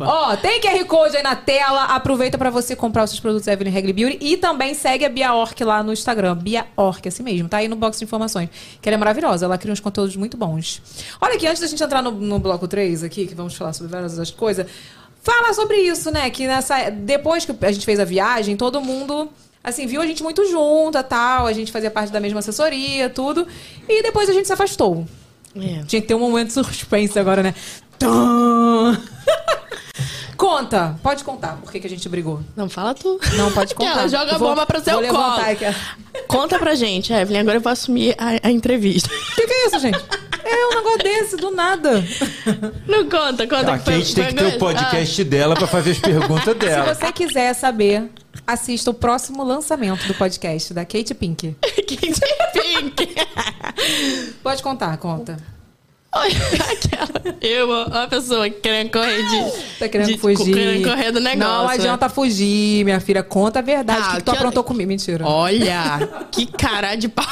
Ó, 0.00 0.36
tem 0.36 0.60
QR 0.60 0.84
Code 0.86 1.16
aí 1.16 1.22
na 1.22 1.36
tela. 1.36 1.84
Aproveita 1.84 2.38
pra 2.38 2.48
você 2.48 2.74
comprar 2.74 3.04
os 3.04 3.10
seus 3.10 3.20
produtos 3.20 3.46
Evelyn 3.46 3.76
Hagley 3.76 3.92
Beauty 3.92 4.18
e 4.20 4.36
também 4.36 4.72
segue 4.74 5.04
a 5.04 5.08
Bia 5.08 5.34
Orc 5.34 5.62
lá 5.62 5.82
no 5.82 5.92
Instagram. 5.92 6.36
Bia 6.36 6.66
Orc, 6.76 7.06
assim 7.06 7.22
mesmo, 7.22 7.48
tá 7.48 7.58
aí 7.58 7.68
no 7.68 7.76
box 7.76 7.98
de 7.98 8.04
informações. 8.04 8.48
Que 8.80 8.88
ela 8.88 8.94
é 8.94 8.98
maravilhosa, 8.98 9.44
ela 9.44 9.58
cria 9.58 9.72
uns 9.72 9.80
conteúdos 9.80 10.16
muito 10.16 10.36
bons. 10.36 10.80
Olha 11.20 11.34
aqui, 11.34 11.46
antes 11.46 11.60
da 11.60 11.66
gente 11.66 11.82
entrar 11.82 12.00
no, 12.00 12.12
no 12.12 12.38
bloco 12.38 12.66
3 12.66 13.02
aqui, 13.02 13.26
que 13.26 13.34
vamos 13.34 13.54
falar 13.54 13.72
sobre 13.74 13.92
várias 13.92 14.12
outras 14.12 14.30
coisas, 14.30 14.66
fala 15.24 15.52
sobre 15.52 15.78
isso, 15.78 16.10
né? 16.12 16.30
Que 16.30 16.46
nessa. 16.46 16.90
Depois 16.90 17.44
que 17.44 17.52
a 17.64 17.72
gente 17.72 17.84
fez 17.84 17.98
a 17.98 18.04
viagem, 18.04 18.56
todo 18.56 18.80
mundo. 18.80 19.28
Assim, 19.62 19.86
viu 19.86 20.00
a 20.02 20.06
gente 20.06 20.22
muito 20.22 20.44
junta, 20.46 21.02
tal, 21.02 21.46
a 21.46 21.52
gente 21.54 21.72
fazia 21.72 21.90
parte 21.90 22.12
da 22.12 22.20
mesma 22.20 22.40
assessoria, 22.40 23.08
tudo. 23.08 23.48
E 23.88 24.02
depois 24.02 24.28
a 24.28 24.32
gente 24.34 24.46
se 24.46 24.52
afastou. 24.52 25.06
É. 25.56 25.82
Tinha 25.86 26.02
que 26.02 26.06
ter 26.08 26.14
um 26.14 26.18
momento 26.18 26.48
de 26.48 26.52
suspense 26.52 27.18
agora, 27.18 27.42
né? 27.42 27.54
Tum! 27.98 28.94
Conta, 30.36 30.98
pode 31.02 31.22
contar 31.24 31.56
por 31.62 31.70
que, 31.70 31.80
que 31.80 31.86
a 31.86 31.90
gente 31.90 32.08
brigou. 32.08 32.40
Não, 32.56 32.68
fala 32.68 32.92
tu. 32.92 33.18
Não, 33.36 33.50
pode 33.52 33.72
contar. 33.76 33.92
Ela 34.00 34.08
joga 34.08 34.34
a 34.34 34.38
Vou- 34.38 34.48
bomba 34.50 34.66
pro 34.66 34.80
seu 34.82 35.00
colo. 35.08 35.40
aqui. 35.40 35.64
Conta 36.26 36.58
pra 36.58 36.74
gente, 36.74 37.12
Evelyn. 37.12 37.40
Agora 37.40 37.56
eu 37.56 37.60
vou 37.60 37.72
assumir 37.72 38.14
a, 38.18 38.48
a 38.48 38.50
entrevista. 38.50 39.08
O 39.08 39.34
que, 39.36 39.46
que 39.46 39.52
é 39.52 39.66
isso, 39.68 39.78
gente? 39.78 39.98
É 40.44 40.66
um 40.66 40.74
negócio 40.76 40.98
desse, 40.98 41.36
do 41.36 41.50
nada. 41.50 42.04
Não 42.86 43.08
conta, 43.08 43.46
conta. 43.46 43.72
A 43.74 43.78
Kate 43.78 44.14
tem 44.14 44.26
que 44.26 44.34
ter 44.34 44.46
o 44.56 44.58
podcast 44.58 45.24
dela 45.24 45.54
pra 45.54 45.66
fazer 45.66 45.92
as 45.92 45.98
perguntas 45.98 46.54
dela. 46.58 46.94
Se 46.94 47.00
você 47.00 47.12
quiser 47.12 47.54
saber, 47.54 48.10
assista 48.46 48.90
o 48.90 48.94
próximo 48.94 49.42
lançamento 49.42 50.06
do 50.06 50.14
podcast 50.14 50.72
da 50.74 50.84
Kate 50.84 51.14
Pink. 51.14 51.56
Ah, 51.62 51.66
Kate 51.76 51.96
Pink. 52.52 53.14
Pode 54.42 54.62
contar, 54.62 54.96
conta. 54.98 55.36
Olha, 56.16 56.30
aquela. 56.70 57.36
Eu, 57.40 57.68
uma 57.88 58.06
pessoa 58.06 58.48
querendo 58.48 58.90
correr 58.92 59.20
de. 59.26 59.78
Tá 59.80 59.88
querendo 59.88 60.06
de- 60.12 60.18
fugir. 60.18 60.54
Querendo 60.54 60.88
correr 60.88 61.10
do 61.10 61.18
negócio. 61.18 61.48
Não 61.52 61.68
adianta 61.68 62.08
fugir, 62.08 62.84
minha 62.84 63.00
filha. 63.00 63.20
Conta 63.24 63.58
a 63.58 63.62
verdade. 63.62 63.98
Tá, 64.00 64.06
o 64.06 64.10
que, 64.12 64.16
que 64.18 64.22
tu 64.22 64.30
que- 64.30 64.36
aprontou 64.36 64.62
comigo? 64.62 64.86
Mentira. 64.88 65.26
Olha, 65.26 66.08
que 66.30 66.46
cara 66.46 66.94
de 66.94 67.08
pau. 67.08 67.24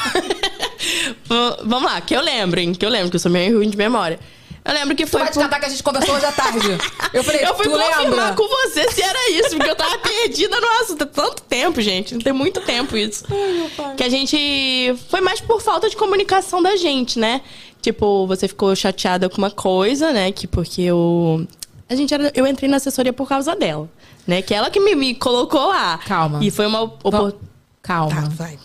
Vamos 1.63 1.83
lá, 1.91 2.01
que 2.01 2.15
eu 2.15 2.21
lembro, 2.21 2.59
hein? 2.59 2.73
Que 2.73 2.85
eu 2.85 2.89
lembro, 2.89 3.09
que 3.09 3.15
eu 3.15 3.19
sou 3.19 3.31
meio 3.31 3.57
ruim 3.57 3.69
de 3.69 3.77
memória. 3.77 4.19
Eu 4.65 4.73
lembro 4.73 4.95
que 4.95 5.03
Tu 5.03 5.09
foi. 5.11 5.19
vai 5.21 5.29
te 5.29 5.33
por- 5.37 5.49
que 5.59 5.65
a 5.65 5.69
gente 5.69 5.83
conversou 5.83 6.15
hoje 6.15 6.25
à 6.25 6.31
tarde. 6.31 6.59
Eu 7.13 7.21
falei, 7.23 7.41
Eu 7.45 7.53
fui 7.53 7.65
tu 7.65 7.71
confirmar 7.71 7.99
lembra? 8.05 8.33
com 8.33 8.47
você 8.47 8.89
se 8.91 9.01
era 9.01 9.31
isso, 9.31 9.49
porque 9.57 9.69
eu 9.69 9.75
tava 9.75 9.97
perdida 9.97 10.57
no 10.61 10.67
assunto. 10.81 11.01
há 11.01 11.05
Tanto 11.05 11.41
tempo, 11.43 11.81
gente. 11.81 12.17
Tem 12.19 12.31
muito 12.31 12.61
tempo 12.61 12.95
isso. 12.95 13.25
Que 13.97 14.03
a 14.03 14.09
gente. 14.09 14.95
Foi 15.09 15.19
mais 15.19 15.41
por 15.41 15.61
falta 15.61 15.89
de 15.89 15.97
comunicação 15.97 16.61
da 16.63 16.77
gente, 16.77 17.19
né? 17.19 17.41
Tipo, 17.81 18.25
você 18.25 18.47
ficou 18.47 18.73
chateada 18.73 19.27
com 19.29 19.37
uma 19.37 19.51
coisa, 19.51 20.13
né? 20.13 20.31
Que 20.31 20.47
porque 20.47 20.81
eu. 20.81 21.45
A 21.89 21.95
gente 21.95 22.13
era... 22.13 22.31
Eu 22.33 22.47
entrei 22.47 22.69
na 22.69 22.77
assessoria 22.77 23.11
por 23.11 23.27
causa 23.27 23.53
dela. 23.57 23.89
Né? 24.25 24.41
Que 24.41 24.53
ela 24.53 24.69
que 24.69 24.79
me, 24.79 24.95
me 24.95 25.13
colocou 25.13 25.67
lá. 25.67 25.99
Calma. 26.07 26.39
E 26.41 26.49
foi 26.49 26.65
uma 26.65 26.81
oportunidade. 26.83 27.43
Calma. 27.81 28.15
Tá, 28.21 28.29
vai. 28.29 28.57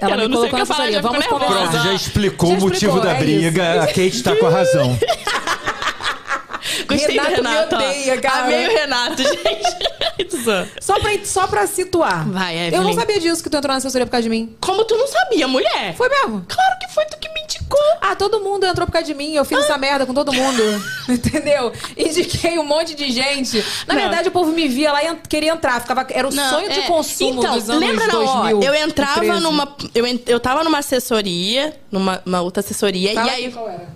Ela 0.00 0.10
Cara, 0.10 0.28
me 0.28 0.34
colocou 0.34 0.58
já 0.58 0.66
fico 0.66 1.02
Vamos 1.02 1.26
conversar. 1.26 1.54
Pronto, 1.68 1.84
já 1.84 1.92
explicou 1.92 2.50
Já 2.50 2.56
o 2.56 2.60
motivo 2.60 2.72
explicou, 2.72 3.00
da 3.02 3.12
é 3.12 3.18
briga. 3.18 3.82
A 3.82 3.86
Kate 3.86 4.22
tá 4.22 4.36
com 4.36 4.46
a 4.46 4.50
razão. 4.50 4.98
Gostei 6.86 7.16
Renato 7.16 7.36
do 7.36 7.42
me 7.42 7.48
Renato. 7.48 7.74
ó. 7.76 7.78
odeia, 7.78 8.20
cara. 8.20 8.44
Amei 8.44 8.66
o 8.66 8.70
Renato, 8.70 9.22
gente. 9.22 10.68
Só 10.80 10.98
pra, 11.00 11.24
só 11.24 11.46
pra 11.46 11.66
situar. 11.66 12.28
Vai, 12.28 12.56
Eu 12.56 12.62
Evelyn. 12.66 12.82
não 12.84 12.92
sabia 12.94 13.20
disso 13.20 13.42
que 13.42 13.50
tu 13.50 13.56
entrou 13.56 13.72
na 13.72 13.78
assessoria 13.78 14.06
por 14.06 14.10
causa 14.12 14.22
de 14.22 14.28
mim. 14.28 14.56
Como 14.60 14.84
tu 14.84 14.96
não 14.96 15.06
sabia, 15.06 15.46
mulher? 15.48 15.94
Foi 15.96 16.08
mesmo? 16.08 16.44
Claro 16.48 16.78
que 16.80 16.88
foi 16.92 17.04
tu 17.06 17.18
que 17.18 17.28
me 17.32 17.40
indicou. 17.42 17.78
Ah, 18.00 18.14
todo 18.16 18.40
mundo 18.40 18.64
entrou 18.66 18.86
por 18.86 18.92
causa 18.92 19.06
de 19.06 19.14
mim. 19.14 19.34
Eu 19.34 19.44
fiz 19.44 19.58
essa 19.58 19.76
merda 19.78 20.04
com 20.06 20.12
todo 20.14 20.32
mundo. 20.32 20.62
Entendeu? 21.08 21.72
Indiquei 21.96 22.58
um 22.58 22.64
monte 22.64 22.94
de 22.94 23.10
gente. 23.10 23.64
Na 23.86 23.94
Não. 23.94 24.00
verdade, 24.02 24.28
o 24.28 24.32
povo 24.32 24.50
me 24.52 24.68
via 24.68 24.92
lá 24.92 25.02
e 25.04 25.16
queria 25.28 25.52
entrar. 25.52 25.80
Ficava, 25.80 26.06
era 26.10 26.28
o 26.28 26.34
Não, 26.34 26.50
sonho 26.50 26.70
de 26.70 26.80
é. 26.80 26.82
consumo 26.82 27.40
então, 27.40 27.54
dos 27.54 27.68
anos 27.70 27.80
lembra 27.88 28.06
não, 28.06 28.24
ó, 28.24 28.42
2000. 28.50 28.62
eu 28.62 28.74
entrava 28.74 29.40
numa 29.40 29.76
eu, 29.94 30.06
en- 30.06 30.20
eu 30.26 30.40
tava 30.40 30.62
numa 30.64 30.78
assessoria, 30.78 31.78
numa 31.90 32.20
uma 32.26 32.40
outra 32.40 32.60
assessoria 32.60 33.14
Fala 33.14 33.26
e 33.26 33.30
aí 33.30 33.52
qual 33.52 33.68
era? 33.68 33.88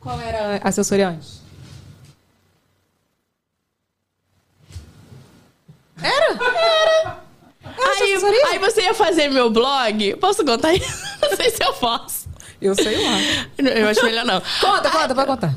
Qual 0.00 0.20
era 0.20 0.60
a 0.62 0.68
assessoria 0.68 1.08
antes? 1.08 1.37
Era? 6.02 6.30
Era. 6.32 7.18
aí, 7.64 8.12
assessoria? 8.12 8.46
aí 8.46 8.58
você 8.58 8.82
ia 8.82 8.94
fazer 8.94 9.28
meu 9.28 9.50
blog. 9.50 10.16
Posso 10.16 10.44
contar 10.44 10.74
isso? 10.74 11.04
Não 11.22 11.36
sei 11.36 11.50
se 11.50 11.62
eu 11.62 11.72
posso. 11.74 12.28
Eu 12.60 12.74
sei 12.74 12.96
lá. 12.96 13.18
Eu 13.58 13.88
acho 13.88 14.04
melhor 14.04 14.24
não. 14.24 14.40
Conta, 14.60 14.90
conta, 14.90 15.14
pode 15.14 15.26
contar. 15.28 15.54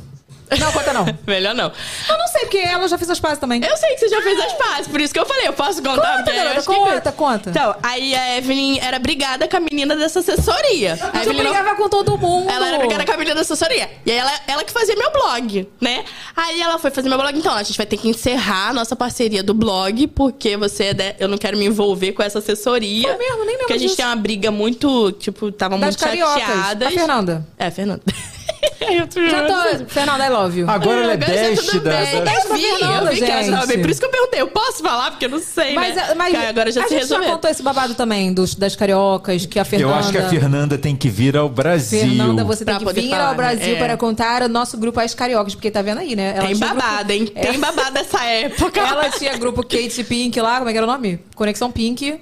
Não, 0.59 0.71
conta 0.71 0.93
não. 0.93 1.05
Melhor 1.27 1.53
não. 1.55 1.71
Eu 2.09 2.17
não 2.17 2.27
sei, 2.27 2.41
porque 2.41 2.57
ela 2.57 2.87
já 2.87 2.97
fez 2.97 3.09
as 3.09 3.19
pazes 3.19 3.39
também. 3.39 3.61
Eu 3.63 3.77
sei 3.77 3.91
que 3.93 3.99
você 3.99 4.09
já 4.09 4.21
fez 4.21 4.39
as 4.39 4.53
pazes, 4.53 4.87
por 4.87 4.99
isso 5.01 5.13
que 5.13 5.19
eu 5.19 5.25
falei, 5.25 5.47
eu 5.47 5.53
posso 5.53 5.81
contar? 5.81 6.17
Conta, 6.17 6.31
eu 6.31 6.35
garota, 6.35 6.59
acho 6.59 6.69
que- 6.69 6.75
conta, 6.75 7.11
conta. 7.11 7.49
Então, 7.49 7.75
aí 7.81 8.13
a 8.15 8.37
Evelyn 8.37 8.79
era 8.79 8.99
brigada 8.99 9.47
com 9.47 9.57
a 9.57 9.59
menina 9.59 9.95
dessa 9.95 10.19
assessoria. 10.19 10.97
A 11.13 11.21
Evelyn 11.23 11.43
não- 11.43 11.51
brigava 11.51 11.75
com 11.75 11.89
todo 11.89 12.17
mundo. 12.17 12.49
Ela 12.49 12.67
era 12.67 12.77
brigada 12.77 13.05
com 13.05 13.11
a 13.11 13.17
menina 13.17 13.35
da 13.35 13.41
assessoria. 13.41 13.89
E 14.05 14.11
aí 14.11 14.17
ela, 14.17 14.31
ela 14.47 14.63
que 14.63 14.71
fazia 14.71 14.95
meu 14.95 15.11
blog, 15.11 15.67
né? 15.79 16.03
Aí 16.35 16.61
ela 16.61 16.77
foi 16.79 16.91
fazer 16.91 17.07
meu 17.09 17.17
blog. 17.17 17.37
Então, 17.37 17.53
a 17.53 17.63
gente 17.63 17.77
vai 17.77 17.85
ter 17.85 17.97
que 17.97 18.07
encerrar 18.09 18.69
a 18.69 18.73
nossa 18.73 18.95
parceria 18.95 19.41
do 19.43 19.53
blog, 19.53 20.07
porque 20.07 20.57
você 20.57 20.85
é 20.85 20.93
de- 20.93 21.15
eu 21.19 21.27
não 21.27 21.37
quero 21.37 21.57
me 21.57 21.65
envolver 21.65 22.11
com 22.13 22.21
essa 22.23 22.39
assessoria. 22.39 23.07
Foi 23.07 23.17
mesmo, 23.17 23.37
nem 23.39 23.45
lembro 23.45 23.59
Porque 23.59 23.73
a 23.73 23.77
gente 23.77 23.87
disso. 23.89 23.97
tem 23.97 24.05
uma 24.05 24.15
briga 24.15 24.51
muito, 24.51 25.11
tipo, 25.13 25.51
tava 25.51 25.77
Das 25.77 25.95
muito 25.95 25.99
cariocas. 25.99 26.41
chateadas. 26.41 26.87
A 26.87 26.91
Fernanda. 26.91 27.47
É, 27.57 27.67
a 27.67 27.71
Fernanda. 27.71 28.01
eu 28.81 29.07
tô 29.07 29.21
Já 29.27 29.45
tô... 29.45 29.85
Fernanda, 29.87 30.25
I 30.25 30.29
love 30.29 30.59
you. 30.59 30.69
Agora 30.69 31.01
ela 31.01 31.11
é 31.13 31.15
Agora 31.15 31.55
já 31.55 31.79
da. 31.79 31.79
bem. 31.79 32.23
da- 32.23 32.33
Eu 32.33 32.53
vi, 32.53 32.61
Fernanda, 32.61 33.05
eu 33.11 33.13
vi 33.15 33.19
que 33.21 33.31
ela 33.31 33.43
já 33.43 33.51
tava 33.51 33.65
bem. 33.67 33.81
Por 33.81 33.89
isso 33.89 33.99
que 33.99 34.05
eu 34.05 34.09
perguntei, 34.11 34.41
eu 34.41 34.47
posso 34.47 34.81
falar? 34.83 35.11
Porque 35.11 35.25
eu 35.25 35.29
não 35.29 35.39
sei, 35.39 35.73
Mas, 35.73 35.95
né? 35.95 36.13
mas 36.15 36.31
Que 36.31 36.45
agora 36.45 36.71
já 36.71 36.81
a 36.81 36.83
se 36.83 36.89
gente 36.89 36.99
já 37.07 37.15
resolveu. 37.15 37.31
contou 37.35 37.49
esse 37.51 37.63
babado 37.63 37.93
também 37.95 38.33
dos, 38.33 38.55
das 38.55 38.75
cariocas, 38.75 39.45
que 39.45 39.59
a 39.59 39.65
Fernanda... 39.65 39.93
Eu 39.93 39.99
acho 39.99 40.11
que 40.11 40.17
a 40.17 40.29
Fernanda 40.29 40.77
tem 40.77 40.95
que 40.95 41.09
vir 41.09 41.35
ao 41.37 41.49
Brasil. 41.49 41.99
Fernanda, 42.01 42.43
você 42.43 42.65
tem 42.65 42.73
Pra 42.73 42.79
que 42.79 42.85
poder 42.85 43.01
vir 43.01 43.09
falar, 43.09 43.29
ao 43.29 43.35
Brasil 43.35 43.73
né? 43.73 43.79
para 43.79 43.97
contar 43.97 44.41
o 44.43 44.47
nosso 44.49 44.77
grupo 44.77 44.99
As 44.99 45.13
Cariocas, 45.13 45.55
porque 45.55 45.69
tá 45.71 45.81
vendo 45.81 45.99
aí, 45.99 46.15
né? 46.15 46.33
Ela 46.35 46.47
Tem 46.47 46.55
tinha 46.55 46.69
grupo- 46.69 46.81
babado, 46.83 47.11
hein? 47.11 47.25
Tem 47.27 47.59
babado 47.59 47.91
dessa 47.93 48.23
época. 48.25 48.79
Ela 48.79 49.09
tinha 49.09 49.37
grupo 49.37 49.61
Kate 49.63 50.03
Pink 50.03 50.39
lá, 50.41 50.57
como 50.57 50.69
é 50.69 50.71
que 50.73 50.77
era 50.77 50.87
o 50.87 50.89
nome? 50.91 51.19
Conexão 51.35 51.71
Pink. 51.71 52.19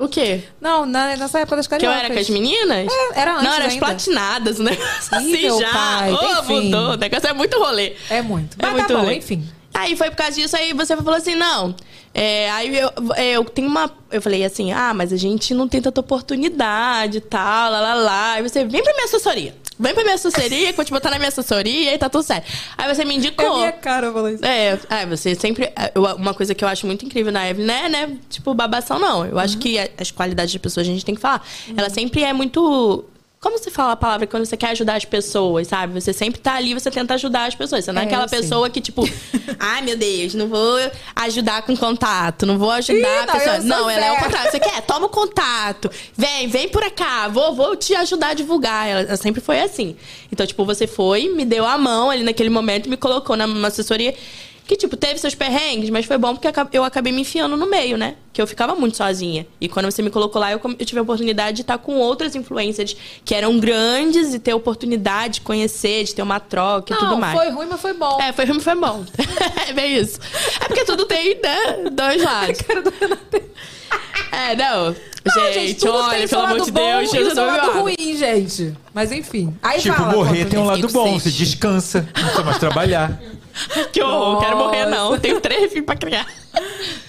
O 0.00 0.08
quê? 0.08 0.42
Não, 0.60 0.86
na- 0.86 1.14
nessa 1.16 1.40
época 1.40 1.56
das 1.56 1.66
Que 1.66 1.74
eu 1.74 1.78
cariocas. 1.78 2.04
era 2.04 2.14
com 2.14 2.20
as 2.20 2.28
meninas? 2.30 2.90
É, 2.90 3.20
era 3.20 3.32
antes 3.34 3.44
Não, 3.44 3.54
era 3.54 3.66
as 3.66 3.76
platinadas, 3.76 4.58
negócio 4.58 5.20
Ih, 5.20 5.46
assim 5.46 5.60
já. 5.60 5.72
pai, 5.72 6.12
Ô, 6.12 6.40
enfim. 6.40 6.60
mudou. 6.64 6.90
O 6.92 6.96
negócio 6.96 7.28
é 7.28 7.32
muito 7.34 7.58
rolê. 7.58 7.94
É 8.08 8.22
muito. 8.22 8.56
É 8.58 8.62
Mas 8.62 8.72
muito 8.72 8.86
tá 8.88 8.94
bom, 8.94 9.00
rolê. 9.02 9.16
enfim. 9.16 9.46
Aí 9.74 9.94
foi 9.94 10.08
por 10.10 10.16
causa 10.16 10.32
disso, 10.32 10.56
aí 10.56 10.72
você 10.72 10.96
falou 10.96 11.14
assim, 11.14 11.34
não. 11.34 11.74
É, 12.14 12.50
aí 12.50 12.76
eu, 12.76 12.90
é, 13.14 13.32
eu 13.32 13.44
tenho 13.44 13.68
uma. 13.68 13.88
Eu 14.10 14.20
falei 14.22 14.42
assim, 14.44 14.72
ah, 14.72 14.92
mas 14.94 15.12
a 15.12 15.16
gente 15.16 15.52
não 15.54 15.68
tem 15.68 15.80
tanta 15.82 16.00
oportunidade 16.00 17.18
e 17.18 17.20
tal, 17.20 17.70
lá, 17.70 17.80
lá, 17.80 17.94
lá. 17.94 18.32
Aí 18.32 18.42
você, 18.42 18.64
vem 18.64 18.82
pra 18.82 18.92
minha 18.94 19.04
assessoria. 19.04 19.54
Vem 19.80 19.94
pra 19.94 20.02
minha 20.02 20.14
assessoria, 20.14 20.66
que 20.66 20.70
eu 20.72 20.76
vou 20.76 20.84
te 20.84 20.90
botar 20.92 21.10
na 21.10 21.16
minha 21.18 21.28
assessoria 21.28 21.94
e 21.94 21.98
tá 21.98 22.08
tudo 22.10 22.22
certo. 22.22 22.46
Aí 22.76 22.94
você 22.94 23.04
me 23.04 23.14
É 23.14 23.16
indicou. 23.16 23.56
minha 23.56 23.72
cara, 23.72 24.12
falei 24.12 24.34
isso. 24.34 24.44
É, 24.44 24.78
é, 24.90 25.06
você 25.06 25.34
sempre. 25.34 25.72
eu- 25.94 26.02
uma 26.16 26.34
coisa 26.34 26.54
que 26.54 26.62
eu 26.62 26.68
acho 26.68 26.86
muito 26.86 27.04
incrível 27.06 27.32
na 27.32 27.48
Evelyn, 27.48 27.66
né, 27.66 27.88
né? 27.88 28.18
Tipo, 28.28 28.52
babação, 28.54 28.98
não. 28.98 29.24
Eu 29.24 29.38
acho 29.38 29.56
que 29.58 29.78
a- 29.78 29.88
as 29.98 30.10
qualidades 30.10 30.52
das 30.52 30.60
pessoas 30.62 30.86
a 30.86 30.90
gente 30.90 31.04
tem 31.04 31.14
que 31.14 31.20
falar. 31.20 31.42
Ela 31.76 31.88
sempre 31.88 32.22
é 32.22 32.32
muito. 32.32 33.04
Como 33.40 33.56
você 33.56 33.70
fala 33.70 33.92
a 33.92 33.96
palavra 33.96 34.26
quando 34.26 34.44
você 34.44 34.54
quer 34.54 34.72
ajudar 34.72 34.96
as 34.96 35.06
pessoas, 35.06 35.66
sabe? 35.66 35.98
Você 35.98 36.12
sempre 36.12 36.38
tá 36.38 36.56
ali, 36.56 36.74
você 36.74 36.90
tenta 36.90 37.14
ajudar 37.14 37.46
as 37.46 37.54
pessoas. 37.54 37.86
Você 37.86 37.90
não 37.90 38.02
é, 38.02 38.04
É, 38.04 38.06
aquela 38.06 38.28
pessoa 38.28 38.68
que, 38.68 38.82
tipo, 38.82 39.02
ai 39.58 39.80
meu 39.80 39.96
Deus, 39.96 40.34
não 40.34 40.46
vou 40.46 40.78
ajudar 41.16 41.62
com 41.62 41.74
contato, 41.74 42.44
não 42.44 42.58
vou 42.58 42.70
ajudar 42.70 42.98
Ih, 42.98 43.18
a 43.22 43.26
não, 43.26 43.32
pessoa. 43.32 43.58
Não, 43.60 43.88
ela 43.88 44.04
é 44.04 44.12
o 44.12 44.18
contrário. 44.18 44.50
Você 44.50 44.60
quer? 44.60 44.82
Toma 44.82 45.06
o 45.06 45.08
contato. 45.08 45.90
Vem, 46.14 46.48
vem 46.48 46.68
por 46.68 46.82
cá. 46.90 47.28
Vou, 47.28 47.54
vou 47.54 47.74
te 47.76 47.94
ajudar 47.94 48.28
a 48.28 48.34
divulgar. 48.34 48.86
Ela, 48.86 49.00
ela 49.00 49.16
sempre 49.16 49.40
foi 49.40 49.58
assim. 49.58 49.96
Então, 50.30 50.46
tipo, 50.46 50.62
você 50.66 50.86
foi, 50.86 51.30
me 51.30 51.46
deu 51.46 51.64
a 51.64 51.78
mão 51.78 52.10
ali 52.10 52.22
naquele 52.22 52.50
momento 52.50 52.88
e 52.88 52.90
me 52.90 52.98
colocou 52.98 53.38
numa 53.38 53.68
assessoria 53.68 54.14
que, 54.70 54.76
tipo, 54.76 54.96
teve 54.96 55.18
seus 55.18 55.34
perrengues, 55.34 55.90
mas 55.90 56.06
foi 56.06 56.16
bom 56.16 56.32
porque 56.36 56.48
eu 56.72 56.84
acabei 56.84 57.12
me 57.12 57.22
enfiando 57.22 57.56
no 57.56 57.68
meio, 57.68 57.96
né? 57.96 58.14
Que 58.32 58.40
eu 58.40 58.46
ficava 58.46 58.72
muito 58.76 58.96
sozinha. 58.96 59.44
E 59.60 59.68
quando 59.68 59.86
você 59.86 60.00
me 60.00 60.10
colocou 60.10 60.40
lá, 60.40 60.52
eu, 60.52 60.60
tive 60.84 61.00
a 61.00 61.02
oportunidade 61.02 61.56
de 61.56 61.62
estar 61.62 61.76
com 61.76 61.96
outras 61.96 62.36
influencers 62.36 62.96
que 63.24 63.34
eram 63.34 63.58
grandes 63.58 64.32
e 64.32 64.38
ter 64.38 64.52
a 64.52 64.56
oportunidade 64.56 65.34
de 65.34 65.40
conhecer, 65.40 66.04
de 66.04 66.14
ter 66.14 66.22
uma 66.22 66.38
troca 66.38 66.92
e 66.92 66.94
Não, 66.94 67.00
tudo 67.00 67.18
mais. 67.18 67.36
foi 67.36 67.50
ruim, 67.50 67.66
mas 67.68 67.80
foi 67.80 67.92
bom. 67.94 68.20
É, 68.20 68.32
foi 68.32 68.44
ruim, 68.44 68.60
foi 68.60 68.76
bom. 68.76 69.04
é 69.68 69.72
bem 69.72 69.96
isso. 69.96 70.20
É 70.60 70.68
porque 70.68 70.84
tudo 70.84 71.04
tem, 71.04 71.40
né, 71.42 71.90
dois 71.90 72.22
lados. 72.22 72.60
É, 74.30 74.54
não. 74.54 74.94
Não, 75.24 75.52
gente, 75.52 75.88
olha, 75.88 76.28
pelo 76.28 76.42
amor 76.42 76.52
lado 76.58 76.64
de 76.64 76.70
bom 76.70 76.80
Deus, 76.80 77.08
e 77.12 77.16
Jesus 77.16 77.34
não 77.34 77.50
me 77.50 77.58
lado 77.58 77.80
ruim, 77.80 78.16
gente. 78.16 78.72
Mas 78.94 79.10
enfim. 79.10 79.52
Aí 79.60 79.80
Tipo, 79.80 79.96
fala, 79.96 80.12
morrer 80.12 80.44
tem 80.44 80.60
um 80.60 80.64
lado 80.64 80.86
bom, 80.88 81.18
você 81.18 81.30
descansa, 81.30 82.08
não 82.14 82.22
precisa 82.22 82.44
mais 82.44 82.58
trabalhar. 82.58 83.20
Que 83.92 84.02
horror, 84.02 84.40
quero 84.40 84.56
morrer 84.56 84.86
Nossa. 84.86 84.96
não. 85.10 85.18
Tenho 85.18 85.40
três 85.40 85.70
filhos 85.70 85.86
pra 85.86 85.96
criar. 85.96 86.26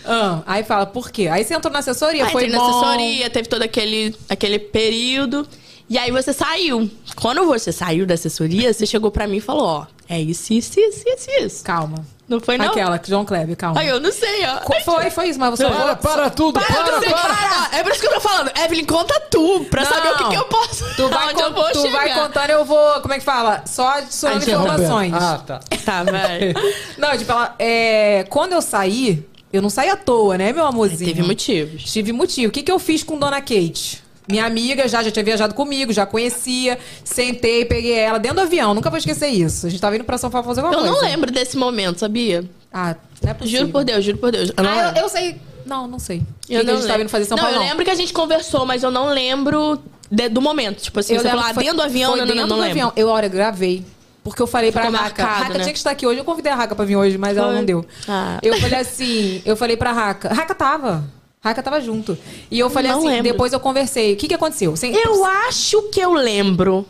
Ah, 0.05 0.41
aí 0.45 0.63
fala, 0.63 0.85
por 0.85 1.11
quê? 1.11 1.27
Aí 1.27 1.43
você 1.43 1.53
entrou 1.53 1.71
na 1.71 1.79
assessoria, 1.79 2.25
Aí 2.25 2.31
foi 2.31 2.43
entrei 2.45 2.57
na 2.57 2.63
bom. 2.63 2.69
assessoria, 2.79 3.29
teve 3.29 3.47
todo 3.47 3.61
aquele, 3.63 4.15
aquele 4.29 4.59
período. 4.59 5.47
E 5.89 5.97
aí 5.97 6.11
você 6.11 6.31
saiu. 6.33 6.89
Quando 7.15 7.45
você 7.45 7.71
saiu 7.71 8.05
da 8.05 8.13
assessoria, 8.13 8.71
você 8.73 8.85
chegou 8.85 9.11
pra 9.11 9.27
mim 9.27 9.37
e 9.37 9.41
falou, 9.41 9.63
ó, 9.65 9.85
é 10.07 10.19
isso, 10.21 10.53
isso, 10.53 10.79
isso, 10.79 11.03
isso, 11.05 11.29
isso. 11.39 11.63
Calma. 11.63 12.05
Não 12.31 12.39
foi 12.39 12.57
não? 12.57 12.67
Aquela, 12.67 12.99
João 13.05 13.25
Kleber, 13.25 13.57
calma. 13.57 13.79
Ai, 13.79 13.91
eu 13.91 13.99
não 13.99 14.11
sei, 14.11 14.45
ó. 14.45 14.57
Co- 14.61 14.79
Foi, 14.85 15.09
foi 15.11 15.27
isso, 15.29 15.37
mas 15.39 15.49
você 15.51 15.65
Para, 15.67 15.95
para 15.97 16.29
tudo, 16.29 16.59
Para, 16.59 16.65
para, 16.83 16.99
você, 16.99 17.09
para. 17.09 17.35
para. 17.35 17.77
É 17.77 17.83
por 17.83 17.91
isso 17.91 17.99
que 18.01 18.07
eu 18.07 18.13
tô 18.13 18.21
falando. 18.21 18.51
Evelyn, 18.57 18.85
conta 18.85 19.19
tu, 19.29 19.65
pra 19.69 19.83
Não. 19.83 19.91
saber 19.91 20.09
o 20.13 20.17
que, 20.17 20.29
que 20.29 20.35
eu 20.35 20.45
posso. 20.45 20.85
Tu 20.95 21.09
vai, 21.09 21.29
onde 21.33 21.41
eu 21.41 21.49
con- 21.53 21.61
vou 21.61 21.71
tu 21.71 21.81
chegar. 21.81 21.97
vai 21.99 22.13
contando, 22.13 22.49
eu 22.51 22.63
vou. 22.65 23.01
Como 23.01 23.13
é 23.13 23.19
que 23.19 23.25
fala? 23.25 23.63
Só 23.65 23.87
adicionando 23.97 24.37
Adicionando. 24.37 24.73
informações. 24.83 25.13
Ah, 25.13 25.41
tá. 25.45 25.59
Tá, 25.85 26.03
vai. 26.03 26.53
Não, 26.97 27.17
tipo, 27.17 27.31
ela, 27.31 27.53
é, 27.59 28.25
quando 28.29 28.53
eu 28.53 28.61
saí, 28.61 29.27
eu 29.51 29.61
não 29.61 29.69
saí 29.69 29.89
à 29.89 29.97
toa, 29.97 30.37
né, 30.37 30.53
meu 30.53 30.65
amorzinho? 30.65 31.13
Teve 31.13 31.27
motivos. 31.27 31.83
Tive 31.91 32.13
motivo. 32.13 32.47
O 32.47 32.51
que, 32.51 32.63
que 32.63 32.71
eu 32.71 32.79
fiz 32.79 33.03
com 33.03 33.17
Dona 33.17 33.41
Kate? 33.41 34.01
Minha 34.31 34.45
amiga 34.45 34.87
já, 34.87 35.03
já 35.03 35.11
tinha 35.11 35.23
viajado 35.23 35.53
comigo, 35.53 35.91
já 35.93 36.05
conhecia. 36.05 36.77
Sentei, 37.03 37.65
peguei 37.65 37.93
ela 37.93 38.17
dentro 38.17 38.37
do 38.37 38.41
avião. 38.41 38.73
Nunca 38.73 38.89
vou 38.89 38.97
esquecer 38.97 39.27
isso. 39.27 39.67
A 39.67 39.69
gente 39.69 39.79
tava 39.81 39.95
indo 39.95 40.03
pra 40.05 40.17
São 40.17 40.29
Paulo 40.31 40.47
fazer 40.47 40.61
alguma 40.61 40.75
Eu 40.79 40.85
coisa. 40.85 40.95
não 41.01 41.09
lembro 41.11 41.31
desse 41.31 41.55
momento, 41.57 41.99
sabia? 41.99 42.43
Ah, 42.73 42.95
não 43.21 43.31
é 43.31 43.33
possível. 43.33 43.59
Juro 43.61 43.71
por 43.71 43.83
Deus, 43.83 44.03
juro 44.03 44.17
por 44.17 44.31
Deus. 44.31 44.51
Eu 44.55 44.63
não 44.63 44.71
Ah, 44.71 44.75
lembro. 44.85 44.97
eu, 44.99 45.03
eu 45.03 45.09
sei. 45.09 45.41
Não, 45.65 45.87
não 45.87 45.99
sei. 45.99 46.17
Eu 46.49 46.59
que 46.59 46.59
que 46.59 46.63
não 46.63 46.73
a 46.73 46.77
gente 46.77 46.87
tava 46.87 47.01
indo 47.01 47.09
fazer 47.09 47.25
São 47.25 47.35
não, 47.37 47.43
Paulo, 47.43 47.57
eu 47.57 47.61
não. 47.61 47.69
lembro 47.69 47.85
que 47.85 47.91
a 47.91 47.95
gente 47.95 48.11
conversou, 48.13 48.65
mas 48.65 48.81
eu 48.83 48.89
não 48.91 49.09
lembro 49.09 49.79
de- 50.09 50.27
do 50.29 50.41
momento. 50.41 50.81
Tipo 50.81 50.99
assim, 50.99 51.13
Eu 51.15 51.21
você 51.21 51.29
falou, 51.29 51.43
que 51.45 51.49
ah, 51.51 51.53
dentro 51.53 51.75
do 51.77 51.81
avião, 51.83 52.11
não, 52.11 52.17
não, 52.17 52.25
dentro 52.25 52.41
não, 52.41 52.47
do 52.47 52.55
lembro. 52.55 52.71
avião. 52.71 52.93
Eu, 52.95 53.07
olha, 53.09 53.27
gravei. 53.27 53.85
Porque 54.23 54.41
eu 54.41 54.45
falei 54.47 54.71
pra 54.71 54.83
Ficou 54.83 54.97
Raca. 54.99 55.23
marcado, 55.23 55.43
Raca 55.43 55.57
né? 55.57 55.63
tinha 55.63 55.73
que 55.73 55.79
estar 55.79 55.91
aqui 55.91 56.05
hoje. 56.05 56.19
Eu 56.19 56.23
convidei 56.23 56.51
a 56.51 56.55
Raca 56.55 56.75
pra 56.75 56.85
vir 56.85 56.95
hoje, 56.95 57.17
mas 57.17 57.37
ela 57.37 57.47
Foi. 57.47 57.55
não 57.55 57.65
deu. 57.65 57.85
Ah. 58.07 58.37
Eu 58.43 58.55
falei 58.59 58.79
assim, 58.79 59.41
eu 59.45 59.55
falei 59.57 59.75
pra 59.77 59.91
Raca. 59.91 60.31
Raca 60.33 60.53
tava. 60.53 61.03
Raca 61.43 61.63
tava 61.63 61.81
junto. 61.81 62.17
E 62.51 62.59
eu 62.59 62.69
falei 62.69 62.91
Não 62.91 62.99
assim, 62.99 63.07
lembro. 63.07 63.23
depois 63.23 63.51
eu 63.51 63.59
conversei. 63.59 64.13
O 64.13 64.17
que 64.17 64.27
que 64.27 64.33
aconteceu? 64.35 64.75
Sem- 64.77 64.93
Eu 64.95 65.25
acho 65.25 65.81
que 65.89 65.99
eu 65.99 66.13
lembro. 66.13 66.85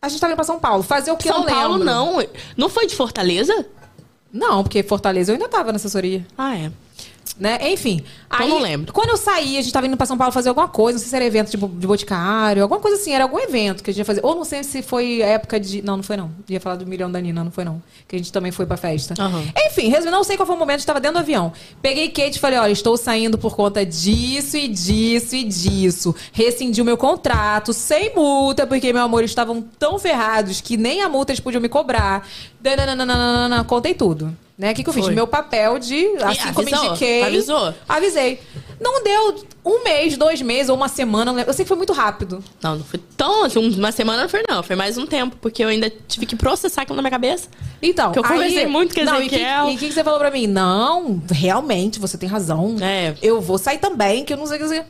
A 0.00 0.08
gente 0.08 0.20
tava 0.20 0.32
indo 0.32 0.36
pra 0.36 0.44
São 0.44 0.58
Paulo. 0.60 0.82
Fazer 0.82 1.10
o 1.10 1.16
que 1.16 1.26
São 1.26 1.38
eu 1.40 1.46
Paulo, 1.46 1.72
lembro. 1.78 1.84
não. 1.84 2.24
Não 2.56 2.68
foi 2.68 2.86
de 2.86 2.94
Fortaleza? 2.94 3.66
Não, 4.32 4.62
porque 4.62 4.82
Fortaleza 4.82 5.32
eu 5.32 5.36
ainda 5.36 5.48
tava 5.48 5.72
na 5.72 5.76
assessoria. 5.76 6.24
Ah, 6.36 6.54
é. 6.56 6.70
Né? 7.38 7.58
Enfim. 7.72 8.02
Aí, 8.30 8.48
não 8.48 8.60
lembro. 8.60 8.92
Quando 8.92 9.10
eu 9.10 9.16
saí, 9.16 9.58
a 9.58 9.62
gente 9.62 9.72
tava 9.72 9.86
indo 9.86 9.96
pra 9.96 10.06
São 10.06 10.18
Paulo 10.18 10.32
fazer 10.32 10.48
alguma 10.48 10.68
coisa. 10.68 10.96
Não 10.96 11.00
sei 11.00 11.08
se 11.08 11.16
era 11.16 11.24
evento 11.24 11.50
tipo, 11.50 11.68
de 11.68 11.86
boticário, 11.86 12.62
alguma 12.62 12.80
coisa 12.80 12.96
assim. 12.96 13.12
Era 13.12 13.24
algum 13.24 13.38
evento 13.38 13.82
que 13.82 13.90
a 13.90 13.92
gente 13.92 14.00
ia 14.00 14.04
fazer. 14.04 14.20
Ou 14.24 14.34
não 14.34 14.44
sei 14.44 14.62
se 14.64 14.82
foi 14.82 15.20
época 15.20 15.58
de. 15.58 15.82
Não, 15.82 15.96
não 15.96 16.02
foi 16.02 16.16
não. 16.16 16.30
Ia 16.48 16.60
falar 16.60 16.76
do 16.76 16.86
milhão 16.86 17.10
da 17.10 17.20
Nina, 17.20 17.44
não 17.44 17.50
foi 17.50 17.64
não. 17.64 17.82
Que 18.06 18.16
a 18.16 18.18
gente 18.18 18.32
também 18.32 18.52
foi 18.52 18.66
pra 18.66 18.76
festa. 18.76 19.14
Aham. 19.18 19.44
Enfim, 19.66 19.88
resumindo, 19.88 20.16
não 20.16 20.24
sei 20.24 20.36
qual 20.36 20.46
foi 20.46 20.56
o 20.56 20.58
momento, 20.58 20.76
a 20.76 20.78
gente 20.78 20.86
tava 20.86 21.00
dentro 21.00 21.18
do 21.18 21.20
avião. 21.20 21.52
Peguei 21.80 22.08
Kate 22.08 22.36
e 22.36 22.40
falei: 22.40 22.58
olha, 22.58 22.72
estou 22.72 22.96
saindo 22.96 23.38
por 23.38 23.54
conta 23.54 23.84
disso 23.84 24.56
e 24.56 24.68
disso 24.68 25.36
e 25.36 25.44
disso. 25.44 26.14
Rescindi 26.32 26.82
o 26.82 26.84
meu 26.84 26.96
contrato 26.96 27.72
sem 27.72 28.14
multa, 28.14 28.66
porque, 28.66 28.92
meu 28.92 29.02
amor, 29.02 29.20
eles 29.20 29.30
estavam 29.30 29.62
tão 29.78 29.98
ferrados 29.98 30.60
que 30.60 30.76
nem 30.76 31.02
a 31.02 31.08
multa 31.08 31.32
eles 31.32 31.40
podiam 31.40 31.60
me 31.60 31.68
cobrar. 31.68 32.26
Dananana, 32.60 33.64
contei 33.64 33.94
tudo. 33.94 34.36
Né? 34.58 34.72
O 34.72 34.74
que, 34.74 34.82
que 34.82 34.88
eu 34.88 34.92
fiz? 34.92 35.04
Foi. 35.04 35.14
Meu 35.14 35.28
papel 35.28 35.78
de. 35.78 36.04
Assim 36.20 36.52
como 36.52 36.68
indiquei. 36.68 37.22
Avisou? 37.22 37.72
Avisei. 37.88 38.40
Não 38.80 39.02
deu 39.04 39.44
um 39.64 39.84
mês, 39.84 40.16
dois 40.16 40.42
meses 40.42 40.68
ou 40.68 40.76
uma 40.76 40.88
semana. 40.88 41.32
Eu 41.46 41.52
sei 41.52 41.64
que 41.64 41.68
foi 41.68 41.76
muito 41.76 41.92
rápido. 41.92 42.42
Não, 42.60 42.76
não 42.76 42.84
foi 42.84 43.00
tão 43.16 43.44
assim, 43.44 43.58
uma 43.58 43.92
semana 43.92 44.22
não 44.22 44.28
foi 44.28 44.42
não, 44.48 44.62
foi 44.62 44.74
mais 44.74 44.98
um 44.98 45.06
tempo, 45.06 45.36
porque 45.40 45.62
eu 45.62 45.68
ainda 45.68 45.88
tive 46.08 46.26
que 46.26 46.34
processar 46.34 46.82
aquilo 46.82 46.96
na 46.96 47.02
minha 47.02 47.10
cabeça. 47.10 47.48
Então, 47.80 48.10
Que 48.10 48.18
eu 48.18 48.24
conversei 48.24 48.66
muito 48.66 48.94
com 48.94 49.04
não, 49.04 49.16
que- 49.18 49.26
Ezequiel. 49.26 49.70
E 49.70 49.74
o 49.76 49.78
que, 49.78 49.86
que 49.88 49.94
você 49.94 50.02
falou 50.02 50.18
pra 50.18 50.30
mim? 50.30 50.46
Não, 50.48 51.22
realmente, 51.30 52.00
você 52.00 52.18
tem 52.18 52.28
razão. 52.28 52.76
É. 52.80 53.14
Eu 53.22 53.40
vou 53.40 53.58
sair 53.58 53.78
também, 53.78 54.24
que 54.24 54.32
eu 54.32 54.36
não 54.36 54.46
sei 54.46 54.56
o 54.56 54.58
que 54.58 54.64
dizer. 54.64 54.86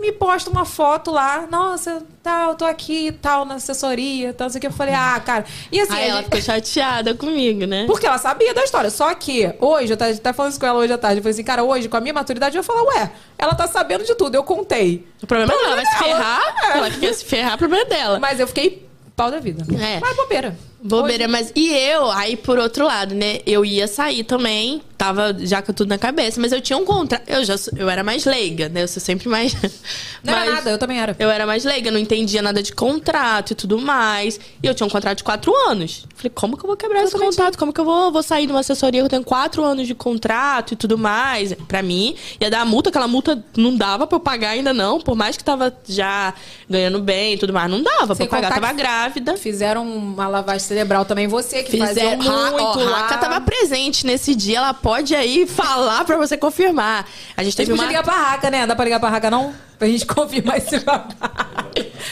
Me 0.00 0.12
posta 0.12 0.48
uma 0.50 0.64
foto 0.64 1.10
lá, 1.10 1.46
nossa, 1.50 2.02
tal, 2.22 2.54
tô 2.54 2.64
aqui 2.64 3.12
tal, 3.20 3.44
na 3.44 3.56
assessoria, 3.56 4.32
tal, 4.32 4.46
não 4.46 4.50
sei 4.50 4.58
o 4.58 4.60
que. 4.62 4.66
Eu 4.66 4.72
falei, 4.72 4.94
ah, 4.94 5.20
cara. 5.24 5.44
E 5.70 5.78
assim, 5.78 5.92
Aí 5.92 6.08
ela 6.08 6.16
gente- 6.22 6.24
ficou 6.24 6.40
chateada 6.40 7.14
comigo, 7.14 7.66
né? 7.66 7.84
porque 7.86 8.06
ela 8.06 8.16
sabia 8.16 8.54
da 8.54 8.64
história. 8.64 8.88
Só 8.88 9.14
que 9.14 9.52
hoje, 9.60 9.92
eu 9.92 9.96
tava 9.98 10.10
até 10.10 10.32
falando 10.32 10.52
isso 10.52 10.60
com 10.60 10.66
ela 10.66 10.78
hoje 10.78 10.92
à 10.92 10.96
tarde. 10.98 11.18
Eu 11.18 11.22
falei 11.22 11.34
assim, 11.34 11.44
cara, 11.44 11.62
hoje, 11.62 11.86
com 11.88 11.96
a 11.98 12.00
minha 12.00 12.14
maturidade, 12.14 12.56
eu 12.56 12.64
falo, 12.64 12.86
ué, 12.94 13.10
ela 13.38 13.54
tá 13.54 13.66
sabendo 13.68 14.02
de 14.04 14.14
tudo, 14.14 14.34
eu 14.34 14.42
contei. 14.42 15.06
O 15.22 15.26
problema 15.26 15.52
é 15.52 15.56
dela, 15.58 15.76
vai 15.76 15.84
se 15.86 15.98
ferrar. 15.98 16.42
É. 16.64 16.78
Ela 16.78 16.90
quer 16.90 17.12
se 17.12 17.24
ferrar, 17.26 17.54
o 17.56 17.58
problema 17.58 17.84
é 17.84 17.88
dela. 17.88 18.18
Mas 18.18 18.40
eu 18.40 18.46
fiquei 18.46 18.88
pau 19.14 19.30
da 19.30 19.38
vida. 19.38 19.64
É. 19.78 20.00
Mas 20.00 20.16
bobeira. 20.16 20.56
Bobeira, 20.82 21.28
mas 21.28 21.52
e 21.54 21.68
eu, 21.74 22.10
aí 22.10 22.36
por 22.36 22.58
outro 22.58 22.86
lado, 22.86 23.14
né? 23.14 23.40
Eu 23.46 23.64
ia 23.64 23.86
sair 23.86 24.24
também, 24.24 24.80
tava 24.96 25.36
já 25.38 25.60
com 25.60 25.72
tudo 25.72 25.88
na 25.88 25.98
cabeça, 25.98 26.40
mas 26.40 26.52
eu 26.52 26.60
tinha 26.60 26.76
um 26.78 26.84
contrato. 26.84 27.22
Eu 27.28 27.44
já 27.44 27.54
eu 27.76 27.88
era 27.90 28.02
mais 28.02 28.24
leiga, 28.24 28.68
né? 28.68 28.82
Eu 28.84 28.88
sou 28.88 29.00
sempre 29.00 29.28
mais. 29.28 29.54
Não 30.24 30.32
era 30.34 30.44
mais- 30.44 30.54
nada, 30.54 30.70
eu 30.70 30.78
também 30.78 30.98
era. 31.00 31.14
Eu 31.18 31.30
era 31.30 31.46
mais 31.46 31.64
leiga, 31.64 31.90
não 31.90 31.98
entendia 31.98 32.42
nada 32.42 32.62
de 32.62 32.72
contrato 32.74 33.52
e 33.52 33.54
tudo 33.54 33.78
mais. 33.78 34.38
E 34.62 34.66
eu 34.66 34.74
tinha 34.74 34.86
um 34.86 34.90
contrato 34.90 35.16
de 35.18 35.24
quatro 35.24 35.50
anos. 35.68 36.04
Falei, 36.14 36.30
como 36.34 36.56
que 36.58 36.62
eu 36.64 36.66
vou 36.66 36.76
quebrar 36.76 37.02
esse 37.04 37.16
contrato? 37.18 37.56
Como 37.56 37.72
que 37.72 37.80
eu 37.80 37.84
vou, 37.86 38.12
vou 38.12 38.22
sair 38.22 38.44
de 38.46 38.52
uma 38.52 38.60
assessoria 38.60 39.00
que 39.00 39.04
eu 39.06 39.08
tenho 39.08 39.24
quatro 39.24 39.64
anos 39.64 39.86
de 39.86 39.94
contrato 39.94 40.74
e 40.74 40.76
tudo 40.76 40.98
mais? 40.98 41.54
Pra 41.66 41.82
mim, 41.82 42.14
ia 42.38 42.50
dar 42.50 42.60
a 42.60 42.64
multa, 42.66 42.90
aquela 42.90 43.08
multa 43.08 43.42
não 43.56 43.74
dava 43.74 44.06
pra 44.06 44.16
eu 44.16 44.20
pagar 44.20 44.50
ainda 44.50 44.74
não, 44.74 45.00
por 45.00 45.16
mais 45.16 45.38
que 45.38 45.42
tava 45.44 45.74
já 45.88 46.34
ganhando 46.68 46.98
bem 47.00 47.34
e 47.34 47.38
tudo 47.38 47.52
mais, 47.54 47.70
não 47.70 47.82
dava 47.82 48.14
Sem 48.14 48.26
pra 48.28 48.38
eu 48.38 48.42
pagar. 48.42 48.60
Tava 48.60 48.72
grávida. 48.74 49.36
Fizeram 49.38 49.82
uma 49.86 50.28
lavagem 50.28 50.60
cerebral 50.70 51.04
também, 51.04 51.26
você 51.26 51.62
que 51.62 51.72
Fizeram, 51.72 52.22
fazia 52.22 52.30
Ra- 52.32 52.50
muito 52.52 52.62
ó, 52.78 52.84
lá. 52.84 52.98
Raca 53.02 53.18
tava 53.18 53.40
presente 53.40 54.06
nesse 54.06 54.34
dia, 54.34 54.58
ela 54.58 54.72
pode 54.72 55.14
aí 55.14 55.46
falar 55.46 56.04
pra 56.04 56.16
você 56.16 56.36
confirmar. 56.36 57.06
A 57.36 57.42
gente 57.42 57.42
A 57.42 57.42
gente 57.44 57.56
teve 57.56 57.72
uma 57.72 57.84
ligar 57.86 58.02
pra 58.04 58.14
Raca, 58.14 58.50
né? 58.50 58.66
Dá 58.66 58.74
pra 58.76 58.84
ligar 58.84 59.00
pra 59.00 59.08
Raca, 59.08 59.30
não? 59.30 59.52
Pra 59.78 59.88
gente 59.88 60.06
confirmar 60.06 60.58
esse 60.58 60.78
babado. 60.80 61.14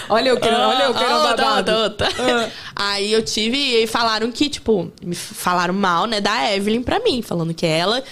olha 0.08 0.30
eu 0.30 0.40
querendo, 0.40 0.60
olha 0.60 0.82
eu 0.84 0.94
querendo 0.94 1.12
Ah, 1.20 1.36
babado. 1.36 1.72
outra, 1.72 2.06
outra. 2.08 2.52
Aí 2.74 3.12
eu 3.12 3.22
tive 3.22 3.56
e 3.82 3.86
falaram 3.86 4.30
que, 4.32 4.48
tipo, 4.48 4.90
me 5.02 5.14
falaram 5.14 5.74
mal, 5.74 6.06
né, 6.06 6.20
da 6.20 6.52
Evelyn 6.54 6.82
pra 6.82 6.98
mim, 7.00 7.22
falando 7.22 7.54
que 7.54 7.64
ela 7.66 8.02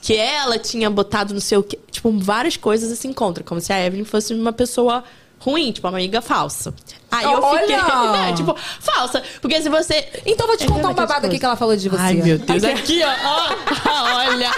que 0.00 0.16
ela 0.16 0.58
tinha 0.60 0.88
botado 0.88 1.34
no 1.34 1.40
seu, 1.40 1.60
tipo, 1.90 2.10
várias 2.18 2.56
coisas 2.56 2.92
assim 2.92 3.12
contra, 3.12 3.42
como 3.42 3.60
se 3.60 3.72
a 3.72 3.84
Evelyn 3.84 4.04
fosse 4.04 4.32
uma 4.32 4.52
pessoa 4.52 5.02
ruim, 5.40 5.72
tipo, 5.72 5.86
uma 5.88 5.96
amiga 5.98 6.20
falsa. 6.20 6.74
Aí 7.10 7.24
eu 7.24 7.40
fiquei, 7.42 7.74
Olha! 7.76 8.12
né, 8.12 8.32
tipo, 8.34 8.54
falsa, 8.80 9.22
porque 9.40 9.62
se 9.62 9.68
você 9.68 10.06
Então 10.26 10.46
vou 10.46 10.56
te 10.56 10.64
É 10.64 10.66
contar 10.66 10.88
um 10.90 10.94
babado 10.94 11.26
aqui 11.26 11.38
que 11.38 11.44
ela 11.44 11.56
falou 11.56 11.74
de 11.76 11.88
você. 11.88 12.00
Ai, 12.02 12.14
meu 12.14 12.38
Deus. 12.38 12.64
Aqui, 12.64 13.00
ó. 13.02 13.08
ó. 13.24 14.14
Olha. 14.16 14.50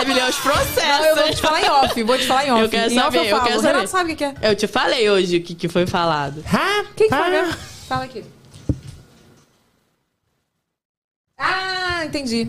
Evelyn, 0.00 0.20
é 0.20 0.28
os 0.28 0.36
processos. 0.36 0.82
Não, 0.84 1.04
eu 1.04 1.16
vou 1.16 1.30
te 1.30 1.40
falar 1.40 1.62
em 1.62 1.70
off, 1.70 2.02
vou 2.02 2.18
te 2.18 2.26
falar 2.26 2.46
em 2.46 2.50
off. 2.52 2.62
Eu 2.62 2.68
quero 2.68 2.92
Em 2.92 2.98
off 2.98 3.04
saber, 3.04 3.18
eu 3.18 3.24
eu 3.24 3.30
falo. 3.36 3.42
quero 3.48 3.58
O 3.58 3.62
Renato 3.62 3.88
saber. 3.88 3.88
sabe 3.88 4.12
o 4.12 4.16
que 4.16 4.24
que 4.32 4.46
é. 4.46 4.50
Eu 4.50 4.54
te 4.56 4.66
falei 4.66 5.10
hoje 5.10 5.36
o 5.38 5.42
que, 5.42 5.54
que 5.54 5.68
foi 5.68 5.86
falado. 5.86 6.44
Quem 6.94 7.08
que 7.08 7.14
foi 7.16 7.30
mesmo? 7.30 7.54
Fala 7.88 8.04
aqui. 8.04 8.24
Ah, 11.38 12.04
entendi. 12.04 12.48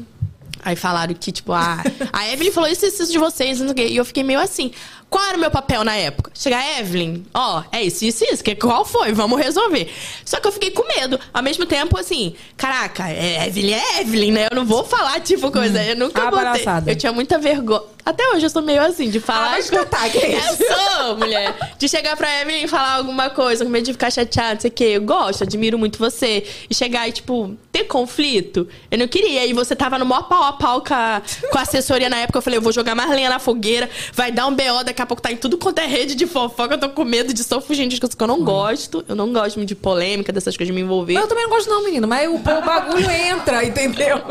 Aí 0.64 0.76
falaram 0.76 1.14
que, 1.14 1.32
tipo, 1.32 1.54
a, 1.54 1.78
a 2.12 2.28
Evelyn 2.34 2.52
falou 2.52 2.70
isso, 2.70 2.86
isso 2.86 3.06
de 3.12 3.18
vocês, 3.18 3.60
não 3.60 3.68
sei 3.68 3.72
o 3.72 3.76
quê. 3.76 3.88
E 3.94 3.96
eu 3.98 4.04
fiquei 4.06 4.24
meio 4.24 4.40
assim. 4.40 4.72
Qual 5.10 5.24
era 5.26 5.38
o 5.38 5.40
meu 5.40 5.50
papel 5.50 5.84
na 5.84 5.96
época? 5.96 6.32
Chegar, 6.34 6.80
Evelyn, 6.80 7.24
ó, 7.34 7.64
é 7.72 7.82
isso, 7.82 8.04
isso, 8.04 8.26
isso. 8.26 8.44
Que, 8.44 8.56
qual 8.56 8.84
foi? 8.84 9.14
Vamos 9.14 9.40
resolver. 9.40 9.90
Só 10.26 10.40
que 10.40 10.48
eu 10.48 10.52
fiquei 10.52 10.72
com 10.72 10.86
medo. 10.86 11.18
Ao 11.34 11.42
mesmo 11.42 11.66
tempo, 11.66 11.98
assim, 11.98 12.36
caraca, 12.58 13.10
é 13.10 13.48
Evelyn 13.48 13.74
é 13.74 14.02
Evelyn, 14.02 14.32
né? 14.32 14.48
Eu 14.52 14.56
não 14.56 14.66
vou 14.66 14.84
falar, 14.84 15.20
tipo, 15.22 15.50
coisa. 15.50 15.82
Eu 15.84 15.96
nunca 15.96 16.30
botei. 16.30 16.66
Eu 16.86 16.96
tinha 16.96 17.14
muita 17.14 17.38
vergonha. 17.38 17.82
Até 18.06 18.26
hoje 18.30 18.46
eu 18.46 18.50
sou 18.50 18.62
meio 18.62 18.82
assim, 18.82 19.10
de 19.10 19.20
falar. 19.20 19.48
Ah, 19.48 19.50
vai 19.50 19.60
as 19.60 19.70
coisas. 19.70 19.86
escutar, 19.86 20.10
que 20.10 20.18
é 20.18 20.38
isso? 20.38 20.64
Eu 20.64 20.78
sou, 20.78 21.18
mulher. 21.18 21.76
De 21.78 21.90
chegar 21.90 22.16
pra 22.16 22.42
Evelyn 22.42 22.64
e 22.64 22.68
falar 22.68 22.96
alguma 22.96 23.30
coisa, 23.30 23.66
com 23.66 23.72
medo 23.72 23.84
de 23.84 23.92
ficar 23.92 24.10
chateada, 24.10 24.54
não 24.54 24.62
sei 24.62 24.70
o 24.70 24.74
quê. 24.74 24.84
Eu 24.96 25.02
gosto, 25.02 25.44
admiro 25.44 25.78
muito 25.78 26.00
você. 26.00 26.46
E 26.70 26.74
chegar 26.74 27.08
e, 27.08 27.12
tipo, 27.12 27.58
ter 27.70 27.84
conflito. 27.84 28.68
Eu 28.90 28.98
não 28.98 29.10
queria. 29.10 29.46
E 29.46 29.52
você 29.52 29.76
tava 29.76 29.98
no 30.00 30.06
maior 30.06 30.24
pau 30.24 30.44
a 30.44 30.54
pau 30.54 30.82
com 30.82 30.94
a, 30.94 31.22
com 31.52 31.58
a 31.58 31.62
assessoria 31.62 32.10
na 32.10 32.18
época. 32.20 32.38
Eu 32.38 32.42
falei, 32.42 32.58
eu 32.60 32.62
vou 32.62 32.72
jogar 32.72 32.96
mais 32.96 33.10
lenha 33.10 33.30
na 33.30 33.40
fogueira. 33.40 33.90
Vai 34.14 34.32
dar 34.32 34.48
um 34.48 34.56
BO, 34.56 34.84
daqui 34.86 34.97
a 35.02 35.06
pouco 35.06 35.22
tá 35.22 35.32
em 35.32 35.38
tudo 35.38 35.57
quanto 35.57 35.80
é 35.80 35.86
rede 35.88 36.15
de 36.15 36.26
fofoca. 36.28 36.76
Eu 36.76 36.80
tô 36.80 36.90
com 36.90 37.03
medo 37.03 37.34
de 37.34 37.44
só 37.44 37.60
fugir 37.61 37.88
de 37.88 37.99
coisas 37.99 38.15
que 38.15 38.24
eu 38.24 38.28
não 38.28 38.44
gosto. 38.44 39.03
Eu 39.07 39.15
não 39.15 39.32
gosto 39.34 39.57
muito 39.57 39.69
de 39.69 39.76
polêmica, 39.76 40.32
dessas 40.32 40.56
coisas 40.57 40.68
de 40.68 40.74
me 40.74 40.82
envolver. 40.86 41.14
Mas 41.14 41.24
eu 41.24 41.30
também 41.30 41.44
não 41.45 41.52
gosto 41.52 41.69
não, 41.69 41.84
menino. 41.84 42.07
Mas 42.07 42.28
o, 42.30 42.36
o 42.36 42.40
bagulho 42.40 43.10
entra, 43.10 43.64
entendeu? 43.65 44.18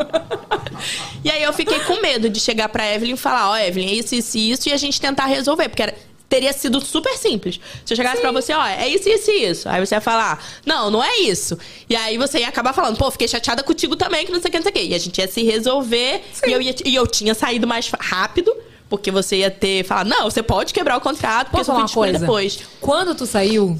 E 1.23 1.29
aí 1.31 1.43
eu 1.43 1.51
fiquei 1.51 1.79
com 1.81 1.99
medo 2.01 2.29
de 2.29 2.39
chegar 2.39 2.69
pra 2.69 2.93
Evelyn 2.93 3.15
e 3.15 3.17
falar, 3.17 3.49
ó, 3.51 3.57
Evelyn, 3.57 3.87
é 3.89 3.93
isso, 3.93 4.15
isso 4.15 4.37
e 4.37 4.51
isso, 4.51 4.69
e 4.69 4.73
a 4.73 4.77
gente 4.77 5.01
tentar 5.01 5.25
resolver, 5.25 5.67
porque 5.69 5.81
era- 5.83 5.95
teria 6.29 6.53
sido 6.53 6.79
super 6.79 7.13
simples. 7.17 7.59
Se 7.85 7.93
eu 7.93 7.97
chegasse 7.97 8.21
pra 8.21 8.31
você, 8.31 8.53
ó, 8.53 8.65
é 8.65 8.87
isso, 8.87 9.09
isso 9.09 9.31
e 9.31 9.45
isso. 9.49 9.67
Aí 9.69 9.85
você 9.85 9.95
ia 9.95 10.01
falar, 10.01 10.41
não, 10.65 10.91
não 10.91 11.03
é 11.03 11.17
isso. 11.21 11.57
E 11.89 11.95
aí 11.95 12.17
você 12.17 12.39
ia 12.39 12.47
acabar 12.47 12.73
falando, 12.73 12.97
pô, 12.97 13.09
fiquei 13.09 13.27
chateada 13.27 13.63
contigo 13.63 13.95
também, 13.95 14.25
que 14.25 14.31
não 14.31 14.39
sei 14.39 14.49
o 14.49 14.51
que, 14.51 14.57
não 14.57 14.63
sei 14.63 14.71
o 14.71 14.75
que. 14.75 14.83
E 14.83 14.93
a 14.93 14.97
gente 14.99 15.17
ia 15.19 15.27
se 15.27 15.41
resolver, 15.43 16.21
e 16.45 16.51
eu, 16.51 16.61
ia, 16.61 16.75
e 16.85 16.95
eu 16.95 17.07
tinha 17.07 17.33
saído 17.33 17.65
mais 17.65 17.89
rápido, 17.99 18.55
porque 18.89 19.11
você 19.11 19.37
ia 19.37 19.51
ter 19.51 19.83
falado, 19.83 20.07
não, 20.07 20.23
você 20.25 20.41
pode 20.41 20.73
quebrar 20.73 20.97
o 20.97 21.01
contrato, 21.01 21.47
porque 21.49 21.57
Posso 21.57 21.71
eu 21.71 21.75
falar 21.75 21.85
uma 21.87 21.93
coisa? 21.93 22.19
depois. 22.19 22.59
Quando 22.79 23.13
tu 23.15 23.25
saiu, 23.25 23.79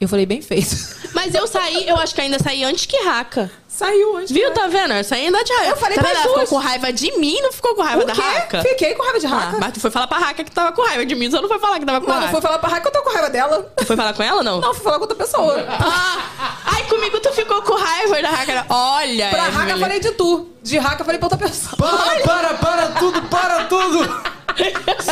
eu 0.00 0.08
falei, 0.08 0.26
bem 0.26 0.40
feito. 0.42 0.74
Mas 1.14 1.34
eu 1.34 1.46
saí, 1.46 1.86
eu 1.88 1.96
acho 1.96 2.14
que 2.14 2.20
ainda 2.20 2.38
saí 2.38 2.64
antes 2.64 2.86
que 2.86 2.96
Raca. 3.04 3.50
Saiu 3.68 4.16
antes. 4.16 4.30
Viu, 4.30 4.50
tá 4.52 4.66
vendo? 4.66 4.92
Eu 4.94 5.04
saí 5.04 5.26
ainda 5.26 5.42
de 5.44 5.52
raiva. 5.52 5.70
Eu 5.72 5.76
falei 5.76 5.96
tá? 5.98 6.08
Ela 6.08 6.20
ficou 6.22 6.46
com 6.46 6.56
raiva 6.56 6.92
de 6.92 7.16
mim, 7.18 7.38
não 7.40 7.50
ficou 7.52 7.74
com 7.74 7.82
raiva 7.82 8.02
O 8.02 8.06
da 8.06 8.12
quê? 8.12 8.20
Raca. 8.20 8.62
Fiquei 8.62 8.94
com 8.94 9.02
raiva 9.02 9.18
de 9.20 9.26
Ah, 9.26 9.30
Raca. 9.30 9.58
mas 9.58 9.72
tu 9.72 9.80
foi 9.80 9.90
falar 9.90 10.06
pra 10.06 10.18
Raca 10.18 10.44
que 10.44 10.50
tava 10.50 10.72
com 10.72 10.82
raiva 10.82 11.06
de 11.06 11.14
mim, 11.14 11.30
só 11.30 11.40
não 11.40 11.48
foi 11.48 11.58
falar 11.58 11.78
que 11.78 11.86
tava 11.86 12.00
com 12.00 12.06
Mas 12.06 12.14
não 12.16 12.22
raiva. 12.24 12.32
foi 12.32 12.40
falar 12.42 12.58
pra 12.58 12.68
Raca 12.68 12.80
que 12.82 12.88
eu 12.88 12.92
tô 12.92 13.02
com 13.08 13.14
raiva 13.14 13.30
dela. 13.30 13.72
Tu 13.76 13.86
foi 13.86 13.96
falar 13.96 14.12
com 14.12 14.22
ela 14.22 14.36
ou 14.38 14.44
não? 14.44 14.60
Não, 14.60 14.74
fui 14.74 14.82
falar 14.82 14.96
com 14.96 15.02
outra 15.02 15.16
pessoa. 15.16 15.66
Ah, 15.68 16.60
ai, 16.66 16.84
comigo 16.88 17.20
tu 17.20 17.32
ficou 17.32 17.62
com 17.62 17.74
raiva 17.74 18.20
da 18.22 18.28
Raca. 18.30 18.66
Olha, 18.68 19.28
Pra 19.30 19.42
Raca 19.44 19.70
eu 19.72 19.78
falei 19.78 20.00
de 20.00 20.10
tu. 20.12 20.50
De 20.62 20.76
Raca 20.78 21.00
eu 21.00 21.04
falei 21.06 21.18
pra 21.18 21.26
outra 21.26 21.38
pessoa. 21.48 21.76
Para, 21.76 22.20
para, 22.20 22.54
para 22.54 22.86
tudo, 22.98 23.22
para 23.22 23.64
tudo! 23.64 24.39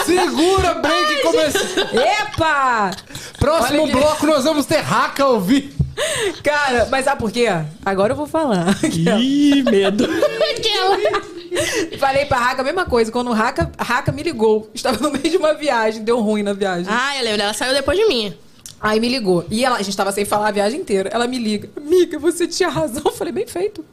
Segura, 0.05 0.75
break, 0.75 1.23
começa. 1.23 1.59
Epa! 1.93 2.91
Próximo 3.39 3.83
Olha 3.83 3.93
que- 3.93 3.99
bloco 3.99 4.27
nós 4.27 4.45
vamos 4.45 4.67
ter 4.67 4.79
Raca 4.81 5.25
ao 5.25 5.41
vivo. 5.41 5.77
Cara, 6.45 6.87
mas 6.91 7.05
sabe 7.05 7.21
por 7.21 7.31
quê? 7.33 7.47
Agora 7.85 8.13
eu 8.13 8.17
vou 8.17 8.27
falar. 8.27 8.77
Ih, 8.85 9.63
medo. 9.65 10.07
Falei 11.99 12.25
pra 12.27 12.39
Raca 12.39 12.63
a 12.63 12.65
mesma 12.65 12.85
coisa. 12.85 13.11
Quando 13.11 13.29
o 13.29 13.33
Raca, 13.33 13.71
Raca 13.79 14.13
me 14.13 14.23
ligou. 14.23 14.71
Estava 14.75 14.99
no 14.99 15.11
meio 15.11 15.29
de 15.29 15.37
uma 15.37 15.55
viagem. 15.55 16.03
Deu 16.05 16.21
ruim 16.21 16.43
na 16.43 16.53
viagem. 16.53 16.87
Ah, 16.89 17.17
eu 17.19 17.25
lembro, 17.25 17.43
ela 17.43 17.53
saiu 17.53 17.75
depois 17.75 17.99
de 17.99 18.07
mim. 18.07 18.33
Aí 18.81 19.01
me 19.01 19.09
ligou. 19.09 19.45
E 19.51 19.65
ela, 19.65 19.77
a 19.77 19.83
gente 19.83 19.97
tava 19.97 20.13
sem 20.13 20.25
falar 20.25 20.49
a 20.49 20.53
viagem 20.53 20.81
inteira. 20.81 21.11
Ela 21.13 21.27
me 21.27 21.39
liga. 21.39 21.69
Amiga, 21.77 22.17
você 22.19 22.47
tinha 22.47 22.69
razão. 22.69 23.03
Eu 23.05 23.13
falei, 23.13 23.33
bem 23.33 23.47
feito. 23.47 23.85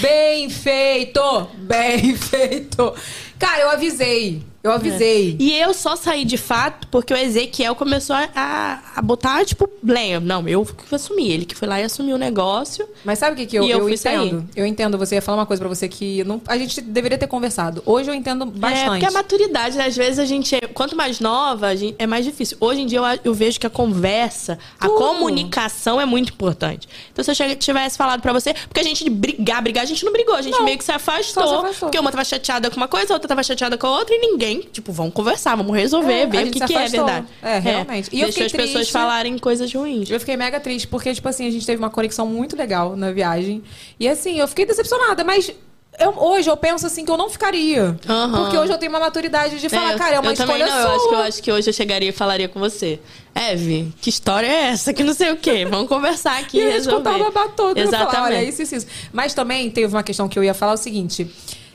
Bem 0.00 0.48
feito! 0.50 1.20
Bem 1.58 2.14
feito! 2.16 2.94
Cara, 3.40 3.62
eu 3.62 3.70
avisei. 3.70 4.42
Eu 4.62 4.72
avisei. 4.72 5.36
E 5.40 5.56
eu 5.58 5.72
só 5.72 5.96
saí 5.96 6.22
de 6.22 6.36
fato 6.36 6.86
porque 6.88 7.14
o 7.14 7.16
Ezequiel 7.16 7.74
começou 7.74 8.14
a, 8.14 8.28
a, 8.34 8.78
a 8.96 9.00
botar, 9.00 9.42
tipo, 9.42 9.66
lenha. 9.82 10.20
Não, 10.20 10.46
eu 10.46 10.66
que 10.66 10.94
assumi. 10.94 11.30
Ele 11.32 11.46
que 11.46 11.54
foi 11.54 11.66
lá 11.66 11.80
e 11.80 11.84
assumiu 11.84 12.16
o 12.16 12.18
negócio. 12.18 12.86
Mas 13.02 13.18
sabe 13.18 13.32
o 13.32 13.36
que, 13.36 13.46
que 13.46 13.56
eu, 13.56 13.62
eu 13.64 13.78
eu 13.78 13.80
fui 13.84 13.94
entendo? 13.94 14.46
Eu 14.54 14.66
entendo. 14.66 14.98
Você 14.98 15.14
ia 15.14 15.22
falar 15.22 15.38
uma 15.38 15.46
coisa 15.46 15.62
pra 15.62 15.68
você 15.68 15.88
que 15.88 16.22
não, 16.24 16.42
a 16.46 16.58
gente 16.58 16.82
deveria 16.82 17.16
ter 17.16 17.26
conversado. 17.26 17.82
Hoje 17.86 18.10
eu 18.10 18.14
entendo 18.14 18.44
É, 18.44 18.58
bastante. 18.58 18.88
porque 18.90 19.06
a 19.06 19.10
maturidade, 19.10 19.78
né? 19.78 19.86
às 19.86 19.96
vezes 19.96 20.18
a 20.18 20.26
gente, 20.26 20.54
é- 20.54 20.60
quanto 20.66 20.94
mais 20.94 21.20
nova, 21.20 21.68
é 21.98 22.06
mais 22.06 22.26
difícil. 22.26 22.58
Hoje 22.60 22.82
em 22.82 22.86
dia 22.86 22.98
eu, 22.98 23.04
eu 23.24 23.32
vejo 23.32 23.58
que 23.58 23.66
a 23.66 23.70
conversa, 23.70 24.58
a 24.78 24.86
Tudo. 24.88 24.98
comunicação 24.98 25.98
é 25.98 26.04
muito 26.04 26.34
importante. 26.34 26.86
Então 27.10 27.24
se 27.24 27.30
eu 27.42 27.56
tivesse 27.56 27.96
falado 27.96 28.20
pra 28.20 28.34
você, 28.34 28.52
porque 28.52 28.80
a 28.80 28.84
gente 28.84 29.08
brigar, 29.08 29.62
brigar, 29.62 29.84
a 29.84 29.86
gente 29.86 30.04
não 30.04 30.12
brigou, 30.12 30.34
a 30.34 30.42
gente 30.42 30.58
Não. 30.58 30.64
meio 30.66 30.76
que 30.76 30.84
se 30.84 30.92
afastou, 30.92 31.48
se 31.48 31.54
afastou. 31.54 31.88
Porque 31.88 31.98
uma 31.98 32.10
tava 32.10 32.24
chateada 32.24 32.68
com 32.70 32.76
uma 32.76 32.88
coisa, 32.88 33.14
a 33.14 33.16
outra 33.16 33.28
tava 33.30 33.42
chateada 33.42 33.78
com 33.78 33.86
a 33.86 33.90
outra 33.98 34.14
e 34.14 34.18
ninguém, 34.18 34.60
tipo, 34.60 34.92
vamos 34.92 35.14
conversar, 35.14 35.56
vamos 35.56 35.74
resolver, 35.74 36.12
É, 36.12 36.22
a 36.24 36.26
ver 36.26 36.46
o 36.46 36.50
que, 36.50 36.60
que 36.60 36.74
é 36.76 36.86
verdade. 36.88 37.26
É, 37.42 37.58
realmente. 37.58 38.08
E 38.12 38.20
eu 38.20 38.26
Deixou 38.26 38.44
as 38.46 38.52
pessoas 38.52 38.72
triste. 38.74 38.92
falarem 38.92 39.38
coisas 39.38 39.72
ruins. 39.72 40.10
Eu 40.10 40.20
fiquei 40.20 40.36
mega 40.36 40.60
triste, 40.60 40.86
porque, 40.86 41.14
tipo 41.14 41.28
assim, 41.28 41.46
a 41.46 41.50
gente 41.50 41.64
teve 41.64 41.78
uma 41.82 41.90
conexão 41.90 42.26
muito 42.26 42.56
legal 42.56 42.94
na 42.96 43.10
viagem. 43.12 43.62
E 43.98 44.06
assim, 44.08 44.38
eu 44.38 44.46
fiquei 44.48 44.66
decepcionada, 44.66 45.24
mas. 45.24 45.50
eu- 45.98 46.14
hoje 46.16 46.48
eu 46.48 46.56
penso 46.56 46.86
assim 46.86 47.04
que 47.04 47.10
eu 47.10 47.16
não 47.16 47.28
ficaria. 47.28 47.94
Aham. 48.08 48.42
Porque 48.42 48.56
hoje 48.56 48.72
eu 48.72 48.78
tenho 48.78 48.90
uma 48.90 49.00
maturidade 49.00 49.58
de 49.60 49.68
falar, 49.68 49.92
eu- 49.92 49.98
cara, 49.98 50.16
é 50.16 50.20
uma 50.20 50.32
eu 50.32 50.36
também 50.36 50.56
escolha 50.56 50.74
não, 50.74 50.82
sua. 50.82 50.88
eu 50.88 50.94
acho, 50.96 51.08
que, 51.08 51.14
eu 51.14 51.20
acho 51.20 51.42
que 51.42 51.52
hoje 51.52 51.68
eu 51.68 51.74
chegaria 51.74 52.08
e 52.08 52.12
falaria 52.12 52.48
com 52.48 52.58
você. 52.58 52.98
Eve, 53.34 53.92
que 54.00 54.08
história 54.08 54.46
é 54.46 54.68
essa? 54.70 54.92
Que 54.94 55.04
não 55.04 55.12
sei 55.12 55.30
o 55.32 55.36
quê. 55.36 55.66
Vamos 55.66 55.88
conversar 55.88 56.38
aqui 56.40 56.56
E 56.58 56.62
e 56.62 56.70
resolver. 56.70 57.08
o 57.10 57.18
babado 57.18 57.52
todo. 57.54 57.76
ia 57.76 57.84
falar, 57.86 58.02
Exatamente. 58.02 58.34
olha, 58.34 58.42
isso, 58.44 58.62
isso, 58.62 58.74
isso. 58.76 58.86
Mas 59.12 59.34
também 59.34 59.70
teve 59.70 59.92
uma 59.94 60.02
questão 60.02 60.26
que 60.28 60.38
eu 60.38 60.44
ia 60.44 60.54
falar 60.54 60.72
o 60.72 60.76
seguinte. 60.78 61.26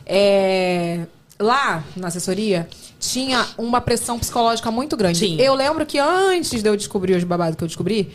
é, 0.06 1.06
Lá, 1.40 1.84
na 1.98 2.08
assessoria, 2.08 2.68
tinha 3.00 3.46
uma 3.58 3.82
pressão 3.82 4.18
psicológica 4.18 4.72
muito 4.72 4.96
grande. 4.96 5.20
Sim. 5.20 5.38
Eu 5.40 5.54
lembro 5.54 5.86
que 5.86 6.00
antes 6.00 6.64
de 6.64 6.70
eu 6.70 6.78
descobrir 6.78 7.16
os 7.16 7.24
babados 7.26 7.56
que 7.58 7.64
eu 7.64 7.68
descobri, 7.68 8.12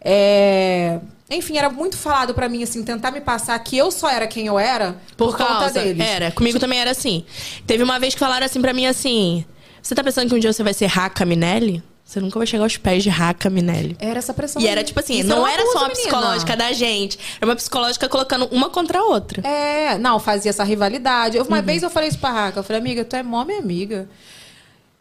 é, 0.00 0.98
enfim, 1.30 1.56
era 1.56 1.70
muito 1.70 1.96
falado 1.96 2.34
pra 2.34 2.48
mim, 2.48 2.62
assim, 2.62 2.82
tentar 2.82 3.10
me 3.10 3.20
passar 3.20 3.58
que 3.60 3.76
eu 3.76 3.90
só 3.90 4.10
era 4.10 4.26
quem 4.26 4.46
eu 4.46 4.58
era 4.58 4.96
por, 5.16 5.28
Por 5.28 5.38
conta 5.38 5.60
causa, 5.60 5.80
deles. 5.80 6.04
Era, 6.06 6.30
comigo 6.32 6.58
também 6.58 6.78
era 6.78 6.90
assim. 6.90 7.24
Teve 7.66 7.82
uma 7.82 7.98
vez 7.98 8.12
que 8.12 8.20
falaram 8.20 8.44
assim 8.44 8.60
pra 8.60 8.72
mim 8.72 8.86
assim: 8.86 9.44
Você 9.80 9.94
tá 9.94 10.02
pensando 10.04 10.28
que 10.28 10.34
um 10.34 10.38
dia 10.38 10.52
você 10.52 10.62
vai 10.62 10.74
ser 10.74 10.86
Raca 10.86 11.24
Minelli? 11.24 11.82
Você 12.04 12.20
nunca 12.20 12.38
vai 12.38 12.46
chegar 12.46 12.64
aos 12.64 12.76
pés 12.76 13.02
de 13.02 13.08
Raca 13.08 13.48
Minelli. 13.48 13.96
Era 13.98 14.18
essa 14.18 14.34
pressão. 14.34 14.60
E 14.60 14.68
era 14.68 14.84
tipo 14.84 15.00
assim, 15.00 15.20
Isso 15.20 15.28
não 15.28 15.46
era 15.46 15.62
só 15.62 15.78
uma 15.78 15.88
menina. 15.88 15.94
psicológica 15.94 16.54
da 16.56 16.70
gente, 16.72 17.18
era 17.40 17.46
uma 17.50 17.56
psicológica 17.56 18.08
colocando 18.08 18.46
uma 18.52 18.68
contra 18.68 18.98
a 18.98 19.02
outra. 19.04 19.40
É, 19.46 19.96
não, 19.96 20.20
fazia 20.20 20.50
essa 20.50 20.62
rivalidade. 20.64 21.36
Eu- 21.38 21.44
Uma 21.44 21.56
Uhum. 21.58 21.62
vez 21.64 21.82
eu 21.82 21.88
falei 21.90 22.10
isso 22.10 22.18
pra 22.18 22.30
Raca, 22.30 22.60
eu 22.60 22.62
falei, 22.64 22.80
amiga, 22.80 23.04
tu 23.04 23.16
é 23.16 23.22
mó 23.22 23.42
minha 23.44 23.58
amiga. 23.58 24.06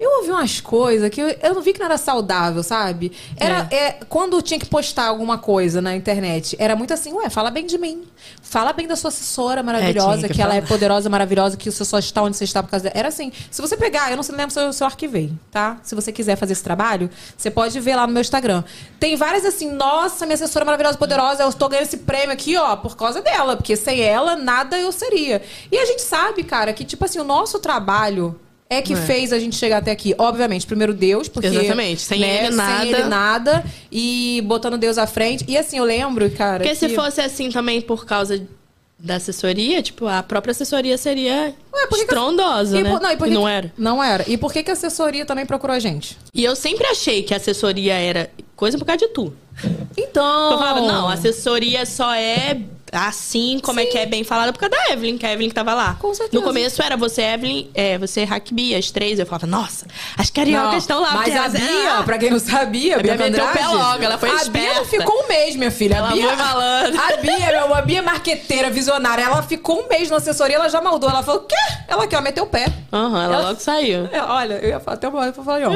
Eu 0.04 0.18
ouvi 0.18 0.32
umas 0.32 0.60
coisas 0.60 1.10
que 1.10 1.22
eu, 1.22 1.30
eu 1.42 1.54
não 1.54 1.62
vi 1.62 1.72
que 1.72 1.80
não 1.80 1.86
era 1.86 1.98
saudável, 1.98 2.62
sabe? 2.62 3.14
Era 3.38 3.68
é, 3.72 3.94
quando 4.10 4.42
tinha 4.42 4.60
que 4.60 4.66
postar 4.66 5.06
alguma 5.06 5.38
coisa 5.38 5.82
na 5.82 5.96
internet, 5.96 6.58
era 6.60 6.76
muito 6.76 6.94
assim, 6.94 7.14
ué, 7.14 7.30
fala 7.30 7.50
bem 7.50 7.66
de 7.66 7.78
mim. 7.78 8.04
Fala 8.42 8.74
bem 8.74 8.86
da 8.86 8.96
sua 8.98 9.08
assessora 9.08 9.64
maravilhosa, 9.64 10.18
tinha 10.18 10.28
que, 10.28 10.36
que 10.36 10.42
ela 10.42 10.56
é 10.56 10.62
poderosa, 10.62 11.10
maravilhosa, 11.10 11.56
que 11.56 11.72
você 11.72 11.86
só 11.86 12.00
está 12.00 12.22
onde 12.22 12.36
você 12.36 12.44
está 12.44 12.62
por 12.62 12.70
causa 12.70 12.84
dela. 12.84 12.96
Era 12.98 13.08
assim. 13.08 13.32
Se 13.50 13.62
você 13.62 13.78
pegar, 13.78 14.12
eu 14.12 14.18
não 14.18 14.24
sei 14.24 14.36
lembro 14.36 14.52
se 14.52 14.60
eu, 14.60 14.74
se 14.74 14.84
eu 14.84 14.88
arquivei, 14.88 15.32
tá? 15.50 15.78
Se 15.84 15.96
você 15.96 16.12
quiser 16.12 16.36
fazer 16.36 16.52
esse 16.54 16.64
trabalho, 16.64 17.10
você 17.38 17.50
pode 17.50 17.80
ver 17.80 17.96
lá 17.96 18.06
no 18.06 18.12
meu 18.12 18.22
Instagram. 18.22 18.64
Tem 19.00 19.16
várias 19.16 19.46
assim, 19.46 19.72
nossa, 19.72 20.26
minha 20.26 20.36
assessora 20.36 20.66
maravilhosa, 20.66 20.98
poderosa, 20.98 21.44
eu 21.44 21.50
estou 21.50 21.70
ganhando 21.70 21.86
esse 21.86 21.98
prêmio 21.98 22.32
aqui, 22.32 22.58
ó, 22.58 22.76
por 22.76 22.98
causa 22.98 23.22
dela, 23.22 23.56
porque 23.56 23.76
sem 23.78 24.02
ela, 24.02 24.36
nada 24.36 24.78
eu 24.78 24.92
seria. 24.92 25.42
E 25.72 25.78
a 25.78 25.86
gente 25.86 26.02
sabe, 26.02 26.44
cara, 26.44 26.74
que, 26.74 26.84
tipo 26.84 27.06
assim, 27.06 27.20
o 27.20 27.24
nosso 27.24 27.60
trabalho. 27.60 28.40
É 28.74 28.82
que 28.82 28.96
fez 28.96 29.32
a 29.34 29.40
gente 29.40 29.56
chegar 29.56 29.78
até 29.78 29.92
aqui. 29.92 30.14
Obviamente, 30.18 30.66
primeiro 30.66 30.94
Deus, 30.94 31.28
porque. 31.28 31.48
Exatamente. 31.48 32.02
Sem 32.02 32.20
né, 32.20 32.46
ele, 32.48 32.56
nada. 32.56 32.82
Sem 32.82 32.92
ele, 32.94 33.04
nada. 33.04 33.66
E 33.92 34.42
botando 34.46 34.78
Deus 34.78 34.98
à 34.98 35.06
frente. 35.08 35.46
E 35.48 35.58
assim, 35.58 35.78
eu 35.78 35.84
lembro, 35.84 36.30
cara. 36.32 36.60
Porque 36.64 36.76
se 36.76 36.88
que- 36.88 36.96
fosse 36.96 37.22
assim 37.22 37.50
também 37.52 37.82
por 37.82 38.06
causa 38.06 38.42
da 39.00 39.16
assessoria, 39.16 39.82
tipo, 39.82 40.08
a 40.08 40.24
própria 40.24 40.52
assessoria 40.52 40.98
seria 40.98 41.54
Ué, 41.74 41.88
que 41.88 41.96
que- 41.96 42.02
estrondosa, 42.04 42.80
E 42.80 42.84
né? 42.84 42.90
não, 42.90 43.12
e 43.12 43.18
que 43.18 43.30
não 43.32 43.44
que- 43.44 43.50
era. 43.50 43.74
Não 43.78 44.04
era. 44.04 44.24
E 44.30 44.38
por 44.38 44.54
que, 44.54 44.64
que 44.64 44.70
a 44.72 44.74
assessoria 44.74 45.26
também 45.26 45.46
procurou 45.46 45.76
a 45.76 45.80
gente? 45.80 46.18
E 46.34 46.42
eu 46.44 46.56
sempre 46.56 46.88
achei 46.88 47.22
que 47.22 47.34
a 47.34 47.38
assessoria 47.38 47.96
era 47.96 48.30
coisa 48.56 48.78
por 48.78 48.86
causa 48.86 49.00
de 49.06 49.08
tu. 49.10 49.34
Então. 49.98 50.52
Eu 50.52 50.58
falava, 50.58 50.82
não, 50.82 51.10
a 51.10 51.14
assessoria 51.14 51.86
só 51.86 52.14
é 52.14 52.62
assim, 52.94 53.60
como 53.64 53.80
é 53.80 53.86
que 53.86 53.98
é 53.98 54.06
bem 54.06 54.24
falada, 54.24 54.52
por 54.54 54.60
causa 54.60 54.76
da 54.76 54.94
Evelyn, 54.94 55.18
que 55.18 55.26
a 55.26 55.32
Evelyn 55.34 55.50
que 55.50 55.56
tava 55.56 55.74
lá. 55.74 55.96
Com 56.00 56.14
certeza. 56.14 56.36
No 56.40 56.42
começo 56.48 56.82
era 56.82 56.96
você, 56.98 57.22
Evelyn, 57.24 57.70
é, 57.74 57.98
você, 57.98 58.24
Hackbi, 58.24 58.76
as 58.76 58.92
três. 58.92 59.20
Eu 59.20 59.26
falava, 59.26 59.48
nossa, 59.48 59.86
as 60.18 60.30
cariocas 60.30 60.78
estão 60.84 61.02
lá. 61.02 61.12
Mas 61.14 61.36
a 61.36 61.50
Bia, 61.50 62.04
pra 62.06 62.18
quem 62.18 62.30
não 62.30 62.40
sabia, 62.40 62.96
a 62.96 63.00
A 63.00 63.02
Bia 63.04 63.16
Bia 63.16 63.26
meteu 63.30 63.46
o 63.46 63.52
pé 63.52 63.68
logo, 63.68 64.04
ela 64.04 64.18
foi 64.18 64.30
A 64.30 64.34
Bia 64.46 64.74
não 64.74 64.82
esperta. 64.84 64.86
ficou 64.86 65.24
um 65.24 65.28
mês, 65.28 65.56
minha 65.56 65.72
filha. 65.72 65.96
Ela 65.96 66.10
a 66.10 66.12
Bia, 66.14 66.28
foi 66.28 66.36
malandra. 66.36 67.02
A 67.02 67.18
Bia, 67.18 67.48
meu, 67.52 67.66
uma 67.68 67.82
Bia 67.82 68.02
marqueteira, 68.02 68.70
visionária. 68.70 69.24
Ela 69.24 69.42
ficou 69.44 69.82
um 69.84 69.88
mês 69.88 70.10
na 70.10 70.18
assessoria, 70.18 70.56
ela 70.56 70.70
já 70.70 70.82
maldou. 70.82 71.10
Ela 71.10 71.24
falou, 71.24 71.42
quê? 71.42 71.56
Ela 71.88 72.04
aqui, 72.04 72.16
ó, 72.16 72.22
meteu 72.22 72.44
o 72.44 72.48
pé. 72.48 72.66
Aham, 72.92 73.24
ela 73.24 73.36
Ela- 73.36 73.48
logo 73.50 73.60
saiu. 73.60 74.08
É, 74.12 74.22
olha, 74.22 74.54
eu 74.56 74.70
ia 74.70 74.80
falar 74.80 74.96
até 74.96 75.08
uma 75.08 75.20
hora 75.20 75.32
pra 75.32 75.44
falar, 75.44 75.68
ó. 75.68 75.72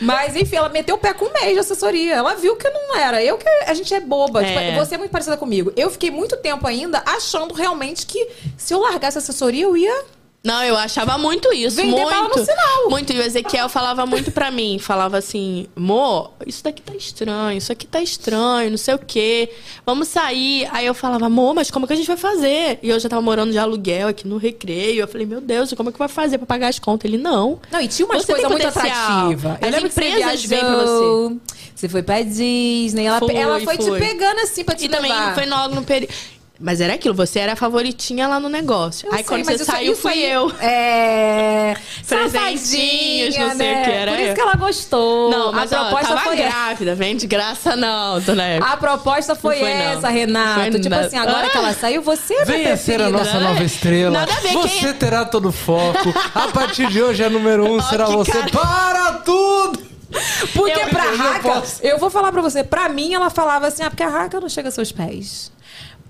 Mas, 0.00 0.36
enfim, 0.36 0.56
ela 0.56 0.68
meteu 0.68 0.94
o 0.96 0.98
pé 0.98 1.12
com 1.12 1.24
um 1.26 1.32
mês 1.32 1.52
de 1.54 1.58
assessoria. 1.58 2.14
Ela 2.14 2.34
viu 2.34 2.56
que 2.56 2.68
não 2.68 2.96
era. 2.96 3.22
Eu 3.22 3.36
que 3.38 3.48
a 3.48 3.74
gente 3.74 3.92
é 3.94 4.00
boba. 4.00 4.44
É. 4.44 4.70
Tipo, 4.72 4.84
você 4.84 4.94
é 4.94 4.98
muito 4.98 5.10
parecida 5.10 5.36
comigo. 5.36 5.72
Eu 5.76 5.90
fiquei 5.90 6.10
muito 6.10 6.36
tempo 6.36 6.51
ainda 6.64 7.02
achando 7.06 7.54
realmente 7.54 8.06
que 8.06 8.28
se 8.56 8.72
eu 8.74 8.80
largasse 8.80 9.18
a 9.18 9.20
assessoria, 9.20 9.64
eu 9.64 9.76
ia. 9.76 10.04
Não, 10.44 10.60
eu 10.64 10.76
achava 10.76 11.16
muito 11.16 11.52
isso. 11.52 11.76
Vender 11.76 11.92
muito. 11.92 12.10
bala 12.10 12.28
no 12.28 12.44
sinal. 12.44 12.90
Muito. 12.90 13.12
E 13.12 13.16
o 13.20 13.22
Ezequiel 13.22 13.68
falava 13.68 14.04
muito 14.04 14.32
pra 14.32 14.50
mim. 14.50 14.76
Falava 14.76 15.16
assim, 15.16 15.68
amor, 15.76 16.32
isso 16.44 16.64
daqui 16.64 16.82
tá 16.82 16.92
estranho, 16.96 17.56
isso 17.58 17.70
aqui 17.70 17.86
tá 17.86 18.00
estranho, 18.02 18.68
não 18.70 18.76
sei 18.76 18.92
o 18.94 18.98
quê. 18.98 19.52
Vamos 19.86 20.08
sair. 20.08 20.68
Aí 20.72 20.84
eu 20.84 20.94
falava, 20.94 21.26
amor, 21.26 21.54
mas 21.54 21.70
como 21.70 21.86
que 21.86 21.92
a 21.92 21.96
gente 21.96 22.08
vai 22.08 22.16
fazer? 22.16 22.80
E 22.82 22.88
eu 22.88 22.98
já 22.98 23.08
tava 23.08 23.22
morando 23.22 23.52
de 23.52 23.58
aluguel 23.58 24.08
aqui 24.08 24.26
no 24.26 24.36
recreio. 24.36 25.02
Eu 25.02 25.06
falei, 25.06 25.28
meu 25.28 25.40
Deus, 25.40 25.72
como 25.74 25.90
é 25.90 25.92
que 25.92 25.98
vai 26.00 26.08
fazer 26.08 26.38
pra 26.38 26.46
pagar 26.48 26.66
as 26.68 26.78
contas? 26.80 27.08
Ele, 27.08 27.18
não. 27.22 27.60
Não, 27.70 27.80
e 27.80 27.86
tinha 27.86 28.04
umas 28.04 28.22
Você 28.22 28.26
tem 28.34 28.42
coisas 28.42 28.50
muito 28.50 28.66
atrativas. 28.66 29.58
Eu 29.60 29.68
As 29.68 29.74
você 29.76 29.86
empresas 29.86 30.44
vêm 30.44 30.58
pra 30.58 30.68
viajou, 30.74 31.40
Você 31.72 31.88
foi 31.88 32.02
pra 32.02 32.20
Disney. 32.22 33.04
Ela 33.06 33.20
Foi, 33.20 33.32
ela 33.36 33.60
foi, 33.60 33.76
foi. 33.76 34.00
te 34.00 34.06
pegando 34.08 34.40
assim 34.40 34.64
pra 34.64 34.74
te 34.74 34.86
E 34.86 34.88
também 34.88 35.12
levar. 35.12 35.36
foi 35.36 35.46
logo 35.46 35.72
no 35.76 35.84
período. 35.84 36.12
Mas 36.64 36.80
era 36.80 36.94
aquilo, 36.94 37.12
você 37.12 37.40
era 37.40 37.54
a 37.54 37.56
favoritinha 37.56 38.28
lá 38.28 38.38
no 38.38 38.48
negócio. 38.48 39.06
Eu 39.08 39.12
aí 39.12 39.18
sei, 39.18 39.24
quando 39.26 39.44
mas 39.46 39.58
você 39.58 39.64
saiu, 39.64 39.96
fui 39.96 40.12
aí- 40.12 40.30
eu. 40.30 40.48
É. 40.60 41.74
Presentinhos, 42.06 43.36
não 43.36 43.48
sei 43.56 43.72
o 43.72 43.74
né? 43.74 43.84
que 43.84 43.90
era 43.90 44.10
Por 44.12 44.20
isso 44.20 44.28
eu. 44.30 44.34
que 44.34 44.40
ela 44.40 44.54
gostou. 44.54 45.30
Não, 45.30 45.52
mas 45.52 45.72
a 45.72 45.80
ó, 45.82 45.84
proposta 45.86 46.08
tava 46.14 46.20
foi 46.26 46.36
grávida, 46.36 46.94
vem 46.94 47.16
de 47.16 47.26
graça 47.26 47.74
não, 47.76 48.20
dona 48.20 48.44
Eva. 48.44 48.66
A 48.66 48.76
proposta 48.76 49.34
foi, 49.34 49.56
Não 49.56 49.60
foi, 49.66 49.74
não. 49.74 49.80
essa, 49.98 50.08
Renato. 50.08 50.60
Foi 50.60 50.70
tipo 50.72 50.88
nada. 50.88 51.06
assim, 51.06 51.16
agora 51.18 51.46
Ah. 51.46 51.50
que 51.50 51.56
ela 51.56 51.72
saiu, 51.74 52.02
você 52.02 52.32
é 52.34 52.36
minha 52.44 52.58
Venha 52.58 52.76
ser 52.76 53.00
a 53.02 53.10
nossa 53.10 53.38
né? 53.40 53.48
nova 53.48 53.64
estrela. 53.64 54.10
Nada 54.20 54.32
a 54.32 54.40
ver, 54.40 54.52
você 54.52 54.68
quem 54.68 54.88
é- 54.88 54.92
terá 54.92 55.24
todo 55.24 55.48
o 55.48 55.52
foco. 55.52 56.14
A 56.34 56.48
partir 56.48 56.86
de 56.88 57.02
hoje, 57.02 57.24
a 57.24 57.30
número 57.30 57.64
um 57.70 57.80
será 57.82 58.06
que 58.06 58.12
você. 58.12 58.30
cara. 58.32 58.50
Para 58.50 59.12
tudo! 59.18 59.80
Porque 60.54 60.78
Eu- 60.78 60.88
pra 60.88 61.06
eu 61.06 61.16
Raca, 61.16 61.40
posso. 61.54 61.82
eu 61.82 61.98
vou 61.98 62.10
falar 62.10 62.30
pra 62.30 62.42
você, 62.42 62.62
pra 62.62 62.88
mim 62.88 63.14
ela 63.14 63.30
falava 63.30 63.66
assim, 63.68 63.82
ah, 63.82 63.88
porque 63.90 64.02
a 64.02 64.08
Raca 64.08 64.38
não 64.40 64.48
chega 64.48 64.68
aos 64.68 64.74
seus 64.74 64.92
pés. 64.92 65.50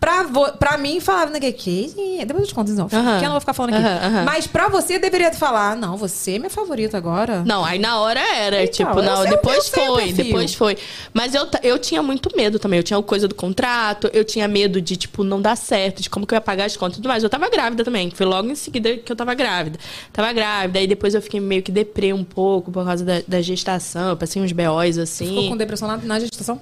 Pra, 0.03 0.25
vo, 0.25 0.51
pra 0.59 0.77
mim, 0.77 0.99
falava, 0.99 1.31
né, 1.31 1.39
que, 1.39 1.53
que 1.53 2.25
depois 2.27 2.41
eu 2.41 2.47
te 2.49 2.55
conto, 2.57 2.73
então, 2.73 2.89
Aham. 2.93 3.21
que 3.21 3.25
eu 3.25 3.29
não 3.29 3.31
vou 3.31 3.41
ficar 3.41 3.53
falando 3.53 3.75
aqui. 3.75 4.25
Mas 4.27 4.49
pra 4.49 4.67
você, 4.69 4.99
deveria 4.99 5.33
falar, 5.33 5.77
não, 5.77 5.97
você 5.97 6.33
é 6.33 6.39
minha 6.41 6.51
favorita 6.51 6.97
agora. 6.97 7.45
Não, 7.47 7.65
aí 7.65 7.79
na 7.79 8.01
hora 8.01 8.19
era, 8.19 8.65
Então, 8.65 8.73
tipo, 8.73 9.01
não, 9.01 9.23
eu 9.25 9.31
depois 9.31 9.69
foi, 9.69 10.13
depois 10.13 10.55
foi. 10.55 10.77
Mas 11.15 11.37
eu, 11.37 11.47
eu 11.63 11.79
tinha 11.79 12.03
muito 12.03 12.37
medo 12.37 12.59
também. 12.59 12.79
Eu 12.79 12.83
tinha 12.83 13.01
coisa 13.01 13.29
do 13.29 13.35
contrato, 13.37 14.11
eu 14.13 14.25
tinha 14.25 14.49
medo 14.49 14.81
de, 14.81 14.97
tipo, 14.97 15.23
não 15.23 15.41
dar 15.41 15.57
certo, 15.57 16.03
de 16.03 16.11
como 16.11 16.27
que 16.27 16.35
eu 16.35 16.37
ia 16.37 16.41
pagar 16.41 16.65
as 16.65 16.77
contas 16.77 16.95
e 16.95 16.97
tudo 16.97 17.09
mais. 17.09 17.23
Eu 17.23 17.31
tava 17.31 17.49
grávida 17.49 17.85
também. 17.85 18.11
Foi 18.11 18.27
logo 18.27 18.51
em 18.51 18.57
seguida 18.57 18.97
que 18.97 19.13
eu 19.13 19.15
tava 19.15 19.35
grávida. 19.35 19.79
Tava 20.13 20.33
grávida, 20.33 20.81
aí 20.81 20.89
depois 20.89 21.15
eu 21.15 21.23
fiquei 21.23 21.39
meio 21.39 21.63
que 21.63 21.71
deprê 21.71 22.13
um 22.13 22.25
pouco 22.25 22.73
por 22.73 22.85
causa 22.85 23.05
da, 23.05 23.23
da 23.25 23.41
gestação. 23.41 24.09
Eu 24.09 24.17
passei 24.17 24.43
uns 24.43 24.51
BOs 24.51 24.99
assim. 24.99 25.29
Ficou 25.29 25.51
com 25.51 25.57
depressão 25.57 25.87
na, 25.87 25.97
na 25.99 26.19
gestação? 26.19 26.61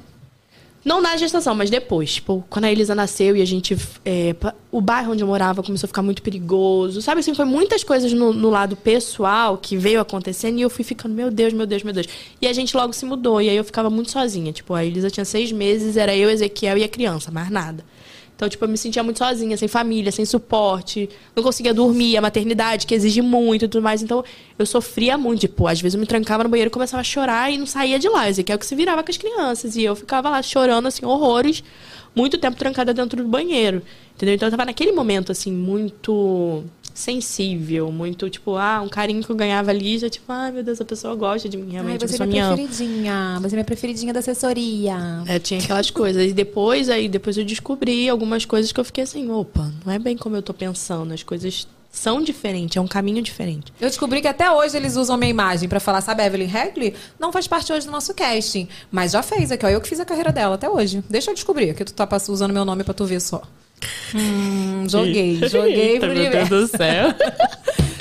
Não 0.85 1.03
na 1.03 1.17
gestação, 1.17 1.55
mas 1.55 1.69
depois. 1.69 2.15
Tipo, 2.15 2.45
quando 2.49 2.65
a 2.65 2.73
Elisa 2.73 2.95
nasceu 2.95 3.37
e 3.37 3.43
a 3.43 3.45
gente. 3.45 3.77
é, 4.05 4.35
o 4.73 4.81
bairro 4.81 5.13
onde 5.13 5.23
eu 5.23 5.27
morava 5.27 5.63
começou 5.63 5.87
a 5.87 5.89
ficar 5.89 6.03
muito 6.03 6.23
perigoso. 6.23 7.03
Sabe 7.03 7.21
assim, 7.21 7.35
foi 7.35 7.45
muitas 7.45 7.85
coisas 7.85 8.13
no, 8.13 8.33
no 8.33 8.49
lado 8.49 8.77
pessoal 8.77 9.59
que 9.59 9.77
veio 9.77 10.01
acontecendo 10.01 10.59
e 10.59 10.63
eu 10.63 10.71
fui 10.71 10.85
ficando, 10.85 11.15
meu 11.15 11.31
Deus, 11.31 11.53
meu 11.53 11.67
Deus, 11.67 11.83
meu 11.83 11.93
Deus. 11.93 12.07
E 12.41 12.47
a 12.47 12.53
gente 12.53 12.75
logo 12.77 12.93
se 12.93 13.05
mudou. 13.05 13.43
E 13.43 13.51
aí 13.51 13.57
eu 13.57 13.65
ficava 13.65 13.91
muito 13.91 14.11
sozinha. 14.11 14.53
Tipo, 14.53 14.73
a 14.73 14.85
Elisa 14.85 15.11
tinha 15.11 15.25
seis 15.25 15.53
meses, 15.53 15.97
era 15.97 16.17
eu, 16.17 16.31
Ezequiel 16.31 16.79
e 16.79 16.85
a 16.85 16.89
criança, 16.89 17.31
mais 17.31 17.51
nada. 17.51 17.85
Então, 18.41 18.49
tipo, 18.49 18.65
eu 18.65 18.71
me 18.71 18.79
sentia 18.79 19.03
muito 19.03 19.19
sozinha, 19.19 19.55
sem 19.55 19.69
família, 19.69 20.11
sem 20.11 20.25
suporte. 20.25 21.11
Não 21.37 21.43
conseguia 21.43 21.75
dormir, 21.75 22.17
a 22.17 22.23
maternidade, 22.23 22.87
que 22.87 22.95
exige 22.95 23.21
muito 23.21 23.67
e 23.67 23.69
tudo 23.69 23.83
mais. 23.83 24.03
Então, 24.03 24.25
eu 24.59 24.65
sofria 24.65 25.19
muito. 25.19 25.41
Tipo, 25.41 25.67
às 25.67 25.79
vezes 25.79 25.95
eu 25.95 26.01
me 26.01 26.07
trancava 26.07 26.43
no 26.43 26.49
banheiro, 26.49 26.71
começava 26.71 27.03
a 27.03 27.05
chorar 27.05 27.53
e 27.53 27.59
não 27.59 27.67
saía 27.67 27.99
de 27.99 28.09
lá. 28.09 28.31
Ezequiel 28.31 28.59
que 28.59 28.65
se 28.65 28.75
virava 28.75 29.03
com 29.03 29.11
as 29.11 29.19
crianças. 29.19 29.77
E 29.77 29.83
eu 29.83 29.95
ficava 29.95 30.31
lá 30.31 30.41
chorando, 30.41 30.89
assim, 30.89 31.05
horrores. 31.05 31.63
Muito 32.17 32.39
tempo 32.39 32.57
trancada 32.57 32.95
dentro 32.95 33.23
do 33.23 33.29
banheiro. 33.29 33.83
Entendeu? 34.17 34.37
Então, 34.37 34.47
eu 34.47 34.51
tava 34.51 34.65
naquele 34.65 34.93
momento, 34.93 35.31
assim, 35.31 35.53
muito 35.53 36.65
sensível. 36.95 37.91
Muito, 37.93 38.29
tipo, 38.31 38.57
ah, 38.57 38.81
um 38.83 38.89
carinho 38.89 39.23
que 39.23 39.31
eu 39.31 39.37
ganhava 39.37 39.71
ali. 39.71 39.99
Já, 39.99 40.09
tipo, 40.09 40.25
ai, 40.31 40.51
meu 40.53 40.63
Deus, 40.63 40.81
a 40.81 40.85
pessoa 40.85 41.15
gosta 41.15 41.49
de 41.49 41.57
mim. 41.57 41.67
Ai, 41.69 41.73
Realmente, 41.73 42.05
a 42.05 42.09
você 42.09 42.15
é 42.15 42.19
pessoa 42.19 42.27
me 42.27 42.33
minha 42.33 42.47
ama. 42.47 42.57
preferidinha. 42.57 43.39
Você 43.41 43.47
é 43.49 43.57
minha 43.57 43.65
preferidinha 43.65 44.13
da 44.13 44.21
assessoria. 44.21 44.97
É, 45.27 45.39
tinha 45.39 45.61
aquelas 45.61 45.91
coisas. 45.91 46.31
E 46.31 46.33
depois, 46.33 46.89
aí, 46.89 47.09
depois 47.09 47.37
eu 47.37 47.45
descobri 47.45 48.09
algumas 48.09 48.45
coisas 48.45 48.73
que 48.73 48.81
eu 48.81 48.85
fiquei 48.85 49.05
assim, 49.05 49.31
opa, 49.31 49.71
não 49.85 49.93
é 49.93 49.99
bem 49.99 50.17
como 50.17 50.37
eu 50.37 50.43
tô 50.43 50.53
pensando. 50.55 51.13
As 51.13 51.23
coisas 51.23 51.67
são 51.93 52.23
diferentes, 52.23 52.77
é 52.77 52.81
um 52.81 52.87
caminho 52.87 53.21
diferente. 53.21 53.73
Eu 53.81 53.89
descobri 53.89 54.21
que 54.21 54.29
até 54.29 54.49
hoje 54.51 54.77
eles 54.77 54.95
usam 54.97 55.17
minha 55.17 55.31
imagem 55.31 55.69
pra 55.69 55.81
falar, 55.81 56.01
sabe, 56.01 56.23
a 56.23 56.27
Evelyn 56.27 56.49
Hagley 56.49 56.95
não 57.19 57.33
faz 57.33 57.49
parte 57.49 57.73
hoje 57.73 57.85
do 57.87 57.91
nosso 57.91 58.15
casting. 58.15 58.69
Mas 58.93 59.11
já 59.13 59.23
fez 59.23 59.51
aqui, 59.51 59.67
ó. 59.67 59.69
Eu 59.69 59.81
que 59.81 59.89
fiz 59.89 59.99
a 59.99 60.05
carreira 60.05 60.31
dela 60.31 60.55
até 60.55 60.69
hoje. 60.71 61.03
Deixa 61.11 61.31
eu 61.31 61.35
descobrir 61.35 61.75
que 61.75 61.85
tu 61.85 61.93
tá 61.93 62.09
usando 62.29 62.53
meu 62.53 62.65
nome 62.65 62.85
pra 62.85 62.95
tu 62.95 63.05
ver 63.05 63.21
só. 63.21 63.43
Hum, 64.15 64.87
joguei, 64.89 65.41
joguei 65.49 65.99
pro 65.99 66.11
universo. 66.11 66.51
do 66.51 66.67
céu. 66.67 67.09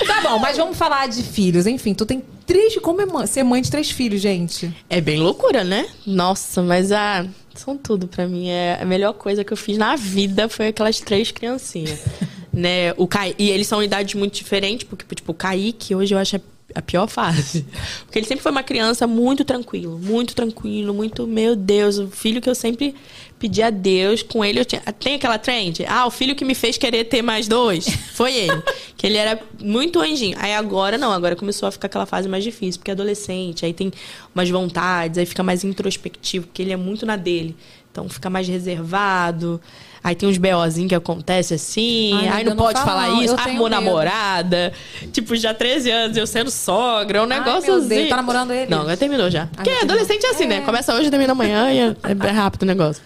Tá 0.06 0.22
bom, 0.28 0.38
mas 0.40 0.56
vamos 0.56 0.76
falar 0.76 1.08
de 1.08 1.22
filhos. 1.22 1.66
Enfim, 1.66 1.94
tu 1.94 2.04
tem 2.04 2.22
três. 2.44 2.76
Como 2.78 3.00
é 3.00 3.06
mãe- 3.06 3.26
ser 3.26 3.42
mãe 3.44 3.62
de 3.62 3.70
três 3.70 3.90
filhos, 3.90 4.20
gente? 4.20 4.74
É 4.88 5.00
bem 5.00 5.18
loucura, 5.20 5.62
né? 5.62 5.86
Nossa, 6.04 6.62
mas 6.62 6.90
ah, 6.90 7.24
são 7.54 7.76
tudo 7.76 8.08
pra 8.08 8.26
mim. 8.26 8.48
É 8.48 8.78
a 8.80 8.84
melhor 8.84 9.12
coisa 9.12 9.44
que 9.44 9.52
eu 9.52 9.56
fiz 9.56 9.78
na 9.78 9.94
vida 9.96 10.48
foi 10.48 10.68
aquelas 10.68 10.98
três 11.00 11.30
criancinhas. 11.30 12.00
né? 12.52 12.92
O 12.96 13.06
Ca... 13.06 13.28
E 13.38 13.50
eles 13.50 13.68
são 13.68 13.82
idades 13.82 14.14
muito 14.14 14.34
diferentes, 14.34 14.84
porque, 14.88 15.14
tipo, 15.14 15.30
o 15.30 15.34
Kaique 15.34 15.94
hoje 15.94 16.12
eu 16.14 16.18
acho 16.18 16.36
a- 16.36 16.40
a 16.74 16.82
pior 16.82 17.08
fase. 17.08 17.64
Porque 18.04 18.18
ele 18.18 18.26
sempre 18.26 18.42
foi 18.42 18.52
uma 18.52 18.62
criança 18.62 19.06
muito 19.06 19.44
tranquilo, 19.44 19.98
muito 19.98 20.34
tranquilo, 20.34 20.94
muito, 20.94 21.26
meu 21.26 21.56
Deus, 21.56 21.98
o 21.98 22.08
filho 22.08 22.40
que 22.40 22.48
eu 22.48 22.54
sempre 22.54 22.94
pedi 23.38 23.62
a 23.62 23.70
Deus. 23.70 24.22
Com 24.22 24.44
ele 24.44 24.60
eu 24.60 24.64
tinha. 24.64 24.80
Tem 24.80 25.14
aquela 25.14 25.38
trend? 25.38 25.84
Ah, 25.88 26.06
o 26.06 26.10
filho 26.10 26.34
que 26.34 26.44
me 26.44 26.54
fez 26.54 26.76
querer 26.76 27.04
ter 27.04 27.22
mais 27.22 27.48
dois. 27.48 27.88
Foi 28.14 28.34
ele. 28.34 28.62
que 28.96 29.06
ele 29.06 29.16
era 29.16 29.40
muito 29.60 29.98
anjinho. 29.98 30.36
Aí 30.38 30.54
agora 30.54 30.98
não, 30.98 31.10
agora 31.10 31.34
começou 31.34 31.66
a 31.66 31.72
ficar 31.72 31.86
aquela 31.86 32.06
fase 32.06 32.28
mais 32.28 32.44
difícil, 32.44 32.78
porque 32.78 32.90
é 32.90 32.94
adolescente, 32.94 33.64
aí 33.64 33.72
tem 33.72 33.90
umas 34.34 34.50
vontades, 34.50 35.18
aí 35.18 35.26
fica 35.26 35.42
mais 35.42 35.64
introspectivo, 35.64 36.46
porque 36.46 36.62
ele 36.62 36.72
é 36.72 36.76
muito 36.76 37.06
na 37.06 37.16
dele. 37.16 37.56
Então 37.90 38.08
fica 38.08 38.30
mais 38.30 38.46
reservado. 38.46 39.60
Aí 40.02 40.14
tem 40.14 40.28
uns 40.28 40.38
BOzinhos 40.38 40.88
que 40.88 40.94
acontece 40.94 41.54
assim. 41.54 42.12
Ai, 42.14 42.28
aí 42.28 42.44
não 42.44 42.56
pode 42.56 42.78
fala 42.80 42.90
falar 42.90 43.08
não, 43.08 43.22
isso. 43.22 43.34
eu 43.34 43.38
Armou 43.38 43.68
namorada. 43.68 44.72
Tipo, 45.12 45.36
já 45.36 45.52
13 45.52 45.90
anos, 45.90 46.16
eu 46.16 46.26
sendo 46.26 46.50
sogra. 46.50 47.18
É 47.18 47.22
um 47.22 47.30
Ai, 47.30 47.38
negócio 47.38 47.80
Deus, 47.80 47.84
assim. 47.84 48.08
tá 48.08 48.16
namorando 48.16 48.52
ele? 48.52 48.70
Não, 48.70 48.80
agora 48.80 48.96
terminou 48.96 49.30
já. 49.30 49.46
Porque 49.46 49.70
já 49.70 49.76
terminou. 49.76 49.96
adolescente 49.96 50.24
é 50.24 50.30
assim, 50.30 50.46
né? 50.46 50.56
É. 50.56 50.60
Começa 50.62 50.94
hoje, 50.94 51.10
termina 51.10 51.32
amanhã 51.32 51.70
e 51.70 51.78
é, 51.78 51.96
é 52.28 52.30
rápido 52.30 52.62
o 52.62 52.66
negócio. 52.66 53.02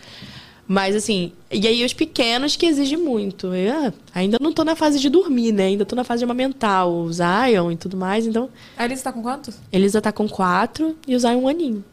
Mas 0.66 0.96
assim, 0.96 1.32
e 1.50 1.66
aí 1.68 1.84
os 1.84 1.92
pequenos 1.92 2.56
que 2.56 2.64
exigem 2.64 2.96
muito. 2.96 3.52
Eu, 3.54 3.72
ah, 3.72 3.92
ainda 4.14 4.38
não 4.40 4.52
tô 4.52 4.64
na 4.64 4.74
fase 4.74 4.98
de 4.98 5.10
dormir, 5.10 5.52
né? 5.52 5.66
Ainda 5.66 5.84
tô 5.84 5.94
na 5.94 6.04
fase 6.04 6.20
de 6.20 6.24
amamentar 6.24 6.88
o 6.88 7.12
Zion 7.12 7.70
e 7.70 7.76
tudo 7.76 7.96
mais, 7.96 8.26
então. 8.26 8.48
A 8.76 8.84
Elisa 8.84 9.02
tá 9.02 9.12
com 9.12 9.22
quantos? 9.22 9.56
Elisa 9.70 10.00
tá 10.00 10.10
com 10.10 10.28
quatro 10.28 10.96
e 11.06 11.14
o 11.14 11.20
Zion 11.20 11.40
um 11.40 11.48
aninho. 11.48 11.84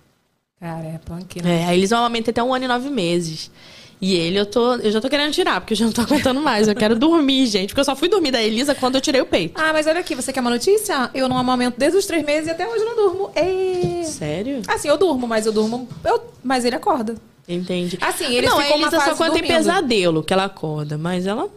Cara, 0.60 0.86
é 0.86 1.00
punk, 1.04 1.42
né? 1.42 1.64
É, 1.64 1.66
a 1.66 1.76
Elisa 1.76 1.98
amamenta 1.98 2.30
até 2.30 2.42
um 2.42 2.54
ano 2.54 2.66
e 2.66 2.68
nove 2.68 2.90
meses. 2.90 3.52
E 4.02 4.16
ele 4.16 4.40
eu 4.40 4.48
tô. 4.48 4.76
Eu 4.76 4.90
já 4.92 5.00
tô 5.00 5.08
querendo 5.08 5.32
tirar, 5.32 5.62
porque 5.62 5.74
eu 5.74 5.78
já 5.78 5.86
não 5.86 5.92
tô 5.92 6.02
aguentando 6.02 6.42
mais. 6.42 6.68
Eu 6.68 6.76
quero 6.76 6.98
dormir, 6.98 7.46
gente. 7.46 7.68
Porque 7.70 7.82
eu 7.82 7.86
só 7.86 7.96
fui 7.96 8.10
dormir 8.10 8.32
da 8.32 8.42
Elisa 8.42 8.74
quando 8.74 8.96
eu 8.96 9.02
tirei 9.02 9.22
o 9.22 9.26
peito. 9.28 9.62
Ah, 9.62 9.72
mas 9.72 9.86
olha 9.86 10.00
aqui, 10.00 10.16
você 10.16 10.34
quer 10.34 10.42
uma 10.42 10.50
notícia? 10.50 11.12
Eu 11.14 11.30
não 11.30 11.38
amamento 11.38 11.78
desde 11.78 12.00
os 12.00 12.06
três 12.08 12.26
meses 12.26 12.48
e 12.48 12.52
até 12.52 12.68
hoje 12.68 12.84
não 12.84 12.96
durmo. 12.96 13.32
É... 13.36 14.04
Sério? 14.04 14.64
Assim, 14.68 14.88
eu 14.88 14.98
durmo, 14.98 15.28
mas 15.28 15.46
eu 15.46 15.52
durmo. 15.52 15.88
Eu... 16.04 16.20
Mas 16.44 16.66
ele 16.66 16.76
acorda. 16.76 17.16
Entendi. 17.48 17.98
Assim, 18.02 18.26
ele 18.26 18.48
não, 18.48 18.60
ficou 18.60 18.76
a 18.76 18.80
Elisa 18.80 19.00
só 19.02 19.16
quando 19.16 19.34
tem 19.34 19.44
pesadelo 19.44 20.24
que 20.24 20.34
ela 20.34 20.46
acorda. 20.46 20.98
Mas 20.98 21.28
ela 21.28 21.48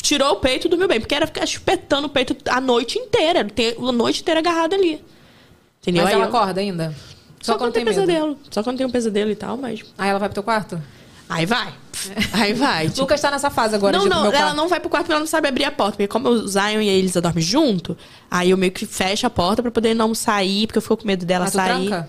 tirou 0.00 0.32
o 0.32 0.36
peito 0.36 0.68
e 0.68 0.70
dormiu 0.70 0.88
bem. 0.88 1.00
Porque 1.00 1.14
era 1.14 1.26
ficar 1.26 1.44
chupetando 1.44 2.06
o 2.06 2.10
peito 2.10 2.34
a 2.48 2.60
noite 2.62 2.98
inteira. 2.98 3.44
Tem 3.44 3.76
a 3.78 3.92
noite 3.92 4.22
inteira 4.22 4.40
agarrada 4.40 4.74
ali. 4.74 5.04
Entendeu? 5.82 6.04
Mas 6.04 6.14
Aí 6.14 6.14
ela 6.14 6.24
eu- 6.24 6.28
acorda 6.28 6.60
ainda? 6.60 6.94
Só, 7.42 7.58
quando 7.58 7.72
tem 7.72 7.84
medo. 7.84 7.94
pesadelo. 7.94 8.38
Só 8.50 8.62
quando 8.62 8.78
tem 8.78 8.86
um 8.86 8.90
pesadelo 8.90 9.30
e 9.30 9.34
tal, 9.36 9.56
mas. 9.56 9.82
Aí 9.98 10.08
ela 10.08 10.18
vai 10.18 10.28
pro 10.28 10.34
teu 10.34 10.42
quarto? 10.42 10.80
Aí 11.28 11.46
vai. 11.46 11.72
Aí 12.32 12.52
vai. 12.52 12.88
Tipo, 12.88 13.02
Lucas 13.02 13.20
tá 13.20 13.30
nessa 13.30 13.50
fase 13.50 13.74
agora 13.74 13.96
não, 13.96 14.06
não, 14.06 14.24
ela 14.26 14.32
quarto. 14.32 14.56
não 14.56 14.68
vai 14.68 14.80
pro 14.80 14.88
quarto 14.88 15.04
porque 15.04 15.12
ela 15.12 15.20
não 15.20 15.26
sabe 15.26 15.48
abrir 15.48 15.64
a 15.64 15.70
porta. 15.70 15.92
Porque 15.92 16.08
como 16.08 16.28
o 16.28 16.48
Zion 16.48 16.80
e 16.80 16.88
a 16.88 16.92
Elisa 16.92 17.20
dormem 17.20 17.42
junto, 17.42 17.96
aí 18.30 18.50
eu 18.50 18.56
meio 18.56 18.72
que 18.72 18.86
fecho 18.86 19.26
a 19.26 19.30
porta 19.30 19.62
pra 19.62 19.70
poder 19.70 19.94
não 19.94 20.14
sair, 20.14 20.66
porque 20.66 20.78
eu 20.78 20.82
fico 20.82 20.96
com 20.98 21.06
medo 21.06 21.24
dela 21.26 21.44
Mas 21.44 21.52
tu 21.52 21.56
sair. 21.56 21.88
tranca? 21.88 22.08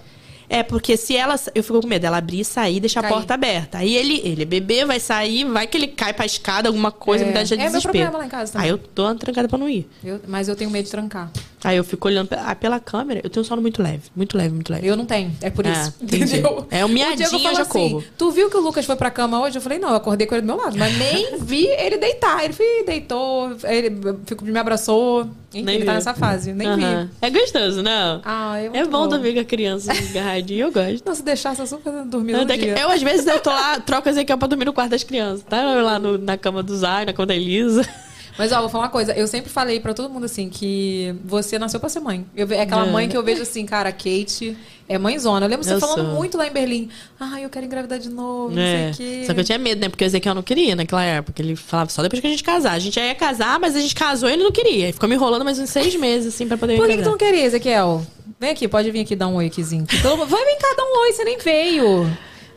É, 0.53 0.63
porque 0.63 0.97
se 0.97 1.15
ela. 1.15 1.39
Eu 1.55 1.63
fico 1.63 1.79
com 1.79 1.87
medo 1.87 2.01
dela 2.01 2.17
abrir, 2.17 2.43
sair 2.43 2.75
e 2.75 2.79
deixar 2.81 3.01
Cair. 3.01 3.13
a 3.13 3.15
porta 3.15 3.33
aberta. 3.35 3.77
Aí 3.77 3.95
ele, 3.95 4.19
ele 4.23 4.41
é 4.41 4.45
bebê, 4.45 4.83
vai 4.83 4.99
sair, 4.99 5.45
vai 5.45 5.65
que 5.65 5.77
ele 5.77 5.87
cai 5.87 6.13
pra 6.13 6.25
escada, 6.25 6.67
alguma 6.67 6.91
coisa, 6.91 7.23
É. 7.23 7.27
me 7.27 7.33
dá 7.33 7.43
já 7.45 7.55
É 7.55 7.59
meu 7.59 7.67
desespero. 7.67 7.91
problema 7.93 8.17
lá 8.17 8.25
em 8.25 8.29
casa 8.29 8.51
também. 8.51 8.65
Aí 8.65 8.71
eu 8.73 8.77
tô 8.77 9.15
trancada 9.15 9.47
pra 9.47 9.57
não 9.57 9.69
ir. 9.69 9.89
Eu- 10.03 10.19
mas 10.27 10.49
eu 10.49 10.55
tenho 10.57 10.69
medo 10.69 10.83
de 10.85 10.91
trancar. 10.91 11.31
Aí 11.63 11.77
eu 11.77 11.83
fico 11.85 12.05
olhando 12.07 12.27
pe- 12.27 12.35
ah, 12.37 12.53
pela 12.55 12.79
câmera, 12.79 13.21
eu 13.23 13.29
tenho 13.29 13.45
um 13.45 13.47
sono 13.47 13.61
muito 13.61 13.81
leve, 13.81 14.01
muito 14.15 14.35
leve, 14.37 14.53
muito 14.53 14.73
leve. 14.73 14.85
Eu 14.85 14.97
não 14.97 15.05
tenho, 15.05 15.31
é 15.41 15.49
por 15.49 15.65
É, 15.65 15.71
isso. 15.71 15.93
entendi. 16.01 16.23
Entendeu? 16.39 16.67
É, 16.69 16.83
o 16.83 16.89
miadinho 16.89 17.29
eu 17.29 17.55
já 17.55 17.61
assim, 17.61 17.69
corro. 17.69 18.03
Tu 18.17 18.31
viu 18.31 18.49
que 18.49 18.57
o 18.57 18.61
Lucas 18.61 18.83
foi 18.85 18.95
pra 18.97 19.09
cama 19.09 19.39
hoje? 19.41 19.57
Eu 19.57 19.61
falei, 19.61 19.79
não, 19.79 19.89
eu 19.89 19.95
acordei 19.95 20.27
com 20.27 20.35
ele 20.35 20.41
do 20.41 20.47
meu 20.47 20.57
lado. 20.57 20.77
Mas 20.77 20.97
nem 20.97 21.37
vi 21.39 21.65
ele 21.67 21.97
deitar. 21.97 22.43
Ele 22.43 22.51
foi, 22.53 22.83
deitou, 22.85 23.55
ele 23.63 23.89
ficou, 24.25 24.47
me 24.47 24.57
abraçou. 24.59 25.29
Nem 25.53 25.75
ele 25.75 25.85
tá 25.85 25.93
nessa 25.93 26.13
fase. 26.13 26.53
Nem 26.53 26.67
Aham. 26.67 27.05
vi. 27.05 27.09
É 27.21 27.29
gostoso, 27.29 27.81
não? 27.83 28.21
Ah, 28.23 28.57
é, 28.59 28.77
é 28.79 28.85
bom, 28.85 29.07
dormir 29.07 29.33
com 29.33 29.39
a 29.41 29.43
criança 29.45 29.91
agarradinha, 29.91 30.63
eu 30.65 30.71
gosto. 30.71 31.03
Não, 31.05 31.13
se 31.15 31.23
deixar, 31.23 31.55
você 31.55 31.65
só 31.67 31.77
fazendo 31.77 32.09
dormir 32.09 32.33
Eu, 32.33 32.39
no 32.39 32.45
dia. 32.45 32.77
eu, 32.79 32.89
às 32.89 33.01
vezes, 33.01 33.27
eu 33.27 33.39
tô 33.39 33.49
lá, 33.49 33.79
troco 33.79 34.07
esse 34.07 34.19
aqui 34.19 34.35
pra 34.37 34.47
dormir 34.47 34.65
no 34.65 34.73
quarto 34.73 34.91
das 34.91 35.03
crianças. 35.03 35.43
Tá 35.43 35.61
Eu 35.61 35.83
lá 35.83 35.99
no- 35.99 36.17
na 36.17 36.37
cama 36.37 36.63
do 36.63 36.75
Zay, 36.75 37.05
na 37.05 37.13
cama 37.13 37.25
da 37.25 37.35
Elisa. 37.35 37.81
Mas, 38.37 38.51
ó, 38.51 38.61
vou 38.61 38.69
falar 38.69 38.85
uma 38.85 38.89
coisa. 38.89 39.11
Eu 39.13 39.27
sempre 39.27 39.49
falei 39.51 39.79
pra 39.79 39.93
todo 39.93 40.09
mundo, 40.09 40.25
assim, 40.25 40.49
que 40.49 41.13
você 41.23 41.59
nasceu 41.59 41.79
pra 41.79 41.89
ser 41.89 41.99
mãe. 41.99 42.25
Eu, 42.35 42.47
é 42.51 42.61
aquela 42.61 42.87
É. 42.87 42.91
mãe 42.91 43.07
que 43.09 43.15
eu 43.17 43.23
vejo 43.23 43.41
assim, 43.41 43.65
cara, 43.65 43.89
a 43.89 43.91
Kate 43.91 44.57
é 44.87 44.97
mãezona. 44.97 45.45
Eu 45.45 45.49
lembro 45.49 45.63
você 45.65 45.73
Eu 45.73 45.79
falando 45.79 46.05
sou. 46.07 46.15
muito 46.15 46.37
lá 46.37 46.47
em 46.47 46.51
Berlim. 46.51 46.89
Ai, 47.19 47.45
eu 47.45 47.49
quero 47.49 47.65
engravidar 47.65 47.99
de 47.99 48.09
novo, 48.09 48.55
não 48.55 48.61
É. 48.61 48.91
sei 48.93 49.05
o 49.05 49.09
quê. 49.19 49.23
Só 49.27 49.33
que 49.33 49.39
eu 49.39 49.43
tinha 49.43 49.57
medo, 49.57 49.81
né? 49.81 49.89
Porque 49.89 50.03
o 50.03 50.07
Ezequiel 50.07 50.33
não 50.35 50.41
queria 50.43 50.75
naquela 50.75 51.03
época. 51.03 51.41
Ele 51.41 51.55
falava 51.55 51.89
só 51.89 52.01
depois 52.01 52.19
que 52.19 52.27
a 52.27 52.29
gente 52.29 52.43
casar. 52.43 52.71
A 52.73 52.79
gente 52.79 52.95
já 52.95 53.05
ia 53.05 53.15
casar, 53.15 53.59
mas 53.59 53.75
a 53.75 53.79
gente 53.79 53.93
casou 53.95 54.29
e 54.29 54.33
ele 54.33 54.43
não 54.43 54.51
queria. 54.51 54.85
Ele 54.85 54.93
ficou 54.93 55.07
me 55.09 55.15
enrolando 55.15 55.43
mais 55.45 55.59
uns 55.59 55.69
seis 55.69 55.95
meses, 55.95 56.33
assim, 56.33 56.47
pra 56.47 56.57
poder 56.57 56.77
Por 56.77 56.87
que, 56.87 56.97
que 56.97 57.03
tu 57.03 57.09
não 57.09 57.17
queria, 57.17 57.43
Ezequiel? 57.45 58.05
Vem 58.39 58.49
aqui, 58.51 58.67
pode 58.67 58.89
vir 58.91 59.01
aqui 59.01 59.15
dar 59.15 59.27
um 59.27 59.35
oi 59.35 59.49
mundo- 60.17 60.25
Vai, 60.25 60.45
vem 60.45 60.57
cá, 60.57 60.73
dá 60.75 60.83
um 60.83 61.01
oi, 61.03 61.13
você 61.13 61.23
nem 61.23 61.37
veio. 61.37 62.09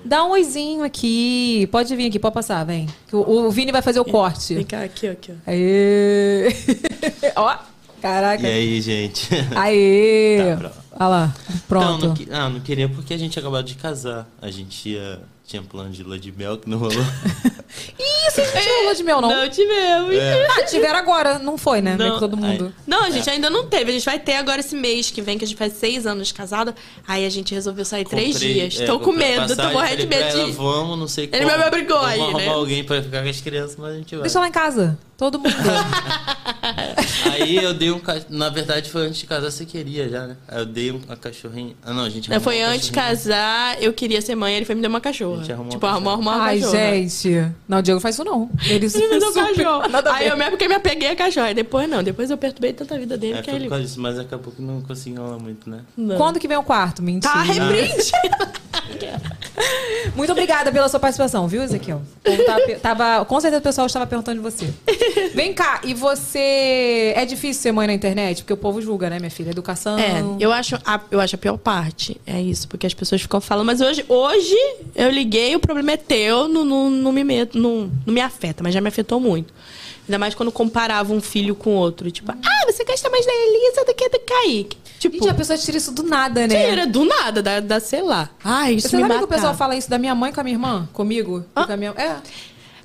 Dá 0.05 0.25
um 0.25 0.31
oizinho 0.33 0.85
aqui. 0.85 1.67
Pode 1.73 1.95
vir 1.97 2.09
aqui, 2.09 2.19
pode 2.19 2.35
passar, 2.35 2.63
vem. 2.65 2.87
O, 3.11 3.47
o 3.47 3.51
Vini 3.51 3.73
vai 3.73 3.81
fazer 3.81 4.01
o 4.01 4.05
Vem 4.05 4.13
corte. 4.13 4.65
cá, 4.65 4.83
aqui, 4.83 5.09
ó, 5.09 5.13
aqui, 5.13 5.33
ó. 5.33 5.51
Aê! 5.51 6.49
ó, 7.37 7.57
caraca. 8.03 8.43
E 8.43 8.53
aí, 8.53 8.81
gente? 8.81 9.29
Aê! 9.57 10.39
Tá, 10.51 10.57
pronto. 10.57 10.85
Olha 10.97 11.09
lá, 11.09 11.35
pronto. 11.67 12.07
Não, 12.07 12.15
não, 12.15 12.47
ah, 12.47 12.49
não 12.51 12.61
queria 12.61 12.89
porque 12.89 13.15
a 13.15 13.19
gente 13.19 13.39
acabou 13.39 13.63
de 13.63 13.75
casar. 13.75 14.29
A 14.41 14.51
gente 14.51 14.91
ia, 14.91 15.21
tinha 15.47 15.63
plano 15.63 15.91
de 15.91 16.03
lua 16.03 16.19
de 16.19 16.33
mel 16.33 16.57
que 16.59 16.69
não 16.69 16.79
rolou. 16.79 16.95
Ih, 17.99 18.31
vocês 18.31 18.55
não 18.55 18.63
tinham 18.63 18.85
lua 18.85 18.95
de 18.95 19.03
mel, 19.03 19.21
não? 19.21 19.29
Não 19.29 19.49
tivemos. 19.49 20.15
Ah, 20.57 20.63
tiveram 20.65 20.99
agora, 20.99 21.39
não 21.39 21.59
foi, 21.59 21.83
né? 21.83 21.97
Meio 21.97 22.15
que 22.15 22.21
todo 22.21 22.37
mundo. 22.37 22.73
Não, 22.87 23.05
a 23.05 23.11
gente 23.11 23.29
ainda 23.29 23.51
não 23.51 23.67
teve. 23.67 23.91
A 23.91 23.93
gente 23.95 24.05
vai 24.05 24.19
ter 24.19 24.37
agora 24.37 24.61
esse 24.61 24.75
mês 24.77 25.11
que 25.11 25.21
vem, 25.21 25.37
que 25.37 25.45
a 25.45 25.47
gente 25.47 25.57
faz 25.57 25.73
seis 25.75 26.07
anos 26.07 26.29
de 26.29 26.35
casada. 26.35 26.75
Aí 27.07 27.27
a 27.27 27.31
gente 27.31 27.53
resolveu 27.55 27.85
sair 27.85 28.05
três 28.05 28.35
Comprei- 28.35 28.55
dias. 28.55 28.81
é, 28.81 28.87
tô 28.87 28.99
com 29.01 29.13
medo, 29.13 29.49
tô 29.49 29.57
passagem, 29.57 29.73
morrendo 29.73 29.97
de 30.03 30.07
medo 30.07 30.23
ela. 30.39 30.53
Vamos, 30.53 30.99
não 30.99 31.09
sei 31.09 31.29
Ele 31.33 31.45
como. 31.45 31.59
me 31.59 31.65
obrigou 31.67 31.97
Vamos 31.99 32.13
aí, 32.15 32.21
arrumar 32.21 32.39
né? 32.39 32.49
alguém 32.49 32.85
pra 32.85 33.03
ficar 33.03 33.23
com 33.23 33.29
as 33.29 33.41
crianças, 33.41 33.77
mas 33.77 33.95
a 33.95 33.97
gente 33.99 34.15
vai. 34.15 34.23
Deixa 34.23 34.41
lá 34.41 34.49
em 34.49 34.53
casa. 34.53 34.99
Todo 35.17 35.39
mundo. 35.39 35.55
Aí 37.33 37.57
eu 37.57 37.73
dei 37.75 37.91
um 37.91 37.99
ca... 37.99 38.17
Na 38.29 38.49
verdade, 38.49 38.91
foi 38.91 39.07
antes 39.07 39.19
de 39.19 39.27
casar, 39.27 39.51
você 39.51 39.65
queria 39.65 40.09
já, 40.09 40.27
né? 40.27 40.37
Aí 40.49 40.59
eu 40.59 40.67
dei 40.67 40.91
uma 40.91 41.17
cachorrinha. 41.17 41.75
Ah, 41.85 41.93
não, 41.93 42.05
a 42.05 42.09
gente 42.11 42.29
Não, 42.29 42.37
arrumou 42.37 42.53
foi 42.53 42.63
antes 42.63 42.87
de 42.87 42.93
casar, 42.93 43.81
eu 43.83 43.93
queria 43.93 44.21
ser 44.21 44.35
mãe, 44.35 44.55
ele 44.55 44.65
foi 44.65 44.75
me 44.75 44.83
dar 44.83 44.89
uma 44.89 45.01
cachorra. 45.01 45.35
A 45.35 45.39
gente 45.39 45.53
arrumou 45.53 45.71
tipo, 45.71 45.87
uma 45.87 45.93
arrumou 45.93 46.13
arrumar 46.15 46.35
uma 46.37 46.45
Ai, 46.45 46.59
cachorra. 46.61 46.79
gente. 46.79 47.53
Não, 47.69 47.79
o 47.79 47.83
Diego 47.83 48.01
faz 48.01 48.15
isso 48.17 48.25
não. 48.25 48.51
Ele, 48.67 48.87
Ele 48.87 49.09
me 49.09 49.19
deu 49.21 49.33
super- 49.33 49.55
cachorro. 49.55 49.89
Nada 49.91 50.13
Aí 50.15 50.29
eu 50.29 50.37
mesmo 50.37 50.53
porque 50.53 50.69
me 50.69 50.75
apeguei 50.75 51.11
a 51.11 51.17
cachorro. 51.17 51.47
Aí 51.47 51.55
depois 51.55 51.89
não, 51.89 52.03
depois 52.03 52.31
eu 52.31 52.37
perturbei 52.39 52.73
tanta 52.73 52.99
vida 52.99 53.17
dele 53.17 53.39
É, 53.39 53.43
que 53.43 53.51
foi 53.51 53.55
ele. 53.55 53.65
por 53.65 53.71
causa 53.71 53.85
disso, 53.85 54.01
mas 54.01 54.19
acabou 54.19 54.53
que 54.53 54.63
não 54.63 54.81
consegui 54.83 55.17
enrolar 55.17 55.39
muito, 55.41 55.69
né? 55.71 55.81
Não. 55.97 56.17
Quando 56.17 56.39
que 56.41 56.49
vem 56.49 56.57
o 56.57 56.63
quarto? 56.63 57.03
Mentira. 57.03 57.33
Tá 57.33 57.43
repreendido. 57.43 58.15
Muito 60.17 60.33
obrigada 60.33 60.71
pela 60.73 60.89
sua 60.89 61.01
participação, 61.01 61.47
viu, 61.49 61.63
Ezequiel? 61.63 62.03
O 62.25 62.31
povo 62.31 62.45
tava, 62.45 62.75
tava- 62.81 63.25
com 63.25 63.41
certeza 63.41 63.61
o 63.61 63.63
pessoal 63.63 63.87
estava 63.87 64.07
perguntando 64.07 64.43
de 64.43 64.43
você. 64.43 64.69
Vem 65.35 65.53
cá, 65.55 65.81
e 65.85 65.95
você. 65.95 67.13
É 67.17 67.25
difícil 67.25 67.63
ser 67.63 67.73
mãe 67.73 67.87
na 67.87 67.95
internet? 67.95 68.43
Porque 68.43 68.53
o 68.53 68.57
povo 68.57 68.81
julga, 68.83 69.09
né, 69.11 69.19
minha 69.19 69.31
filha? 69.31 69.51
Educação. 69.51 69.99
É, 69.99 70.23
eu 70.41 70.53
acho, 70.53 70.77
a, 70.85 71.01
eu 71.11 71.21
acho 71.21 71.35
a 71.35 71.39
pior 71.39 71.57
parte. 71.57 72.21
É 72.27 72.41
isso, 72.41 72.69
porque 72.69 72.87
as 72.87 72.95
pessoas 72.95 73.23
ficam 73.23 73.41
falando, 73.41 73.67
mas 73.67 73.81
hoje, 73.81 74.05
hoje 74.09 74.57
eu 74.95 75.11
liguei, 75.11 75.55
o 75.57 75.61
problema 75.61 75.93
é 75.93 75.97
teu, 75.97 76.49
não, 76.49 76.65
não, 76.65 76.91
não 76.91 77.13
me 77.13 77.25
meto, 77.25 77.59
não, 77.59 77.91
não 78.07 78.15
me 78.15 78.21
afeta, 78.21 78.63
mas 78.63 78.75
já 78.75 78.81
me 78.81 78.89
afetou 78.89 79.19
muito. 79.21 79.53
Ainda 80.07 80.19
mais 80.19 80.35
quando 80.35 80.53
comparava 80.53 81.15
um 81.15 81.21
filho 81.21 81.55
com 81.55 81.75
outro. 81.77 82.11
Tipo, 82.11 82.33
ah, 82.33 82.67
você 82.71 82.85
gosta 82.85 83.09
mais 83.09 83.25
da 83.25 83.33
Elisa 83.33 83.85
do 83.87 83.95
que 83.95 84.09
do 84.11 84.21
Kaique. 84.21 84.77
Tipo, 85.05 85.19
Gente, 85.19 85.29
a 85.29 85.35
pessoa 85.35 85.59
tira 85.59 85.77
isso 85.77 85.93
do 85.93 86.03
nada, 86.03 86.47
né? 86.47 86.71
tira 86.71 86.87
do 86.87 87.05
nada, 87.05 87.43
da, 87.43 87.61
da 87.61 87.79
sei 87.79 88.01
lá. 88.01 88.31
Ai, 88.43 88.77
isso 88.77 88.89
Você 88.89 88.97
me 88.97 89.03
sabe 89.03 89.19
que 89.19 89.25
o 89.25 89.29
pessoal 89.29 89.55
fala 89.55 89.77
isso 89.77 89.91
da 89.91 89.99
minha 89.99 90.15
mãe 90.15 90.33
com 90.33 90.41
a 90.41 90.43
minha 90.43 90.55
irmã? 90.55 90.89
Comigo? 90.95 91.45
Ah. 91.55 91.67
com 91.67 91.73
a 91.75 91.77
minha... 91.77 91.91
É. 91.91 92.17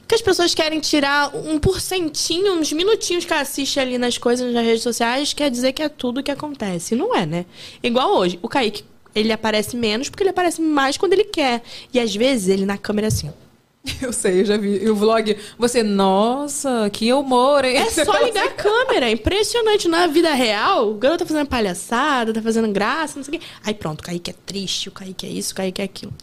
Porque 0.01 0.15
as 0.15 0.21
pessoas 0.21 0.53
querem 0.53 0.81
tirar 0.81 1.33
um 1.33 1.57
porcentinho, 1.57 2.59
uns 2.59 2.73
minutinhos 2.73 3.23
que 3.23 3.33
assiste 3.33 3.79
ali 3.79 3.97
nas 3.97 4.17
coisas 4.17 4.53
nas 4.53 4.65
redes 4.65 4.83
sociais, 4.83 5.31
quer 5.31 5.49
dizer 5.49 5.71
que 5.71 5.81
é 5.81 5.87
tudo 5.87 6.21
que 6.21 6.29
acontece. 6.29 6.93
Não 6.93 7.15
é, 7.15 7.25
né? 7.25 7.45
Igual 7.81 8.17
hoje, 8.17 8.37
o 8.41 8.49
Kaique, 8.49 8.83
ele 9.15 9.31
aparece 9.31 9.77
menos 9.77 10.09
porque 10.09 10.23
ele 10.23 10.31
aparece 10.31 10.61
mais 10.61 10.97
quando 10.97 11.13
ele 11.13 11.23
quer. 11.23 11.61
E 11.93 12.01
às 12.01 12.13
vezes 12.13 12.49
ele 12.49 12.65
na 12.65 12.77
câmera 12.77 13.07
é 13.07 13.09
assim, 13.09 13.29
ó. 13.29 13.48
Eu 14.01 14.13
sei, 14.13 14.41
eu 14.41 14.45
já 14.45 14.57
vi. 14.57 14.83
E 14.83 14.89
o 14.89 14.95
vlog, 14.95 15.35
você, 15.57 15.83
nossa, 15.83 16.89
que 16.91 17.11
humor, 17.13 17.63
hein? 17.65 17.77
É 17.77 17.89
só 17.89 18.17
ligar 18.23 18.45
a 18.47 18.51
câmera. 18.51 19.07
É 19.07 19.11
impressionante. 19.11 19.87
Na 19.87 20.07
vida 20.07 20.33
real, 20.33 20.91
o 20.91 20.93
garoto 20.95 21.19
tá 21.23 21.27
fazendo 21.27 21.47
palhaçada, 21.47 22.33
tá 22.33 22.41
fazendo 22.41 22.71
graça, 22.71 23.17
não 23.17 23.23
sei 23.23 23.35
o 23.37 23.39
quê. 23.39 23.45
Aí 23.63 23.73
pronto, 23.73 24.01
o 24.01 24.03
Kaique 24.03 24.31
é 24.31 24.35
triste, 24.45 24.89
o 24.89 24.91
Kaique 24.91 25.25
é 25.25 25.29
isso, 25.29 25.53
o 25.53 25.55
Kaique 25.55 25.81
é 25.81 25.85
aquilo. 25.85 26.13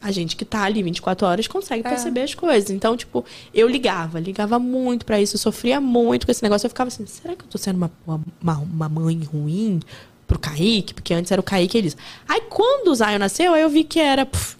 A 0.00 0.12
gente 0.12 0.36
que 0.36 0.44
tá 0.44 0.62
ali 0.62 0.80
24 0.82 1.26
horas 1.26 1.46
consegue 1.48 1.84
É. 1.84 1.90
perceber 1.90 2.20
as 2.22 2.32
coisas. 2.34 2.70
Então, 2.70 2.96
tipo, 2.96 3.24
eu 3.52 3.66
ligava, 3.68 4.20
ligava 4.20 4.58
muito 4.58 5.04
pra 5.04 5.20
isso, 5.20 5.34
eu 5.34 5.40
sofria 5.40 5.80
muito 5.80 6.24
com 6.26 6.30
esse 6.30 6.42
negócio. 6.42 6.66
Eu 6.66 6.70
ficava 6.70 6.88
assim, 6.88 7.04
será 7.06 7.34
que 7.34 7.42
eu 7.44 7.48
tô 7.48 7.58
sendo 7.58 7.76
uma, 7.76 7.90
uma, 8.06 8.58
uma 8.58 8.88
mãe 8.88 9.20
ruim 9.24 9.80
pro 10.26 10.38
Kaique? 10.38 10.94
Porque 10.94 11.12
antes 11.12 11.32
era 11.32 11.40
o 11.40 11.44
Kaique 11.44 11.76
e 11.76 11.80
eles. 11.80 11.96
Aí 12.28 12.42
quando 12.48 12.88
o 12.88 12.94
Zion 12.94 13.18
nasceu, 13.18 13.54
aí 13.54 13.62
eu 13.62 13.68
vi 13.68 13.82
que 13.82 13.98
era. 13.98 14.24
puf, 14.24 14.56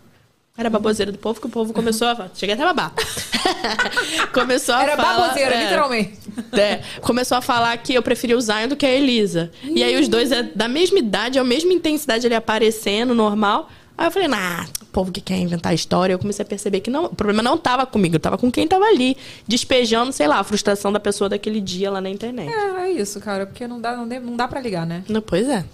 era 0.59 0.69
baboseira 0.69 1.13
do 1.13 1.19
povo, 1.19 1.41
que 1.41 1.47
o 1.47 1.51
povo 1.51 1.73
começou 1.73 2.09
a. 2.09 2.29
Cheguei 2.35 2.55
até 2.55 2.65
a 2.65 2.67
babar. 2.75 2.93
começou 4.35 4.75
a 4.75 4.83
Era 4.83 4.97
falar, 4.97 5.21
baboseira, 5.21 5.55
é. 5.55 5.63
literalmente. 5.65 6.19
É, 6.53 6.81
começou 7.01 7.39
a 7.39 7.41
falar 7.43 7.77
que 7.79 7.95
eu 7.95 8.03
preferia 8.03 8.37
o 8.37 8.41
Zion 8.41 8.69
do 8.69 8.77
que 8.77 8.85
a 8.85 8.91
Elisa. 8.91 9.51
E 9.65 9.83
aí 9.83 9.99
os 10.01 10.09
dois 10.09 10.33
é 10.33 10.43
da 10.43 10.69
mesma 10.69 10.99
idade, 10.99 11.39
a 11.39 11.45
mesma 11.45 11.73
intensidade 11.73 12.27
ele 12.27 12.35
aparecendo, 12.35 13.15
normal. 13.15 13.71
Aí 13.97 14.07
eu 14.07 14.11
falei, 14.13 14.29
nah, 14.29 14.65
o 14.83 14.87
povo 14.87 15.11
que 15.11 15.21
quer 15.21 15.37
inventar 15.39 15.75
história. 15.75 16.13
Eu 16.15 16.19
comecei 16.21 16.45
a 16.45 16.47
perceber 16.47 16.81
que 16.81 16.89
não, 16.91 17.07
o 17.07 17.15
problema 17.15 17.43
não 17.43 17.59
tava 17.59 17.85
comigo, 17.85 18.19
tava 18.19 18.39
com 18.39 18.51
quem 18.51 18.67
tava 18.67 18.85
ali, 18.85 19.17
despejando, 19.47 20.13
sei 20.13 20.29
lá, 20.29 20.39
a 20.39 20.45
frustração 20.45 20.93
da 20.93 21.01
pessoa 21.01 21.29
daquele 21.29 21.61
dia 21.61 21.91
lá 21.91 22.01
na 22.01 22.09
internet. 22.09 22.49
É, 22.53 22.83
é 22.83 22.91
isso, 22.93 23.19
cara, 23.21 23.45
porque 23.47 23.67
não 23.67 23.81
dá, 23.81 23.97
não, 23.97 24.07
dá- 24.09 24.21
não 24.21 24.37
dá 24.37 24.47
pra 24.47 24.61
ligar, 24.61 24.87
né? 24.87 25.03
Não, 25.09 25.21
pois 25.21 25.49
é. 25.49 25.65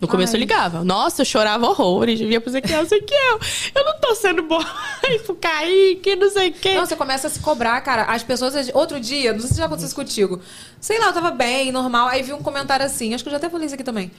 No 0.00 0.08
começo 0.08 0.32
Ai. 0.32 0.38
eu 0.38 0.40
ligava. 0.40 0.82
Nossa, 0.82 1.20
eu 1.20 1.26
chorava 1.26 1.66
horrores. 1.66 2.20
Eu 2.20 2.26
via 2.26 2.40
pro 2.40 2.50
Ezequiel, 2.50 2.82
Ezequiel, 2.82 3.40
eu 3.74 3.84
não 3.84 4.00
tô 4.00 4.14
sendo 4.14 4.42
boa 4.42 4.64
pro 5.26 5.34
Kaique, 5.34 6.16
não 6.16 6.30
sei 6.30 6.48
o 6.48 6.52
quê. 6.52 6.74
Não, 6.74 6.86
você 6.86 6.96
começa 6.96 7.26
a 7.26 7.30
se 7.30 7.38
cobrar, 7.40 7.80
cara. 7.82 8.04
As 8.04 8.22
pessoas. 8.22 8.54
Outro 8.72 8.98
dia, 8.98 9.32
não 9.32 9.40
sei 9.40 9.50
se 9.50 9.58
já 9.58 9.66
aconteceu 9.66 9.86
isso 9.88 9.94
contigo. 9.96 10.40
Sei 10.80 10.98
lá, 10.98 11.06
eu 11.06 11.12
tava 11.12 11.30
bem, 11.30 11.70
normal. 11.70 12.08
Aí 12.08 12.22
vi 12.22 12.32
um 12.32 12.42
comentário 12.42 12.84
assim. 12.84 13.12
Acho 13.12 13.22
que 13.22 13.28
eu 13.28 13.32
já 13.32 13.36
até 13.36 13.50
falei 13.50 13.66
isso 13.66 13.74
aqui 13.74 13.84
também. 13.84 14.10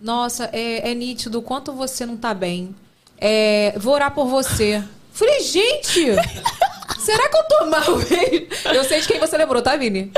Nossa, 0.00 0.50
é, 0.52 0.90
é 0.90 0.94
nítido 0.94 1.38
o 1.38 1.42
quanto 1.42 1.72
você 1.72 2.04
não 2.04 2.16
tá 2.16 2.34
bem. 2.34 2.74
É, 3.18 3.74
vou 3.76 3.94
orar 3.94 4.10
por 4.12 4.26
você. 4.26 4.82
Falei, 5.12 5.40
gente! 5.40 6.06
Será 7.00 7.28
que 7.28 7.36
eu 7.36 7.42
tô 7.44 7.66
mal 7.66 7.96
mesmo? 7.96 8.46
Eu 8.72 8.84
sei 8.84 9.00
de 9.00 9.08
quem 9.08 9.18
você 9.18 9.36
lembrou, 9.36 9.60
tá, 9.60 9.76
Vini? 9.76 10.12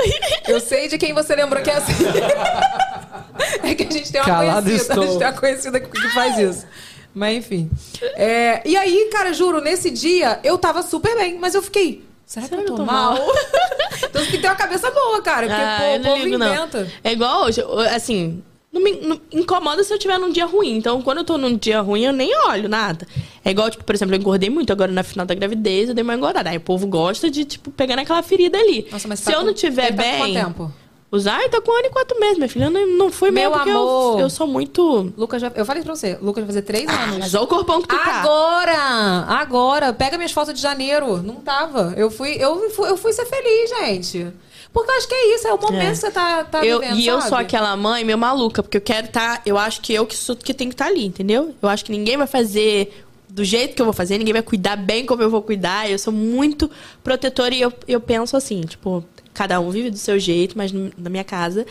Eu 0.47 0.59
sei 0.59 0.87
de 0.87 0.97
quem 0.97 1.13
você 1.13 1.35
lembrou 1.35 1.61
que 1.63 1.69
é 1.69 1.75
assim. 1.75 1.93
É 3.63 3.73
que 3.75 3.83
a 3.83 3.91
gente 3.91 4.11
tem 4.11 4.21
uma 4.21 4.25
Calado 4.27 4.65
conhecida, 4.67 4.93
a 4.93 4.95
estou. 4.95 5.03
gente 5.07 5.17
tem 5.19 5.27
uma 5.27 5.33
conhecida 5.39 5.79
que 5.79 6.09
faz 6.13 6.37
isso. 6.37 6.65
Mas 7.13 7.37
enfim. 7.37 7.69
É, 8.15 8.61
e 8.67 8.75
aí, 8.75 9.09
cara, 9.11 9.33
juro, 9.33 9.61
nesse 9.61 9.89
dia 9.91 10.39
eu 10.43 10.57
tava 10.57 10.81
super 10.81 11.15
bem, 11.15 11.37
mas 11.39 11.53
eu 11.55 11.61
fiquei. 11.61 12.03
Será, 12.25 12.47
que 12.47 12.55
eu 12.55 12.65
tô, 12.65 12.85
mal? 12.85 13.15
então 13.97 14.23
você 14.23 14.31
tem 14.31 14.31
que 14.31 14.37
ter 14.39 14.47
uma 14.47 14.55
cabeça 14.55 14.89
boa, 14.89 15.21
cara. 15.21 15.45
Porque, 15.47 15.61
Ah, 15.61 15.77
pô, 15.79 15.85
o 15.95 15.99
não 15.99 16.03
povo 16.11 16.23
ligo, 16.23 16.37
não. 16.37 16.53
inventa. 16.53 16.91
É 17.03 17.11
igual 17.11 17.43
hoje, 17.45 17.61
assim, 17.93 18.41
não 18.71 18.81
me 18.81 18.93
não 18.93 19.21
incomoda 19.31 19.83
se 19.83 19.93
eu 19.93 19.99
tiver 19.99 20.17
num 20.17 20.31
dia 20.31 20.45
ruim. 20.45 20.75
Então, 20.77 20.99
quando 21.03 21.19
eu 21.19 21.23
tô 21.23 21.37
num 21.37 21.55
dia 21.55 21.79
ruim, 21.81 22.03
eu 22.05 22.13
nem 22.13 22.35
olho 22.47 22.67
nada. 22.67 23.05
É 23.45 23.51
igual, 23.51 23.69
tipo, 23.69 23.83
por 23.83 23.93
exemplo, 23.93 24.15
eu 24.15 24.19
engordei 24.19 24.49
muito 24.49 24.71
agora 24.73 24.91
na 24.91 25.03
final 25.03 25.25
da 25.27 25.35
gravidez, 25.35 25.89
eu 25.89 25.93
dei 25.95 26.03
uma 26.03 26.15
engordada. 26.15 26.49
Aí 26.49 26.57
o 26.57 26.61
povo 26.61 26.87
gosta 26.87 27.29
de, 27.29 27.45
tipo, 27.45 27.69
pegar 27.69 27.95
naquela 27.95 28.23
ferida 28.23 28.57
ali. 28.57 28.87
Nossa, 28.91 29.07
mas 29.07 29.19
se 29.19 29.25
tá 29.25 29.33
eu 29.33 29.39
com- 29.41 29.45
não 29.45 29.53
tiver 29.53 29.89
ele 29.89 29.97
tá 29.97 30.03
com 30.03 30.09
bem. 30.09 30.17
quanto 30.33 30.33
tempo? 30.47 30.73
Usar, 31.15 31.35
ai, 31.35 31.47
tá 31.47 31.61
com 31.61 31.71
um 31.71 31.75
ano 31.77 31.85
e 31.85 31.89
quatro 31.91 32.19
meses, 32.19 32.37
minha 32.37 32.49
filha. 32.49 32.69
Não, 32.71 32.87
não 32.87 33.11
foi 33.11 33.29
Meu 33.29 33.51
porque 33.51 33.69
amor. 33.69 34.15
eu, 34.15 34.21
eu 34.21 34.29
sou 34.31 34.47
muito. 34.47 35.13
Lucas, 35.15 35.39
já, 35.43 35.51
eu 35.53 35.63
falei 35.63 35.83
pra 35.83 35.95
você, 35.95 36.17
Lucas 36.19 36.43
vai 36.43 36.47
fazer 36.47 36.63
três 36.63 36.87
Ah, 36.89 37.03
anos. 37.03 37.17
mas 37.19 37.35
olha 37.35 37.43
o 37.43 37.47
corpão 37.47 37.81
que 37.83 37.87
tu 37.87 37.95
tá. 37.95 38.21
Agora! 38.21 39.25
Agora! 39.27 39.93
Pega 39.93 40.17
minhas 40.17 40.31
fotos 40.31 40.55
de 40.55 40.59
janeiro. 40.59 41.17
Não 41.21 41.35
tava. 41.35 41.93
Eu 41.95 42.09
fui, 42.09 42.31
eu 42.39 42.67
fui, 42.71 42.89
eu 42.89 42.97
fui 42.97 43.13
ser 43.13 43.25
feliz, 43.27 43.69
gente. 43.69 44.27
Porque 44.73 44.89
eu 44.89 44.95
acho 44.97 45.07
que 45.07 45.13
é 45.13 45.35
isso, 45.35 45.47
é 45.47 45.53
o 45.53 45.61
momento 45.61 45.81
É. 45.83 45.89
que 45.91 45.95
você 45.97 46.09
tá, 46.09 46.43
tá 46.45 46.65
eu, 46.65 46.79
vivendo, 46.79 46.97
e 46.97 47.05
eu 47.05 47.17
sabe? 47.19 47.29
sou 47.29 47.37
aquela 47.37 47.77
mãe 47.77 48.03
meio 48.03 48.17
maluca, 48.17 48.63
porque 48.63 48.77
eu 48.77 48.81
quero 48.81 49.05
estar. 49.05 49.39
eu 49.45 49.55
acho 49.55 49.81
que 49.81 49.93
eu 49.93 50.07
que 50.07 50.17
sou 50.17 50.35
que 50.35 50.51
tenho 50.51 50.71
que 50.71 50.73
estar 50.73 50.87
ali, 50.87 51.05
entendeu? 51.05 51.53
Eu 51.61 51.69
acho 51.69 51.85
que 51.85 51.91
ninguém 51.91 52.17
vai 52.17 52.25
fazer 52.25 53.05
do 53.29 53.43
jeito 53.43 53.75
que 53.75 53.81
eu 53.81 53.85
vou 53.85 53.93
fazer, 53.93 54.17
ninguém 54.17 54.33
vai 54.33 54.41
cuidar 54.41 54.75
bem 54.75 55.05
como 55.05 55.21
eu 55.21 55.29
vou 55.29 55.43
cuidar. 55.43 55.87
Eu 55.87 55.99
sou 55.99 56.11
muito 56.11 56.71
protetora 57.03 57.53
e 57.53 57.61
eu, 57.61 57.71
eu 57.87 57.99
penso 57.99 58.35
assim, 58.35 58.61
tipo, 58.61 59.05
cada 59.33 59.59
um 59.59 59.69
vive 59.69 59.89
do 59.89 59.97
seu 59.97 60.17
jeito, 60.19 60.57
mas 60.57 60.71
no- 60.71 60.91
na 60.97 61.09
minha 61.09 61.23
casa. 61.23 61.65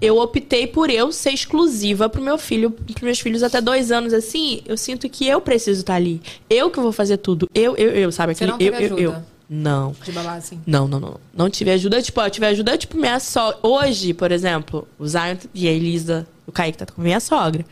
Eu 0.00 0.16
optei 0.18 0.66
por 0.66 0.88
eu 0.88 1.12
ser 1.12 1.30
exclusiva 1.32 2.08
pro 2.08 2.22
meu 2.22 2.38
filho, 2.38 2.70
pros 2.70 3.02
meus 3.02 3.20
filhos 3.20 3.42
até 3.42 3.60
dois 3.60 3.92
anos, 3.92 4.14
assim. 4.14 4.62
Eu 4.66 4.76
sinto 4.76 5.06
que 5.10 5.26
eu 5.26 5.42
preciso 5.42 5.80
estar 5.80 5.94
ali. 5.96 6.22
Eu 6.48 6.70
que 6.70 6.80
vou 6.80 6.90
fazer 6.90 7.18
tudo. 7.18 7.46
Eu, 7.54 7.76
eu, 7.76 7.90
eu, 7.90 8.10
sabe? 8.12 8.34
Você 8.34 8.44
Aquele, 8.44 8.50
não 8.52 8.58
teve 8.58 8.76
eu, 8.76 8.88
eu, 8.96 8.98
eu. 8.98 9.10
ajuda? 9.10 9.26
Não. 9.52 9.94
De 10.02 10.10
babá, 10.12 10.34
assim. 10.36 10.58
Não, 10.66 10.88
não, 10.88 10.98
não. 11.00 11.16
Não 11.34 11.50
tive 11.50 11.70
ajuda. 11.72 12.00
Tipo, 12.00 12.20
eu 12.22 12.30
tive 12.30 12.46
ajuda, 12.46 12.78
tipo, 12.78 12.96
minha 12.96 13.20
sogra. 13.20 13.58
Hoje, 13.62 14.14
por 14.14 14.32
exemplo, 14.32 14.88
o 14.98 15.06
Zion 15.06 15.36
e 15.52 15.68
a 15.68 15.72
Elisa, 15.72 16.26
o 16.46 16.52
Kaique 16.52 16.78
tá 16.78 16.86
com 16.86 17.02
minha 17.02 17.20
sogra. 17.20 17.66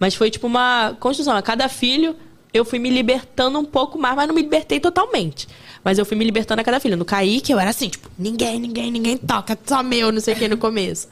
Mas 0.00 0.16
foi, 0.16 0.30
tipo, 0.30 0.48
uma 0.48 0.96
construção. 0.98 1.36
A 1.36 1.42
cada 1.42 1.68
filho, 1.68 2.16
eu 2.52 2.64
fui 2.64 2.80
me 2.80 2.90
libertando 2.90 3.56
um 3.58 3.64
pouco 3.64 3.98
mais, 3.98 4.16
mas 4.16 4.26
não 4.26 4.34
me 4.34 4.42
libertei 4.42 4.80
totalmente. 4.80 5.46
Mas 5.88 5.96
eu 5.96 6.04
fui 6.04 6.18
me 6.18 6.24
libertando 6.26 6.60
a 6.60 6.64
cada 6.64 6.78
filho. 6.78 6.98
No 6.98 7.04
Kaique, 7.06 7.50
eu 7.50 7.58
era 7.58 7.70
assim, 7.70 7.88
tipo, 7.88 8.10
ninguém, 8.18 8.60
ninguém, 8.60 8.90
ninguém 8.90 9.16
toca, 9.16 9.58
só 9.64 9.82
meu, 9.82 10.12
não 10.12 10.20
sei 10.20 10.34
o 10.34 10.36
que, 10.36 10.46
no 10.46 10.58
começo. 10.58 11.08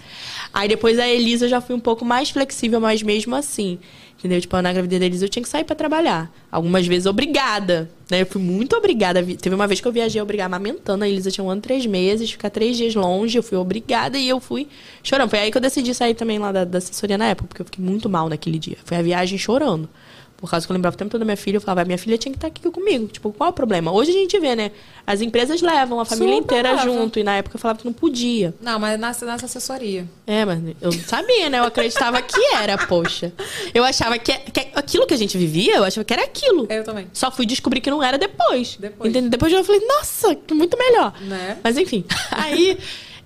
Aí 0.53 0.69
depois 0.69 0.99
a 0.99 1.09
Elisa 1.09 1.47
eu 1.47 1.49
já 1.49 1.63
fui 1.63 1.75
um 1.75 1.81
pouco 1.81 2.05
mais 2.05 2.29
flexível, 2.29 2.79
mas 2.79 3.03
mesmo 3.03 3.35
assim. 3.35 3.79
Entendeu? 4.19 4.39
Tipo, 4.39 4.61
na 4.61 4.75
gravidez 4.75 5.01
da 5.01 5.07
Elisa 5.07 5.25
eu 5.25 5.31
tinha 5.31 5.43
que 5.43 5.49
sair 5.49 5.65
pra 5.65 5.75
trabalhar. 5.75 6.31
Algumas 6.53 6.87
vezes 6.87 7.07
obrigada. 7.07 7.91
Né? 8.11 8.21
Eu 8.21 8.27
fui 8.27 8.43
muito 8.43 8.77
obrigada. 8.77 9.23
Teve 9.23 9.55
uma 9.55 9.67
vez 9.67 9.81
que 9.81 9.89
eu 9.89 9.93
viajei 9.93 10.21
obrigada, 10.21 10.55
amamentando. 10.55 11.05
A 11.05 11.09
Elisa 11.09 11.31
tinha 11.31 11.43
um 11.43 11.49
ano 11.49 11.63
três 11.63 11.87
meses, 11.87 12.31
ficar 12.31 12.51
três 12.51 12.77
dias 12.77 12.95
longe. 12.95 13.39
Eu 13.39 13.43
fui 13.43 13.57
obrigada 13.57 14.19
e 14.19 14.29
eu 14.29 14.39
fui 14.41 14.69
chorando. 15.03 15.31
Foi 15.31 15.39
aí 15.39 15.51
que 15.51 15.57
eu 15.57 15.63
decidi 15.63 15.95
sair 15.95 16.13
também 16.13 16.39
lá 16.39 16.53
da, 16.53 16.67
da 16.67 16.77
assessoria 16.77 17.17
na 17.17 17.29
época, 17.29 17.49
porque 17.49 17.63
eu 17.63 17.65
fiquei 17.67 17.83
muito 17.83 18.11
mal 18.11 18.29
naquele 18.29 18.59
dia. 18.59 18.77
Foi 18.85 18.99
a 18.99 19.03
viagem 19.03 19.39
chorando. 19.39 19.89
Por 20.37 20.51
causa 20.51 20.67
que 20.67 20.71
eu 20.71 20.75
lembrava 20.75 20.95
o 20.95 20.99
tempo 20.99 21.11
todo 21.11 21.21
da 21.21 21.25
minha 21.25 21.37
filha, 21.37 21.57
eu 21.57 21.61
falava, 21.61 21.85
minha 21.87 21.97
filha 21.97 22.19
tinha 22.19 22.31
que 22.31 22.37
estar 22.37 22.49
aqui 22.49 22.61
comigo. 22.71 23.07
Tipo, 23.09 23.33
qual 23.33 23.49
é 23.49 23.51
o 23.51 23.55
problema? 23.55 23.91
Hoje 23.91 24.11
a 24.11 24.15
gente 24.15 24.39
vê, 24.39 24.55
né? 24.55 24.71
As 25.07 25.23
empresas 25.23 25.63
levam 25.63 25.99
a 25.99 26.05
família 26.05 26.35
Super 26.37 26.45
inteira 26.45 26.77
junto. 26.79 27.19
E 27.19 27.25
na 27.25 27.37
época 27.37 27.57
eu 27.57 27.61
falava 27.61 27.79
que 27.79 27.87
não 27.87 27.93
podia. 27.93 28.55
Não, 28.61 28.79
mas 28.79 29.01
nessa, 29.01 29.25
nessa 29.25 29.47
assessoria. 29.47 30.07
É, 30.27 30.45
mas 30.45 30.61
eu 30.81 30.93
sabia, 30.93 31.49
né? 31.49 31.59
Eu 31.59 31.65
acreditava 31.65 32.21
que 32.21 32.41
era, 32.55 32.77
poxa. 32.77 33.33
Eu 33.73 33.83
achava 33.83 34.19
que, 34.19 34.33
que 34.33 34.61
aquilo 34.75 35.07
que 35.07 35.15
a 35.15 35.17
gente 35.17 35.39
vivia, 35.39 35.77
eu 35.77 35.85
achava 35.85 36.05
que 36.05 36.13
era 36.13 36.25
aquilo. 36.25 36.67
Eu 36.69 36.85
também. 36.85 37.07
Só 37.15 37.31
fui 37.31 37.47
descobrir 37.47 37.81
que 37.81 37.91
não 37.91 38.03
era 38.03 38.19
depois. 38.19 38.77
Depois. 38.79 39.11
Entendeu? 39.11 39.31
Depois 39.31 39.51
eu 39.51 39.65
falei, 39.65 39.81
nossa, 39.87 40.35
que 40.35 40.53
muito 40.53 40.77
melhor. 40.77 41.19
Né? 41.23 41.59
Mas 41.65 41.79
enfim, 41.79 42.05
aí 42.31 42.79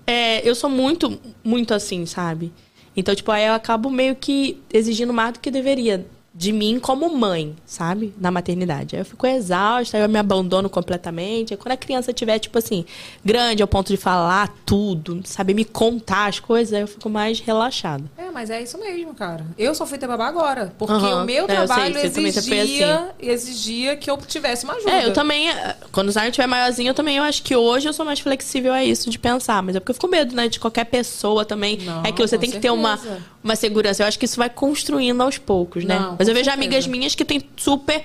é, 0.07 0.47
eu 0.47 0.55
sou 0.55 0.69
muito, 0.69 1.19
muito 1.43 1.73
assim, 1.73 2.05
sabe? 2.05 2.53
Então, 2.95 3.13
tipo, 3.13 3.31
aí 3.31 3.45
eu 3.45 3.53
acabo 3.53 3.89
meio 3.89 4.15
que 4.15 4.61
exigindo 4.71 5.13
mais 5.13 5.33
do 5.33 5.39
que 5.39 5.51
deveria 5.51 6.05
de 6.41 6.51
mim 6.51 6.79
como 6.79 7.07
mãe, 7.15 7.55
sabe? 7.67 8.15
Na 8.19 8.31
maternidade. 8.31 8.95
Aí 8.95 9.01
eu 9.03 9.05
fico 9.05 9.27
exausta, 9.27 9.95
aí 9.95 10.01
eu 10.01 10.09
me 10.09 10.17
abandono 10.17 10.71
completamente. 10.71 11.53
Aí 11.53 11.57
quando 11.57 11.73
a 11.73 11.77
criança 11.77 12.11
tiver, 12.11 12.39
tipo 12.39 12.57
assim, 12.57 12.83
grande 13.23 13.61
ao 13.61 13.67
ponto 13.67 13.89
de 13.89 13.95
falar 13.97 14.51
tudo, 14.65 15.21
saber 15.23 15.53
me 15.53 15.63
contar 15.63 16.25
as 16.25 16.39
coisas, 16.39 16.73
aí 16.73 16.81
eu 16.81 16.87
fico 16.87 17.07
mais 17.11 17.39
relaxada. 17.39 18.03
É, 18.17 18.31
mas 18.31 18.49
é 18.49 18.59
isso 18.59 18.79
mesmo, 18.79 19.13
cara. 19.13 19.45
Eu 19.55 19.75
só 19.75 19.85
fui 19.85 19.99
ter 19.99 20.07
babá 20.07 20.25
agora. 20.27 20.73
Porque 20.79 20.93
Aham. 20.95 21.21
o 21.21 21.25
meu 21.27 21.43
É, 21.45 21.47
sei, 21.47 21.55
trabalho 21.57 21.93
você 21.93 22.09
também 22.09 22.31
já 22.31 22.41
foi 22.41 22.57
exigia, 22.57 23.09
exigia 23.19 23.95
que 23.95 24.09
eu 24.09 24.17
tivesse 24.17 24.63
uma 24.65 24.73
ajuda. 24.73 24.91
É, 24.91 25.05
eu 25.05 25.13
também, 25.13 25.47
eh, 25.47 25.75
quando 25.91 26.07
o 26.09 26.11
Zion 26.11 26.31
tiver 26.31 26.47
maiorzinho, 26.47 26.89
eu 26.89 26.95
também 26.95 27.17
eu 27.17 27.23
acho 27.23 27.43
que 27.43 27.55
hoje 27.55 27.87
eu 27.87 27.93
sou 27.93 28.03
mais 28.03 28.19
flexível 28.19 28.73
a 28.73 28.83
isso 28.83 29.11
de 29.11 29.19
pensar. 29.19 29.61
Mas 29.61 29.75
é 29.75 29.79
porque 29.79 29.91
eu 29.91 29.93
fico 29.95 30.07
com 30.07 30.11
medo, 30.11 30.35
né? 30.35 30.47
De 30.47 30.59
qualquer 30.59 30.85
pessoa 30.85 31.45
também. 31.45 31.77
Não, 31.77 32.01
é 32.03 32.11
que 32.11 32.19
você 32.19 32.35
tem 32.35 32.49
que 32.49 32.59
ter 32.59 32.71
uma, 32.71 32.97
certeza. 32.97 33.21
uma 33.43 33.55
segurança. 33.55 34.01
Eu 34.01 34.07
acho 34.07 34.17
que 34.17 34.25
isso 34.25 34.37
vai 34.37 34.49
construindo 34.49 35.21
aos 35.21 35.37
poucos, 35.37 35.83
né? 35.85 35.99
Não, 35.99 36.15
Mas 36.17 36.30
eu 36.31 36.35
vejo 36.35 36.49
amigas 36.49 36.87
minhas 36.87 37.15
que 37.15 37.25
têm 37.25 37.41
super. 37.57 38.03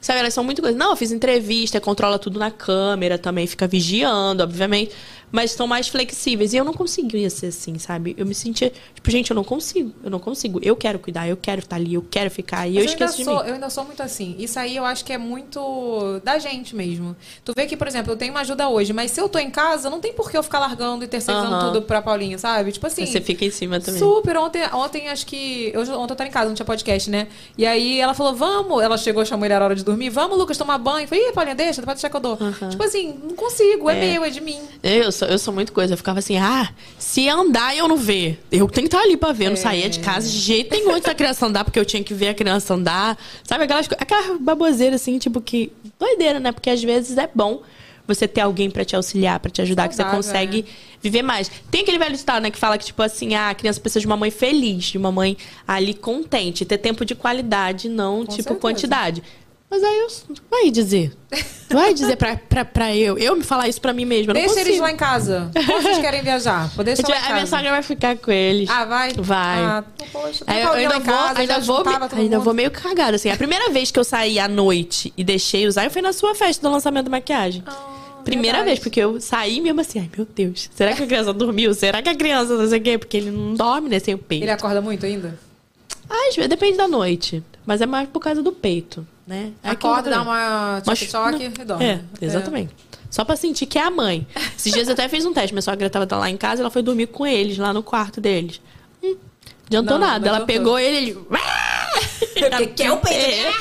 Sabe, 0.00 0.20
elas 0.20 0.32
são 0.32 0.44
muito 0.44 0.62
coisas. 0.62 0.78
Não, 0.78 0.90
eu 0.90 0.96
fiz 0.96 1.10
entrevista, 1.10 1.80
controla 1.80 2.18
tudo 2.18 2.38
na 2.38 2.50
câmera 2.50 3.18
também, 3.18 3.46
fica 3.46 3.66
vigiando, 3.66 4.42
obviamente. 4.42 4.92
Mas 5.30 5.50
são 5.52 5.66
mais 5.66 5.88
flexíveis. 5.88 6.52
E 6.52 6.56
eu 6.56 6.64
não 6.64 6.72
conseguia 6.72 7.28
ser 7.30 7.46
assim, 7.48 7.78
sabe? 7.78 8.14
Eu 8.18 8.24
me 8.24 8.34
sentia. 8.34 8.72
Tipo, 8.94 9.10
gente, 9.10 9.30
eu 9.30 9.34
não 9.34 9.44
consigo. 9.44 9.92
Eu 10.02 10.10
não 10.10 10.18
consigo. 10.18 10.58
Eu 10.62 10.74
quero 10.76 10.98
cuidar, 10.98 11.28
eu 11.28 11.36
quero 11.36 11.60
estar 11.60 11.76
ali, 11.76 11.94
eu 11.94 12.04
quero 12.10 12.30
ficar. 12.30 12.66
E 12.66 12.76
eu 12.76 12.82
Mas 12.82 12.92
ainda 12.92 13.04
esqueço 13.04 13.18
de 13.18 13.24
sou, 13.24 13.42
mim. 13.42 13.48
Eu 13.48 13.54
ainda 13.54 13.70
sou 13.70 13.84
muito 13.84 14.02
assim. 14.02 14.34
Isso 14.38 14.58
aí 14.58 14.76
eu 14.76 14.84
acho 14.84 15.04
que 15.04 15.12
é 15.12 15.18
muito 15.18 16.20
da 16.24 16.38
gente 16.38 16.74
mesmo. 16.74 17.16
Tu 17.44 17.52
vê 17.56 17.66
que, 17.66 17.76
por 17.76 17.86
exemplo, 17.86 18.12
eu 18.12 18.16
tenho 18.16 18.32
uma 18.32 18.40
ajuda 18.40 18.68
hoje, 18.68 18.92
mas 18.92 19.10
se 19.10 19.20
eu 19.20 19.28
tô 19.28 19.38
em 19.38 19.50
casa, 19.50 19.90
não 19.90 20.00
tem 20.00 20.12
por 20.12 20.30
que 20.30 20.36
eu 20.36 20.42
ficar 20.42 20.58
largando 20.58 21.04
e 21.04 21.08
terceirizando 21.08 21.54
Aham. 21.54 21.72
tudo 21.72 21.82
pra 21.82 22.00
Paulinha, 22.02 22.38
sabe? 22.38 22.72
Tipo 22.72 22.86
assim. 22.86 23.04
Você 23.06 23.20
fica 23.20 23.44
em 23.44 23.50
cima 23.50 23.80
também. 23.80 24.00
Super. 24.00 24.36
Ontem, 24.38 24.62
ontem 24.72 25.08
acho 25.08 25.26
que. 25.26 25.72
Hoje, 25.76 25.90
ontem 25.92 26.12
eu 26.12 26.16
tava 26.16 26.28
em 26.28 26.32
casa, 26.32 26.48
não 26.48 26.54
tinha 26.54 26.66
podcast, 26.66 27.10
né? 27.10 27.28
E 27.56 27.66
aí 27.66 28.00
ela 28.00 28.14
falou, 28.14 28.34
vamos. 28.34 28.82
Ela 28.82 28.96
chegou, 28.96 29.24
chamou 29.24 29.44
ele, 29.46 29.54
era 29.54 29.64
hora 29.64 29.74
de 29.74 29.84
dormir. 29.84 30.10
Vamos, 30.10 30.38
Lucas, 30.38 30.56
tomar 30.56 30.78
banho. 30.78 31.04
Eu 31.04 31.08
falei, 31.08 31.28
ih, 31.28 31.32
Paulinha, 31.32 31.54
deixa, 31.54 31.80
depois 31.80 31.96
deixar 31.96 32.08
que 32.10 32.16
eu 32.16 32.20
dou. 32.20 32.38
Tipo 32.70 32.82
assim, 32.82 33.18
não 33.22 33.36
consigo, 33.36 33.90
é, 33.90 33.96
É. 33.96 34.12
meu, 34.12 34.24
é 34.24 34.30
de 34.30 34.40
mim. 34.40 34.58
Eu 34.82 35.10
sou, 35.18 35.28
eu 35.28 35.38
sou 35.38 35.52
muito 35.52 35.72
coisa. 35.72 35.92
Eu 35.94 35.96
ficava 35.98 36.18
assim, 36.20 36.36
ah, 36.38 36.68
se 36.98 37.28
andar 37.28 37.76
eu 37.76 37.86
não 37.88 37.96
ver. 37.96 38.40
Eu 38.50 38.68
tenho 38.68 38.88
que 38.88 38.94
estar 38.94 39.04
ali 39.04 39.16
pra 39.16 39.32
ver. 39.32 39.46
Eu 39.46 39.50
não 39.50 39.56
É. 39.58 39.60
saía 39.60 39.88
de 39.88 39.98
casa 40.00 40.28
de 40.30 40.38
jeito 40.38 40.70
nenhum 40.74 40.92
antes 40.92 41.04
da 41.06 41.14
criança 41.14 41.46
andar, 41.46 41.64
porque 41.64 41.78
eu 41.78 41.84
tinha 41.84 42.02
que 42.02 42.14
ver 42.14 42.28
a 42.28 42.34
criança 42.34 42.74
andar. 42.74 43.18
Sabe, 43.44 43.64
aquelas, 43.64 43.86
aquela 43.98 44.38
baboseira 44.38 44.96
assim, 44.96 45.18
tipo 45.18 45.40
que. 45.40 45.72
Doideira, 45.98 46.38
né? 46.40 46.52
Porque 46.52 46.70
às 46.70 46.82
vezes 46.82 47.18
é 47.18 47.28
bom 47.34 47.60
você 48.06 48.26
ter 48.26 48.40
alguém 48.40 48.70
pra 48.70 48.84
te 48.86 48.96
auxiliar, 48.96 49.38
pra 49.38 49.50
te 49.50 49.60
ajudar, 49.60 49.86
que 49.86 49.94
você 49.94 50.00
Saudável, 50.02 50.16
consegue 50.24 50.64
viver 51.02 51.20
mais. 51.22 51.50
Tem 51.70 51.82
aquele 51.82 51.98
velho 51.98 52.16
ditado, 52.16 52.42
né, 52.42 52.50
que 52.50 52.56
fala 52.56 52.78
que, 52.78 52.86
tipo 52.86 53.02
assim, 53.02 53.34
ah, 53.34 53.50
a 53.50 53.54
criança 53.54 53.78
precisa 53.78 54.00
de 54.00 54.06
uma 54.06 54.16
mãe 54.16 54.30
feliz, 54.30 54.84
de 54.86 54.96
uma 54.96 55.12
mãe 55.12 55.36
ali 55.66 55.92
contente, 55.92 56.64
ter 56.64 56.78
tempo 56.78 57.04
de 57.04 57.14
qualidade, 57.14 57.86
não, 57.86 58.20
tipo, 58.20 58.36
certeza. 58.36 58.60
quantidade. 58.60 59.22
Mas 59.70 59.82
aí 59.84 59.98
eu. 59.98 60.08
Vai 60.50 60.70
dizer. 60.70 61.12
Vai 61.70 61.92
dizer 61.92 62.16
pra, 62.16 62.36
pra, 62.36 62.64
pra 62.64 62.96
eu. 62.96 63.18
Eu 63.18 63.36
me 63.36 63.42
falar 63.44 63.68
isso 63.68 63.80
pra 63.80 63.92
mim 63.92 64.06
mesma. 64.06 64.32
Deixa 64.32 64.48
consigo. 64.48 64.66
eles 64.68 64.80
lá 64.80 64.90
em 64.90 64.96
casa. 64.96 65.50
Quando 65.52 65.82
vocês 65.82 65.98
querem 65.98 66.22
viajar? 66.22 66.68
Vou 66.74 66.82
deixar 66.82 67.06
lá 67.06 67.26
a 67.28 67.32
minha 67.34 67.46
sogra 67.46 67.70
vai 67.70 67.82
ficar 67.82 68.16
com 68.16 68.30
eles. 68.30 68.70
Ah, 68.70 68.86
vai? 68.86 69.12
Vai. 69.12 69.58
Ah, 69.58 69.84
poxa. 70.10 70.44
Aí 70.46 70.62
eu 70.62 70.72
ainda 70.72 70.98
vou, 70.98 71.14
casa, 71.14 71.40
ainda 71.40 71.58
vou, 71.60 71.84
ainda 72.16 72.38
vou 72.38 72.54
meio 72.54 72.70
cagada, 72.70 73.16
assim. 73.16 73.30
A 73.30 73.36
primeira 73.36 73.68
vez 73.68 73.90
que 73.90 73.98
eu 73.98 74.04
saí 74.04 74.38
à 74.38 74.48
noite 74.48 75.12
e 75.16 75.22
deixei 75.22 75.66
usar, 75.66 75.84
eu 75.84 75.90
fui 75.90 76.00
na 76.00 76.14
sua 76.14 76.34
festa 76.34 76.66
do 76.66 76.72
lançamento 76.72 77.04
da 77.04 77.10
maquiagem. 77.10 77.62
Primeira 78.24 78.58
Ah, 78.58 78.60
verdade. 78.62 78.64
vez, 78.64 78.78
porque 78.80 79.00
eu 79.00 79.20
saí 79.20 79.60
mesmo 79.60 79.80
assim, 79.80 80.00
ai 80.00 80.10
meu 80.14 80.26
Deus, 80.34 80.68
será 80.74 80.92
que 80.94 81.02
a 81.02 81.06
criança 81.06 81.32
dormiu? 81.32 81.72
Será 81.72 82.02
que 82.02 82.08
a 82.08 82.14
criança 82.14 82.56
não 82.56 82.68
sei 82.68 82.78
o 82.78 82.82
quê? 82.82 82.98
Porque 82.98 83.16
ele 83.16 83.30
não 83.30 83.54
dorme, 83.54 83.88
né, 83.88 83.98
sem 83.98 84.12
o 84.14 84.18
peito. 84.18 84.42
Ele 84.44 84.50
acorda 84.50 84.80
muito 84.82 85.06
ainda? 85.06 85.38
Às 86.08 86.34
vezes, 86.36 86.48
depende 86.48 86.76
da 86.76 86.88
noite. 86.88 87.42
Mas 87.64 87.80
é 87.80 87.86
mais 87.86 88.08
por 88.08 88.20
causa 88.20 88.42
do 88.42 88.52
peito, 88.52 89.06
né? 89.28 89.52
É 89.62 89.70
Acorda, 89.70 90.04
que 90.04 90.08
eu 90.08 90.12
dá 90.12 90.22
uma 90.22 90.82
não. 91.58 91.62
e 91.62 91.64
dorme. 91.64 91.84
É, 91.84 92.00
exatamente. 92.20 92.74
Só 93.10 93.24
pra 93.24 93.36
sentir 93.36 93.66
que 93.66 93.78
é 93.78 93.82
a 93.82 93.90
mãe. 93.90 94.26
Esses 94.56 94.72
dias 94.72 94.88
eu 94.88 94.94
até 94.94 95.08
fiz 95.08 95.24
um 95.24 95.32
teste. 95.32 95.52
Minha 95.52 95.62
sogra 95.62 95.88
tava 95.90 96.06
lá 96.16 96.30
em 96.30 96.36
casa, 96.36 96.62
ela 96.62 96.70
foi 96.70 96.82
dormir 96.82 97.08
com 97.08 97.26
eles, 97.26 97.58
lá 97.58 97.72
no 97.72 97.82
quarto 97.82 98.20
deles. 98.20 98.60
Hum, 99.02 99.16
adiantou 99.66 99.98
Não, 99.98 100.06
nada. 100.06 100.26
não 100.26 100.36
ela 100.36 100.46
pegou 100.46 100.78
ele, 100.78 100.96
ele... 100.96 101.18
Porque 102.34 102.66
quer 102.68 102.90
o 102.90 102.96
peito. 102.98 103.18
É. 103.18 103.52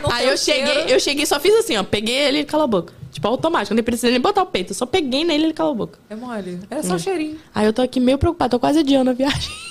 Não 0.00 0.12
Aí 0.12 0.28
eu 0.28 0.36
cheguei, 0.36 0.84
eu 0.88 1.00
cheguei 1.00 1.24
e 1.24 1.26
só 1.26 1.40
fiz 1.40 1.54
assim, 1.56 1.76
ó. 1.76 1.82
Peguei 1.82 2.14
ele 2.14 2.36
e 2.38 2.40
ele 2.40 2.46
calou 2.46 2.64
a 2.64 2.68
boca. 2.68 2.92
Tipo, 3.26 3.34
automático. 3.34 3.74
Não 3.74 3.82
precisa 3.82 4.10
nem 4.10 4.20
botar 4.20 4.42
o 4.42 4.46
peito. 4.46 4.70
Eu 4.72 4.76
só 4.76 4.86
peguei 4.86 5.24
nele 5.24 5.42
e 5.44 5.46
ele 5.46 5.52
calou 5.52 5.72
a 5.72 5.76
boca. 5.76 5.98
É 6.08 6.14
mole. 6.14 6.60
Era 6.70 6.80
Hum. 6.80 6.84
só 6.84 6.98
cheirinho. 6.98 7.36
Aí 7.54 7.66
eu 7.66 7.72
tô 7.72 7.82
aqui 7.82 7.98
meio 8.00 8.18
preocupada. 8.18 8.50
Tô 8.50 8.60
quase 8.60 8.78
adiando 8.80 9.10
a 9.10 9.14
viagem. 9.14 9.50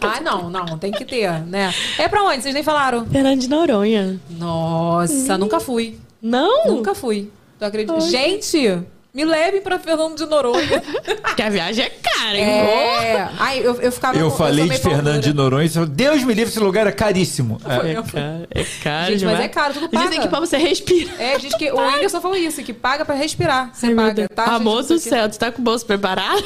Ah, 0.00 0.20
não, 0.20 0.50
não. 0.50 0.76
Tem 0.78 0.90
que 0.90 1.04
ter, 1.04 1.30
né? 1.46 1.72
É 1.96 2.08
pra 2.08 2.24
onde? 2.24 2.42
Vocês 2.42 2.52
nem 2.54 2.64
falaram. 2.64 3.06
Fernando 3.06 3.38
de 3.40 3.48
Noronha. 3.48 4.18
Nossa, 4.28 5.38
nunca 5.38 5.60
fui. 5.60 5.96
Não? 6.20 6.66
Nunca 6.66 6.92
fui. 6.94 7.30
Tu 7.58 7.64
acredita? 7.64 8.00
Gente, 8.00 8.82
Me 9.14 9.24
levem 9.24 9.60
pra 9.62 9.78
Fernando 9.78 10.16
de 10.16 10.26
Noronha. 10.26 10.82
Porque 11.22 11.40
a 11.40 11.48
viagem 11.48 11.84
é 11.84 11.88
cara, 11.90 12.36
hein? 12.36 12.44
É. 12.44 13.28
Ai, 13.38 13.60
eu, 13.60 13.80
eu 13.80 13.92
ficava 13.92 14.18
Eu 14.18 14.28
com- 14.28 14.36
falei 14.36 14.66
sou 14.66 14.74
de 14.74 14.82
Fernando 14.82 15.22
de. 15.22 15.32
Noronha. 15.32 15.66
e 15.66 15.68
falei, 15.68 15.88
Deus 15.88 16.22
me 16.24 16.34
livre, 16.34 16.50
esse 16.50 16.58
lugar 16.58 16.86
é 16.88 16.92
caríssimo. 16.92 17.60
É. 17.64 17.90
É 17.92 17.94
caro, 17.94 18.48
é 18.50 18.64
caro 18.82 19.06
Gente, 19.06 19.18
demais. 19.20 19.36
mas 19.38 19.46
é 19.46 19.48
caro, 19.48 19.74
tudo 19.74 19.88
paga. 19.88 20.04
Dizem 20.08 20.20
que 20.20 20.28
pra 20.28 20.40
você 20.40 20.56
respirar. 20.56 21.14
É, 21.20 21.38
diz 21.38 21.54
que 21.54 21.70
o 21.70 21.76
Whindersson 21.80 22.20
falou 22.20 22.36
isso, 22.36 22.60
que 22.64 22.72
paga 22.72 23.04
pra 23.04 23.14
respirar. 23.14 23.70
Você 23.72 23.86
Ai, 23.86 23.94
paga, 23.94 24.28
tá? 24.28 24.44
gente? 24.46 24.54
Amor 24.56 24.76
Não 24.76 24.82
sei 24.82 24.96
do 24.96 25.00
o 25.00 25.02
quê. 25.04 25.08
céu, 25.10 25.28
tu 25.28 25.38
tá 25.38 25.52
com 25.52 25.60
o 25.60 25.64
bolso 25.64 25.86
preparado? 25.86 26.42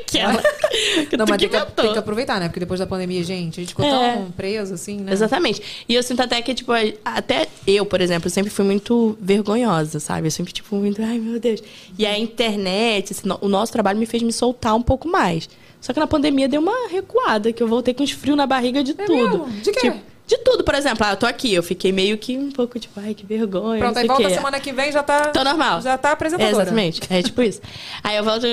Aquela. 0.00 0.42
que 1.10 1.16
Não, 1.16 1.26
mas 1.28 1.38
tem 1.38 1.48
que, 1.48 1.66
tem 1.72 1.92
que 1.92 1.98
aproveitar, 1.98 2.38
né? 2.40 2.48
Porque 2.48 2.60
depois 2.60 2.80
da 2.80 2.86
pandemia, 2.86 3.22
gente, 3.24 3.60
a 3.60 3.62
gente 3.62 3.70
ficou 3.70 3.84
É. 3.84 4.14
tão 4.14 4.30
preso, 4.30 4.74
assim, 4.74 4.98
né? 5.00 5.12
Exatamente. 5.12 5.62
E 5.88 5.94
eu 5.94 6.02
sinto 6.02 6.20
até 6.20 6.40
que, 6.42 6.54
tipo, 6.54 6.72
até 7.04 7.46
eu, 7.66 7.84
por 7.86 8.00
exemplo, 8.00 8.28
sempre 8.30 8.50
fui 8.50 8.64
muito 8.64 9.16
vergonhosa, 9.20 9.98
sabe? 10.00 10.26
Eu 10.26 10.30
sempre, 10.30 10.52
tipo, 10.52 10.74
muito, 10.76 11.02
ai 11.02 11.18
meu 11.18 11.38
Deus. 11.40 11.62
E 11.98 12.06
a 12.06 12.18
internet, 12.18 13.12
assim, 13.12 13.28
o 13.40 13.48
nosso 13.48 13.72
trabalho 13.72 13.98
me 13.98 14.06
fez 14.06 14.22
me 14.22 14.32
soltar 14.32 14.74
um 14.74 14.82
pouco 14.82 15.08
mais. 15.08 15.48
Só 15.80 15.92
que 15.92 16.00
na 16.00 16.06
pandemia 16.06 16.48
deu 16.48 16.60
uma 16.60 16.88
recuada, 16.88 17.52
que 17.52 17.62
eu 17.62 17.68
voltei 17.68 17.94
com 17.94 18.02
os 18.02 18.10
frios 18.10 18.36
na 18.36 18.46
barriga 18.46 18.82
de 18.82 18.94
tudo. 18.94 19.12
mesmo? 19.46 19.46
De 19.62 19.70
quê? 19.72 19.80
Tipo, 19.90 20.00
de 20.26 20.38
tudo, 20.38 20.64
por 20.64 20.74
exemplo, 20.74 21.06
ah, 21.06 21.12
eu 21.12 21.16
tô 21.16 21.24
aqui, 21.26 21.54
eu 21.54 21.62
fiquei 21.62 21.92
meio 21.92 22.18
que 22.18 22.36
um 22.36 22.50
pouco, 22.50 22.78
tipo, 22.78 22.98
ai, 22.98 23.14
que 23.14 23.24
vergonha. 23.24 23.78
Pronto, 23.78 23.98
aí 23.98 24.06
volta 24.06 24.24
quê. 24.24 24.34
semana 24.34 24.58
que 24.58 24.72
vem, 24.72 24.90
já 24.90 25.02
tá... 25.02 25.26
Tô 25.30 25.44
normal. 25.44 25.80
Já 25.80 25.96
tá 25.96 26.10
É, 26.10 26.12
apresentadora. 26.12 26.50
exatamente. 26.62 27.00
É 27.08 27.22
tipo 27.22 27.40
isso. 27.42 27.60
Aí 28.02 28.16
eu 28.16 28.24
volto. 28.24 28.44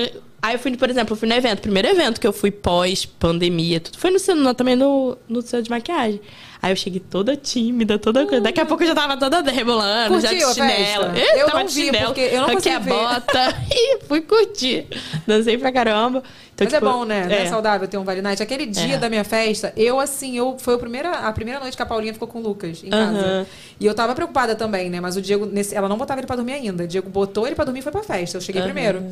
Aí 0.41 0.55
eu 0.55 0.59
fui, 0.59 0.75
por 0.77 0.89
exemplo, 0.89 1.13
eu 1.13 1.17
fui 1.17 1.27
no 1.27 1.33
evento. 1.33 1.61
Primeiro 1.61 1.87
evento 1.87 2.19
que 2.21 2.27
eu 2.27 2.33
fui 2.33 2.51
pós-pandemia, 2.51 3.79
tudo. 3.79 3.97
Foi 3.97 4.11
no, 4.11 4.53
também 4.53 4.75
no, 4.75 5.17
no 5.27 5.41
centro 5.41 5.63
de 5.63 5.69
maquiagem. 5.69 6.21
Aí 6.63 6.71
eu 6.71 6.77
cheguei 6.77 7.01
toda 7.01 7.35
tímida, 7.35 7.99
toda 7.99 8.25
coisa. 8.25 8.39
Daqui 8.41 8.61
a 8.61 8.65
pouco 8.65 8.83
eu 8.83 8.87
já 8.87 8.95
tava 8.95 9.17
toda 9.17 9.41
rebolando, 9.51 10.17
já 10.21 10.29
de 10.33 10.39
chinelo. 10.39 11.11
festa? 11.13 11.37
Eu 11.37 11.45
tava 11.47 11.63
de 11.65 11.71
chinelo, 11.73 12.05
porque 12.05 12.21
eu 12.21 12.41
não 12.41 12.49
consegui 12.51 12.75
a 12.75 12.79
ver. 12.79 12.89
bota 12.93 13.55
e 13.69 13.99
fui 14.07 14.21
curtir. 14.21 14.87
Dancei 15.27 15.57
pra 15.57 15.73
caramba. 15.73 16.23
Então, 16.55 16.65
Mas 16.65 16.73
é 16.73 16.77
tipo, 16.79 16.89
bom, 16.89 17.03
né? 17.03 17.27
É 17.29 17.41
é. 17.41 17.45
saudável 17.47 17.85
ter 17.87 17.97
um 17.97 18.03
Vale 18.05 18.21
Night. 18.21 18.41
Aquele 18.41 18.65
dia 18.65 18.95
É. 18.95 18.97
da 18.97 19.09
minha 19.09 19.23
festa, 19.25 19.73
eu, 19.75 19.99
assim, 19.99 20.37
eu 20.37 20.55
foi 20.57 20.75
a 20.75 20.77
primeira, 20.77 21.11
a 21.11 21.33
primeira 21.33 21.59
noite 21.59 21.75
que 21.75 21.81
a 21.83 21.85
Paulinha 21.85 22.13
ficou 22.13 22.27
com 22.29 22.39
o 22.39 22.41
Lucas 22.41 22.81
em 22.81 22.89
casa. 22.91 23.17
Aham. 23.19 23.45
E 23.79 23.85
eu 23.85 23.93
tava 23.93 24.15
preocupada 24.15 24.55
também, 24.55 24.89
né? 24.89 25.01
Mas 25.01 25.17
o 25.17 25.21
Diego, 25.21 25.45
nesse- 25.45 25.75
ela 25.75 25.89
não 25.89 25.97
botava 25.97 26.21
ele 26.21 26.27
pra 26.27 26.35
dormir 26.37 26.53
ainda. 26.53 26.83
O 26.85 26.87
Diego 26.87 27.09
botou 27.09 27.45
ele 27.45 27.55
pra 27.55 27.65
dormir 27.65 27.79
e 27.79 27.83
foi 27.83 27.91
pra 27.91 28.03
festa. 28.03 28.37
Eu 28.37 28.41
cheguei 28.41 28.61
Aham. 28.61 28.71
primeiro. 28.71 29.03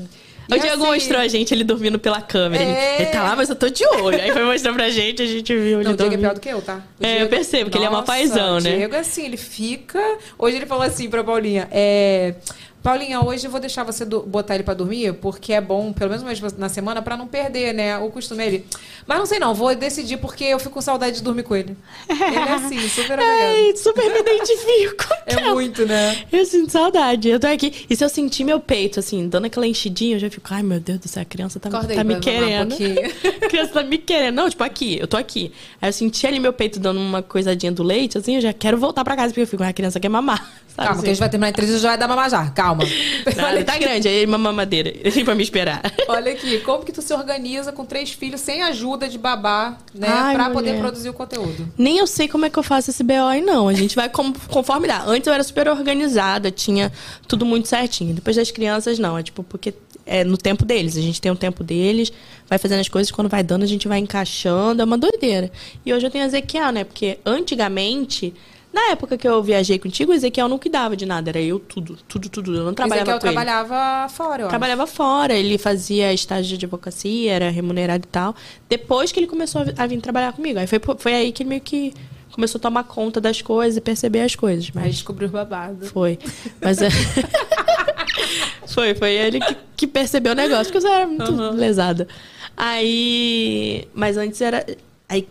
O 0.50 0.56
E 0.56 0.60
Diego 0.60 0.76
assim- 0.84 0.92
mostrou 0.94 1.20
a 1.22 1.28
gente 1.28 1.54
ele 1.54 1.64
dormindo 1.64 1.98
pela 2.00 2.22
câmera. 2.22 2.64
Ele- 2.64 2.72
É. 2.72 3.02
Ele, 3.02 3.06
tá 3.12 3.24
lá, 3.24 3.36
mas 3.36 3.50
eu 3.50 3.56
tô 3.56 3.70
de 3.70 3.86
olho. 3.86 4.20
Aí 4.22 4.32
foi 4.32 4.44
mostrar 4.44 4.74
pra 4.74 4.90
gente, 4.90 5.22
a 5.22 5.26
gente 5.26 5.54
viu 5.56 5.80
ele 5.80 5.84
Não, 5.86 5.92
o 5.94 5.98
Diego 5.98 6.14
é 6.14 6.18
pior 6.18 6.34
do 6.34 6.40
que 6.42 6.50
eu, 6.50 6.62
tá? 6.62 6.82
O 7.00 7.06
É, 7.06 7.14
eu 7.14 7.16
Diego- 7.18 7.30
percebo 7.30 7.70
que 7.70 7.78
ele 7.78 7.86
é 7.86 7.90
uma 7.90 8.00
Nossa, 8.00 8.12
paizão, 8.12 8.58
o 8.58 8.60
né? 8.60 8.76
Diego, 8.78 8.96
assim, 8.96 9.26
ele 9.26 9.38
fica... 9.38 10.00
Hoje 10.38 10.58
ele 10.58 10.66
falou 10.66 10.84
assim 10.84 11.10
pra 11.10 11.24
Paulinha, 11.24 11.68
é... 11.72 12.36
Paulinha, 12.84 13.22
hoje 13.24 13.46
eu 13.46 13.52
vou 13.52 13.60
deixar 13.60 13.84
você 13.84 14.04
do- 14.04 14.22
botar 14.22 14.56
ele 14.56 14.64
pra 14.64 14.74
dormir, 14.74 15.14
porque 15.14 15.54
é 15.54 15.62
bom, 15.62 15.94
pelo 15.94 16.10
menos 16.10 16.24
uma 16.24 16.34
vez 16.34 16.58
na 16.58 16.68
semana, 16.68 17.02
pra 17.02 17.16
não 17.16 17.28
perder, 17.28 17.74
né, 17.74 17.98
o 18.00 18.10
costume 18.10 18.44
ele. 18.44 18.66
Mas 19.06 19.20
não 19.20 19.26
sei 19.28 19.38
não, 19.40 19.54
vou 19.54 19.76
decidir 19.76 20.18
porque 20.18 20.44
eu 20.46 20.58
fico 20.58 20.72
com 20.72 20.82
saudade 20.82 21.18
de 21.18 21.24
dormir 21.24 21.44
com 21.44 21.56
ele. 21.56 21.78
Ele 22.10 22.36
é 22.36 22.54
assim, 22.54 22.80
super. 22.90 23.20
Ai, 23.22 23.74
super 23.76 24.04
me 24.12 24.20
identifico. 24.20 25.06
É 25.32 25.50
muito, 25.54 25.86
né? 25.86 26.26
Eu 26.32 26.44
sinto 26.46 26.72
saudade. 26.72 27.30
Eu 27.30 27.40
tô 27.40 27.48
aqui. 27.48 27.86
E 27.90 27.96
se 27.96 28.04
eu 28.04 28.10
sentir 28.10 28.44
meu 28.44 28.60
peito, 28.60 29.00
assim, 29.00 29.30
dando 29.30 29.46
aquela 29.46 29.66
enchidinha, 29.66 30.16
eu 30.16 30.20
já 30.20 30.30
fico, 30.30 30.46
ai 30.52 30.62
meu 30.62 30.80
Deus 30.80 31.00
do 31.00 31.08
céu, 31.08 31.22
a 31.22 31.26
criança 31.26 31.58
tá, 31.60 31.70
Acorda 31.70 31.94
aí 31.94 31.96
tá 31.98 32.04
me 32.04 32.16
um 32.16 32.20
querendo. 32.20 32.70
pouquinho. 32.70 33.00
a 33.42 33.48
criança 33.48 33.72
tá 33.74 33.84
me 33.84 33.98
querendo. 33.98 34.36
Não, 34.36 34.50
tipo, 34.50 34.62
aqui, 34.64 34.98
eu 35.00 35.08
tô 35.08 35.16
aqui. 35.16 35.54
Aí 35.82 35.88
eu 35.90 35.94
senti 35.94 36.26
ali 36.28 36.38
meu 36.40 36.52
peito 36.52 36.80
dando 36.80 37.00
uma 37.00 37.22
coisadinha 37.22 37.72
do 37.72 37.82
leite, 37.84 38.18
assim, 38.18 38.36
eu 38.36 38.42
já 38.42 38.52
quero 38.52 38.78
voltar 38.78 39.04
pra 39.06 39.16
casa, 39.16 39.30
porque 39.30 39.42
eu 39.42 39.48
fico, 39.48 39.64
"Ah, 39.64 39.70
a 39.70 39.74
criança 39.74 40.00
quer 40.02 40.10
mamar. 40.10 40.40
Sabe, 40.40 40.88
Calma, 40.88 40.92
assim? 40.92 41.02
que 41.04 41.10
a 41.10 41.14
gente 41.14 41.20
vai 41.20 41.30
terminar 41.30 41.48
a 41.48 41.50
entrevista 41.52 41.78
e 41.78 41.82
já 41.82 41.90
vai 41.90 41.98
dar 41.98 42.08
mamar 42.08 42.30
já. 42.30 42.50
Calma. 42.50 42.71
Nada, 43.36 43.64
tá 43.64 43.78
grande, 43.78 44.08
aí 44.08 44.26
uma 44.26 44.38
mamadeira. 44.38 44.94
Pra 45.26 45.36
me 45.36 45.44
esperar. 45.44 45.82
Olha 46.08 46.32
aqui, 46.32 46.60
como 46.60 46.84
que 46.84 46.92
tu 46.92 47.02
se 47.02 47.14
organiza 47.14 47.72
com 47.72 47.86
três 47.86 48.12
filhos 48.12 48.42
sem 48.42 48.62
ajuda 48.64 49.08
de 49.08 49.18
babá, 49.18 49.78
né? 49.94 50.08
Ai, 50.10 50.34
pra 50.36 50.50
mulher. 50.50 50.54
poder 50.74 50.80
produzir 50.80 51.10
o 51.10 51.14
conteúdo. 51.14 51.72
Nem 51.78 51.98
eu 51.98 52.08
sei 52.08 52.28
como 52.28 52.46
é 52.46 52.50
que 52.50 52.58
eu 52.58 52.64
faço 52.64 52.90
esse 52.90 53.04
BO 53.04 53.14
aí, 53.28 53.42
não. 53.42 53.68
A 53.68 53.74
gente 53.74 53.96
vai 53.96 54.10
com- 54.10 54.34
conforme 54.50 54.88
dá. 54.88 55.04
Antes 55.06 55.28
eu 55.28 55.34
era 55.34 55.44
super 55.44 55.68
organizada, 55.68 56.50
tinha 56.50 56.92
tudo 57.28 57.46
muito 57.46 57.68
certinho. 57.68 58.14
Depois 58.14 58.36
das 58.36 58.50
crianças, 58.52 58.98
não. 59.00 59.18
É 59.18 59.24
tipo, 59.24 59.44
porque 59.44 59.74
é 60.06 60.24
no 60.24 60.38
tempo 60.38 60.66
deles. 60.66 60.98
A 60.98 61.02
gente 61.02 61.22
tem 61.22 61.32
o 61.32 61.36
tempo 61.36 61.64
deles, 61.64 62.12
vai 62.50 62.58
fazendo 62.58 62.80
as 62.80 62.90
coisas, 62.90 63.12
quando 63.12 63.30
vai 63.30 63.44
dando, 63.44 63.64
a 63.64 63.68
gente 63.68 63.88
vai 63.88 64.00
encaixando. 64.00 64.82
É 64.82 64.86
uma 64.86 64.98
doideira. 64.98 65.52
E 65.86 65.94
hoje 65.94 66.06
eu 66.06 66.12
tenho 66.12 66.24
a 66.24 66.28
Ezequiel, 66.28 66.72
né? 66.72 66.84
Porque 66.84 67.20
antigamente. 67.26 68.34
Na 68.74 68.92
época 68.92 69.18
que 69.18 69.28
eu 69.28 69.44
viajei 69.44 69.78
contigo, 69.78 70.12
o 70.12 70.16
Ezequiel 70.16 70.48
não 70.48 70.58
cuidava 70.58 70.96
de 70.96 71.06
nada, 71.06 71.30
era 71.30 71.42
eu 71.42 71.60
tudo, 71.60 71.98
tudo, 72.08 72.30
tudo. 72.30 72.56
Eu 72.56 72.64
não 72.64 72.74
trabalhava 72.74 73.12
Ezequiel 73.12 73.20
com 73.20 73.28
ele. 73.28 73.34
trabalhava 73.36 74.10
fora, 74.10 74.42
eu 74.44 74.46
acho. 74.46 74.50
Trabalhava 74.50 74.88
fora, 74.88 75.34
ele 75.34 75.58
fazia 75.58 76.14
estágio 76.14 76.50
de 76.58 76.66
advocacia, 76.66 77.34
era 77.34 77.50
remunerado 77.50 78.06
e 78.06 78.08
tal. 78.10 78.34
Depois 78.70 79.12
que 79.12 79.20
ele 79.20 79.28
começou 79.28 79.62
a 79.62 79.64
vi- 79.66 79.74
a 79.78 79.86
vir 79.88 80.00
trabalhar 80.00 80.32
comigo. 80.32 80.58
Aí 80.58 80.68
foi, 80.68 80.80
foi 80.98 81.14
aí 81.14 81.32
que 81.34 81.44
ele 81.44 81.50
meio 81.50 81.62
que 81.62 81.94
começou 82.32 82.60
a 82.60 82.62
tomar 82.62 82.86
conta 82.86 83.20
das 83.20 83.42
coisas 83.42 83.76
e 83.76 83.82
perceber 83.82 84.22
as 84.22 84.36
coisas. 84.36 84.66
Aí 84.68 84.72
Mas 84.86 84.94
descobriu 84.96 85.28
o 85.28 85.32
babado. 85.32 85.86
foi. 85.88 86.18
Mas 86.62 86.82
é... 86.82 86.88
foi, 88.68 88.96
foi 88.96 89.12
ele 89.12 89.40
que, 89.42 89.58
que 89.76 89.88
percebeu 89.88 90.32
o 90.32 90.36
negócio, 90.36 90.72
porque 90.72 90.86
eu 90.88 90.92
era 90.92 91.06
muito 91.08 91.32
lesada. 91.52 92.08
Aí. 92.56 93.88
Mas 93.94 94.16
antes 94.18 94.40
era. 94.40 94.66
Aí, 95.10 95.28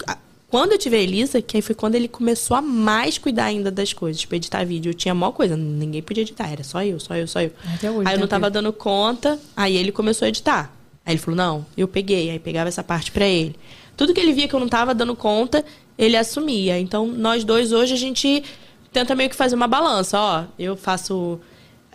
quando 0.51 0.73
eu 0.73 0.79
tive 0.79 0.97
a 0.97 0.99
Elisa, 0.99 1.41
que 1.41 1.57
aí 1.57 1.63
foi 1.63 1.77
quando 1.77 1.95
ele 1.95 2.09
começou 2.09 2.57
a 2.57 2.61
mais 2.61 3.17
cuidar 3.17 3.45
ainda 3.45 3.71
das 3.71 3.93
coisas, 3.93 4.21
tipo, 4.21 4.35
editar 4.35 4.65
vídeo. 4.65 4.91
Eu 4.91 4.95
tinha 4.95 5.15
maior 5.15 5.31
coisa, 5.31 5.57
ninguém 5.57 6.03
podia 6.03 6.23
editar, 6.23 6.51
era 6.51 6.65
só 6.65 6.83
eu, 6.83 6.99
só 6.99 7.15
eu, 7.15 7.29
só 7.29 7.41
eu. 7.41 7.53
Até 7.75 7.89
hoje, 7.89 8.09
aí 8.09 8.15
eu 8.15 8.19
não 8.19 8.27
né, 8.27 8.31
tava 8.31 8.47
Pedro? 8.47 8.63
dando 8.63 8.73
conta, 8.73 9.39
aí 9.57 9.77
ele 9.77 9.93
começou 9.93 10.27
a 10.27 10.29
editar. 10.29 10.75
Aí 11.07 11.15
ele 11.15 11.21
falou, 11.21 11.37
não, 11.37 11.65
eu 11.77 11.87
peguei, 11.87 12.31
aí 12.31 12.39
pegava 12.41 12.69
essa 12.69 12.83
parte 12.83 13.13
pra 13.13 13.27
ele. 13.27 13.55
Tudo 13.97 14.13
que 14.13 14.19
ele 14.19 14.33
via 14.33 14.49
que 14.49 14.55
eu 14.55 14.61
não 14.61 14.69
tava 14.69 14.93
dando 14.93 15.15
conta, 15.15 15.65
ele 15.97 16.17
assumia. 16.17 16.79
Então, 16.81 17.07
nós 17.07 17.45
dois 17.45 17.71
hoje 17.71 17.95
a 17.95 17.97
gente 17.97 18.43
tenta 18.93 19.15
meio 19.15 19.31
que 19.31 19.37
fazer 19.37 19.55
uma 19.55 19.69
balança, 19.69 20.19
ó. 20.19 20.45
Eu 20.59 20.77
faço 20.77 21.39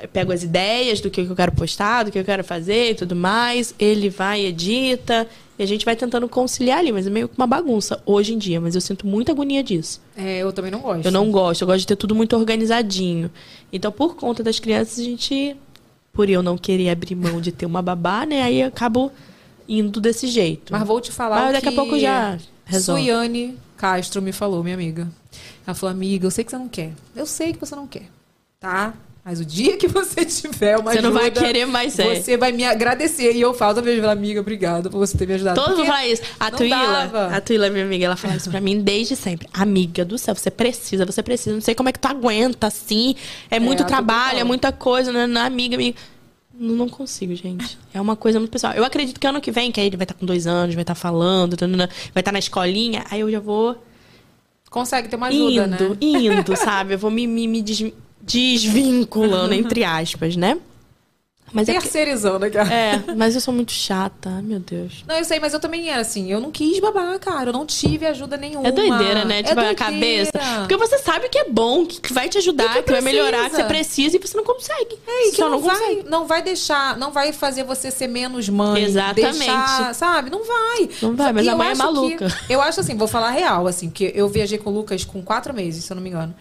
eu 0.02 0.10
pego 0.10 0.32
as 0.32 0.44
ideias 0.44 1.00
do 1.00 1.10
que 1.10 1.22
eu 1.22 1.36
quero 1.36 1.54
postar, 1.54 2.04
do 2.04 2.12
que 2.12 2.20
eu 2.20 2.26
quero 2.26 2.44
fazer 2.44 2.92
e 2.92 2.96
tudo 2.96 3.16
mais. 3.16 3.74
Ele 3.80 4.10
vai, 4.10 4.46
edita. 4.46 5.28
E 5.58 5.64
a 5.64 5.66
gente 5.66 5.86
vai 5.86 5.96
tentando 5.96 6.28
conciliar 6.28 6.80
ali, 6.80 6.92
mas 6.92 7.08
é 7.08 7.10
meio 7.10 7.30
que 7.30 7.38
uma 7.38 7.48
bagunça 7.48 8.02
hoje 8.06 8.34
em 8.34 8.38
dia. 8.38 8.60
Mas 8.60 8.76
eu 8.76 8.82
sinto 8.82 9.08
muita 9.08 9.32
agonia 9.32 9.64
disso. 9.64 10.02
É, 10.18 10.40
eu 10.40 10.52
também 10.52 10.70
não 10.70 10.82
gosto. 10.82 11.06
Eu 11.06 11.12
não 11.12 11.32
gosto, 11.32 11.62
eu 11.62 11.68
gosto 11.68 11.80
de 11.80 11.88
ter 11.88 11.96
tudo 11.96 12.14
muito 12.14 12.36
organizadinho. 12.36 13.32
Então, 13.72 13.90
por 13.90 14.16
conta 14.16 14.44
das 14.44 14.60
crianças, 14.60 15.00
a 15.00 15.04
gente. 15.04 15.56
Por 16.12 16.30
eu 16.30 16.42
não 16.42 16.58
querer 16.58 16.90
abrir 16.90 17.16
mão 17.16 17.42
de 17.42 17.52
ter 17.52 17.66
uma 17.66 17.82
babá, 17.82 18.26
né? 18.26 18.42
Aí 18.42 18.62
eu 18.62 18.68
acabo 18.68 19.12
indo 19.68 20.00
desse 20.00 20.28
jeito. 20.28 20.72
Mas 20.72 20.88
vou 20.88 21.02
te 21.02 21.12
falar 21.12 21.42
Mas 21.42 21.54
daqui 21.54 21.70
a 21.70 21.72
pouco 21.72 21.98
já 22.00 22.38
resolve. 22.66 23.02
Suiane 23.02 23.58
Castro 23.78 24.22
me 24.22 24.32
falou, 24.32 24.64
minha 24.64 24.76
amiga. 24.76 25.10
Ela 25.66 25.74
falou, 25.74 25.92
amiga, 25.92 26.26
eu 26.26 26.32
sei 26.32 26.44
que 26.44 26.52
você 26.52 26.58
não 26.58 26.70
quer. 26.70 26.94
Eu 27.16 27.26
sei 27.26 27.54
que 27.54 27.60
você 27.60 27.76
não 27.76 27.88
quer. 27.88 28.10
Tá? 28.60 28.94
Mas 29.26 29.40
o 29.40 29.46
dia 29.46 29.76
que 29.76 29.88
você 29.88 30.24
tiver 30.24 30.78
uma 30.78 30.94
Você 30.94 31.02
não 31.02 31.12
vai 31.12 31.24
ajuda, 31.24 31.42
querer 31.42 31.66
mais, 31.66 31.98
é. 31.98 32.14
Você 32.22 32.38
vai 32.38 32.52
me 32.52 32.64
agradecer. 32.64 33.36
E 33.36 33.42
eu 33.42 33.56
falo, 33.56 33.74
toda 33.74 33.86
vez, 33.86 34.04
amiga, 34.04 34.40
obrigada 34.40 34.88
por 34.88 35.00
você 35.00 35.18
ter 35.18 35.28
me 35.28 35.34
ajudado. 35.34 35.60
Todo 35.60 35.76
mundo 35.78 35.88
fala 35.88 36.06
isso. 36.06 36.22
A 36.40 36.52
não 36.52 36.70
dava. 36.70 37.36
a 37.36 37.42
Tuíla, 37.42 37.72
minha 37.72 37.84
amiga, 37.84 38.06
ela 38.06 38.16
fala 38.16 38.36
isso 38.36 38.52
pra 38.52 38.62
mim 38.62 38.80
desde 38.82 39.16
sempre. 39.16 39.50
Amiga 39.52 40.06
do 40.06 40.16
céu, 40.20 40.36
você 40.36 40.52
precisa, 40.52 41.08
você 41.08 41.24
precisa. 41.24 41.56
Não 41.56 41.62
sei 41.62 41.74
como 41.74 41.90
é 41.90 41.92
que 41.92 41.98
tu 41.98 42.08
aguenta, 42.08 42.68
assim. 42.68 43.16
É 43.50 43.60
muito 43.60 43.82
a 43.82 43.86
Tuca 43.86 43.96
trabalho, 43.98 44.40
é 44.40 44.44
muita 44.44 44.72
coisa, 44.72 45.12
né? 45.12 45.26
Na 45.26 45.46
amiga, 45.46 45.74
amiga. 45.76 45.98
Não, 46.54 46.76
não 46.76 46.88
consigo, 46.88 47.34
gente. 47.34 47.80
É 47.96 48.00
uma 48.00 48.16
coisa 48.16 48.38
muito 48.40 48.52
pessoal. 48.52 48.74
Eu 48.74 48.86
acredito 48.86 49.20
que 49.20 49.26
ano 49.26 49.42
que 49.42 49.50
vem, 49.50 49.72
que 49.72 49.80
aí 49.82 49.88
ele 49.88 49.98
vai 49.98 50.06
estar 50.06 50.14
com 50.14 50.26
dois 50.28 50.46
anos, 50.46 50.76
vai 50.76 50.84
estar 50.84 50.94
falando, 50.94 51.58
tanana, 51.58 51.90
vai 52.14 52.22
estar 52.22 52.32
na 52.32 52.38
escolinha, 52.40 53.04
aí 53.10 53.22
eu 53.22 53.32
já 53.32 53.40
vou 53.40 53.76
Consegue 54.70 55.08
ter 55.08 55.16
uma 55.16 55.28
ajuda, 55.28 55.66
indo, 55.66 55.90
né? 55.90 55.98
indo, 56.02 56.56
sabe? 56.58 56.94
Eu 56.94 57.00
vou 57.00 57.10
me, 57.10 57.26
me, 57.26 57.48
me 57.48 57.62
des- 57.62 57.92
desvinculando, 58.26 59.54
entre 59.56 59.84
aspas, 59.84 60.36
né? 60.36 60.58
Mas 61.54 61.70
é, 61.70 61.76
que- 61.76 61.82
Terceirizando 61.84 62.44
aqui. 62.44 62.58
é, 62.58 63.02
mas 63.16 63.34
eu 63.34 63.40
sou 63.40 63.54
muito 63.54 63.72
chata, 63.72 64.30
ai, 64.30 64.42
meu 64.42 64.60
Deus. 64.60 65.06
Não, 65.08 65.16
eu 65.16 65.24
sei, 65.24 65.40
mas 65.40 65.54
eu 65.54 65.60
também 65.60 65.88
era 65.90 66.02
assim. 66.02 66.30
Eu 66.30 66.42
não 66.42 66.52
quis 66.52 66.80
babar, 66.82 67.18
cara. 67.18 67.50
Eu 67.52 67.54
não 67.54 67.66
tive 67.66 68.06
ajuda 68.06 68.36
nenhuma. 68.36 68.68
É 68.68 68.72
doideira, 68.74 69.24
né? 69.24 69.42
Tipo, 69.42 69.62
é 69.62 69.70
a 69.70 69.76
cabeça. 69.76 70.32
Porque 70.60 70.76
você 70.76 70.98
sabe 70.98 71.30
que 71.30 71.38
é 71.38 71.46
bom, 71.50 71.86
que 71.86 72.12
vai 72.12 72.28
te 72.28 72.40
ajudar, 72.40 72.78
E 72.80 72.84
que, 72.84 72.92
vai 72.92 73.00
melhorar, 73.00 73.50
que 73.50 73.56
você 73.56 73.64
precisa. 73.64 74.18
e 74.18 74.20
você 74.20 74.36
não 74.36 74.44
consegue. 74.44 74.98
É, 75.08 75.28
e 75.28 75.32
que 75.32 75.38
Só 75.38 75.44
não, 75.48 75.52
não 75.52 75.62
vai, 75.62 75.78
consegue. 75.80 76.10
não 76.10 76.28
vai 76.28 76.42
deixar, 76.42 76.98
não 76.98 77.12
vai 77.12 77.32
fazer 77.32 77.64
você 77.64 77.90
ser 77.90 78.08
menos 78.08 78.50
mãe. 78.50 78.84
Exatamente. 78.84 79.38
Deixar, 79.38 79.96
sabe? 79.96 80.30
Não 80.30 80.44
vai. 80.44 80.90
Não 81.02 81.16
vai, 81.16 81.32
mas 81.32 81.46
E 81.46 81.50
a 81.50 81.56
mãe 81.56 81.70
é 81.72 81.76
maluca. 81.76 82.28
que- 82.28 82.52
eu 82.54 82.60
acho 82.62 82.82
assim, 82.82 82.98
vou 82.98 83.08
falar 83.08 83.30
real, 83.30 83.66
assim, 83.66 83.88
porque 83.88 84.12
eu 84.14 84.28
viajei 84.28 84.58
com 84.58 84.72
o 84.72 84.74
Lucas 84.74 85.06
com 85.06 85.22
quatro 85.22 85.54
meses, 85.54 85.86
se 85.86 85.94
eu 85.94 85.96
não 85.96 86.04
me 86.04 86.10
engano. 86.10 86.36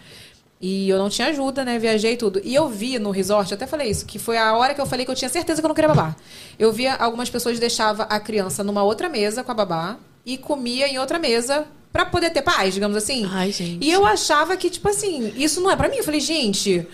E 0.61 0.87
eu 0.89 0.97
não 0.97 1.09
tinha 1.09 1.27
ajuda, 1.27 1.65
né? 1.65 1.77
Viajei 1.77 2.13
e 2.13 2.17
tudo. 2.17 2.41
E 2.43 2.55
eu 2.55 2.67
vi 2.69 2.97
no 2.97 3.11
resort, 3.11 3.53
até 3.53 3.67
falei 3.67 3.89
isso, 3.89 4.05
que 4.05 4.17
foi 4.17 4.37
a 4.37 4.55
hora 4.55 4.73
que 4.73 4.81
eu 4.81 4.85
falei 4.85 5.05
que 5.05 5.11
eu 5.11 5.15
tinha 5.15 5.29
certeza 5.29 5.61
que 5.61 5.65
eu 5.65 5.67
não 5.67 5.75
queria 5.75 5.89
babar. 5.89 6.15
Eu 6.57 6.71
via 6.71 6.95
algumas 6.95 7.29
pessoas 7.29 7.59
deixavam 7.59 8.05
a 8.09 8.19
criança 8.19 8.63
numa 8.63 8.81
outra 8.83 9.09
mesa 9.09 9.43
com 9.43 9.51
a 9.51 9.55
babá 9.55 9.97
e 10.25 10.37
comia 10.37 10.87
em 10.87 10.97
outra 10.97 11.19
mesa 11.19 11.65
pra 11.91 12.05
poder 12.05 12.29
ter 12.31 12.41
paz, 12.41 12.73
digamos 12.73 12.95
assim. 12.97 13.29
Ai, 13.31 13.51
gente. 13.51 13.85
E 13.85 13.91
eu 13.91 14.05
achava 14.05 14.55
que, 14.57 14.69
tipo 14.69 14.87
assim, 14.89 15.33
isso 15.35 15.59
não 15.61 15.69
é 15.69 15.75
pra 15.75 15.87
mim. 15.89 15.97
Eu 15.97 16.03
falei, 16.03 16.19
gente, 16.21 16.87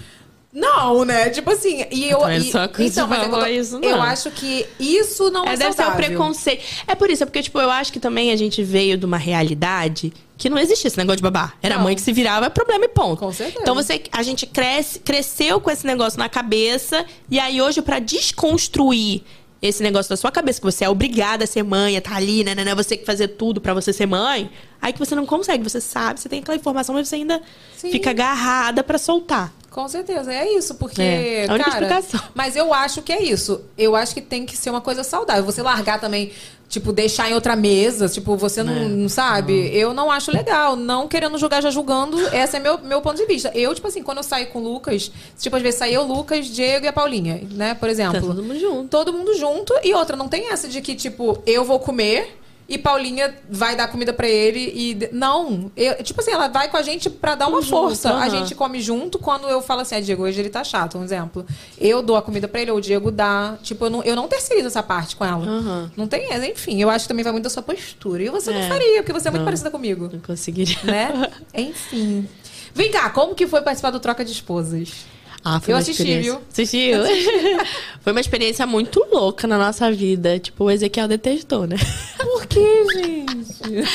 Não, 0.54 1.06
né? 1.06 1.30
Tipo 1.30 1.50
assim, 1.52 1.86
e 1.92 2.10
eu. 2.10 2.20
Também 2.20 2.40
e- 2.40 2.52
só 2.52 2.68
que 2.68 2.84
então, 2.84 3.08
mas 3.08 3.22
é 3.24 3.26
eu, 3.26 3.30
tô- 3.30 3.46
isso, 3.46 3.76
eu 3.76 3.80
não. 3.96 4.04
acho 4.04 4.30
que 4.32 4.68
isso 4.78 5.32
não 5.32 5.46
é, 5.46 5.54
É, 5.54 5.58
deve 5.58 5.72
ser 5.74 5.82
o 5.82 5.86
saudável. 5.86 6.06
preconceito. 6.08 6.64
É 6.86 6.94
por 6.94 7.10
isso, 7.10 7.24
é 7.24 7.26
porque, 7.26 7.42
tipo, 7.42 7.58
eu 7.58 7.72
acho 7.72 7.94
que 7.94 8.02
também 8.02 8.34
a 8.34 8.36
gente 8.36 8.62
veio 8.62 8.98
de 8.98 9.06
uma 9.06 9.18
realidade 9.18 10.12
que 10.42 10.50
não 10.50 10.58
existia 10.58 10.88
esse 10.88 10.98
negócio 10.98 11.18
de 11.18 11.24
babá. 11.24 11.54
Era 11.62 11.76
a 11.76 11.78
Não. 11.78 11.84
mãe 11.86 11.94
que 11.96 12.02
se 12.02 12.12
virava, 12.12 12.48
é 12.48 12.50
problema 12.50 12.84
e 12.84 12.88
ponto. 12.88 13.20
Com 13.20 13.32
certeza. 13.32 13.60
Então 13.62 13.76
você, 13.76 14.02
a 14.12 14.24
gente 14.24 14.48
cresce, 14.48 14.98
cresceu 15.00 15.62
com 15.62 15.70
esse 15.70 15.86
negócio 15.86 16.18
na 16.18 16.28
cabeça, 16.28 17.06
e 17.30 17.40
aí 17.40 17.62
hoje, 17.62 17.80
pra 17.82 18.00
desconstruir 18.00 19.22
esse 19.62 19.84
negócio 19.84 20.10
da 20.10 20.18
sua 20.18 20.32
cabeça, 20.32 20.60
que 20.60 20.66
você 20.66 20.84
é 20.84 20.90
obrigada 20.90 21.44
a 21.44 21.48
ser 21.48 21.62
mãe, 21.64 21.96
a 21.96 22.02
tá 22.02 22.16
ali, 22.16 22.44
né, 22.44 22.56
né, 22.56 22.64
né, 22.64 22.74
você 22.74 22.98
que 22.98 23.06
fazer 23.06 23.28
tudo 23.28 23.62
pra 23.62 23.76
você 23.76 23.94
ser 23.94 24.08
mãe, 24.08 24.50
aí 24.82 24.92
que 24.92 24.98
você 24.98 25.14
não 25.14 25.28
consegue, 25.28 25.64
você 25.64 25.80
sabe, 25.80 26.20
você 26.20 26.28
tem 26.28 26.40
aquela 26.40 26.58
informação, 26.58 26.96
mas 26.96 27.08
você 27.08 27.18
ainda 27.18 27.40
Sim. 27.78 27.92
fica 27.92 28.10
agarrada 28.10 28.84
pra 28.84 28.98
soltar. 28.98 29.54
Com 29.70 29.88
certeza, 29.88 30.34
é 30.34 30.52
isso, 30.58 30.74
porque, 30.76 31.02
É, 31.02 31.46
a 31.48 31.54
única 31.54 31.70
cara, 31.70 31.86
explicação. 31.86 32.30
mas 32.34 32.56
eu 32.56 32.74
acho 32.74 33.04
que 33.04 33.14
é 33.14 33.22
isso. 33.22 33.62
Eu 33.78 33.96
acho 33.96 34.14
que 34.16 34.20
tem 34.22 34.46
que 34.46 34.58
ser 34.58 34.70
uma 34.72 34.82
coisa 34.82 35.02
saudável. 35.04 35.46
Você 35.46 35.62
largar 35.62 35.98
também, 36.02 36.32
tipo, 36.72 36.92
deixar 36.94 37.30
em 37.30 37.34
outra 37.36 37.54
mesa, 37.56 38.08
tipo, 38.08 38.36
você 38.38 38.64
não, 38.64 38.74
É. 38.74 38.88
não 38.88 39.10
sabe? 39.10 39.70
Eu 39.78 39.94
não 39.94 40.10
acho 40.10 40.32
legal. 40.32 40.76
Não 40.78 41.08
querendo 41.08 41.38
julgar, 41.38 41.62
já 41.62 41.70
julgando, 41.70 42.18
esse 42.34 42.56
é 42.56 42.60
meu, 42.60 42.80
meu 42.80 43.02
ponto 43.02 43.18
de 43.18 43.26
vista. 43.26 43.52
Eu, 43.54 43.76
tipo 43.76 43.88
assim, 43.88 44.02
quando 44.02 44.18
eu 44.20 44.24
saio 44.24 44.48
com 44.48 44.60
o 44.60 44.64
Lucas, 44.64 45.12
tipo, 45.38 45.56
às 45.56 45.62
vezes 45.62 45.78
saía 45.78 46.02
o 46.02 46.08
Lucas, 46.08 46.48
Diego 46.48 46.86
e 46.86 46.88
a 46.88 46.94
Paulinha, 46.94 47.42
né, 47.52 47.74
por 47.76 47.90
exemplo. 47.90 48.14
Tá 48.14 48.26
todo 48.26 48.42
mundo 48.42 48.58
junto. 48.60 48.88
Todo 48.88 49.14
mundo 49.14 49.36
junto. 49.38 49.74
E 49.84 49.94
outra, 49.94 50.16
não 50.16 50.30
tem 50.30 50.50
essa 50.50 50.68
de 50.70 50.82
que, 50.82 50.96
tipo, 50.96 51.44
eu 51.46 51.66
vou 51.66 51.78
comer 51.78 52.41
e 52.74 52.78
Paulinha 52.78 53.36
vai 53.50 53.76
dar 53.76 53.88
comida 53.90 54.14
pra 54.14 54.28
ele 54.28 54.60
e. 54.60 55.10
Não. 55.12 55.72
Eu- 55.76 56.02
tipo 56.04 56.22
assim, 56.22 56.32
ela 56.32 56.48
vai 56.48 56.70
com 56.70 56.78
a 56.78 56.82
gente 56.82 57.10
pra 57.10 57.36
dar 57.36 57.48
uma 57.48 57.62
força. 57.62 58.10
junto, 58.10 58.22
A 58.22 58.30
gente 58.30 58.56
come 58.56 58.80
junto 58.82 59.20
quando 59.20 59.48
eu 59.48 59.62
falo 59.62 59.82
assim, 59.82 59.96
ah, 59.96 60.02
Diego, 60.02 60.24
hoje 60.24 60.40
ele 60.40 60.50
tá 60.50 60.64
chato, 60.64 60.98
um 60.98 61.04
exemplo. 61.04 61.46
Eu 61.80 62.02
dou 62.02 62.16
a 62.16 62.22
comida 62.22 62.48
pra 62.48 62.62
ele, 62.62 62.72
ou 62.72 62.78
o 62.78 62.82
Diego 62.82 63.12
dá. 63.12 63.58
Tipo, 63.62 63.86
eu 63.86 63.90
não, 63.90 64.04
eu 64.04 64.16
não 64.16 64.28
terceirizo 64.28 64.68
essa 64.68 64.82
parte 64.82 65.16
com 65.16 65.26
ela. 65.26 65.46
Aham. 65.46 65.92
Não 65.98 66.08
tem. 66.08 66.28
Enfim, 66.50 66.82
eu 66.82 66.90
acho 66.90 67.06
que 67.06 67.10
também 67.10 67.24
vai 67.24 67.32
muito 67.34 67.44
da 67.44 67.50
sua 67.50 67.64
postura. 67.64 68.24
E 68.24 68.30
você 68.30 68.52
não 68.52 68.60
É. 68.62 68.68
faria, 68.68 69.04
porque 69.04 69.14
você 69.14 69.28
é 69.28 69.32
muito 69.32 69.42
Não. 69.42 69.46
parecida 69.46 69.70
comigo. 69.70 70.10
Não 70.12 70.20
conseguiria. 70.20 70.78
Né? 70.84 71.32
Enfim. 71.54 72.28
Vem 72.74 72.90
cá, 72.92 73.10
como 73.10 73.36
que 73.36 73.46
foi 73.48 73.62
participar 73.62 73.92
do 73.92 74.00
Troca 74.00 74.24
de 74.24 74.32
Esposas? 74.32 75.06
Ah, 75.44 75.60
foi 75.60 75.74
Eu 75.74 75.76
uma 75.78 75.82
assisti, 75.82 76.02
experiência- 76.04 76.32
viu? 76.34 76.42
Assistiu? 76.52 77.66
foi 78.04 78.12
uma 78.14 78.22
experiência 78.22 78.68
muito 78.68 79.04
louca 79.12 79.48
na 79.48 79.58
nossa 79.58 79.92
vida. 79.92 80.38
Tipo, 80.40 80.66
o 80.66 80.72
Ezequiel 80.72 81.08
detestou, 81.08 81.66
né? 81.66 81.76
Por 82.18 82.46
que, 82.46 82.86
gente? 82.94 83.32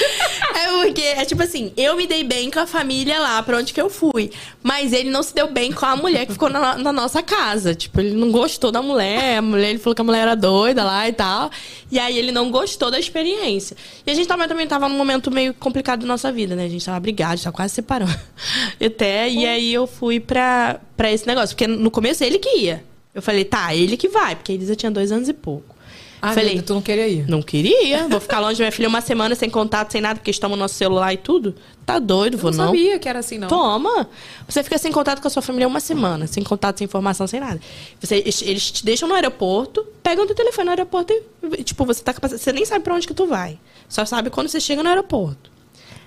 É 0.56 0.68
porque, 0.84 1.02
é 1.02 1.24
tipo 1.24 1.42
assim, 1.42 1.72
eu 1.76 1.96
me 1.96 2.06
dei 2.06 2.24
bem 2.24 2.50
com 2.50 2.58
a 2.58 2.66
família 2.66 3.18
lá 3.18 3.42
pra 3.42 3.58
onde 3.58 3.72
que 3.74 3.80
eu 3.80 3.90
fui. 3.90 4.30
Mas 4.62 4.92
ele 4.92 5.10
não 5.10 5.22
se 5.22 5.34
deu 5.34 5.48
bem 5.52 5.70
com 5.72 5.84
a 5.84 5.94
mulher 5.96 6.24
que 6.26 6.32
ficou 6.32 6.48
na, 6.48 6.76
na 6.76 6.92
nossa 6.92 7.22
casa. 7.22 7.74
Tipo, 7.74 8.00
ele 8.00 8.12
não 8.16 8.30
gostou 8.32 8.72
da 8.72 8.80
mulher, 8.80 9.36
a 9.38 9.42
mulher, 9.42 9.70
ele 9.70 9.78
falou 9.78 9.94
que 9.94 10.00
a 10.00 10.04
mulher 10.04 10.22
era 10.22 10.34
doida 10.34 10.82
lá 10.82 11.06
e 11.08 11.12
tal. 11.12 11.50
E 11.90 11.98
aí 11.98 12.16
ele 12.18 12.32
não 12.32 12.50
gostou 12.50 12.90
da 12.90 12.98
experiência. 12.98 13.76
E 14.06 14.10
a 14.10 14.14
gente 14.14 14.26
tava, 14.26 14.48
também 14.48 14.66
tava 14.66 14.88
num 14.88 14.96
momento 14.96 15.30
meio 15.30 15.52
complicado 15.54 16.00
da 16.00 16.06
nossa 16.06 16.32
vida, 16.32 16.56
né? 16.56 16.64
A 16.64 16.68
gente 16.68 16.84
tava 16.84 16.98
brigado, 17.00 17.32
a 17.32 17.36
gente 17.36 17.44
tava 17.44 17.56
quase 17.56 17.74
separando. 17.74 18.18
Até, 18.84 19.28
e 19.28 19.44
aí 19.46 19.74
eu 19.74 19.86
fui 19.86 20.18
pra, 20.20 20.80
pra 20.96 21.12
esse 21.12 21.26
negócio. 21.26 21.35
Porque 21.54 21.66
no 21.66 21.90
começo 21.90 22.22
ele 22.24 22.38
que 22.38 22.58
ia. 22.58 22.84
Eu 23.14 23.22
falei, 23.22 23.44
tá, 23.44 23.74
ele 23.74 23.96
que 23.96 24.08
vai, 24.08 24.36
porque 24.36 24.52
a 24.52 24.54
Elisa 24.54 24.76
tinha 24.76 24.90
dois 24.90 25.10
anos 25.10 25.28
e 25.28 25.32
pouco. 25.32 25.74
Ah, 26.20 26.32
Falei, 26.32 26.48
Falei, 26.50 26.62
tu 26.62 26.74
não 26.74 26.82
queria 26.82 27.06
ir. 27.08 27.28
não 27.28 27.42
queria. 27.42 28.08
Vou 28.08 28.18
ficar 28.20 28.40
longe 28.40 28.56
da 28.58 28.64
minha 28.64 28.72
filha 28.72 28.88
uma 28.88 29.00
semana 29.02 29.34
sem 29.34 29.48
contato, 29.50 29.92
sem 29.92 30.00
nada, 30.00 30.16
porque 30.16 30.30
eles 30.30 30.38
tomam 30.38 30.56
nosso 30.56 30.74
celular 30.74 31.12
e 31.12 31.16
tudo. 31.18 31.54
Tá 31.84 31.98
doido, 31.98 32.34
Eu 32.34 32.38
vou 32.38 32.50
não 32.50 32.58
não. 32.58 32.66
sabia 32.66 32.98
que 32.98 33.08
era 33.08 33.18
assim, 33.20 33.38
não. 33.38 33.48
Toma. 33.48 34.08
Você 34.48 34.62
fica 34.62 34.76
sem 34.78 34.90
contato 34.90 35.20
com 35.20 35.28
a 35.28 35.30
sua 35.30 35.42
família 35.42 35.68
uma 35.68 35.78
semana, 35.78 36.26
sem 36.26 36.42
contato, 36.42 36.78
sem 36.78 36.86
informação, 36.86 37.26
sem 37.26 37.38
nada. 37.38 37.60
Você, 38.00 38.16
eles, 38.16 38.42
eles 38.42 38.70
te 38.70 38.84
deixam 38.84 39.08
no 39.08 39.14
aeroporto, 39.14 39.86
pegam 40.02 40.26
teu 40.26 40.34
telefone 40.34 40.64
no 40.64 40.70
aeroporto 40.70 41.12
e, 41.58 41.62
tipo, 41.62 41.84
você 41.84 42.02
tá 42.02 42.12
capaz, 42.14 42.32
Você 42.32 42.50
nem 42.52 42.64
sabe 42.64 42.82
pra 42.82 42.94
onde 42.94 43.06
que 43.06 43.14
tu 43.14 43.26
vai. 43.26 43.58
Só 43.88 44.04
sabe 44.04 44.30
quando 44.30 44.48
você 44.48 44.58
chega 44.58 44.82
no 44.82 44.88
aeroporto. 44.88 45.50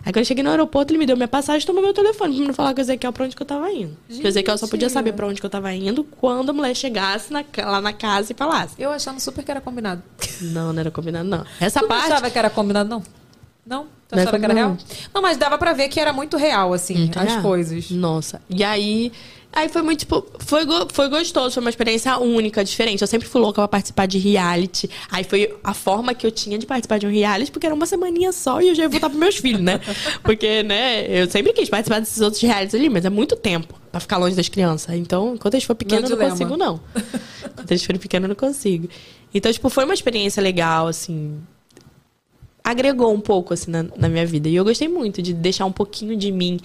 Aí 0.06 0.14
quando 0.14 0.18
eu 0.20 0.26
cheguei 0.26 0.44
no 0.44 0.50
aeroporto, 0.50 0.92
ele 0.92 0.98
me 1.00 1.06
deu 1.06 1.16
minha 1.18 1.28
passagem 1.28 1.64
e 1.64 1.66
tomou 1.68 1.82
meu 1.84 1.94
telefone 1.94 2.36
pra 2.38 2.48
me 2.48 2.54
falar 2.54 2.74
com 2.74 2.80
o 2.80 2.82
Ezequiel 2.82 3.12
pra 3.14 3.26
onde 3.26 3.36
que 3.36 3.42
eu 3.42 3.46
tava 3.46 3.70
indo. 3.72 3.98
Porque 4.08 4.24
o 4.24 4.28
Ezequiel 4.28 4.58
só 4.58 4.68
podia 4.68 4.90
saber 4.90 5.14
pra 5.14 5.28
onde 5.28 5.40
que 5.40 5.46
eu 5.46 5.50
tava 5.50 5.74
indo 5.74 6.04
quando 6.04 6.50
a 6.50 6.54
mulher 6.54 6.74
chegasse 6.76 7.32
na- 7.34 7.44
lá 7.58 7.82
na 7.82 7.92
casa 7.94 8.32
e 8.32 8.36
falasse. 8.36 8.76
Eu 8.80 8.92
achando 8.92 9.20
super 9.20 9.44
que 9.44 9.52
era 9.52 9.60
combinado. 9.62 10.02
Não, 10.42 10.72
não 10.72 10.80
era 10.80 10.90
combinado, 10.90 11.28
não. 11.28 11.46
Essa 11.60 11.82
tu 11.82 11.88
parte. 11.88 12.08
não 12.08 12.14
achava 12.16 12.30
que 12.32 12.40
era 12.40 12.50
combinado, 12.50 12.90
não? 12.90 13.04
Não? 13.66 13.84
Tu 14.08 14.16
Não 14.16 14.20
é 14.20 14.22
achava 14.24 14.40
que 14.40 14.46
era 14.46 14.54
real? 14.54 14.70
combinado. 14.70 14.96
Não, 15.14 15.22
mas 15.22 15.38
dava 15.38 15.58
pra 15.58 15.74
ver 15.74 15.90
que 15.90 16.00
era 16.00 16.12
muito 16.14 16.38
real, 16.38 16.74
assim, 16.74 16.96
Muito 16.98 17.20
as 17.20 17.26
real. 17.28 17.42
coisas. 17.44 17.92
Nossa. 17.92 18.42
E 18.50 18.64
aí. 18.64 19.12
Aí 19.52 19.68
foi 19.68 19.82
muito, 19.82 20.00
tipo, 20.02 20.26
foi, 20.40 20.64
go- 20.64 20.88
foi 20.94 21.10
gostoso, 21.10 21.56
foi 21.56 21.62
uma 21.62 21.72
experiência 21.72 22.18
única, 22.20 22.64
diferente. 22.64 23.02
Eu 23.02 23.08
sempre 23.08 23.28
fui 23.28 23.42
louca 23.42 23.56
pra 23.62 23.68
participar 23.68 24.06
de 24.06 24.20
reality. 24.20 24.88
Aí 25.12 25.24
foi 25.24 25.58
a 25.64 25.74
forma 25.74 26.14
que 26.14 26.26
eu 26.26 26.32
tinha 26.32 26.58
de 26.58 26.68
participar 26.68 27.00
de 27.00 27.08
um 27.08 27.10
reality, 27.12 27.52
porque 27.52 27.66
era 27.66 27.74
uma 27.74 27.88
semaninha 27.88 28.32
só 28.32 28.62
e 28.62 28.70
eu 28.70 28.76
já 28.76 28.84
ia 28.84 28.90
voltar 28.90 29.10
pros 29.10 29.20
meus 29.20 29.38
filhos, 29.38 29.62
né? 29.62 29.82
Porque, 30.24 30.62
né, 30.64 31.06
eu 31.10 31.30
sempre 31.30 31.52
quis 31.52 31.68
participar 31.68 32.00
desses 32.00 32.22
outros 32.22 32.42
realities 32.42 32.76
ali, 32.76 32.90
mas 32.90 33.04
é 33.06 33.10
muito 33.10 33.36
tempo 33.36 33.74
pra 33.92 34.00
ficar 34.00 34.18
longe 34.18 34.36
das 34.36 34.48
crianças. 34.48 34.96
Então, 34.96 35.34
enquanto 35.34 35.56
eles 35.56 35.64
forem 35.64 35.80
pequenos, 35.80 36.10
eu 36.12 36.16
não 36.18 36.30
consigo, 36.30 36.56
não. 36.56 36.80
Enquanto 37.52 37.72
eles 37.72 37.84
forem 37.84 38.00
pequenos, 38.00 38.26
eu 38.26 38.30
não 38.30 38.36
consigo. 38.36 38.88
Então, 39.34 39.52
tipo, 39.52 39.68
foi 39.70 39.84
uma 39.84 39.94
experiência 39.96 40.42
legal, 40.44 40.88
assim. 40.88 41.40
Agregou 42.64 43.12
um 43.14 43.20
pouco, 43.20 43.54
assim, 43.54 43.72
na, 43.72 43.84
na 43.98 44.08
minha 44.08 44.26
vida. 44.26 44.48
E 44.48 44.56
eu 44.56 44.64
gostei 44.64 44.88
muito 44.88 45.22
de 45.22 45.34
deixar 45.34 45.66
um 45.66 45.72
pouquinho 45.72 46.16
de 46.16 46.32
mim 46.32 46.60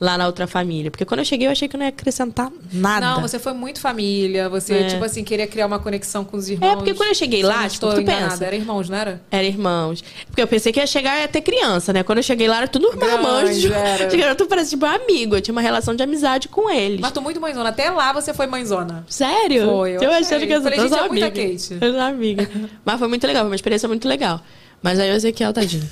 lá 0.00 0.16
na 0.16 0.26
outra 0.26 0.46
família. 0.46 0.90
Porque 0.90 1.04
quando 1.04 1.20
eu 1.20 1.24
cheguei, 1.26 1.46
eu 1.46 1.52
achei 1.52 1.68
que 1.68 1.76
eu 1.76 1.78
não 1.78 1.84
ia 1.84 1.90
acrescentar 1.90 2.50
nada. 2.72 3.06
Não, 3.06 3.20
você 3.20 3.38
foi 3.38 3.52
muito 3.52 3.80
família, 3.80 4.48
você, 4.48 4.72
É. 4.74 4.86
tipo 4.88 5.04
assim, 5.04 5.22
queria 5.22 5.46
criar 5.46 5.66
uma 5.66 5.78
conexão 5.78 6.24
com 6.24 6.38
os 6.38 6.48
irmãos. 6.48 6.72
É, 6.72 6.76
porque 6.76 6.94
quando 6.94 7.10
eu 7.10 7.14
cheguei 7.14 7.42
lá, 7.42 7.68
tipo, 7.68 7.86
tu 7.86 8.00
enganada, 8.00 8.30
pensa. 8.30 8.44
Era 8.46 8.56
irmãos, 8.56 8.88
não 8.88 8.96
era? 8.96 9.20
Era 9.30 9.44
irmãos. 9.46 10.02
Porque 10.26 10.40
eu 10.40 10.46
pensei 10.46 10.72
que 10.72 10.80
ia 10.80 10.86
chegar 10.86 11.22
e 11.22 11.28
ter 11.28 11.42
criança, 11.42 11.92
né? 11.92 12.02
Quando 12.02 12.18
eu 12.18 12.22
cheguei 12.24 12.48
lá, 12.48 12.56
era 12.58 12.68
tudo 12.68 12.88
irmãos. 12.88 13.64
Era. 13.66 14.08
chegaram 14.10 14.34
tudo 14.34 14.48
parece 14.48 14.70
tipo 14.70 14.86
amigo. 14.86 15.36
Eu 15.36 15.40
tinha 15.42 15.52
uma 15.52 15.60
relação 15.60 15.94
de 15.94 16.02
amizade 16.02 16.48
com 16.48 16.70
eles. 16.70 17.00
Mas 17.00 17.12
tu 17.12 17.20
muito 17.20 17.38
mãezona. 17.40 17.68
Até 17.68 17.90
lá 17.90 18.12
você 18.12 18.32
foi 18.32 18.46
mãezona. 18.46 19.04
Sério? 19.08 19.66
Foi, 19.66 19.96
eu 19.96 20.02
eu 20.02 20.12
achei. 20.12 20.46
que 20.46 20.52
eu 20.52 20.62
Falei, 20.62 20.78
sou 20.78 20.88
gente, 20.88 20.96
é 20.98 21.00
amiga. 21.00 21.26
muita 21.26 21.30
Kate. 21.30 21.78
Eu 21.80 21.92
sou 21.92 22.00
amiga. 22.00 22.50
Mas 22.84 22.98
foi 22.98 23.08
muito 23.08 23.26
legal, 23.26 23.42
foi 23.42 23.50
uma 23.50 23.54
experiência 23.56 23.86
muito 23.88 24.08
legal. 24.08 24.40
Mas 24.82 24.98
aí 24.98 25.10
o 25.10 25.14
Ezequiel, 25.14 25.52
tadinho. 25.52 25.86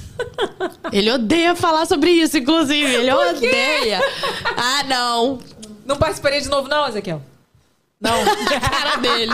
Ele 0.93 1.11
odeia 1.11 1.55
falar 1.55 1.87
sobre 1.87 2.11
isso, 2.11 2.37
inclusive. 2.39 2.95
Ele 2.95 3.13
odeia. 3.13 4.01
Ah, 4.57 4.83
não. 4.85 5.39
Não 5.87 5.97
participaria 5.97 6.41
de 6.41 6.49
novo, 6.49 6.69
não, 6.69 6.87
Ezequiel? 6.89 7.23
Não. 8.01 8.13
cara 8.71 8.97
dele. 8.97 9.33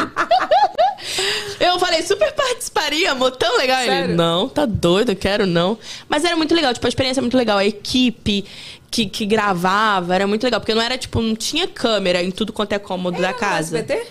Eu 1.61 1.79
falei, 1.79 2.03
super 2.03 2.33
participaria, 2.33 3.13
amor, 3.13 3.33
tão 3.33 3.57
legal. 3.59 3.81
Ele, 3.83 3.91
Sério? 3.91 4.15
não, 4.17 4.49
tá 4.49 4.65
doido, 4.67 5.13
eu 5.13 5.17
quero 5.17 5.47
não. 5.47 5.79
Mas 6.09 6.25
era 6.25 6.37
muito 6.37 6.55
legal, 6.55 6.73
tipo, 6.73 6.87
a 6.87 6.89
experiência 6.89 7.21
é 7.21 7.23
muito 7.23 7.37
legal. 7.37 7.59
A 7.59 7.65
equipe 7.67 8.45
que, 8.91 9.07
que 9.07 9.27
gravava 9.27 10.15
era 10.15 10.27
muito 10.27 10.45
legal. 10.45 10.61
Porque 10.61 10.75
não 10.75 10.83
era, 10.83 10.97
tipo, 10.97 11.21
não 11.21 11.35
tinha 11.37 11.67
câmera 11.69 12.23
em 12.23 12.31
tudo 12.31 12.53
quanto 12.53 12.73
é 12.73 12.79
cômodo 12.79 13.21
da 13.21 13.33
casa. 13.33 13.79
SBT? 13.79 14.07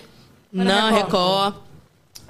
Não, 0.52 0.92
Record? 0.92 1.04
Record. 1.04 1.54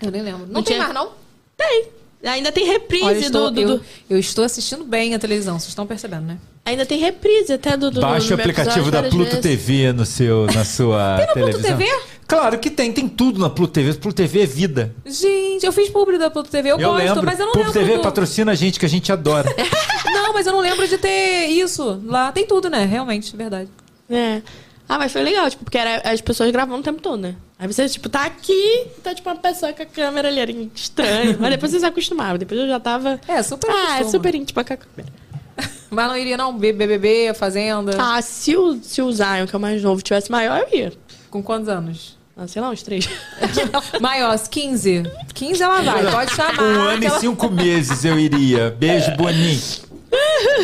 Eu 0.02 0.10
nem 0.10 0.22
lembro. 0.22 0.46
Não, 0.46 0.54
Não 0.54 0.62
tem 0.62 0.76
tinha- 0.76 0.78
mais, 0.88 0.94
não? 0.94 1.10
Tem. 1.56 1.88
Ainda 2.24 2.50
tem 2.50 2.64
reprise 2.66 3.04
Olha, 3.04 3.14
eu 3.16 3.20
estou, 3.20 3.50
do, 3.50 3.54
do- 3.54 3.60
eu, 3.60 3.78
do- 3.78 3.84
eu 4.10 4.18
estou 4.18 4.44
assistindo 4.44 4.84
bem 4.84 5.14
a 5.14 5.18
televisão, 5.18 5.58
vocês 5.58 5.68
estão 5.68 5.86
percebendo, 5.86 6.22
né? 6.26 6.38
Ainda 6.64 6.86
tem 6.86 6.98
reprise 6.98 7.52
até 7.52 7.76
do. 7.76 7.90
do 7.90 8.00
Baixe 8.00 8.28
do 8.28 8.30
o 8.32 8.34
aplicativo 8.40 8.90
da 8.90 9.02
Pluto 9.02 9.24
vezes. 9.36 9.40
TV 9.40 9.92
no 9.92 10.06
seu, 10.06 10.46
na 10.46 10.64
sua 10.64 11.16
Tem 11.18 11.26
na 11.26 11.32
Pluto 11.32 11.58
televisão. 11.62 11.76
TV? 11.76 12.14
Claro 12.26 12.58
que 12.58 12.70
tem, 12.70 12.90
tem 12.90 13.06
tudo 13.06 13.38
na 13.38 13.50
Pluto 13.50 13.72
TV. 13.74 13.92
Pluto 13.94 14.16
TV 14.16 14.40
é 14.42 14.46
vida. 14.46 14.94
Gente, 15.04 15.66
eu 15.66 15.72
fiz 15.72 15.90
publi 15.90 16.16
da 16.16 16.30
Pluto 16.30 16.48
TV, 16.50 16.70
eu, 16.72 16.78
Eu, 16.80 16.88
gosto, 16.92 17.04
lembro. 17.04 17.22
mas 17.26 17.38
eu 17.38 17.44
não 17.46 17.52
Pluto 17.52 17.66
lembro. 17.66 17.80
TV 17.82 17.96
do- 17.98 18.02
patrocina 18.02 18.52
a 18.52 18.54
gente, 18.54 18.80
que 18.80 18.86
a 18.86 18.88
gente 18.88 19.12
adora. 19.12 19.48
Não, 20.14 20.32
mas 20.32 20.46
eu 20.46 20.52
não 20.52 20.60
lembro 20.60 20.88
de 20.88 20.96
ter 20.96 21.46
isso. 21.48 22.00
Lá 22.06 22.32
tem 22.32 22.46
tudo, 22.46 22.70
né? 22.70 22.84
Realmente, 22.86 23.36
verdade. 23.36 23.68
É. 24.08 24.40
Ah, 24.88 24.98
mas 24.98 25.12
foi 25.12 25.22
legal, 25.22 25.48
tipo, 25.50 25.64
porque 25.64 25.76
era, 25.78 26.00
as 26.10 26.20
pessoas 26.20 26.50
gravando 26.50 26.80
o 26.80 26.82
tempo 26.82 27.00
todo, 27.02 27.20
né? 27.20 27.34
Aí 27.64 27.72
você, 27.72 27.88
tipo, 27.88 28.10
tá 28.10 28.26
aqui, 28.26 28.88
tá 29.02 29.14
tipo 29.14 29.26
uma 29.26 29.36
pessoa 29.36 29.72
com 29.72 29.82
a 29.82 29.86
câmera 29.86 30.28
ali, 30.28 30.38
era 30.38 30.50
estranho. 30.74 31.38
mas 31.40 31.50
depois 31.50 31.72
você 31.72 31.80
se 31.80 31.86
acostumava, 31.86 32.36
depois 32.36 32.60
eu 32.60 32.68
já 32.68 32.78
tava. 32.78 33.18
É, 33.26 33.42
super 33.42 33.70
Ah, 33.70 34.00
é 34.00 34.04
super 34.04 34.34
íntima 34.34 34.62
com 34.62 34.74
a 34.74 34.76
câmera. 34.76 35.08
Mas 35.90 36.08
não 36.08 36.16
iria, 36.16 36.36
não? 36.36 36.52
BBB, 36.58 37.32
Fazenda. 37.34 37.96
Ah, 37.98 38.20
se 38.20 38.54
o, 38.54 38.78
se 38.82 39.00
o 39.00 39.10
Zion, 39.10 39.46
que 39.48 39.54
é 39.54 39.58
o 39.58 39.60
mais 39.60 39.82
novo, 39.82 40.02
tivesse 40.02 40.30
maior, 40.30 40.66
eu 40.70 40.78
ia. 40.78 40.92
Com 41.30 41.42
quantos 41.42 41.68
anos? 41.70 42.18
Ah, 42.36 42.46
sei 42.46 42.60
lá, 42.60 42.68
uns 42.68 42.82
três. 42.82 43.08
Maior, 44.00 44.36
15. 44.36 45.04
15 45.32 45.62
ela 45.62 45.80
vai, 45.80 46.10
pode 46.10 46.34
chamar. 46.34 46.60
um 46.62 46.82
ano 46.82 47.02
e 47.02 47.06
ela- 47.06 47.18
cinco 47.20 47.48
meses 47.50 48.04
eu 48.04 48.18
iria. 48.18 48.70
Beijo, 48.76 49.10
Boninho. 49.16 49.60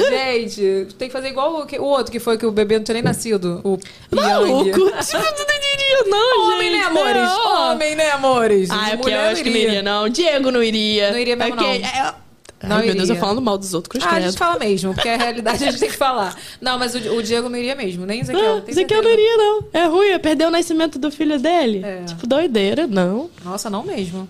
Gente, 0.09 0.89
tem 0.99 1.09
que 1.09 1.13
fazer 1.13 1.29
igual 1.29 1.53
o, 1.55 1.77
o 1.81 1.85
outro 1.85 2.13
que 2.13 2.21
foi 2.21 2.37
que 2.39 2.47
o 2.47 2.53
bebê 2.53 2.77
não 2.79 2.85
tinha 2.85 2.95
nem 2.95 3.03
nascido. 3.03 3.61
O 3.65 3.79
Maluco! 4.15 4.65
Tipo, 4.65 4.79
não 4.85 4.93
iria, 4.93 6.05
não, 6.07 6.47
Homem, 6.55 6.71
gente. 6.71 6.79
né, 6.81 6.85
amores? 6.87 7.23
Não. 7.23 7.71
Homem, 7.73 7.97
né, 7.97 8.11
amores? 8.11 8.71
Ah, 8.71 8.91
é 8.91 8.97
porque 8.97 9.11
Mulher 9.11 9.27
eu 9.27 9.33
acho 9.33 9.43
que 9.43 9.51
não 9.51 9.57
iria, 9.57 9.83
não. 9.83 10.09
Diego 10.09 10.51
não 10.51 10.63
iria. 10.63 11.11
Não 11.13 11.19
iria 11.19 11.37
mesmo, 11.37 11.53
É 11.55 11.57
porque- 11.57 11.79
não. 11.79 11.89
é- 11.89 12.15
Não 12.63 12.77
Ai, 12.77 12.87
meu 12.87 12.95
Deus, 12.95 13.09
eu 13.09 13.17
falando 13.17 13.41
mal 13.41 13.57
dos 13.57 13.73
outros, 13.73 14.05
Ah, 14.05 14.17
a 14.17 14.21
gente 14.21 14.37
fala 14.37 14.59
mesmo, 14.59 14.93
porque 14.93 15.09
a 15.09 15.17
realidade 15.17 15.65
a 15.65 15.71
gente 15.71 15.81
tem 15.81 15.89
que 15.89 15.97
falar. 15.97 16.37
Não, 16.61 16.79
mas 16.79 16.95
o, 16.95 16.99
o 17.17 17.23
Diego 17.23 17.49
não 17.49 17.57
iria 17.59 17.75
mesmo, 17.75 18.05
nem 18.05 18.21
Ezequiel. 18.21 18.59
Ah, 18.59 18.61
tem 18.61 18.73
Ezequiel 18.73 19.03
não 19.03 19.11
iria, 19.11 19.37
não. 19.37 19.65
É 19.73 19.87
ruim, 19.87 20.09
ia 20.09 20.19
perder 20.19 20.47
o 20.47 20.51
nascimento 20.51 20.99
do 20.99 21.11
filho 21.11 21.39
dele. 21.39 21.81
É. 21.85 22.05
Tipo, 22.05 22.27
doideira, 22.27 22.87
não. 22.87 23.31
Nossa, 23.43 23.71
não 23.71 23.83
mesmo. 23.83 24.29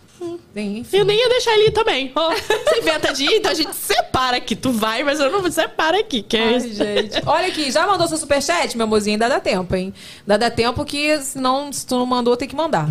Enfim. 0.55 0.97
Eu 0.97 1.05
nem 1.05 1.19
ia 1.19 1.29
deixar 1.29 1.55
ele 1.55 1.69
ir 1.69 1.71
também. 1.73 2.13
Ó, 2.15 2.31
você 2.33 2.79
inventa 2.79 3.13
de 3.13 3.25
ir, 3.25 3.37
então 3.37 3.51
a 3.51 3.55
gente 3.55 3.75
separa 3.75 4.37
aqui. 4.37 4.55
Tu 4.55 4.71
vai, 4.71 5.03
mas 5.03 5.19
eu 5.19 5.31
não 5.31 5.51
separa 5.51 5.99
aqui, 5.99 6.23
que 6.23 6.37
é 6.37 6.49
Ai, 6.49 6.57
isso. 6.57 6.75
gente. 6.75 7.23
Olha 7.27 7.49
aqui, 7.49 7.71
já 7.71 7.87
mandou 7.87 8.07
seu 8.07 8.19
superchat, 8.19 8.77
meu 8.77 8.87
mozinho? 8.87 9.15
Ainda 9.15 9.29
dá 9.29 9.41
tempo, 9.41 9.75
hein? 9.75 9.93
Ainda 10.21 10.39
dá 10.39 10.51
tempo 10.51 10.85
que, 10.85 11.19
se, 11.21 11.39
não, 11.39 11.73
se 11.73 11.87
tu 11.87 11.99
não 11.99 12.07
mandou, 12.07 12.37
tem 12.37 12.49
que 12.49 12.55
mandar. 12.55 12.89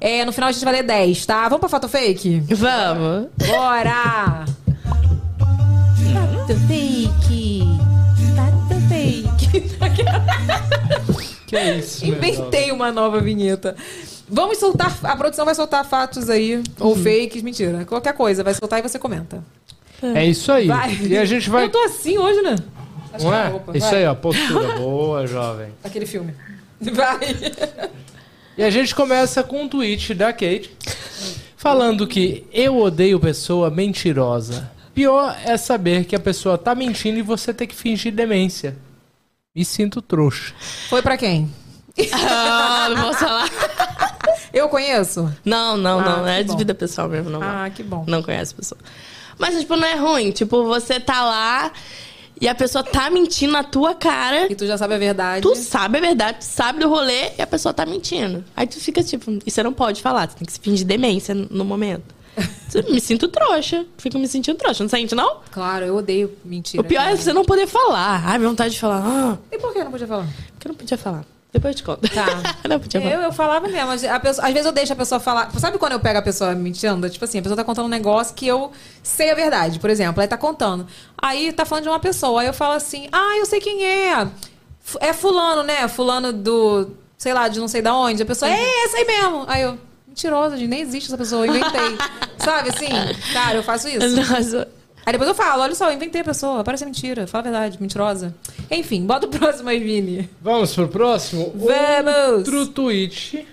É, 0.00 0.24
no 0.24 0.32
final 0.32 0.48
a 0.48 0.52
gente 0.52 0.64
vai 0.64 0.74
ler 0.74 0.84
10, 0.84 1.26
tá? 1.26 1.42
Vamos 1.48 1.58
pra 1.60 1.68
foto 1.68 1.88
fake? 1.88 2.40
Vamos. 2.48 3.28
Bora! 3.48 4.44
Fato 6.48 6.60
fake. 6.66 7.60
Fato 8.34 8.74
fake. 8.88 9.68
Que 11.46 11.56
é 11.56 11.76
isso, 11.76 12.06
Inventei 12.06 12.72
uma 12.72 12.90
nova 12.90 13.20
vinheta. 13.20 13.76
Vamos 14.26 14.56
soltar. 14.56 14.98
A 15.02 15.14
produção 15.14 15.44
vai 15.44 15.54
soltar 15.54 15.84
fatos 15.84 16.30
aí. 16.30 16.62
Ou 16.80 16.96
fakes, 16.96 17.42
mentira. 17.42 17.84
Qualquer 17.84 18.14
coisa, 18.14 18.42
vai 18.42 18.54
soltar 18.54 18.78
e 18.78 18.82
você 18.82 18.98
comenta. 18.98 19.44
É 20.02 20.24
isso 20.24 20.50
aí. 20.50 20.68
Vai. 20.68 20.94
E 21.02 21.18
a 21.18 21.26
gente 21.26 21.50
vai. 21.50 21.64
Eu 21.64 21.70
tô 21.70 21.82
assim 21.84 22.16
hoje, 22.16 22.40
né? 22.40 22.56
Acho 23.12 23.26
Não 23.26 23.34
é? 23.34 23.48
roupa. 23.48 23.76
Isso 23.76 23.90
Vai. 23.90 23.98
aí, 23.98 24.06
ó. 24.06 24.14
Postura 24.14 24.76
boa, 24.78 25.26
jovem. 25.26 25.68
Aquele 25.84 26.06
filme. 26.06 26.32
Vai. 26.80 27.18
E 28.56 28.62
a 28.62 28.70
gente 28.70 28.94
começa 28.94 29.42
com 29.42 29.64
um 29.64 29.68
tweet 29.68 30.14
da 30.14 30.32
Kate 30.32 30.70
falando 31.58 32.06
que 32.06 32.46
eu 32.50 32.78
odeio 32.78 33.20
pessoa 33.20 33.68
mentirosa. 33.70 34.77
Pior 34.98 35.36
é 35.44 35.56
saber 35.56 36.06
que 36.06 36.16
a 36.16 36.18
pessoa 36.18 36.58
tá 36.58 36.74
mentindo 36.74 37.20
e 37.20 37.22
você 37.22 37.54
tem 37.54 37.68
que 37.68 37.74
fingir 37.76 38.12
demência. 38.12 38.76
Me 39.54 39.64
sinto 39.64 40.02
trouxa. 40.02 40.52
Foi 40.88 41.00
pra 41.02 41.16
quem? 41.16 41.48
Ah, 42.12 42.88
não 42.90 43.02
vou 43.04 43.14
falar. 43.14 43.48
Eu 44.52 44.68
conheço? 44.68 45.32
Não, 45.44 45.76
não, 45.76 46.00
Ah, 46.00 46.04
não. 46.04 46.26
É 46.26 46.42
de 46.42 46.48
bom. 46.48 46.56
vida 46.56 46.74
pessoal 46.74 47.08
mesmo, 47.08 47.30
não. 47.30 47.40
Ah, 47.40 47.70
que 47.72 47.84
bom. 47.84 48.04
Não 48.08 48.24
conhece 48.24 48.54
a 48.54 48.56
pessoa. 48.56 48.80
Mas, 49.38 49.56
tipo, 49.60 49.76
não 49.76 49.86
é 49.86 49.94
ruim. 49.94 50.32
Tipo, 50.32 50.64
você 50.64 50.98
tá 50.98 51.22
lá 51.24 51.70
e 52.40 52.48
a 52.48 52.54
pessoa 52.56 52.82
tá 52.82 53.08
mentindo 53.08 53.52
na 53.52 53.62
tua 53.62 53.94
cara. 53.94 54.50
E 54.50 54.56
tu 54.56 54.66
já 54.66 54.76
sabe 54.76 54.94
a 54.94 54.98
verdade. 54.98 55.42
Tu 55.42 55.54
sabe 55.54 55.98
a 55.98 56.00
verdade, 56.00 56.38
tu 56.40 56.44
sabe 56.44 56.80
do 56.80 56.88
rolê 56.88 57.30
e 57.38 57.40
a 57.42 57.46
pessoa 57.46 57.72
tá 57.72 57.86
mentindo. 57.86 58.44
Aí 58.56 58.66
tu 58.66 58.80
fica 58.80 59.00
tipo, 59.04 59.30
e 59.46 59.48
você 59.48 59.62
não 59.62 59.72
pode 59.72 60.02
falar, 60.02 60.28
você 60.28 60.38
tem 60.38 60.44
que 60.46 60.52
se 60.54 60.58
fingir 60.58 60.84
demência 60.84 61.36
no 61.36 61.64
momento. 61.64 62.17
Me 62.90 63.00
sinto 63.00 63.28
trouxa. 63.28 63.84
Fico 63.96 64.18
me 64.18 64.28
sentindo 64.28 64.56
trouxa. 64.56 64.82
Não 64.84 64.88
sente, 64.90 65.14
não? 65.14 65.38
Claro, 65.50 65.84
eu 65.84 65.96
odeio 65.96 66.32
mentira. 66.44 66.80
o 66.80 66.84
pior 66.84 67.00
é 67.02 67.04
cara. 67.06 67.16
você 67.16 67.32
não 67.32 67.44
poder 67.44 67.66
falar. 67.66 68.22
Ai, 68.26 68.38
minha 68.38 68.50
vontade 68.50 68.74
de 68.74 68.80
falar. 68.80 69.02
Ah, 69.04 69.38
E 69.50 69.58
por 69.58 69.72
que 69.72 69.78
eu 69.78 69.84
não 69.84 69.90
podia 69.90 70.06
falar? 70.06 70.26
porque 70.52 70.68
eu 70.68 70.72
não 70.72 70.76
podia 70.76 70.98
falar. 70.98 71.24
Depois 71.50 71.72
eu 71.72 71.76
te 71.78 71.82
conto. 71.82 72.08
Tá. 72.10 72.26
não 72.68 72.78
podia 72.78 73.00
falar. 73.00 73.14
Eu, 73.14 73.20
eu 73.22 73.32
falava 73.32 73.68
mesmo. 73.68 73.90
pessoa, 74.20 74.46
às 74.46 74.52
vezes 74.52 74.66
eu 74.66 74.72
deixo 74.72 74.92
a 74.92 74.96
pessoa 74.96 75.18
falar. 75.18 75.50
Sabe 75.58 75.78
quando 75.78 75.92
eu 75.92 76.00
pego 76.00 76.18
a 76.18 76.22
pessoa 76.22 76.54
mentindo? 76.54 77.08
Tipo 77.08 77.24
assim, 77.24 77.38
a 77.38 77.42
pessoa 77.42 77.56
tá 77.56 77.64
contando 77.64 77.86
um 77.86 77.88
negócio 77.88 78.34
que 78.34 78.46
eu 78.46 78.70
sei 79.02 79.30
a 79.30 79.34
verdade, 79.34 79.78
por 79.78 79.88
exemplo. 79.88 80.20
Aí 80.20 80.28
tá 80.28 80.36
contando. 80.36 80.86
Aí 81.16 81.50
tá 81.52 81.64
falando 81.64 81.84
de 81.84 81.88
uma 81.88 81.98
pessoa. 82.00 82.42
Aí 82.42 82.46
eu 82.46 82.52
falo 82.54 82.74
assim: 82.74 83.08
Ah, 83.10 83.36
eu 83.38 83.46
sei 83.46 83.60
quem 83.60 83.82
é. 83.84 84.28
É 85.00 85.12
fulano, 85.14 85.62
né? 85.62 85.88
Fulano 85.88 86.32
do. 86.34 86.90
Sei 87.16 87.32
lá, 87.32 87.48
de 87.48 87.58
não 87.58 87.66
sei 87.66 87.80
da 87.80 87.94
onde. 87.96 88.22
A 88.22 88.26
pessoa, 88.26 88.50
é 88.50 88.84
esse 88.84 88.96
aí 88.96 89.04
mesmo. 89.06 89.44
Aí 89.48 89.62
eu. 89.62 89.78
Mentirosa, 90.18 90.56
gente, 90.56 90.68
nem 90.68 90.80
existe 90.80 91.06
essa 91.06 91.16
pessoa, 91.16 91.46
eu 91.46 91.54
inventei. 91.54 91.96
Sabe 92.38 92.70
assim? 92.70 92.88
Cara, 93.32 93.58
eu 93.58 93.62
faço 93.62 93.88
isso. 93.88 94.16
Nossa. 94.16 94.66
Aí 95.06 95.12
depois 95.12 95.28
eu 95.28 95.34
falo, 95.34 95.62
olha 95.62 95.76
só, 95.76 95.88
eu 95.88 95.94
inventei 95.94 96.22
a 96.22 96.24
pessoa, 96.24 96.64
parece 96.64 96.84
mentira, 96.84 97.24
fala 97.28 97.42
a 97.42 97.50
verdade, 97.50 97.78
mentirosa. 97.80 98.34
Enfim, 98.68 99.06
bota 99.06 99.26
o 99.26 99.30
próximo 99.30 99.68
aí, 99.68 99.78
Vini. 99.78 100.28
Vamos 100.42 100.74
pro 100.74 100.88
próximo? 100.88 101.54
Vamos! 101.54 102.38
Outro 102.38 102.66
tweet. 102.66 103.46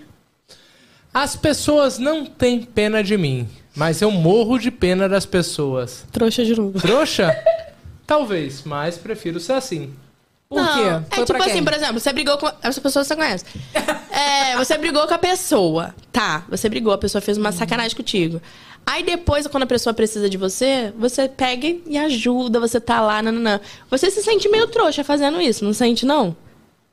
As 1.14 1.36
pessoas 1.36 2.00
não 2.00 2.26
têm 2.26 2.64
pena 2.64 3.04
de 3.04 3.16
mim, 3.16 3.48
mas 3.76 4.02
eu 4.02 4.10
morro 4.10 4.58
de 4.58 4.72
pena 4.72 5.08
das 5.08 5.26
pessoas. 5.26 6.04
Trouxa 6.12 6.44
de 6.44 6.56
novo. 6.56 6.82
Trouxa? 6.82 7.32
Talvez, 8.08 8.64
mas 8.64 8.98
prefiro 8.98 9.40
ser 9.40 9.54
assim. 9.54 9.94
Por 10.48 10.62
Não, 10.62 10.74
quê? 10.74 10.82
É 11.12 11.16
Foi 11.16 11.26
tipo 11.26 11.38
pra 11.38 11.40
quem? 11.44 11.54
assim, 11.54 11.64
por 11.64 11.74
exemplo, 11.74 12.00
você 12.00 12.14
brigou 12.14 12.38
com. 12.38 12.52
Essa 12.62 12.80
pessoa 12.82 13.04
você 13.04 13.16
conhece. 13.16 13.46
É, 14.16 14.56
você 14.56 14.78
brigou 14.78 15.06
com 15.06 15.14
a 15.14 15.18
pessoa. 15.18 15.94
Tá, 16.10 16.46
você 16.48 16.70
brigou, 16.70 16.94
a 16.94 16.98
pessoa 16.98 17.22
fez 17.22 17.38
uma 17.38 17.52
sacanagem 17.52 17.98
contigo. 17.98 18.42
Aí 18.86 19.04
depois, 19.04 19.46
quando 19.48 19.64
a 19.64 19.68
pessoa 19.68 19.94
precisa 19.94 20.30
de 20.30 20.38
você, 20.38 20.94
você 20.98 21.28
pega 21.28 21.68
e 21.86 21.98
ajuda, 21.98 22.58
você 22.58 22.80
tá 22.80 23.02
lá, 23.02 23.22
nananã. 23.22 23.60
Você 23.92 24.10
se 24.10 24.24
sente 24.24 24.48
meio 24.48 24.68
trouxa 24.68 25.04
fazendo 25.04 25.42
isso, 25.42 25.66
não 25.66 25.74
sente, 25.74 26.06
não? 26.06 26.34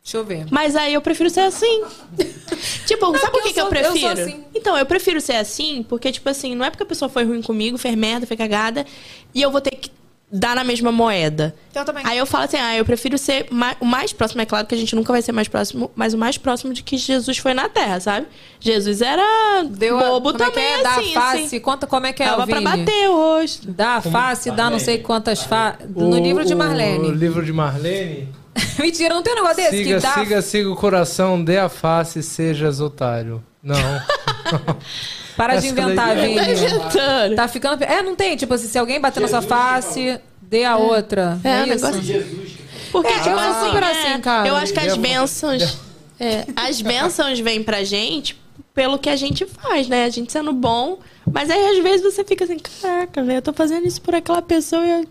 Deixa 0.03 0.17
eu 0.17 0.25
ver. 0.25 0.47
Mas 0.51 0.75
aí 0.75 0.95
eu 0.95 1.01
prefiro 1.01 1.31
ser 1.31 1.41
assim. 1.43 1.85
tipo, 2.87 3.17
sabe 3.19 3.31
por 3.31 3.43
que 3.45 3.49
eu 3.51 3.53
que 3.53 3.61
eu 3.61 3.65
sou- 3.65 3.65
eu 3.65 3.69
prefiro? 3.69 4.21
assim. 4.21 4.45
Então, 4.53 4.77
eu 4.77 4.85
prefiro 4.87 5.21
ser 5.21 5.37
assim, 5.37 5.85
porque, 5.89 6.11
tipo 6.11 6.29
assim, 6.29 6.57
não 6.57 6.65
é 6.65 6.71
porque 6.71 6.83
a 6.83 6.87
pessoa 6.87 7.09
foi 7.09 7.23
ruim 7.25 7.41
comigo, 7.41 7.79
fez 7.79 7.95
merda, 7.95 8.27
fez 8.27 8.37
cagada, 8.37 8.85
e 9.33 9.41
eu 9.41 9.51
vou 9.53 9.61
ter 9.61 9.71
que 9.77 9.91
dar 10.33 10.57
na 10.57 10.65
mesma 10.65 10.91
moeda. 10.91 11.55
Eu 11.75 11.85
também. 11.85 12.03
Aí 12.07 12.17
eu 12.17 12.25
falo 12.25 12.45
assim, 12.45 12.57
ah, 12.57 12.75
eu 12.77 12.85
prefiro 12.85 13.19
ser 13.19 13.47
ma- 13.51 13.77
o 13.81 13.85
mais 13.85 14.13
próximo. 14.13 14.41
É 14.41 14.47
claro 14.47 14.67
que 14.67 14.75
a 14.75 14.79
gente 14.79 14.97
nunca 14.97 15.13
vai 15.13 15.21
ser 15.21 15.33
mais 15.33 15.47
próximo, 15.47 15.91
mas 15.95 16.15
o 16.15 16.19
mais 16.19 16.39
próximo 16.39 16.73
de 16.73 16.83
que 16.83 16.97
Jesus 16.97 17.37
foi 17.39 17.53
na 17.53 17.69
Terra, 17.69 18.01
sabe? 18.01 18.27
Jesus 18.59 19.03
era 19.03 19.23
Deu 19.69 19.99
a- 19.99 20.03
bobo 20.05 20.33
como 20.33 20.43
é 20.43 20.47
que 20.47 20.53
também, 20.53 20.73
é? 20.73 20.83
Dá 20.83 20.95
assim. 20.97 21.11
a 21.17 21.21
face, 21.21 21.43
assim. 21.45 21.61
conta 21.61 21.87
como 21.87 22.07
é 22.07 22.13
que 22.13 22.23
é, 22.23 22.27
Dava 22.27 22.47
pra 22.47 22.61
bater 22.63 23.09
o 23.11 23.15
rosto. 23.17 23.71
Dá 23.71 23.97
a 23.97 24.01
face, 24.01 24.51
dá 24.51 24.71
não 24.71 24.79
sei 24.79 24.99
quantas 24.99 25.43
faces. 25.43 25.87
No 25.95 26.19
livro 26.19 26.45
de 26.45 26.55
O 26.55 26.57
Marlene. 26.57 27.11
livro 27.11 27.45
de 27.45 27.53
Marlene. 27.53 28.29
Mentira, 28.79 29.15
não 29.15 29.23
tem 29.23 29.33
um 29.33 29.37
negócio 29.37 29.57
desse 29.57 29.77
Siga, 29.79 29.97
que 29.97 30.03
dá. 30.03 30.15
siga, 30.15 30.43
siga 30.43 30.71
o 30.71 30.77
coração, 30.77 31.43
dê 31.43 31.59
a 31.59 31.69
face, 31.69 32.23
sejas 32.23 32.81
otário. 32.81 33.43
Não. 33.63 33.77
Para 35.37 35.57
de 35.57 35.69
inventar, 35.69 36.15
daí- 36.17 36.35
Tá 36.35 36.43
Vini. 36.43 36.53
inventando. 36.53 37.37
Tá 37.37 37.49
ficando. 37.49 37.83
É, 37.85 38.03
não 38.03 38.15
tem, 38.15 38.37
tipo 38.37 38.53
assim, 38.55 38.69
se 38.69 38.79
alguém 38.79 39.01
bater 39.01 39.21
na 39.21 39.29
sua 39.29 39.43
face, 39.43 40.19
dê 40.41 40.65
a 40.65 40.77
outra. 40.77 41.39
É, 41.43 41.49
É, 41.49 41.63
um 41.63 41.67
isso. 41.75 41.87
negócio- 41.87 42.53
Porque, 42.93 43.09
É, 43.13 43.17
tipo 43.19 43.31
eu 43.31 43.39
assim, 43.39 43.67
super 43.67 43.83
é, 43.83 43.91
assim, 43.91 44.21
cara. 44.21 44.49
eu 44.49 44.57
acho 44.57 44.73
que 44.73 44.81
as 44.81 44.97
bênçãos. 44.97 45.79
é, 46.21 46.45
as 46.55 46.83
bênçãos 46.83 47.41
vêm 47.41 47.63
pra 47.63 47.83
gente 47.85 48.39
pelo 48.75 48.99
que 48.99 49.09
a 49.09 49.17
gente 49.17 49.47
faz, 49.47 49.89
né? 49.89 50.05
A 50.05 50.11
gente 50.11 50.31
sendo 50.33 50.53
bom. 50.53 50.99
Mas 51.31 51.49
aí, 51.51 51.77
às 51.79 51.83
vezes, 51.83 52.03
você 52.03 52.23
fica 52.25 52.45
assim, 52.45 52.59
caraca, 52.59 53.23
velho, 53.23 53.39
eu 53.39 53.43
tô 53.43 53.53
fazendo 53.53 53.87
isso 53.87 54.01
por 54.03 54.15
aquela 54.15 54.43
pessoa 54.43 54.85
e 54.85 54.91
eu, 54.91 55.05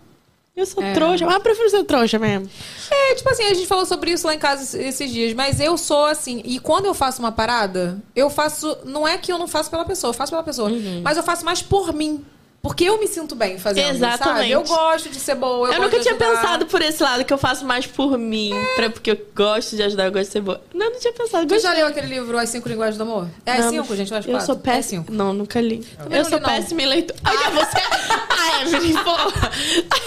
eu 0.55 0.65
sou 0.65 0.83
É. 0.83 0.93
trouxa. 0.93 1.25
Mas 1.25 1.35
eu 1.35 1.41
prefiro 1.41 1.69
ser 1.69 1.83
trouxa 1.83 2.19
mesmo. 2.19 2.49
É, 2.89 3.15
tipo 3.15 3.29
assim, 3.29 3.43
a 3.43 3.53
gente 3.53 3.67
falou 3.67 3.85
sobre 3.85 4.11
isso 4.11 4.27
lá 4.27 4.33
em 4.35 4.39
casa 4.39 4.81
esses 4.81 5.11
dias, 5.11 5.33
mas 5.33 5.59
eu 5.59 5.77
sou 5.77 6.05
assim, 6.05 6.41
e 6.45 6.59
quando 6.59 6.85
eu 6.85 6.93
faço 6.93 7.19
uma 7.21 7.31
parada, 7.31 8.01
eu 8.15 8.29
faço. 8.29 8.77
Não 8.85 9.07
é 9.07 9.17
que 9.17 9.31
eu 9.31 9.37
não 9.37 9.47
faço 9.47 9.69
pela 9.71 9.85
pessoa, 9.85 10.09
eu 10.09 10.13
faço 10.13 10.31
pela 10.31 10.43
pessoa, 10.43 10.69
Uhum. 10.69 11.01
mas 11.03 11.17
eu 11.17 11.23
faço 11.23 11.45
mais 11.45 11.61
por 11.61 11.93
mim. 11.93 12.23
Porque 12.61 12.83
eu 12.83 12.99
me 12.99 13.07
sinto 13.07 13.33
bem 13.33 13.57
fazendo, 13.57 13.89
Exatamente. 13.95 14.39
sabe? 14.39 14.51
Eu 14.51 14.61
gosto 14.63 15.09
de 15.09 15.15
ser 15.19 15.33
boa, 15.33 15.67
eu, 15.69 15.73
Eu, 15.73 15.81
nunca 15.81 15.99
tinha 15.99 16.13
pensado 16.15 16.67
por 16.67 16.79
esse 16.79 17.01
lado, 17.01 17.25
que 17.25 17.33
eu 17.33 17.37
faço 17.37 17.65
mais 17.65 17.87
por 17.87 18.19
mim. 18.19 18.53
pra- 18.75 18.89
porque 18.91 19.09
eu 19.11 19.19
gosto 19.35 19.75
de 19.75 19.81
ajudar, 19.81 20.05
eu 20.05 20.11
gosto 20.11 20.25
de 20.27 20.31
ser 20.33 20.41
boa. 20.41 20.61
Não, 20.71 20.91
não 20.91 20.99
tinha 20.99 21.11
pensado. 21.11 21.47
Tu 21.47 21.59
já 21.59 21.73
leu 21.73 21.87
aquele 21.87 22.05
livro 22.05 22.37
As 22.37 22.49
Cinco 22.49 22.69
Linguagens 22.69 22.97
do 22.97 23.03
Amor? 23.03 23.27
É 23.47 23.53
as 23.53 23.65
Não, 23.65 23.71
cinco, 23.71 23.95
gente, 23.95 24.13
as 24.13 24.25
Eu 24.25 24.31
quatro? 24.33 24.45
sou 24.45 24.55
É 24.55 24.59
péssima. 24.59 25.01
cinco. 25.01 25.11
não, 25.11 25.33
nunca 25.33 25.59
li. 25.59 25.79
Também 25.97 26.17
Eu 26.19 26.23
não 26.23 26.29
sou 26.29 26.37
li, 26.37 26.43
não. 26.45 26.49
péssima 26.53 26.81
em 26.83 26.85
leitura. 26.85 27.19
Olha 27.27 27.49
você. 27.49 27.77
Ah, 28.43 28.63
Evelyn, 28.63 28.93
porra. 29.03 29.51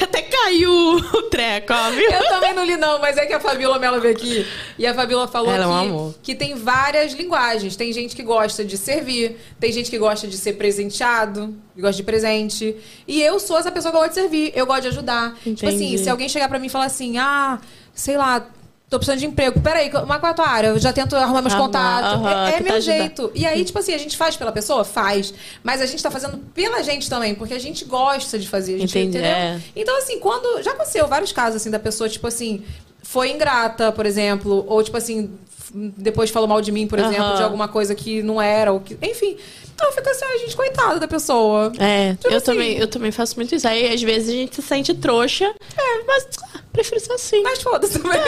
Até 0.03 0.23
caiu 0.23 0.71
o 0.73 1.23
treco, 1.31 1.73
ó, 1.73 1.91
viu? 1.91 2.11
Eu 2.11 2.29
também 2.29 2.53
não 2.53 2.65
li, 2.65 2.77
não, 2.77 2.99
mas 3.01 3.17
é 3.17 3.27
que 3.27 3.33
a 3.33 3.39
Fabiola 3.39 3.79
Mello 3.79 4.01
veio 4.01 4.13
aqui 4.13 4.45
e 4.77 4.85
a 4.87 4.93
Fabiola 4.93 5.29
falou 5.29 5.53
Ela 5.53 5.65
é 5.65 5.67
um 5.69 5.71
que, 5.81 5.87
amor. 5.89 6.15
que 6.21 6.35
tem 6.35 6.55
várias 6.57 7.13
linguagens. 7.13 7.77
Tem 7.77 7.93
gente 7.93 8.17
que 8.17 8.25
gosta 8.25 8.65
de 8.65 8.77
servir, 8.77 9.37
tem 9.61 9.71
gente 9.73 9.89
que 9.89 9.99
gosta 9.99 10.27
de 10.27 10.37
ser 10.37 10.55
presenteado, 10.55 11.55
que 11.75 11.81
gosta 11.81 11.97
de 11.97 12.03
presente. 12.03 12.77
E 13.07 13.21
eu 13.21 13.39
sou 13.41 13.59
essa 13.59 13.71
pessoa 13.73 13.91
que 13.93 13.99
gosta 13.99 14.09
de 14.11 14.15
servir, 14.15 14.53
eu 14.55 14.67
gosto 14.67 14.83
de 14.83 14.89
ajudar. 14.89 15.35
Tipo 15.43 15.67
assim, 15.67 15.87
Entendi. 15.87 15.99
se 15.99 16.09
alguém 16.11 16.29
chegar 16.29 16.49
pra 16.49 16.59
mim 16.59 16.67
e 16.67 16.71
falar 16.71 16.87
assim, 16.87 17.19
ah, 17.19 17.59
sei 17.93 18.17
lá. 18.17 18.47
Tô 18.91 18.99
precisando 18.99 19.19
de 19.19 19.27
emprego. 19.27 19.61
Peraí, 19.61 19.91
mas 20.07 20.21
qual 20.21 20.29
é 20.29 20.31
a 20.31 20.35
tua 20.35 20.47
área? 20.47 20.69
Eu 20.69 20.79
já 20.79 20.93
tento 20.93 21.17
arrumar 21.17 21.41
meus 21.43 21.55
contatos. 21.55 22.13
aham, 22.13 22.47
é 22.47 22.49
é 22.49 22.53
tentar 22.53 22.65
meu 22.65 22.75
ajudar. 22.77 22.97
jeito. 22.99 23.33
E 23.35 23.45
aí, 23.45 23.65
tipo 23.65 23.79
assim, 23.79 23.93
a 23.93 23.99
gente 23.99 24.17
faz 24.17 24.37
pela 24.37 24.53
pessoa? 24.53 24.85
Faz. 24.85 25.35
Mas 25.65 25.81
a 25.81 25.87
gente 25.87 26.01
tá 26.01 26.11
fazendo 26.13 26.37
pela 26.55 26.81
gente 26.83 27.09
também, 27.11 27.35
porque 27.35 27.55
a 27.55 27.59
gente 27.59 27.85
gosta 27.87 28.39
de 28.39 28.47
fazer. 28.47 28.77
A 28.77 28.79
gente, 28.79 28.91
Entendi, 28.97 29.19
entendeu? 29.19 29.31
é. 29.31 29.61
Então, 29.75 29.97
assim, 29.99 30.21
quando. 30.21 30.63
Já 30.63 30.73
aconteceu 30.73 31.09
vários 31.09 31.33
casos, 31.33 31.57
assim, 31.57 31.71
da 31.71 31.79
pessoa, 31.81 32.09
tipo 32.09 32.27
assim, 32.29 32.63
foi 33.05 33.31
ingrata, 33.31 33.93
por 33.93 34.07
exemplo, 34.07 34.65
ou, 34.67 34.83
tipo 34.83 34.97
assim, 34.97 35.31
depois 35.73 36.31
falou 36.31 36.49
mal 36.49 36.61
de 36.61 36.73
mim, 36.73 36.87
por 36.87 36.99
exemplo, 36.99 37.37
de 37.37 37.43
alguma 37.43 37.69
coisa 37.69 37.95
que 37.95 38.23
não 38.23 38.41
era, 38.41 38.73
ou 38.73 38.81
que. 38.81 38.97
Enfim. 39.01 39.37
Então 39.75 39.91
fica 39.91 40.09
assim, 40.09 40.25
ai, 40.25 40.39
gente, 40.39 40.55
coitada 40.55 41.01
da 41.01 41.09
pessoa. 41.09 41.73
É, 41.79 42.13
Tipo 42.15 42.29
eu, 42.29 42.37
assim. 42.37 42.47
também, 42.47 42.79
eu 42.79 42.87
também 42.87 43.11
faço 43.11 43.35
muito 43.35 43.55
isso. 43.57 43.67
Aí, 43.67 43.93
às 43.93 44.01
vezes, 44.01 44.29
a 44.29 44.33
gente 44.33 44.55
se 44.55 44.63
sente 44.63 44.95
trouxa. 44.95 45.45
É, 45.77 46.05
mas 46.07 46.29
ah, 46.55 46.61
prefiro 46.73 47.01
ser 47.01 47.13
assim. 47.13 47.43
Mas 47.43 47.61
foda-se 47.61 47.99
também. 47.99 48.21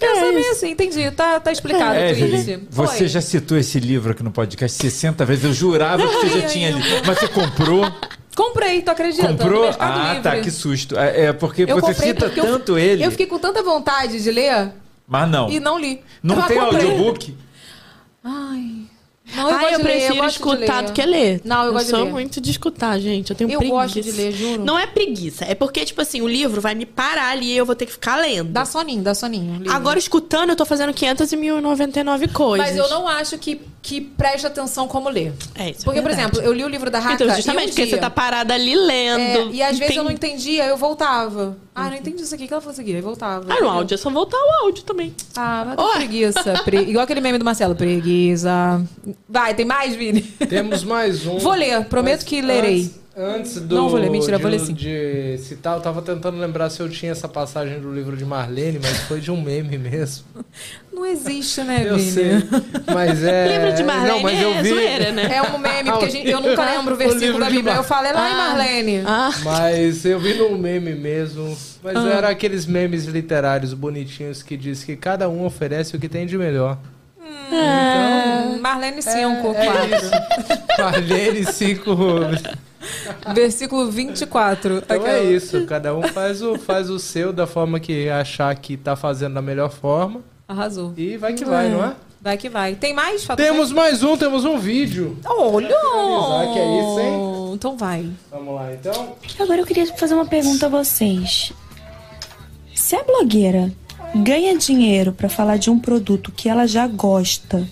eu 0.00 0.08
é 0.10 0.14
sou 0.20 0.32
meio 0.32 0.50
assim, 0.50 0.70
entendi. 0.70 1.10
Tá, 1.10 1.38
tá 1.40 1.52
explicado 1.52 1.94
É, 1.94 2.12
o 2.12 2.16
tweet. 2.16 2.34
Evelyn, 2.34 2.60
você 2.70 3.02
Oi. 3.02 3.08
já 3.08 3.20
citou 3.20 3.58
esse 3.58 3.78
livro 3.78 4.12
aqui 4.12 4.22
no 4.22 4.30
podcast 4.30 4.78
60 4.80 5.26
vezes. 5.26 5.44
Eu 5.44 5.52
jurava 5.52 6.08
que 6.08 6.14
você 6.14 6.40
já 6.40 6.46
tinha 6.48 6.70
lido. 6.70 7.06
Mas 7.06 7.18
você 7.18 7.28
comprou? 7.28 7.82
Comprei, 8.38 8.82
tu 8.82 8.90
acredita? 8.90 9.26
Comprou? 9.26 9.68
Ah, 9.80 10.08
Livre. 10.14 10.22
tá, 10.22 10.40
que 10.40 10.48
susto. 10.50 10.96
É, 10.96 11.24
é 11.26 11.32
porque 11.32 11.62
Eu 11.66 11.80
você 11.80 11.92
cita 11.92 12.26
porque 12.26 12.38
eu- 12.38 12.44
tanto 12.44 12.78
ele, 12.78 13.04
Eu 13.04 13.10
fiquei 13.10 13.26
com 13.26 13.36
tanta 13.36 13.64
vontade 13.64 14.22
de 14.22 14.30
ler 14.30 14.70
mas 15.08 15.28
não. 15.28 15.50
e 15.50 15.58
não 15.58 15.76
li. 15.76 16.00
Não 16.22 16.36
Eu 16.42 16.42
tem 16.46 16.58
comprei. 16.60 16.82
audiobook? 16.88 17.36
Ai. 18.22 18.82
Não, 19.36 19.48
eu 19.50 19.54
Ai, 19.56 19.60
gosto 19.60 19.72
eu 19.72 19.78
de 19.78 19.84
ler, 19.84 19.92
prefiro 19.92 20.14
eu 20.14 20.16
gosto 20.22 20.28
de 20.28 20.34
escutar 20.34 20.80
ler. 20.80 20.86
do 20.86 20.92
que 20.92 21.02
ler. 21.06 21.40
Não, 21.44 21.64
eu 21.64 21.72
gosto 21.72 21.84
de 21.84 21.90
sou 21.90 22.04
ler. 22.04 22.10
muito 22.12 22.40
de 22.40 22.50
escutar, 22.50 22.98
gente. 22.98 23.30
Eu 23.30 23.36
tenho 23.36 23.50
Eu 23.50 23.58
preguiça. 23.58 23.80
gosto 23.82 24.00
de 24.00 24.10
ler, 24.12 24.32
juro. 24.32 24.64
Não 24.64 24.78
é 24.78 24.86
preguiça. 24.86 25.44
É 25.44 25.54
porque, 25.54 25.84
tipo 25.84 26.00
assim, 26.00 26.20
o 26.20 26.28
livro 26.28 26.60
vai 26.60 26.74
me 26.74 26.86
parar 26.86 27.30
ali 27.30 27.52
e 27.52 27.56
eu 27.56 27.66
vou 27.66 27.74
ter 27.74 27.86
que 27.86 27.92
ficar 27.92 28.16
lendo. 28.16 28.50
Dá 28.50 28.64
soninho, 28.64 29.02
dá 29.02 29.14
soninho. 29.14 29.58
livro. 29.58 29.72
Agora, 29.72 29.98
escutando, 29.98 30.50
eu 30.50 30.56
tô 30.56 30.64
fazendo 30.64 30.92
500 30.92 31.30
e 31.32 31.36
1099 31.36 32.28
coisas. 32.28 32.66
Mas 32.68 32.76
eu 32.76 32.88
não 32.88 33.06
acho 33.06 33.36
que, 33.38 33.60
que 33.82 34.00
preste 34.00 34.46
atenção 34.46 34.88
como 34.88 35.08
ler. 35.08 35.32
É, 35.54 35.70
isso 35.70 35.80
é 35.80 35.84
Porque, 35.84 36.00
por 36.00 36.08
verdade. 36.08 36.20
exemplo, 36.20 36.40
eu 36.40 36.52
li 36.52 36.64
o 36.64 36.68
livro 36.68 36.90
da 36.90 36.98
Raca 36.98 37.14
Então, 37.22 37.34
justamente 37.36 37.64
um 37.66 37.68
porque 37.68 37.82
dia, 37.86 37.94
você 37.96 38.00
tá 38.00 38.10
parada 38.10 38.54
ali 38.54 38.74
lendo. 38.74 39.20
é, 39.20 39.54
e 39.54 39.62
às 39.62 39.78
vezes 39.78 39.96
eu 39.96 40.04
não 40.04 40.10
Entendi. 40.10 40.34
entendia, 40.34 40.64
eu 40.66 40.76
voltava. 40.76 41.56
Ah, 41.74 41.88
não 41.90 41.96
entendi 41.96 42.22
isso 42.22 42.34
aqui, 42.34 42.44
o 42.44 42.48
que 42.48 42.52
ela 42.52 42.60
falou 42.60 42.72
isso 42.72 42.80
aqui? 42.80 42.94
Aí 42.94 43.00
voltava. 43.00 43.46
Ah, 43.52 43.60
no 43.60 43.68
áudio 43.68 43.94
é 43.94 43.98
só 43.98 44.10
voltar 44.10 44.36
o 44.36 44.64
áudio 44.64 44.82
também. 44.82 45.14
Ah, 45.36 45.74
Ué. 45.78 45.94
preguiça. 45.96 46.60
Pre- 46.64 46.82
Igual 46.82 47.04
aquele 47.04 47.20
meme 47.20 47.38
do 47.38 47.44
Marcelo, 47.44 47.74
preguiça. 47.76 48.82
Vai, 49.28 49.54
tem 49.54 49.64
mais, 49.64 49.94
Vini? 49.94 50.20
Temos 50.22 50.84
mais 50.84 51.26
um. 51.26 51.38
Vou 51.40 51.54
ler, 51.54 51.84
prometo 51.86 52.24
que 52.24 52.40
lerei. 52.42 52.90
Antes, 53.16 53.56
antes 53.56 53.60
do. 53.62 53.74
Não 53.74 53.88
vou 53.88 53.98
ler, 53.98 54.10
mentira, 54.10 54.36
de, 54.36 54.42
vou 54.42 54.50
ler 54.50 54.60
sim. 54.60 54.72
De 54.72 55.36
citar, 55.38 55.76
eu 55.76 55.82
tava 55.82 56.00
tentando 56.02 56.38
lembrar 56.38 56.70
se 56.70 56.80
eu 56.80 56.88
tinha 56.88 57.10
essa 57.10 57.26
passagem 57.28 57.80
do 57.80 57.92
livro 57.92 58.16
de 58.16 58.24
Marlene, 58.24 58.78
mas 58.80 58.96
foi 59.02 59.20
de 59.20 59.30
um 59.30 59.40
meme 59.40 59.76
mesmo. 59.76 60.24
Não 60.92 61.04
existe, 61.06 61.62
né, 61.62 61.84
Eu 61.86 61.96
Vini? 61.96 62.10
sei. 62.10 62.30
Mas 62.92 63.22
é. 63.22 63.58
Livro 63.58 63.76
de 63.76 63.82
Marlene 63.84 64.08
Não, 64.08 64.20
mas 64.22 64.40
eu 64.42 64.52
é 64.52 64.62
vi. 64.62 64.68
zoeira, 64.68 65.12
né? 65.12 65.34
É 65.36 65.42
um 65.42 65.58
meme, 65.58 65.90
porque 65.90 66.04
a 66.06 66.10
gente- 66.10 66.28
eu 66.30 66.40
nunca 66.40 66.64
lembro 66.64 66.92
o 66.92 66.94
O 66.94 66.98
versículo 66.98 67.24
livro 67.26 67.40
da 67.40 67.50
Bíblia. 67.50 67.72
Mar- 67.74 67.76
Eu 67.80 67.84
falo, 67.84 68.06
é 68.06 68.12
lá 68.12 68.28
em 68.28 68.32
Ah. 68.32 68.36
Marlene. 68.36 69.02
Ah, 69.06 69.30
Mas 69.44 70.04
eu 70.04 70.18
vi 70.18 70.34
no 70.34 70.56
meme 70.58 70.94
mesmo. 70.94 71.56
Mas 71.82 71.96
Ah. 71.96 72.08
era 72.10 72.28
aqueles 72.30 72.66
memes 72.66 73.04
literários 73.04 73.74
bonitinhos 73.74 74.42
que 74.42 74.56
diz 74.56 74.82
que 74.82 74.96
cada 74.96 75.28
um 75.28 75.44
oferece 75.44 75.94
o 75.96 76.00
que 76.00 76.08
tem 76.08 76.24
de 76.26 76.36
melhor. 76.38 76.78
Hum, 77.50 78.60
Marlene 78.60 79.02
5, 79.02 79.18
é 79.54 79.66
4. 79.66 79.96
isso. 79.96 80.10
Marlene 80.78 81.44
5 81.52 81.96
Versículo 83.34 83.90
24. 83.90 84.76
Então 84.78 84.96
é 84.96 85.00
Aquela- 85.00 85.22
isso, 85.24 85.66
cada 85.66 85.94
um 85.94 86.02
faz 86.02 86.42
o, 86.42 86.56
faz 86.58 86.88
o 86.90 86.98
seu 86.98 87.32
da 87.32 87.46
forma 87.46 87.80
que 87.80 88.08
achar 88.08 88.54
que 88.54 88.76
tá 88.76 88.94
fazendo 88.96 89.34
da 89.34 89.42
melhor 89.42 89.70
forma. 89.70 90.20
Arrasou. 90.46 90.94
E 90.96 91.16
vai 91.16 91.34
que 91.34 91.44
vai, 91.44 91.68
não 91.68 91.84
é? 91.84 91.94
Vai 92.20 92.36
que 92.36 92.48
vai. 92.48 92.74
Tem 92.74 92.94
mais? 92.94 93.26
Temos 93.36 93.70
mais 93.72 94.02
um, 94.02 94.16
temos 94.16 94.44
um 94.44 94.58
vídeo. 94.58 95.18
Olha! 95.24 95.68
Que 95.68 96.58
é 96.58 96.80
isso, 96.80 97.00
hein? 97.00 97.52
Então 97.54 97.76
vai. 97.76 98.08
Vamos 98.30 98.54
lá, 98.54 98.72
então. 98.72 99.14
Agora 99.38 99.60
eu 99.60 99.66
queria 99.66 99.86
fazer 99.94 100.14
uma 100.14 100.26
pergunta 100.26 100.66
a 100.66 100.68
vocês. 100.68 101.52
Se 102.74 102.96
a 102.96 103.02
blogueira 103.02 103.70
ganha 104.14 104.56
dinheiro 104.56 105.12
pra 105.12 105.28
falar 105.28 105.56
de 105.56 105.70
um 105.70 105.78
produto 105.78 106.32
que 106.32 106.48
ela 106.48 106.66
já 106.66 106.86
gosta, 106.86 107.66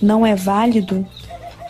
não 0.00 0.26
é 0.26 0.34
válido? 0.34 1.06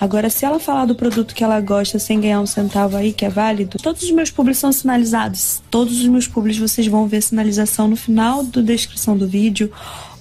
Agora, 0.00 0.30
se 0.30 0.44
ela 0.44 0.60
falar 0.60 0.84
do 0.84 0.94
produto 0.94 1.34
que 1.34 1.42
ela 1.42 1.60
gosta 1.60 1.98
sem 1.98 2.20
ganhar 2.20 2.40
um 2.40 2.46
centavo 2.46 2.96
aí, 2.96 3.12
que 3.12 3.24
é 3.24 3.28
válido, 3.28 3.78
todos 3.78 4.02
os 4.02 4.10
meus 4.12 4.30
publis 4.30 4.58
são 4.58 4.70
sinalizados. 4.70 5.60
Todos 5.70 6.00
os 6.00 6.06
meus 6.06 6.28
publis 6.28 6.56
vocês 6.56 6.86
vão 6.86 7.08
ver 7.08 7.20
sinalização 7.20 7.88
no 7.88 7.96
final 7.96 8.44
da 8.44 8.60
descrição 8.60 9.16
do 9.16 9.26
vídeo, 9.26 9.72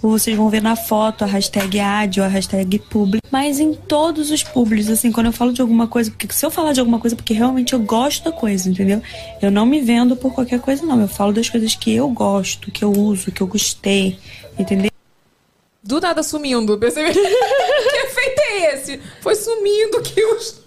ou 0.02 0.12
vocês 0.12 0.36
vão 0.36 0.50
ver 0.50 0.62
na 0.62 0.76
foto 0.76 1.24
a 1.24 1.28
hashtag 1.28 1.80
ad 1.80 2.20
ou 2.20 2.26
a 2.26 2.30
hashtag 2.30 2.80
publi. 2.80 3.22
Mas 3.32 3.60
em 3.60 3.74
todos 3.74 4.32
os 4.32 4.44
publis, 4.44 4.90
assim, 4.90 5.12
quando 5.12 5.28
eu 5.28 5.32
falo 5.32 5.52
de 5.52 5.62
alguma 5.62 5.88
coisa, 5.88 6.12
porque 6.12 6.28
se 6.32 6.46
eu 6.46 6.52
falar 6.52 6.74
de 6.74 6.80
alguma 6.80 7.00
coisa, 7.00 7.16
porque 7.16 7.34
realmente 7.34 7.74
eu 7.74 7.80
gosto 7.80 8.26
da 8.26 8.32
coisa, 8.32 8.70
entendeu? 8.70 9.02
Eu 9.42 9.52
não 9.52 9.66
me 9.66 9.82
vendo 9.82 10.16
por 10.16 10.34
qualquer 10.34 10.60
coisa, 10.60 10.86
não. 10.86 11.02
Eu 11.02 11.08
falo 11.08 11.34
das 11.34 11.50
coisas 11.50 11.76
que 11.76 11.94
eu 11.94 12.10
gosto, 12.10 12.72
que 12.72 12.84
eu 12.84 12.92
uso, 12.92 13.32
que 13.32 13.42
eu 13.42 13.48
gostei, 13.48 14.18
entendeu? 14.58 14.92
Do 15.84 16.02
nada 16.02 16.22
sumindo. 16.22 16.78
Percebe? 16.78 17.14
que 17.14 17.98
efeito 17.98 18.42
é 18.42 18.74
esse? 18.74 19.02
Foi 19.22 19.36
sumindo 19.36 20.02
que 20.02 20.24
os. 20.24 20.67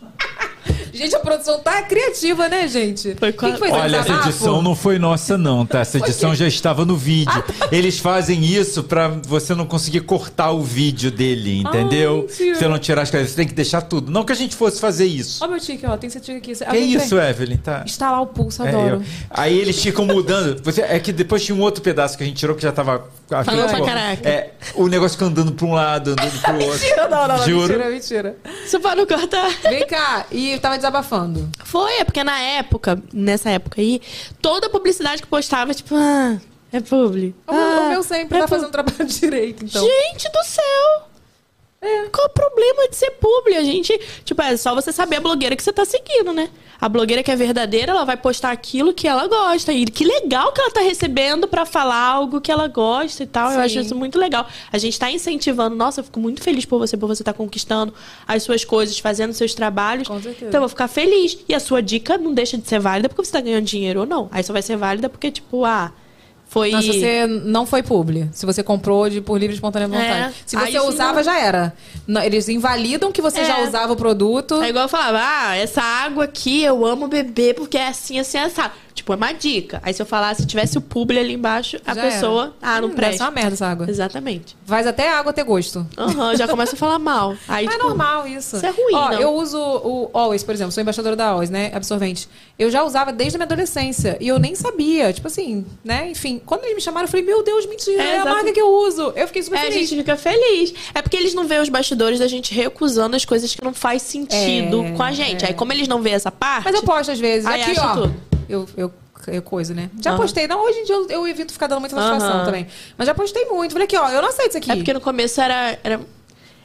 Gente, 0.92 1.14
a 1.14 1.20
produção 1.20 1.58
tá 1.60 1.82
criativa, 1.82 2.48
né, 2.48 2.66
gente? 2.68 3.14
Foi 3.18 3.32
que 3.32 3.56
foi 3.56 3.70
Olha, 3.70 3.96
essa 3.98 4.12
edição 4.12 4.60
não 4.62 4.74
foi 4.74 4.98
nossa, 4.98 5.36
não, 5.38 5.64
tá? 5.66 5.80
Essa 5.80 5.98
edição 5.98 6.34
já 6.34 6.46
estava 6.46 6.84
no 6.84 6.96
vídeo. 6.96 7.32
Ah, 7.34 7.42
tá. 7.42 7.68
Eles 7.72 7.98
fazem 7.98 8.44
isso 8.44 8.82
pra 8.84 9.08
você 9.08 9.54
não 9.54 9.66
conseguir 9.66 10.00
cortar 10.00 10.50
o 10.52 10.62
vídeo 10.62 11.10
dele, 11.10 11.58
entendeu? 11.60 12.26
mentira. 12.28 12.54
você 12.56 12.68
não 12.68 12.78
tirar 12.78 13.02
as 13.02 13.10
coisas, 13.10 13.30
você 13.30 13.36
tem 13.36 13.46
que 13.46 13.54
deixar 13.54 13.82
tudo. 13.82 14.10
Não 14.10 14.24
que 14.24 14.32
a 14.32 14.36
gente 14.36 14.54
fosse 14.56 14.80
fazer 14.80 15.06
isso. 15.06 15.42
Ó, 15.44 15.48
meu 15.48 15.58
tique, 15.60 15.84
ó. 15.86 15.96
Tem 15.96 16.08
esse 16.08 16.20
tique 16.20 16.38
aqui. 16.38 16.64
Que 16.70 16.78
isso, 16.78 17.18
Evelyn? 17.18 17.56
Tá. 17.58 17.82
Instalar 17.86 18.22
o 18.22 18.26
pulso, 18.26 18.62
É, 18.62 18.68
adoro. 18.68 18.96
eu- 18.96 19.02
Aí 19.30 19.58
eles 19.58 19.80
ficam 19.82 20.04
mudando. 20.06 20.62
Você, 20.62 20.82
é 20.82 20.98
que 20.98 21.12
depois 21.12 21.44
tinha 21.44 21.56
um 21.56 21.60
outro 21.60 21.82
pedaço 21.82 22.16
que 22.16 22.24
a 22.24 22.26
gente 22.26 22.36
tirou 22.36 22.54
que 22.56 22.62
já 22.62 22.72
tava. 22.72 23.04
Falando 23.28 23.68
pra 23.68 23.84
caraca. 23.84 24.28
É, 24.28 24.50
o 24.74 24.88
negócio 24.88 25.16
fica 25.16 25.26
andando 25.26 25.52
pra 25.52 25.66
um 25.66 25.72
lado, 25.72 26.10
andando 26.12 26.40
pro 26.42 26.54
outro. 26.66 26.80
Mentira, 26.80 27.08
não, 27.08 27.28
não, 27.28 27.36
não. 27.38 27.44
Juro. 27.46 27.72
Mentira, 27.74 27.90
mentira. 27.90 28.36
Você 28.66 28.78
pode 28.78 28.96
não 28.96 29.06
cortar. 29.06 29.48
Vem 29.62 29.86
cá. 29.86 30.26
E 30.32 30.58
tava 30.58 30.78
desabafando. 30.80 31.48
Foi, 31.64 31.92
é 32.00 32.04
porque 32.04 32.24
na 32.24 32.38
época, 32.40 33.00
nessa 33.12 33.50
época 33.50 33.80
aí, 33.80 34.00
toda 34.40 34.68
publicidade 34.68 35.22
que 35.22 35.28
postava, 35.28 35.72
tipo, 35.72 35.94
ah, 35.94 36.38
é 36.72 36.80
publi. 36.80 37.34
Ah, 37.46 37.86
o 37.86 37.88
meu 37.90 38.02
sempre 38.02 38.38
é 38.38 38.40
tá 38.40 38.48
fazendo 38.48 38.70
trabalho 38.70 39.04
direito, 39.06 39.64
então. 39.64 39.82
Gente 39.82 40.28
do 40.30 40.44
céu! 40.44 41.09
Qual 42.12 42.26
o 42.26 42.30
problema 42.30 42.88
de 42.90 42.96
ser 42.96 43.10
publi? 43.12 43.56
A 43.56 43.64
gente, 43.64 43.98
tipo, 44.22 44.42
é 44.42 44.54
só 44.54 44.74
você 44.74 44.92
saber 44.92 45.16
a 45.16 45.20
blogueira 45.20 45.56
que 45.56 45.62
você 45.62 45.72
tá 45.72 45.86
seguindo, 45.86 46.30
né? 46.30 46.50
A 46.78 46.90
blogueira 46.90 47.22
que 47.22 47.30
é 47.30 47.36
verdadeira, 47.36 47.92
ela 47.92 48.04
vai 48.04 48.18
postar 48.18 48.50
aquilo 48.50 48.92
que 48.92 49.08
ela 49.08 49.26
gosta. 49.26 49.72
E 49.72 49.86
que 49.86 50.04
legal 50.04 50.52
que 50.52 50.60
ela 50.60 50.70
tá 50.70 50.80
recebendo 50.80 51.48
pra 51.48 51.64
falar 51.64 51.96
algo 51.96 52.38
que 52.38 52.52
ela 52.52 52.68
gosta 52.68 53.22
e 53.22 53.26
tal. 53.26 53.50
Eu 53.50 53.56
Sim. 53.56 53.64
acho 53.64 53.78
isso 53.78 53.94
muito 53.94 54.18
legal. 54.18 54.46
A 54.70 54.76
gente 54.76 54.98
tá 54.98 55.10
incentivando. 55.10 55.74
Nossa, 55.74 56.00
eu 56.00 56.04
fico 56.04 56.20
muito 56.20 56.42
feliz 56.42 56.66
por 56.66 56.78
você, 56.78 56.98
por 56.98 57.06
você 57.06 57.22
estar 57.22 57.32
conquistando 57.32 57.94
as 58.28 58.42
suas 58.42 58.62
coisas, 58.62 58.98
fazendo 58.98 59.32
seus 59.32 59.54
trabalhos. 59.54 60.06
Com 60.06 60.20
certeza. 60.20 60.48
Então 60.48 60.58
eu 60.58 60.62
vou 60.62 60.68
ficar 60.68 60.88
feliz. 60.88 61.38
E 61.48 61.54
a 61.54 61.60
sua 61.60 61.80
dica 61.80 62.18
não 62.18 62.34
deixa 62.34 62.58
de 62.58 62.68
ser 62.68 62.78
válida 62.78 63.08
porque 63.08 63.24
você 63.24 63.32
tá 63.32 63.40
ganhando 63.40 63.64
dinheiro 63.64 64.00
ou 64.00 64.06
não. 64.06 64.28
Aí 64.30 64.42
só 64.42 64.52
vai 64.52 64.62
ser 64.62 64.76
válida 64.76 65.08
porque, 65.08 65.30
tipo, 65.30 65.64
ah, 65.64 65.92
foi. 66.50 66.72
Não, 66.72 66.82
se 66.82 66.88
você 66.88 67.26
não 67.26 67.64
foi 67.64 67.80
publi. 67.82 68.28
Se 68.32 68.44
você 68.44 68.60
comprou 68.62 69.08
de, 69.08 69.20
por 69.20 69.38
livre 69.38 69.54
e 69.54 69.56
espontânea 69.56 69.86
vontade. 69.86 70.10
É. 70.10 70.32
Se 70.44 70.56
Aí 70.56 70.72
você 70.72 70.80
sim, 70.80 70.86
usava, 70.88 71.14
não. 71.18 71.22
já 71.22 71.38
era. 71.38 71.72
Não, 72.06 72.20
Eles 72.22 72.48
invalidam 72.48 73.12
que 73.12 73.22
você 73.22 73.40
É. 73.40 73.44
já 73.44 73.60
usava 73.62 73.92
o 73.92 73.96
produto. 73.96 74.60
É 74.60 74.68
igual 74.68 74.84
eu 74.84 74.88
falava, 74.88 75.20
ah, 75.22 75.56
essa 75.56 75.80
água 75.80 76.24
aqui 76.24 76.62
eu 76.62 76.84
amo 76.84 77.06
beber 77.06 77.54
porque 77.54 77.78
é 77.78 77.86
assim, 77.88 78.18
assim, 78.18 78.36
assado. 78.36 78.72
Tipo, 79.00 79.14
é 79.14 79.16
uma 79.16 79.32
dica. 79.32 79.80
Aí 79.82 79.94
se 79.94 80.02
eu 80.02 80.04
falasse, 80.04 80.42
se 80.42 80.46
tivesse 80.46 80.76
o 80.76 80.80
publi 80.82 81.18
ali 81.18 81.32
embaixo, 81.32 81.78
a 81.86 81.94
Já 81.94 82.02
pessoa, 82.02 82.52
era. 82.62 82.72
ah, 82.76 82.80
não 82.82 82.88
Hum, 82.88 82.92
presta. 82.92 83.24
uma 83.24 83.30
merda 83.30 83.54
essa 83.54 83.66
água. 83.66 83.86
Exatamente. 83.88 84.54
Faz 84.66 84.86
até 84.86 85.08
a 85.08 85.18
água 85.18 85.32
ter 85.32 85.42
gosto. 85.42 85.86
Aham, 85.96 86.36
já 86.36 86.46
começa 86.46 86.74
a 86.76 86.78
falar 86.78 86.98
mal. 86.98 87.34
Aí, 87.48 87.64
Mas 87.66 87.74
é 87.74 87.78
tipo, 87.78 87.88
normal 87.88 88.26
isso. 88.28 88.56
Isso 88.56 88.66
é 88.66 88.68
ruim, 88.70 88.92
Ó, 88.94 89.10
não. 89.12 89.18
eu 89.20 89.32
uso 89.34 89.58
o 89.58 90.10
Always, 90.12 90.44
por 90.44 90.54
exemplo, 90.54 90.70
sou 90.70 90.82
embaixadora 90.82 91.16
da 91.16 91.28
Always, 91.28 91.48
né? 91.48 91.70
Absorvente. 91.74 92.28
Eu 92.58 92.70
já 92.70 92.84
usava 92.84 93.10
desde 93.10 93.36
a 93.36 93.38
minha 93.38 93.46
adolescência. 93.46 94.18
E 94.20 94.28
eu 94.28 94.38
nem 94.38 94.54
sabia. 94.54 95.10
Tipo 95.14 95.28
assim, 95.28 95.64
né? 95.82 96.10
Enfim, 96.10 96.38
quando 96.44 96.64
eles 96.64 96.74
me 96.74 96.82
chamaram, 96.82 97.06
eu 97.06 97.10
falei, 97.10 97.24
meu 97.24 97.42
Deus, 97.42 97.64
mentira, 97.64 98.02
É, 98.02 98.06
é, 98.16 98.18
a 98.18 98.24
marca 98.26 98.52
que 98.52 98.60
eu 98.60 98.68
uso. 98.68 99.14
Eu 99.16 99.26
fiquei 99.28 99.42
super 99.42 99.56
É, 99.56 99.60
a 99.60 99.64
feliz. 99.72 99.88
gente 99.88 99.98
fica 99.98 100.14
feliz. 100.16 100.74
É 100.94 101.00
porque 101.00 101.16
eles 101.16 101.32
não 101.32 101.46
veem 101.46 101.62
os 101.62 101.70
bastidores 101.70 102.18
da 102.18 102.26
gente 102.28 102.52
recusando 102.54 103.16
as 103.16 103.24
coisas 103.24 103.54
que 103.54 103.64
não 103.64 103.72
faz 103.72 104.02
sentido 104.02 104.84
É, 104.84 104.92
com 104.92 105.02
a 105.02 105.10
gente. 105.12 105.42
é. 105.44 105.48
Aí, 105.48 105.54
como 105.54 105.72
eles 105.72 105.88
não 105.88 106.02
veem 106.02 106.16
essa 106.16 106.30
parte. 106.30 106.64
Mas 106.64 106.74
eu 106.74 106.82
posto 106.82 107.10
às 107.12 107.18
vezes. 107.18 107.46
Aí 107.46 107.62
Aqui, 107.62 107.80
ó. 107.80 107.94
tudo. 107.94 108.29
Eu, 108.50 108.68
eu, 108.76 108.92
eu 109.28 109.42
coisa, 109.42 109.72
né? 109.72 109.88
Já 110.02 110.10
Aham. 110.10 110.20
postei. 110.20 110.48
Não, 110.48 110.64
hoje 110.64 110.78
em 110.80 110.84
dia 110.84 110.94
eu, 110.94 111.08
eu 111.08 111.28
evito 111.28 111.52
ficar 111.52 111.66
dando 111.68 111.80
muita 111.80 111.94
satisfação 111.94 112.36
Aham. 112.36 112.44
também. 112.44 112.66
Mas 112.98 113.06
já 113.06 113.14
postei 113.14 113.44
muito. 113.46 113.72
Falei 113.72 113.84
aqui, 113.84 113.96
ó, 113.96 114.08
eu 114.10 114.20
não 114.20 114.28
aceito 114.28 114.50
isso 114.50 114.58
aqui. 114.58 114.72
É 114.72 114.76
porque 114.76 114.92
no 114.92 115.00
começo 115.00 115.40
era. 115.40 115.78
era... 115.84 116.00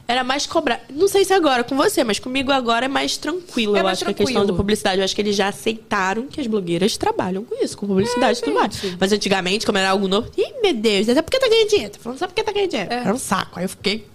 Era 0.08 0.22
mais 0.22 0.46
cobrar. 0.46 0.80
Não 0.88 1.08
sei 1.08 1.24
se 1.24 1.32
agora 1.32 1.64
com 1.64 1.76
você, 1.76 2.04
mas 2.04 2.20
comigo 2.20 2.52
agora 2.52 2.84
é 2.84 2.88
mais 2.88 3.16
tranquilo. 3.16 3.74
É 3.76 3.80
eu 3.80 3.84
mais 3.84 3.98
acho 3.98 4.04
que 4.04 4.10
a 4.12 4.14
questão 4.14 4.46
da 4.46 4.52
publicidade. 4.52 4.98
Eu 4.98 5.04
acho 5.04 5.12
que 5.12 5.20
eles 5.20 5.34
já 5.34 5.48
aceitaram 5.48 6.28
que 6.28 6.40
as 6.40 6.46
blogueiras 6.46 6.96
trabalham 6.96 7.42
com 7.42 7.56
isso, 7.60 7.76
com 7.76 7.88
publicidade 7.88 8.38
e 8.38 8.42
tudo 8.42 8.54
mais. 8.54 8.84
É. 8.84 8.94
Mas 9.00 9.10
antigamente, 9.10 9.66
como 9.66 9.78
era 9.78 9.90
algo 9.90 10.06
novo, 10.06 10.30
ih, 10.38 10.62
meu 10.62 10.74
Deus, 10.74 11.08
até 11.08 11.20
porque 11.20 11.40
tá 11.40 11.48
ganhando 11.48 11.70
dinheiro. 11.70 11.90
Tá 11.92 11.98
falando 12.00 12.18
só 12.20 12.28
porque 12.28 12.40
tá 12.44 12.52
ganhando 12.52 12.70
dinheiro. 12.70 12.92
É. 12.92 12.98
Era 12.98 13.12
um 13.12 13.18
saco. 13.18 13.58
Aí 13.58 13.64
eu 13.64 13.68
fiquei 13.68 14.06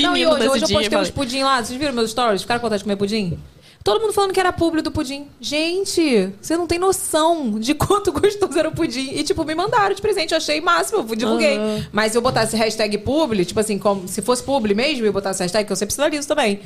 Não, 0.00 0.16
e 0.16 0.26
hoje, 0.26 0.34
hoje 0.34 0.46
eu 0.46 0.50
postei 0.50 0.78
uns 0.78 0.88
falei, 0.88 1.12
pudim 1.12 1.42
lá. 1.44 1.62
Vocês 1.62 1.78
viram 1.78 1.92
meus 1.92 2.10
stories? 2.10 2.42
Ficaram 2.42 2.60
com 2.60 2.66
vontade 2.66 2.80
de 2.80 2.84
comer 2.84 2.96
pudim? 2.96 3.38
Todo 3.86 4.00
mundo 4.00 4.12
falando 4.12 4.32
que 4.32 4.40
era 4.40 4.52
publi 4.52 4.82
do 4.82 4.90
pudim. 4.90 5.28
Gente, 5.40 6.32
você 6.42 6.56
não 6.56 6.66
tem 6.66 6.76
noção 6.76 7.52
de 7.60 7.72
quanto 7.78 8.10
gostoso 8.10 8.58
era 8.58 8.68
o 8.68 8.72
pudim. 8.72 9.10
E, 9.14 9.22
tipo, 9.22 9.44
me 9.44 9.54
mandaram 9.54 9.94
de 9.94 10.02
presente. 10.02 10.32
Eu 10.32 10.38
achei 10.38 10.60
máximo, 10.60 11.06
eu 11.08 11.14
divulguei. 11.14 11.56
Aham. 11.56 11.86
Mas 11.92 12.10
se 12.10 12.18
eu 12.18 12.22
botasse 12.22 12.56
hashtag 12.56 12.98
publi, 12.98 13.44
tipo 13.44 13.60
assim, 13.60 13.78
como, 13.78 14.08
se 14.08 14.20
fosse 14.22 14.42
publi 14.42 14.74
mesmo, 14.74 15.04
e 15.04 15.08
eu 15.08 15.12
botasse 15.12 15.40
hashtag, 15.40 15.64
que 15.64 15.72
eu 15.72 15.76
sempre 15.76 15.94
sinalizo 15.94 16.26
também. 16.26 16.60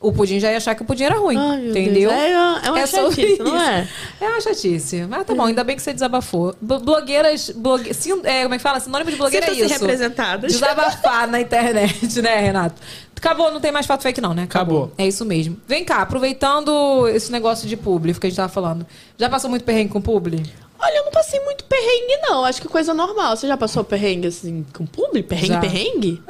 O 0.00 0.12
pudim 0.12 0.38
já 0.40 0.50
ia 0.50 0.56
achar 0.56 0.74
que 0.74 0.80
o 0.80 0.84
pudim 0.86 1.02
era 1.04 1.18
ruim. 1.18 1.36
Ai, 1.36 1.68
entendeu? 1.70 2.08
Deus. 2.08 2.12
É 2.22 2.38
uma- 2.38 2.60
é 2.64 2.70
uma 2.70 2.86
sobre 2.86 3.16
chatice, 3.22 3.42
não 3.42 3.60
é? 3.60 3.88
É 4.20 4.28
uma 4.28 4.40
chatice. 4.40 5.06
Mas 5.10 5.26
tá 5.26 5.34
bom, 5.34 5.44
ainda 5.44 5.62
bem 5.64 5.76
que 5.76 5.82
você 5.82 5.92
desabafou. 5.92 6.54
B- 6.58 6.78
blogueiras. 6.78 7.50
Blogue... 7.50 7.92
sim- 7.92 8.18
é, 8.24 8.44
como 8.44 8.54
é 8.54 8.56
que 8.58 8.62
fala? 8.62 8.80
Sinônimo 8.80 9.10
de 9.10 9.16
blogueira 9.18 9.46
é 9.46 9.52
isso. 9.52 9.68
representadas. 9.74 10.52
Desabafar 10.52 11.28
na 11.28 11.40
internet, 11.40 12.22
né, 12.22 12.36
Renato? 12.36 12.80
Acabou, 13.20 13.52
não 13.52 13.60
tem 13.60 13.70
mais 13.70 13.84
fato 13.84 14.02
fake, 14.02 14.18
não, 14.18 14.32
né? 14.32 14.44
Acabou. 14.44 14.90
É 14.96 15.06
isso 15.06 15.26
mesmo. 15.26 15.58
Vem 15.68 15.84
cá, 15.84 16.00
aproveitando 16.00 17.06
esse 17.08 17.30
negócio 17.30 17.68
de 17.68 17.76
publi 17.76 18.14
que 18.14 18.26
a 18.26 18.30
gente 18.30 18.36
tava 18.36 18.48
falando. 18.48 18.86
Já 19.18 19.28
passou 19.28 19.50
muito 19.50 19.62
perrengue 19.62 19.90
com 19.90 20.00
publi? 20.00 20.42
Olha, 20.78 20.96
eu 20.96 21.04
não 21.04 21.12
passei 21.12 21.38
muito 21.40 21.62
perrengue, 21.64 22.16
não. 22.22 22.42
Acho 22.46 22.62
que 22.62 22.66
coisa 22.66 22.94
normal. 22.94 23.36
Você 23.36 23.46
já 23.46 23.58
passou 23.58 23.84
perrengue, 23.84 24.28
assim, 24.28 24.64
com 24.72 24.86
público? 24.86 25.28
Perrengue, 25.28 25.48
Já. 25.48 25.60
perrengue? 25.60 26.22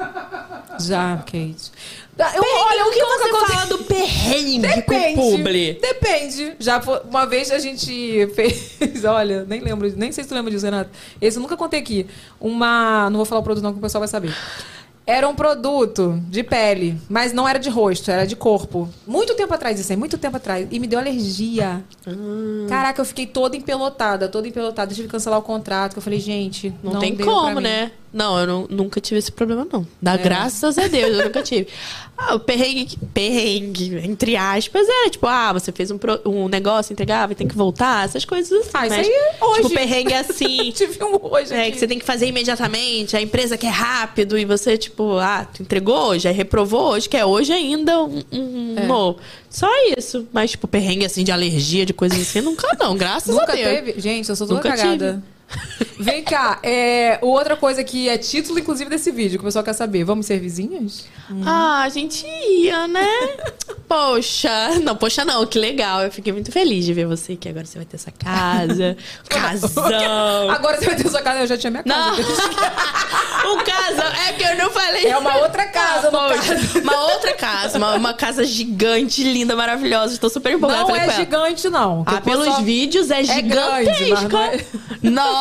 Já, 0.79 1.17
Kate. 1.17 1.71
Eu, 2.35 2.43
olha, 2.43 2.85
o 2.87 2.91
que 2.91 3.03
você 3.03 3.29
fala 3.47 3.65
do 3.67 3.77
perrengue 3.85 4.59
Depende. 4.59 5.15
com 5.15 5.31
publi? 5.31 5.79
Depende. 5.81 6.55
Já 6.59 6.81
uma 7.09 7.25
vez 7.25 7.49
a 7.51 7.59
gente 7.59 8.27
fez, 8.35 9.05
olha, 9.05 9.45
nem 9.45 9.61
lembro, 9.61 9.91
nem 9.95 10.11
sei 10.11 10.23
se 10.25 10.29
tu 10.29 10.35
lembra 10.35 10.51
disso, 10.51 10.65
Renato. 10.65 10.89
Esse 11.21 11.37
eu 11.37 11.41
nunca 11.41 11.55
contei 11.55 11.79
aqui. 11.79 12.05
Uma, 12.39 13.09
não 13.09 13.17
vou 13.17 13.25
falar 13.25 13.39
o 13.39 13.43
produto 13.43 13.63
não 13.63 13.71
que 13.71 13.79
o 13.79 13.81
pessoal 13.81 14.01
vai 14.01 14.09
saber. 14.09 14.35
Era 15.05 15.27
um 15.27 15.35
produto 15.35 16.21
de 16.29 16.43
pele, 16.43 16.99
mas 17.09 17.33
não 17.33 17.47
era 17.47 17.59
de 17.59 17.69
rosto, 17.69 18.11
era 18.11 18.25
de 18.25 18.35
corpo. 18.35 18.87
Muito 19.05 19.33
tempo 19.35 19.53
atrás 19.53 19.79
isso 19.79 19.91
aí, 19.91 19.97
muito 19.97 20.17
tempo 20.17 20.37
atrás. 20.37 20.67
E 20.69 20.79
me 20.79 20.87
deu 20.87 20.99
alergia. 20.99 21.83
Caraca, 22.69 23.01
eu 23.01 23.05
fiquei 23.05 23.25
toda 23.25 23.57
empelotada, 23.57 24.27
toda 24.27 24.47
empelotada. 24.47 24.93
Tive 24.93 25.07
que 25.07 25.11
cancelar 25.11 25.39
o 25.39 25.43
contrato, 25.43 25.97
eu 25.97 26.01
falei, 26.01 26.19
gente, 26.19 26.73
Não, 26.83 26.93
não, 26.93 26.99
tem 26.99 27.17
como, 27.17 27.59
né? 27.59 27.91
Não, 28.13 28.37
eu 28.39 28.45
não- 28.47 28.67
nunca 28.69 28.99
tive 28.99 29.19
esse 29.19 29.31
problema, 29.31 29.65
não. 29.71 29.87
Dá 30.01 30.15
É. 30.15 30.17
graças 30.17 30.77
a 30.77 30.87
Deus, 30.87 31.17
eu 31.17 31.25
nunca 31.25 31.41
tive. 31.41 31.67
Ah, 32.23 32.35
o 32.35 32.39
perrengue, 32.39 32.99
perrengue, 33.15 33.95
entre 34.07 34.35
aspas, 34.35 34.85
é 34.87 35.09
tipo, 35.09 35.25
ah, 35.25 35.51
você 35.53 35.71
fez 35.71 35.89
um, 35.89 35.97
pro- 35.97 36.21
um 36.23 36.47
negócio, 36.47 36.93
entregar, 36.93 37.25
vai 37.25 37.33
ter 37.33 37.47
que 37.47 37.55
voltar, 37.57 38.05
essas 38.05 38.23
coisas 38.25 38.51
assim. 38.51 38.69
Ah, 38.75 38.85
isso 38.85 38.95
mas, 38.95 39.07
aí 39.07 39.11
é 39.11 39.43
hoje. 39.43 39.61
Tipo, 39.63 39.73
perrengue 39.73 40.13
assim. 40.13 40.71
Tive 40.71 41.03
um 41.03 41.17
hoje 41.33 41.51
É, 41.51 41.61
aqui. 41.63 41.71
que 41.71 41.79
você 41.79 41.87
tem 41.87 41.97
que 41.97 42.05
fazer 42.05 42.27
imediatamente, 42.27 43.17
a 43.17 43.21
empresa 43.21 43.57
quer 43.57 43.71
rápido 43.71 44.37
e 44.37 44.45
você, 44.45 44.77
tipo, 44.77 45.17
ah, 45.17 45.47
tu 45.51 45.63
entregou 45.63 45.97
hoje, 46.09 46.27
aí 46.27 46.33
reprovou 46.35 46.91
hoje, 46.91 47.09
quer 47.09 47.25
hoje 47.25 47.51
ainda 47.53 48.03
um, 48.03 48.21
um 48.31 48.75
É. 48.77 49.15
Só 49.49 49.67
isso. 49.97 50.27
Mas, 50.31 50.51
tipo, 50.51 50.67
perrengue 50.67 51.05
assim 51.05 51.23
de 51.23 51.31
alergia, 51.31 51.87
de 51.87 51.93
coisas 51.93 52.19
assim, 52.21 52.41
nunca 52.41 52.67
não, 52.79 52.95
graças 52.95 53.33
Nunca 53.35 53.53
a 53.53 53.55
Deus. 53.55 53.67
teve? 53.67 53.99
Gente, 53.99 54.29
eu 54.29 54.35
sou 54.35 54.45
toda 54.45 54.59
Nunca 54.59 54.77
cagada. 54.77 55.23
Vem 55.99 56.23
cá, 56.23 56.57
é, 56.63 57.19
outra 57.21 57.55
coisa 57.55 57.83
que 57.83 58.09
é 58.09 58.17
título, 58.17 58.57
inclusive, 58.57 58.89
desse 58.89 59.11
vídeo, 59.11 59.37
que 59.37 59.43
o 59.43 59.45
pessoal 59.45 59.63
quer 59.63 59.73
saber. 59.73 60.03
Vamos 60.03 60.25
ser 60.25 60.39
vizinhas? 60.39 61.05
Ah, 61.45 61.83
a 61.83 61.89
gente 61.89 62.25
ia, 62.25 62.87
né? 62.87 63.07
Poxa, 63.87 64.79
não, 64.81 64.95
poxa 64.95 65.25
não, 65.25 65.45
que 65.45 65.59
legal. 65.59 66.01
Eu 66.01 66.11
fiquei 66.11 66.31
muito 66.31 66.49
feliz 66.49 66.85
de 66.85 66.93
ver 66.93 67.05
você 67.05 67.35
que 67.35 67.49
agora 67.49 67.65
você 67.65 67.77
vai 67.77 67.85
ter 67.85 67.97
essa 67.97 68.09
casa, 68.11 68.95
casão. 69.27 70.49
Agora 70.49 70.77
você 70.79 70.85
vai 70.85 70.95
ter 70.95 71.09
sua 71.09 71.21
casa, 71.21 71.41
eu 71.41 71.47
já 71.47 71.57
tinha 71.57 71.69
minha 71.71 71.83
casa. 71.83 72.21
Não, 72.21 73.53
um 73.53 73.57
casão, 73.65 74.07
é 74.27 74.31
que 74.33 74.43
eu 74.43 74.55
não 74.57 74.69
falei. 74.71 75.07
É 75.07 75.17
uma 75.17 75.35
outra 75.39 75.65
casa, 75.67 76.09
no 76.09 76.17
Poxa. 76.17 76.79
Uma 76.81 77.01
outra 77.13 77.33
casa, 77.33 77.77
uma, 77.77 77.95
uma 77.95 78.13
casa 78.13 78.45
gigante, 78.45 79.23
linda, 79.25 79.57
maravilhosa. 79.57 80.13
Estou 80.13 80.29
super 80.29 80.53
empolgada. 80.53 80.83
Não 80.87 80.95
é 80.95 81.09
gigante, 81.11 81.69
não. 81.69 82.03
Ah, 82.07 82.15
o 82.15 82.21
pelos 82.21 82.45
pessoal- 82.45 82.63
vídeos 82.63 83.11
é 83.11 83.21
É 83.21 83.41
grande, 83.41 84.09
mas 84.09 84.23
não 84.29 84.41
é- 84.41 84.65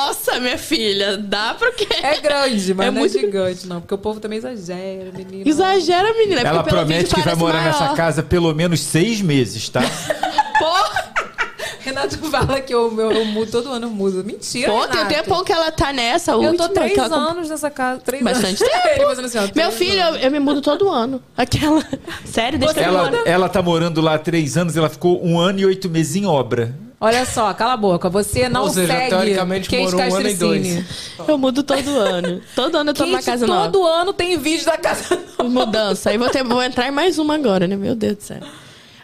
Nossa, 0.07 0.41
minha 0.41 0.57
filha, 0.57 1.17
dá 1.19 1.55
pro 1.55 1.71
quê? 1.75 1.87
É 2.03 2.19
grande, 2.21 2.73
mas 2.73 2.87
É 2.87 2.91
não 2.91 3.01
muito- 3.01 3.17
é 3.17 3.21
gigante, 3.21 3.67
não. 3.67 3.81
Porque 3.81 3.95
o 3.95 3.99
povo 3.99 4.19
também 4.19 4.39
exagera, 4.39 5.11
menina. 5.15 5.49
Exagera, 5.49 6.13
menina. 6.15 6.41
é 6.41 6.47
Ela 6.47 6.63
porque 6.63 6.75
promete 6.75 7.15
que 7.15 7.21
vai 7.21 7.35
morar 7.35 7.61
maior. 7.61 7.73
nessa 7.81 7.95
casa 7.95 8.23
pelo 8.23 8.55
menos 8.55 8.81
seis 8.81 9.21
meses, 9.21 9.69
tá? 9.69 9.81
Porra, 10.59 11.11
Renato 11.81 12.17
fala 12.31 12.61
que 12.61 12.73
eu, 12.75 12.99
eu, 12.99 13.13
eu 13.13 13.25
mudo 13.27 13.51
todo 13.51 13.71
ano, 13.71 13.87
eu 13.87 13.91
mudo. 13.91 14.25
Mentira, 14.25 14.71
pô, 14.73 14.79
tem 14.89 15.01
um 15.01 15.05
Renato. 15.05 15.15
tempão 15.15 15.45
que 15.45 15.53
ela 15.53 15.71
tá 15.71 15.93
nessa. 15.93 16.33
Eu 16.33 16.39
última, 16.41 16.69
tô 16.69 16.75
três 16.75 16.97
ela 16.97 17.17
anos 17.17 17.49
nessa 17.51 17.71
casa. 17.71 18.01
Três 18.01 18.23
Bastante 18.23 18.63
anos. 18.63 18.75
tempo. 18.83 19.07
Assim, 19.21 19.39
ó, 19.39 19.49
Meu 19.55 19.71
filho, 19.73 20.01
eu, 20.01 20.17
eu 20.17 20.31
me 20.31 20.39
mudo 20.41 20.61
todo 20.63 20.89
ano. 20.89 21.23
Aquela. 21.37 21.85
Sério, 22.25 22.59
deixa 22.59 22.81
eu 22.81 22.85
Ela, 22.85 23.23
ela 23.27 23.49
tá 23.49 23.61
morando 23.63 24.01
lá 24.01 24.15
há 24.15 24.19
três 24.19 24.57
anos, 24.57 24.77
ela 24.77 24.89
ficou 24.89 25.23
um 25.25 25.39
ano 25.39 25.59
e 25.61 25.67
oito 25.67 25.89
meses 25.91 26.17
em 26.17 26.25
obra. 26.27 26.75
Olha 27.01 27.25
só, 27.25 27.53
cala 27.55 27.73
a 27.73 27.77
boca. 27.79 28.11
Você 28.11 28.47
não 28.49 28.65
Ou 28.65 28.69
seja, 28.71 28.93
segue 28.93 29.09
teoricamente 29.09 29.71
Kate 29.71 29.83
morou 29.85 30.01
um 30.01 30.03
ano 30.05 30.29
e 30.29 30.37
Castricini. 30.37 30.85
Eu 31.27 31.39
mudo 31.39 31.63
todo 31.63 31.89
ano. 31.99 32.43
Todo 32.55 32.77
ano 32.77 32.91
eu 32.91 32.95
tô 32.95 33.07
numa 33.07 33.17
Kate, 33.19 33.27
casa 33.27 33.47
nova. 33.47 33.71
todo 33.71 33.87
ano 33.87 34.13
tem 34.13 34.37
vídeo 34.37 34.67
da 34.67 34.77
casa 34.77 35.19
Mudança. 35.43 36.11
Aí 36.11 36.19
vou, 36.19 36.29
ter, 36.29 36.45
vou 36.45 36.63
entrar 36.63 36.89
em 36.89 36.91
mais 36.91 37.19
uma 37.19 37.35
agora, 37.37 37.67
né? 37.67 37.75
Meu 37.75 37.95
Deus 37.95 38.17
do 38.17 38.23
céu. 38.23 38.41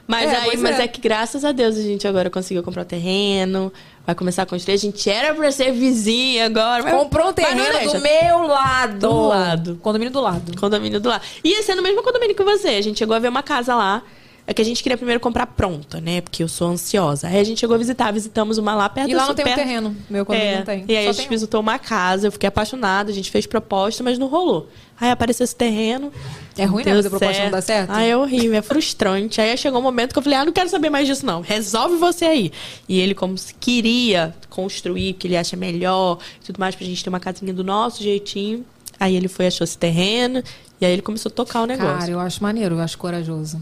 Mas, 0.06 0.30
É, 0.30 0.36
aí, 0.36 0.56
mas 0.58 0.78
é. 0.78 0.84
é. 0.84 0.88
que 0.88 1.00
graças 1.00 1.42
a 1.44 1.50
Deus 1.52 1.76
a 1.76 1.82
gente 1.82 2.06
agora 2.06 2.28
conseguiu 2.30 2.62
comprar 2.62 2.82
o 2.82 2.84
terreno, 2.84 3.72
vai 4.06 4.14
começar 4.14 4.42
a 4.42 4.46
construir. 4.46 4.74
A 4.74 4.78
gente 4.78 5.08
era 5.10 5.34
pra 5.34 5.50
ser 5.50 5.72
vizinha 5.72 6.44
agora. 6.46 6.82
mas- 6.84 6.92
Comprou 6.92 7.24
um 7.24 7.32
mas 7.34 7.34
terreno 7.34 7.78
deixa. 7.78 7.96
do 7.98 8.02
meu 8.02 8.46
lado. 8.46 8.98
Do 9.00 9.26
lado. 9.28 9.76
Condomínio 9.82 10.12
do 10.12 10.20
lado. 10.20 10.60
Condomínio 10.60 11.00
do 11.00 11.08
lado. 11.08 11.22
Ia 11.42 11.62
ser 11.62 11.74
no 11.74 11.82
mesmo 11.82 12.02
condomínio 12.02 12.36
que 12.36 12.44
você. 12.44 12.68
A 12.68 12.82
gente 12.82 12.98
chegou 12.98 13.16
a 13.16 13.18
ver 13.18 13.28
uma 13.28 13.42
casa 13.42 13.74
lá. 13.74 14.02
É 14.48 14.54
que 14.54 14.62
a 14.62 14.64
gente 14.64 14.80
queria 14.80 14.96
primeiro 14.96 15.18
comprar 15.18 15.44
pronta, 15.46 16.00
né? 16.00 16.20
Porque 16.20 16.40
eu 16.40 16.46
sou 16.46 16.68
ansiosa. 16.68 17.26
Aí 17.26 17.40
a 17.40 17.42
gente 17.42 17.58
chegou 17.58 17.74
a 17.74 17.78
visitar, 17.78 18.12
visitamos 18.12 18.58
uma 18.58 18.76
lá 18.76 18.88
perto 18.88 19.10
E 19.10 19.14
lá 19.14 19.26
não 19.26 19.34
tem 19.34 19.44
um 19.44 19.54
terreno. 19.54 19.96
Meu 20.08 20.24
condomínio 20.24 20.52
É, 20.52 20.58
não 20.58 20.64
tem. 20.64 20.84
E 20.86 20.96
aí 20.96 21.04
Só 21.04 21.10
a 21.10 21.12
gente 21.12 21.22
tem 21.22 21.26
um. 21.26 21.30
visitou 21.30 21.60
uma 21.60 21.78
casa, 21.80 22.28
eu 22.28 22.32
fiquei 22.32 22.46
apaixonada, 22.46 23.10
a 23.10 23.14
gente 23.14 23.28
fez 23.28 23.44
proposta, 23.44 24.04
mas 24.04 24.18
não 24.18 24.28
rolou. 24.28 24.68
Aí 25.00 25.10
apareceu 25.10 25.42
esse 25.42 25.56
terreno. 25.56 26.12
É 26.56 26.64
ruim, 26.64 26.84
né? 26.84 26.92
deu 26.92 26.96
Fazer 26.96 27.10
proposta 27.10 27.42
não 27.42 27.50
dá 27.50 27.60
certo? 27.60 27.90
Aí 27.90 28.08
é 28.08 28.16
horrível, 28.16 28.54
é 28.54 28.62
frustrante. 28.62 29.40
Aí 29.40 29.56
chegou 29.58 29.80
um 29.80 29.82
momento 29.82 30.12
que 30.12 30.18
eu 30.18 30.22
falei, 30.22 30.38
ah, 30.38 30.44
não 30.44 30.52
quero 30.52 30.68
saber 30.68 30.90
mais 30.90 31.08
disso, 31.08 31.26
não. 31.26 31.40
Resolve 31.40 31.96
você 31.96 32.24
aí. 32.24 32.52
E 32.88 33.00
ele, 33.00 33.16
como 33.16 33.36
se 33.36 33.52
queria 33.52 34.32
construir, 34.48 35.14
que 35.14 35.26
ele 35.26 35.36
acha 35.36 35.56
melhor, 35.56 36.18
e 36.40 36.46
tudo 36.46 36.60
mais, 36.60 36.76
pra 36.76 36.86
gente 36.86 37.02
ter 37.02 37.10
uma 37.10 37.20
casinha 37.20 37.52
do 37.52 37.64
nosso 37.64 38.00
jeitinho. 38.00 38.64
Aí 38.98 39.16
ele 39.16 39.26
foi, 39.26 39.48
achou 39.48 39.64
esse 39.64 39.76
terreno, 39.76 40.42
e 40.80 40.86
aí 40.86 40.92
ele 40.92 41.02
começou 41.02 41.30
a 41.30 41.34
tocar 41.34 41.62
o 41.62 41.66
negócio. 41.66 41.98
Cara, 41.98 42.10
eu 42.12 42.20
acho 42.20 42.42
maneiro, 42.42 42.76
eu 42.76 42.80
acho 42.80 42.96
corajoso. 42.96 43.60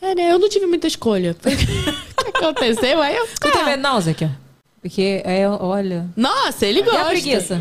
É, 0.00 0.14
né? 0.14 0.32
Eu 0.32 0.38
não 0.38 0.48
tive 0.48 0.66
muita 0.66 0.86
escolha. 0.86 1.34
O 2.28 2.30
que 2.32 2.44
aconteceu, 2.44 3.00
aí 3.00 3.16
eu... 3.16 3.26
Tu 3.40 3.50
tá 3.50 3.64
vendo, 3.64 3.80
não, 3.80 4.00
Zequia? 4.00 4.30
Porque 4.82 5.22
é, 5.24 5.48
olha. 5.48 6.08
Nossa, 6.16 6.66
ele 6.66 6.80
E 6.80 6.82
gosta. 6.82 7.00
a 7.00 7.04
preguiça? 7.06 7.56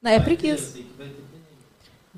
Não, 0.00 0.10
é 0.10 0.20
preguiça. 0.20 0.78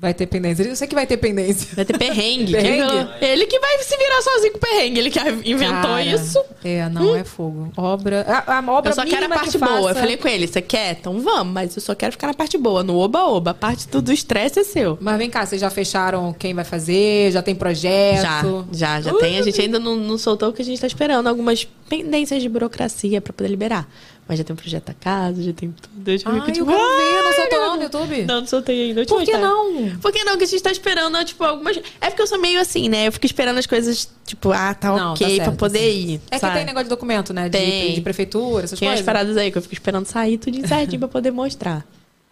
Vai 0.01 0.13
ter 0.13 0.27
pendência. 0.27 0.63
Eu 0.63 0.75
sei 0.77 0.87
que 0.87 0.95
vai 0.95 1.05
ter 1.05 1.17
pendência. 1.17 1.67
Vai 1.75 1.83
ter 1.83 1.97
perrengue. 1.97 2.53
Perrengue? 2.55 3.07
Ele 3.21 3.45
que 3.47 3.59
vai 3.59 3.77
se 3.79 3.97
virar 3.97 4.21
sozinho 4.21 4.53
com 4.53 4.59
perrengue. 4.59 4.99
Ele 4.99 5.09
que 5.11 5.19
inventou 5.43 5.81
Cara, 5.81 6.03
isso. 6.05 6.41
É, 6.63 6.87
não, 6.87 7.15
é 7.15 7.23
fogo. 7.25 7.69
Obra. 7.75 8.25
A, 8.47 8.57
a 8.59 8.71
obra 8.71 8.91
Eu 8.91 8.95
só 8.95 9.05
quero 9.05 9.25
a 9.25 9.29
parte 9.29 9.51
que 9.51 9.57
boa. 9.57 9.71
Eu 9.77 9.83
faça- 9.89 9.99
falei 9.99 10.15
com 10.15 10.27
ele, 10.29 10.47
você 10.47 10.61
quer? 10.61 10.97
Então 10.99 11.19
vamos, 11.19 11.53
mas 11.53 11.75
eu 11.75 11.81
só 11.81 11.93
quero 11.93 12.13
ficar 12.13 12.27
na 12.27 12.33
parte 12.33 12.57
boa, 12.57 12.81
no 12.81 12.97
oba-oba. 12.97 13.51
A 13.51 13.53
parte 13.53 13.87
do 13.89 14.13
estresse 14.13 14.59
é 14.59 14.63
seu. 14.63 14.97
Mas 15.01 15.17
vem 15.17 15.29
cá, 15.29 15.45
vocês 15.45 15.59
já 15.59 15.69
fecharam 15.69 16.31
quem 16.31 16.53
vai 16.53 16.63
fazer? 16.63 17.31
Já 17.33 17.41
tem 17.41 17.53
projeto? 17.53 18.67
Já, 18.71 18.99
já, 18.99 19.01
já 19.01 19.13
tem. 19.15 19.37
A 19.37 19.41
gente 19.41 19.59
ainda 19.61 19.79
não, 19.79 19.95
não 19.97 20.17
soltou 20.17 20.49
porque 20.49 20.61
a 20.61 20.65
gente 20.65 20.79
tá 20.79 20.87
esperando 20.87 21.27
algumas 21.27 21.65
pendências 21.89 22.41
de 22.41 22.47
burocracia 22.47 23.19
pra 23.19 23.33
poder 23.33 23.49
liberar. 23.49 23.85
Mas 24.27 24.37
já 24.37 24.43
tem 24.43 24.53
um 24.53 24.57
projeto 24.57 24.85
da 24.85 24.93
casa, 24.93 25.41
já 25.41 25.51
tem 25.51 25.71
tudo. 25.71 26.11
Eu 26.11 26.15
já 26.19 26.29
Ai, 26.29 26.35
fico, 26.35 26.49
eu 26.49 26.53
tipo, 26.53 26.65
quero 26.67 26.77
ver, 26.77 27.21
não 27.23 27.27
"Ai, 27.27 27.33
soltou 27.33 27.58
no 27.83 27.89
Deus." 27.89 28.03
YouTube? 28.03 28.25
Não, 28.25 28.39
não 28.41 28.47
soltei 28.47 28.89
ainda. 28.89 29.05
Por 29.05 29.23
que 29.23 29.31
mostrar. 29.31 29.39
não? 29.39 29.97
Por 29.99 30.11
que 30.11 30.23
não? 30.23 30.31
Porque 30.33 30.43
a 30.45 30.47
gente 30.47 30.63
tá 30.63 30.71
esperando, 30.71 31.23
tipo, 31.25 31.43
algumas. 31.43 31.77
É 31.99 32.09
porque 32.09 32.21
eu 32.21 32.27
sou 32.27 32.39
meio 32.39 32.59
assim, 32.59 32.89
né? 32.89 33.07
Eu 33.07 33.11
fico 33.11 33.25
esperando 33.25 33.57
as 33.57 33.65
coisas, 33.65 34.09
tipo, 34.25 34.51
ah, 34.51 34.73
tá 34.73 34.95
Não, 34.95 35.13
ok 35.13 35.27
tá 35.27 35.33
certo, 35.35 35.43
pra 35.49 35.55
poder 35.57 35.79
tá 35.79 35.85
certo. 35.85 35.97
ir. 35.97 36.21
É 36.29 36.35
que 36.35 36.39
sabe? 36.39 36.55
tem 36.57 36.65
negócio 36.65 36.85
de 36.85 36.89
documento, 36.89 37.33
né? 37.33 37.49
De, 37.49 37.57
Tem. 37.57 37.93
de 37.93 38.01
prefeitura, 38.01 38.65
essas 38.65 38.79
Tem 38.79 38.87
coisas. 38.87 39.05
paradas 39.05 39.37
aí 39.37 39.51
que 39.51 39.57
eu 39.57 39.61
fico 39.61 39.73
esperando 39.73 40.05
sair 40.05 40.37
tudo 40.37 40.67
certinho 40.67 40.99
pra 40.99 41.07
poder 41.07 41.31
mostrar. 41.31 41.85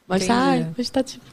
Mas 0.07 0.23
Entendi. 0.23 0.39
sai, 0.39 0.67
mas 0.77 0.89
tá 0.89 1.03
tipo. 1.03 1.25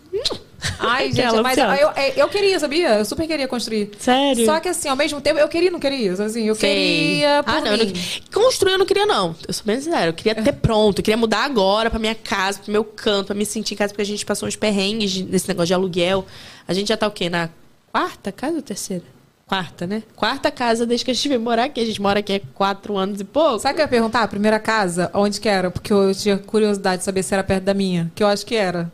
Ai, 0.79 1.07
gente, 1.13 1.21
Aquela 1.23 1.43
mas 1.43 1.59
eu, 1.59 1.65
eu, 1.67 1.91
eu 2.17 2.29
queria, 2.29 2.59
sabia? 2.59 2.99
Eu 2.99 3.05
super 3.05 3.27
queria 3.27 3.47
construir. 3.49 3.91
Sério? 3.99 4.45
Só 4.45 4.61
que 4.61 4.69
assim, 4.69 4.89
ao 4.89 4.97
mesmo 4.97 5.21
tempo, 5.21 5.39
eu 5.39 5.49
queria 5.49 5.71
não 5.71 5.79
queria. 5.81 6.13
Assim, 6.13 6.45
eu 6.47 6.55
Sei. 6.55 6.71
queria 6.75 7.43
por 7.43 7.55
Ah, 7.55 7.61
não, 7.61 7.73
mim. 7.77 7.93
não- 7.93 8.43
Construir 8.43 8.73
eu 8.73 8.79
não 8.79 8.87
queria, 8.87 9.07
não. 9.07 9.35
Eu 9.47 9.55
sou 9.55 9.65
bem 9.65 9.81
sincera. 9.81 10.07
Eu 10.07 10.13
queria 10.15 10.35
ter 10.35 10.53
pronto. 10.53 10.99
Eu 10.99 11.05
queria 11.05 11.17
mudar 11.17 11.45
agora 11.45 11.91
pra 11.91 11.99
minha 11.99 12.15
casa, 12.15 12.59
pro 12.61 12.73
meu 12.73 12.85
canto, 12.85 13.27
pra 13.27 13.35
me 13.35 13.45
sentir 13.47 13.75
em 13.75 13.77
casa, 13.77 13.93
porque 13.93 14.03
a 14.03 14.07
gente 14.07 14.25
passou 14.25 14.49
uns 14.49 14.57
perrengues 14.57 15.21
desse 15.23 15.49
negócio 15.49 15.67
de 15.69 15.75
aluguel. 15.75 16.27
A 16.67 16.73
gente 16.75 16.89
já 16.89 16.97
tá 16.97 17.07
o 17.07 17.11
quê? 17.11 17.29
Na 17.29 17.49
quarta 17.93 18.33
casa 18.33 18.57
ou 18.57 18.63
terceira? 18.63 19.05
Quarta, 19.47 19.87
né? 19.87 20.03
Quarta 20.17 20.51
casa 20.51 20.87
desde 20.87 21.05
que 21.05 21.11
a 21.11 21.15
gente 21.15 21.29
veio 21.29 21.41
morar 21.41 21.65
aqui. 21.65 21.79
A 21.81 21.85
gente 21.85 22.01
mora 22.01 22.21
aqui 22.21 22.37
há 22.37 22.41
quatro 22.55 22.97
anos 22.97 23.21
e 23.21 23.25
pouco. 23.25 23.59
Sabe 23.59 23.73
o 23.73 23.77
que 23.77 23.81
eu 23.83 23.85
ia 23.85 23.89
perguntar? 23.89 24.23
A 24.23 24.29
primeira 24.29 24.59
casa, 24.59 25.11
onde 25.13 25.39
que 25.39 25.49
era? 25.49 25.71
Porque 25.71 25.93
eu 25.93 26.15
tinha 26.15 26.39
curiosidade 26.39 27.01
de 27.01 27.05
saber 27.05 27.23
se 27.23 27.35
era 27.35 27.45
perto 27.45 27.65
da 27.65 27.75
minha. 27.75 28.11
Que 28.15 28.23
eu 28.23 28.27
acho 28.27 28.45
que 28.47 28.55
era. 28.55 28.91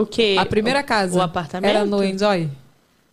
O 0.00 0.06
quê? 0.06 0.36
A 0.38 0.46
primeira 0.46 0.82
casa. 0.82 1.18
O 1.18 1.22
apartamento? 1.22 1.70
Era 1.70 1.84
no 1.84 2.02
Enjoy? 2.04 2.48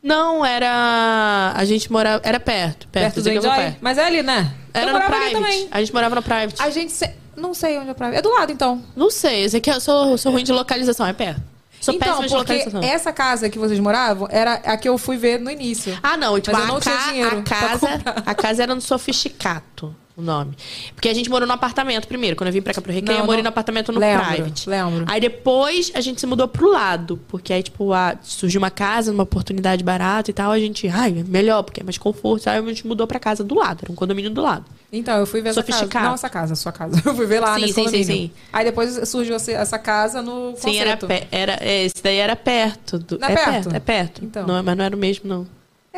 Não, 0.04 0.46
era. 0.46 1.54
A 1.56 1.66
gente 1.66 1.92
morava. 1.92 2.22
Era 2.24 2.40
perto. 2.40 2.88
Perto, 2.90 3.16
Perto 3.16 3.22
do 3.24 3.30
Enjoy? 3.30 3.50
perto. 3.56 3.78
Mas 3.82 3.98
é 3.98 4.06
ali, 4.06 4.22
né? 4.22 4.54
Era 4.74 4.92
eu 4.92 4.94
no 4.94 5.02
private. 5.02 5.32
também. 5.32 5.68
A 5.72 5.80
gente 5.80 5.94
morava 5.94 6.16
no 6.16 6.22
private. 6.22 6.62
A 6.62 6.70
gente... 6.70 6.92
se- 6.92 7.10
Não 7.36 7.54
sei 7.54 7.78
onde 7.80 7.90
é 7.90 7.92
o 7.92 7.96
private. 7.96 8.18
É 8.18 8.22
do 8.22 8.30
lado, 8.32 8.52
então. 8.52 8.84
Não 8.96 9.10
sei, 9.10 9.44
esse 9.44 9.58
aqui 9.58 9.70
eu 9.70 9.80
sou, 9.82 10.12
eu 10.12 10.18
sou 10.18 10.32
ruim 10.32 10.44
de 10.44 10.52
localização, 10.52 11.06
é 11.08 11.14
perto. 11.14 11.42
Sou 11.82 11.94
então, 11.94 12.18
porque 12.18 12.34
localização. 12.36 12.82
essa 12.84 13.12
casa 13.14 13.50
que 13.50 13.60
vocês 13.60 13.80
moravam 13.80 14.28
era 14.32 14.54
a 14.54 14.78
que 14.78 14.88
eu 14.90 14.98
fui 14.98 15.18
ver 15.18 15.40
no 15.40 15.52
início. 15.52 15.98
Ah, 16.02 16.18
não, 16.18 16.40
tipo, 16.40 16.56
Mas 16.56 16.66
eu 16.66 16.72
a, 16.72 16.74
não 16.74 16.80
tinha 16.80 16.96
ca- 16.98 17.08
dinheiro 17.10 17.40
a 17.40 17.42
casa, 17.44 17.88
a 18.26 18.34
casa 18.36 18.64
era 18.64 18.74
no 18.76 18.82
sofisticato. 18.82 19.96
O 20.18 20.22
nome. 20.22 20.56
Porque 20.94 21.10
a 21.10 21.14
gente 21.14 21.30
morou 21.30 21.46
no 21.48 21.54
apartamento 21.54 22.08
primeiro. 22.08 22.36
Quando 22.36 22.48
eu 22.48 22.54
vim 22.54 22.62
pra 22.62 22.74
cá 22.74 22.82
pro 22.82 22.92
Recreio, 22.92 23.18
Não, 23.18 23.24
eu 23.24 23.28
morei 23.28 23.44
no 23.44 23.50
apartamento 23.50 23.92
no 23.92 24.00
Lembro, 24.00 24.26
private. 24.26 24.70
lembro. 24.70 25.06
Aí 25.08 25.20
depois 25.20 25.92
a 25.94 26.00
gente 26.02 26.20
se 26.22 26.26
mudou 26.28 26.48
pro 26.48 26.72
lado. 26.72 27.20
Porque 27.28 27.52
aí, 27.52 27.62
tipo, 27.62 27.92
a- 27.92 28.16
surgiu 28.22 28.60
uma 28.60 28.72
casa, 28.72 29.12
uma 29.12 29.24
oportunidade 29.24 29.84
barata 29.84 30.32
e 30.32 30.34
tal. 30.34 30.52
A 30.52 30.60
gente, 30.60 30.88
ai, 30.88 31.12
melhor, 31.28 31.64
porque 31.64 31.82
é 31.82 31.84
mais 31.84 31.98
conforto. 31.98 32.50
Aí 32.50 32.58
a 32.58 32.62
gente 32.62 32.88
mudou 32.88 33.06
pra 33.06 33.20
casa 33.20 33.44
do 33.44 33.56
lado. 33.56 33.80
Era 33.84 33.92
um 33.92 33.96
condomínio 33.96 34.32
do 34.32 34.42
lado. 34.42 34.66
Então, 34.92 35.18
eu 35.20 35.26
fui 35.26 35.42
ver 35.42 35.50
essa 35.50 35.62
casa. 35.62 35.74
Sofisticado. 35.80 36.06
Não, 36.08 36.14
essa 36.14 36.30
casa, 36.30 36.54
a 36.54 36.56
sua 36.56 36.72
casa. 36.72 37.02
Eu 37.06 37.14
fui 37.16 37.26
ver 37.26 37.42
lá 37.42 37.56
Sim, 37.56 37.62
nesse 37.62 37.74
sim, 37.74 37.82
sim, 37.82 37.86
condomínio. 37.98 38.16
sim. 38.28 38.32
Aí 38.54 38.64
depois 38.64 39.10
surgiu 39.10 39.36
essa- 39.36 39.78
casa 39.80 40.22
no 40.22 40.54
Sim, 40.56 40.78
era, 40.78 40.98
era 41.32 41.60
Esse 41.62 42.02
daí 42.02 42.16
era 42.18 42.36
perto. 42.36 42.98
Do, 43.00 43.20
Não 43.20 43.28
é 43.28 43.34
é 43.34 43.36
perto? 43.36 43.52
perto? 43.52 43.76
É 43.76 43.80
perto. 43.80 44.24
Então. 44.24 44.48
Não, 44.48 44.64
mas 44.64 44.78
não 44.78 44.86
era 44.86 44.96
o 44.96 45.00
mesmo, 45.00 45.28
não. 45.28 45.46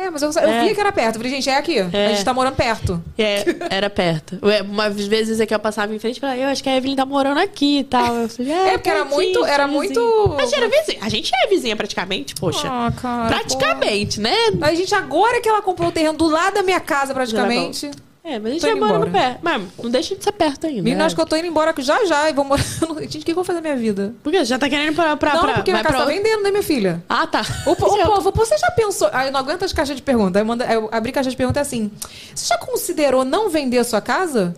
É, 0.00 0.10
mas 0.10 0.22
eu, 0.22 0.30
eu 0.30 0.48
É. 0.48 0.64
vi 0.68 0.74
que 0.74 0.80
era 0.80 0.92
perto. 0.92 1.16
Eu 1.16 1.20
falei, 1.20 1.30
gente, 1.32 1.50
é 1.50 1.56
aqui. 1.56 1.78
A 1.80 1.88
gente 2.10 2.24
tá 2.24 2.32
morando 2.32 2.54
perto. 2.54 3.02
É, 3.18 3.44
era 3.68 3.90
perto. 3.90 4.38
Umas 4.70 5.06
vezes 5.06 5.40
é 5.40 5.46
que 5.46 5.52
eu 5.52 5.58
passava 5.58 5.92
em 5.92 5.98
frente 5.98 6.18
e 6.18 6.20
falava, 6.20 6.38
eu 6.38 6.48
acho 6.48 6.62
que 6.62 6.68
a 6.68 6.76
Evelyn 6.76 6.94
tá 6.94 7.04
morando 7.04 7.38
aqui 7.40 7.80
e 7.80 7.84
tal. 7.84 8.14
Eu 8.14 8.28
falei, 8.28 8.52
É, 8.52 8.70
porque 8.78 8.88
era 8.88 9.04
muito- 9.04 9.44
era 9.44 9.66
muito- 9.66 10.36
A 10.38 10.44
gente 10.44 10.54
era 10.54 10.68
vizinha. 10.68 10.98
A 11.02 11.08
gente 11.08 11.32
é 11.34 11.48
vizinha 11.48 11.74
praticamente, 11.74 12.34
poxa. 12.36 12.68
Ah, 12.70 12.92
cara. 12.92 13.28
praticamente, 13.28 14.20
né? 14.20 14.34
pô. 14.58 14.64
A 14.64 14.74
gente, 14.74 14.94
agora 14.94 15.40
que 15.40 15.48
ela 15.48 15.60
comprou 15.62 15.88
o 15.88 15.92
terreno 15.92 16.16
do 16.16 16.28
lado 16.28 16.54
da 16.54 16.62
minha 16.62 16.80
casa, 16.80 17.12
praticamente. 17.12 17.90
É, 18.28 18.38
mas 18.38 18.52
a 18.52 18.54
gente 18.58 18.74
mora 18.78 18.94
embora. 18.96 19.10
perto. 19.10 19.38
Mas 19.42 19.62
não 19.82 19.90
deixa 19.90 20.14
de 20.14 20.22
ser 20.22 20.32
perto 20.32 20.66
ainda. 20.66 20.82
Menina, 20.82 20.98
né? 20.98 21.04
acho 21.06 21.14
que 21.14 21.20
eu 21.22 21.24
tô 21.24 21.34
indo 21.34 21.46
embora 21.46 21.74
já 21.78 22.04
já 22.04 22.28
e 22.28 22.34
vou 22.34 22.44
morar. 22.44 22.62
Gente, 23.00 23.20
o 23.20 23.24
que, 23.24 23.30
eu 23.30 23.34
vou 23.34 23.42
fazer 23.42 23.60
na 23.60 23.62
minha 23.62 23.76
vida? 23.76 24.14
Porque 24.22 24.44
já 24.44 24.58
tá 24.58 24.68
querendo 24.68 24.92
ir 24.92 24.94
pra. 24.94 25.16
pra 25.16 25.32
não, 25.32 25.40
pra, 25.40 25.54
porque 25.54 25.70
minha 25.70 25.82
vai 25.82 25.90
casa 25.90 26.04
tá 26.04 26.10
pra- 26.10 26.14
vendendo, 26.14 26.42
né, 26.42 26.50
minha 26.50 26.62
filha? 26.62 27.02
Ah, 27.08 27.26
tá. 27.26 27.40
O, 27.66 27.70
o 27.72 27.76
povo, 27.76 28.30
você 28.32 28.58
já 28.58 28.70
pensou. 28.72 29.08
Aí 29.14 29.28
eu 29.28 29.32
não 29.32 29.40
aguento 29.40 29.62
as 29.62 29.72
caixas 29.72 29.96
de 29.96 30.02
pergunta. 30.02 30.38
Aí 30.38 30.42
eu, 30.42 30.46
mando, 30.46 30.62
aí 30.62 30.74
eu 30.74 30.90
abri 30.92 31.10
caixa 31.10 31.30
de 31.30 31.36
pergunta 31.36 31.58
assim: 31.58 31.90
Você 32.34 32.46
já 32.48 32.58
considerou 32.58 33.24
não 33.24 33.48
vender 33.48 33.78
a 33.78 33.84
sua 33.84 34.02
casa? 34.02 34.54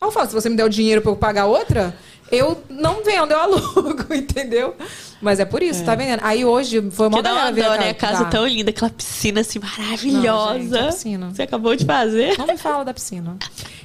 Aí 0.00 0.06
eu 0.06 0.12
falo: 0.12 0.28
se 0.28 0.34
você 0.34 0.48
me 0.48 0.54
der 0.56 0.64
o 0.64 0.68
dinheiro 0.68 1.02
pra 1.02 1.10
eu 1.10 1.16
pagar 1.16 1.46
outra, 1.46 1.96
eu 2.30 2.62
não 2.68 3.02
vendo, 3.04 3.32
eu 3.32 3.38
alugo, 3.38 4.06
entendeu? 4.14 4.74
Mas 5.22 5.40
é 5.40 5.44
por 5.46 5.62
isso, 5.62 5.82
tá 5.84 5.94
vendendo. 5.94 6.20
Aí 6.22 6.44
hoje 6.44 6.82
foi 6.90 7.06
uma 7.08 7.16
Que 7.18 7.22
dá 7.22 7.30
uma 7.32 7.50
galera 7.50 7.54
ver 7.54 7.64
dó, 7.64 7.74
né? 7.84 7.90
A 7.90 7.94
casa 7.94 8.24
Dá. 8.24 8.30
tão 8.30 8.46
linda, 8.46 8.70
aquela 8.70 8.90
piscina 8.90 9.40
assim 9.40 9.58
Não, 9.58 9.68
maravilhosa. 9.68 10.58
gente, 10.58 10.76
a 10.76 10.86
piscina. 10.88 11.30
Você 11.34 11.42
acabou 11.42 11.74
de 11.74 11.84
fazer. 11.86 12.36
Não 12.36 12.46
me 12.46 12.58
fala 12.58 12.84
da 12.84 12.92
piscina. 12.92 13.36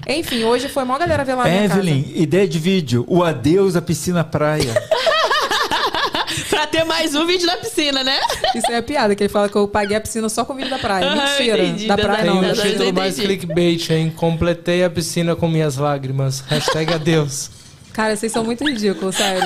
Enfim, 0.06 0.44
hoje 0.44 0.68
foi 0.68 0.84
uma 0.84 0.98
galera 0.98 1.24
ver 1.24 1.36
lá 1.36 1.50
Evelyn, 1.50 2.12
ideia 2.16 2.46
de 2.48 2.60
vídeo. 2.60 3.06
O 3.08 3.24
adeus 3.24 3.76
à 3.78 3.82
piscina 3.82 4.22
praia. 4.24 4.74
pra 6.50 6.68
ter 6.68 6.84
mais 6.84 7.16
um 7.16 7.26
vídeo 7.26 7.48
da 7.48 7.58
piscina, 7.58 8.04
né? 8.04 8.20
casa. 8.20 8.58
Isso 8.58 8.72
é 8.72 8.82
piada, 8.82 9.16
que 9.16 9.24
ele 9.24 9.30
fala 9.32 9.48
que 9.50 9.56
eu 9.56 9.68
paguei 9.68 9.96
a 9.98 10.02
piscina 10.02 10.28
só 10.30 10.44
com 10.44 10.54
o 10.54 10.56
vídeo 10.56 10.70
da 10.70 10.80
praia. 10.80 11.10
Mentira. 11.16 11.64
entendi, 11.64 11.88
da 11.88 11.98
praia 11.98 12.18
Tem 12.24 12.30
não. 12.30 12.38
um 12.38 12.42
da- 12.42 12.48
das- 12.50 12.62
título 12.62 12.94
mais 12.94 13.16
clickbait, 13.20 13.90
hein? 13.92 14.14
Completei 14.16 14.84
a 14.84 14.90
piscina 14.90 15.36
com 15.36 15.48
minhas 15.48 15.78
lágrimas. 15.78 16.42
Hashtag 16.42 16.94
adeus. 16.94 17.50
Cara, 17.94 18.16
vocês 18.16 18.32
são 18.32 18.44
muito 18.44 18.64
ridículos, 18.64 19.16
sério. 19.16 19.42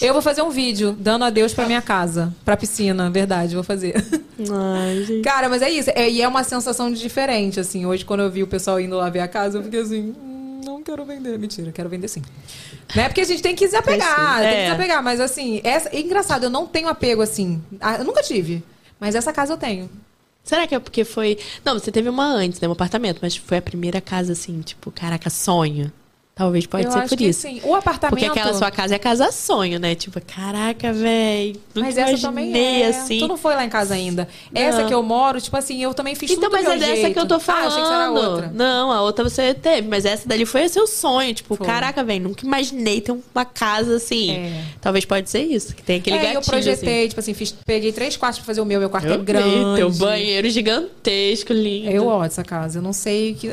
eu 0.00 0.12
vou 0.12 0.22
fazer 0.22 0.42
um 0.42 0.50
vídeo 0.50 0.96
dando 0.98 1.24
adeus 1.24 1.52
pra 1.54 1.66
minha 1.66 1.82
casa, 1.82 2.32
pra 2.44 2.56
piscina, 2.56 3.10
verdade, 3.10 3.54
vou 3.54 3.64
fazer. 3.64 3.94
Ai, 4.50 5.04
gente. 5.04 5.22
Cara, 5.22 5.48
mas 5.48 5.62
é 5.62 5.70
isso. 5.70 5.90
É, 5.94 6.08
e 6.08 6.22
é 6.22 6.28
uma 6.28 6.44
sensação 6.44 6.92
diferente, 6.92 7.58
assim. 7.58 7.84
Hoje, 7.86 8.04
quando 8.04 8.20
eu 8.20 8.30
vi 8.30 8.42
o 8.42 8.46
pessoal 8.46 8.78
indo 8.80 8.96
lá 8.96 9.08
ver 9.10 9.20
a 9.20 9.28
casa, 9.28 9.58
eu 9.58 9.62
fiquei 9.64 9.80
assim, 9.80 10.14
"Hum, 10.16 10.60
não 10.64 10.82
quero 10.82 11.04
vender. 11.04 11.38
Mentira, 11.38 11.72
quero 11.72 11.88
vender 11.88 12.08
sim. 12.08 12.22
Né? 12.94 13.08
Porque 13.08 13.20
a 13.22 13.24
gente 13.24 13.42
tem 13.42 13.54
que 13.54 13.66
se 13.66 13.74
apegar, 13.76 14.08
Precisa. 14.08 14.42
tem 14.42 14.50
que 14.52 14.56
É. 14.56 14.66
se 14.66 14.72
apegar. 14.72 15.02
Mas 15.02 15.20
assim, 15.20 15.60
essa, 15.64 15.88
é 15.88 16.00
engraçado, 16.00 16.44
eu 16.44 16.50
não 16.50 16.66
tenho 16.66 16.88
apego 16.88 17.22
assim. 17.22 17.60
Eu 17.98 18.04
nunca 18.04 18.22
tive. 18.22 18.62
Mas 19.00 19.14
essa 19.14 19.32
casa 19.32 19.54
eu 19.54 19.56
tenho. 19.56 19.88
Será 20.44 20.66
que 20.66 20.74
é 20.74 20.78
porque 20.78 21.04
foi. 21.04 21.38
Não, 21.64 21.74
você 21.78 21.90
teve 21.90 22.08
uma 22.08 22.26
antes, 22.26 22.60
né? 22.60 22.68
Um 22.68 22.72
apartamento, 22.72 23.18
mas 23.22 23.36
foi 23.36 23.58
a 23.58 23.62
primeira 23.62 24.00
casa 24.00 24.32
assim, 24.32 24.60
tipo, 24.60 24.90
caraca, 24.90 25.30
sonho. 25.30 25.90
Talvez 26.42 26.66
pode 26.66 26.84
eu 26.86 26.90
ser 26.90 27.08
por 27.08 27.20
isso. 27.20 27.42
sim. 27.42 27.60
O 27.62 27.72
apartamento. 27.72 28.18
Porque 28.18 28.26
aquela 28.38 28.52
sua 28.52 28.68
casa 28.70 28.96
é 28.96 28.98
casa 28.98 29.30
sonho, 29.30 29.78
né? 29.78 29.94
Tipo, 29.94 30.20
caraca, 30.20 30.92
velho. 30.92 31.56
Mas 31.72 31.96
essa 31.96 32.18
também 32.26 32.82
é. 32.82 32.88
assim. 32.88 33.20
Tu 33.20 33.28
não 33.28 33.36
foi 33.36 33.54
lá 33.54 33.64
em 33.64 33.68
casa 33.68 33.94
ainda. 33.94 34.26
Não. 34.50 34.60
Essa 34.60 34.84
que 34.84 34.92
eu 34.92 35.02
moro, 35.04 35.40
tipo 35.40 35.56
assim, 35.56 35.80
eu 35.80 35.94
também 35.94 36.16
fiz 36.16 36.32
Então, 36.32 36.50
tudo 36.50 36.50
do 36.50 36.56
mas 36.56 36.64
meu 36.64 36.72
é 36.72 36.96
dessa 36.96 37.10
que 37.12 37.18
eu 37.18 37.26
tô 37.26 37.34
Ah, 37.36 37.40
falando. 37.40 37.66
achei 37.68 37.78
que 37.78 37.84
isso 37.84 37.92
era 37.92 38.10
outra. 38.10 38.52
Não, 38.52 38.90
a 38.90 39.02
outra 39.02 39.22
você 39.22 39.54
teve, 39.54 39.86
mas 39.86 40.04
essa 40.04 40.26
dali 40.26 40.44
foi 40.44 40.68
seu 40.68 40.86
sonho. 40.88 41.32
Tipo, 41.32 41.54
Foi. 41.54 41.64
caraca, 41.64 42.02
velho, 42.02 42.24
nunca 42.24 42.44
imaginei 42.44 43.00
ter 43.00 43.12
uma 43.12 43.44
casa 43.44 43.96
assim. 43.96 44.32
É. 44.32 44.64
Talvez 44.80 45.04
pode 45.04 45.30
ser 45.30 45.42
isso, 45.42 45.76
que 45.76 45.82
tem 45.82 45.98
aquele 46.00 46.16
é, 46.16 46.20
gatilho. 46.20 46.38
eu 46.38 46.42
projetei, 46.42 46.98
assim. 47.00 47.08
tipo 47.10 47.20
assim, 47.20 47.34
fiz, 47.34 47.54
peguei 47.64 47.92
três 47.92 48.16
quartos 48.16 48.40
pra 48.40 48.46
fazer 48.46 48.60
o 48.60 48.64
meu, 48.64 48.80
meu 48.80 48.90
quarto 48.90 49.06
Eu 49.06 49.14
é 49.14 49.18
grande. 49.18 49.76
Teu 49.76 49.90
banheiro 49.92 50.50
gigantesco, 50.50 51.52
lindo. 51.52 51.88
Eu 51.88 52.06
ódio 52.08 52.26
essa 52.26 52.42
casa, 52.42 52.78
eu 52.78 52.82
não 52.82 52.92
sei 52.92 53.32
o 53.32 53.34
que. 53.36 53.48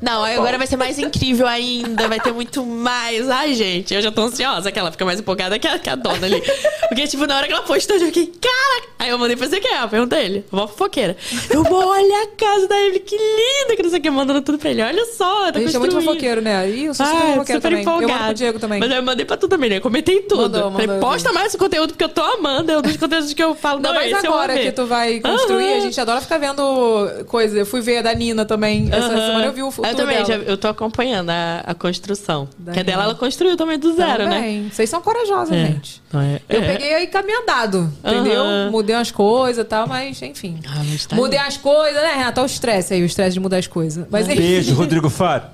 Não, 0.00 0.24
agora 0.24 0.58
vai 0.58 0.66
ser 0.66 0.76
mais 0.76 0.98
incrível 0.98 1.46
ainda, 1.46 2.08
vai 2.08 2.20
ter 2.20 2.32
muito 2.32 2.64
mais. 2.64 3.28
Ai, 3.30 3.54
gente, 3.54 3.94
eu 3.94 4.00
já 4.02 4.10
tô 4.10 4.22
ansiosa, 4.22 4.70
que 4.72 4.78
ela 4.78 4.90
fica 4.90 5.04
mais 5.04 5.20
empolgada 5.20 5.58
que 5.58 5.66
a, 5.66 5.78
que 5.78 5.90
a 5.90 5.94
dona 5.94 6.26
ali. 6.26 6.42
Porque, 6.88 7.06
tipo, 7.06 7.26
na 7.26 7.36
hora 7.36 7.46
que 7.46 7.52
ela 7.52 7.62
postou, 7.62 7.96
eu 7.96 8.06
fiquei, 8.06 8.26
cara! 8.26 8.92
Aí 8.98 9.08
eu 9.10 9.18
mandei 9.18 9.36
pra 9.36 9.46
é, 9.46 9.82
eu 9.84 9.88
perguntei 9.88 10.24
ele, 10.24 10.44
uma 10.52 10.68
fofoqueira. 10.68 11.16
Eu 11.50 11.64
vou, 11.64 11.84
olha 11.88 12.22
a 12.22 12.26
casa 12.36 12.68
da 12.68 12.80
Evelyn, 12.82 13.00
que 13.00 13.16
linda, 13.16 13.76
que 13.76 13.82
não 13.82 13.90
sei 13.90 13.98
o 13.98 14.02
que, 14.02 14.10
mandando 14.10 14.42
tudo 14.42 14.58
pra 14.58 14.70
ele. 14.70 14.82
Olha 14.82 15.04
só, 15.06 15.50
tá 15.50 15.58
A 15.58 15.62
gente 15.62 15.74
é 15.74 15.78
muito 15.78 15.94
fofoqueiro, 16.00 16.40
né? 16.40 16.68
Ih, 16.70 16.84
eu 16.84 16.94
sou 16.94 17.04
super 17.06 17.18
Ah, 17.18 17.26
fofoqueiro 17.32 17.60
super 17.60 17.68
também. 17.70 17.80
Eu 17.82 17.84
mando 17.90 18.02
empolgada. 18.04 18.24
pro 18.26 18.34
Diego 18.34 18.58
também. 18.58 18.80
Mas 18.80 18.90
eu 18.92 19.02
mandei 19.02 19.24
pra 19.24 19.36
tu 19.36 19.48
também, 19.48 19.70
né? 19.70 19.76
Eu 19.78 19.80
comentei 19.80 20.20
tudo. 20.20 20.42
Mandou, 20.42 20.72
Falei, 20.72 20.86
mandou, 20.86 21.00
posta 21.10 21.28
eu 21.28 21.32
vi. 21.32 21.38
mais 21.38 21.48
esse 21.48 21.58
conteúdo, 21.58 21.88
porque 21.90 22.04
eu 22.04 22.08
tô 22.08 22.22
amando. 22.22 22.70
É 22.70 22.78
um 22.78 22.82
dos 22.82 22.96
conteúdos 22.96 23.32
que 23.34 23.42
eu 23.42 23.54
falo, 23.54 23.80
não, 23.80 23.94
eu 23.94 24.10
vou 24.10 24.30
agora 24.30 24.58
que 24.58 24.72
tu 24.72 24.86
vai 24.86 25.20
construir, 25.20 25.64
Aham. 25.68 25.76
a 25.76 25.80
gente 25.80 26.00
adora 26.00 26.20
ficar 26.20 26.38
vendo 26.38 27.24
coisa. 27.26 27.58
Eu 27.58 27.66
fui 27.66 27.80
ver 27.80 27.98
a 27.98 28.02
da 28.02 28.14
Nina 28.14 28.44
também. 28.44 28.88
Essa 28.92 29.06
Aham. 29.08 29.26
semana 29.26 29.46
eu 29.46 29.52
vi 29.52 29.62
o 29.62 29.70
futuro 29.82 29.92
Eu 29.92 29.96
também, 29.96 30.24
dela. 30.24 30.44
já, 30.44 30.50
eu 30.50 30.56
tô 30.56 30.68
acompanhando 30.68 31.30
a, 31.30 31.62
a 31.66 31.74
construção. 31.74 32.48
Da 32.58 32.72
que 32.72 32.80
a 32.80 32.82
dela, 32.82 33.04
ela 33.04 33.14
construiu 33.14 33.56
também 33.56 33.78
do 33.78 33.94
zero, 33.94 34.24
né? 34.24 34.36
Também. 34.36 34.70
Vocês 34.70 34.88
são 34.90 35.00
corajosas, 35.02 35.56
É. 35.56 35.66
gente. 35.66 36.02
É. 36.14 36.40
Eu 36.48 36.62
É. 36.62 36.72
peguei 36.72 36.94
aí 36.94 37.06
caminho 37.06 37.42
andado, 37.42 37.92
entendeu? 38.04 38.44
Mudei 38.70 38.94
umas 38.96 39.10
coisas 39.10 39.64
e 39.64 39.68
tal, 39.68 39.86
mas 39.86 40.20
enfim. 40.22 40.60
Ah, 40.66 40.82
mas 40.84 41.06
tá 41.06 41.16
Mudei 41.16 41.38
as 41.38 41.56
coisas, 41.56 42.00
né, 42.02 42.12
Renata? 42.14 42.40
Olha 42.40 42.46
o 42.48 42.50
estresse 42.50 42.94
aí, 42.94 43.02
o 43.02 43.06
estresse 43.06 43.34
de 43.34 43.40
mudar 43.40 43.58
as 43.58 43.66
coisas. 43.66 44.06
Mas 44.10 44.26
Beijo, 44.26 44.74
Rodrigo 44.76 45.08
Faro. 45.10 45.44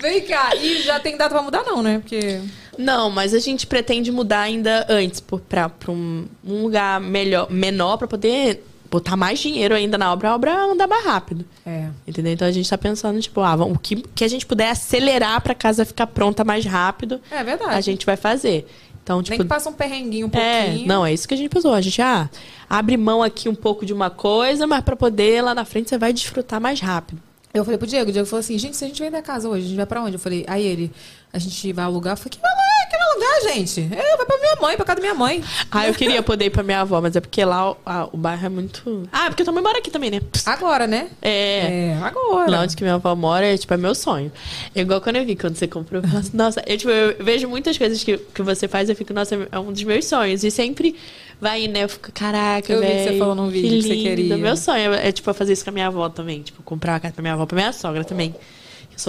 vem 0.00 0.20
cá. 0.22 0.54
E 0.56 0.82
já 0.82 0.98
tem 1.00 1.16
data 1.16 1.30
pra 1.34 1.42
mudar, 1.42 1.62
não, 1.64 1.82
né? 1.82 1.98
Porque. 1.98 2.40
Não, 2.78 3.10
mas 3.10 3.34
a 3.34 3.38
gente 3.38 3.66
pretende 3.66 4.10
mudar 4.10 4.40
ainda 4.40 4.86
antes 4.88 5.20
pra, 5.20 5.68
pra 5.68 5.92
um, 5.92 6.26
um 6.44 6.62
lugar 6.62 6.98
melhor, 7.00 7.50
menor 7.50 7.98
pra 7.98 8.08
poder 8.08 8.64
botar 8.92 9.16
mais 9.16 9.38
dinheiro 9.40 9.74
ainda 9.74 9.96
na 9.98 10.12
obra, 10.12 10.28
a 10.30 10.34
obra 10.34 10.54
andar 10.66 10.86
mais 10.86 11.04
rápido. 11.04 11.44
É. 11.66 11.88
Entendeu? 12.06 12.32
Então 12.34 12.46
a 12.46 12.52
gente 12.52 12.68
tá 12.68 12.76
pensando, 12.78 13.18
tipo, 13.20 13.40
ah, 13.40 13.56
vamos- 13.56 13.76
o 13.76 13.80
que, 13.80 13.96
que 13.96 14.22
a 14.22 14.28
gente 14.28 14.44
puder 14.46 14.68
acelerar 14.70 15.40
pra 15.40 15.54
casa 15.54 15.84
ficar 15.86 16.06
pronta 16.06 16.44
mais 16.44 16.64
rápido, 16.66 17.20
É 17.30 17.42
verdade. 17.42 17.74
a 17.74 17.80
gente 17.80 18.04
vai 18.06 18.16
fazer. 18.16 18.68
Então, 19.02 19.16
Nem 19.16 19.24
tipo. 19.24 19.38
que 19.42 19.44
passa 19.48 19.68
um 19.68 19.72
perrenguinho 19.72 20.26
um 20.28 20.38
É, 20.38 20.66
pouquinho. 20.66 20.86
não, 20.86 21.04
é 21.04 21.12
isso 21.12 21.26
que 21.26 21.34
a 21.34 21.36
gente 21.36 21.48
pensou. 21.48 21.72
A 21.74 21.80
gente, 21.80 22.00
ah, 22.00 22.28
abre 22.70 22.96
mão 22.96 23.20
aqui 23.22 23.48
um 23.48 23.54
pouco 23.54 23.84
de 23.84 23.92
uma 23.92 24.10
coisa, 24.10 24.64
mas 24.66 24.84
pra 24.84 24.94
poder 24.94 25.42
lá 25.42 25.54
na 25.54 25.64
frente 25.64 25.88
você 25.88 25.98
vai 25.98 26.12
desfrutar 26.12 26.60
mais 26.60 26.78
rápido. 26.78 27.20
Eu 27.52 27.64
falei 27.64 27.76
pro 27.78 27.86
Diego, 27.86 28.10
o 28.10 28.12
Diego 28.12 28.26
falou 28.28 28.40
assim, 28.40 28.56
gente, 28.58 28.76
se 28.76 28.84
a 28.84 28.86
gente 28.88 29.02
vender 29.02 29.16
a 29.16 29.22
casa 29.22 29.48
hoje, 29.48 29.64
a 29.64 29.68
gente 29.68 29.76
vai 29.76 29.86
pra 29.86 30.02
onde? 30.02 30.14
Eu 30.14 30.20
falei, 30.20 30.44
aí 30.48 30.64
ele, 30.64 30.90
a 31.32 31.38
gente 31.38 31.72
vai 31.72 31.84
alugar. 31.84 32.12
Eu 32.12 32.16
falei, 32.16 32.30
que 32.30 32.38
vai 32.40 32.50
alugar? 32.50 32.62
Que 32.90 32.98
vai 32.98 33.06
alugar, 33.08 33.54
gente? 33.54 33.80
É, 33.80 34.16
vai 34.16 34.26
pra 34.26 34.38
minha 34.38 34.56
mãe, 34.60 34.76
pra 34.76 34.84
casa 34.84 34.96
da 34.96 35.00
minha 35.02 35.14
mãe. 35.14 35.42
Ah, 35.70 35.86
eu 35.88 35.94
queria 35.94 36.22
poder 36.22 36.46
ir 36.46 36.50
pra 36.50 36.62
minha 36.62 36.80
avó, 36.80 37.00
mas 37.00 37.16
é 37.16 37.20
porque 37.20 37.42
lá 37.44 37.70
o, 37.72 37.76
a- 37.86 38.08
o 38.12 38.16
bairro 38.16 38.44
é 38.46 38.48
muito. 38.48 39.08
Ah, 39.12 39.26
porque 39.28 39.42
tua 39.44 39.52
mãe 39.52 39.62
mora 39.62 39.78
aqui 39.78 39.90
também, 39.90 40.10
né? 40.10 40.20
Agora, 40.44 40.86
né? 40.86 41.08
É. 41.22 41.92
É, 41.92 41.98
agora. 42.02 42.50
Lá 42.50 42.60
onde 42.62 42.76
que 42.76 42.82
minha 42.82 42.94
avó 42.96 43.14
mora, 43.14 43.46
é, 43.46 43.56
tipo, 43.56 43.72
é 43.72 43.76
meu 43.78 43.94
sonho. 43.94 44.30
É 44.74 44.80
igual 44.82 45.00
quando 45.00 45.16
eu 45.16 45.24
vi, 45.24 45.34
quando 45.36 45.56
você 45.56 45.66
comprou, 45.66 46.02
eu 46.02 46.06
falo 46.08 46.20
assim, 46.20 46.36
nossa, 46.36 46.62
eu, 46.66 46.76
tipo, 46.76 46.90
eu 46.90 47.24
vejo 47.24 47.48
muitas 47.48 47.78
coisas 47.78 48.02
que, 48.04 48.18
que 48.18 48.42
você 48.42 48.68
faz, 48.68 48.90
eu 48.90 48.96
fico, 48.96 49.14
nossa, 49.14 49.34
é 49.50 49.58
um 49.58 49.72
dos 49.72 49.82
meus 49.84 50.04
sonhos. 50.04 50.44
E 50.44 50.50
sempre 50.50 50.94
vai, 51.40 51.66
né, 51.66 51.84
eu 51.84 51.88
fico, 51.88 52.12
caraca, 52.12 52.70
Eu 52.72 52.80
vi 52.80 52.86
que 52.86 53.04
você 53.04 53.18
falou 53.18 53.34
num 53.34 53.48
vídeo 53.48 53.70
que 53.70 53.82
você 53.82 53.88
lindo. 53.94 54.02
queria. 54.08 54.36
Meu 54.36 54.56
sonho 54.56 54.92
é, 54.92 55.08
é, 55.08 55.12
tipo, 55.12 55.32
fazer 55.32 55.54
isso 55.54 55.64
com 55.64 55.70
a 55.70 55.72
minha 55.72 55.86
avó 55.86 56.08
também. 56.10 56.42
Tipo, 56.42 56.62
comprar 56.62 56.92
uma 56.92 57.00
casa 57.00 57.14
pra 57.14 57.22
minha 57.22 57.34
avó, 57.34 57.46
pra 57.46 57.56
minha 57.56 57.72
sogra 57.72 58.04
também. 58.04 58.34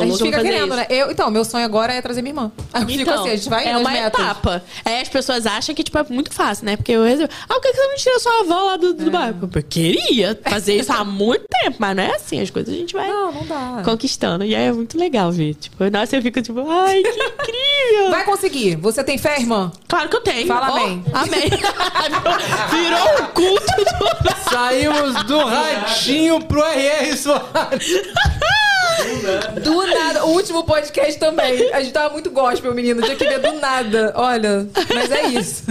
A 0.02 0.06
gente 0.06 0.18
fica 0.24 0.42
querendo, 0.42 0.68
isso. 0.68 0.76
né? 0.76 0.86
Eu, 0.90 1.12
então, 1.12 1.30
meu 1.32 1.44
sonho 1.46 1.66
agora 1.66 1.94
é 1.94 2.02
trazer 2.02 2.22
minha 2.22 2.32
irmã. 2.32 2.52
Aí 2.74 2.82
eu 2.84 2.88
fico 2.88 3.10
assim, 3.12 3.30
a 3.30 3.36
gente 3.36 3.50
vai 3.50 3.68
é 3.68 3.78
uma 3.78 3.90
metas. 3.92 4.20
etapa. 4.20 4.64
Aí 4.86 5.02
as 5.02 5.10
pessoas 5.10 5.46
acham 5.46 5.74
que, 5.76 5.84
tipo, 5.84 5.98
é 5.98 6.06
muito 6.10 6.34
fácil, 6.34 6.66
né? 6.66 6.76
Porque 6.78 6.92
eu 6.92 7.04
resolvi, 7.04 7.32
ah, 7.48 7.54
por 7.54 7.62
que 7.62 7.72
que 7.72 7.78
você 7.78 7.88
não 7.88 7.96
tira 7.96 8.20
sua 8.20 8.40
avó 8.42 8.62
lá 8.68 8.78
do, 8.78 8.90
É. 8.90 8.94
do 8.94 9.12
bairro? 9.12 9.50
Eu 9.54 9.64
queria 9.64 10.40
fazer 10.46 10.76
isso 10.76 10.92
há 10.92 11.04
muito 11.06 11.46
tempo, 11.62 11.78
mas 11.80 11.96
não 11.96 12.04
é 12.04 12.16
assim. 12.16 12.42
As 12.42 12.50
coisas 12.50 12.74
a 12.74 12.78
gente 12.78 12.94
vai 12.94 13.08
Não, 13.08 13.32
não 13.32 13.46
dá. 13.46 13.82
conquistando. 13.86 14.44
E 14.44 14.56
aí 14.56 14.66
é 14.66 14.72
muito 14.72 14.98
legal 14.98 15.32
ver. 15.32 15.54
Tipo, 15.56 15.90
nossa, 15.90 16.16
eu 16.16 16.22
fico 16.22 16.42
tipo, 16.42 16.68
ai, 16.70 17.02
que 17.02 17.10
incrível. 17.44 18.10
Vai 18.12 18.24
conseguir. 18.26 18.76
Você 18.78 19.04
tem 19.04 19.18
fé, 19.18 19.40
irmã? 19.40 19.72
Claro 19.88 20.10
que 20.10 20.16
eu 20.16 20.22
tenho. 20.22 20.48
Fala 20.48 20.72
Ó, 20.72 20.78
amém. 20.78 21.04
Amém. 21.14 21.50
Virou 22.72 23.22
um 23.22 23.26
culto 23.34 23.66
do... 23.78 24.34
Saímos 24.50 25.24
do 25.24 25.38
ratinho 25.46 26.40
pro 26.46 26.64
R.R. 26.64 27.18
Soares. 27.18 28.02
Do 29.62 29.88
nada. 29.88 30.26
O 30.26 30.32
último 30.32 30.64
podcast 30.64 31.20
também. 31.20 31.74
A 31.74 31.82
gente 31.82 31.94
tava 31.94 32.14
muito 32.14 32.30
gospel, 32.32 32.74
menino. 32.74 33.02
Tinha 33.02 33.16
que 33.16 33.26
ver 33.26 33.40
do 33.40 33.54
nada. 33.60 34.14
Olha, 34.16 34.68
mas 34.94 35.12
é 35.12 35.28
isso. 35.28 35.64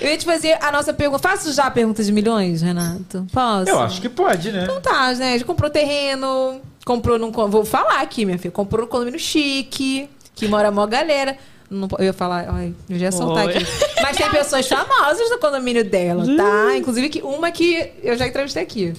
Eu 0.00 0.10
ia 0.10 0.16
te 0.16 0.24
fazer 0.24 0.58
a 0.60 0.72
nossa 0.72 0.92
pergunta. 0.92 1.28
Faço 1.28 1.52
já 1.52 1.64
a 1.64 1.70
pergunta 1.70 2.02
de 2.02 2.12
milhões, 2.12 2.62
Renato? 2.62 3.26
Posso? 3.32 3.70
Eu 3.70 3.80
acho 3.80 4.00
que 4.00 4.08
pode, 4.08 4.52
né? 4.52 4.64
Então 4.64 4.80
tá, 4.80 5.12
né? 5.14 5.30
A 5.30 5.32
gente 5.32 5.44
comprou 5.44 5.70
terreno, 5.70 6.60
comprou 6.84 7.18
num. 7.18 7.30
Vou 7.30 7.64
falar 7.64 8.00
aqui, 8.00 8.24
minha 8.24 8.38
filha. 8.38 8.52
Comprou 8.52 8.82
num 8.82 8.88
condomínio 8.88 9.20
chique, 9.20 10.08
que 10.34 10.48
mora 10.48 10.70
mó 10.70 10.86
galera. 10.86 11.36
Não, 11.70 11.86
eu 11.98 12.06
ia 12.06 12.12
falar, 12.12 12.48
ai, 12.52 12.74
eu 12.88 12.98
já 12.98 13.04
ia 13.06 13.12
soltar 13.12 13.46
Oi. 13.46 13.54
aqui. 13.54 13.66
Mas 14.02 14.16
tem 14.16 14.28
pessoas 14.28 14.66
famosas 14.66 15.30
no 15.30 15.38
condomínio 15.38 15.84
dela, 15.84 16.24
tá? 16.36 16.76
Inclusive 16.76 17.08
que 17.08 17.22
uma 17.22 17.52
que 17.52 17.92
eu 18.02 18.16
já 18.16 18.26
entrevistei 18.26 18.64
aqui. 18.64 18.92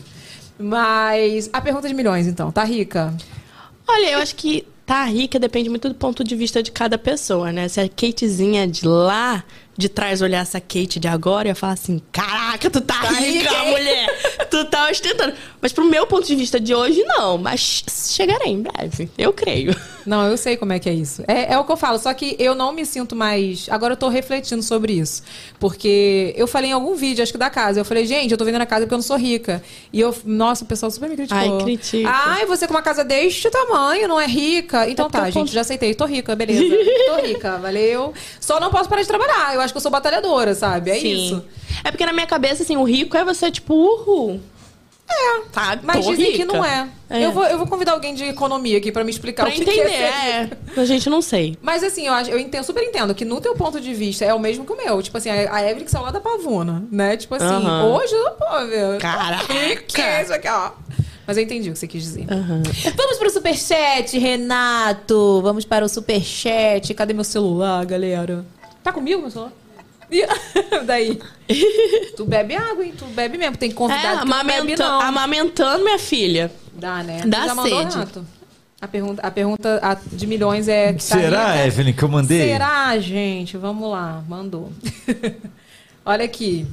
Mas 0.58 1.50
a 1.52 1.60
pergunta 1.60 1.88
de 1.88 1.94
milhões, 1.94 2.28
então, 2.28 2.50
tá 2.50 2.64
rica? 2.64 3.14
Olha, 3.94 4.12
eu 4.12 4.20
acho 4.20 4.36
que 4.36 4.66
tá 4.86 5.04
rica 5.06 5.38
depende 5.40 5.70
muito 5.70 5.90
do 5.90 5.96
ponto 5.96 6.24
de 6.24 6.36
vista 6.36 6.64
de 6.64 6.72
cada 6.72 6.98
pessoa, 6.98 7.52
né? 7.52 7.68
Se 7.68 7.80
a 7.80 7.88
Katezinha 7.88 8.68
de 8.68 8.88
lá, 8.88 9.44
de 9.78 9.90
trás, 9.90 10.22
olhasse 10.22 10.56
a 10.56 10.62
Kate 10.62 11.00
de 11.00 11.08
agora, 11.08 11.50
ia 11.50 11.56
falar 11.56 11.74
assim: 11.74 12.02
caraca, 12.12 12.70
tu 12.70 12.82
tá, 12.82 13.00
rica, 13.02 13.20
rica, 13.20 13.64
hein?" 13.64 13.72
mulher! 13.72 14.48
tu 14.50 14.66
tá 14.66 14.90
ostentando. 14.90 15.34
Mas 15.62 15.74
pro 15.74 15.86
meu 15.86 16.08
ponto 16.08 16.26
de 16.26 16.36
vista 16.36 16.60
de 16.60 16.74
hoje, 16.74 17.04
não. 17.04 17.38
Mas 17.38 17.84
chegarei 18.14 18.52
em 18.52 18.62
breve, 18.62 19.10
eu 19.18 19.34
creio. 19.34 19.76
Não, 20.06 20.28
eu 20.28 20.38
sei 20.38 20.58
como 20.58 20.74
é 20.74 20.80
que 20.80 20.90
é 20.90 20.94
isso. 20.94 21.24
É, 21.28 21.54
é 21.54 21.58
o 21.60 21.64
que 21.64 21.72
eu 21.72 21.78
falo, 21.78 21.98
só 22.00 22.14
que 22.14 22.36
eu 22.40 22.56
não 22.56 22.72
me 22.72 22.86
sinto 22.86 23.16
mais. 23.16 23.68
Agora 23.70 23.94
eu 23.94 23.98
tô 23.98 24.10
refletindo 24.10 24.62
sobre 24.64 24.94
isso. 24.94 25.22
Porque 25.60 26.34
eu 26.38 26.48
falei 26.48 26.72
em 26.72 26.74
algum 26.74 26.96
vídeo, 26.96 27.22
acho 27.24 27.32
que 27.32 27.38
da 27.38 27.50
casa, 27.50 27.80
eu 27.80 27.86
falei, 27.86 28.06
gente, 28.06 28.32
eu 28.32 28.38
tô 28.38 28.44
vendendo 28.46 28.62
a 28.62 28.66
casa 28.66 28.82
porque 28.86 28.94
eu 28.94 28.98
não 28.98 29.04
sou 29.04 29.18
rica. 29.18 29.62
E 29.94 30.00
eu, 30.00 30.16
nossa, 30.26 30.64
o 30.64 30.68
pessoal 30.68 30.92
super 30.92 31.10
me 31.10 31.16
criticou. 31.16 31.58
Ai, 31.58 31.64
critica. 31.64 32.10
Ai, 32.10 32.46
você 32.46 32.68
com 32.68 32.74
uma 32.74 32.82
casa 32.82 33.04
deste 33.04 33.50
tamanho, 33.50 34.08
não 34.08 34.20
é 34.20 34.26
rica. 34.28 34.90
Então 34.90 35.08
É 35.08 35.10
tá, 35.10 35.30
gente, 35.30 35.52
já 35.52 35.62
aceitei, 35.62 35.94
tô 35.94 36.06
rica, 36.06 36.36
beleza. 36.36 36.64
tô 37.08 37.26
rica, 37.26 37.58
valeu. 37.62 38.14
Só 38.40 38.60
não 38.60 38.70
posso 38.72 38.90
parar 38.90 39.02
de 39.02 39.08
trabalhar. 39.08 39.54
Eu 39.56 39.62
acho 39.62 39.74
que 39.74 39.78
eu 39.78 39.82
sou 39.82 39.92
batalhadora, 39.92 40.56
sabe? 40.56 40.92
É 40.92 41.00
Sim. 41.00 41.14
isso. 41.14 41.44
É 41.84 41.92
porque 41.92 42.06
na 42.06 42.14
minha 42.14 42.28
cabeça, 42.28 42.64
assim, 42.64 42.78
o 42.78 42.84
rico 42.84 43.16
é 43.18 43.24
você, 43.24 43.50
tipo, 43.52 43.74
uhul. 43.74 44.40
É, 45.12 45.42
sabe? 45.52 45.82
Mas 45.86 46.06
dizem 46.06 46.32
que 46.32 46.38
rica. 46.40 46.46
não 46.46 46.64
é. 46.64 46.88
É. 47.10 47.26
Eu, 47.26 47.32
vou, 47.32 47.44
eu 47.44 47.58
vou 47.58 47.68
convidar 47.68 47.92
alguém 47.92 48.16
de 48.16 48.24
economia 48.24 48.78
aqui 48.78 48.92
pra 48.92 49.04
me 49.04 49.12
explicar 49.12 49.44
Pra 49.44 49.52
o 49.52 49.56
que, 49.56 49.62
entender, 49.62 49.84
que 49.84 49.94
é 49.94 50.50
é. 50.78 50.80
A 50.80 50.86
gente 50.86 51.10
não 51.10 51.22
sei. 51.22 51.58
Mas 51.62 51.84
assim, 51.84 52.08
eu, 52.08 52.14
eu 52.14 52.40
entendo, 52.40 52.64
super 52.64 52.82
entendo 52.84 53.14
que 53.14 53.26
no 53.26 53.42
teu 53.42 53.54
ponto 53.54 53.82
de 53.82 53.94
vista 53.94 54.24
é 54.24 54.34
o 54.34 54.40
mesmo 54.40 54.66
que 54.66 54.72
o 54.72 54.78
meu. 54.78 55.02
Tipo 55.02 55.18
assim, 55.18 55.30
a 55.30 55.54
a 55.54 55.62
Evelyn 55.64 55.84
que 55.86 55.92
saiu 55.92 56.04
lá 56.04 56.12
da 56.12 56.22
pavuna, 56.22 56.86
né? 56.92 57.18
Tipo 57.18 57.36
assim, 57.36 57.68
hoje 57.86 58.14
eu 58.14 58.32
pô, 58.32 58.62
meu. 58.62 58.98
Caraca! 59.00 59.46
Que 59.88 60.02
é 60.02 60.24
isso 60.24 60.34
aqui, 60.34 60.48
ó. 60.48 60.72
Mas 61.28 61.38
eu 61.38 61.44
entendi 61.44 61.70
o 61.70 61.74
que 61.74 61.80
você 61.80 61.88
quis 61.88 62.02
dizer. 62.02 62.26
Vamos 62.96 63.18
pro 63.18 63.30
superchat, 63.30 64.18
Renato. 64.18 65.42
Vamos 65.42 65.66
para 65.66 65.86
o 65.86 65.90
superchat. 65.90 66.94
Cadê 66.94 67.14
meu 67.14 67.24
celular, 67.24 67.86
galera? 67.86 68.46
Tá 68.84 68.92
comigo, 68.92 69.22
meu 69.22 69.30
celular? 69.32 69.52
Daí. 70.86 71.20
tu 72.18 72.26
bebe 72.26 72.56
água, 72.56 72.84
hein? 72.86 72.94
Tu 72.98 73.06
bebe 73.06 73.38
mesmo. 73.38 73.58
Tem 73.58 73.70
É, 73.72 73.74
convidado 73.74 74.22
que 74.22 74.26
não 74.30 74.46
bebe, 74.46 74.76
não. 74.78 75.02
amamentando 75.02 75.84
minha 75.84 76.00
filha. 76.00 76.52
Dá, 76.74 77.02
né? 77.04 77.22
Dá 77.26 77.42
Tu 77.42 77.46
já 77.48 77.56
mandou, 77.56 77.92
sede. 77.92 78.22
A 78.82 78.88
pergunta, 78.88 79.22
a 79.22 79.30
pergunta 79.32 79.80
a- 79.84 79.94
de 80.12 80.26
milhões 80.26 80.68
é... 80.68 80.94
que 80.94 81.06
tá 81.08 81.16
Será, 81.20 81.52
rica? 81.54 81.68
Evelyn, 81.68 81.94
que 81.94 82.04
eu 82.04 82.10
mandei? 82.10 82.48
Será, 82.50 82.98
gente? 83.00 83.56
Vamos 83.58 83.92
lá, 83.92 84.24
mandou. 84.28 84.72
Olha 86.04 86.26
aqui. 86.26 86.66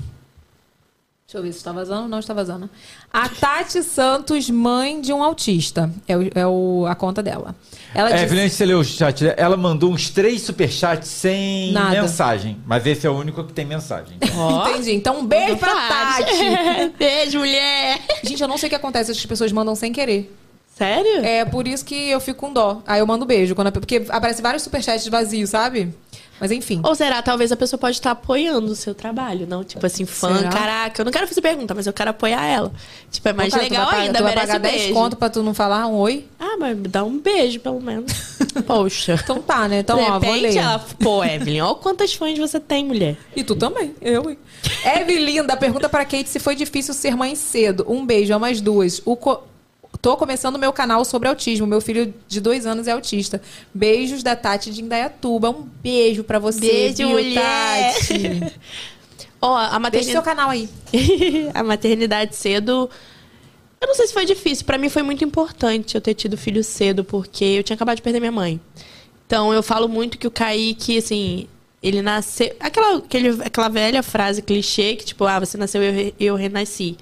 Deixa 1.30 1.36
eu 1.36 1.42
ver 1.42 1.52
se 1.52 1.58
está 1.58 1.72
vazando. 1.72 2.08
Não 2.08 2.20
está 2.20 2.32
vazando. 2.32 2.70
A 3.12 3.28
Tati 3.28 3.82
Santos, 3.82 4.48
mãe 4.48 4.98
de 4.98 5.12
um 5.12 5.22
autista. 5.22 5.92
É, 6.08 6.16
o, 6.16 6.22
é 6.34 6.46
o- 6.46 6.86
a 6.88 6.94
conta 6.94 7.22
dela. 7.22 7.54
Ela 7.94 8.10
disse- 8.12 8.24
Evelyn, 8.24 8.40
antes 8.44 8.52
de 8.52 8.56
você 8.56 8.64
ler 8.64 8.74
o 8.76 8.82
chat, 8.82 9.34
ela 9.36 9.54
mandou 9.54 9.92
uns 9.92 10.08
três 10.08 10.40
superchats 10.40 11.06
sem 11.10 11.70
Nada. 11.72 12.00
mensagem. 12.00 12.56
Mas 12.66 12.86
esse 12.86 13.06
é 13.06 13.10
o 13.10 13.12
único 13.14 13.44
que 13.44 13.52
tem 13.52 13.66
mensagem. 13.66 14.16
Entendi. 14.70 14.92
Então, 14.94 15.18
um 15.20 15.26
beijo 15.26 15.58
pra 15.58 15.68
Faz. 15.76 16.24
Tati. 16.24 16.92
Beijo, 16.98 17.40
mulher. 17.40 18.00
Gente, 18.24 18.40
eu 18.40 18.48
não 18.48 18.56
sei 18.56 18.68
o 18.68 18.70
que 18.70 18.76
acontece. 18.76 19.10
As 19.10 19.26
pessoas 19.26 19.52
mandam 19.52 19.74
sem 19.74 19.92
querer. 19.92 20.34
Sério? 20.78 21.22
É 21.26 21.44
por 21.44 21.68
isso 21.68 21.84
que 21.84 22.08
eu 22.08 22.20
fico 22.20 22.40
com 22.40 22.54
dó. 22.54 22.80
Aí 22.86 23.00
eu 23.00 23.06
mando 23.06 23.26
beijo. 23.26 23.54
Quando 23.54 23.66
a- 23.66 23.72
porque 23.72 24.02
aparece 24.08 24.40
vários 24.40 24.62
superchats 24.62 25.06
vazios, 25.08 25.50
sabe? 25.50 25.92
Mas 26.40 26.50
enfim. 26.52 26.80
Ou 26.84 26.94
será, 26.94 27.20
talvez 27.22 27.50
a 27.50 27.56
pessoa 27.56 27.78
pode 27.78 27.96
estar 27.96 28.12
apoiando 28.12 28.66
o 28.72 28.76
seu 28.76 28.94
trabalho, 28.94 29.46
não? 29.48 29.64
Tipo 29.64 29.84
assim, 29.84 30.06
fã, 30.06 30.38
Será? 30.38 30.48
caraca, 30.50 31.00
eu 31.00 31.04
não 31.04 31.12
quero 31.12 31.26
fazer 31.26 31.40
pergunta, 31.40 31.74
mas 31.74 31.86
eu 31.86 31.92
quero 31.92 32.10
apoiar 32.10 32.44
ela. 32.44 32.72
Tipo, 33.10 33.28
é 33.28 33.32
mais 33.32 33.50
Pô, 33.52 33.56
cara, 33.58 33.68
tu 33.68 33.70
legal 33.72 33.86
pagar- 33.86 34.00
ainda, 34.02 34.18
tu 34.18 34.22
vai 34.22 34.34
merece 34.34 34.46
pagar 34.52 34.58
10 34.60 34.74
beijo. 34.82 34.94
conto 34.94 35.16
pra 35.16 35.28
tu 35.30 35.42
não 35.42 35.52
falar 35.54 35.86
um 35.86 35.94
oi? 35.94 36.26
Ah, 36.38 36.56
mas 36.58 36.76
dá 36.82 37.02
um 37.04 37.18
beijo, 37.18 37.58
pelo 37.60 37.80
menos. 37.80 38.12
Poxa. 38.66 39.18
Então 39.22 39.40
tá, 39.42 39.66
né? 39.68 39.80
Então, 39.80 39.96
De 39.96 40.02
ó, 40.10 40.18
vou 40.18 40.32
ler. 40.34 40.56
ela... 40.56 40.78
Pô, 41.00 41.24
Evelyn, 41.24 41.60
olha 41.60 41.74
quantas 41.76 42.14
fãs 42.14 42.38
você 42.38 42.60
tem, 42.60 42.84
mulher. 42.84 43.16
E 43.34 43.42
tu 43.42 43.54
também, 43.56 43.94
eu, 44.00 44.30
hein? 44.30 44.38
Evelinda, 44.84 45.56
pergunta 45.56 45.88
para 45.88 46.04
Kate 46.04 46.28
se 46.28 46.38
foi 46.38 46.54
difícil 46.54 46.94
ser 46.94 47.16
mãe 47.16 47.34
cedo. 47.34 47.84
Um 47.88 48.04
beijo, 48.06 48.32
amo 48.34 48.44
as 48.44 48.60
duas. 48.60 49.00
O 49.04 49.16
co- 49.16 49.42
Tô 50.00 50.16
começando 50.16 50.58
meu 50.58 50.72
canal 50.72 51.04
sobre 51.04 51.28
autismo. 51.28 51.66
Meu 51.66 51.80
filho 51.80 52.14
de 52.28 52.40
dois 52.40 52.66
anos 52.66 52.86
é 52.86 52.92
autista. 52.92 53.42
Beijos 53.74 54.22
da 54.22 54.36
Tati 54.36 54.70
de 54.70 54.82
Indaiatuba. 54.82 55.50
Um 55.50 55.62
beijo 55.82 56.22
pra 56.22 56.38
você, 56.38 56.60
Beijo, 56.60 56.96
viu, 56.96 57.08
mulher. 57.10 57.94
Tati. 57.94 58.52
Ó, 59.40 59.56
a 59.56 59.62
Deixa 59.62 59.78
maternidade... 59.78 60.12
seu 60.12 60.22
canal 60.22 60.50
aí. 60.50 60.68
a 61.54 61.62
maternidade 61.62 62.36
cedo. 62.36 62.88
Eu 63.80 63.88
não 63.88 63.94
sei 63.94 64.06
se 64.06 64.12
foi 64.12 64.24
difícil. 64.24 64.64
Pra 64.64 64.78
mim 64.78 64.88
foi 64.88 65.02
muito 65.02 65.24
importante 65.24 65.94
eu 65.94 66.00
ter 66.00 66.14
tido 66.14 66.36
filho 66.36 66.62
cedo, 66.62 67.04
porque 67.04 67.44
eu 67.44 67.62
tinha 67.62 67.74
acabado 67.74 67.96
de 67.96 68.02
perder 68.02 68.20
minha 68.20 68.32
mãe. 68.32 68.60
Então 69.26 69.52
eu 69.52 69.62
falo 69.62 69.88
muito 69.88 70.16
que 70.16 70.26
o 70.26 70.30
Kaique, 70.30 70.98
assim, 70.98 71.48
ele 71.82 72.02
nasceu. 72.02 72.54
Aquela, 72.60 72.98
aquele, 72.98 73.42
aquela 73.42 73.68
velha 73.68 74.02
frase 74.02 74.42
clichê 74.42 74.96
que, 74.96 75.04
tipo, 75.04 75.24
ah, 75.24 75.40
você 75.40 75.56
nasceu 75.56 75.82
e 75.82 76.14
eu, 76.18 76.32
eu 76.32 76.34
renasci. 76.36 76.96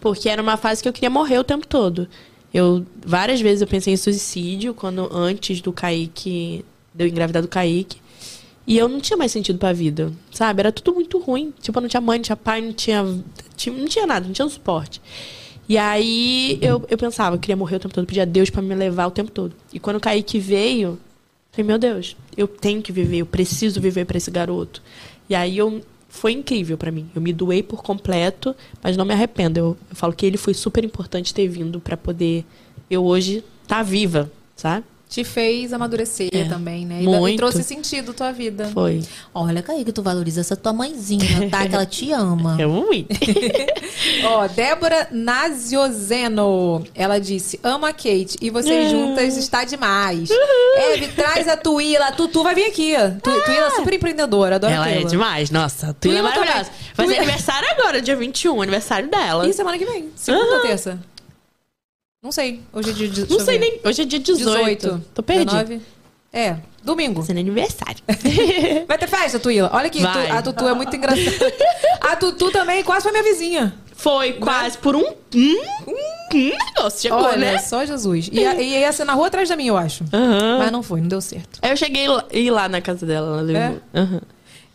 Porque 0.00 0.28
era 0.28 0.42
uma 0.42 0.56
fase 0.56 0.82
que 0.82 0.88
eu 0.88 0.92
queria 0.92 1.10
morrer 1.10 1.38
o 1.38 1.44
tempo 1.44 1.66
todo. 1.66 2.08
Eu, 2.54 2.86
várias 3.04 3.40
vezes 3.40 3.60
eu 3.62 3.66
pensei 3.66 3.92
em 3.92 3.96
suicídio, 3.96 4.72
quando 4.74 5.08
antes 5.12 5.60
do 5.60 5.72
Kaique, 5.72 6.64
de 6.94 7.04
eu 7.04 7.08
engravidar 7.08 7.42
do 7.42 7.48
Kaique. 7.48 7.98
E 8.66 8.78
eu 8.78 8.88
não 8.88 9.00
tinha 9.00 9.16
mais 9.16 9.32
sentido 9.32 9.58
pra 9.58 9.72
vida, 9.72 10.12
sabe? 10.30 10.60
Era 10.60 10.70
tudo 10.72 10.94
muito 10.94 11.18
ruim. 11.18 11.52
Tipo, 11.60 11.78
eu 11.78 11.82
não 11.82 11.88
tinha 11.88 12.00
mãe, 12.00 12.18
não 12.18 12.22
tinha 12.22 12.36
pai, 12.36 12.60
não 12.60 12.72
tinha, 12.72 13.04
tinha- 13.56 13.76
não 13.76 13.86
tinha 13.86 14.06
nada, 14.06 14.24
não 14.26 14.32
tinha 14.32 14.46
um 14.46 14.48
suporte. 14.48 15.02
E 15.68 15.76
aí 15.76 16.58
eu, 16.62 16.82
eu 16.88 16.96
pensava, 16.96 17.34
eu 17.36 17.40
queria 17.40 17.56
morrer 17.56 17.76
o 17.76 17.80
tempo 17.80 17.92
todo, 17.92 18.06
pedia 18.06 18.22
a 18.22 18.26
Deus 18.26 18.48
pra 18.50 18.62
me 18.62 18.74
levar 18.74 19.06
o 19.06 19.10
tempo 19.10 19.30
todo. 19.30 19.52
E 19.72 19.80
quando 19.80 19.96
o 19.96 20.00
Kaique 20.00 20.38
veio, 20.38 20.90
eu 20.90 20.98
falei, 21.50 21.66
meu 21.66 21.78
Deus, 21.78 22.16
eu 22.36 22.46
tenho 22.46 22.80
que 22.80 22.92
viver, 22.92 23.18
eu 23.18 23.26
preciso 23.26 23.80
viver 23.80 24.04
pra 24.04 24.16
esse 24.16 24.30
garoto. 24.30 24.80
E 25.28 25.34
aí 25.34 25.58
eu 25.58 25.82
foi 26.14 26.32
incrível 26.32 26.78
pra 26.78 26.92
mim. 26.92 27.10
Eu 27.14 27.20
me 27.20 27.32
doei 27.32 27.60
por 27.60 27.82
completo, 27.82 28.54
mas 28.80 28.96
não 28.96 29.04
me 29.04 29.12
arrependo. 29.12 29.58
Eu, 29.58 29.76
eu 29.90 29.96
falo 29.96 30.12
que 30.12 30.24
ele 30.24 30.38
foi 30.38 30.54
super 30.54 30.84
importante 30.84 31.34
ter 31.34 31.48
vindo 31.48 31.80
pra 31.80 31.96
poder 31.96 32.44
eu 32.88 33.04
hoje 33.04 33.42
estar 33.62 33.82
viva, 33.82 34.30
sabe? 34.54 34.84
Te 35.08 35.22
fez 35.22 35.72
amadurecer 35.72 36.28
É, 36.32 36.44
também, 36.44 36.84
né? 36.84 37.02
E, 37.02 37.04
da- 37.06 37.12
e 37.12 37.20
muito. 37.20 37.36
trouxe 37.36 37.62
sentido 37.62 38.10
à 38.10 38.14
tua 38.14 38.32
vida. 38.32 38.68
Foi. 38.74 39.00
Olha, 39.32 39.62
Kaique, 39.62 39.92
tu 39.92 40.02
valoriza 40.02 40.40
essa 40.40 40.56
tua 40.56 40.72
mãezinha, 40.72 41.48
tá? 41.50 41.68
Que 41.68 41.74
ela 41.74 41.86
te 41.86 42.10
ama. 42.10 42.56
Eu 42.58 42.70
ui. 42.88 43.06
Ó, 44.24 44.48
Débora 44.48 45.06
Naziozeno. 45.12 46.84
Ela 46.94 47.18
disse: 47.20 47.60
ama 47.62 47.88
a 47.90 47.92
Kate 47.92 48.36
e 48.40 48.50
vocês 48.50 48.90
juntas 48.90 49.36
está 49.36 49.64
demais. 49.64 50.28
Eve, 50.92 51.08
traz 51.08 51.46
a 51.48 51.56
Tuíla. 51.56 52.06
A 52.06 52.12
Tutu 52.12 52.42
vai 52.42 52.54
vir 52.54 52.66
aqui. 52.66 52.94
Tu, 53.22 53.30
Tuíla 53.44 53.66
é 53.66 53.70
super 53.70 53.94
empreendedora. 53.94 54.56
Adoro 54.56 54.72
Ela 54.72 54.90
é 54.90 55.04
demais, 55.04 55.50
nossa. 55.50 55.94
Tu 56.00 56.10
é 56.10 56.22
maravilhosa. 56.22 56.70
Vai 56.96 57.06
ser 57.06 57.12
Tuíla- 57.14 57.22
aniversário 57.22 57.68
agora, 57.70 58.00
dia 58.02 58.16
21, 58.16 58.62
aniversário 58.62 59.08
dela. 59.08 59.48
E 59.48 59.52
semana 59.52 59.78
que 59.78 59.84
vem? 59.84 60.08
Segunda 60.16 60.44
ou 60.44 60.52
Aham. 60.54 60.62
terça? 60.66 60.98
Não 62.24 62.32
sei. 62.32 62.62
Hoje 62.72 62.88
é 62.90 62.92
dia. 62.94 63.08
de- 63.08 63.30
Não 63.30 63.38
sei 63.38 63.58
ver. 63.58 63.70
nem. 63.70 63.80
Hoje 63.84 64.00
é 64.00 64.04
dia 64.06 64.18
18. 64.18 65.04
Tô 65.12 65.22
perdido. 65.22 65.50
19. 65.50 65.82
É, 66.32 66.56
domingo. 66.82 67.22
Sendo 67.22 67.38
aniversário. 67.38 68.02
Vai 68.88 68.96
ter 68.98 69.06
festa, 69.06 69.38
Tuíla? 69.38 69.70
Olha 69.72 69.86
aqui, 69.88 70.00
Vai. 70.00 70.30
a 70.30 70.40
Tutu 70.42 70.66
é 70.66 70.72
muito 70.74 70.96
engraçada. 70.96 71.52
A 72.00 72.16
Tutu 72.16 72.50
também 72.50 72.82
quase 72.82 73.02
foi 73.02 73.12
minha 73.12 73.22
vizinha. 73.22 73.74
Foi 73.94 74.32
quase 74.32 74.76
por 74.78 74.96
um. 74.96 75.04
Um, 75.34 75.62
um 75.86 76.52
negócio. 76.76 77.02
Chegou, 77.02 77.20
Olha, 77.22 77.36
né? 77.52 77.58
só 77.58 77.84
Jesus. 77.84 78.28
Ia, 78.32 78.60
e 78.60 78.70
ia 78.80 78.90
ser 78.92 79.04
na 79.04 79.12
rua 79.12 79.28
atrás 79.28 79.48
da 79.48 79.54
minha, 79.54 79.68
eu 79.70 79.76
acho. 79.76 80.02
Aham. 80.12 80.58
Mas 80.58 80.72
não 80.72 80.82
foi, 80.82 81.00
não 81.00 81.08
deu 81.08 81.20
certo. 81.20 81.58
Aí 81.62 81.70
eu 81.70 81.76
cheguei 81.76 82.08
lá, 82.08 82.24
lá 82.50 82.68
na 82.68 82.80
casa 82.80 83.04
dela. 83.06 83.28
Ela 83.38 83.42
levou. 83.42 83.80
Aham. 83.94 84.20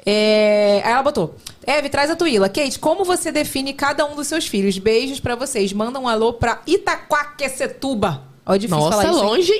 É, 0.05 0.81
Aí 0.83 0.91
ela 0.91 1.03
botou. 1.03 1.35
Eve, 1.65 1.89
traz 1.89 2.09
a 2.09 2.15
Tuíla. 2.15 2.49
Kate, 2.49 2.79
como 2.79 3.03
você 3.03 3.31
define 3.31 3.73
cada 3.73 4.05
um 4.05 4.15
dos 4.15 4.27
seus 4.27 4.47
filhos? 4.47 4.77
Beijos 4.77 5.19
pra 5.19 5.35
vocês. 5.35 5.71
Manda 5.73 5.99
um 5.99 6.07
alô 6.07 6.33
pra 6.33 6.61
Itaquaquecetuba. 6.65 8.23
Ó, 8.45 8.55
é 8.55 8.57
difícil 8.57 8.79
Nossa, 8.83 8.97
falar 8.97 9.11
isso. 9.11 9.19
hein? 9.19 9.25
longe? 9.29 9.53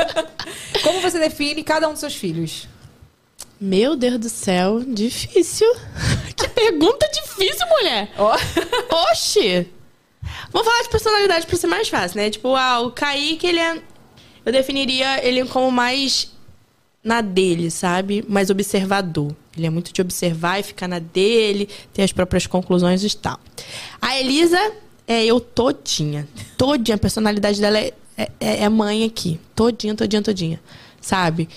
Como 0.82 1.00
você 1.02 1.18
define 1.18 1.62
cada 1.62 1.88
um 1.88 1.92
dos 1.92 2.00
seus 2.00 2.14
filhos? 2.14 2.66
Meu 3.60 3.96
Deus 3.96 4.18
do 4.18 4.28
céu, 4.28 4.80
difícil. 4.86 5.70
que 6.36 6.48
pergunta 6.48 7.06
difícil, 7.12 7.66
mulher. 7.68 8.10
Ó. 8.16 8.34
Oxi! 9.10 9.68
Vamos 10.50 10.66
falar 10.68 10.82
de 10.82 10.88
personalidade 10.88 11.46
pra 11.46 11.56
ser 11.56 11.66
mais 11.66 11.88
fácil, 11.88 12.16
né? 12.18 12.30
Tipo, 12.30 12.54
ah, 12.54 12.80
o 12.80 12.90
Kaique, 12.90 13.46
ele 13.46 13.58
é. 13.58 13.80
Eu 14.44 14.52
definiria 14.52 15.22
ele 15.26 15.44
como 15.46 15.70
mais 15.70 16.32
na 17.06 17.20
dele, 17.20 17.70
sabe? 17.70 18.24
Mais 18.28 18.50
observador. 18.50 19.34
Ele 19.56 19.66
é 19.66 19.70
muito 19.70 19.92
de 19.92 20.02
observar 20.02 20.60
e 20.60 20.62
ficar 20.62 20.88
na 20.88 20.98
dele, 20.98 21.68
ter 21.94 22.02
as 22.02 22.12
próprias 22.12 22.46
conclusões 22.46 23.02
e 23.02 23.16
tal. 23.16 23.40
A 24.02 24.18
Elisa 24.18 24.58
é 25.06 25.24
eu 25.24 25.40
todinha. 25.40 26.28
Todinha. 26.58 26.96
A 26.96 26.98
personalidade 26.98 27.60
dela 27.60 27.78
é 27.78 27.92
é, 28.16 28.30
é, 28.40 28.64
é 28.64 28.68
mãe 28.68 29.04
aqui. 29.04 29.38
Todinha, 29.54 29.94
todinha, 29.94 30.22
todinha. 30.22 30.60
Sabe? 31.00 31.48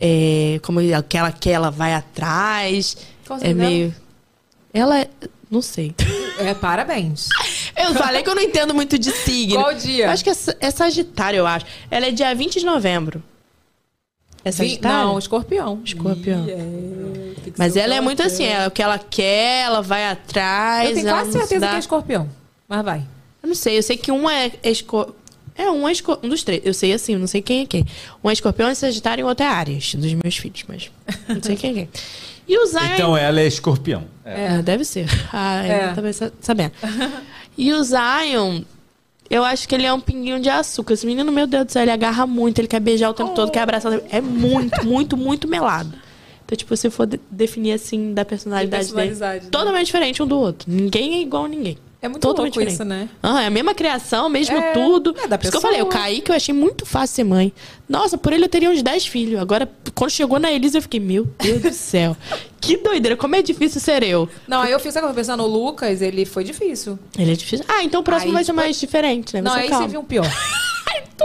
É, 0.00 0.58
como 0.62 0.80
aquela 0.94 1.28
aquela 1.28 1.70
vai 1.70 1.94
atrás. 1.94 2.96
Qual 3.26 3.38
é 3.40 3.54
meio. 3.54 3.94
Ela 4.74 5.00
é. 5.00 5.08
Não 5.50 5.62
sei. 5.62 5.94
É, 6.38 6.54
parabéns. 6.54 7.28
Eu 7.76 7.94
falei 7.94 8.22
que 8.22 8.28
eu 8.28 8.34
não 8.34 8.42
entendo 8.42 8.74
muito 8.74 8.98
de 8.98 9.10
signo. 9.10 9.54
Qual 9.54 9.72
dia? 9.72 10.04
Eu 10.04 10.10
acho 10.10 10.22
que 10.22 10.28
é, 10.28 10.34
é 10.60 10.70
Sagitário, 10.70 11.38
eu 11.38 11.46
acho. 11.46 11.64
Ela 11.90 12.06
é 12.06 12.10
dia 12.10 12.34
20 12.34 12.58
de 12.58 12.66
novembro. 12.66 13.22
É 14.44 14.50
Sagitário? 14.52 15.08
Não, 15.08 15.18
escorpião. 15.18 15.80
Escorpião. 15.84 16.46
Ih, 16.46 16.50
é, 16.50 17.52
Mas 17.58 17.76
ela 17.76 17.94
é 17.94 18.00
muito 18.00 18.22
assim, 18.22 18.44
é 18.44 18.66
o 18.66 18.70
que 18.70 18.82
ela 18.82 18.98
quer, 18.98 19.64
ela 19.66 19.82
vai 19.82 20.06
atrás. 20.08 20.88
Eu 20.88 20.94
tenho 20.94 21.08
ela 21.08 21.18
quase 21.18 21.32
certeza 21.32 21.60
dá- 21.60 21.68
que 21.70 21.76
é 21.76 21.78
escorpião. 21.78 22.28
Mas 22.68 22.84
vai. 22.84 22.98
Eu 23.42 23.48
não 23.48 23.54
sei, 23.54 23.76
eu 23.78 23.82
sei 23.82 23.96
que 23.96 24.10
um 24.12 24.28
é 24.28 24.50
esco... 24.64 25.14
É, 25.56 25.70
um 25.70 25.86
é 25.86 25.92
esco... 25.92 26.18
um 26.22 26.28
dos 26.28 26.42
três. 26.42 26.62
Eu 26.64 26.72
sei 26.72 26.92
assim, 26.92 27.14
eu 27.14 27.18
não 27.18 27.26
sei 27.26 27.42
quem 27.42 27.62
é 27.62 27.66
quem. 27.66 27.84
Um 28.24 28.30
é 28.30 28.32
escorpião, 28.32 28.68
é 28.68 28.74
sagitário 28.74 29.22
e 29.22 29.24
o 29.24 29.26
outro 29.26 29.44
é 29.44 29.48
Áries, 29.48 29.94
dos 29.94 30.12
meus 30.14 30.36
filhos, 30.36 30.64
mas 30.66 30.90
não 31.28 31.42
sei 31.42 31.56
quem 31.56 31.70
é 31.70 31.74
quem. 31.74 31.88
E 32.48 32.56
o 32.58 32.66
Zion... 32.66 32.80
Então 32.94 33.16
ela 33.16 33.40
é 33.40 33.46
escorpião. 33.46 34.04
É, 34.24 34.62
deve 34.62 34.84
ser. 34.84 35.06
Ah, 35.32 35.66
eu 35.66 35.72
É. 35.72 35.92
tava 35.94 36.12
sa- 36.12 36.32
sabendo. 36.40 36.72
E 37.58 37.72
o 37.74 37.82
Zion, 37.84 38.62
eu 39.30 39.44
acho 39.44 39.68
que 39.68 39.74
ele 39.74 39.86
é 39.86 39.92
um 39.92 40.00
pinguinho 40.00 40.40
de 40.40 40.50
açúcar. 40.50 40.94
Esse 40.94 41.06
menino, 41.06 41.30
meu 41.30 41.46
Deus 41.46 41.64
do 41.66 41.72
céu, 41.72 41.82
ele 41.82 41.90
agarra 41.92 42.26
muito, 42.26 42.58
ele 42.58 42.68
quer 42.68 42.80
beijar 42.80 43.08
o 43.10 43.14
tempo 43.14 43.32
todo, 43.34 43.50
quer 43.52 43.60
abraçar. 43.60 44.00
É 44.10 44.20
muito, 44.20 44.84
muito, 44.84 45.16
muito 45.16 45.46
melado. 45.48 45.92
Então, 46.44 46.56
tipo, 46.56 46.76
se 46.76 46.90
for 46.90 47.06
de- 47.06 47.20
definir 47.30 47.72
assim 47.72 48.12
da 48.12 48.24
personalidade 48.24 48.86
dele, 48.92 49.08
personalidade, 49.08 49.44
né? 49.44 49.50
totalmente 49.52 49.86
diferente 49.86 50.20
um 50.22 50.26
do 50.26 50.36
outro. 50.38 50.70
Ninguém 50.70 51.14
é 51.14 51.20
igual 51.22 51.44
a 51.44 51.48
ninguém. 51.48 51.78
É 52.02 52.08
muito 52.08 52.22
Totalmente 52.22 52.56
louco 52.58 52.72
isso, 52.72 52.82
né? 52.82 53.10
Ah, 53.22 53.42
é 53.42 53.46
a 53.46 53.50
mesma 53.50 53.74
criação, 53.74 54.28
mesmo 54.30 54.56
É, 54.56 54.72
tudo. 54.72 55.14
é 55.22 55.26
da 55.28 55.36
Por 55.36 55.44
isso 55.44 55.50
que 55.50 55.56
eu 55.58 55.60
falei, 55.60 55.82
o 55.82 55.86
pessoa. 55.86 56.02
Kaique 56.04 56.30
eu 56.30 56.34
achei 56.34 56.54
muito 56.54 56.86
fácil 56.86 57.16
ser 57.16 57.24
mãe. 57.24 57.52
Nossa, 57.86 58.16
por 58.16 58.32
ele 58.32 58.44
eu 58.44 58.48
teria 58.48 58.70
uns 58.70 58.82
10 58.82 59.06
filhos. 59.06 59.38
Agora, 59.38 59.70
quando 59.94 60.10
chegou 60.10 60.38
na 60.38 60.50
Elisa, 60.50 60.78
eu 60.78 60.82
fiquei, 60.82 60.98
meu 60.98 61.26
Deus 61.38 61.60
do 61.62 61.72
céu. 61.72 62.16
Que 62.60 62.76
doideira, 62.76 63.16
como 63.16 63.34
é 63.34 63.40
difícil 63.40 63.80
ser 63.80 64.02
eu. 64.02 64.28
Não, 64.46 64.60
aí 64.60 64.70
eu 64.70 64.78
fiz, 64.78 64.92
sabe 64.92 65.06
que 65.06 65.10
eu 65.12 65.14
pensando 65.14 65.42
no 65.42 65.48
Lucas, 65.48 66.02
ele 66.02 66.26
foi 66.26 66.44
difícil. 66.44 66.98
Ele 67.18 67.32
é 67.32 67.34
difícil. 67.34 67.64
Ah, 67.66 67.82
então 67.82 68.02
o 68.02 68.04
próximo 68.04 68.32
Aí, 68.32 68.34
vai 68.34 68.44
ser 68.44 68.52
mais 68.52 68.78
diferente, 68.78 69.32
né? 69.32 69.40
Não, 69.40 69.52
Você 69.52 69.58
aí 69.60 69.68
calma. 69.70 69.86
você 69.86 69.90
viu 69.90 70.00
um 70.00 70.04
pior. 70.04 70.26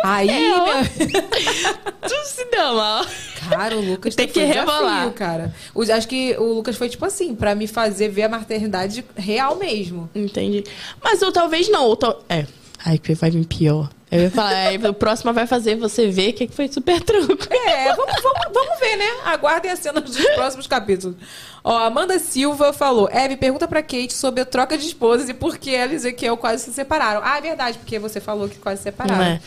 aí. 0.03 0.29
Tu 2.07 2.15
se 2.27 2.45
deu 2.45 2.75
mal. 2.75 3.05
Cara, 3.49 3.77
o 3.77 3.81
Lucas 3.81 4.15
Tem 4.15 4.27
foi 4.27 4.33
que 4.33 4.47
desafio, 4.47 4.59
rebolar. 4.73 5.11
cara. 5.13 5.53
O- 5.73 5.81
acho 5.83 6.07
que 6.07 6.35
o 6.37 6.53
Lucas 6.53 6.75
foi 6.75 6.89
tipo 6.89 7.05
assim, 7.05 7.33
pra 7.35 7.55
me 7.55 7.67
fazer 7.67 8.09
ver 8.09 8.23
a 8.23 8.29
maternidade 8.29 9.03
real 9.15 9.55
mesmo. 9.55 10.09
Entendi. 10.13 10.63
Mas 11.03 11.21
eu 11.21 11.31
talvez 11.31 11.69
não. 11.69 11.85
Ou 11.85 11.95
tal... 11.95 12.23
É. 12.29 12.45
Ai, 12.85 12.97
que 12.99 13.13
vai 13.15 13.31
vir 13.31 13.45
pior. 13.45 13.89
Eu 14.11 14.21
ia 14.21 14.31
falar, 14.31 14.73
o 14.89 14.93
próximo 14.93 15.33
vai 15.33 15.47
fazer 15.47 15.75
você 15.75 16.07
ver 16.09 16.33
que 16.33 16.47
foi 16.47 16.67
super 16.67 17.01
truco. 17.01 17.47
É, 17.51 17.93
vamos, 17.95 18.21
vamos, 18.21 18.53
vamos 18.53 18.79
ver, 18.79 18.95
né? 18.95 19.05
Aguardem 19.25 19.71
a 19.71 19.75
cena 19.75 19.99
dos 19.99 20.15
próximos 20.35 20.67
capítulos. 20.67 21.15
Ó, 21.63 21.75
Amanda 21.75 22.19
Silva 22.19 22.71
falou: 22.71 23.09
Eve, 23.11 23.35
pergunta 23.35 23.67
pra 23.67 23.81
Kate 23.81 24.13
sobre 24.13 24.41
a 24.41 24.45
troca 24.45 24.77
de 24.77 24.85
esposas 24.85 25.27
e 25.27 25.33
por 25.33 25.57
que 25.57 25.73
ela 25.73 25.91
e 25.91 25.95
Ezequiel 25.95 26.37
quase 26.37 26.63
se 26.63 26.73
separaram. 26.73 27.21
Ah, 27.23 27.39
é 27.39 27.41
verdade, 27.41 27.77
porque 27.79 27.97
você 27.97 28.21
falou 28.21 28.47
que 28.47 28.57
quase 28.57 28.77
se 28.77 28.83
separaram. 28.83 29.23
É. 29.23 29.41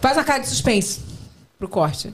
Faz 0.00 0.16
uma 0.16 0.24
cara 0.24 0.40
de 0.40 0.48
suspense 0.48 1.00
pro 1.58 1.68
corte. 1.68 2.12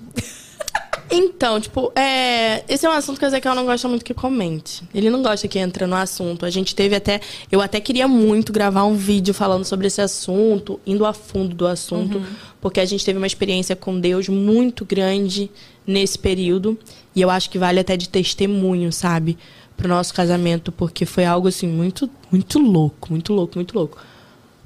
Então, 1.11 1.61
tipo, 1.61 1.93
é... 1.95 2.65
esse 2.69 2.85
é 2.85 2.89
um 2.89 2.93
assunto 2.93 3.19
que 3.19 3.25
o 3.25 3.29
Ezequiel 3.29 3.55
não 3.55 3.65
gosta 3.65 3.87
muito 3.89 4.05
que 4.05 4.13
comente. 4.13 4.83
Ele 4.95 5.09
não 5.09 5.23
gosta 5.23 5.47
que 5.47 5.59
entra 5.59 5.87
no 5.87 5.95
assunto. 5.95 6.45
A 6.45 6.51
gente 6.51 6.75
teve 6.75 6.97
até. 6.97 7.21
Eu 7.51 7.61
até 7.61 7.81
queria 7.81 8.09
muito 8.09 8.53
gravar 8.53 8.85
um 8.85 8.95
vídeo 8.95 9.33
falando 9.33 9.65
sobre 9.65 9.87
esse 9.87 10.01
assunto, 10.01 10.81
indo 10.87 11.07
a 11.07 11.13
fundo 11.13 11.55
do 11.55 11.67
assunto, 11.67 12.23
porque 12.61 12.81
a 12.81 12.85
gente 12.85 13.05
teve 13.05 13.19
uma 13.19 13.27
experiência 13.27 13.77
com 13.77 13.99
Deus 14.01 14.29
muito 14.29 14.85
grande 14.85 15.51
nesse 15.87 16.19
período. 16.19 16.77
E 17.15 17.23
eu 17.23 17.31
acho 17.31 17.49
que 17.49 17.59
vale 17.59 17.79
até 17.79 17.97
de 17.97 18.09
testemunho, 18.09 18.93
sabe? 18.93 19.39
Pro 19.77 19.89
nosso 19.89 20.13
casamento, 20.13 20.73
porque 20.73 21.07
foi 21.07 21.25
algo 21.25 21.49
assim, 21.49 21.69
muito, 21.69 22.11
muito 22.33 22.59
louco, 22.59 23.09
muito 23.11 23.33
louco, 23.33 23.55
muito 23.57 23.75
louco. 23.75 23.99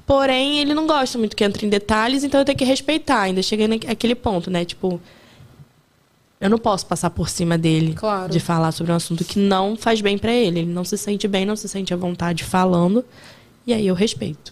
Porém, 0.07 0.59
ele 0.59 0.73
não 0.73 0.87
gosta 0.87 1.17
muito 1.17 1.35
que 1.35 1.43
entre 1.43 1.65
em 1.65 1.69
detalhes, 1.69 2.23
então 2.23 2.41
eu 2.41 2.45
tenho 2.45 2.57
que 2.57 2.65
respeitar. 2.65 3.21
Ainda 3.21 3.41
cheguei 3.41 3.67
naquele 3.67 4.15
ponto, 4.15 4.49
né? 4.49 4.65
Tipo, 4.65 4.99
eu 6.41 6.49
não 6.49 6.57
posso 6.57 6.85
passar 6.87 7.09
por 7.11 7.29
cima 7.29 7.57
dele 7.57 7.93
Claro. 7.93 8.31
de 8.31 8.39
falar 8.39 8.71
sobre 8.71 8.91
um 8.91 8.95
assunto 8.95 9.23
que 9.23 9.37
não 9.39 9.77
faz 9.77 10.01
bem 10.01 10.17
pra 10.17 10.33
ele. 10.33 10.59
Ele 10.61 10.71
não 10.73 10.83
se 10.83 10.97
sente 10.97 11.27
bem, 11.27 11.45
não 11.45 11.55
se 11.55 11.69
sente 11.69 11.93
à 11.93 11.97
vontade 11.97 12.43
falando. 12.43 13.05
E 13.65 13.73
aí 13.73 13.85
eu 13.87 13.93
respeito. 13.93 14.51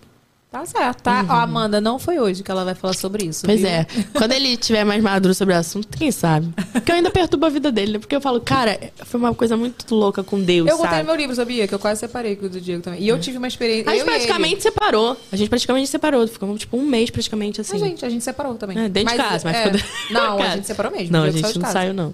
Tá 0.52 0.66
certo, 0.66 1.04
tá? 1.04 1.24
Ó, 1.30 1.34
Amanda, 1.34 1.80
não 1.80 2.00
foi 2.00 2.18
hoje 2.18 2.42
que 2.42 2.50
ela 2.50 2.66
vai 2.66 2.74
falar 2.74 2.94
sobre 2.94 3.26
isso. 3.26 3.46
Pois 3.46 3.60
viu? 3.60 3.70
é. 3.70 3.86
Quando 4.14 4.32
ele 4.32 4.58
tiver 4.58 4.84
mais 4.84 5.02
maduro 5.02 5.32
sobre 5.36 5.54
o 5.54 5.58
assunto, 5.58 5.96
quem 5.96 6.12
sabe? 6.12 6.52
Porque 6.72 6.92
eu 6.92 6.96
ainda 6.96 7.12
perturbo 7.12 7.46
a 7.46 7.50
vida 7.50 7.72
dele, 7.72 7.94
né? 7.94 8.00
Porque 8.00 8.16
eu 8.16 8.22
falo, 8.22 8.42
cara, 8.42 8.80
foi 9.06 9.20
uma 9.20 9.34
coisa 9.36 9.56
muito 9.56 9.94
louca 9.94 10.24
com 10.24 10.42
Deus, 10.42 10.68
Eu 10.68 10.78
sabe? 10.78 10.98
no 10.98 11.06
meu 11.06 11.16
livro, 11.16 11.36
sabia? 11.36 11.68
Que 11.68 11.76
eu 11.76 11.78
quase 11.78 12.00
separei 12.00 12.36
com 12.36 12.48
o 12.48 12.50
do 12.50 12.60
Diego 12.60 12.82
também. 12.82 13.00
E 13.00 13.08
eu 13.08 13.20
tive 13.20 13.38
uma 13.38 13.48
experiência. 13.48 13.92
A 13.92 13.94
gente 13.94 14.02
ele. 14.02 14.10
praticamente 14.10 14.64
separou. 14.64 15.18
A 15.32 15.36
gente 15.36 15.50
praticamente 15.50 15.88
separou. 15.88 16.28
Ficamos, 16.28 16.62
tipo, 16.62 16.78
um 16.78 16.84
mês 16.84 17.12
praticamente 17.12 17.62
assim. 17.62 17.76
A 17.76 17.80
gente, 17.80 18.04
a 18.04 18.10
gente 18.10 18.24
separou 18.24 18.56
também. 18.56 18.80
É, 18.80 18.90
dentro 18.90 19.12
de 19.12 19.18
casa, 19.22 19.48
mas 19.48 19.56
é, 19.56 19.70
dentro 19.70 19.88
Não, 20.10 20.40
a 20.40 20.56
gente 20.56 20.66
separou 20.66 20.92
mesmo. 20.92 21.12
Não, 21.12 21.24
a 21.26 21.30
gente 21.30 21.44
não 21.44 21.62
casa. 21.62 21.74
saiu, 21.74 21.94
não. 21.94 22.12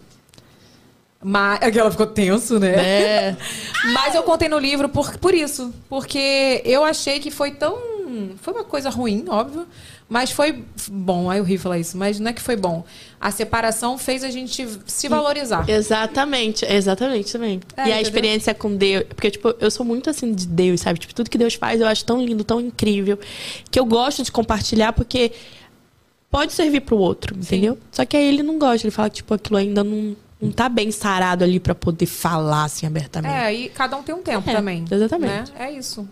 Mas 1.24 1.60
é 1.62 1.72
que 1.72 1.80
ela 1.80 1.90
ficou 1.90 2.06
tenso, 2.06 2.60
né? 2.60 2.76
É. 2.76 3.38
Mas 3.94 4.14
eu 4.14 4.22
contei 4.22 4.48
no 4.48 4.60
livro 4.60 4.90
por, 4.90 5.18
por 5.18 5.34
isso. 5.34 5.74
Porque 5.90 6.62
eu 6.64 6.84
achei 6.84 7.20
que 7.20 7.32
foi 7.32 7.50
tão. 7.50 7.95
Foi 8.42 8.54
uma 8.54 8.64
coisa 8.64 8.90
ruim, 8.90 9.26
óbvio. 9.28 9.68
Mas 10.08 10.30
foi 10.32 10.64
bom. 10.90 11.30
Aí 11.30 11.40
eu 11.40 11.44
ri 11.44 11.58
falar 11.58 11.80
isso. 11.80 11.98
Mas 11.98 12.20
não 12.20 12.30
é 12.30 12.34
que 12.34 12.42
foi 12.42 12.56
bom. 12.56 12.84
A 13.20 13.32
separação 13.32 13.98
fez 13.98 14.24
a 14.24 14.30
gente 14.30 14.68
se 14.86 15.08
valorizar. 15.08 15.68
Exatamente, 15.70 16.64
exatamente 16.66 17.32
também. 17.32 17.60
É, 17.76 17.82
e 17.82 17.84
a 17.84 17.86
entendeu? 17.86 18.02
experiência 18.04 18.54
com 18.54 18.76
Deus. 18.76 19.06
Porque, 19.10 19.32
tipo, 19.32 19.56
eu 19.60 19.72
sou 19.72 19.86
muito 19.86 20.10
assim 20.10 20.34
de 20.34 20.46
Deus, 20.46 20.82
sabe? 20.82 21.00
Tipo, 21.00 21.16
tudo 21.16 21.30
que 21.30 21.38
Deus 21.38 21.56
faz 21.56 21.82
eu 21.82 21.88
acho 21.88 22.06
tão 22.06 22.22
lindo, 22.24 22.44
tão 22.44 22.62
incrível. 22.62 23.18
Que 23.72 23.80
eu 23.80 23.86
gosto 23.86 24.22
de 24.24 24.32
compartilhar 24.32 24.94
porque 24.94 25.32
pode 26.30 26.54
servir 26.54 26.82
pro 26.82 26.98
outro, 26.98 27.36
entendeu? 27.36 27.78
Só 27.92 28.06
que 28.06 28.16
aí 28.16 28.26
ele 28.28 28.44
não 28.44 28.60
gosta. 28.60 28.86
Ele 28.86 28.92
fala 28.92 29.10
que, 29.10 29.18
tipo, 29.18 29.34
aquilo 29.34 29.58
ainda 29.58 29.84
não, 29.84 30.16
não 30.40 30.52
tá 30.52 30.70
bem 30.70 30.92
sarado 30.92 31.44
ali 31.44 31.60
pra 31.60 31.74
poder 31.74 32.06
falar 32.06 32.66
assim 32.66 32.86
abertamente. 32.86 33.34
É, 33.34 33.54
e 33.54 33.70
cada 33.70 33.98
um 33.98 34.04
tem 34.04 34.14
um 34.14 34.22
tempo 34.22 34.48
É, 34.50 34.54
também. 34.54 34.86
exatamente. 34.92 35.52
né? 35.52 35.58
É 35.68 35.72
isso. 35.72 36.08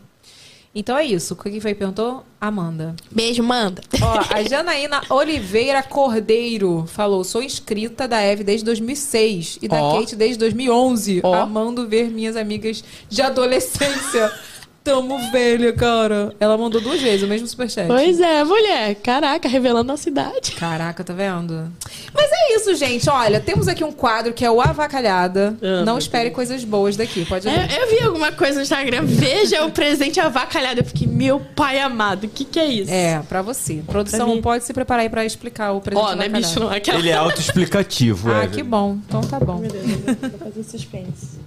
Então 0.75 0.97
é 0.97 1.05
isso. 1.05 1.35
Quem 1.35 1.59
foi 1.59 1.73
que 1.73 1.79
perguntou? 1.79 2.25
Amanda. 2.41 2.95
Beijo, 3.11 3.43
manda. 3.43 3.81
Ó, 4.01 4.19
a 4.35 4.41
Janaína 4.49 5.01
Oliveira 5.09 5.83
Cordeiro 5.83 6.85
falou: 6.87 7.23
sou 7.23 7.43
inscrita 7.43 8.07
da 8.07 8.19
Eve 8.21 8.43
desde 8.43 8.65
2006 8.65 9.59
e 9.61 9.67
da 9.67 9.81
Ó. 9.81 9.99
Kate 9.99 10.15
desde 10.15 10.39
2011, 10.39 11.21
Ó. 11.23 11.33
amando 11.35 11.87
ver 11.87 12.09
minhas 12.09 12.35
amigas 12.35 12.83
de 13.07 13.21
adolescência. 13.21 14.31
Tamo 14.83 15.17
velha, 15.31 15.71
cara. 15.71 16.35
Ela 16.39 16.57
mandou 16.57 16.81
duas 16.81 17.01
vezes 17.01 17.23
o 17.23 17.27
mesmo 17.27 17.47
superchat. 17.47 17.87
Pois 17.87 18.19
é, 18.19 18.43
mulher. 18.43 18.95
Caraca, 18.95 19.47
revelando 19.47 19.91
a 19.93 19.97
cidade. 19.97 20.51
Caraca, 20.51 21.03
tá 21.03 21.13
vendo? 21.13 21.71
Mas 22.13 22.29
é 22.31 22.55
isso, 22.55 22.75
gente. 22.75 23.09
Olha, 23.09 23.39
temos 23.39 23.67
aqui 23.69 23.83
um 23.83 23.91
quadro 23.93 24.33
que 24.33 24.43
é 24.43 24.51
o 24.51 24.59
Avacalhada. 24.61 25.55
Ah, 25.61 25.85
Não 25.85 25.93
meu 25.93 25.97
espere 25.97 26.31
coisas 26.31 26.63
boas 26.65 26.97
daqui, 26.97 27.23
pode 27.23 27.47
ver. 27.49 27.71
É, 27.71 27.81
eu 27.81 27.89
vi 27.89 28.03
alguma 28.03 28.31
coisa 28.33 28.55
no 28.57 28.61
Instagram. 28.63 29.03
Veja 29.05 29.63
o 29.65 29.71
presente 29.71 30.19
avacalhado. 30.19 30.81
Eu 30.81 30.85
fiquei, 30.85 31.07
meu 31.07 31.39
pai 31.39 31.79
amado, 31.79 32.25
o 32.25 32.29
que, 32.29 32.43
que 32.43 32.59
é 32.59 32.65
isso? 32.65 32.91
É, 32.91 33.19
pra 33.29 33.41
você. 33.41 33.81
Produção, 33.87 34.33
Pra 34.33 34.41
pode 34.41 34.65
se 34.65 34.73
preparar 34.73 35.03
aí 35.03 35.09
pra 35.09 35.23
explicar 35.23 35.71
o 35.71 35.79
presente 35.79 36.03
Ó, 36.03 36.15
não 36.15 36.23
é 36.23 36.25
avacalhado. 36.25 36.47
bicho, 36.47 36.59
não. 36.59 36.69
Aquela... 36.69 36.99
Ele 36.99 37.09
é 37.09 37.13
autoexplicativo, 37.13 38.31
Ah, 38.31 38.43
é. 38.43 38.47
que 38.47 38.61
bom. 38.61 38.97
Então 39.07 39.21
tá 39.21 39.39
bom. 39.39 39.61
Vou 39.61 40.39
fazer 40.39 40.63
suspense. 40.63 41.42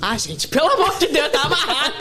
Ah, 0.00 0.16
gente, 0.16 0.46
pelo 0.48 0.70
amor 0.72 0.96
de 0.98 1.08
Deus, 1.08 1.30
tá 1.30 1.42
amarrado. 1.42 1.94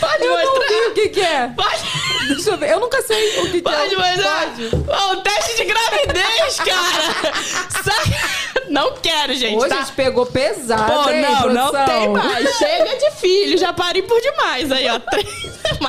Pode 0.00 0.24
Eu 0.24 0.30
não 0.30 0.54
mostrar. 0.54 0.68
vi 0.68 0.74
o 0.74 0.94
que, 0.94 1.08
que 1.10 1.20
é. 1.20 1.48
Pode, 1.48 1.82
Deixa 2.28 2.50
eu 2.50 2.58
ver. 2.58 2.70
Eu 2.70 2.80
nunca 2.80 3.02
sei 3.02 3.40
o 3.40 3.42
que, 3.46 3.50
que 3.52 3.62
pode 3.62 3.94
é. 3.94 3.98
mostrar. 3.98 4.46
Pode. 4.46 4.64
O 5.12 5.16
teste 5.22 5.56
de 5.56 5.64
gravidez, 5.64 6.56
cara. 6.56 7.32
Não 8.70 8.94
quero, 8.94 9.34
gente, 9.34 9.56
Hoje 9.56 9.68
tá? 9.68 9.76
a 9.76 9.82
gente 9.82 9.92
pegou 9.94 10.24
pesado, 10.24 10.92
Pô, 10.92 11.10
hein, 11.10 11.22
não, 11.22 11.52
não 11.52 11.72
tem 11.84 12.08
mais. 12.08 12.56
Chega 12.56 12.96
de 12.96 13.10
filho, 13.16 13.58
já 13.58 13.72
parei 13.72 14.00
por 14.02 14.20
demais 14.20 14.70
aí, 14.70 14.88
ó. 14.88 14.98
Três. 14.98 15.28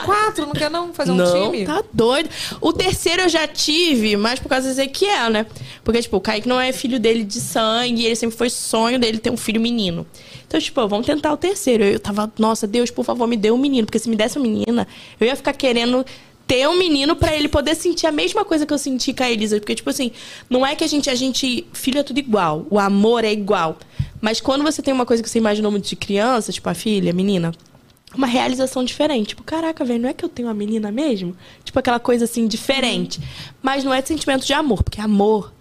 Quatro, 0.04 0.46
não 0.48 0.54
quer 0.54 0.70
não 0.70 0.92
fazer 0.94 1.12
um 1.12 1.16
não, 1.16 1.52
time? 1.52 1.66
tá 1.66 1.84
doido. 1.94 2.30
O 2.60 2.74
terceiro 2.74 3.24
eu 3.24 3.30
já 3.30 3.48
tive, 3.48 4.18
mas 4.18 4.40
por 4.40 4.50
causa 4.50 4.68
do 4.68 4.72
Ezequiel, 4.72 5.30
né? 5.30 5.46
Porque, 5.84 6.02
tipo, 6.02 6.18
o 6.18 6.22
Kaique 6.22 6.48
não 6.48 6.60
é 6.60 6.72
filho 6.72 7.00
dele 7.00 7.24
de 7.24 7.40
sangue, 7.40 8.06
ele 8.06 8.16
sempre 8.16 8.36
foi 8.36 8.50
sonho 8.50 8.98
dele 9.00 9.20
ter 9.20 9.30
um 9.30 9.38
filho 9.38 9.62
menino. 9.62 10.06
Então, 10.48 10.60
tipo, 10.60 10.88
vamos 10.88 11.06
tentar 11.06 11.34
o 11.34 11.38
terceiro. 11.38 11.84
Eu 11.84 12.00
tava, 12.00 12.32
nossa, 12.38 12.68
Deus, 12.68 12.92
por 12.92 13.06
favor, 13.06 13.28
me 13.28 13.38
dê 13.38 13.52
um 13.52 13.58
menino. 13.58 13.86
Porque 13.86 14.00
se 14.00 14.10
me 14.10 14.16
desse 14.16 14.38
uma 14.38 14.48
menina, 14.48 14.88
eu 15.20 15.28
ia 15.28 15.36
ficar 15.36 15.54
querendo 15.54 16.06
ter 16.48 16.68
um 16.68 16.78
menino 16.78 17.16
pra 17.16 17.36
ele 17.36 17.48
poder 17.48 17.76
sentir 17.76 18.08
a 18.08 18.12
mesma 18.12 18.44
coisa 18.44 18.66
que 18.66 18.74
eu 18.74 18.78
senti 18.78 19.14
com 19.14 19.24
a 19.24 19.32
Elisa. 19.32 19.60
Porque, 19.60 19.76
tipo 19.76 19.90
assim, 19.90 20.12
não 20.50 20.66
é 20.66 20.76
que 20.76 20.84
a 20.84 20.88
gente, 20.88 21.10
a 21.10 21.16
gente. 21.16 21.66
Filho 21.74 22.00
é 22.00 22.04
tudo 22.04 22.20
igual. 22.20 22.66
O 22.70 22.78
amor 22.78 23.24
é 23.24 23.32
igual. 23.32 23.78
Mas 24.20 24.42
quando 24.42 24.64
você 24.64 24.82
tem 24.82 24.94
uma 24.94 25.06
coisa 25.06 25.24
que 25.24 25.30
você 25.30 25.40
imaginou 25.40 25.72
muito 25.72 25.88
de 25.88 25.96
criança, 25.96 26.52
tipo 26.52 26.70
a 26.70 26.74
filha, 26.74 27.12
a 27.12 27.14
menina, 27.14 27.52
uma 28.16 28.28
realização 28.28 28.84
diferente. 28.84 29.30
Tipo, 29.30 29.44
caraca, 29.44 29.84
velho, 29.84 30.02
não 30.02 30.10
é 30.10 30.14
que 30.14 30.24
eu 30.24 30.30
tenho 30.30 30.48
uma 30.48 30.54
menina 30.54 30.92
mesmo? 30.92 31.36
Tipo, 31.64 31.80
aquela 31.80 32.00
coisa 32.00 32.26
assim, 32.26 32.48
diferente. 32.48 33.20
Mas 33.62 33.84
não 33.84 33.94
é 33.94 34.02
sentimento 34.02 34.46
de 34.46 34.54
amor, 34.54 34.84
porque 34.84 35.02
amor. 35.02 35.54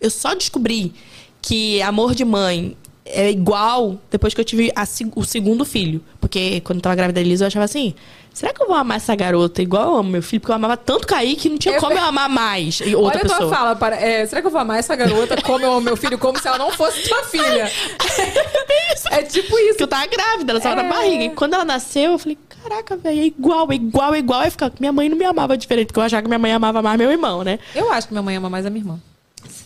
Eu 0.00 0.10
só 0.10 0.34
descobri 0.34 0.94
que 1.42 1.80
amor 1.82 2.14
de 2.14 2.24
mãe 2.24 2.76
é 3.12 3.30
igual 3.30 3.98
depois 4.10 4.34
que 4.34 4.40
eu 4.40 4.44
tive 4.44 4.72
a 4.74 4.84
o 5.16 5.24
segundo 5.24 5.64
filho. 5.64 6.02
Porque 6.20 6.60
quando 6.62 6.78
eu 6.78 6.82
tava 6.82 6.94
grávida 6.94 7.20
da 7.20 7.26
Elisa, 7.26 7.44
eu 7.44 7.48
achava 7.48 7.64
assim. 7.64 7.94
Será 8.32 8.52
que 8.52 8.62
eu 8.62 8.68
vou 8.68 8.76
amar 8.76 8.98
essa 8.98 9.16
garota 9.16 9.60
igual 9.60 9.82
eu 9.94 9.96
amo 9.96 10.10
meu 10.10 10.22
filho? 10.22 10.40
Porque 10.40 10.52
eu 10.52 10.56
amava 10.56 10.76
tanto 10.76 11.08
Kaique 11.08 11.36
que 11.42 11.48
não 11.48 11.58
tinha 11.58 11.74
Eu- 11.74 11.80
como 11.80 11.94
eu 11.98 12.04
amar 12.04 12.28
mais 12.28 12.80
e 12.80 12.94
outra 12.94 13.18
Olha 13.18 13.24
a 13.24 13.26
tua 13.28 13.36
pessoa. 13.38 13.50
fala, 13.56 13.74
para, 13.76 13.96
é, 13.96 14.24
será 14.26 14.40
que 14.40 14.46
eu 14.46 14.50
vou 14.50 14.60
amar 14.60 14.78
essa 14.78 14.94
garota 14.94 15.40
como 15.42 15.64
eu 15.64 15.72
amo 15.72 15.80
meu 15.80 15.96
filho, 15.96 16.16
como 16.18 16.38
se 16.38 16.46
ela 16.46 16.56
não 16.58 16.70
fosse 16.70 17.02
tua 17.08 17.24
filha? 17.24 17.68
é 19.10 19.22
tipo 19.22 19.58
isso. 19.58 19.68
Porque 19.70 19.82
eu 19.82 19.88
tava 19.88 20.06
grávida, 20.06 20.52
ela 20.52 20.60
tava 20.60 20.80
É. 20.80 20.82
na 20.84 20.88
barriga. 20.88 21.24
E 21.24 21.30
quando 21.30 21.54
ela 21.54 21.64
nasceu, 21.64 22.12
eu 22.12 22.18
falei, 22.18 22.38
caraca, 22.62 22.96
velho, 22.96 23.20
é 23.20 23.24
igual, 23.26 23.72
é 23.72 23.74
igual, 23.74 24.14
é 24.14 24.18
igual. 24.18 24.40
Aí 24.40 24.50
ficava, 24.50 24.72
minha 24.78 24.92
mãe 24.92 25.08
não 25.08 25.16
me 25.16 25.24
amava 25.24 25.56
diferente, 25.56 25.86
porque 25.88 25.98
eu 25.98 26.04
achava 26.04 26.22
que 26.22 26.28
minha 26.28 26.38
mãe 26.38 26.52
amava 26.52 26.80
mais 26.82 26.96
meu 26.98 27.10
irmão, 27.10 27.42
né? 27.42 27.58
Eu 27.74 27.90
acho 27.92 28.06
que 28.06 28.12
minha 28.14 28.22
mãe 28.22 28.36
ama 28.36 28.48
mais 28.50 28.64
a 28.66 28.70
minha 28.70 28.82
irmã. 28.82 29.00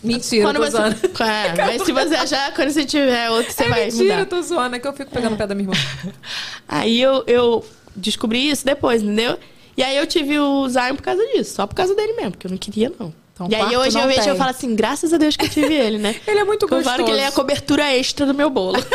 Mentira, 0.03 0.45
Quando 0.45 0.57
tô 0.57 0.63
você... 0.63 0.71
zoando. 0.71 0.95
É, 1.23 1.55
mas 1.55 1.81
se 1.83 1.91
você 1.91 2.15
achar, 2.15 2.53
quando 2.53 2.69
você 2.71 2.85
tiver 2.85 3.29
outro, 3.29 3.51
você 3.53 3.63
é 3.63 3.69
vai 3.69 3.85
mentira, 3.85 4.03
mudar. 4.03 4.19
eu 4.19 4.25
tô 4.25 4.41
zoando, 4.41 4.75
é 4.75 4.79
que 4.79 4.87
eu 4.87 4.93
fico 4.93 5.11
pegando 5.11 5.33
o 5.33 5.37
pé 5.37 5.47
da 5.47 5.55
minha 5.55 5.69
irmã. 5.69 6.13
Aí 6.67 7.01
eu, 7.01 7.23
eu 7.25 7.65
descobri 7.95 8.49
isso 8.49 8.65
depois, 8.65 9.01
entendeu? 9.01 9.37
E 9.75 9.81
aí 9.81 9.97
eu 9.97 10.05
tive 10.05 10.37
o 10.37 10.69
Zion 10.69 10.95
por 10.95 11.01
causa 11.01 11.25
disso, 11.33 11.55
só 11.55 11.65
por 11.65 11.73
causa 11.73 11.95
dele 11.95 12.13
mesmo, 12.13 12.31
porque 12.31 12.45
eu 12.45 12.51
não 12.51 12.57
queria, 12.59 12.91
não. 12.99 13.11
Então, 13.33 13.47
e 13.49 13.55
aí 13.55 13.75
hoje 13.75 13.97
eu 13.97 14.07
vejo 14.07 14.29
e 14.29 14.37
falo 14.37 14.51
assim, 14.51 14.75
graças 14.75 15.11
a 15.11 15.17
Deus 15.17 15.35
que 15.35 15.45
eu 15.45 15.49
tive 15.49 15.73
ele, 15.73 15.97
né? 15.97 16.15
Ele 16.27 16.39
é 16.39 16.43
muito 16.43 16.67
gostoso. 16.67 17.03
que 17.03 17.09
ele 17.09 17.19
é 17.19 17.27
a 17.27 17.31
cobertura 17.31 17.91
extra 17.91 18.27
do 18.27 18.33
meu 18.33 18.49
bolo. 18.49 18.77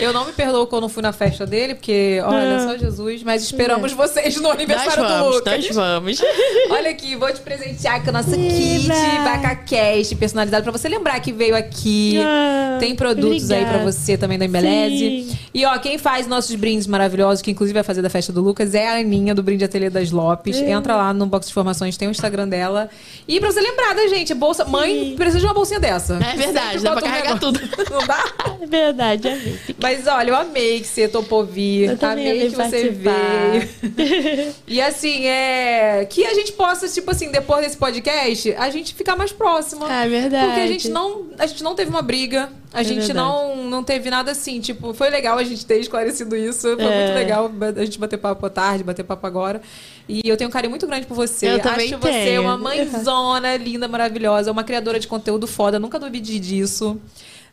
Eu 0.00 0.12
não 0.12 0.24
me 0.26 0.32
perdoo 0.32 0.66
quando 0.66 0.88
fui 0.88 1.02
na 1.02 1.12
festa 1.12 1.46
dele, 1.46 1.74
porque, 1.74 2.20
olha, 2.24 2.60
só 2.60 2.76
Jesus, 2.76 3.22
mas 3.22 3.42
esperamos 3.42 3.92
vocês 3.92 4.36
no 4.36 4.42
nós 4.42 4.52
aniversário 4.54 5.02
do 5.04 5.08
vamos, 5.08 5.34
Lucas. 5.36 5.66
nós 5.66 5.76
vamos. 5.76 6.20
Olha 6.68 6.90
aqui, 6.90 7.14
vou 7.16 7.32
te 7.32 7.40
presentear 7.40 8.02
com 8.02 8.10
a 8.10 8.12
nossa 8.12 8.36
kit 8.36 8.88
Vaca 9.22 9.54
Cast 9.56 10.16
personalizado 10.16 10.62
pra 10.64 10.72
você 10.72 10.88
lembrar 10.88 11.20
que 11.20 11.32
veio 11.32 11.54
aqui. 11.56 12.18
Ah, 12.20 12.76
Tem 12.80 12.94
produtos 12.94 13.50
aí 13.50 13.60
pra 13.60 13.68
obrigada. 13.76 13.92
você 13.92 14.16
também 14.18 14.38
da 14.38 14.44
Embeleze. 14.44 15.28
Sim. 15.30 15.38
E 15.54 15.64
ó, 15.64 15.78
quem 15.78 15.96
faz 15.96 16.26
nossos 16.26 16.54
brindes 16.56 16.86
maravilhosos, 16.86 17.40
que 17.40 17.50
inclusive 17.50 17.74
vai 17.74 17.84
fazer 17.84 18.02
da 18.02 18.10
festa 18.10 18.32
do 18.32 18.42
Lucas, 18.42 18.74
é 18.74 18.88
a 18.88 18.98
Aninha 18.98 19.34
do 19.34 19.42
Brinde 19.42 19.64
Ateliê 19.64 19.90
das 19.90 20.10
Lopes. 20.10 20.56
É. 20.56 20.70
Entra 20.70 20.96
lá 20.96 21.14
no 21.14 21.26
box 21.26 21.46
de 21.46 21.52
informações, 21.52 21.96
tem 21.96 22.08
o 22.08 22.10
Instagram 22.10 22.48
dela. 22.48 22.90
E 23.28 23.38
pra 23.44 23.52
você 23.52 23.60
lembrar 23.60 23.94
da 23.94 24.08
gente, 24.08 24.32
bolsa, 24.32 24.64
mãe 24.64 25.14
precisa 25.16 25.40
de 25.40 25.44
uma 25.44 25.52
bolsinha 25.52 25.78
dessa. 25.78 26.14
É 26.14 26.36
verdade, 26.36 26.82
dá 26.82 26.92
pra 26.92 27.00
um 27.00 27.04
carregar 27.04 27.34
negócio. 27.34 27.52
Não 27.92 28.06
dá? 28.06 28.24
É 28.62 28.66
verdade, 28.66 29.28
amei. 29.28 29.58
Mas 29.80 30.06
olha, 30.06 30.30
eu 30.30 30.36
amei 30.36 30.80
que 30.80 30.86
você 30.86 31.06
topou 31.08 31.44
vir. 31.44 31.90
Eu 31.90 31.98
também 31.98 32.30
amei 32.30 32.46
amei 32.46 32.50
que 32.50 32.56
você 32.56 32.88
veio. 32.88 34.54
E 34.66 34.80
assim, 34.80 35.26
é. 35.26 36.06
Que 36.08 36.24
a 36.24 36.34
gente 36.34 36.52
possa, 36.52 36.88
tipo 36.88 37.10
assim, 37.10 37.30
depois 37.30 37.62
desse 37.64 37.76
podcast, 37.76 38.54
a 38.54 38.70
gente 38.70 38.94
ficar 38.94 39.16
mais 39.16 39.32
próxima. 39.32 39.92
É 39.92 40.08
verdade. 40.08 40.46
Porque 40.46 40.60
a 40.60 40.66
gente 40.66 40.88
não, 40.88 41.26
a 41.38 41.46
gente 41.46 41.62
não 41.62 41.74
teve 41.74 41.90
uma 41.90 42.02
briga. 42.02 42.50
A 42.74 42.80
É 42.80 42.84
gente 42.84 43.06
verdade. 43.06 43.14
não, 43.14 43.56
não 43.68 43.84
teve 43.84 44.10
nada 44.10 44.32
assim. 44.32 44.60
Tipo, 44.60 44.92
foi 44.92 45.08
legal 45.08 45.38
a 45.38 45.44
gente 45.44 45.64
ter 45.64 45.78
esclarecido 45.78 46.36
isso. 46.36 46.60
Foi 46.76 46.84
É. 46.84 47.04
muito 47.04 47.14
legal 47.14 47.50
a 47.76 47.84
gente 47.84 47.98
bater 47.98 48.16
papo 48.18 48.44
à 48.44 48.50
tarde, 48.50 48.82
bater 48.82 49.04
papo 49.04 49.26
agora. 49.26 49.62
E 50.08 50.20
eu 50.24 50.36
tenho 50.36 50.48
um 50.50 50.52
carinho 50.52 50.70
muito 50.70 50.86
grande 50.86 51.06
por 51.06 51.14
você. 51.14 51.46
Eu 51.52 51.60
também 51.60 51.86
Acho 51.86 51.98
você 51.98 52.10
tenho. 52.10 52.42
uma 52.42 52.58
mãezona 52.58 53.56
linda, 53.56 53.86
maravilhosa, 53.88 54.50
uma 54.50 54.64
criadora 54.64 54.98
de 54.98 55.06
conteúdo 55.06 55.46
foda. 55.46 55.78
Nunca 55.78 55.98
duvide 55.98 56.38
disso. 56.40 57.00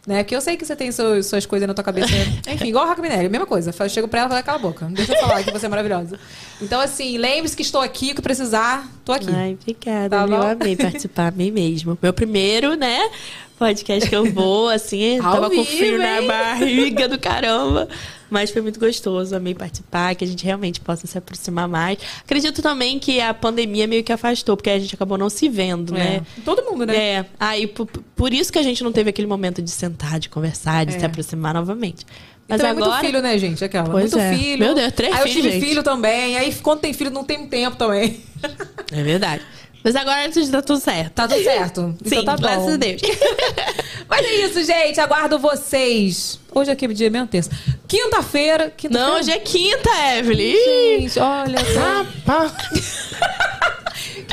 Né? 0.05 0.23
Porque 0.23 0.35
eu 0.35 0.41
sei 0.41 0.57
que 0.57 0.65
você 0.65 0.75
tem 0.75 0.91
seus- 0.91 1.27
suas 1.27 1.45
coisas 1.45 1.67
na 1.67 1.73
tua 1.75 1.83
cabeça. 1.83 2.07
Enfim, 2.51 2.69
igual 2.69 2.87
a 2.89 2.95
Minelli, 2.95 3.29
mesma 3.29 3.45
coisa. 3.45 3.73
Eu 3.77 3.89
chego 3.89 4.07
pra 4.07 4.21
ela 4.21 4.27
e 4.29 4.31
falo, 4.31 4.43
cala 4.43 4.57
a 4.57 4.61
boca. 4.61 4.85
Deixa 4.91 5.13
eu 5.13 5.19
falar 5.19 5.43
que 5.43 5.51
você 5.51 5.67
é 5.67 5.69
maravilhosa. 5.69 6.19
Então, 6.59 6.81
assim, 6.81 7.17
lembre-se 7.19 7.55
que 7.55 7.61
estou 7.61 7.81
aqui, 7.81 8.11
o 8.11 8.15
que 8.15 8.21
precisar, 8.21 8.89
tô 9.05 9.11
aqui. 9.11 9.29
Ai, 9.31 9.57
obrigada, 9.61 10.09
Tá 10.09 10.25
bom? 10.27 10.41
Amei 10.41 10.75
participar, 10.75 11.27
amei 11.27 11.51
mesmo. 11.51 11.97
Meu 12.01 12.13
primeiro, 12.13 12.73
né? 12.75 12.99
Podcast 13.59 14.09
que 14.09 14.15
eu 14.15 14.25
vou, 14.33 14.69
assim, 14.69 15.19
tava 15.21 15.47
com 15.51 15.63
frio 15.63 15.99
na 15.99 16.21
barriga 16.23 17.07
do 17.07 17.19
caramba. 17.19 17.87
Mas 18.31 18.49
foi 18.49 18.61
muito 18.61 18.79
gostoso, 18.79 19.35
amei 19.35 19.53
participar, 19.53 20.15
que 20.15 20.23
a 20.23 20.27
gente 20.27 20.45
realmente 20.45 20.79
possa 20.79 21.05
se 21.05 21.17
aproximar 21.17 21.67
mais. 21.67 21.97
Acredito 22.23 22.61
também 22.61 22.97
que 22.97 23.19
a 23.19 23.33
pandemia 23.33 23.85
meio 23.85 24.05
que 24.05 24.13
afastou, 24.13 24.55
porque 24.55 24.69
a 24.69 24.79
gente 24.79 24.95
acabou 24.95 25.17
não 25.17 25.29
se 25.29 25.49
vendo, 25.49 25.93
né? 25.93 26.21
É. 26.37 26.41
Todo 26.45 26.63
mundo, 26.63 26.85
né? 26.85 26.95
É. 26.95 27.25
Aí, 27.37 27.67
por, 27.67 27.85
por 28.15 28.33
isso 28.33 28.49
que 28.49 28.57
a 28.57 28.63
gente 28.63 28.85
não 28.85 28.91
teve 28.93 29.09
aquele 29.09 29.27
momento 29.27 29.61
de 29.61 29.69
sentar, 29.69 30.17
de 30.17 30.29
conversar, 30.29 30.85
de 30.85 30.95
É. 30.95 30.99
se 30.99 31.05
aproximar 31.05 31.53
novamente. 31.53 32.05
Mas 32.47 32.59
então 32.59 32.71
agora. 32.71 32.85
é 32.85 32.89
muito 32.89 33.05
filho, 33.05 33.21
né, 33.21 33.37
gente? 33.37 33.63
Aquela. 33.65 33.89
Pois 33.89 34.11
muito 34.13 34.19
é. 34.19 34.33
filho. 34.37 34.59
Meu 34.65 34.73
Deus, 34.75 34.93
três 34.93 35.13
Aí 35.13 35.19
eu 35.19 35.23
filhos, 35.27 35.41
tive 35.41 35.51
gente. 35.51 35.65
filho 35.67 35.83
também. 35.83 36.37
Aí 36.37 36.53
quando 36.55 36.79
tem 36.79 36.93
filho, 36.93 37.11
não 37.11 37.23
tem 37.25 37.45
tempo 37.47 37.75
também. 37.75 38.21
É 38.91 39.03
verdade. 39.03 39.43
Mas 39.83 39.95
agora 39.95 40.29
tá 40.29 40.61
tudo 40.61 40.79
certo. 40.79 41.13
Tá 41.13 41.27
tudo 41.27 41.43
certo. 41.43 41.95
Sim, 42.05 42.19
então 42.19 42.23
tá 42.23 42.35
bom. 42.35 42.41
graças 42.41 42.73
a 42.73 42.77
Deus. 42.77 43.01
Mas 44.07 44.25
é 44.25 44.35
isso, 44.45 44.63
gente. 44.63 44.99
Aguardo 44.99 45.39
vocês. 45.39 46.39
Hoje 46.53 46.71
é 46.71 46.75
que 46.75 46.87
dia 46.89 47.09
mesmo? 47.09 47.27
Terça. 47.27 47.49
Quinta-feira. 47.87 48.71
Quinta 48.75 48.97
Não, 48.97 49.15
hoje 49.15 49.31
é 49.31 49.39
quinta, 49.39 49.89
Evelyn. 50.17 50.53
Gente, 50.53 51.19
olha 51.19 51.59
só. 51.59 52.01
O 52.01 53.80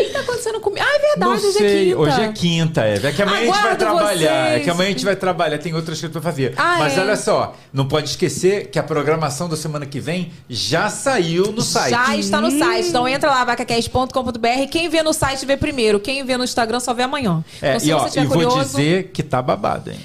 que 0.05 0.13
tá 0.13 0.21
acontecendo 0.21 0.61
comigo? 0.61 0.85
Ah, 0.87 0.97
é 0.97 0.99
verdade, 0.99 1.21
Não 1.21 1.33
hoje 1.33 1.47
é 1.47 1.53
sei, 1.53 1.85
quinta. 1.87 1.99
hoje 1.99 2.21
é 2.21 2.33
quinta, 2.33 2.85
é. 2.85 2.95
É 3.07 3.13
que 3.13 3.23
amanhã 3.23 3.37
a 3.39 3.45
gente 3.45 3.51
vai 3.53 3.61
Aguardo 3.61 3.79
trabalhar. 3.79 4.33
É 4.33 4.51
vocês. 4.53 4.65
que 4.65 4.71
amanhã 4.71 4.87
a 4.89 4.93
gente 4.93 5.05
vai 5.05 5.17
trabalhar, 5.17 5.59
tem 5.59 5.75
outras 5.75 5.99
coisas 6.01 6.13
pra 6.13 6.21
fazer. 6.23 6.55
Ah, 6.57 6.77
Mas 6.79 6.97
é. 6.97 7.01
olha 7.01 7.17
só, 7.17 7.55
não 7.73 7.87
pode 7.89 8.11
esquecer 8.11 8.69
que 8.71 8.79
a 8.79 8.83
programação 8.83 9.49
da 9.49 9.57
semana 9.57 9.87
que 9.87 10.01
vem 10.01 10.33
já 10.49 10.89
saiu 10.89 11.53
no 11.53 11.63
site. 11.63 11.91
Já 11.91 12.17
está 12.17 12.41
no 12.41 12.51
site. 12.51 12.89
Então 12.89 13.07
entra 13.09 13.31
lá, 13.31 13.45
vacacast.com.br. 13.45 14.69
Quem 14.71 14.89
vê 14.89 15.03
no 15.03 15.13
site 15.13 15.45
vê 15.47 15.57
primeiro. 15.57 15.99
Quem 16.01 16.25
vê 16.25 16.37
no 16.37 16.45
Instagram 16.45 16.81
só 16.81 16.93
vê 16.95 17.03
amanhã. 17.03 17.45
É, 17.61 17.77
então, 17.77 17.87
e 17.89 17.93
ó, 17.93 18.09
e 18.09 18.25
vou 18.27 18.35
curioso. 18.35 18.77
dizer 18.77 19.11
que 19.13 19.23
tá 19.23 19.41
babado, 19.43 19.91
hein? 19.91 19.99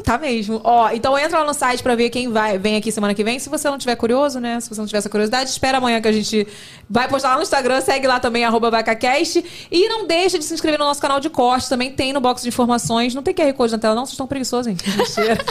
Hum, 0.00 0.02
Tá 0.02 0.18
mesmo. 0.18 0.60
Ó, 0.64 0.90
então 0.90 1.16
entra 1.18 1.40
lá 1.40 1.44
no 1.44 1.54
site 1.54 1.82
pra 1.82 1.94
ver 1.94 2.10
quem 2.10 2.28
vai, 2.28 2.58
vem 2.58 2.76
aqui 2.76 2.90
semana 2.90 3.14
que 3.14 3.22
vem. 3.22 3.38
Se 3.38 3.48
você 3.48 3.68
não 3.70 3.78
tiver 3.78 3.94
curioso, 3.96 4.40
né? 4.40 4.58
Se 4.60 4.68
você 4.68 4.80
não 4.80 4.86
tiver 4.86 4.98
essa 4.98 5.08
curiosidade, 5.08 5.50
espera 5.50 5.78
amanhã 5.78 6.00
que 6.00 6.08
a 6.08 6.12
gente 6.12 6.46
vai 6.88 7.06
postar 7.08 7.30
lá 7.30 7.36
no 7.36 7.42
Instagram. 7.42 7.80
Segue 7.80 8.06
lá 8.06 8.18
também, 8.18 8.44
arroba 8.44 8.70
VacaCast. 8.70 9.44
E 9.70 9.88
não 9.88 10.06
deixa 10.06 10.38
de 10.38 10.44
se 10.44 10.54
inscrever 10.54 10.78
no 10.78 10.84
nosso 10.86 11.00
canal 11.00 11.20
de 11.20 11.28
corte. 11.30 11.68
Também 11.68 11.90
tem 11.92 12.12
no 12.12 12.20
box 12.20 12.42
de 12.42 12.48
informações. 12.48 13.14
Não 13.14 13.22
tem 13.22 13.34
QR 13.34 13.52
Code 13.52 13.72
na 13.72 13.78
tela, 13.78 13.94
não. 13.94 14.04
Vocês 14.06 14.12
estão 14.14 14.26
preguiçosos, 14.26 14.66
hein? 14.68 14.76
Mentira. 14.96 15.38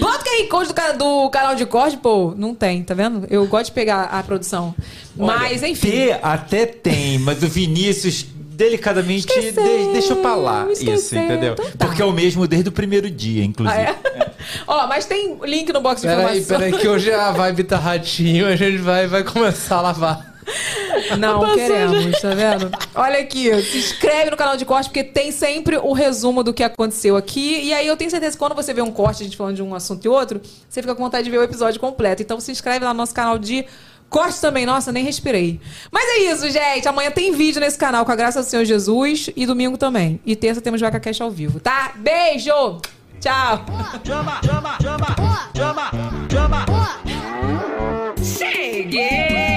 Bota 0.00 0.18
o 0.18 0.24
QR 0.24 0.48
Code 0.48 0.74
do, 0.74 0.98
do 1.24 1.30
canal 1.30 1.54
de 1.54 1.64
corte, 1.64 1.96
pô. 1.96 2.34
Não 2.36 2.54
tem, 2.54 2.82
tá 2.82 2.94
vendo? 2.94 3.26
Eu 3.30 3.46
gosto 3.46 3.66
de 3.66 3.72
pegar 3.72 4.02
a 4.04 4.22
produção. 4.22 4.74
Mas, 5.16 5.62
Olha, 5.62 5.70
enfim. 5.70 5.90
Ter 5.90 6.18
até 6.22 6.66
tem, 6.66 7.18
mas 7.18 7.42
o 7.42 7.48
Vinícius 7.48 8.26
delicadamente 8.54 9.26
de- 9.26 9.52
deixou 9.92 10.16
pra 10.16 10.34
lá 10.34 10.66
isso, 10.70 11.14
entendeu? 11.16 11.54
Então 11.54 11.70
tá. 11.76 11.86
Porque 11.86 12.00
é 12.00 12.04
o 12.04 12.12
mesmo 12.12 12.46
desde 12.46 12.68
o 12.68 12.72
primeiro 12.72 13.10
dia, 13.10 13.44
inclusive. 13.44 13.78
Ah, 13.80 13.90
é? 13.90 14.30
Ó, 14.66 14.86
mas 14.86 15.06
tem 15.06 15.36
link 15.44 15.72
no 15.72 15.80
box 15.80 16.00
de 16.02 16.06
Peraí, 16.08 16.38
informações. 16.40 16.46
peraí, 16.70 16.72
que 16.80 16.88
hoje 16.88 17.12
a 17.12 17.30
vibe 17.32 17.64
tá 17.64 17.76
ratinho, 17.76 18.46
a 18.46 18.56
gente 18.56 18.78
vai, 18.78 19.06
vai 19.06 19.22
começar 19.24 19.76
a 19.76 19.80
lavar. 19.82 20.34
Não 21.18 21.40
Passou, 21.40 21.54
queremos, 21.56 22.20
tá 22.20 22.30
vendo? 22.34 22.70
Olha 22.94 23.18
aqui, 23.18 23.62
se 23.62 23.78
inscreve 23.78 24.30
no 24.30 24.36
canal 24.36 24.56
de 24.56 24.64
corte, 24.66 24.88
porque 24.88 25.02
tem 25.02 25.32
sempre 25.32 25.76
o 25.78 25.92
resumo 25.92 26.42
do 26.42 26.52
que 26.52 26.62
aconteceu 26.62 27.16
aqui. 27.16 27.60
E 27.62 27.72
aí 27.72 27.86
eu 27.86 27.96
tenho 27.96 28.10
certeza 28.10 28.32
que 28.32 28.38
quando 28.38 28.54
você 28.54 28.72
vê 28.74 28.82
um 28.82 28.90
corte, 28.90 29.22
a 29.22 29.24
gente 29.24 29.36
falando 29.36 29.56
de 29.56 29.62
um 29.62 29.74
assunto 29.74 30.04
e 30.04 30.08
outro, 30.08 30.40
você 30.68 30.82
fica 30.82 30.94
com 30.94 31.02
vontade 31.02 31.24
de 31.24 31.30
ver 31.30 31.38
o 31.38 31.42
episódio 31.42 31.80
completo. 31.80 32.22
Então 32.22 32.38
se 32.40 32.52
inscreve 32.52 32.84
lá 32.84 32.92
no 32.92 32.98
nosso 32.98 33.14
canal 33.14 33.38
de 33.38 33.64
corte 34.14 34.40
também. 34.40 34.64
Nossa, 34.64 34.92
nem 34.92 35.04
respirei. 35.04 35.60
Mas 35.90 36.04
é 36.04 36.32
isso, 36.32 36.48
gente. 36.48 36.86
Amanhã 36.86 37.10
tem 37.10 37.32
vídeo 37.32 37.60
nesse 37.60 37.76
canal 37.76 38.04
com 38.04 38.12
a 38.12 38.16
graça 38.16 38.40
do 38.40 38.46
Senhor 38.46 38.64
Jesus. 38.64 39.28
E 39.34 39.44
domingo 39.44 39.76
também. 39.76 40.20
E 40.24 40.36
terça 40.36 40.60
temos 40.60 40.80
Vaca 40.80 41.00
Cash 41.00 41.20
ao 41.20 41.32
vivo, 41.32 41.58
tá? 41.58 41.92
Beijo! 41.96 42.80
Tchau! 43.20 43.64
Chama, 44.04 44.40
chama, 44.44 44.78
chama, 44.80 45.16
chama, 45.56 45.90
chama. 46.30 46.64
Cheguei! 48.22 49.53